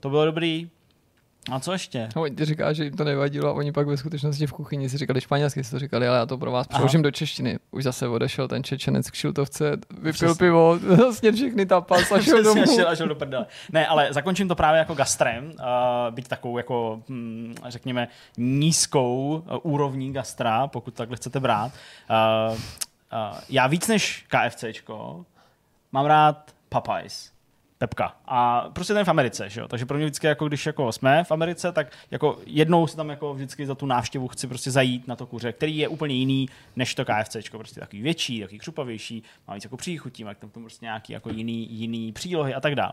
To 0.00 0.10
bylo 0.10 0.24
dobrý. 0.24 0.70
A 1.50 1.60
co 1.60 1.72
ještě? 1.72 2.08
No, 2.16 2.24
ty 2.34 2.44
říká, 2.44 2.72
že 2.72 2.84
jim 2.84 2.96
to 2.96 3.04
nevadilo 3.04 3.48
a 3.48 3.52
oni 3.52 3.72
pak 3.72 3.86
ve 3.86 3.96
skutečnosti 3.96 4.46
v 4.46 4.52
kuchyni 4.52 4.88
si 4.88 4.98
říkali 4.98 5.20
španělsky, 5.20 5.64
si 5.64 5.70
to 5.70 5.78
říkali, 5.78 6.08
ale 6.08 6.18
já 6.18 6.26
to 6.26 6.38
pro 6.38 6.50
vás 6.50 6.66
přeložím 6.66 7.02
do 7.02 7.10
češtiny. 7.10 7.58
Už 7.70 7.84
zase 7.84 8.08
odešel 8.08 8.48
ten 8.48 8.64
čečenec 8.64 9.10
k 9.10 9.14
šiltovce, 9.14 9.70
vypil 9.90 10.12
Přesně. 10.12 10.34
pivo, 10.34 10.78
sněd 11.12 11.34
všechny 11.34 11.66
tapas 11.66 12.12
a 12.12 12.20
šel 12.20 12.42
domů. 12.42 12.64
šel, 12.74 12.88
a 12.88 12.94
šel 12.96 13.08
do 13.08 13.14
prdele. 13.14 13.46
Ne, 13.72 13.86
ale 13.86 14.12
zakončím 14.12 14.48
to 14.48 14.54
právě 14.54 14.78
jako 14.78 14.94
gastrem, 14.94 15.44
uh, 15.44 16.14
byť 16.14 16.28
takovou 16.28 16.58
jako, 16.58 17.02
hm, 17.08 17.54
řekněme, 17.68 18.08
nízkou 18.36 19.44
uh, 19.50 19.72
úrovní 19.72 20.12
gastra, 20.12 20.66
pokud 20.66 20.94
takhle 20.94 21.16
chcete 21.16 21.40
brát. 21.40 21.72
Uh, 22.50 22.52
uh, 22.52 22.58
já 23.48 23.66
víc 23.66 23.88
než 23.88 24.26
KFCčko 24.28 25.24
mám 25.92 26.06
rád 26.06 26.50
Popeyes. 26.68 27.30
Pepka. 27.80 28.16
A 28.26 28.68
prostě 28.72 28.94
ten 28.94 29.04
v 29.04 29.08
Americe, 29.08 29.48
že 29.50 29.60
jo? 29.60 29.68
Takže 29.68 29.86
pro 29.86 29.96
mě 29.96 30.06
vždycky, 30.06 30.26
jako 30.26 30.48
když 30.48 30.66
jako 30.66 30.92
jsme 30.92 31.24
v 31.24 31.32
Americe, 31.32 31.72
tak 31.72 31.92
jako 32.10 32.38
jednou 32.46 32.86
si 32.86 32.96
tam 32.96 33.10
jako 33.10 33.34
vždycky 33.34 33.66
za 33.66 33.74
tu 33.74 33.86
návštěvu 33.86 34.28
chci 34.28 34.46
prostě 34.46 34.70
zajít 34.70 35.08
na 35.08 35.16
to 35.16 35.26
kuře, 35.26 35.52
který 35.52 35.76
je 35.76 35.88
úplně 35.88 36.14
jiný 36.14 36.48
než 36.76 36.94
to 36.94 37.04
KFC, 37.04 37.36
prostě 37.50 37.80
takový 37.80 38.02
větší, 38.02 38.40
takový 38.40 38.58
křupavější, 38.58 39.22
má 39.48 39.54
víc 39.54 39.64
jako 39.64 39.76
příchutí, 39.76 40.24
má 40.24 40.34
tam 40.34 40.50
prostě 40.50 40.84
nějaký 40.84 41.12
jako 41.12 41.30
jiný, 41.30 41.72
jiný 41.72 42.12
přílohy 42.12 42.54
a 42.54 42.60
tak 42.60 42.74
dále. 42.74 42.92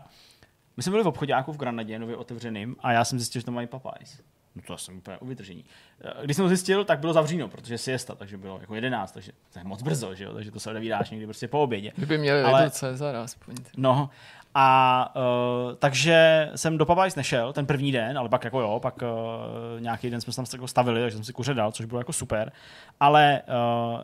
My 0.76 0.82
jsme 0.82 0.90
byli 0.90 1.04
v 1.04 1.08
obchodě 1.08 1.32
jako 1.32 1.52
v 1.52 1.56
Granadě, 1.56 1.98
nově 1.98 2.16
otevřeným, 2.16 2.76
a 2.80 2.92
já 2.92 3.04
jsem 3.04 3.18
zjistil, 3.18 3.40
že 3.40 3.44
tam 3.44 3.54
mají 3.54 3.66
Popeyes. 3.66 4.22
No 4.56 4.62
to 4.66 4.78
jsem 4.78 4.98
úplně 4.98 5.18
uvydržení. 5.18 5.64
Když 6.24 6.36
jsem 6.36 6.44
to 6.44 6.48
zjistil, 6.48 6.84
tak 6.84 6.98
bylo 6.98 7.12
zavříno, 7.12 7.48
protože 7.48 7.78
si 7.78 7.90
jesta, 7.90 8.14
takže 8.14 8.36
bylo 8.36 8.58
jako 8.60 8.74
11, 8.74 9.12
takže 9.12 9.32
to 9.52 9.58
je 9.58 9.64
moc 9.64 9.82
brzo, 9.82 10.14
že 10.14 10.24
jo? 10.24 10.34
takže 10.34 10.50
to 10.50 10.60
se 10.60 10.70
odevíráš 10.70 11.10
někdy 11.10 11.26
prostě 11.26 11.48
po 11.48 11.62
obědě. 11.62 11.92
Kdyby 11.96 12.18
měli 12.18 12.42
Ale... 12.42 12.70
Cezar 12.70 13.16
aspoň. 13.16 13.54
No, 13.76 14.10
a 14.60 15.12
uh, 15.16 15.74
takže 15.78 16.50
jsem 16.54 16.78
do 16.78 16.86
Popeyes 16.86 17.16
nešel 17.16 17.52
ten 17.52 17.66
první 17.66 17.92
den, 17.92 18.18
ale 18.18 18.28
pak 18.28 18.44
jako 18.44 18.60
jo, 18.60 18.80
pak 18.82 19.02
uh, 19.02 19.80
nějaký 19.80 20.10
den 20.10 20.20
jsme 20.20 20.32
se 20.32 20.36
tam 20.36 20.44
jako 20.52 20.68
stavili, 20.68 21.00
takže 21.00 21.16
jsem 21.16 21.24
si 21.24 21.32
kuře 21.32 21.54
dal, 21.54 21.72
což 21.72 21.86
bylo 21.86 22.00
jako 22.00 22.12
super. 22.12 22.52
Ale 23.00 23.42
uh, 23.94 24.00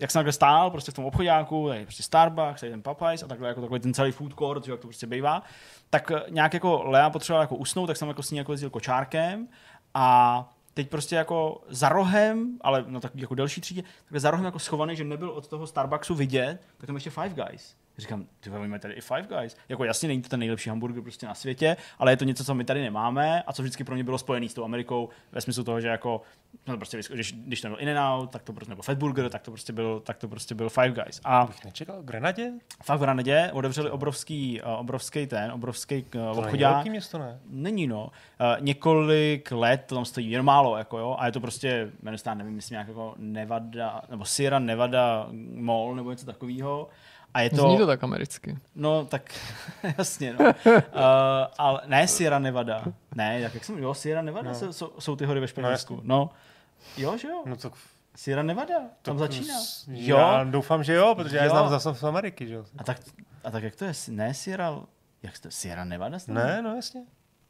jak 0.00 0.10
jsem 0.10 0.18
takhle 0.18 0.32
stál 0.32 0.70
prostě 0.70 0.92
v 0.92 0.94
tom 0.94 1.04
obchodáku, 1.04 1.68
tady 1.68 1.82
prostě 1.82 2.02
Starbucks, 2.02 2.60
tady 2.60 2.70
ten 2.70 2.82
Popeyes 2.82 3.22
a 3.22 3.26
takhle 3.26 3.48
jako 3.48 3.60
takový 3.60 3.80
ten 3.80 3.94
celý 3.94 4.12
food 4.12 4.34
court, 4.38 4.68
jak 4.68 4.80
to 4.80 4.86
prostě 4.86 5.06
bývá, 5.06 5.42
tak 5.90 6.12
nějak 6.28 6.54
jako 6.54 6.82
Lea 6.82 7.10
potřebovala 7.10 7.42
jako 7.42 7.56
usnout, 7.56 7.86
tak 7.86 7.96
jsem 7.96 8.08
jako 8.08 8.22
s 8.22 8.30
ní 8.30 8.38
jako 8.38 8.52
jezdil 8.52 8.70
kočárkem 8.70 9.48
a 9.94 10.48
teď 10.74 10.88
prostě 10.90 11.16
jako 11.16 11.62
za 11.68 11.88
rohem, 11.88 12.58
ale 12.60 12.84
no 12.86 13.00
takový 13.00 13.20
jako 13.20 13.34
delší 13.34 13.60
třídě, 13.60 13.82
takhle 14.04 14.20
za 14.20 14.30
rohem 14.30 14.44
jako 14.44 14.58
schovaný, 14.58 14.96
že 14.96 15.04
nebyl 15.04 15.30
od 15.30 15.48
toho 15.48 15.66
Starbucksu 15.66 16.14
vidět, 16.14 16.58
tak 16.76 16.86
tam 16.86 16.96
ještě 16.96 17.10
Five 17.10 17.34
Guys. 17.44 17.76
Říkám, 17.98 18.26
ty 18.40 18.50
máme 18.50 18.78
tady 18.78 18.94
i 18.94 19.00
Five 19.00 19.22
Guys. 19.22 19.56
Jako 19.68 19.84
jasně 19.84 20.08
není 20.08 20.22
to 20.22 20.28
ten 20.28 20.40
nejlepší 20.40 20.70
hamburger 20.70 21.02
prostě 21.02 21.26
na 21.26 21.34
světě, 21.34 21.76
ale 21.98 22.12
je 22.12 22.16
to 22.16 22.24
něco, 22.24 22.44
co 22.44 22.54
my 22.54 22.64
tady 22.64 22.82
nemáme 22.82 23.42
a 23.42 23.52
co 23.52 23.62
vždycky 23.62 23.84
pro 23.84 23.94
mě 23.94 24.04
bylo 24.04 24.18
spojené 24.18 24.48
s 24.48 24.54
tou 24.54 24.64
Amerikou 24.64 25.08
ve 25.32 25.40
smyslu 25.40 25.64
toho, 25.64 25.80
že 25.80 25.88
jako, 25.88 26.22
no 26.66 26.76
prostě, 26.76 27.00
když, 27.12 27.32
když 27.32 27.60
to 27.60 27.68
byl 27.68 27.76
In-N-Out, 27.80 28.30
tak 28.30 28.42
to 28.42 28.52
prostě, 28.52 28.70
nebo 28.70 28.82
Fatburger, 28.82 29.30
tak 29.30 29.42
to 29.42 29.50
prostě 29.50 29.72
byl, 29.72 30.00
tak 30.00 30.16
to 30.16 30.28
prostě 30.28 30.54
byl 30.54 30.68
Five 30.68 30.90
Guys. 30.90 31.20
A 31.24 31.46
bych 31.46 31.64
nečekal, 31.64 32.02
v 32.02 32.04
Grenadě? 32.04 32.52
Fakt 32.84 32.98
v 32.98 33.02
Grenadě 33.02 33.50
otevřeli 33.52 33.90
obrovský, 33.90 34.60
uh, 34.62 34.80
obrovský 34.80 35.26
ten, 35.26 35.52
obrovský 35.52 36.06
uh, 36.14 36.38
obchodák. 36.38 36.84
To 36.84 36.90
město, 36.90 37.18
ne? 37.18 37.40
Není, 37.46 37.86
no. 37.86 38.04
Uh, 38.04 38.10
několik 38.64 39.52
let 39.52 39.84
to 39.86 39.94
tam 39.94 40.04
stojí, 40.04 40.30
jen 40.30 40.42
málo, 40.42 40.76
jako 40.76 40.98
jo, 40.98 41.16
a 41.18 41.26
je 41.26 41.32
to 41.32 41.40
prostě, 41.40 41.92
jmenuje 42.02 42.18
nevím, 42.34 42.54
myslím 42.54 42.74
nějak 42.74 42.88
jako 42.88 43.14
Nevada, 43.18 44.02
nebo 44.10 44.24
Sierra 44.24 44.58
Nevada 44.58 45.26
Mall, 45.54 45.94
nebo 45.94 46.10
něco 46.10 46.26
takového. 46.26 46.88
A 47.36 47.40
je 47.40 47.50
to... 47.50 47.68
Zní 47.68 47.78
to 47.78 47.86
tak 47.86 48.04
americky. 48.04 48.58
No, 48.74 49.04
tak 49.04 49.34
jasně, 49.98 50.36
no. 50.38 50.44
uh, 50.44 50.82
ale 51.58 51.80
ne 51.86 52.08
Sierra 52.08 52.38
Nevada. 52.38 52.84
Ne, 53.14 53.40
jak, 53.40 53.54
jak 53.54 53.64
jsem, 53.64 53.78
jo, 53.78 53.94
Sierra 53.94 54.22
Nevada 54.22 54.52
no. 54.52 54.72
jsou, 54.72 54.92
jsou 54.98 55.16
ty 55.16 55.24
hory 55.24 55.40
ve 55.40 55.48
Španělsku. 55.48 55.94
No, 55.94 56.02
no, 56.02 56.30
jo, 56.96 57.16
že 57.18 57.28
jo. 57.28 57.42
No 57.46 57.56
to... 57.56 57.70
Sierra 58.14 58.42
Nevada, 58.42 58.74
tam 59.02 59.16
to, 59.16 59.18
začíná. 59.18 59.54
Jo. 59.88 60.18
Já 60.18 60.44
doufám, 60.44 60.84
že 60.84 60.94
jo, 60.94 61.14
protože 61.14 61.36
jo. 61.36 61.42
já 61.42 61.50
znám 61.50 61.68
zase 61.68 61.94
z 61.94 62.02
Ameriky, 62.02 62.48
že 62.48 62.54
jo. 62.54 62.64
A 62.78 62.84
tak, 62.84 62.98
a 63.44 63.50
tak 63.50 63.62
jak 63.62 63.76
to 63.76 63.84
je? 63.84 63.92
Ne 64.08 64.34
Sierra, 64.34 64.80
jak 65.22 65.38
to, 65.38 65.50
Sierra 65.50 65.84
Nevada? 65.84 66.18
Ne, 66.28 66.62
no 66.62 66.74
jasně. 66.76 67.00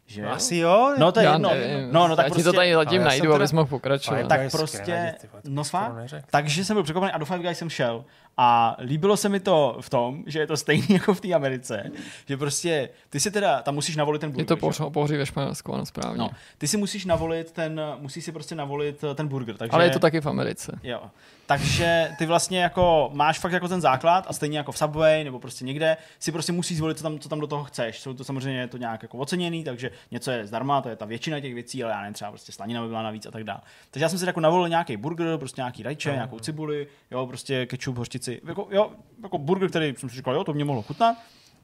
Že 0.06 0.22
jo? 0.22 0.28
Asi 0.28 0.56
jo? 0.56 0.94
No 0.98 1.12
to 1.12 1.20
je 1.20 1.28
jedno. 1.28 1.50
No, 1.90 2.08
no 2.08 2.16
tak 2.16 2.24
Já 2.24 2.30
prostě... 2.30 2.42
ti 2.42 2.44
to 2.44 2.52
tady 2.52 2.74
zatím 2.74 3.04
najdu, 3.04 3.26
teda- 3.26 3.34
abys 3.34 3.52
mohl 3.52 3.68
pokračovat. 3.68 4.28
Tak 4.28 4.50
prostě, 4.50 5.14
no 5.44 5.62
neřekl. 5.94 6.26
takže 6.30 6.64
jsem 6.64 6.74
byl 6.74 6.82
překvapený 6.82 7.12
a 7.12 7.18
do 7.18 7.24
Five 7.24 7.38
Guys 7.38 7.58
jsem 7.58 7.70
šel 7.70 8.04
a 8.36 8.76
líbilo 8.80 9.16
se 9.16 9.28
mi 9.28 9.40
to 9.40 9.76
v 9.80 9.90
tom, 9.90 10.22
že 10.26 10.38
je 10.38 10.46
to 10.46 10.56
stejný 10.56 10.86
jako 10.90 11.14
v 11.14 11.20
té 11.20 11.32
Americe, 11.32 11.90
že 12.28 12.36
prostě 12.36 12.88
ty 13.10 13.20
si 13.20 13.30
teda, 13.30 13.62
tam 13.62 13.74
musíš 13.74 13.96
navolit 13.96 14.20
ten 14.20 14.30
burger. 14.30 14.42
Je 14.42 14.46
to 14.46 14.56
pořád 14.56 14.90
pohoří 14.90 15.16
ve 15.16 15.26
Španělsku, 15.26 15.74
ano, 15.74 15.86
správně. 15.86 16.18
No, 16.18 16.30
ty 16.58 16.68
si 16.68 16.76
musíš 16.76 17.04
navolit 17.04 17.52
ten, 17.52 17.80
musíš 17.98 18.24
si 18.24 18.32
prostě 18.32 18.54
navolit 18.54 19.04
eh, 19.04 19.14
ten 19.14 19.28
burger. 19.28 19.56
Takže, 19.56 19.72
Ale 19.72 19.84
je 19.84 19.90
to 19.90 19.98
taky 19.98 20.20
v 20.20 20.26
Americe. 20.26 20.78
Jo. 20.82 21.02
Takže 21.46 22.10
ty 22.18 22.26
vlastně 22.26 22.62
jako 22.62 23.10
máš 23.12 23.38
fakt 23.38 23.52
jako 23.52 23.68
ten 23.68 23.80
základ 23.80 24.24
a 24.28 24.32
stejně 24.32 24.58
jako 24.58 24.72
v 24.72 24.78
Subway 24.78 25.24
nebo 25.24 25.38
prostě 25.38 25.64
někde 25.64 25.96
si 26.18 26.32
prostě 26.32 26.52
musíš 26.52 26.76
zvolit, 26.78 26.96
co 26.98 27.02
tam, 27.02 27.18
co 27.18 27.28
tam 27.28 27.40
do 27.40 27.46
toho 27.46 27.64
chceš. 27.64 28.00
Jsou 28.00 28.14
to 28.14 28.24
samozřejmě 28.24 28.60
je 28.60 28.66
to 28.66 28.76
nějak 28.76 29.02
jako 29.02 29.18
oceněný, 29.18 29.64
takže 29.64 29.90
něco 30.10 30.30
je 30.30 30.46
zdarma, 30.46 30.80
to 30.82 30.88
je 30.88 30.96
ta 30.96 31.04
většina 31.04 31.40
těch 31.40 31.54
věcí, 31.54 31.84
ale 31.84 31.92
já 31.92 32.00
nevím, 32.00 32.14
třeba 32.14 32.30
prostě 32.30 32.52
slanina 32.52 32.82
by 32.82 32.88
byla 32.88 33.02
navíc 33.02 33.26
a 33.26 33.30
tak 33.30 33.44
dále. 33.44 33.60
Takže 33.90 34.04
já 34.04 34.08
jsem 34.08 34.18
si 34.18 34.26
jako 34.26 34.40
navolil 34.40 34.68
nějaký 34.68 34.96
burger, 34.96 35.38
prostě 35.38 35.60
nějaký 35.60 35.82
rajče, 35.82 36.08
Mhm. 36.08 36.16
nějakou 36.16 36.38
cibuli, 36.38 36.86
jo, 37.10 37.26
prostě 37.26 37.66
kečup, 37.66 37.96
hořčici, 37.96 38.25
jako, 38.46 38.68
jo, 38.70 38.92
jako 39.22 39.38
burger, 39.38 39.68
který 39.68 39.94
jsem 39.96 40.08
si 40.08 40.16
říkal, 40.16 40.34
jo, 40.34 40.44
to 40.44 40.52
mě 40.52 40.64
mohlo 40.64 40.82
chutnat. 40.82 41.16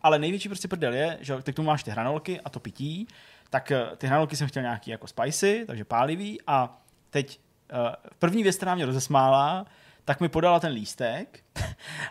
Ale 0.03 0.19
největší 0.19 0.49
prostě 0.49 0.69
prdel 0.69 0.95
je, 0.95 1.19
že 1.21 1.35
k 1.53 1.55
tomu 1.55 1.67
máš 1.67 1.83
ty 1.83 1.91
hranolky 1.91 2.41
a 2.41 2.51
to 2.51 2.61
pití, 2.61 3.09
tak 3.51 3.71
eh, 3.71 3.87
ty 3.97 4.07
hranolky 4.07 4.37
jsem 4.37 4.49
chtěl 4.49 4.63
nějaký 4.63 4.91
jako 4.91 5.07
spicy, 5.07 5.65
takže 5.67 5.85
pálivý 5.85 6.39
a 6.47 6.83
teď 7.11 7.41
uh, 7.73 7.79
první 8.19 8.43
věc, 8.43 8.57
která 8.57 8.75
mě 8.75 8.87
rozesmála, 8.87 9.67
tak 10.05 10.21
mi 10.21 10.29
podala 10.29 10.61
ten 10.61 10.73
lístek 10.73 11.41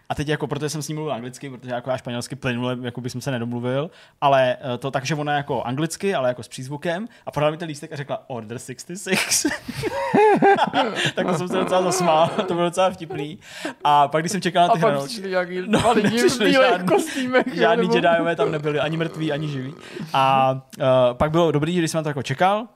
a 0.10 0.16
teď 0.16 0.28
jako, 0.28 0.48
protože 0.48 0.70
jsem 0.70 0.82
s 0.82 0.88
ním 0.88 0.96
mluvil 0.98 1.14
anglicky, 1.14 1.50
protože 1.50 1.72
jako 1.74 1.90
já 1.90 1.98
španělsky 1.98 2.36
plynule, 2.36 2.78
jako 2.82 3.02
bych 3.02 3.12
se 3.20 3.32
nedomluvil, 3.32 3.92
ale 4.22 4.58
eh, 4.74 4.78
to 4.78 4.92
tak, 4.92 5.06
že 5.06 5.16
ona 5.16 5.34
jako 5.34 5.64
anglicky, 5.64 6.16
ale 6.16 6.28
jako 6.28 6.44
s 6.44 6.48
přízvukem 6.48 7.08
a 7.26 7.32
podala 7.32 7.52
mi 7.52 7.58
ten 7.58 7.68
lístek 7.68 7.94
a 7.94 7.96
řekla 7.96 8.24
order 8.28 8.60
66. 8.60 9.46
tak 11.16 11.28
to 11.28 11.34
jsem 11.38 11.48
se 11.48 11.58
docela 11.58 11.82
zasmál, 11.82 12.28
to 12.28 12.54
bylo 12.54 12.66
docela 12.66 12.90
vtipný. 12.90 13.40
A 13.84 14.08
pak, 14.08 14.22
když 14.22 14.32
jsem 14.32 14.42
čekal 14.42 14.68
na 14.68 14.74
ty 14.74 14.80
hranolky, 14.80 15.08
přišli 15.08 15.30
nějaký 15.30 15.62
No, 15.68 15.80
dva 15.80 15.92
lidi 15.92 16.08
v 16.08 16.12
nepřišli 16.12 16.46
bílých 16.46 16.70
žádný- 16.70 16.88
kostýmech. 16.88 17.46
Žádný 17.56 17.82
nebo- 17.88 17.96
Jediové 17.96 18.36
tam 18.36 18.52
nebyli, 18.52 18.80
ani 18.80 18.98
mrtví, 18.98 19.32
ani 19.32 19.48
živí. 19.48 19.74
A 20.14 20.52
uh, 20.80 20.84
pak 21.14 21.32
bylo 21.32 21.52
dobrý, 21.52 21.78
když 21.78 21.92
jsem 21.92 22.00
na 22.00 22.04
to 22.04 22.10
jako 22.10 22.24
čekal, 22.24 22.68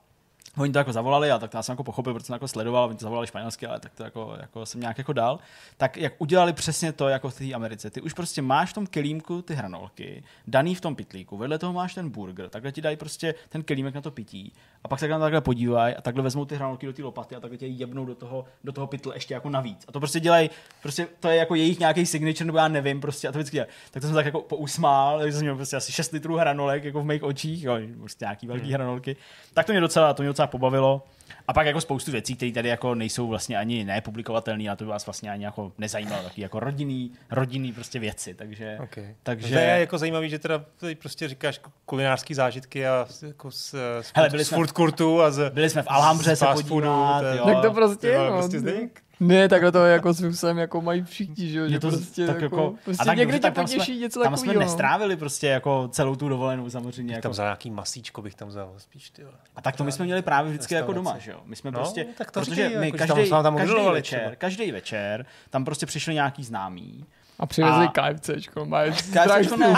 Oni 0.57 0.71
to 0.73 0.79
jako 0.79 0.93
zavolali 0.93 1.31
a 1.31 1.39
tak 1.39 1.51
to 1.51 1.57
já 1.57 1.63
jsem 1.63 1.73
jako 1.73 1.83
pochopil, 1.83 2.13
protože 2.13 2.25
jsem 2.25 2.33
jako 2.33 2.47
sledoval, 2.47 2.87
oni 2.87 2.97
to 2.97 3.03
zavolali 3.03 3.27
španělsky, 3.27 3.67
ale 3.67 3.79
tak 3.79 3.93
to 3.93 4.03
jako, 4.03 4.37
jako 4.41 4.65
jsem 4.65 4.81
nějak 4.81 4.97
jako 4.97 5.13
dal. 5.13 5.39
Tak 5.77 5.97
jak 5.97 6.13
udělali 6.17 6.53
přesně 6.53 6.91
to 6.91 7.09
jako 7.09 7.29
v 7.29 7.37
té 7.37 7.53
Americe. 7.53 7.89
Ty 7.89 8.01
už 8.01 8.13
prostě 8.13 8.41
máš 8.41 8.69
v 8.69 8.73
tom 8.73 8.87
kelímku 8.87 9.41
ty 9.41 9.55
hranolky, 9.55 10.23
daný 10.47 10.75
v 10.75 10.81
tom 10.81 10.95
pitlíku, 10.95 11.37
vedle 11.37 11.59
toho 11.59 11.73
máš 11.73 11.93
ten 11.93 12.09
burger, 12.09 12.49
takhle 12.49 12.71
ti 12.71 12.81
dají 12.81 12.97
prostě 12.97 13.35
ten 13.49 13.63
kelímek 13.63 13.95
na 13.95 14.01
to 14.01 14.11
pití 14.11 14.53
a 14.83 14.87
pak 14.87 14.99
se 14.99 15.07
na 15.07 15.17
to 15.17 15.21
takhle 15.21 15.41
podívají 15.41 15.95
a 15.95 16.01
takhle 16.01 16.23
vezmou 16.23 16.45
ty 16.45 16.55
hranolky 16.55 16.85
do 16.85 16.93
té 16.93 17.03
lopaty 17.03 17.35
a 17.35 17.39
takhle 17.39 17.57
tě 17.57 17.65
jebnou 17.65 18.05
do 18.05 18.15
toho, 18.15 18.45
do 18.63 18.71
toho 18.71 18.87
pytle 18.87 19.15
ještě 19.15 19.33
jako 19.33 19.49
navíc. 19.49 19.85
A 19.87 19.91
to 19.91 19.99
prostě 19.99 20.19
dělají, 20.19 20.49
prostě 20.81 21.07
to 21.19 21.27
je 21.27 21.35
jako 21.35 21.55
jejich 21.55 21.79
nějaký 21.79 22.05
signature, 22.05 22.45
nebo 22.45 22.57
já 22.57 22.67
nevím, 22.67 23.01
prostě 23.01 23.27
a 23.27 23.31
to 23.31 23.37
vždycky 23.37 23.55
dělají. 23.55 23.71
Tak 23.91 24.01
to 24.01 24.07
jsem 24.07 24.15
tak 24.15 24.25
jako 24.25 24.41
pousmál, 24.41 25.19
takže 25.19 25.37
jsem 25.37 25.41
měl 25.41 25.55
prostě 25.55 25.75
asi 25.75 25.91
6 25.91 26.11
litrů 26.11 26.35
hranolek 26.35 26.83
jako 26.83 27.01
v 27.01 27.05
mých 27.05 27.23
očích, 27.23 27.63
jo, 27.63 27.77
prostě 27.99 28.25
nějaký 28.25 28.47
velký 28.47 28.73
hranolky. 28.73 29.15
Tak 29.53 29.65
to 29.65 29.71
mě 29.71 29.81
docela, 29.81 30.13
to 30.13 30.23
mě 30.23 30.27
docela 30.27 30.44
pobavilo. 30.47 31.05
A 31.47 31.53
pak 31.53 31.67
jako 31.67 31.81
spoustu 31.81 32.11
věcí, 32.11 32.35
které 32.35 32.51
tady 32.51 32.69
jako 32.69 32.95
nejsou 32.95 33.27
vlastně 33.27 33.57
ani 33.57 33.83
nepublikovatelné, 33.83 34.69
a 34.69 34.75
to 34.75 34.83
by 34.83 34.89
vás 34.89 35.05
vlastně 35.05 35.31
ani 35.31 35.45
jako 35.45 35.71
nezajímalo, 35.77 36.23
taky 36.23 36.41
jako 36.41 36.59
rodinný, 36.59 37.11
rodinný 37.31 37.73
prostě 37.73 37.99
věci, 37.99 38.33
takže, 38.33 38.77
Okay. 38.83 39.15
takže 39.23 39.53
To 39.53 39.59
je 39.59 39.65
jako 39.79 39.97
zajímavý, 39.97 40.29
že 40.29 40.39
teda 40.39 40.65
tady 40.77 40.95
prostě 40.95 41.27
říkáš 41.27 41.61
kulinářský 41.85 42.33
zážitky 42.33 42.87
a 42.87 43.05
z- 43.09 43.23
jako 43.23 43.51
z, 43.51 43.71
z, 44.01 44.11
Hele, 44.15 44.27
food, 44.27 44.31
byli 44.31 44.43
z 44.45 44.47
jsme- 44.47 44.55
food 44.57 44.71
courtu 44.71 45.21
a 45.21 45.31
z, 45.31 45.49
byli 45.53 45.69
jsme 45.69 45.81
v 45.83 45.87
Alhambře 45.89 46.35
se 46.35 46.45
podívat, 46.45 47.19
to 47.21 47.25
je- 47.27 47.37
jo. 47.37 47.45
Tak 47.45 47.61
to 47.61 47.71
prostě, 47.71 48.07
To 48.07 48.07
je 48.07 48.29
no, 48.29 48.37
prostě 48.37 48.59
no. 48.61 48.71
Ne, 49.19 49.49
takhle 49.49 49.71
to 49.71 49.85
jako 49.85 50.13
způsobem 50.13 50.57
jako 50.57 50.81
mají 50.81 51.03
všichni, 51.03 51.47
že 51.49 51.57
jo, 51.59 51.63
Je 51.63 51.69
že 51.69 51.79
to 51.79 51.87
prostě, 51.89 52.27
tak 52.27 52.41
jako, 52.41 52.55
jako, 52.55 52.75
prostě 52.85 53.01
a 53.01 53.05
tak 53.05 53.17
někdy 53.17 53.33
dobře, 53.33 53.49
tě 53.49 53.53
tak 53.55 53.63
potěší 53.65 53.85
jsme, 53.93 54.01
něco 54.01 54.23
tam 54.23 54.37
jsme 54.37 54.47
takového. 54.47 54.59
nestrávili 54.71 55.15
prostě 55.17 55.47
jako 55.47 55.87
celou 55.91 56.15
tu 56.15 56.29
dovolenou 56.29 56.69
samozřejmě. 56.69 57.07
Bych 57.11 57.15
Jako, 57.15 57.21
tam 57.23 57.33
za 57.33 57.43
nějaký 57.43 57.71
masíčko 57.71 58.21
bych 58.21 58.35
tam 58.35 58.47
vzal 58.47 58.73
spíš, 58.77 59.09
ty 59.09 59.23
vole. 59.23 59.35
a 59.55 59.61
tak 59.61 59.75
to 59.75 59.83
my 59.83 59.91
jsme 59.91 60.05
měli 60.05 60.21
právě 60.21 60.51
vždycky 60.51 60.73
jako 60.73 60.93
doma, 60.93 61.17
že 61.17 61.31
jo? 61.31 61.39
My 61.45 61.55
jsme 61.55 61.71
No, 61.71 61.79
prostě, 61.79 62.05
tak 62.17 62.31
to 62.31 62.39
protože 62.39 62.55
říkají, 62.55 62.77
my 62.77 62.85
jako, 62.85 62.97
každý, 62.97 63.29
tam- 63.29 63.43
tam 63.43 63.55
každý 63.57 63.75
večer, 63.93 64.19
třeba. 64.19 64.35
každý 64.35 64.71
večer, 64.71 65.25
tam 65.49 65.65
prostě 65.65 65.85
přišli 65.85 66.13
nějaký 66.13 66.43
známí 66.43 67.05
A 67.39 67.45
přivezli 67.45 67.87
A- 67.87 67.91
KFCčko, 68.13 68.65
mají 68.65 68.91
KFCčko 68.91 69.57
ne. 69.57 69.73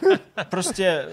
prostě 0.48 1.08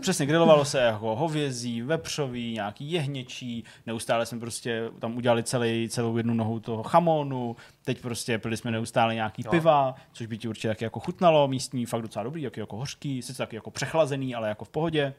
přesně 0.00 0.26
grilovalo 0.26 0.64
se 0.64 0.80
jako 0.80 1.16
hovězí, 1.16 1.82
vepřový, 1.82 2.52
nějaký 2.52 2.92
jehněčí, 2.92 3.64
neustále 3.86 4.26
jsme 4.26 4.40
prostě 4.40 4.82
tam 4.98 5.16
udělali 5.16 5.42
celý, 5.42 5.88
celou 5.88 6.16
jednu 6.16 6.34
nohu 6.34 6.60
toho 6.60 6.82
chamonu, 6.82 7.56
teď 7.84 8.00
prostě 8.00 8.38
pili 8.38 8.56
jsme 8.56 8.70
neustále 8.70 9.14
nějaký 9.14 9.42
No. 9.44 9.50
piva, 9.50 9.94
což 10.12 10.26
by 10.26 10.38
ti 10.38 10.48
určitě 10.48 10.68
taky 10.68 10.84
jako 10.84 11.00
chutnalo, 11.00 11.48
místní, 11.48 11.86
fakt 11.86 12.02
docela 12.02 12.22
dobrý, 12.22 12.42
taky 12.42 12.60
jako 12.60 12.76
hořký, 12.76 13.22
sice 13.22 13.38
taky 13.38 13.56
jako 13.56 13.70
přechlazený, 13.70 14.34
ale 14.34 14.48
jako 14.48 14.64
v 14.64 14.68
pohodě. 14.68 15.14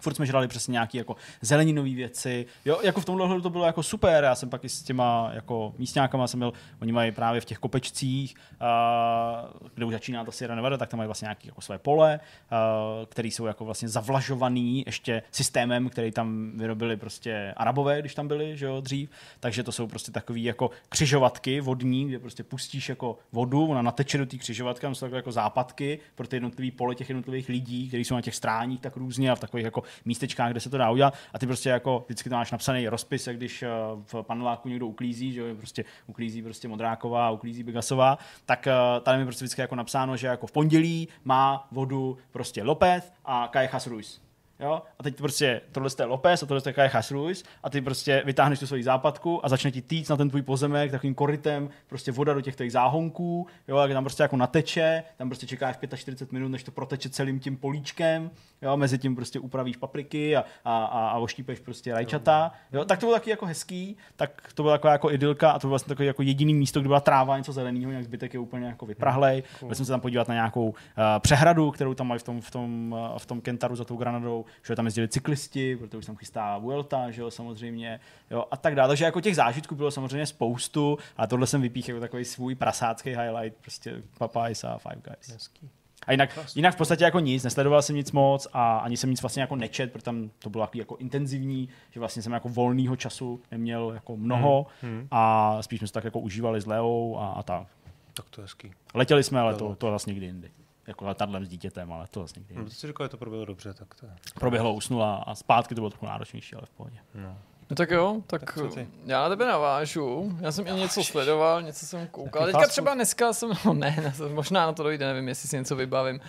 Furt 0.00 0.14
jsme 0.14 0.26
žrali 0.26 0.48
přesně 0.48 0.72
nějaké 0.72 0.98
jako 0.98 1.16
zeleninové 1.40 1.90
věci. 1.90 2.46
Jo, 2.64 2.80
jako 2.82 3.00
v 3.00 3.04
tomhle 3.04 3.24
ohledu 3.24 3.42
to 3.42 3.50
bylo 3.50 3.64
jako 3.64 3.82
super. 3.82 4.24
Já 4.24 4.34
jsem 4.34 4.50
pak 4.50 4.64
i 4.64 4.68
s 4.68 4.82
těma 4.82 5.30
jako 5.34 5.74
místňákama 5.78 6.26
jsem 6.26 6.40
byl, 6.40 6.52
oni 6.82 6.92
mají 6.92 7.12
právě 7.12 7.40
v 7.40 7.44
těch 7.44 7.58
kopečcích, 7.58 8.34
uh, 8.52 9.68
kde 9.74 9.84
už 9.84 9.92
začíná 9.92 10.24
ta 10.24 10.32
Sierra 10.32 10.54
Nevada, 10.54 10.76
tak 10.76 10.88
tam 10.88 10.98
mají 10.98 11.08
vlastně 11.08 11.26
nějaké 11.26 11.48
jako 11.48 11.60
své 11.60 11.78
pole, 11.78 12.20
uh, 12.52 13.06
které 13.06 13.28
jsou 13.28 13.46
jako 13.46 13.64
vlastně 13.64 13.88
zavlažovaný 13.88 14.82
ještě 14.86 15.22
systémem, 15.30 15.88
který 15.88 16.12
tam 16.12 16.52
vyrobili 16.54 16.96
prostě 16.96 17.54
Arabové, 17.56 18.00
když 18.00 18.14
tam 18.14 18.28
byli, 18.28 18.56
že 18.56 18.66
jo, 18.66 18.80
dřív. 18.80 19.10
Takže 19.40 19.62
to 19.62 19.72
jsou 19.72 19.86
prostě 19.86 20.12
takové 20.12 20.40
jako 20.40 20.70
křižovatky 20.88 21.60
vodní, 21.60 22.08
kde 22.08 22.18
prostě 22.18 22.44
pustíš 22.44 22.88
jako 22.88 23.18
vodu, 23.32 23.66
ona 23.66 23.82
nateče 23.82 24.18
do 24.18 24.26
té 24.26 24.36
křižovatky, 24.36 24.82
tam 24.82 24.94
jsou 24.94 25.06
takové 25.06 25.18
jako 25.18 25.32
západky 25.32 25.98
pro 26.14 26.26
ty 26.26 26.36
jednotlivé 26.36 26.76
pole 26.76 26.94
těch 26.94 27.08
jednotlivých 27.08 27.48
lidí, 27.48 27.88
kteří 27.88 28.04
jsou 28.04 28.14
na 28.14 28.20
těch 28.20 28.34
stráních 28.34 28.80
tak 28.80 28.96
různě 28.96 29.30
a 29.30 29.34
v 29.34 29.40
takových 29.40 29.64
jako 29.64 29.73
místečkách, 30.04 30.50
kde 30.50 30.60
se 30.60 30.70
to 30.70 30.78
dá 30.78 30.90
udělat. 30.90 31.14
A 31.32 31.38
ty 31.38 31.46
prostě 31.46 31.68
jako 31.68 32.04
vždycky 32.06 32.30
tam 32.30 32.38
máš 32.38 32.52
napsaný 32.52 32.88
rozpis, 32.88 33.26
jak 33.26 33.36
když 33.36 33.62
eh, 33.62 33.68
v 34.12 34.22
paneláku 34.22 34.68
někdo 34.68 34.86
uklízí, 34.86 35.32
že 35.32 35.40
jo, 35.40 35.54
prostě 35.56 35.84
uklízí 36.06 36.42
prostě 36.42 36.68
Modráková, 36.68 37.30
uklízí 37.30 37.62
Bigasová, 37.62 38.18
tak 38.46 38.66
eh, 38.66 38.72
tady 39.02 39.18
je 39.18 39.24
prostě 39.24 39.44
vždycky 39.44 39.60
jako 39.60 39.74
napsáno, 39.74 40.16
že 40.16 40.26
jako 40.26 40.46
v 40.46 40.52
pondělí 40.52 41.08
má 41.24 41.68
vodu 41.72 42.18
prostě 42.30 42.62
Lopez 42.62 43.12
a 43.24 43.48
Cajejas 43.52 43.86
Ruiz. 43.86 44.23
Jo? 44.60 44.82
A 44.98 45.02
teď 45.02 45.16
prostě 45.16 45.60
tohle 45.72 45.90
je 45.98 46.04
Lopez 46.04 46.42
a 46.42 46.46
tohle 46.46 46.62
je 46.66 46.72
Cajejas 46.72 47.10
Ruiz 47.10 47.44
a 47.62 47.70
ty 47.70 47.80
prostě 47.80 48.22
vytáhneš 48.26 48.58
tu 48.58 48.66
svoji 48.66 48.82
západku 48.82 49.46
a 49.46 49.48
začne 49.48 49.70
ti 49.70 49.82
týct 49.82 50.08
na 50.08 50.16
ten 50.16 50.30
tvůj 50.30 50.42
pozemek 50.42 50.90
takovým 50.90 51.14
korytem 51.14 51.68
prostě 51.86 52.12
voda 52.12 52.34
do 52.34 52.40
těch 52.40 52.56
těch 52.56 52.72
záhonků, 52.72 53.46
jo, 53.68 53.76
jak 53.78 53.92
tam 53.92 54.04
prostě 54.04 54.22
jako 54.22 54.36
nateče, 54.36 55.02
tam 55.16 55.28
prostě 55.28 55.46
čekáš 55.46 55.76
45 55.96 56.32
minut, 56.32 56.48
než 56.48 56.64
to 56.64 56.70
proteče 56.70 57.08
celým 57.08 57.40
tím 57.40 57.56
políčkem, 57.56 58.30
jo, 58.62 58.76
mezi 58.76 58.98
tím 58.98 59.16
prostě 59.16 59.38
upravíš 59.38 59.76
papriky 59.76 60.36
a, 60.36 60.44
a, 60.64 60.84
a, 60.84 61.08
a 61.08 61.18
oštípeš 61.18 61.60
prostě 61.60 61.92
rajčata, 61.92 62.52
jo, 62.72 62.84
tak 62.84 62.98
to 63.00 63.06
bylo 63.06 63.16
taky 63.16 63.30
jako 63.30 63.46
hezký, 63.46 63.96
tak 64.16 64.52
to 64.54 64.62
byla 64.62 64.74
taková 64.74 64.92
jako 64.92 65.10
idylka 65.10 65.50
a 65.50 65.58
to 65.58 65.66
bylo 65.66 65.70
vlastně 65.70 65.88
takový 65.88 66.06
jako 66.06 66.22
jediný 66.22 66.54
místo, 66.54 66.80
kde 66.80 66.88
byla 66.88 67.00
tráva, 67.00 67.38
něco 67.38 67.52
zeleného, 67.52 67.92
jak 67.92 68.04
zbytek 68.04 68.34
je 68.34 68.40
úplně 68.40 68.66
jako 68.66 68.86
vyprahlej. 68.86 69.42
Byl 69.66 69.74
jsem 69.74 69.86
se 69.86 69.92
tam 69.92 70.00
podívat 70.00 70.28
na 70.28 70.34
nějakou 70.34 70.68
uh, 70.68 70.74
přehradu, 71.18 71.70
kterou 71.70 71.94
tam 71.94 72.08
mají 72.08 72.18
v 72.18 72.22
tom, 72.22 72.40
v 72.40 72.50
tom, 72.50 72.92
uh, 72.92 73.18
v 73.18 73.26
tom 73.26 73.40
Kentaru 73.40 73.76
za 73.76 73.84
tou 73.84 73.96
Granadou, 73.96 74.43
že 74.66 74.76
tam 74.76 74.84
jezdili 74.84 75.08
cyklisti, 75.08 75.76
protože 75.76 75.98
už 75.98 76.06
tam 76.06 76.16
chystá 76.16 76.58
Vuelta, 76.58 77.10
že 77.10 77.22
jo, 77.22 77.30
samozřejmě, 77.30 78.00
jo, 78.30 78.44
a 78.50 78.56
tak 78.56 78.74
dále. 78.74 78.88
Takže 78.88 79.04
jako 79.04 79.20
těch 79.20 79.36
zážitků 79.36 79.74
bylo 79.74 79.90
samozřejmě 79.90 80.26
spoustu, 80.26 80.98
a 81.16 81.26
tohle 81.26 81.46
jsem 81.46 81.60
vypích 81.60 81.88
jako 81.88 82.00
takový 82.00 82.24
svůj 82.24 82.54
prasácký 82.54 83.10
highlight, 83.10 83.58
prostě 83.60 84.02
Popeyes 84.18 84.64
a 84.64 84.78
Five 84.78 85.02
Guys. 85.04 85.28
Hezký. 85.28 85.70
A 86.06 86.12
jinak, 86.12 86.38
jinak 86.54 86.74
v 86.74 86.76
podstatě 86.76 87.04
jako 87.04 87.20
nic, 87.20 87.44
nesledoval 87.44 87.82
jsem 87.82 87.96
nic 87.96 88.12
moc 88.12 88.46
a 88.52 88.78
ani 88.78 88.96
jsem 88.96 89.10
nic 89.10 89.22
vlastně 89.22 89.40
jako 89.40 89.56
nečet, 89.56 89.92
protože 89.92 90.04
tam 90.04 90.30
to 90.38 90.50
bylo 90.50 90.64
takový 90.64 90.78
jako 90.78 90.96
intenzivní, 90.96 91.68
že 91.90 92.00
vlastně 92.00 92.22
jsem 92.22 92.32
jako 92.32 92.48
volného 92.48 92.96
času 92.96 93.40
neměl 93.50 93.90
jako 93.94 94.16
mnoho 94.16 94.66
hmm. 94.82 95.08
a 95.10 95.56
spíš 95.62 95.78
jsme 95.78 95.86
se 95.86 95.92
tak 95.92 96.04
jako 96.04 96.20
užívali 96.20 96.60
s 96.60 96.66
Leou 96.66 97.18
a, 97.18 97.28
a 97.28 97.42
tak. 97.42 97.66
Tak 98.14 98.26
to 98.30 98.40
je 98.40 98.44
hezký. 98.44 98.72
Letěli 98.94 99.22
jsme, 99.22 99.40
ale 99.40 99.54
to, 99.54 99.74
to 99.74 99.90
zase 99.90 100.10
někdy 100.10 100.26
jindy. 100.26 100.50
Jako 100.86 101.04
letadlem 101.04 101.44
s 101.44 101.48
dítětem, 101.48 101.92
ale 101.92 102.06
to 102.10 102.20
zase 102.20 102.40
někdy 102.40 102.54
No, 102.54 102.60
jindy. 102.60 102.70
to 102.70 102.76
si 102.76 102.86
říkal, 102.86 103.04
že 103.04 103.08
to 103.08 103.16
proběhlo 103.16 103.44
dobře, 103.46 103.74
tak 103.74 103.94
to 103.94 104.06
je. 104.06 104.12
Proběhlo, 104.40 104.74
usnula 104.74 105.16
a 105.16 105.34
zpátky 105.34 105.74
to 105.74 105.80
bylo 105.80 105.90
trochu 105.90 106.06
náročnější, 106.06 106.56
ale 106.56 106.66
v 106.66 106.70
pohodě. 106.70 106.96
No. 107.14 107.38
No 107.70 107.76
tak 107.76 107.90
jo, 107.90 108.22
tak, 108.26 108.40
Tak 108.44 108.86
já 109.06 109.22
na 109.22 109.28
tebe 109.28 109.46
navážu. 109.46 110.38
Já 110.40 110.52
jsem 110.52 110.66
i 110.66 110.72
něco 110.72 111.04
sledoval, 111.04 111.62
něco 111.62 111.86
jsem 111.86 112.06
koukal. 112.06 112.42
Taky 112.42 112.52
Teďka 112.52 112.68
třeba 112.68 112.94
dneska 112.94 113.32
jsem, 113.32 113.50
no 113.64 113.74
ne, 113.74 114.12
ne, 114.20 114.28
možná 114.28 114.66
na 114.66 114.72
to 114.72 114.82
dojde, 114.82 115.06
nevím, 115.06 115.28
jestli 115.28 115.48
si 115.48 115.56
něco 115.56 115.76
vybavím. 115.76 116.20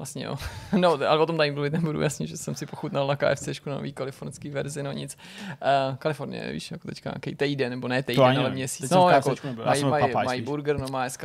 Vlastně 0.00 0.24
jo. 0.24 0.36
No, 0.78 0.90
ale 1.08 1.18
o 1.18 1.26
tom 1.26 1.36
tady 1.36 1.50
mluvit 1.50 1.72
nebudu, 1.72 2.00
jasně, 2.00 2.26
že 2.26 2.36
jsem 2.36 2.54
si 2.54 2.66
pochutnal 2.66 3.06
na 3.06 3.16
KFCčku 3.16 3.70
na 3.70 3.76
nový 3.76 3.92
kalifornský 3.92 4.50
verzi, 4.50 4.82
no 4.82 4.92
nic. 4.92 5.16
Uh, 5.50 5.96
Kalifornie, 5.96 6.52
víš, 6.52 6.70
jako 6.70 6.88
teďka 6.88 7.10
nějaký 7.10 7.36
týden, 7.36 7.70
nebo 7.70 7.88
ne 7.88 8.02
týden, 8.02 8.38
ale 8.38 8.50
měsíc. 8.50 8.90
No, 8.90 9.08
jako 9.08 9.34
mají, 9.64 9.84
mají, 9.84 10.14
mají 10.24 10.42
burger, 10.42 10.78
no 10.78 10.88
má 10.88 11.04
s 11.08 11.18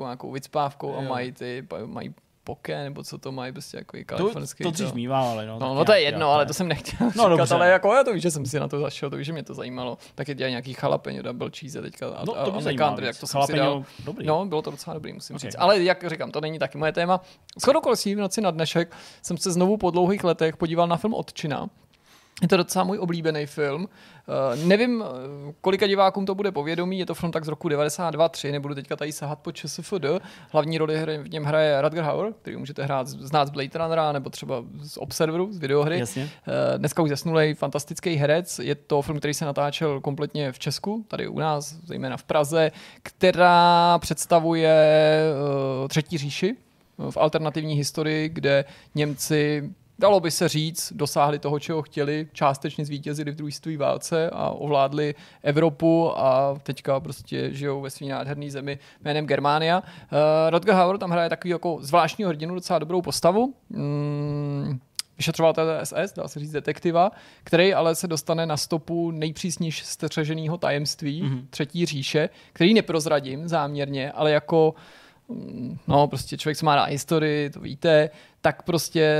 nějakou 0.00 0.32
vycpávkou 0.32 0.96
a 0.96 1.00
mají 1.00 1.32
ty, 1.32 1.66
mají 1.86 2.14
poké, 2.48 2.84
nebo 2.84 3.02
co 3.04 3.18
to 3.18 3.32
mají, 3.32 3.52
prostě 3.52 3.76
jako 3.76 3.96
To, 3.96 4.04
kalifornský. 4.04 4.64
to 4.64 4.70
dřív 4.70 4.92
mývali, 4.92 5.46
no. 5.46 5.52
No, 5.52 5.58
tak 5.68 5.76
no 5.76 5.84
to 5.84 5.92
je 5.92 6.00
jedno, 6.00 6.30
ale 6.32 6.46
to 6.46 6.54
jsem 6.54 6.68
nechtěl 6.68 6.96
No, 7.00 7.10
říkat, 7.10 7.28
dobře. 7.28 7.54
ale 7.54 7.68
jako 7.68 7.94
já 7.94 8.04
to 8.04 8.12
víš, 8.12 8.22
že 8.22 8.30
jsem 8.30 8.46
si 8.46 8.60
na 8.60 8.68
to 8.68 8.80
zašel, 8.80 9.10
to 9.10 9.16
víš, 9.16 9.26
že 9.26 9.32
mě 9.32 9.42
to 9.42 9.54
zajímalo. 9.54 9.98
Taky 10.14 10.34
dělají 10.34 10.52
nějaký 10.52 10.76
jalapeňo 10.82 11.22
double 11.22 11.50
cheese 11.58 11.82
teďka 11.82 12.06
a, 12.08 12.24
No, 12.24 12.38
a, 12.38 12.44
to 12.44 12.54
a 12.54 12.60
McCountry, 12.60 13.06
víc. 13.06 13.06
jak 13.06 13.20
to 13.20 13.26
jsem 13.26 13.42
si 13.42 13.52
dal. 13.56 13.84
Dobrý. 14.04 14.26
No, 14.26 14.46
bylo 14.46 14.62
to 14.62 14.70
docela 14.70 14.94
dobrý, 14.94 15.12
musím 15.12 15.36
Okay. 15.36 15.50
říct. 15.50 15.56
Ale 15.58 15.82
jak 15.82 16.04
říkám, 16.10 16.30
to 16.30 16.40
není 16.40 16.58
taky 16.58 16.78
moje 16.78 16.92
téma. 16.92 17.20
Shodou 17.64 17.78
okolností 17.78 18.14
v 18.14 18.18
noci 18.18 18.40
na 18.40 18.50
dnešek 18.50 18.96
jsem 19.22 19.36
se 19.38 19.52
znovu 19.52 19.76
po 19.76 19.90
dlouhých 19.90 20.24
letech 20.24 20.56
podíval 20.56 20.86
na 20.86 20.96
film 20.96 21.14
Otčina. 21.14 21.66
Je 22.42 22.48
to 22.48 22.56
docela 22.56 22.84
můj 22.84 22.98
oblíbený 22.98 23.46
film. 23.46 23.88
Uh, 24.28 24.64
nevím, 24.64 25.04
eh, 25.06 25.52
kolika 25.60 25.86
divákům 25.86 26.26
to 26.26 26.34
bude 26.34 26.52
povědomí, 26.52 26.98
je 26.98 27.06
to 27.06 27.14
film 27.14 27.32
tak 27.32 27.44
z 27.44 27.48
roku 27.48 27.68
92-3, 27.68 28.52
nebudu 28.52 28.74
teďka 28.74 28.96
tady 28.96 29.12
sahat 29.12 29.38
po 29.38 29.52
ČSFD. 29.52 30.04
Hlavní 30.50 30.78
roli 30.78 30.98
hry, 30.98 31.18
v 31.18 31.30
něm 31.30 31.44
hraje 31.44 31.82
Rutger 31.82 32.04
Hauer, 32.04 32.32
který 32.32 32.56
můžete 32.56 32.84
hrát, 32.84 33.08
znát 33.08 33.48
z 33.48 33.50
Blade 33.50 33.78
Runnera 33.78 34.12
nebo 34.12 34.30
třeba 34.30 34.64
z 34.82 34.96
Observeru, 34.96 35.52
z 35.52 35.58
videohry. 35.58 35.98
Jasně. 35.98 36.30
Eh, 36.74 36.78
Dneska 36.78 37.02
už 37.02 37.08
zesnulej 37.08 37.54
fantastický 37.54 38.14
herec. 38.14 38.58
Je 38.58 38.74
to 38.74 39.02
film, 39.02 39.18
který 39.18 39.34
se 39.34 39.44
natáčel 39.44 40.00
kompletně 40.00 40.52
v 40.52 40.58
Česku, 40.58 41.04
tady 41.08 41.28
u 41.28 41.38
nás, 41.38 41.76
zejména 41.84 42.16
v 42.16 42.22
Praze, 42.22 42.72
která 43.02 43.98
představuje 43.98 44.70
eh, 45.84 45.88
Třetí 45.88 46.18
říši 46.18 46.56
eh, 47.08 47.10
v 47.10 47.16
alternativní 47.16 47.74
historii, 47.74 48.28
kde 48.28 48.64
Němci 48.94 49.70
Dalo 50.00 50.20
by 50.20 50.30
se 50.30 50.48
říct, 50.48 50.92
dosáhli 50.96 51.38
toho, 51.38 51.58
čeho 51.58 51.82
chtěli, 51.82 52.28
částečně 52.32 52.84
zvítězili 52.84 53.30
v 53.30 53.34
druhé 53.34 53.52
světové 53.52 53.76
válce 53.76 54.30
a 54.30 54.50
ovládli 54.50 55.14
Evropu 55.42 56.18
a 56.18 56.58
teďka 56.62 57.00
prostě 57.00 57.54
žijou 57.54 57.80
ve 57.80 57.90
své 57.90 58.06
nádherné 58.06 58.50
zemi 58.50 58.78
jménem 59.04 59.26
Germánia. 59.26 59.78
Uh, 59.78 60.18
Rutger 60.50 60.74
Hauer 60.74 60.98
tam 60.98 61.10
hraje 61.10 61.28
takový 61.28 61.50
jako 61.50 61.78
zvláštního 61.80 62.28
hrdinu, 62.28 62.54
docela 62.54 62.78
dobrou 62.78 63.02
postavu. 63.02 63.54
Mm, 63.70 64.80
vyšetřovatel 65.16 65.80
SS, 65.84 66.12
dá 66.16 66.28
se 66.28 66.40
říct 66.40 66.52
detektiva, 66.52 67.10
který 67.44 67.74
ale 67.74 67.94
se 67.94 68.08
dostane 68.08 68.46
na 68.46 68.56
stopu 68.56 69.10
nejpřísnější 69.10 69.84
střeženého 69.84 70.58
tajemství 70.58 71.22
mm-hmm. 71.22 71.44
třetí 71.50 71.86
říše, 71.86 72.28
který 72.52 72.74
neprozradím 72.74 73.48
záměrně, 73.48 74.12
ale 74.12 74.30
jako 74.30 74.74
mm, 75.28 75.78
no 75.88 76.06
prostě 76.06 76.36
člověk, 76.36 76.58
co 76.58 76.66
má 76.66 76.76
na 76.76 76.84
historii, 76.84 77.50
to 77.50 77.60
víte, 77.60 78.10
tak 78.40 78.62
prostě, 78.62 79.14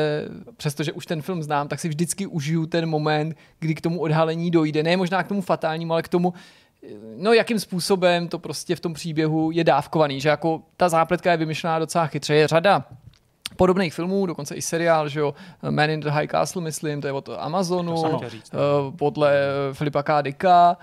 přestože 0.56 0.92
už 0.92 1.06
ten 1.06 1.22
film 1.22 1.42
znám, 1.42 1.68
tak 1.68 1.80
si 1.80 1.88
vždycky 1.88 2.26
užiju 2.26 2.66
ten 2.66 2.86
moment, 2.86 3.36
kdy 3.58 3.74
k 3.74 3.80
tomu 3.80 4.00
odhalení 4.00 4.50
dojde. 4.50 4.82
Ne 4.82 4.96
možná 4.96 5.22
k 5.22 5.28
tomu 5.28 5.40
fatálnímu, 5.40 5.92
ale 5.92 6.02
k 6.02 6.08
tomu, 6.08 6.34
no 7.16 7.32
jakým 7.32 7.60
způsobem 7.60 8.28
to 8.28 8.38
prostě 8.38 8.76
v 8.76 8.80
tom 8.80 8.94
příběhu 8.94 9.50
je 9.50 9.64
dávkovaný, 9.64 10.20
že 10.20 10.28
jako 10.28 10.62
ta 10.76 10.88
zápletka 10.88 11.30
je 11.30 11.36
vymyšlená 11.36 11.78
docela 11.78 12.06
chytře. 12.06 12.34
Je 12.34 12.48
řada 12.48 12.84
podobných 13.56 13.94
filmů, 13.94 14.26
dokonce 14.26 14.54
i 14.54 14.62
seriál, 14.62 15.08
že 15.08 15.20
jo, 15.20 15.34
Man 15.70 15.90
in 15.90 16.00
the 16.00 16.08
High 16.08 16.28
Castle, 16.30 16.62
myslím, 16.62 17.00
to 17.00 17.06
je 17.06 17.12
od 17.12 17.28
Amazonu, 17.38 18.20
říct, 18.26 18.52
no. 18.52 18.60
eh, 18.60 18.96
podle 18.96 19.38
Filipa 19.72 20.02
K. 20.02 20.22
Dicka, 20.22 20.76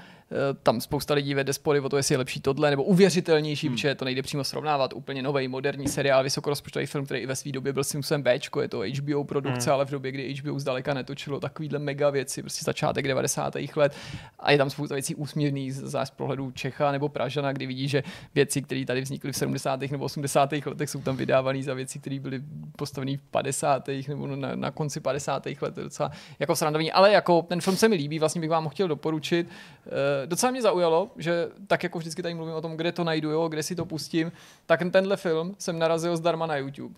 tam 0.64 0.82
spousta 0.82 1.14
lidí 1.14 1.34
vede 1.34 1.54
spory 1.54 1.80
o 1.80 1.90
to, 1.90 1.98
jestli 1.98 2.14
je 2.14 2.18
lepší 2.18 2.42
tohle, 2.42 2.70
nebo 2.70 2.84
uvěřitelnější, 2.84 3.68
hmm. 3.68 3.76
protože 3.76 3.96
to 3.96 4.06
nejde 4.06 4.22
přímo 4.22 4.44
srovnávat. 4.44 4.94
Úplně 4.94 5.24
nový, 5.24 5.48
moderní 5.48 5.88
seriál, 5.88 6.24
vysokorozpočtový 6.24 6.86
film, 6.86 7.06
který 7.06 7.20
i 7.20 7.26
ve 7.26 7.36
své 7.36 7.52
době 7.52 7.74
byl 7.74 7.84
Simpson 7.84 8.24
Bčko, 8.24 8.62
je 8.62 8.68
to 8.68 8.84
HBO 8.98 9.24
produkce, 9.24 9.70
hmm. 9.70 9.74
ale 9.74 9.86
v 9.86 9.90
době, 9.90 10.12
kdy 10.12 10.34
HBO 10.34 10.60
zdaleka 10.60 10.94
netočilo 10.94 11.40
takovýhle 11.40 11.80
mega 11.80 12.10
věci, 12.10 12.42
prostě 12.42 12.66
začátek 12.66 13.08
90. 13.08 13.54
let. 13.76 13.96
A 14.40 14.52
je 14.52 14.58
tam 14.58 14.70
spousta 14.70 14.96
věcí 14.96 15.16
úsměvných, 15.16 15.74
z 15.74 16.10
pohledu 16.16 16.52
Čecha 16.52 16.92
nebo 16.92 17.10
Pražana, 17.10 17.54
kdy 17.54 17.66
vidí, 17.66 17.88
že 17.88 18.04
věci, 18.36 18.62
které 18.62 18.86
tady 18.86 19.02
vznikly 19.02 19.32
v 19.32 19.36
70. 19.36 19.82
nebo 19.82 20.06
80. 20.06 20.52
letech, 20.66 20.90
jsou 20.90 21.02
tam 21.02 21.18
vydávané 21.18 21.64
za 21.64 21.74
věci, 21.74 22.00
které 22.00 22.20
byly 22.20 22.42
postavené 22.76 23.18
v 23.18 23.22
50. 23.22 23.90
nebo 24.08 24.28
na, 24.28 24.56
na 24.56 24.72
konci 24.72 25.00
50. 25.00 25.46
let. 25.46 25.74
To 25.74 25.80
je 25.80 25.84
docela 25.84 26.12
jako 26.40 26.56
srandovní. 26.56 26.92
Ale 26.92 27.12
jako 27.12 27.42
ten 27.42 27.62
film 27.62 27.78
se 27.78 27.90
mi 27.90 27.96
líbí, 27.96 28.20
vlastně 28.20 28.42
bych 28.42 28.50
vám 28.50 28.64
ho 28.64 28.70
chtěl 28.70 28.88
doporučit. 28.88 29.48
E, 29.88 30.15
docela 30.26 30.52
mě 30.52 30.62
zaujalo, 30.62 31.12
že 31.18 31.50
tak 31.68 31.84
jako 31.84 32.00
vždycky 32.00 32.22
tady 32.22 32.34
mluvím 32.34 32.56
o 32.56 32.62
tom, 32.62 32.78
kde 32.78 32.92
to 32.92 33.04
najdu, 33.04 33.32
jo, 33.32 33.48
kde 33.48 33.64
si 33.64 33.76
to 33.76 33.86
pustím, 33.86 34.32
tak 34.66 34.80
tenhle 34.92 35.18
film 35.18 35.56
jsem 35.60 35.80
narazil 35.80 36.18
zdarma 36.18 36.46
na 36.46 36.58
YouTube. 36.58 36.96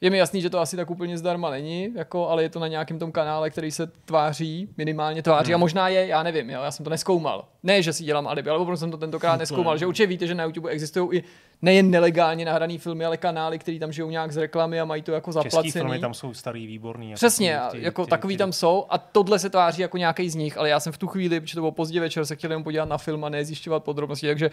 Je 0.00 0.10
mi 0.10 0.18
jasný, 0.18 0.40
že 0.40 0.50
to 0.50 0.58
asi 0.60 0.76
tak 0.76 0.90
úplně 0.90 1.18
zdarma 1.18 1.50
není, 1.50 1.88
jako, 1.94 2.28
ale 2.28 2.42
je 2.42 2.48
to 2.48 2.58
na 2.60 2.68
nějakém 2.68 2.98
tom 2.98 3.12
kanále, 3.12 3.50
který 3.50 3.70
se 3.70 3.86
tváří, 3.86 4.68
minimálně 4.76 5.22
tváří 5.22 5.48
hmm. 5.48 5.54
a 5.54 5.58
možná 5.58 5.88
je, 5.88 6.06
já 6.06 6.22
nevím, 6.22 6.50
jo, 6.50 6.62
já 6.62 6.70
jsem 6.70 6.84
to 6.84 6.90
neskoumal. 6.90 7.44
Ne, 7.62 7.82
že 7.82 7.92
si 7.92 8.04
dělám 8.04 8.26
alibi, 8.26 8.50
ale 8.50 8.58
opravdu 8.58 8.76
jsem 8.76 8.90
to 8.90 8.96
tentokrát 8.96 9.36
neskoumal, 9.38 9.78
že 9.78 9.86
určitě 9.86 10.06
víte, 10.06 10.26
že 10.26 10.34
na 10.34 10.44
YouTube 10.44 10.70
existují 10.70 11.18
i 11.18 11.24
nejen 11.62 11.90
nelegálně 11.90 12.44
nahraný 12.44 12.78
filmy, 12.78 13.04
ale 13.04 13.16
kanály, 13.16 13.58
které 13.58 13.78
tam 13.78 13.92
žijou 13.92 14.10
nějak 14.10 14.32
z 14.32 14.36
reklamy 14.36 14.80
a 14.80 14.84
mají 14.84 15.02
to 15.02 15.12
jako 15.12 15.32
Český 15.32 15.42
zaplacený. 15.50 15.72
filmy 15.72 15.98
tam 15.98 16.14
jsou 16.14 16.34
starý, 16.34 16.66
výborný. 16.66 17.10
jako 17.10 17.16
Přesně, 17.16 17.60
ty- 17.70 17.78
ty- 17.78 17.84
jako 17.84 18.04
ty- 18.04 18.10
takový 18.10 18.34
ty- 18.34 18.38
tam 18.38 18.52
jsou 18.52 18.86
a 18.88 18.98
tohle 18.98 19.38
se 19.38 19.50
tváří 19.50 19.82
jako 19.82 19.96
nějaký 19.96 20.30
z 20.30 20.34
nich, 20.34 20.58
ale 20.58 20.68
já 20.68 20.80
jsem 20.80 20.92
v 20.92 20.98
tu 20.98 21.06
chvíli, 21.06 21.40
protože 21.40 21.54
to 21.54 21.60
bylo 21.60 21.72
pozdě 21.72 22.00
večer, 22.00 22.24
se 22.26 22.36
chtěl 22.36 22.50
jenom 22.50 22.64
podívat 22.64 22.88
na 22.88 22.98
film 22.98 23.24
a 23.24 23.28
ne 23.28 23.44
zjišťovat 23.44 23.84
podrobnosti, 23.84 24.26
takže 24.26 24.50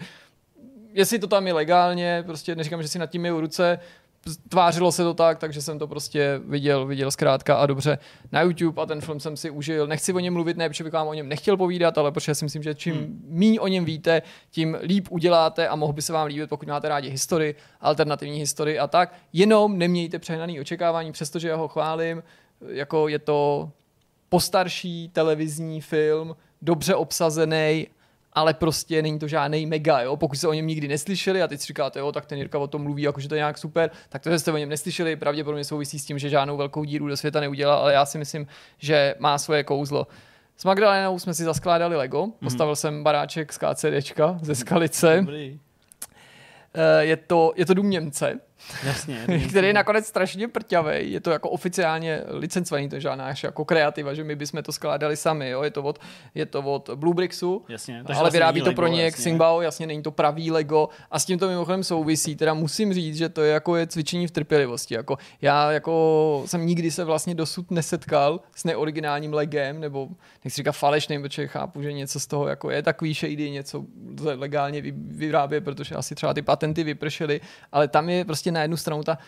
jestli 0.92 1.18
to 1.18 1.26
tam 1.26 1.46
je 1.46 1.52
legálně, 1.52 2.22
prostě 2.26 2.54
neříkám, 2.56 2.82
že 2.82 2.88
si 2.88 2.98
nad 2.98 3.06
tím 3.06 3.24
je 3.24 3.32
ruce, 3.32 3.78
tvářilo 4.48 4.92
se 4.92 5.02
to 5.02 5.14
tak, 5.14 5.38
takže 5.38 5.62
jsem 5.62 5.78
to 5.78 5.88
prostě 5.88 6.40
viděl, 6.44 6.86
viděl 6.86 7.10
zkrátka 7.10 7.56
a 7.56 7.66
dobře 7.66 7.98
na 8.32 8.42
YouTube 8.42 8.82
a 8.82 8.86
ten 8.86 9.00
film 9.00 9.20
jsem 9.20 9.36
si 9.36 9.50
užil. 9.50 9.86
Nechci 9.86 10.12
o 10.12 10.18
něm 10.18 10.34
mluvit, 10.34 10.56
ne, 10.56 10.68
protože 10.68 10.84
bych 10.84 10.92
vám 10.92 11.08
o 11.08 11.14
něm 11.14 11.28
nechtěl 11.28 11.56
povídat, 11.56 11.98
ale 11.98 12.12
protože 12.12 12.34
si 12.34 12.44
myslím, 12.44 12.62
že 12.62 12.74
čím 12.74 12.94
hmm. 12.94 13.22
míň 13.24 13.58
o 13.60 13.68
něm 13.68 13.84
víte, 13.84 14.22
tím 14.50 14.76
líp 14.82 15.08
uděláte 15.10 15.68
a 15.68 15.76
mohl 15.76 15.92
by 15.92 16.02
se 16.02 16.12
vám 16.12 16.26
líbit, 16.26 16.48
pokud 16.48 16.68
máte 16.68 16.88
rádi 16.88 17.10
historii, 17.10 17.54
alternativní 17.80 18.38
historii 18.38 18.78
a 18.78 18.86
tak. 18.86 19.14
Jenom 19.32 19.78
nemějte 19.78 20.18
přehnaný 20.18 20.60
očekávání, 20.60 21.12
přestože 21.12 21.48
já 21.48 21.56
ho 21.56 21.68
chválím, 21.68 22.22
jako 22.68 23.08
je 23.08 23.18
to 23.18 23.70
postarší 24.28 25.08
televizní 25.08 25.80
film, 25.80 26.36
dobře 26.62 26.94
obsazený, 26.94 27.86
ale 28.32 28.54
prostě 28.54 29.02
není 29.02 29.18
to 29.18 29.28
žádný 29.28 29.66
mega, 29.66 30.00
jo? 30.00 30.16
pokud 30.16 30.36
jste 30.36 30.48
o 30.48 30.52
něm 30.52 30.66
nikdy 30.66 30.88
neslyšeli 30.88 31.42
a 31.42 31.48
teď 31.48 31.60
si 31.60 31.66
říkáte, 31.66 31.98
jo, 31.98 32.12
tak 32.12 32.26
ten 32.26 32.38
Jirka 32.38 32.58
o 32.58 32.66
tom 32.66 32.82
mluví, 32.82 33.02
jako 33.02 33.20
že 33.20 33.28
to 33.28 33.34
je 33.34 33.38
nějak 33.38 33.58
super, 33.58 33.90
tak 34.08 34.22
to, 34.22 34.30
že 34.30 34.38
jste 34.38 34.52
o 34.52 34.56
něm 34.56 34.68
neslyšeli, 34.68 35.16
pravděpodobně 35.16 35.64
souvisí 35.64 35.98
s 35.98 36.04
tím, 36.04 36.18
že 36.18 36.28
žádnou 36.28 36.56
velkou 36.56 36.84
díru 36.84 37.08
do 37.08 37.16
světa 37.16 37.40
neudělal, 37.40 37.78
ale 37.78 37.92
já 37.92 38.06
si 38.06 38.18
myslím, 38.18 38.46
že 38.78 39.14
má 39.18 39.38
svoje 39.38 39.64
kouzlo. 39.64 40.06
S 40.56 40.64
Magdalenou 40.64 41.18
jsme 41.18 41.34
si 41.34 41.44
zaskládali 41.44 41.96
Lego, 41.96 42.26
postavil 42.40 42.76
jsem 42.76 43.02
baráček 43.04 43.52
z 43.52 43.58
KCDčka 43.58 44.38
ze 44.42 44.54
Skalice. 44.54 45.16
Dobrý. 45.20 45.60
Eh, 46.74 47.04
Je 47.04 47.16
to, 47.16 47.52
je 47.56 47.66
to 47.66 47.74
dům 47.74 47.90
Němce, 47.90 48.40
Jasně. 48.84 49.26
který 49.48 49.66
je 49.66 49.72
nakonec 49.72 50.06
strašně 50.06 50.48
prťavý. 50.48 51.12
Je 51.12 51.20
to 51.20 51.30
jako 51.30 51.50
oficiálně 51.50 52.22
licencovaný, 52.28 52.88
to 52.88 52.94
je 52.94 53.00
žádná 53.00 53.34
jako 53.42 53.64
kreativa, 53.64 54.14
že 54.14 54.24
my 54.24 54.36
bychom 54.36 54.62
to 54.62 54.72
skládali 54.72 55.16
sami. 55.16 55.50
Jo? 55.50 55.62
Je, 55.62 55.70
to 55.70 55.82
od, 55.82 55.98
je 56.34 56.46
to 56.46 56.62
od 56.62 56.90
Bluebrixu, 56.94 57.64
Jasně. 57.68 57.96
ale 57.96 58.04
vlastně 58.08 58.30
vyrábí 58.30 58.62
to 58.62 58.72
pro 58.72 58.84
Lego, 58.84 58.96
ně 58.96 59.04
jasně. 59.04 59.16
Xingbao, 59.16 59.60
jasně 59.60 59.86
není 59.86 60.02
to 60.02 60.10
pravý 60.10 60.50
Lego 60.50 60.88
a 61.10 61.18
s 61.18 61.24
tím 61.24 61.38
to 61.38 61.48
mimochodem 61.48 61.84
souvisí. 61.84 62.36
Teda 62.36 62.54
musím 62.54 62.94
říct, 62.94 63.16
že 63.16 63.28
to 63.28 63.42
je 63.42 63.52
jako 63.52 63.76
je 63.76 63.86
cvičení 63.86 64.26
v 64.26 64.30
trpělivosti. 64.30 64.94
Jako 64.94 65.18
já 65.42 65.72
jako 65.72 66.42
jsem 66.46 66.66
nikdy 66.66 66.90
se 66.90 67.04
vlastně 67.04 67.34
dosud 67.34 67.70
nesetkal 67.70 68.40
s 68.54 68.64
neoriginálním 68.64 69.34
Legem, 69.34 69.80
nebo 69.80 70.08
nechci 70.44 70.56
říkat 70.56 70.72
falešným, 70.72 71.22
protože 71.22 71.46
chápu, 71.46 71.82
že 71.82 71.92
něco 71.92 72.20
z 72.20 72.26
toho 72.26 72.48
jako 72.48 72.70
je 72.70 72.82
takový 72.82 73.14
shady, 73.14 73.50
něco 73.50 73.84
legálně 74.36 74.80
vy- 74.80 74.94
vyrábět, 74.96 75.60
protože 75.60 75.94
asi 75.94 76.14
třeba 76.14 76.34
ty 76.34 76.42
patenty 76.42 76.84
vypršely, 76.84 77.40
ale 77.72 77.88
tam 77.88 78.08
je 78.08 78.24
prostě 78.24 78.51
na 78.52 78.62
jednu 78.62 78.76
stranu 78.76 79.02
ta 79.02 79.18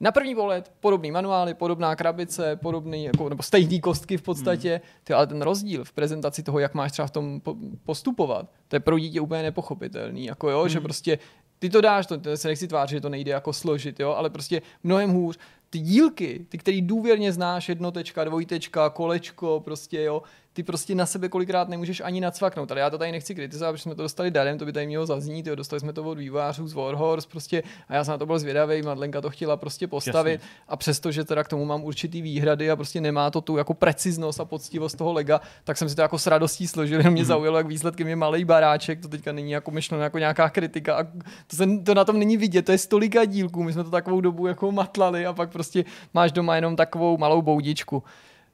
na 0.00 0.12
první 0.12 0.34
pohled 0.34 0.72
podobný 0.80 1.10
manuály, 1.10 1.54
podobná 1.54 1.96
krabice, 1.96 2.56
podobný, 2.56 3.04
jako, 3.04 3.28
nebo 3.28 3.42
stejný 3.42 3.80
kostky 3.80 4.16
v 4.16 4.22
podstatě, 4.22 4.70
hmm. 4.70 4.80
ty, 5.04 5.12
ale 5.12 5.26
ten 5.26 5.42
rozdíl 5.42 5.84
v 5.84 5.92
prezentaci 5.92 6.42
toho, 6.42 6.58
jak 6.58 6.74
máš 6.74 6.92
třeba 6.92 7.08
v 7.08 7.10
tom 7.10 7.40
po- 7.40 7.56
postupovat, 7.84 8.50
to 8.68 8.76
je 8.76 8.80
pro 8.80 8.98
dítě 8.98 9.20
úplně 9.20 9.42
nepochopitelný, 9.42 10.24
jako 10.24 10.50
jo, 10.50 10.60
hmm. 10.60 10.68
že 10.68 10.80
prostě 10.80 11.18
ty 11.58 11.70
to 11.70 11.80
dáš, 11.80 12.06
to, 12.06 12.18
to 12.18 12.36
se 12.36 12.48
nechci 12.48 12.68
tvářit, 12.68 12.96
že 12.96 13.00
to 13.00 13.08
nejde 13.08 13.32
jako 13.32 13.52
složit, 13.52 14.00
jo, 14.00 14.10
ale 14.10 14.30
prostě 14.30 14.62
mnohem 14.84 15.10
hůř. 15.10 15.38
Ty 15.70 15.78
dílky, 15.78 16.46
ty, 16.48 16.58
který 16.58 16.82
důvěrně 16.82 17.32
znáš, 17.32 17.68
jednotečka, 17.68 18.24
dvojtečka, 18.24 18.90
kolečko, 18.90 19.62
prostě 19.64 20.02
jo, 20.02 20.22
ty 20.56 20.62
prostě 20.62 20.94
na 20.94 21.06
sebe 21.06 21.28
kolikrát 21.28 21.68
nemůžeš 21.68 22.00
ani 22.04 22.20
nacvaknout. 22.20 22.70
Ale 22.70 22.80
já 22.80 22.90
to 22.90 22.98
tady 22.98 23.12
nechci 23.12 23.34
kritizovat, 23.34 23.72
protože 23.72 23.82
jsme 23.82 23.94
to 23.94 24.02
dostali 24.02 24.30
darem, 24.30 24.58
to 24.58 24.64
by 24.64 24.72
tady 24.72 24.86
mělo 24.86 25.06
zaznít, 25.06 25.46
jo, 25.46 25.54
dostali 25.54 25.80
jsme 25.80 25.92
to 25.92 26.02
od 26.04 26.18
vývářů 26.18 26.68
z 26.68 26.72
Warhorse 26.72 27.28
prostě 27.28 27.62
a 27.88 27.94
já 27.94 28.04
jsem 28.04 28.12
na 28.12 28.18
to 28.18 28.26
byl 28.26 28.38
zvědavý, 28.38 28.82
Madlenka 28.82 29.20
to 29.20 29.30
chtěla 29.30 29.56
prostě 29.56 29.86
postavit 29.86 30.32
Jasně. 30.32 30.48
a 30.68 30.76
přesto, 30.76 31.12
že 31.12 31.24
teda 31.24 31.44
k 31.44 31.48
tomu 31.48 31.64
mám 31.64 31.84
určitý 31.84 32.22
výhrady 32.22 32.70
a 32.70 32.76
prostě 32.76 33.00
nemá 33.00 33.30
to 33.30 33.40
tu 33.40 33.56
jako 33.56 33.74
preciznost 33.74 34.40
a 34.40 34.44
poctivost 34.44 34.98
toho 34.98 35.12
lega, 35.12 35.40
tak 35.64 35.76
jsem 35.78 35.88
si 35.88 35.96
to 35.96 36.02
jako 36.02 36.18
s 36.18 36.26
radostí 36.26 36.66
složil, 36.68 36.98
mě 36.98 37.10
Mhm. 37.10 37.24
zaujalo, 37.24 37.56
jak 37.56 37.66
výsledkem 37.66 38.08
je 38.08 38.16
malý 38.16 38.44
baráček, 38.44 39.00
to 39.00 39.08
teďka 39.08 39.32
není 39.32 39.50
jako 39.50 39.70
myšleno 39.70 40.02
jako 40.04 40.18
nějaká 40.18 40.50
kritika 40.50 40.96
a 40.96 41.04
to, 41.46 41.56
se, 41.56 41.64
to 41.84 41.94
na 41.94 42.04
tom 42.04 42.18
není 42.18 42.36
vidět, 42.36 42.62
to 42.64 42.72
je 42.72 42.78
stolika 42.78 43.24
dílků, 43.24 43.62
my 43.62 43.72
jsme 43.72 43.84
to 43.84 43.90
takovou 43.90 44.20
dobu 44.20 44.46
jako 44.46 44.72
matlali 44.72 45.26
a 45.26 45.32
pak 45.32 45.50
prostě 45.52 45.84
máš 46.14 46.32
doma 46.32 46.56
jenom 46.56 46.76
takovou 46.76 47.18
malou 47.18 47.42
boudičku. 47.42 48.02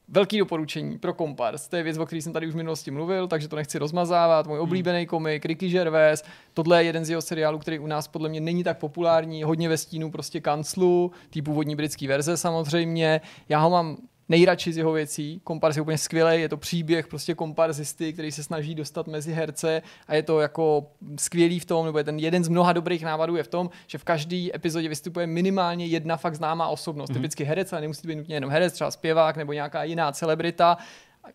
Velký 0.07 0.37
doporučení 0.37 0.97
pro 0.97 1.13
Kompars. 1.13 1.67
To 1.67 1.75
je 1.75 1.83
věc, 1.83 1.97
o 1.97 2.05
které 2.05 2.21
jsem 2.21 2.33
tady 2.33 2.47
už 2.47 2.53
v 2.53 2.57
minulosti 2.57 2.91
mluvil, 2.91 3.27
takže 3.27 3.47
to 3.47 3.55
nechci 3.55 3.77
rozmazávat. 3.77 4.47
Můj 4.47 4.59
oblíbený 4.59 5.05
komik, 5.05 5.45
Ricky 5.45 5.69
Gervais. 5.69 6.23
Tohle 6.53 6.83
je 6.83 6.85
jeden 6.85 7.05
z 7.05 7.09
jeho 7.09 7.21
seriálů, 7.21 7.59
který 7.59 7.79
u 7.79 7.87
nás 7.87 8.07
podle 8.07 8.29
mě 8.29 8.41
není 8.41 8.63
tak 8.63 8.77
populární. 8.77 9.43
Hodně 9.43 9.69
ve 9.69 9.77
stínu 9.77 10.11
prostě 10.11 10.41
kanclu, 10.41 11.11
tý 11.29 11.41
původní 11.41 11.75
britský 11.75 12.07
verze 12.07 12.37
samozřejmě. 12.37 13.21
Já 13.49 13.59
ho 13.59 13.69
mám 13.69 13.97
nejradši 14.29 14.73
z 14.73 14.77
jeho 14.77 14.91
věcí. 14.91 15.41
Kompars 15.43 15.75
je 15.75 15.81
úplně 15.81 15.97
skvělý, 15.97 16.41
je 16.41 16.49
to 16.49 16.57
příběh 16.57 17.07
prostě 17.07 17.35
komparzisty, 17.35 18.13
který 18.13 18.31
se 18.31 18.43
snaží 18.43 18.75
dostat 18.75 19.07
mezi 19.07 19.33
herce 19.33 19.81
a 20.07 20.15
je 20.15 20.23
to 20.23 20.39
jako 20.39 20.91
skvělý 21.19 21.59
v 21.59 21.65
tom, 21.65 21.85
nebo 21.85 21.97
je 21.97 22.03
ten 22.03 22.19
jeden 22.19 22.43
z 22.43 22.47
mnoha 22.47 22.73
dobrých 22.73 23.03
návadů 23.03 23.35
je 23.35 23.43
v 23.43 23.47
tom, 23.47 23.69
že 23.87 23.97
v 23.97 24.03
každé 24.03 24.47
epizodě 24.55 24.89
vystupuje 24.89 25.27
minimálně 25.27 25.85
jedna 25.85 26.17
fakt 26.17 26.35
známá 26.35 26.67
osobnost. 26.67 27.09
Mm-hmm. 27.09 27.13
Typicky 27.13 27.43
herec, 27.43 27.73
ale 27.73 27.81
nemusí 27.81 28.01
to 28.01 28.07
být 28.07 28.15
nutně 28.15 28.35
jenom 28.35 28.49
herec, 28.49 28.73
třeba 28.73 28.91
zpěvák 28.91 29.37
nebo 29.37 29.53
nějaká 29.53 29.83
jiná 29.83 30.11
celebrita, 30.11 30.77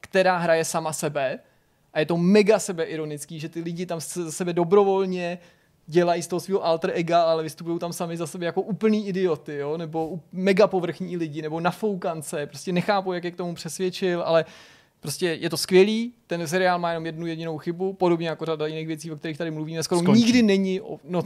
která 0.00 0.36
hraje 0.36 0.64
sama 0.64 0.92
sebe. 0.92 1.38
A 1.92 2.00
je 2.00 2.06
to 2.06 2.16
mega 2.16 2.58
sebeironický, 2.58 3.40
že 3.40 3.48
ty 3.48 3.60
lidi 3.60 3.86
tam 3.86 4.00
za 4.00 4.32
sebe 4.32 4.52
dobrovolně 4.52 5.38
dělají 5.90 6.22
z 6.22 6.26
toho 6.26 6.40
svého 6.40 6.64
alter 6.64 6.92
ega, 6.94 7.22
ale 7.22 7.42
vystupují 7.42 7.78
tam 7.78 7.92
sami 7.92 8.16
za 8.16 8.26
sebe 8.26 8.46
jako 8.46 8.60
úplný 8.62 9.08
idioty, 9.08 9.56
jo? 9.56 9.76
nebo 9.76 10.20
mega 10.32 10.66
povrchní 10.66 11.16
lidi, 11.16 11.42
nebo 11.42 11.60
nafoukance, 11.60 12.46
prostě 12.46 12.72
nechápu, 12.72 13.12
jak 13.12 13.24
je 13.24 13.30
k 13.30 13.36
tomu 13.36 13.54
přesvědčil, 13.54 14.22
ale 14.22 14.44
prostě 15.00 15.26
je 15.26 15.50
to 15.50 15.56
skvělý, 15.56 16.12
ten 16.28 16.48
seriál 16.48 16.78
má 16.78 16.90
jenom 16.90 17.06
jednu 17.06 17.26
jedinou 17.26 17.58
chybu, 17.58 17.92
podobně 17.92 18.28
jako 18.28 18.44
řada 18.44 18.66
jiných 18.66 18.86
věcí, 18.86 19.10
o 19.10 19.16
kterých 19.16 19.38
tady 19.38 19.50
mluvíme. 19.50 19.82
Skoro 19.82 20.00
Skončí. 20.00 20.22
nikdy 20.22 20.42
není, 20.42 20.80
no, 21.04 21.22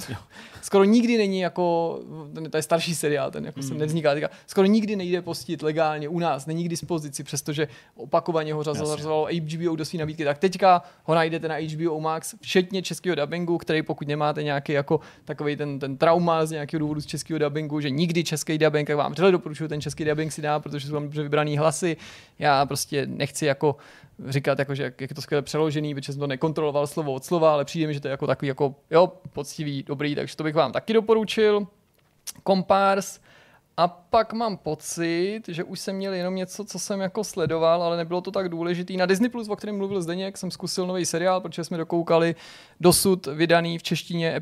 skoro 0.62 0.84
nikdy 0.84 1.18
není 1.18 1.40
jako, 1.40 1.98
ten, 2.34 2.50
to 2.50 2.56
je 2.56 2.62
starší 2.62 2.94
seriál, 2.94 3.30
ten 3.30 3.46
jako 3.46 3.60
mm. 3.60 3.68
se 3.68 3.74
nevzniká, 3.74 4.14
teďka, 4.14 4.30
skoro 4.46 4.66
nikdy 4.66 4.96
nejde 4.96 5.22
postit 5.22 5.62
legálně 5.62 6.08
u 6.08 6.18
nás, 6.18 6.46
není 6.46 6.64
k 6.64 6.68
dispozici, 6.68 7.24
přestože 7.24 7.68
opakovaně 7.94 8.54
ho 8.54 8.62
řazovalo 8.62 9.28
HBO 9.40 9.76
do 9.76 9.84
své 9.84 9.98
nabídky, 9.98 10.24
tak 10.24 10.38
teďka 10.38 10.82
ho 11.04 11.14
najdete 11.14 11.48
na 11.48 11.56
HBO 11.56 12.00
Max, 12.00 12.34
včetně 12.40 12.82
českého 12.82 13.16
dubbingu, 13.16 13.58
který 13.58 13.82
pokud 13.82 14.08
nemáte 14.08 14.42
nějaký 14.42 14.72
jako 14.72 15.00
takový 15.24 15.56
ten, 15.56 15.78
ten 15.78 15.96
trauma 15.96 16.46
z 16.46 16.50
nějakého 16.50 16.78
důvodu 16.78 17.00
z 17.00 17.06
českého 17.06 17.38
dubbingu, 17.38 17.80
že 17.80 17.90
nikdy 17.90 18.24
český 18.24 18.58
dubbing, 18.58 18.86
tak 18.86 18.96
vám 18.96 19.12
vřele 19.12 19.32
doporučuji 19.32 19.68
ten 19.68 19.80
český 19.80 20.04
dubbing 20.04 20.32
si 20.32 20.42
dá, 20.42 20.60
protože 20.60 20.86
jsou 20.86 20.92
tam 20.92 21.02
dobře 21.02 21.22
vybraný 21.22 21.58
hlasy. 21.58 21.96
Já 22.38 22.66
prostě 22.66 23.06
nechci 23.06 23.46
jako 23.46 23.61
říkat, 24.28 24.58
jako, 24.58 24.74
že 24.74 24.82
jak, 24.82 25.00
je 25.00 25.08
to 25.08 25.22
skvěle 25.22 25.42
přeložený, 25.42 25.94
protože 25.94 26.12
jsem 26.12 26.20
to 26.20 26.26
nekontroloval 26.26 26.86
slovo 26.86 27.12
od 27.12 27.24
slova, 27.24 27.52
ale 27.52 27.64
přijde 27.64 27.86
mi, 27.86 27.94
že 27.94 28.00
to 28.00 28.08
je 28.08 28.10
jako 28.10 28.26
takový 28.26 28.48
jako, 28.48 28.74
jo, 28.90 29.12
poctivý, 29.32 29.82
dobrý, 29.82 30.14
takže 30.14 30.36
to 30.36 30.44
bych 30.44 30.54
vám 30.54 30.72
taky 30.72 30.92
doporučil. 30.92 31.66
Compars. 32.46 33.20
A 33.76 33.88
pak 33.88 34.32
mám 34.32 34.56
pocit, 34.56 35.40
že 35.48 35.64
už 35.64 35.80
jsem 35.80 35.96
měl 35.96 36.12
jenom 36.12 36.34
něco, 36.34 36.64
co 36.64 36.78
jsem 36.78 37.00
jako 37.00 37.24
sledoval, 37.24 37.82
ale 37.82 37.96
nebylo 37.96 38.20
to 38.20 38.30
tak 38.30 38.48
důležitý. 38.48 38.96
Na 38.96 39.06
Disney+, 39.06 39.30
Plus, 39.30 39.48
o 39.48 39.56
kterém 39.56 39.76
mluvil 39.76 40.02
Zdeněk, 40.02 40.38
jsem 40.38 40.50
zkusil 40.50 40.86
nový 40.86 41.06
seriál, 41.06 41.40
protože 41.40 41.64
jsme 41.64 41.78
dokoukali 41.78 42.34
dosud 42.80 43.26
vydaný 43.26 43.78
v 43.78 43.82
češtině 43.82 44.34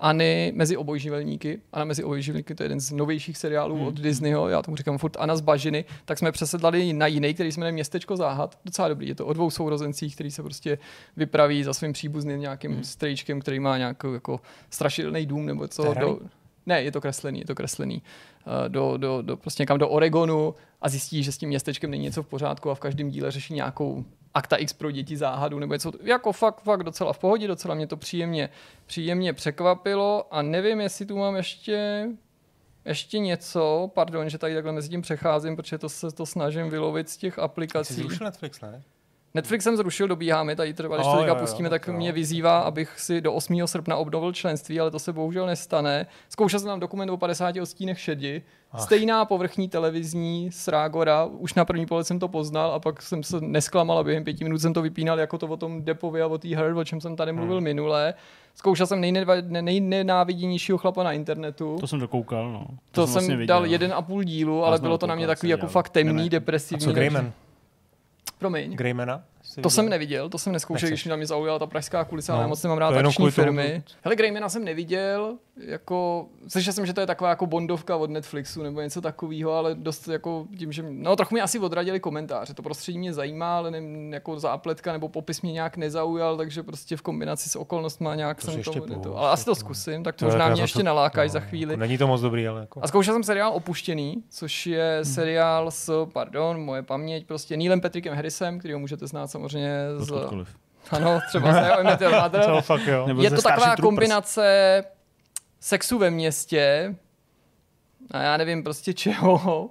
epizodyAny 0.00 0.52
mezi 0.54 0.76
obojživelníky. 0.76 1.60
Ana 1.72 1.84
mezi 1.84 2.04
obojživelníky, 2.04 2.54
to 2.54 2.62
je 2.62 2.64
jeden 2.64 2.80
z 2.80 2.92
novějších 2.92 3.36
seriálů 3.36 3.74
hmm. 3.74 3.86
od 3.86 3.94
Disneyho, 3.94 4.48
já 4.48 4.62
tomu 4.62 4.76
říkám 4.76 4.98
furt 4.98 5.16
Ana 5.18 5.36
z 5.36 5.40
Bažiny, 5.40 5.84
tak 6.04 6.18
jsme 6.18 6.32
přesedlali 6.32 6.92
na 6.92 7.06
jiný, 7.06 7.34
který 7.34 7.52
jsme 7.52 7.60
jmenuje 7.60 7.72
Městečko 7.72 8.16
záhad. 8.16 8.58
Docela 8.64 8.88
dobrý, 8.88 9.08
je 9.08 9.14
to 9.14 9.26
o 9.26 9.32
dvou 9.32 9.50
sourozencích, 9.50 10.14
který 10.14 10.30
se 10.30 10.42
prostě 10.42 10.78
vypraví 11.16 11.64
za 11.64 11.74
svým 11.74 11.92
příbuzným 11.92 12.40
nějakým 12.40 12.72
hmm. 12.72 12.84
strejčkem, 12.84 13.40
který 13.40 13.60
má 13.60 13.78
nějaký 13.78 14.06
jako 14.12 14.40
strašidelný 14.70 15.26
dům 15.26 15.46
nebo 15.46 15.68
co. 15.68 15.94
Do, 15.94 16.18
ne, 16.66 16.82
je 16.82 16.92
to 16.92 17.00
kreslený, 17.00 17.38
je 17.38 17.46
to 17.46 17.54
kreslený. 17.54 18.02
Eh, 18.46 18.68
do, 18.68 18.96
do, 18.96 19.22
do, 19.22 19.36
prostě 19.36 19.62
někam 19.62 19.78
do 19.78 19.88
Oregonu 19.88 20.54
a 20.82 20.88
zjistí, 20.88 21.22
že 21.22 21.32
s 21.32 21.38
tím 21.38 21.48
městečkem 21.48 21.90
není 21.90 22.02
něco 22.02 22.22
v 22.22 22.26
pořádku 22.26 22.70
a 22.70 22.74
v 22.74 22.80
každém 22.80 23.10
díle 23.10 23.30
řeší 23.30 23.54
nějakou 23.54 24.04
akta 24.34 24.56
X 24.56 24.72
pro 24.72 24.90
děti 24.90 25.16
záhadu, 25.16 25.58
nebo 25.58 25.74
něco 25.74 25.92
jako 26.02 26.32
fakt, 26.32 26.60
fakt 26.60 26.82
docela 26.82 27.12
v 27.12 27.18
pohodě, 27.18 27.46
docela 27.46 27.74
mě 27.74 27.86
to 27.86 27.96
příjemně, 27.96 28.48
příjemně 28.86 29.32
překvapilo 29.32 30.34
a 30.34 30.42
nevím, 30.42 30.80
jestli 30.80 31.06
tu 31.06 31.18
mám 31.18 31.36
ještě 31.36 32.06
ještě 32.84 33.18
něco, 33.18 33.90
pardon, 33.94 34.28
že 34.28 34.38
tady 34.38 34.54
takhle 34.54 34.72
mezi 34.72 34.88
tím 34.88 35.02
přecházím, 35.02 35.56
protože 35.56 35.78
to 35.78 35.88
se 35.88 36.10
to 36.10 36.26
snažím 36.26 36.70
vylovit 36.70 37.08
z 37.08 37.16
těch 37.16 37.38
aplikací. 37.38 37.94
Jsi 37.94 38.00
zrušil 38.00 38.24
Netflix, 38.24 38.60
ne? 38.60 38.82
Netflix 39.34 39.64
jsem 39.64 39.76
zrušil, 39.76 40.08
dobíháme, 40.08 40.56
tady 40.56 40.74
třeba, 40.74 40.96
když 40.96 41.06
to 41.06 41.12
oh, 41.12 41.38
pustíme, 41.38 41.66
jo, 41.66 41.70
tak 41.70 41.86
jo, 41.86 41.92
mě 41.92 42.12
vyzývá, 42.12 42.60
abych 42.60 43.00
si 43.00 43.20
do 43.20 43.32
8. 43.32 43.66
srpna 43.66 43.96
obnovil 43.96 44.32
členství, 44.32 44.80
ale 44.80 44.90
to 44.90 44.98
se 44.98 45.12
bohužel 45.12 45.46
nestane. 45.46 46.06
Zkoušel 46.28 46.60
jsem 46.60 46.68
tam 46.68 46.80
dokument 46.80 47.10
o 47.10 47.16
50 47.16 47.56
odstínech 47.56 48.00
šedi, 48.00 48.42
Ach. 48.72 48.80
stejná 48.80 49.24
povrchní 49.24 49.68
televizní 49.68 50.50
srágora, 50.52 51.24
už 51.24 51.54
na 51.54 51.64
první 51.64 51.86
pohled 51.86 52.06
jsem 52.06 52.18
to 52.18 52.28
poznal 52.28 52.72
a 52.72 52.78
pak 52.78 53.02
jsem 53.02 53.22
se 53.22 53.40
nesklamal 53.40 53.98
a 53.98 54.04
během 54.04 54.24
pěti 54.24 54.44
minut 54.44 54.58
jsem 54.58 54.72
to 54.72 54.82
vypínal 54.82 55.20
jako 55.20 55.38
to 55.38 55.46
o 55.46 55.56
tom 55.56 55.82
Depovi 55.82 56.22
a 56.22 56.26
o 56.26 56.38
té 56.38 56.56
her, 56.56 56.76
o 56.76 56.84
čem 56.84 57.00
jsem 57.00 57.16
tady 57.16 57.32
mluvil 57.32 57.56
hmm. 57.56 57.64
minule. 57.64 58.14
Zkoušel 58.54 58.86
jsem 58.86 59.00
nejnenáviděnějšího 59.50 60.78
chlapa 60.78 61.02
na 61.02 61.12
internetu. 61.12 61.76
To 61.80 61.86
jsem 61.86 62.00
dokoukal, 62.00 62.52
no. 62.52 62.66
To, 62.66 63.00
to 63.00 63.06
jsem, 63.06 63.12
vlastně 63.12 63.46
dal 63.46 63.66
jeden 63.66 63.92
a 63.92 64.02
půl 64.02 64.24
dílu, 64.24 64.64
ale 64.64 64.78
bylo 64.78 64.98
to 64.98 65.06
na 65.06 65.14
mě 65.14 65.26
takový 65.26 65.50
jako 65.50 65.66
fakt 65.66 65.88
temný, 65.88 66.28
depresivní. 66.28 66.86
A 66.86 66.88
co 66.88 66.92
Greyman? 66.92 67.32
Promiň. 68.40 68.72
Greymana? 68.76 69.22
To 69.60 69.70
jsem 69.70 69.88
neviděl, 69.88 70.28
to 70.28 70.38
jsem 70.38 70.52
neskoušel, 70.52 70.88
když 70.88 71.04
mě 71.04 71.26
zaujala 71.26 71.58
ta 71.58 71.66
pražská 71.66 72.04
kulisa, 72.04 72.32
no, 72.32 72.38
ale 72.38 72.48
moc 72.48 72.62
nemám 72.62 72.78
rád 72.78 72.94
akční 72.96 73.30
firmy. 73.30 73.82
Hele, 74.02 74.16
Greymana 74.16 74.48
jsem 74.48 74.64
neviděl, 74.64 75.38
jako, 75.56 76.26
slyšel 76.48 76.72
jsem, 76.72 76.86
že 76.86 76.92
to 76.92 77.00
je 77.00 77.06
taková 77.06 77.30
jako 77.30 77.46
bondovka 77.46 77.96
od 77.96 78.10
Netflixu 78.10 78.62
nebo 78.62 78.80
něco 78.80 79.00
takového, 79.00 79.52
ale 79.52 79.74
dost 79.74 80.08
jako 80.08 80.46
tím, 80.58 80.72
že, 80.72 80.84
no 80.88 81.16
trochu 81.16 81.34
mi 81.34 81.40
asi 81.40 81.58
odradili 81.58 82.00
komentáře, 82.00 82.54
to 82.54 82.62
prostředí 82.62 82.98
mě 82.98 83.12
zajímá, 83.12 83.56
ale 83.56 83.70
ne, 83.70 83.80
jako 84.14 84.40
zápletka 84.40 84.92
nebo 84.92 85.08
popis 85.08 85.42
mě 85.42 85.52
nějak 85.52 85.76
nezaujal, 85.76 86.36
takže 86.36 86.62
prostě 86.62 86.96
v 86.96 87.02
kombinaci 87.02 87.48
s 87.48 87.56
okolnostmi 87.56 88.08
nějak 88.14 88.40
to 88.40 88.50
jsem 88.50 88.62
to, 88.62 88.72
to, 88.72 88.98
to, 89.00 89.16
ale 89.16 89.30
asi 89.30 89.44
to 89.44 89.54
zkusím, 89.54 90.04
tak 90.04 90.16
to 90.16 90.24
možná 90.24 90.48
mě 90.48 90.62
ještě 90.62 90.82
nalákají 90.82 91.28
no, 91.28 91.32
za 91.32 91.40
chvíli. 91.40 91.76
Není 91.76 91.98
to 91.98 92.06
moc 92.06 92.20
dobrý, 92.20 92.48
ale 92.48 92.60
jako. 92.60 92.80
A 92.82 92.88
zkoušel 92.88 93.14
jsem 93.14 93.22
seriál 93.22 93.52
Opuštěný, 93.52 94.22
což 94.28 94.66
je 94.66 94.94
hmm. 94.94 95.04
seriál 95.04 95.70
s, 95.70 96.06
pardon, 96.12 96.64
moje 96.64 96.82
paměť, 96.82 97.26
prostě 97.26 97.56
Neilem 97.56 97.80
Patrickem 97.80 98.14
Harrisem, 98.14 98.58
který 98.58 98.74
ho 98.74 98.80
můžete 98.80 99.06
znát 99.06 99.29
samozřejmě 99.30 99.74
z... 99.98 100.12
Ano, 100.90 101.20
třeba 101.28 101.52
z 101.52 101.56
Emmett 101.78 102.00
Mother. 102.22 102.44
Je 103.20 103.30
to 103.30 103.42
taková 103.42 103.76
kombinace 103.76 104.84
sexu 105.60 105.98
ve 105.98 106.10
městě, 106.10 106.94
a 108.10 108.22
já 108.22 108.36
nevím 108.36 108.62
prostě 108.62 108.94
čeho, 108.94 109.70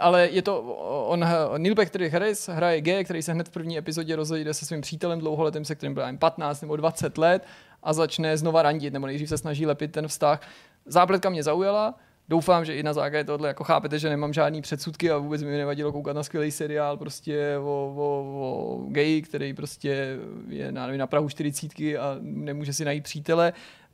ale 0.00 0.28
je 0.28 0.42
to, 0.42 0.62
on, 1.08 1.24
Neil 1.58 1.74
Patrick 1.74 2.12
Harris 2.12 2.48
hraje 2.48 2.80
G, 2.80 3.04
který 3.04 3.22
se 3.22 3.32
hned 3.32 3.48
v 3.48 3.50
první 3.50 3.78
epizodě 3.78 4.16
rozejde 4.16 4.54
se 4.54 4.66
svým 4.66 4.80
přítelem 4.80 5.18
dlouholetým, 5.18 5.64
se 5.64 5.74
kterým 5.74 5.94
byl 5.94 6.04
15 6.18 6.60
nebo 6.60 6.76
20 6.76 7.18
let 7.18 7.46
a 7.82 7.92
začne 7.92 8.36
znova 8.36 8.62
randit, 8.62 8.92
nebo 8.92 9.06
nejdřív 9.06 9.28
se 9.28 9.38
snaží 9.38 9.66
lepit 9.66 9.92
ten 9.92 10.08
vztah. 10.08 10.40
Zápletka 10.86 11.30
mě 11.30 11.42
zaujala, 11.42 11.94
doufám, 12.28 12.64
že 12.64 12.74
i 12.74 12.82
na 12.82 12.92
základě 12.92 13.24
tohle 13.24 13.48
jako 13.48 13.64
chápete, 13.64 13.98
že 13.98 14.08
nemám 14.08 14.32
žádný 14.32 14.62
předsudky 14.62 15.10
a 15.10 15.18
vůbec 15.18 15.42
mi 15.42 15.56
nevadilo 15.56 15.92
koukat 15.92 16.16
na 16.16 16.22
skvělý 16.22 16.50
seriál 16.50 16.96
prostě 16.96 17.58
o, 17.58 17.94
o, 17.96 18.24
o 18.40 18.86
gay, 18.88 19.22
který 19.22 19.54
prostě 19.54 20.16
je 20.48 20.72
na, 20.72 20.86
na 20.86 21.06
Prahu 21.06 21.28
40 21.28 21.72
a 21.78 22.16
nemůže 22.20 22.72
si 22.72 22.84
najít 22.84 23.04
přítele. 23.04 23.52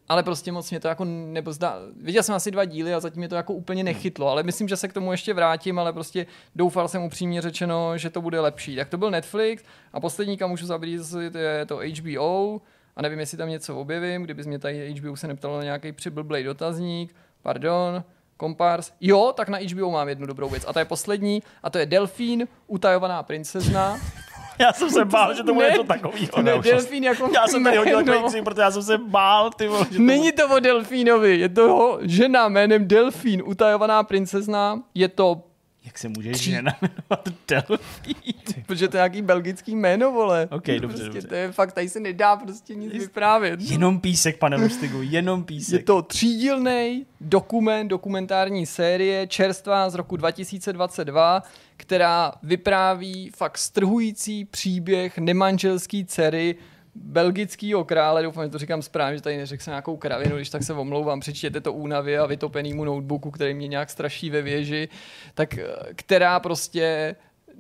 Ale 0.09 0.23
prostě 0.23 0.53
moc 0.53 0.71
mě 0.71 0.81
to 0.81 0.89
jako 0.89 1.05
nepozdá. 1.05 1.79
Viděl 1.97 2.23
jsem 2.23 2.35
asi 2.35 2.51
dva 2.51 2.65
díly 2.65 2.95
a 2.95 3.01
zatím 3.01 3.21
mě 3.21 3.29
to 3.29 3.35
jako 3.35 3.53
úplně 3.53 3.85
nechytlo, 3.85 4.29
ale 4.29 4.43
myslím, 4.43 4.69
že 4.69 4.77
se 4.77 4.89
k 4.89 4.93
tomu 4.93 5.13
ještě 5.13 5.35
vrátím, 5.35 5.79
ale 5.79 5.93
prostě 5.93 6.27
doufal 6.57 6.89
jsem 6.89 7.03
upřímně 7.03 7.43
řečeno, 7.43 7.99
že 7.99 8.11
to 8.11 8.21
bude 8.21 8.41
lepší. 8.41 8.77
Tak 8.77 8.89
to 8.89 8.99
byl 8.99 9.11
Netflix 9.11 9.65
a 9.93 10.01
poslední, 10.01 10.37
kam 10.37 10.51
můžu 10.51 10.67
zabít, 10.67 11.01
je 11.39 11.67
to 11.67 11.81
HBO 12.01 12.61
a 12.97 13.03
nevím, 13.03 13.21
jestli 13.21 13.39
tam 13.39 13.49
něco 13.49 13.77
objevím, 13.77 14.23
kdyby 14.23 14.43
mě 14.43 14.59
tady 14.59 14.95
HBO 14.95 15.17
se 15.17 15.29
neptalo 15.29 15.57
na 15.57 15.65
nějaký 15.65 15.93
přiblblej 15.93 16.45
dotazník, 16.45 17.15
pardon, 17.43 18.05
Kompars. 18.41 18.93
Jo, 19.01 19.33
tak 19.37 19.49
na 19.49 19.59
HBO 19.59 19.91
mám 19.91 20.09
jednu 20.09 20.27
dobrou 20.27 20.49
věc 20.49 20.65
a 20.69 20.73
to 20.73 20.79
je 20.79 20.85
poslední 20.85 21.43
a 21.63 21.71
to 21.71 21.79
je 21.79 21.87
Delfín, 21.87 22.49
utajovaná 22.67 23.23
princezna. 23.23 24.01
já 24.59 24.73
jsem 24.73 24.91
se 24.91 25.05
bál, 25.05 25.35
že 25.35 25.43
to 25.43 25.55
bude 25.55 25.71
něco 25.71 25.85
takového. 25.85 26.43
Ne, 26.43 26.59
delfín 26.59 27.05
jako 27.05 27.31
Já 27.35 27.47
jsem 27.47 27.65
tady 27.65 27.77
hodil 27.77 28.05
takový 28.05 28.43
protože 28.43 28.63
já 28.63 28.71
jsem 28.71 28.83
se 28.83 28.99
bál. 28.99 29.51
Ty 29.51 29.69
vole, 29.69 29.87
že 29.91 29.97
to 29.97 30.03
Není 30.03 30.33
to 30.33 30.49
o 30.49 30.59
delfínovi, 30.59 31.39
je 31.39 31.49
to 31.49 31.99
žena 32.03 32.49
jménem 32.49 32.89
Delfín, 32.89 33.43
utajovaná 33.47 34.03
princezna. 34.03 34.83
Je 34.95 35.09
to 35.09 35.43
jak 35.85 35.99
se 35.99 36.09
může 36.09 36.33
Tři... 36.33 36.51
žena 36.51 36.73
jmenovat 36.83 37.29
Delfín? 37.49 38.35
Protože 38.67 38.89
to 38.89 38.97
je 38.97 38.99
nějaký 38.99 39.23
belgický 39.23 39.77
jméno, 39.77 40.13
vole. 40.13 40.49
Ok, 40.51 40.67
dobře, 40.67 40.81
prostě, 40.81 41.05
dobře. 41.05 41.29
To 41.29 41.35
je 41.35 41.53
fakt, 41.53 41.73
tady 41.73 41.89
se 41.89 42.01
nedá 42.01 42.37
prostě 42.37 42.75
nic 42.75 42.93
Jest... 42.93 43.07
vyprávět. 43.07 43.61
Jenom 43.61 44.01
písek, 44.01 44.39
pane 44.39 44.57
Lustigu, 44.57 45.03
jenom 45.03 45.45
písek. 45.45 45.81
Je 45.81 45.85
to 45.85 46.03
třídílný 46.03 47.07
dokument, 47.21 47.89
dokumentární 47.89 48.67
série, 48.67 49.27
čerstvá 49.27 49.91
z 49.91 49.95
roku 49.95 50.17
2022, 50.17 51.43
která 51.77 52.33
vypráví 52.43 53.31
fakt 53.37 53.59
strhující 53.59 54.45
příběh 54.45 55.19
nemanželský 55.19 56.05
dcery 56.05 56.57
belgického 56.95 57.85
krále, 57.85 58.23
doufám, 58.23 58.45
že 58.45 58.51
to 58.51 58.59
říkám 58.59 58.83
správně, 58.83 59.17
že 59.17 59.23
tady 59.23 59.37
neřekl 59.37 59.63
se 59.63 59.71
nějakou 59.71 59.97
kravinu, 59.97 60.37
když 60.37 60.51
tak 60.51 60.63
se 60.63 60.73
omlouvám, 60.73 61.21
přečtěte 61.21 61.61
to 61.61 61.73
únavě 61.73 62.19
a 62.19 62.27
vytopenýmu 62.27 62.85
notebooku, 62.85 63.31
který 63.31 63.55
mě 63.55 63.69
nějak 63.69 63.91
straší 63.91 64.31
ve 64.31 64.43
věži, 64.43 64.89
tak 65.35 65.59
která 65.95 66.41
prostě 66.41 67.17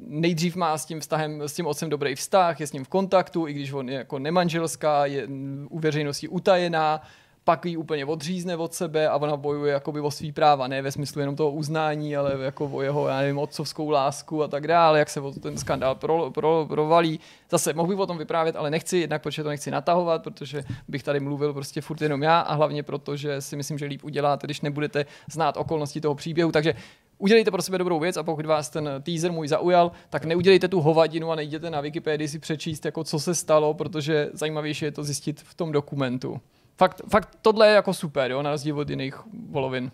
nejdřív 0.07 0.57
má 0.57 0.78
s 0.78 0.86
tím 0.86 1.01
vztahem, 1.01 1.43
s 1.43 1.52
tím 1.52 1.66
otcem 1.66 1.90
dobrý 1.90 2.15
vztah, 2.15 2.61
je 2.61 2.66
s 2.66 2.73
ním 2.73 2.85
v 2.85 2.89
kontaktu, 2.89 3.48
i 3.48 3.52
když 3.52 3.73
on 3.73 3.89
je 3.89 3.94
jako 3.94 4.19
nemanželská, 4.19 5.07
je 5.07 5.28
u 5.69 5.78
veřejnosti 5.78 6.28
utajená, 6.28 7.02
pak 7.45 7.65
ji 7.65 7.77
úplně 7.77 8.05
odřízne 8.05 8.57
od 8.57 8.75
sebe 8.75 9.09
a 9.09 9.17
ona 9.17 9.37
bojuje 9.37 9.73
jakoby 9.73 10.01
o 10.01 10.11
svý 10.11 10.33
práva, 10.33 10.69
ne 10.69 10.83
ve 10.83 10.93
smyslu 10.93 11.21
jenom 11.21 11.37
toho 11.37 11.51
uznání, 11.51 12.17
ale 12.17 12.33
jako 12.41 12.71
o 12.73 12.83
jeho, 12.83 13.09
já 13.09 13.17
nevím, 13.17 13.39
otcovskou 13.39 13.91
lásku 13.91 14.43
a 14.43 14.49
tak 14.49 14.67
dále, 14.67 14.99
jak 14.99 15.11
se 15.11 15.21
ten 15.43 15.59
skandál 15.59 15.95
pro, 15.95 16.31
pro, 16.31 16.67
provalí. 16.69 17.21
Zase 17.51 17.73
mohu 17.73 17.89
bych 17.89 17.99
o 17.99 18.07
tom 18.07 18.19
vyprávět, 18.19 18.57
ale 18.57 18.71
nechci, 18.71 18.99
jednak 18.99 19.23
protože 19.23 19.43
to 19.43 19.49
nechci 19.49 19.71
natahovat, 19.71 20.23
protože 20.23 20.62
bych 20.89 21.03
tady 21.03 21.21
mluvil 21.21 21.53
prostě 21.53 21.81
furt 21.81 22.03
jenom 22.03 22.23
já 22.23 22.41
a 22.41 22.55
hlavně 22.55 22.83
proto, 22.83 23.17
že 23.17 23.41
si 23.41 23.57
myslím, 23.57 23.79
že 23.79 23.87
líp 23.87 24.05
uděláte, 24.05 24.47
když 24.47 24.61
nebudete 24.61 25.07
znát 25.31 25.57
okolnosti 25.57 26.01
toho 26.01 26.15
příběhu. 26.15 26.53
Takže 26.53 26.75
udělejte 27.19 27.51
pro 27.51 27.62
sebe 27.62 27.79
dobrou 27.79 28.01
věc 28.01 28.17
a 28.17 28.23
pokud 28.23 28.47
vás 28.47 28.71
ten 28.71 28.91
teaser 29.03 29.33
můj 29.33 29.49
zaujal, 29.49 29.93
tak 30.11 30.25
neudělejte 30.25 30.69
tu 30.69 30.81
hovadinu 30.81 31.31
a 31.31 31.35
nejděte 31.35 31.71
na 31.71 31.81
Wikipedii 31.81 32.29
si 32.29 32.39
přečíst, 32.39 32.85
jako 32.85 33.05
co 33.05 33.21
se 33.21 33.35
stalo, 33.35 33.75
protože 33.75 34.31
zajímavější 34.33 34.85
je 34.85 34.93
to 34.93 35.05
zjistit 35.05 35.41
v 35.41 35.55
tom 35.55 35.73
dokumentu. 35.73 36.41
Fakt, 36.78 37.01
fakt 37.10 37.38
tohle 37.42 37.68
je 37.68 37.74
jako 37.74 37.94
super, 37.94 38.30
jo, 38.30 38.42
na 38.42 38.51
rozdíl 38.51 38.78
od 38.78 38.90
jiných 38.90 39.14
volovin. 39.51 39.90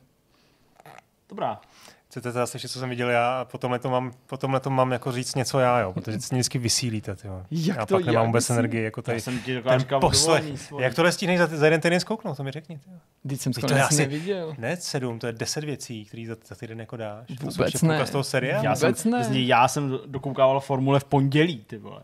Dobrá. 1.29 1.61
Chcete 2.09 2.33
zase, 2.33 2.59
co 2.59 2.79
jsem 2.81 2.89
viděl 2.89 3.11
já 3.11 3.41
a 3.41 3.45
potom 3.45 3.79
to 3.79 3.91
mám, 3.91 4.13
potom 4.27 4.61
to 4.63 4.71
mám 4.71 4.93
jako 4.93 5.13
říct 5.13 5.35
něco 5.35 5.59
já, 5.59 5.79
jo, 5.81 5.93
protože 5.93 6.21
se 6.21 6.35
vždycky 6.35 6.59
vysílíte, 6.59 7.17
jo. 7.25 7.43
Jak 7.51 7.77
já 7.77 7.87
to, 7.87 7.95
pak 7.95 8.05
nemám 8.05 8.15
jak 8.23 8.27
vůbec 8.27 8.45
vysílí? 8.45 8.59
energii, 8.59 8.83
jako 8.85 9.03
tady 9.03 9.17
Já 9.17 9.21
jsem 9.21 9.39
ti 9.39 9.63
ten 9.63 9.81
říkal 9.81 10.01
poslech. 10.01 10.45
Jak 10.79 10.95
to 10.95 11.03
nestihneš 11.03 11.39
za, 11.39 11.47
za 11.47 11.67
jeden 11.67 11.81
týden 11.81 12.01
zkouknout, 12.01 12.37
to 12.37 12.45
mi 12.45 12.51
řekni. 12.51 12.79
tyjo. 12.79 12.97
Vždyť 13.25 13.41
jsem 13.41 13.53
to 13.53 13.61
to 13.61 13.75
je 13.75 13.83
asi 13.83 13.95
asi- 13.95 14.03
neviděl. 14.03 14.55
Ne 14.59 14.77
sedm, 14.77 15.19
to 15.19 15.27
je 15.27 15.33
deset 15.33 15.65
věcí, 15.65 16.05
které 16.05 16.25
za, 16.29 16.37
za 16.47 16.55
týden 16.55 16.81
jako 16.81 16.97
dáš. 16.97 17.27
to 17.29 17.47
Vůbec 17.47 17.73
jsou 17.79 17.87
ne. 17.87 18.07
z 18.07 18.11
toho 18.11 18.25
seriálu. 18.25 18.65
Já 18.65 18.77
jsem, 18.77 18.89
Vůbec 18.89 19.05
ne. 19.05 19.25
z 19.25 19.29
ní- 19.31 19.47
já 19.47 19.69
jsem 19.69 19.99
dokoukával 20.07 20.61
formule 20.61 21.01
v 21.01 21.05
pondělí, 21.05 21.65
ty 21.67 21.79
vole. 21.79 22.03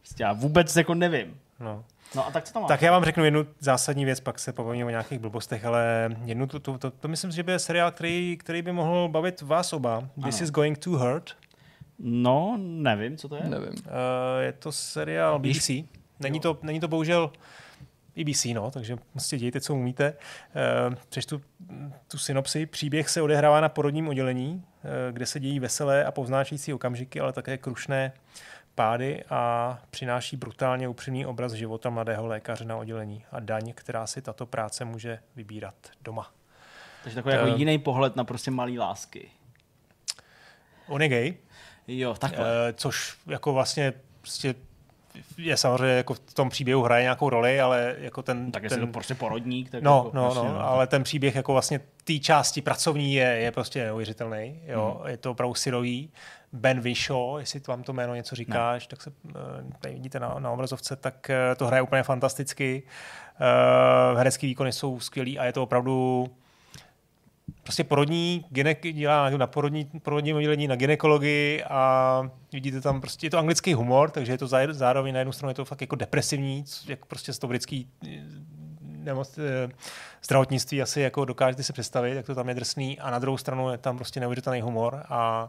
Prostě 0.00 0.22
já 0.22 0.32
vůbec 0.32 0.76
jako 0.76 0.94
nevím. 0.94 1.40
No. 1.60 1.84
No 2.14 2.26
a 2.26 2.30
tak 2.30 2.44
co 2.44 2.52
tam 2.52 2.62
máš? 2.62 2.68
Tak 2.68 2.82
já 2.82 2.92
vám 2.92 3.04
řeknu 3.04 3.24
jednu 3.24 3.46
zásadní 3.58 4.04
věc, 4.04 4.20
pak 4.20 4.38
se 4.38 4.52
pobavíme 4.52 4.84
o 4.84 4.90
nějakých 4.90 5.18
blbostech, 5.18 5.64
ale 5.64 6.10
jednu 6.24 6.46
tu, 6.46 6.58
tu, 6.58 6.78
to, 6.78 6.90
to, 6.90 7.08
myslím, 7.08 7.30
že 7.30 7.42
by 7.42 7.52
je 7.52 7.58
seriál, 7.58 7.90
který, 7.90 8.36
který 8.40 8.62
by 8.62 8.72
mohl 8.72 9.08
bavit 9.08 9.42
vás 9.42 9.72
oba. 9.72 10.08
This 10.24 10.36
Ano. 10.36 10.44
is 10.44 10.50
going 10.50 10.78
to 10.78 10.90
hurt. 10.90 11.36
No, 11.98 12.56
nevím, 12.60 13.16
co 13.16 13.28
to 13.28 13.36
je. 13.36 13.42
Nevím. 13.44 13.68
Uh, 13.68 13.74
je 14.40 14.52
to 14.52 14.72
seriál 14.72 15.38
BBC. 15.38 15.70
Není 16.20 16.40
to, 16.40 16.58
není 16.62 16.80
to 16.80 16.88
bohužel 16.88 17.30
BBC, 18.16 18.44
no, 18.54 18.70
takže 18.70 18.96
prostě 19.12 19.38
dějte, 19.38 19.60
co 19.60 19.74
umíte. 19.74 20.14
Uh, 20.88 20.94
přečtu 21.08 21.42
tu 22.08 22.18
synopsi. 22.18 22.66
Příběh 22.66 23.08
se 23.08 23.22
odehrává 23.22 23.60
na 23.60 23.68
porodním 23.68 24.08
oddělení, 24.08 24.52
uh, 24.54 24.90
kde 25.12 25.26
se 25.26 25.40
dějí 25.40 25.60
veselé 25.60 26.04
a 26.04 26.10
povznášející 26.12 26.72
okamžiky, 26.72 27.20
ale 27.20 27.32
také 27.32 27.58
krušné 27.58 28.12
pády 28.74 29.24
a 29.30 29.78
přináší 29.90 30.36
brutálně 30.36 30.88
upřímný 30.88 31.26
obraz 31.26 31.52
života 31.52 31.90
mladého 31.90 32.26
lékaře 32.26 32.64
na 32.64 32.76
oddělení 32.76 33.24
a 33.32 33.40
daň, 33.40 33.72
která 33.74 34.06
si 34.06 34.22
tato 34.22 34.46
práce 34.46 34.84
může 34.84 35.18
vybírat 35.36 35.74
doma. 36.02 36.32
Takže 37.02 37.14
takový 37.14 37.34
jako 37.34 37.46
Eh. 37.46 37.54
jiný 37.58 37.78
pohled 37.78 38.16
na 38.16 38.24
prostě 38.24 38.50
malý 38.50 38.78
lásky. 38.78 39.30
On 40.88 41.02
je 41.02 41.08
gay, 41.08 41.34
Jo, 41.88 42.14
takhle. 42.14 42.46
Eh, 42.68 42.72
což 42.72 43.16
jako 43.26 43.52
vlastně 43.52 43.92
prostě 44.20 44.54
je 45.38 45.56
samozřejmě 45.56 45.96
jako 45.96 46.14
v 46.14 46.34
tom 46.34 46.48
příběhu 46.48 46.82
hraje 46.82 47.02
nějakou 47.02 47.30
roli, 47.30 47.60
ale 47.60 47.96
jako 47.98 48.22
ten... 48.22 48.52
tak 48.52 48.62
ten, 48.68 48.80
to 48.80 48.86
prostě 48.86 49.14
porodník, 49.14 49.70
tak 49.70 49.82
No, 49.82 50.02
jako, 50.06 50.16
no, 50.16 50.24
jasně, 50.24 50.48
no, 50.48 50.68
ale 50.68 50.86
ten 50.86 51.02
příběh 51.02 51.34
jako 51.34 51.52
vlastně 51.52 51.80
té 52.04 52.18
části 52.18 52.62
pracovní 52.62 53.14
je, 53.14 53.26
je 53.26 53.52
prostě 53.52 53.84
neuvěřitelný. 53.84 54.60
Jo? 54.66 54.96
Hmm. 55.00 55.10
Je 55.10 55.16
to 55.16 55.30
opravdu 55.30 55.54
syrový. 55.54 56.10
Ben 56.52 56.80
Wishaw, 56.80 57.38
jestli 57.38 57.60
vám 57.68 57.82
to 57.82 57.92
jméno 57.92 58.14
něco 58.14 58.36
říkáš, 58.36 58.86
tak 58.86 59.02
se 59.02 59.12
eh, 59.28 59.32
tady 59.80 59.94
vidíte 59.94 60.20
na, 60.20 60.34
na 60.38 60.50
obrazovce, 60.50 60.96
tak 60.96 61.30
eh, 61.30 61.54
to 61.54 61.66
hraje 61.66 61.82
úplně 61.82 62.02
fantasticky. 62.02 62.82
Uh, 64.12 64.18
herecký 64.18 64.46
výkony 64.46 64.72
jsou 64.72 65.00
skvělý 65.00 65.38
a 65.38 65.44
je 65.44 65.52
to 65.52 65.62
opravdu 65.62 66.26
prostě 67.70 67.84
porodní, 67.84 68.44
gynek, 68.50 68.92
dělá 68.92 69.30
na 69.30 69.46
porodní, 69.46 69.84
porodním 70.02 70.36
oddělení 70.36 70.68
na 70.68 70.76
ginekologii 70.76 71.64
a 71.64 72.30
vidíte 72.52 72.80
tam 72.80 73.00
prostě, 73.00 73.26
je 73.26 73.30
to 73.30 73.38
anglický 73.38 73.74
humor, 73.74 74.10
takže 74.10 74.32
je 74.32 74.38
to 74.38 74.46
zá- 74.46 74.72
zároveň 74.72 75.14
na 75.14 75.18
jednu 75.18 75.32
stranu 75.32 75.50
je 75.50 75.54
to 75.54 75.64
fakt 75.64 75.80
jako 75.80 75.96
depresivní, 75.96 76.64
co- 76.64 76.90
jak 76.90 77.06
prostě 77.06 77.32
z 77.32 77.38
toho 77.38 77.48
britský 77.48 77.88
eh, 78.08 78.22
nemoc, 78.82 79.38
eh, 79.38 79.68
zdravotnictví 80.24 80.82
asi 80.82 81.00
jako 81.00 81.24
dokážete 81.24 81.62
si 81.62 81.72
představit, 81.72 82.14
jak 82.14 82.26
to 82.26 82.34
tam 82.34 82.48
je 82.48 82.54
drsný 82.54 82.98
a 82.98 83.10
na 83.10 83.18
druhou 83.18 83.38
stranu 83.38 83.70
je 83.70 83.78
tam 83.78 83.96
prostě 83.96 84.20
neuvěřitelný 84.20 84.60
humor 84.60 85.02
a 85.08 85.48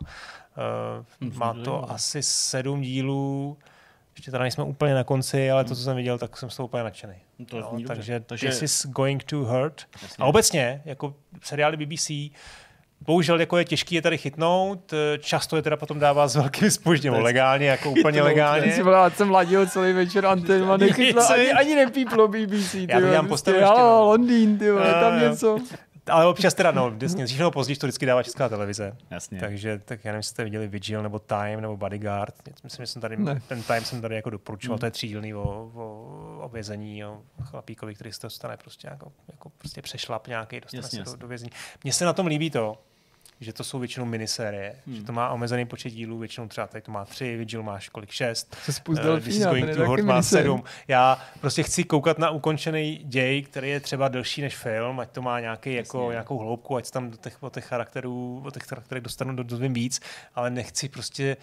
uh, 1.21 1.33
má 1.33 1.53
to 1.53 1.91
asi 1.91 2.23
sedm 2.23 2.81
dílů, 2.81 3.57
ještě 4.15 4.31
teda 4.31 4.41
nejsme 4.41 4.63
úplně 4.63 4.93
na 4.93 5.03
konci, 5.03 5.51
ale 5.51 5.63
to, 5.63 5.75
co 5.75 5.81
jsem 5.81 5.95
viděl, 5.95 6.17
tak 6.17 6.37
jsem 6.37 6.49
z 6.49 6.55
toho 6.55 6.67
úplně 6.67 6.83
nadšený. 6.83 7.15
No 7.41 7.45
to 7.45 7.57
Jo, 7.57 7.69
zní 7.73 7.83
takže, 7.83 8.19
Takže- 8.19 8.47
This 8.47 8.61
is 8.61 8.85
going 8.85 9.23
to 9.23 9.37
hurt. 9.37 9.81
Jasně. 10.01 10.15
A 10.23 10.25
obecně, 10.25 10.81
jako 10.85 11.13
seriály 11.43 11.77
BBC, 11.77 12.11
bohužel 13.01 13.39
jako 13.39 13.57
je 13.57 13.65
těžký 13.65 13.95
je 13.95 14.01
tady 14.01 14.17
chytnout, 14.17 14.93
eh, 14.93 15.17
často 15.17 15.55
je 15.55 15.61
teda 15.61 15.77
potom 15.77 15.99
dává 15.99 16.27
s 16.27 16.35
velkým 16.35 16.71
spožděním, 16.71 17.19
úplně 17.23 17.65
jako 17.65 17.91
úplně 17.91 18.21
legálně. 18.21 18.83
Vole, 18.83 18.97
já 18.97 19.09
jsem 19.09 19.31
ladil 19.31 19.67
celý 19.67 19.93
večer 19.93 20.25
anténu 20.25 20.71
a 20.71 20.77
nechytla, 20.77 21.27
ani, 21.27 21.51
ani 21.51 21.75
nepíplo 21.75 22.27
BBC. 22.27 22.71
Ty 22.71 22.87
Já 22.89 22.99
to 22.99 23.07
dělám 23.07 23.27
prostě, 23.27 23.51
postavu 23.51 23.57
ještě, 23.57 23.65
Halo, 23.81 23.99
no. 23.99 24.05
Londýn, 24.05 24.57
ty 24.57 24.71
vole, 24.71 24.93
tam 24.93 25.19
něco. 25.19 25.57
Ale 26.07 26.25
občas 26.25 26.53
teda, 26.53 26.71
no, 26.71 26.91
vždycky, 26.91 27.23
dřív 27.23 27.39
nebo 27.39 27.51
později 27.51 27.77
to 27.77 27.87
vždycky 27.87 28.05
dává 28.05 28.23
česká 28.23 28.49
televize. 28.49 28.97
Jasně. 29.09 29.39
Takže 29.39 29.81
tak 29.85 30.05
já 30.05 30.11
nevím, 30.11 30.19
jestli 30.19 30.29
jste 30.29 30.43
viděli 30.43 30.67
Vigil 30.67 31.03
nebo 31.03 31.19
Time 31.19 31.61
nebo 31.61 31.77
Bodyguard. 31.77 32.35
Myslím, 32.63 32.83
že 32.83 32.87
jsem 32.87 33.01
tady, 33.01 33.17
Ne. 33.17 33.41
ten 33.47 33.63
Time 33.63 33.85
jsem 33.85 34.01
tady 34.01 34.15
jako 34.15 34.29
doporučoval, 34.29 34.79
to 34.79 34.85
je 34.85 34.91
třídílný 34.91 35.33
o, 35.33 35.41
o, 35.41 36.39
o 36.45 36.49
vězení, 36.49 37.05
o 37.05 37.21
chlapíkovi, 37.43 37.95
který 37.95 38.11
se 38.11 38.19
dostane 38.23 38.57
prostě 38.57 38.87
jako, 38.87 39.11
jako 39.31 39.49
prostě 39.49 39.81
přešlap 39.81 40.27
nějaký, 40.27 40.59
dostane 40.59 40.81
Jasně, 40.83 41.05
se 41.05 41.11
do, 41.11 41.17
do 41.17 41.27
vězení. 41.27 41.51
Mně 41.83 41.93
se 41.93 42.05
na 42.05 42.13
tom 42.13 42.25
líbí 42.27 42.51
to, 42.51 42.77
že 43.41 43.53
to 43.53 43.63
jsou 43.63 43.79
většinou 43.79 44.05
minisérie, 44.05 44.75
Hmm. 44.87 44.95
že 44.95 45.03
to 45.03 45.11
má 45.11 45.29
omezený 45.29 45.65
počet 45.65 45.89
dílů, 45.89 46.17
většinou 46.17 46.47
třeba 46.47 46.67
tady 46.67 46.81
to 46.81 46.91
má 46.91 47.05
tři, 47.05 47.37
Vigil 47.37 47.63
máš 47.63 47.89
kolik, 47.89 48.11
šest. 48.11 48.57
Eh, 48.61 48.65
This 48.65 48.77
is 49.35 49.45
going 49.45 49.75
to 49.75 50.03
má 50.03 50.21
sedm. 50.21 50.63
Já 50.87 51.21
prostě 51.41 51.63
chci 51.63 51.83
koukat 51.83 52.17
na 52.19 52.29
ukončený 52.29 53.01
děj, 53.03 53.41
který 53.41 53.69
je 53.69 53.79
třeba 53.79 54.07
delší 54.07 54.41
než 54.41 54.55
film, 54.57 54.99
ať 54.99 55.11
to 55.11 55.21
má 55.21 55.39
nějaký, 55.39 55.73
jako, 55.73 55.97
Jasně. 56.01 56.11
nějakou 56.11 56.37
hloubku, 56.37 56.75
ať 56.75 56.91
tam 56.91 57.09
do 57.11 57.17
těch, 57.17 57.43
o 57.43 57.49
těch 57.49 57.65
charakterů, 57.65 58.43
o 58.45 58.51
těch 58.51 58.63
charakterech 58.63 59.03
dostanu 59.03 59.35
do, 59.35 59.43
dozvím 59.43 59.73
víc, 59.73 59.99
ale 60.35 60.49
nechci 60.49 60.89
prostě 60.89 61.37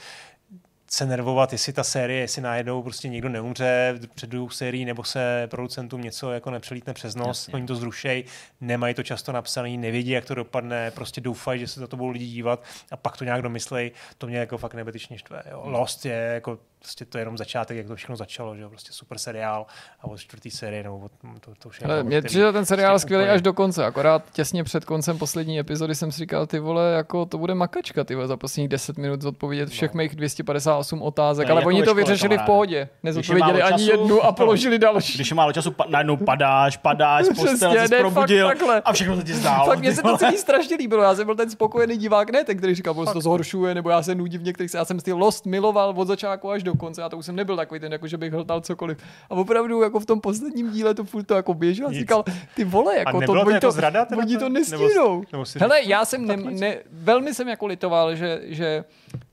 se 0.91 1.07
nervovat, 1.07 1.53
jestli 1.53 1.73
ta 1.73 1.85
série, 1.85 2.21
jestli 2.21 2.43
najednou 2.43 2.83
prostě 2.83 3.09
někdo 3.09 3.29
neumře 3.29 3.99
před 4.15 4.31
druhou 4.31 4.51
sérií, 4.51 4.85
nebo 4.85 5.05
se 5.05 5.47
producentům 5.51 6.03
něco 6.03 6.33
jako 6.33 6.51
nepřelítne 6.51 6.95
přes 6.95 7.15
nos, 7.15 7.27
Jasně. 7.29 7.55
oni 7.55 7.67
to 7.67 7.77
zrušejí, 7.77 8.25
nemají 8.61 8.95
to 8.95 9.03
často 9.03 9.33
napsané, 9.33 9.77
nevědí, 9.77 10.11
jak 10.11 10.25
to 10.25 10.35
dopadne, 10.35 10.91
prostě 10.91 11.21
doufají, 11.21 11.61
že 11.61 11.67
se 11.67 11.81
za 11.81 11.87
to 11.87 11.97
budou 11.97 12.11
lidi 12.11 12.27
dívat 12.27 12.63
a 12.91 12.97
pak 12.97 13.17
to 13.17 13.25
nějak 13.25 13.43
domyslej, 13.43 13.91
to 14.19 14.27
mě 14.27 14.39
jako 14.39 14.59
fakt 14.59 14.75
nebetyčně 14.75 15.19
štve. 15.19 15.43
Jo. 15.51 15.63
Lost 15.65 16.07
je 16.07 16.15
jako 16.15 16.59
prostě 16.79 17.05
to 17.05 17.19
je 17.19 17.23
jenom 17.23 17.39
začátek, 17.39 17.77
jak 17.77 17.87
to 17.87 17.97
všechno 17.97 18.17
začalo, 18.17 18.57
že 18.57 18.63
jo, 18.63 18.69
prostě 18.69 18.93
super 18.93 19.19
seriál 19.19 19.67
a 20.01 20.05
od 20.07 20.17
čtvrtý 20.19 20.51
série, 20.51 20.83
nebo 20.83 20.99
od, 20.99 21.13
to, 21.41 21.51
to 21.59 21.69
už 21.69 21.81
je 21.81 21.87
Ale 21.87 21.97
jako, 21.97 22.07
mě 22.07 22.23
přijde 22.23 22.53
ten 22.53 22.65
seriál 22.67 22.93
prostě 22.93 23.07
skvělý 23.07 23.25
úplně- 23.25 23.33
až 23.35 23.43
do 23.43 23.53
konce, 23.53 23.85
akorát 23.87 24.23
těsně 24.33 24.65
před 24.65 24.85
koncem 24.85 25.19
poslední 25.19 25.59
epizody 25.59 25.95
jsem 25.95 26.13
si 26.13 26.19
říkal, 26.19 26.47
ty 26.47 26.59
vole, 26.59 26.93
jako 26.93 27.27
to 27.27 27.39
bude 27.39 27.55
makačka, 27.55 28.05
ty 28.05 28.15
vole, 28.15 28.27
za 28.29 28.37
posledních 28.37 28.69
10 28.69 28.99
minut 28.99 29.23
zodpovědět 29.23 29.69
všech 29.69 29.95
No. 29.95 29.99
mých 29.99 30.17
258 30.17 31.03
otázek, 31.03 31.47
To 31.47 31.49
je 31.49 31.53
ale 31.53 31.61
jako 31.61 31.69
oni 31.69 31.83
to 31.83 31.95
vyřešili 31.95 32.39
v 32.39 32.43
pohodě. 32.43 32.89
Nezodpověděli 33.03 33.63
ani 33.63 33.87
času, 33.87 33.91
jednu 33.91 34.23
a 34.23 34.27
no. 34.27 34.33
položili 34.33 34.79
další. 34.79 35.15
Když 35.15 35.31
je 35.31 35.35
málo 35.37 35.53
času, 35.53 35.71
pa, 35.71 35.85
najednou 35.89 36.17
padáš, 36.17 36.77
padáš, 36.77 37.27
Přesně, 37.33 37.89
se 37.89 37.99
probudil 37.99 38.51
a 38.85 38.93
všechno 38.93 39.17
se 39.17 39.23
ti 39.23 39.35
zdálo. 39.35 39.67
Fakt 39.67 39.79
mě 39.79 39.95
se 39.95 40.03
to 40.03 40.17
celý 40.19 40.37
strašně 40.37 40.77
líbilo. 40.77 41.03
Já 41.03 41.15
jsem 41.15 41.27
byl 41.27 41.35
ten 41.35 41.51
spokojený 41.51 41.97
divák, 41.97 42.31
ne 42.31 42.45
ten, 42.45 42.57
který 42.59 42.75
říkal, 42.75 42.95
že 43.07 43.13
to 43.13 43.21
zhoršuje, 43.21 43.75
nebo 43.75 43.91
já 43.91 44.03
se 44.03 44.15
nudím 44.15 44.41
v 44.41 44.45
některých. 44.45 44.75
Já 44.75 44.85
jsem 44.85 45.01
ty 45.01 45.13
Lost 45.13 45.47
miloval 45.47 45.95
od 45.97 46.09
začátku 46.09 46.51
až 46.51 46.63
do 46.69 46.75
konce. 46.75 47.03
A 47.03 47.09
to 47.09 47.17
už 47.19 47.27
jsem 47.27 47.37
nebyl 47.37 47.57
takový 47.57 47.81
ten, 47.81 47.93
jako 47.93 48.07
že 48.07 48.17
bych 48.17 48.33
hltal 48.33 48.61
cokoliv. 48.61 48.99
A 49.31 49.35
opravdu 49.35 49.83
jako 49.83 50.01
v 50.01 50.07
tom 50.07 50.21
posledním 50.21 50.71
díle 50.71 50.95
to 50.95 51.05
furt 51.05 51.25
to 51.25 51.35
jako 51.35 51.55
běželo. 51.55 51.89
A 51.89 51.93
říkal, 51.93 52.25
ty 52.55 52.65
vole, 52.65 52.99
jako 52.99 53.21
to, 53.21 53.33
oni 53.33 53.61
to, 53.61 53.71
zrada 53.71 54.05
teda 54.05 54.23
oni 54.23 54.35
to? 54.35 54.41
to 54.41 54.49
Nebo- 54.49 54.89
nebo 55.33 55.45
Hele, 55.59 55.81
já 55.85 56.05
jsem 56.05 56.27
ne, 56.27 56.37
ne, 56.37 56.77
velmi 56.93 57.35
jsem 57.35 57.49
jako 57.49 57.67
litoval, 57.67 58.15
že, 58.15 58.41
že 58.45 58.85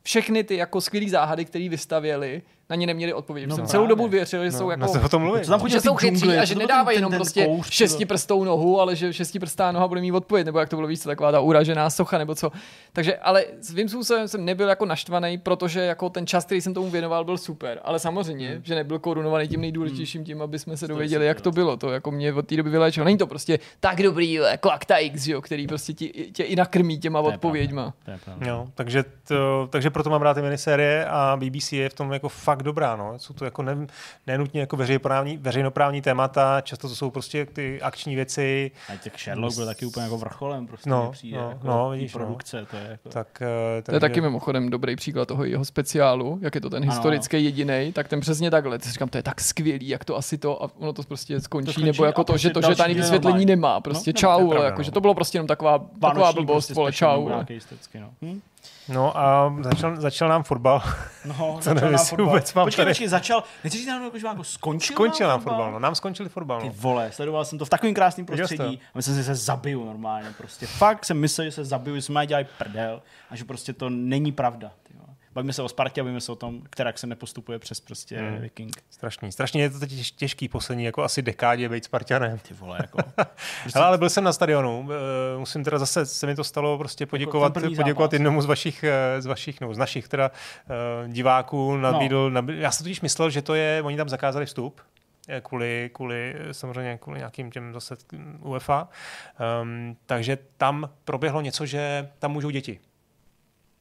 všechny 0.05 0.43
ty 0.43 0.55
jako 0.55 0.81
skvělé 0.81 1.09
záhady, 1.09 1.45
které 1.45 1.69
vystavěli, 1.69 2.41
na 2.69 2.75
ně 2.75 2.87
neměli 2.87 3.13
odpověď. 3.13 3.47
No 3.47 3.55
jsem 3.55 3.65
celou 3.67 3.87
dobu 3.87 4.07
věřil, 4.07 4.43
že 4.43 4.51
No, 4.51 4.57
jsou 4.57 4.65
no, 4.65 4.71
jako 4.71 4.87
se 4.87 4.99
o 5.01 5.09
tom 5.09 5.21
mluví. 5.21 5.41
Co 5.41 5.51
tam 5.51 5.59
chodí 5.59 5.71
že 5.73 5.81
jsou 5.81 5.95
chytří 5.95 6.19
džungle, 6.19 6.39
a 6.39 6.45
že 6.45 6.55
nedávají 6.55 6.97
jenom 6.97 7.11
ten 7.11 7.17
prostě 7.17 7.45
ty 7.45 7.61
šestiprstou 7.69 8.43
nohu, 8.43 8.81
ale 8.81 8.95
že 8.95 9.13
šestiprstá 9.13 9.71
noha 9.71 9.87
bude 9.87 10.01
mít 10.01 10.11
odpověď, 10.11 10.45
nebo 10.45 10.59
jak 10.59 10.69
to 10.69 10.75
bylo 10.75 10.87
víc, 10.87 11.03
taková 11.03 11.31
ta 11.31 11.39
uražená 11.39 11.89
socha, 11.89 12.17
nebo 12.17 12.35
co. 12.35 12.51
Takže, 12.93 13.15
ale 13.17 13.45
svým 13.61 13.89
způsobem 13.89 14.27
jsem 14.27 14.45
nebyl 14.45 14.69
jako 14.69 14.85
naštvaný, 14.85 15.37
protože 15.37 15.79
jako 15.79 16.09
ten 16.09 16.27
čas, 16.27 16.45
který 16.45 16.61
jsem 16.61 16.73
tomu 16.73 16.89
věnoval, 16.89 17.23
byl 17.23 17.37
super. 17.37 17.79
Ale 17.83 17.99
samozřejmě, 17.99 18.49
Hmm. 18.49 18.61
že 18.63 18.75
nebyl 18.75 18.99
korunovaný 18.99 19.47
tím 19.47 19.61
nejdůležitějším 19.61 20.23
tím, 20.23 20.41
aby 20.41 20.59
jsme 20.59 20.77
se 20.77 20.87
dověděli, 20.87 21.25
jak 21.25 21.41
to 21.41 21.49
super, 21.49 21.53
bylo. 21.63 21.77
To 21.77 21.91
jako 21.91 22.11
mě 22.11 22.33
od 22.33 22.47
té 22.47 22.55
doby 22.57 22.69
vyléčilo. 22.69 23.05
Není 23.05 23.17
to 23.17 23.27
prostě 23.27 23.59
tak 23.79 24.01
dobrý, 24.03 24.33
jako 24.33 24.71
Acta 24.71 24.97
X, 24.97 25.27
jo, 25.27 25.41
který 25.41 25.67
prostě 25.67 25.93
ti, 25.93 26.07
tě 26.33 26.43
i 26.43 26.55
nakrmí 26.55 26.99
těma 26.99 27.19
odpověďma. 27.19 27.93
Takže, 28.75 29.03
to, 29.27 29.67
takže 29.71 29.89
proto 29.95 30.09
mám 30.09 30.21
rád 30.21 30.33
ty 30.33 30.41
minisérie 30.41 31.05
a 31.05 31.37
BBC 31.39 31.73
je 31.73 31.89
v 31.89 31.93
tom 31.93 32.13
jako 32.13 32.29
fakt 32.29 32.63
dobrá. 32.63 32.95
No. 32.95 33.13
Jsou 33.17 33.33
to 33.33 33.45
jako 33.45 33.61
ne, 33.63 33.87
nenutně 34.27 34.61
jako 34.61 34.77
veřejnoprávní, 34.77 35.37
veřejnoprávní 35.37 36.01
témata, 36.01 36.61
často 36.61 36.89
to 36.89 36.95
jsou 36.95 37.09
prostě 37.11 37.45
ty 37.45 37.81
akční 37.81 38.15
věci, 38.15 38.71
A 38.93 38.95
těch 38.95 39.13
Sherlock 39.19 39.55
byl 39.55 39.65
taky 39.65 39.85
úplně 39.85 40.03
jako 40.03 40.17
vrcholem, 40.17 40.67
prostě 40.67 40.89
No, 40.89 41.03
no, 41.03 41.11
přijde, 41.11 41.37
no, 41.37 41.49
jako 41.49 41.67
no, 41.67 41.89
vidíš, 41.89 42.13
no. 42.13 42.19
produkce, 42.19 42.65
to 42.71 42.75
je 42.77 42.87
jako... 42.89 43.09
tak, 43.09 43.41
eh, 43.77 43.81
To 43.81 43.93
je 43.93 43.99
taky 43.99 44.21
mimochodem 44.21 44.69
dobrý 44.69 44.95
příklad 44.95 45.27
toho 45.27 45.45
jeho 45.45 45.65
speciálu, 45.65 46.39
jak 46.41 46.55
je 46.55 46.61
to 46.61 46.69
ten 46.69 46.83
Ano. 46.83 46.91
historický 46.91 47.43
jediný, 47.43 47.91
tak 47.93 48.07
ten 48.07 48.19
přesně 48.19 48.51
takhle. 48.51 48.79
Ty 48.79 48.89
říkám, 48.89 49.09
to 49.09 49.17
je 49.17 49.23
tak 49.23 49.41
skvělý, 49.41 49.87
jak 49.87 50.05
to 50.05 50.17
asi 50.17 50.37
to 50.37 50.63
a 50.63 50.69
ono 50.79 50.93
to 50.93 51.03
prostě 51.03 51.41
skončí, 51.41 51.65
To 51.65 51.71
skončí 51.71 51.85
nebo 51.85 52.05
jako 52.05 52.23
to, 52.23 52.37
že 52.37 52.49
to, 52.49 52.61
že 52.61 52.75
tady 52.75 52.93
vysvětlení 52.93 53.45
nemá, 53.45 53.81
prostě 53.81 54.09
No, 54.09 54.13
čau, 54.13 54.47
to 54.47 54.53
je 54.53 54.57
ale 54.57 54.65
jako, 54.65 54.77
no. 54.77 54.83
že 54.83 54.91
to 54.91 55.01
bylo 55.01 55.13
prostě 55.13 55.35
jenom 55.35 55.47
taková, 55.47 55.79
taková 56.01 56.33
blbost, 56.33 56.65
prostě 56.67 56.73
vole, 56.73 56.91
čau. 56.91 57.29
no. 57.29 57.45
Hm? 58.21 58.41
No 58.89 59.17
a 59.17 59.55
začal, 59.61 60.01
začal 60.01 60.29
nám 60.29 60.43
fotbal. 60.43 60.81
No, 61.25 61.59
To 61.63 61.73
nevím, 61.73 61.91
jestli 61.91 62.23
vůbec 62.23 62.53
mám 62.53 62.65
Počkej, 62.65 62.85
tady- 62.85 62.91
počkej, 62.91 63.07
začal, 63.07 63.43
nechci 63.63 63.77
říct 63.79 63.87
náhodou, 63.87 64.17
že 64.19 64.27
jako 64.27 64.43
skončil 64.43 64.93
Skončil 64.95 65.27
nám 65.27 65.41
fotbal, 65.41 65.71
no. 65.71 65.79
Nám 65.79 65.95
skončili 65.95 66.29
fotbal. 66.29 66.61
Ty 66.61 66.67
No. 66.67 66.73
vole, 66.77 67.11
sledoval 67.11 67.45
jsem 67.45 67.57
to 67.59 67.65
v 67.65 67.69
takovém 67.69 67.93
krásném 67.93 68.25
Viděl 68.25 68.47
jsi 68.47 68.57
to? 68.57 68.63
prostředí 68.63 68.81
a 68.93 68.97
myslím 68.97 69.13
si, 69.15 69.19
že 69.19 69.23
se 69.25 69.35
zabiju 69.35 69.85
normálně 69.85 70.29
prostě. 70.37 70.67
Fakt 70.67 71.05
jsem 71.05 71.17
myslel, 71.19 71.45
že 71.45 71.51
se 71.51 71.65
zabiju, 71.65 71.95
že 71.95 72.01
jsme 72.01 72.27
dělají 72.27 72.45
prdel 72.57 73.01
a 73.29 73.35
že 73.35 73.43
prostě 73.43 73.73
to 73.73 73.89
není 73.89 74.31
pravda. 74.31 74.71
Bavíme 75.35 75.53
se 75.53 75.61
o 75.61 75.69
Spartě 75.69 76.03
bavíme 76.03 76.21
se 76.21 76.31
o 76.31 76.35
tom, 76.35 76.61
která 76.69 76.91
se 76.95 77.07
nepostupuje 77.07 77.59
přes 77.59 77.79
prostě 77.79 78.17
Hmm. 78.17 78.39
Viking. 78.41 78.83
Strašný. 78.89 79.31
Strašně 79.31 79.61
je 79.61 79.69
to 79.69 79.79
teď 79.79 79.91
těž- 79.91 80.15
těžký 80.15 80.47
poslední 80.47 80.83
jako 80.83 81.03
asi 81.03 81.21
dekádě 81.21 81.69
být 81.69 81.85
Spartanem. 81.85 82.39
Ty 82.47 82.53
vole, 82.53 82.77
jako. 82.81 82.97
Hele, 83.75 83.87
ale 83.87 83.97
byl 83.97 84.09
jsem 84.09 84.23
na 84.23 84.33
stadionu, 84.33 84.89
eh, 84.91 85.37
musím 85.39 85.63
teda 85.63 85.79
zase, 85.79 86.05
se 86.05 86.27
mi 86.27 86.35
to 86.35 86.43
stalo 86.43 86.77
prostě 86.77 87.05
poděkovat, 87.05 87.53
ten 87.53 87.63
první 87.63 87.75
poděkovat 87.75 88.13
jednomu 88.13 88.41
z 88.41 88.45
vašich, 88.45 88.83
eh, 88.83 89.21
z 89.21 89.25
vašich, 89.25 89.61
no, 89.61 89.73
z 89.73 89.77
našich 89.77 90.07
teda 90.07 90.31
eh, 91.03 91.07
diváků, 91.09 91.77
nabídl, 91.77 92.23
no. 92.23 92.29
nabídl, 92.29 92.59
já 92.59 92.71
jsem 92.71 92.83
totiž 92.83 93.01
myslel, 93.01 93.29
že 93.29 93.41
to 93.41 93.53
je, 93.55 93.81
oni 93.83 93.97
tam 93.97 94.09
zakázali 94.09 94.45
vstup, 94.45 94.81
kvůli, 95.41 95.89
kvůli 95.93 96.35
samozřejmě 96.51 96.97
kvůli 96.97 97.19
nějakým 97.19 97.51
těm 97.51 97.73
zase 97.73 97.95
mm, 98.11 98.39
UEFA, 98.41 98.87
um, 99.61 99.97
takže 100.05 100.37
tam 100.57 100.89
proběhlo 101.05 101.41
něco, 101.41 101.65
že 101.65 102.09
tam 102.19 102.31
můžou 102.31 102.49
děti. 102.49 102.79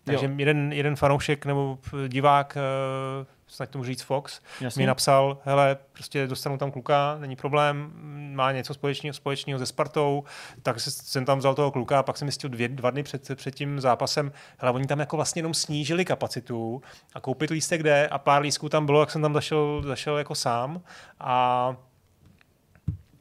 Takže 0.05 0.27
Jo. 0.27 0.33
jeden, 0.37 0.73
jeden 0.73 0.97
fanoušek 0.97 1.47
nebo 1.47 1.79
divák, 2.09 2.57
eh, 2.57 3.27
snad 3.47 3.71
to 3.71 3.79
můžu 3.79 3.89
říct 3.89 4.03
Fox, 4.03 4.41
Jasně. 4.61 4.83
mi 4.83 4.87
napsal, 4.87 5.39
hele, 5.45 5.77
prostě 5.93 6.27
dostanu 6.27 6.59
tam 6.59 6.71
kluka, 6.71 7.17
není 7.21 7.37
problém, 7.37 7.93
má 8.35 8.53
něco 8.53 8.75
společného, 8.75 9.15
společného 9.15 9.59
se 9.59 9.67
Spartou, 9.67 10.25
tak 10.63 10.81
se- 10.81 10.91
jsem 10.91 11.25
tam 11.25 11.39
vzal 11.39 11.55
toho 11.55 11.71
kluka 11.71 11.99
a 11.99 12.03
pak 12.03 12.17
jsem 12.19 12.29
zjistil 12.29 12.51
dvě, 12.51 12.69
dva 12.69 12.91
dny 12.91 13.03
před, 13.03 13.31
před 13.35 13.55
tím 13.55 13.81
zápasem, 13.81 14.33
hele, 14.59 14.73
oni 14.73 14.87
tam 14.87 15.01
jako 15.01 15.17
vlastně 15.17 15.39
jenom 15.41 15.55
snížili 15.55 16.05
kapacitu 16.05 16.83
a 17.15 17.21
koupit 17.21 17.51
lístek 17.51 17.83
jde 17.83 18.09
a 18.09 18.19
pár 18.19 18.43
lístků 18.43 18.69
tam 18.69 18.87
bylo, 18.87 19.01
jak 19.01 19.11
jsem 19.11 19.23
tam 19.23 19.35
zašel, 19.35 19.83
zašel 19.87 20.19
jako 20.19 20.35
sám 20.35 20.81
a 21.21 21.77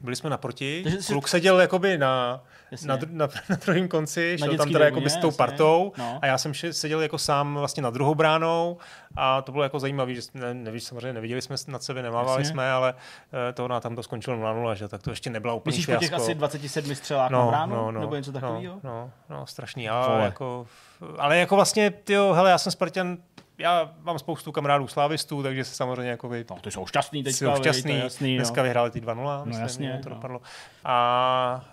byli 0.03 0.15
jsme 0.15 0.29
naproti, 0.29 0.79
Takže 0.83 1.01
jsi- 1.01 1.13
kluk 1.13 1.27
seděl 1.27 1.61
jakoby 1.61 1.97
na, 1.97 2.43
Jasně. 2.71 2.87
na, 2.87 2.97
dru- 2.97 3.11
na, 3.11 3.27
na 3.49 3.55
druhém 3.65 3.87
konci, 3.87 4.35
šel 4.39 4.57
tam 4.57 4.69
teda 4.71 4.85
jakoby 4.85 5.09
s 5.09 5.17
tou 5.17 5.27
jasně. 5.27 5.37
partou 5.37 5.91
No. 5.97 6.19
a 6.21 6.25
já 6.25 6.37
jsem 6.37 6.53
seděl 6.71 7.01
jako 7.01 7.17
sám 7.17 7.55
vlastně 7.55 7.83
na 7.83 7.89
druhou 7.89 8.15
bránou 8.15 8.77
a 9.15 9.41
to 9.41 9.51
bylo 9.51 9.63
jako 9.63 9.79
zajímavé, 9.79 10.13
že 10.13 10.21
ne, 10.33 10.53
nevíš, 10.53 10.83
samozřejmě 10.83 11.13
neviděli 11.13 11.41
jsme 11.41 11.55
nad 11.67 11.83
sebe, 11.83 12.01
nemávali 12.01 12.41
Jasně. 12.41 12.53
jsme, 12.53 12.71
ale 12.71 12.93
eh, 13.49 13.53
to 13.53 13.67
na 13.67 13.79
tam 13.79 13.95
to 13.95 14.03
skončilo 14.03 14.37
0-0, 14.37 14.71
že 14.73 14.87
tak 14.87 15.01
to 15.01 15.09
ještě 15.09 15.29
nebyla 15.29 15.53
úplně 15.53 15.71
Myslíš 15.77 15.85
po 15.85 15.99
těch 15.99 16.13
asi 16.13 16.35
27 16.35 16.95
střelách 16.95 17.31
na 17.31 17.45
bránu? 17.45 17.91
Nebo 17.91 18.15
něco 18.15 18.31
no, 18.31 18.39
takového? 18.41 18.79
no, 18.83 19.11
no, 19.29 19.47
strašný. 19.47 19.89
Ale 19.89 20.07
Vole. 20.07 20.25
jako, 20.25 20.67
ale 21.17 21.37
jako 21.37 21.55
vlastně, 21.55 21.91
tyjo, 21.91 22.33
hele, 22.33 22.49
já 22.49 22.57
jsem 22.57 22.71
Spartan, 22.71 23.17
já 23.57 23.93
mám 24.01 24.19
spoustu 24.19 24.51
kamarádů 24.51 24.87
slávistů, 24.87 25.43
takže 25.43 25.63
se 25.65 25.75
samozřejmě 25.75 26.11
jako 26.11 26.29
vy, 26.29 26.45
No, 26.49 26.55
ty 26.55 26.71
jsou 26.71 26.85
šťastný 26.85 27.23
teďka, 27.23 27.55
jsou 27.55 27.61
šťastný. 27.61 27.97
jasný, 27.99 28.35
Dneska 28.35 28.61
no. 28.61 28.63
vyhráli 28.63 28.91
ty 28.91 29.01
2-0, 29.01 29.45
myslím, 29.45 29.63
jasně, 29.63 29.89
jo, 29.89 29.97
to 30.03 30.09
no. 30.09 30.15
dopadlo. 30.15 30.41
A 30.83 31.65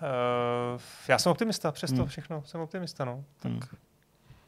uh, 0.75 0.81
já 1.07 1.17
jsem 1.19 1.31
optimista, 1.31 1.71
přesto 1.71 1.95
Hmm. 1.97 2.07
všechno, 2.07 2.43
jsem 2.45 2.61
optimista, 2.61 3.05
no. 3.05 3.23
Tak. 3.39 3.51
Hmm. 3.51 3.61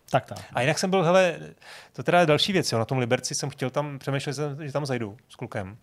Tak 0.10 0.26
tak. 0.26 0.40
A 0.54 0.62
jinak 0.62 0.80
jsem 0.80 0.90
byl, 0.90 1.04
hele, 1.04 1.40
to 1.94 2.04
teda 2.04 2.20
je 2.20 2.26
další 2.26 2.54
věc, 2.54 2.72
jo, 2.72 2.80
na 2.80 2.86
tom 2.86 2.98
Liberci 2.98 3.36
jsem 3.36 3.50
chtěl 3.50 3.70
tam, 3.70 4.00
přemýšlel 4.00 4.34
jsem, 4.34 4.66
že 4.66 4.72
tam 4.72 4.86
zajdu 4.86 5.18
s 5.30 5.36
klukem. 5.36 5.78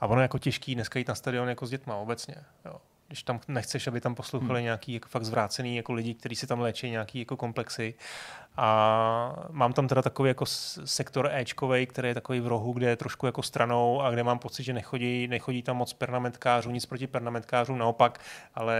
A 0.00 0.06
ono 0.06 0.20
je 0.20 0.24
jako 0.24 0.38
těžký 0.38 0.74
dneska 0.74 0.98
jít 0.98 1.08
na 1.08 1.14
stadion 1.14 1.48
jako 1.48 1.66
s 1.66 1.70
dětma 1.70 1.96
obecně, 1.96 2.34
jo. 2.64 2.76
Když 3.08 3.22
tam 3.22 3.40
nechceš, 3.48 3.86
aby 3.86 4.00
tam 4.00 4.14
poslouchali 4.14 4.60
hmm. 4.60 4.64
nějaký 4.64 4.92
jako 4.92 5.08
fakt 5.08 5.24
zvrácený 5.24 5.76
jako 5.76 5.92
lidi, 5.92 6.14
kteří 6.14 6.36
si 6.36 6.46
tam 6.46 6.60
léčí 6.60 6.90
nějaký 6.90 7.18
jako 7.18 7.36
komplexy. 7.36 7.94
A 8.56 9.46
mám 9.50 9.72
tam 9.72 9.88
teda 9.88 10.02
takový 10.02 10.28
jako 10.28 10.46
sektor 10.84 11.30
Ečkovej, 11.32 11.86
který 11.86 12.08
je 12.08 12.14
takový 12.14 12.40
v 12.40 12.46
rohu, 12.46 12.72
kde 12.72 12.88
je 12.88 12.96
trošku 12.96 13.26
jako 13.26 13.42
stranou 13.42 14.02
a 14.02 14.10
kde 14.10 14.24
mám 14.24 14.38
pocit, 14.38 14.62
že 14.62 14.72
nechodí, 14.72 15.28
nechodí 15.28 15.62
tam 15.62 15.76
moc 15.76 15.92
pernamentkářů, 15.92 16.70
nic 16.70 16.86
proti 16.86 17.06
pernamentkářům, 17.06 17.78
naopak, 17.78 18.20
ale 18.54 18.78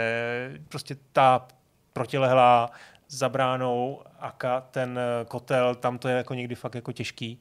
prostě 0.68 0.97
ta 1.12 1.48
protilehlá 1.92 2.70
za 3.09 3.28
bránou 3.28 4.03
aka 4.19 4.61
ten 4.61 4.99
eh, 4.99 5.25
kotel, 5.25 5.75
tam 5.75 5.99
to 5.99 6.09
je 6.09 6.17
jako 6.17 6.35
někdy 6.35 6.55
fakt 6.55 6.75
jako 6.75 6.93
těžký 6.93 7.41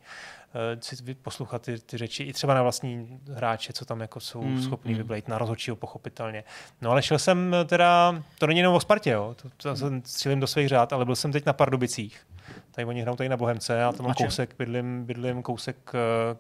eh, 0.75 0.77
si 0.81 1.13
poslouchat 1.15 1.61
ty, 1.61 1.79
ty 1.79 1.97
řeči, 1.97 2.23
i 2.23 2.33
třeba 2.33 2.53
na 2.53 2.61
vlastní 2.63 3.19
hráče, 3.33 3.73
co 3.73 3.85
tam 3.85 4.01
jako 4.01 4.19
jsou 4.19 4.41
Mm, 4.43 4.61
schopní 4.63 4.91
mm. 4.91 4.97
vyblejt, 4.97 5.27
na 5.27 5.37
rozhodčího 5.37 5.75
pochopitelně. 5.75 6.43
No 6.81 6.91
ale 6.91 7.01
šel 7.03 7.19
jsem 7.19 7.53
eh, 7.53 7.65
teda, 7.65 8.23
to 8.39 8.47
není 8.47 8.59
jenom 8.59 8.75
o 8.75 8.79
Spartě, 8.79 9.09
jo, 9.09 9.35
to, 9.57 9.75
to 9.75 9.89
mm. 9.89 10.01
střílím 10.05 10.39
do 10.39 10.47
svých 10.47 10.67
řád, 10.67 10.93
ale 10.93 11.05
byl 11.05 11.15
jsem 11.15 11.31
teď 11.31 11.45
na 11.45 11.53
Pardubicích. 11.53 12.27
Tady 12.71 12.85
oni 12.85 13.01
hrajou 13.01 13.15
tady 13.15 13.29
na 13.29 13.37
Bohemce, 13.37 13.73
já 13.73 13.91
tam 13.91 14.03
mám 14.05 14.09
Na 14.19 14.25
kousek, 14.25 14.55
bydlím, 14.57 15.05
bydlím 15.05 15.41
kousek 15.43 15.91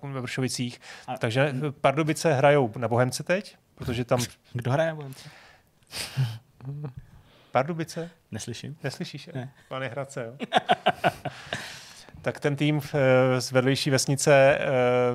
eh, 0.03 0.07
ve 0.07 0.21
Vršovicích, 0.21 0.81
A- 1.07 1.17
takže 1.17 1.55
Pardubice 1.81 2.33
hrajou 2.33 2.71
na 2.77 2.87
Bohemce 2.87 3.23
teď, 3.23 3.57
protože 3.75 4.05
tam 4.05 4.19
Kdo 4.53 4.71
hraje? 4.71 4.93
Bohemce? 4.93 5.29
Pardubice, 7.57 8.09
Neslyším. 8.31 8.77
Neslyšíš? 8.83 9.27
Ne. 9.27 9.33
Ne. 9.35 9.51
Pane 9.69 9.87
Hradce, 9.87 10.25
jo. 10.25 10.47
tak 12.21 12.39
ten 12.39 12.55
tým 12.55 12.81
eh, 12.93 13.41
z 13.41 13.51
vedlejší 13.51 13.89
vesnice 13.89 14.57
eh, 14.59 14.67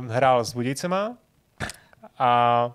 hrál 0.08 0.44
s 0.44 0.52
Budějcema 0.54 1.16
a 2.18 2.70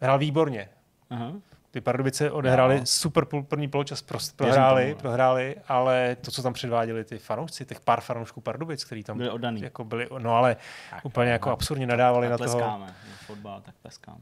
hrál 0.00 0.18
výborně. 0.18 0.68
Aha. 1.10 1.32
Ty 1.70 1.80
Pardubice 1.80 2.30
odehráli 2.30 2.78
No. 2.80 2.86
super 2.86 3.24
první 3.48 3.68
poločas, 3.68 4.02
prost, 4.02 4.36
prohráli, 4.36 4.84
tomu, 4.90 5.00
prohráli, 5.00 5.56
ale 5.68 6.16
to, 6.20 6.30
co 6.30 6.42
tam 6.42 6.52
předváděli 6.52 7.04
ty 7.04 7.18
fanoušci, 7.18 7.64
těch 7.64 7.80
pár 7.80 8.00
fanoušků 8.00 8.40
Pardubic, 8.40 8.84
který 8.84 9.04
tam 9.04 9.16
Byli 9.18 9.30
oddaný. 9.30 9.62
jako 9.62 9.84
byli, 9.84 10.08
no 10.18 10.34
ale 10.36 10.56
Tak, 10.90 11.04
úplně 11.04 11.30
jako 11.30 11.48
no. 11.48 11.52
absurdně 11.52 11.86
nadávali 11.86 12.28
na 12.28 12.38
tak 12.38 12.46
toho. 12.46 12.58
tleskáme. 12.58 12.94
Fotbal, 13.26 13.60
tak 13.60 13.74
tleskám. 13.82 14.18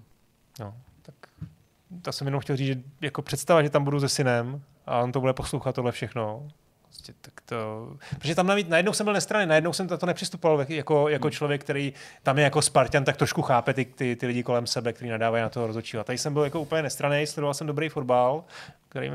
No, 0.60 0.74
to 2.02 2.12
jsem 2.12 2.26
jenom 2.26 2.40
chtěl 2.40 2.56
říct, 2.56 2.66
že 2.66 2.76
jako 3.00 3.22
představa, 3.22 3.62
že 3.62 3.70
tam 3.70 3.84
budu 3.84 4.00
se 4.00 4.08
synem 4.08 4.62
a 4.86 4.98
on 4.98 5.12
to 5.12 5.20
bude 5.20 5.32
poslouchat 5.32 5.74
tohle 5.74 5.92
všechno. 5.92 6.48
Prostě 6.90 7.12
tak 7.20 7.34
to... 7.44 7.56
Protože 8.18 8.34
tam 8.34 8.46
navíc, 8.46 8.68
najednou 8.68 8.92
jsem 8.92 9.04
byl 9.04 9.12
nestraný, 9.12 9.46
najednou 9.46 9.72
jsem 9.72 9.88
to, 9.88 10.06
nepřistupoval 10.06 10.66
jako, 10.68 11.08
jako 11.08 11.26
Hmm. 11.26 11.32
člověk, 11.32 11.60
který 11.60 11.92
tam 12.22 12.38
je 12.38 12.44
jako 12.44 12.62
Spartan, 12.62 13.04
tak 13.04 13.16
trošku 13.16 13.42
chápe 13.42 13.74
ty, 13.74 13.84
ty, 13.84 14.16
ty 14.16 14.26
lidi 14.26 14.42
kolem 14.42 14.66
sebe, 14.66 14.92
který 14.92 15.10
nadávají 15.10 15.42
na 15.42 15.48
toho 15.48 15.66
rozhodčího. 15.66 16.04
Tady 16.04 16.18
jsem 16.18 16.32
byl 16.32 16.44
jako 16.44 16.60
úplně 16.60 16.82
nestraný, 16.82 17.26
sledoval 17.26 17.54
jsem 17.54 17.66
dobrý 17.66 17.88
fotbal, 17.88 18.44
který, 18.88 19.10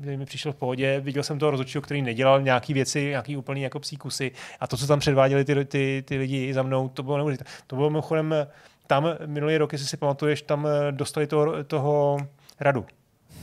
který 0.00 0.16
mi 0.16 0.24
přišel 0.24 0.52
v 0.52 0.56
pohodě. 0.56 1.00
Viděl 1.00 1.22
jsem 1.22 1.38
toho 1.38 1.50
rozhodčího, 1.50 1.82
který 1.82 2.02
nedělal 2.02 2.42
nějaký 2.42 2.74
věci, 2.74 3.04
nějaký 3.04 3.36
úplný 3.36 3.62
jako 3.62 3.80
psí 3.80 3.96
kusy. 3.96 4.32
A 4.60 4.66
to, 4.66 4.76
co 4.76 4.86
tam 4.86 5.00
předváděli 5.00 5.44
ty, 5.44 5.64
ty, 5.64 6.04
ty 6.06 6.18
lidi 6.18 6.54
za 6.54 6.62
mnou, 6.62 6.88
to 6.88 7.02
bylo 7.02 7.16
neuvěřitelné. 7.16 7.50
To 7.66 7.76
bylo 7.76 7.90
mimochodem 7.90 8.34
tam 8.88 9.04
minulý 9.26 9.58
rok, 9.58 9.72
jestli 9.72 9.88
si 9.88 9.96
pamatuješ, 9.96 10.42
tam 10.42 10.66
eh, 10.66 10.92
dostali 10.92 11.26
toho, 11.26 11.64
toho 11.64 12.18
radu, 12.60 12.86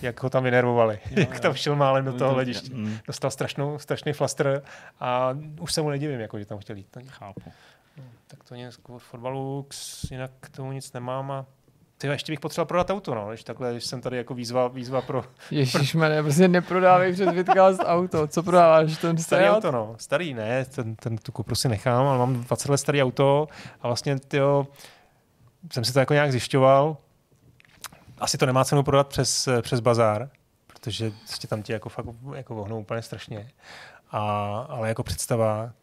jak 0.02 0.24
ho 0.24 0.30
tam 0.30 0.44
vynervovali, 0.44 1.00
Jo, 1.12 1.20
jak 1.20 1.34
jo. 1.34 1.40
tam 1.40 1.54
šel 1.54 1.76
málem 1.76 2.06
do 2.06 2.12
To- 2.12 2.18
toho 2.18 2.30
to- 2.32 2.36
hlediště. 2.36 2.74
mm. 2.74 2.98
Dostal 3.08 3.32
strašnou, 3.32 3.80
strašný 3.80 4.14
flaster 4.14 4.62
a 5.00 5.38
už 5.60 5.74
se 5.74 5.82
mu 5.82 5.90
nedivím, 5.90 6.20
jako, 6.20 6.40
že 6.40 6.46
tam 6.46 6.58
chtěl 6.58 6.76
jít. 6.76 6.88
Tak, 6.92 7.04
Chápu. 7.08 7.52
tak 8.28 8.44
to 8.44 8.56
nic 8.56 8.78
k 8.78 8.98
fotbalu, 8.98 9.66
k- 9.68 10.12
jinak 10.12 10.32
k 10.40 10.50
tomu 10.50 10.72
nic 10.72 10.94
nemám 10.94 11.32
a 11.32 11.46
Ty 11.98 12.08
ještě 12.08 12.32
bych 12.32 12.40
potřeboval 12.40 12.66
prodat 12.68 12.90
auto, 12.90 13.16
no, 13.16 13.30
když 13.30 13.44
takhle, 13.44 13.72
když 13.72 13.86
jsem 13.86 14.02
tady 14.02 14.18
jako 14.18 14.34
výzva, 14.34 14.68
výzva 14.68 15.02
pro 15.02 15.24
Ježišmarja, 15.52 16.24
prostě 16.24 16.48
neprodávej 16.48 17.14
přes 17.14 17.30
Vidcast 17.34 17.82
auto. 17.86 18.28
Co 18.28 18.44
prodáváš? 18.44 18.98
Ten 18.98 19.18
starý 19.18 19.44
Seat? 19.44 19.56
auto, 19.58 19.72
no. 19.72 19.96
Starý, 19.98 20.34
ne, 20.34 20.66
ten, 20.66 20.96
ten 20.96 21.18
tu 21.18 21.32
Cupru 21.32 21.56
si 21.56 21.70
nechám, 21.70 22.08
ale 22.08 22.18
mám 22.18 22.44
20 22.44 22.70
let 22.72 22.78
starý 22.78 23.04
auto 23.04 23.48
a 23.82 23.88
vlastně, 23.88 24.20
tyjo, 24.20 24.68
jsem 25.72 25.86
si 25.86 25.94
to 25.94 26.00
jako 26.00 26.14
nějak 26.14 26.32
zjišťoval. 26.32 26.98
Asi 28.18 28.38
to 28.38 28.46
nemá 28.46 28.66
cenu 28.66 28.84
prodat 28.84 29.08
přes, 29.08 29.50
přes 29.62 29.80
bazár, 29.80 30.30
protože 30.68 31.12
prostě 31.26 31.48
tam 31.48 31.64
ti 31.64 31.74
jako 31.74 31.90
fakt 31.90 32.06
jako 32.36 32.56
vohnou 32.56 32.80
úplně 32.80 33.02
strašně. 33.02 33.52
A, 34.12 34.20
ale 34.70 34.88
jako 34.88 35.04
představa, 35.04 35.74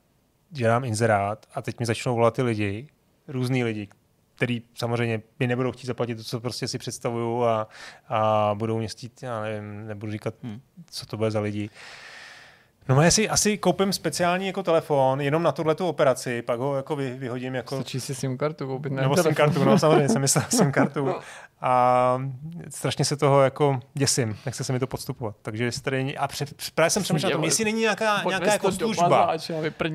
že 0.52 0.66
dám 0.66 0.84
inzerát 0.84 1.46
a 1.54 1.62
teď 1.62 1.80
mi 1.80 1.86
začnou 1.86 2.14
volat 2.14 2.34
ty 2.34 2.42
lidi, 2.42 2.88
různý 3.28 3.64
lidi, 3.64 3.88
který 4.34 4.62
samozřejmě 4.74 5.22
mi 5.40 5.46
nebudou 5.46 5.72
chtít 5.72 5.86
zaplatit 5.86 6.14
to, 6.14 6.24
co 6.24 6.40
prostě 6.40 6.68
si 6.68 6.78
představuju 6.78 7.44
a, 7.44 7.68
a 8.08 8.50
budou 8.54 8.78
mě 8.78 8.88
chtít, 8.88 9.22
já 9.22 9.42
nevím, 9.42 9.86
nebudu 9.86 10.12
říkat, 10.12 10.34
hmm. 10.42 10.60
co 10.90 11.06
to 11.06 11.16
bude 11.16 11.30
za 11.30 11.40
lidi. 11.40 11.70
No 12.88 13.02
já 13.02 13.10
si 13.10 13.28
asi 13.28 13.58
koupím 13.58 13.92
speciální 13.92 14.46
jako 14.46 14.62
telefon 14.62 15.20
jenom 15.20 15.42
na 15.42 15.52
tuhle 15.52 15.74
tu 15.74 15.88
operaci, 15.88 16.42
pak 16.42 16.58
ho 16.58 16.76
jako 16.76 16.96
vy, 16.96 17.10
vyhodím 17.10 17.54
jako... 17.54 17.74
Stačí 17.76 18.00
si 18.00 18.14
SIM 18.14 18.38
kartu 18.38 18.66
koupit, 18.66 18.92
ne? 18.92 19.02
Nebo 19.02 19.16
SIM 19.16 19.34
kartu, 19.34 19.64
no 19.64 19.78
samozřejmě 19.78 20.08
jsem 20.08 20.20
myslel 20.20 20.44
SIM 20.50 20.72
kartu. 20.72 21.14
A 21.60 22.18
strašně 22.70 23.04
se 23.04 23.16
toho 23.16 23.42
jako 23.42 23.80
děsím, 23.94 24.36
nechce 24.46 24.64
se 24.64 24.72
mi 24.72 24.78
to 24.78 24.86
podstupovat. 24.86 25.36
Takže 25.42 25.72
stejně, 25.72 26.14
a 26.14 26.28
před, 26.28 26.54
právě 26.74 26.90
jsem 26.90 27.02
přemýšlel 27.02 27.30
na 27.30 27.36
tom, 27.36 27.44
jestli 27.44 27.64
není 27.64 27.80
nějaká, 27.80 28.22
nějaká 28.28 28.52
jako 28.52 28.72
služba. 28.72 29.32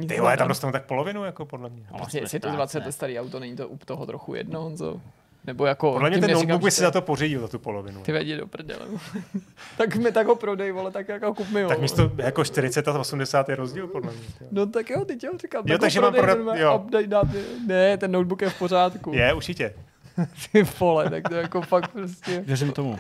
Ty 0.08 0.20
vole, 0.20 0.38
tam 0.38 0.48
dostanu 0.48 0.72
tak 0.74 0.86
polovinu, 0.86 1.26
jako 1.26 1.46
podle 1.46 1.70
mě. 1.70 1.84
A 1.92 1.98
vlastně, 1.98 2.20
jestli 2.20 2.40
to 2.40 2.52
20 2.52 2.86
let 2.86 2.92
starý 2.92 3.20
auto, 3.20 3.40
není 3.40 3.56
to 3.56 3.68
u 3.68 3.78
toho 3.78 4.06
trochu 4.06 4.36
jedno, 4.36 4.62
Honzo? 4.62 5.02
Nebo 5.48 5.66
jako... 5.66 5.92
Podle 5.92 6.09
mě 6.09 6.19
ten 6.19 6.32
notebook 6.32 6.64
by 6.64 6.72
si 6.72 6.82
za 6.82 6.92
to 6.92 7.01
pořídil, 7.01 7.42
za 7.42 7.48
tu 7.48 7.59
polovinu. 7.59 8.01
Ty 8.01 8.11
vedí 8.11 8.38
do 8.38 8.48
prdele. 8.48 8.85
tak 9.77 9.95
mi 9.95 10.11
tak 10.11 10.27
ho 10.27 10.35
prodej, 10.35 10.72
vole, 10.72 10.92
tak 10.92 11.08
jako 11.09 11.34
kup 11.34 11.50
mi 11.50 11.64
ho. 11.64 11.69
Tak 11.69 11.82
místo 11.82 12.11
jako 12.17 12.43
40 12.43 12.88
a 12.88 13.00
80 13.00 13.50
je 13.50 13.56
rozdíl, 13.56 13.88
podle 13.88 14.11
mě. 14.11 14.22
No 14.51 14.66
tak 14.66 14.90
jo, 14.90 15.06
teď 15.06 15.24
jo, 15.24 15.32
říkám. 15.42 15.64
Jo, 15.67 15.77
takže 15.77 16.01
mám 16.01 16.14
prodat, 16.14 16.56
jo. 16.56 16.76
Update, 16.76 17.08
dát, 17.08 17.27
ne, 17.67 17.98
ten 17.98 18.11
notebook 18.11 18.42
je 18.42 18.50
v 18.50 18.59
pořádku. 18.59 19.14
Je, 19.14 19.34
určitě. 19.34 19.74
Ty 20.52 20.64
vole, 20.80 21.10
tak 21.10 21.30
to 21.30 21.36
jako 21.36 21.62
fakt 21.62 21.92
prostě... 21.92 22.44
Věřím 22.46 22.72
tomu. 22.72 23.00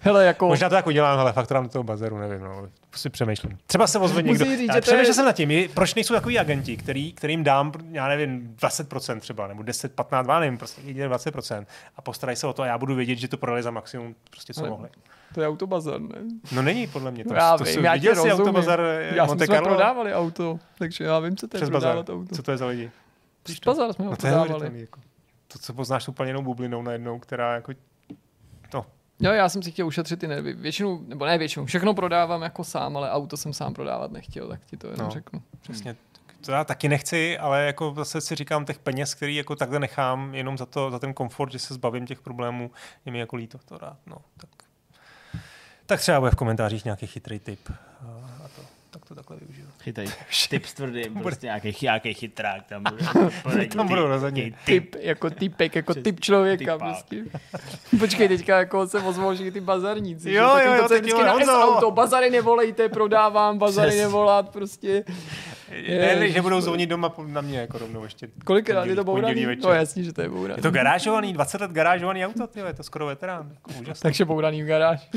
Hele, 0.00 0.24
jako... 0.24 0.48
Možná 0.48 0.68
to 0.68 0.74
jako 0.74 0.92
dělám, 0.92 1.18
ale 1.18 1.32
fakt 1.32 1.46
to 1.46 1.54
dám 1.54 1.62
do 1.62 1.68
toho 1.68 1.82
bazaru, 1.82 2.18
nevím, 2.18 2.40
no. 2.40 2.68
Si 2.96 3.10
přemýšlím. 3.10 3.58
Třeba 3.66 3.86
se 3.86 3.98
ozve 3.98 4.22
někdo. 4.22 4.44
Říct, 4.44 4.60
já 4.74 4.80
přemýšlel 4.80 5.06
je... 5.06 5.14
jsem 5.14 5.24
nad 5.24 5.32
tím, 5.32 5.68
proč 5.74 5.94
nejsou 5.94 6.14
takový 6.14 6.38
agenti, 6.38 6.76
který, 6.76 7.12
kterým 7.12 7.44
dám, 7.44 7.72
já 7.90 8.08
nevím, 8.08 8.54
20% 8.60 9.20
třeba, 9.20 9.46
nebo 9.46 9.62
10, 9.62 9.92
15, 9.94 10.28
já 10.28 10.40
nevím, 10.40 10.58
prostě 10.58 10.80
jedině 10.84 11.08
20% 11.08 11.66
a 11.96 12.02
postarají 12.02 12.36
se 12.36 12.46
o 12.46 12.52
to 12.52 12.62
a 12.62 12.66
já 12.66 12.78
budu 12.78 12.94
vědět, 12.94 13.18
že 13.18 13.28
to 13.28 13.36
prodali 13.36 13.62
za 13.62 13.70
maximum, 13.70 14.14
prostě 14.30 14.54
co 14.54 14.60
ale... 14.60 14.70
mohli. 14.70 14.88
To 15.34 15.40
je 15.40 15.48
autobazar, 15.48 16.00
ne? 16.00 16.18
No 16.52 16.62
není, 16.62 16.86
podle 16.86 17.10
mě. 17.10 17.24
To, 17.24 17.34
já 17.34 17.58
to 17.58 17.64
vím, 17.64 17.84
já 17.84 17.92
viděl 17.92 18.16
jsi 18.16 18.32
autobazar 18.32 18.80
já 19.14 19.24
Monte 19.24 19.46
Carlo? 19.46 19.68
prodávali 19.68 20.14
auto, 20.14 20.58
takže 20.78 21.04
já 21.04 21.18
vím, 21.18 21.36
co 21.36 21.48
to 21.48 21.56
je 21.56 21.66
prodávat 21.66 22.10
auto. 22.10 22.34
Co 22.36 22.42
to 22.42 22.50
je 22.50 22.56
za 22.56 22.66
lidi? 22.66 22.90
Přes 23.42 23.58
bazar 23.66 23.92
jsme 23.92 24.04
ho 24.04 24.10
no, 24.10 24.16
prodávali. 24.16 24.80
Jako 24.80 25.00
to, 25.54 25.58
co 25.58 25.74
poznáš 25.74 26.08
úplně 26.08 26.30
jinou 26.30 26.42
bublinou 26.42 26.82
najednou, 26.82 27.18
která 27.18 27.54
jako 27.54 27.72
to. 28.70 28.86
Jo, 29.20 29.32
já 29.32 29.48
jsem 29.48 29.62
si 29.62 29.70
chtěl 29.70 29.86
ušetřit 29.86 30.20
ty 30.20 30.28
nervy. 30.28 30.52
Většinu, 30.52 31.04
nebo 31.08 31.26
ne 31.26 31.38
většinu, 31.38 31.66
všechno 31.66 31.94
prodávám 31.94 32.42
jako 32.42 32.64
sám, 32.64 32.96
ale 32.96 33.10
auto 33.10 33.36
jsem 33.36 33.52
sám 33.52 33.74
prodávat 33.74 34.12
nechtěl, 34.12 34.48
tak 34.48 34.64
ti 34.64 34.76
to 34.76 34.86
jenom 34.86 35.06
no, 35.06 35.10
řeknu. 35.10 35.42
Přesně. 35.60 35.96
To 36.40 36.52
já 36.52 36.64
taky 36.64 36.88
nechci, 36.88 37.38
ale 37.38 37.64
jako 37.64 37.94
zase 37.96 38.20
si 38.20 38.34
říkám 38.34 38.64
těch 38.64 38.78
peněz, 38.78 39.14
který 39.14 39.36
jako 39.36 39.56
takhle 39.56 39.78
nechám 39.78 40.34
jenom 40.34 40.58
za, 40.58 40.66
to, 40.66 40.90
za 40.90 40.98
ten 40.98 41.14
komfort, 41.14 41.52
že 41.52 41.58
se 41.58 41.74
zbavím 41.74 42.06
těch 42.06 42.20
problémů, 42.20 42.70
je 43.04 43.12
mi 43.12 43.18
jako 43.18 43.36
líto 43.36 43.58
to 43.58 43.78
rád. 43.78 43.96
No, 44.06 44.16
tak. 44.36 44.50
tak 45.86 46.00
třeba 46.00 46.20
bude 46.20 46.30
v 46.30 46.36
komentářích 46.36 46.84
nějaký 46.84 47.06
chytrý 47.06 47.38
tip. 47.38 47.70
A 48.44 48.48
to 48.56 48.62
tak 48.90 49.04
to 49.04 49.14
takhle 49.14 49.36
využiju. 49.36 49.63
Chytej. 49.84 50.06
Tip 50.50 50.66
s 50.66 50.74
tvrdým, 50.74 51.14
prostě 51.14 51.46
nějaký, 51.46 51.76
nějaký 51.82 52.14
chytrák 52.14 52.66
tam 52.66 52.82
bude. 53.44 53.66
tam 53.76 53.88
budou 53.88 54.06
rozhodně. 54.06 54.52
Typ, 54.64 54.96
jako 54.98 55.30
typek, 55.30 55.76
jako 55.76 55.94
typ 55.94 56.20
člověka. 56.20 56.78
Prostě. 56.78 57.24
Počkej, 57.98 58.28
teďka 58.28 58.58
jako 58.58 58.86
se 58.86 58.98
ozvou 59.00 59.36
ty 59.36 59.60
bazarníci. 59.60 60.32
Jo, 60.32 60.56
jo, 60.64 60.74
jo, 60.74 60.88
teď 60.88 61.06
jo, 61.06 61.24
na 61.24 61.64
auto, 61.64 61.90
bazary 61.90 62.30
nevolejte, 62.30 62.88
prodávám, 62.88 63.58
bazary 63.58 63.96
nevolat, 63.96 64.48
prostě. 64.48 65.04
Je, 65.70 66.16
ne, 66.16 66.30
že 66.30 66.42
budou 66.42 66.60
zvonit 66.60 66.90
doma 66.90 67.14
na 67.26 67.40
mě 67.40 67.58
jako 67.58 67.78
rovnou 67.78 68.04
ještě. 68.04 68.28
Kolikrát 68.44 68.84
je 68.84 68.94
to 68.94 69.04
bouraný? 69.04 69.46
No 69.62 69.70
jasně, 69.70 70.02
že 70.02 70.12
to 70.12 70.22
je 70.22 70.28
bouraný. 70.28 70.58
Je 70.58 70.62
to 70.62 70.70
garážovaný, 70.70 71.32
20 71.32 71.60
let 71.60 71.70
garážovaný 71.70 72.26
auto, 72.26 72.46
tyjo, 72.46 72.66
je 72.66 72.74
to 72.74 72.82
skoro 72.82 73.06
veterán. 73.06 73.52
Jako 73.68 73.92
Takže 74.02 74.24
bouraný 74.24 74.62
v 74.62 74.66
garáž. 74.66 75.10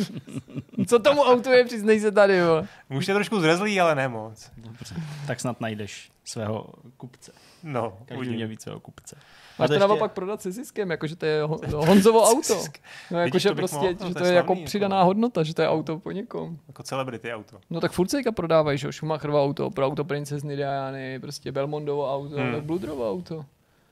Co 0.87 0.99
tomu 0.99 1.21
autu 1.21 1.49
je, 1.51 1.65
přiznej 1.65 1.99
se 1.99 2.11
tady, 2.11 2.37
jo. 2.37 2.63
Už 2.89 3.07
je 3.07 3.13
trošku 3.13 3.39
zrezlý, 3.39 3.81
ale 3.81 3.95
ne 3.95 4.07
moc. 4.07 4.51
Dobře, 4.57 4.95
tak 5.27 5.39
snad 5.39 5.61
najdeš 5.61 6.11
svého 6.25 6.69
kupce. 6.97 7.31
No, 7.63 7.97
Každý 8.05 8.35
mě 8.35 8.47
víc 8.47 8.61
svého 8.61 8.79
kupce. 8.79 9.15
Máš 9.59 9.67
to 9.67 9.73
ještě... 9.73 9.79
naopak 9.79 10.11
prodat 10.11 10.41
se 10.41 10.51
ziskem, 10.51 10.91
jakože 10.91 11.15
to 11.15 11.25
je 11.25 11.43
Honzovo 11.73 12.23
auto. 12.31 12.63
No, 13.11 13.19
jakože 13.19 13.51
prostě, 13.51 13.77
mohl, 13.77 13.93
no, 14.01 14.07
že 14.07 14.13
to 14.13 14.23
je, 14.23 14.29
je 14.29 14.35
jako 14.35 14.55
přidaná 14.65 15.03
hodnota, 15.03 15.43
že 15.43 15.53
to 15.53 15.61
je 15.61 15.69
auto 15.69 15.99
po 15.99 16.11
někom. 16.11 16.57
Jako 16.67 16.83
celebrity 16.83 17.33
auto. 17.33 17.57
No 17.69 17.81
tak 17.81 17.91
furt 17.91 18.09
se 18.09 18.21
prodávají, 18.35 18.77
že 18.77 18.91
Schumacherovo 18.91 19.43
auto, 19.43 19.69
pro 19.69 19.85
auto 19.85 20.03
princezny 20.03 20.55
Diany, 20.55 21.19
prostě 21.19 21.51
Belmondovo 21.51 22.15
auto, 22.15 22.35
hmm. 22.35 22.61
Bludrovo 22.61 23.11
auto. 23.11 23.45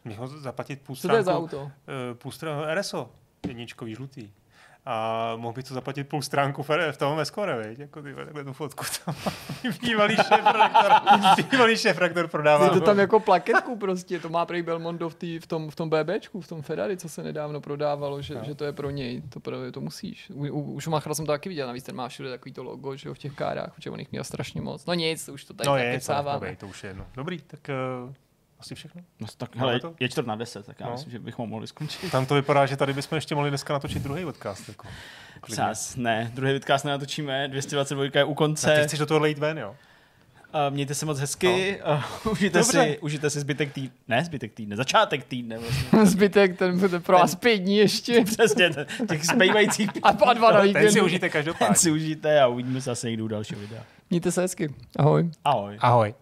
Mě 0.05 0.15
ho 0.15 0.27
zaplatit 0.27 0.81
půl. 0.81 0.95
Co 0.95 1.07
to 1.07 1.15
je 1.15 1.23
za 1.23 1.37
auto? 1.37 1.61
Uh, 1.61 1.71
půl 2.13 2.31
stránku 2.31 2.63
RSO, 2.79 3.09
jedničkový 3.47 3.95
žlutý 3.95 4.29
a 4.85 5.33
mohl 5.35 5.53
by 5.53 5.63
to 5.63 5.73
zaplatit 5.73 6.03
půl 6.03 6.21
stránku 6.21 6.63
v, 6.63 6.69
v 6.91 6.97
tom 6.97 7.19
Escore, 7.19 7.67
viď? 7.67 7.79
Jako 7.79 8.01
ty, 8.01 8.15
takhle 8.15 8.43
tu 8.43 8.53
fotku 8.53 8.85
tam 9.05 9.15
bývalý 9.81 10.15
šéf-redaktor, 10.27 10.91
bývalý 11.51 11.77
šéf 11.77 11.99
prodává. 12.31 12.65
Je 12.65 12.71
to 12.71 12.81
tam 12.81 12.99
jako 12.99 13.19
plaketku 13.19 13.75
prostě, 13.75 14.19
to 14.19 14.29
má 14.29 14.45
prej 14.45 14.61
Belmondo 14.61 15.09
v, 15.09 15.15
tý, 15.15 15.39
v, 15.39 15.47
tom, 15.47 15.69
v 15.69 15.75
tom 15.75 15.89
BBčku, 15.89 16.41
v 16.41 16.47
tom 16.47 16.61
Ferrari, 16.61 16.97
co 16.97 17.09
se 17.09 17.23
nedávno 17.23 17.61
prodávalo, 17.61 18.21
že, 18.21 18.35
no. 18.35 18.43
že 18.43 18.55
to 18.55 18.65
je 18.65 18.73
pro 18.73 18.89
něj, 18.89 19.21
to, 19.29 19.39
pro, 19.39 19.71
to 19.71 19.81
musíš. 19.81 20.29
U, 20.29 20.47
u, 20.47 20.61
u 20.61 20.81
Schumachera 20.81 21.15
jsem 21.15 21.25
to 21.25 21.31
taky 21.31 21.49
viděl, 21.49 21.67
navíc 21.67 21.83
ten 21.83 21.95
má 21.95 22.07
všude 22.07 22.29
takový 22.29 22.53
to 22.53 22.63
logo, 22.63 22.95
že 22.95 23.09
jo, 23.09 23.13
v 23.13 23.17
těch 23.17 23.33
kárách, 23.33 23.73
protože 23.75 23.91
on 23.91 23.99
jich 23.99 24.11
měl 24.11 24.23
strašně 24.23 24.61
moc. 24.61 24.85
No 24.85 24.93
nic, 24.93 25.29
už 25.29 25.45
to 25.45 25.53
tady 25.53 25.67
no 25.67 25.77
je, 25.77 25.99
to, 25.99 26.55
to 26.59 26.67
už 26.67 26.83
je 26.83 26.89
jedno. 26.89 27.05
Dobrý, 27.15 27.39
tak 27.39 27.59
uh, 28.05 28.13
asi 28.65 28.75
všechno. 28.75 29.01
No, 29.19 29.27
tak 29.37 29.55
hele, 29.55 29.79
to? 29.79 29.95
je 29.99 30.09
čtvrt 30.09 30.27
na 30.27 30.35
deset, 30.35 30.65
tak 30.65 30.79
já 30.79 30.85
no. 30.85 30.91
myslím, 30.91 31.11
že 31.11 31.19
bychom 31.19 31.49
mohli 31.49 31.67
skončit. 31.67 32.11
Tam 32.11 32.25
to 32.25 32.35
vypadá, 32.35 32.65
že 32.65 32.77
tady 32.77 32.93
bychom 32.93 33.15
ještě 33.15 33.35
mohli 33.35 33.49
dneska 33.49 33.73
natočit 33.73 34.03
druhý 34.03 34.23
podcast. 34.23 34.67
Jako. 34.67 34.87
Sás, 35.53 35.95
ne, 35.95 36.31
druhý 36.33 36.53
podcast 36.53 36.85
nenatočíme, 36.85 37.47
222 37.47 38.19
je 38.19 38.23
u 38.23 38.33
konce. 38.33 38.73
A 38.73 38.79
ty 38.79 38.87
chceš 38.87 38.99
do 38.99 39.05
toho 39.05 39.19
lejt 39.19 39.37
ven, 39.37 39.57
jo? 39.57 39.75
Uh, 40.67 40.73
mějte 40.73 40.95
se 40.95 41.05
moc 41.05 41.19
hezky, 41.19 41.79
no. 41.87 41.93
uh, 42.25 42.31
užijte, 42.31 42.63
si, 42.63 42.99
užijte 43.01 43.29
si 43.29 43.39
zbytek 43.39 43.73
týdne, 43.73 43.91
ne 44.07 44.25
zbytek 44.25 44.53
týdne, 44.53 44.75
začátek 44.75 45.23
týdne 45.23 45.57
vlastně. 45.57 46.05
zbytek, 46.05 46.57
ten 46.57 46.79
bude 46.79 46.99
pro 46.99 47.17
vás 47.17 47.35
pět 47.35 47.57
dní 47.57 47.77
ještě. 47.77 48.23
Přesně, 48.25 48.69
těch 49.09 49.25
zbývajících 49.25 49.89
A 50.03 50.09
a 50.09 50.33
dva 50.33 50.51
na 50.51 50.73
Ten 50.73 50.91
si 50.91 51.01
užijte 51.01 51.29
každopádně. 51.29 51.67
Ten 51.67 51.75
si 51.75 51.91
užijte 51.91 52.41
a 52.41 52.47
uvidíme 52.47 52.81
se 52.81 52.89
zase 52.89 53.07
někdy 53.07 53.23
u 53.23 53.27
dalšího 53.27 53.59
videa. 53.61 53.83
Mějte 54.09 54.31
se 54.31 54.41
hezky. 54.41 54.73
Ahoj. 54.97 55.29
Ahoj. 55.45 55.77
Ahoj. 55.79 56.13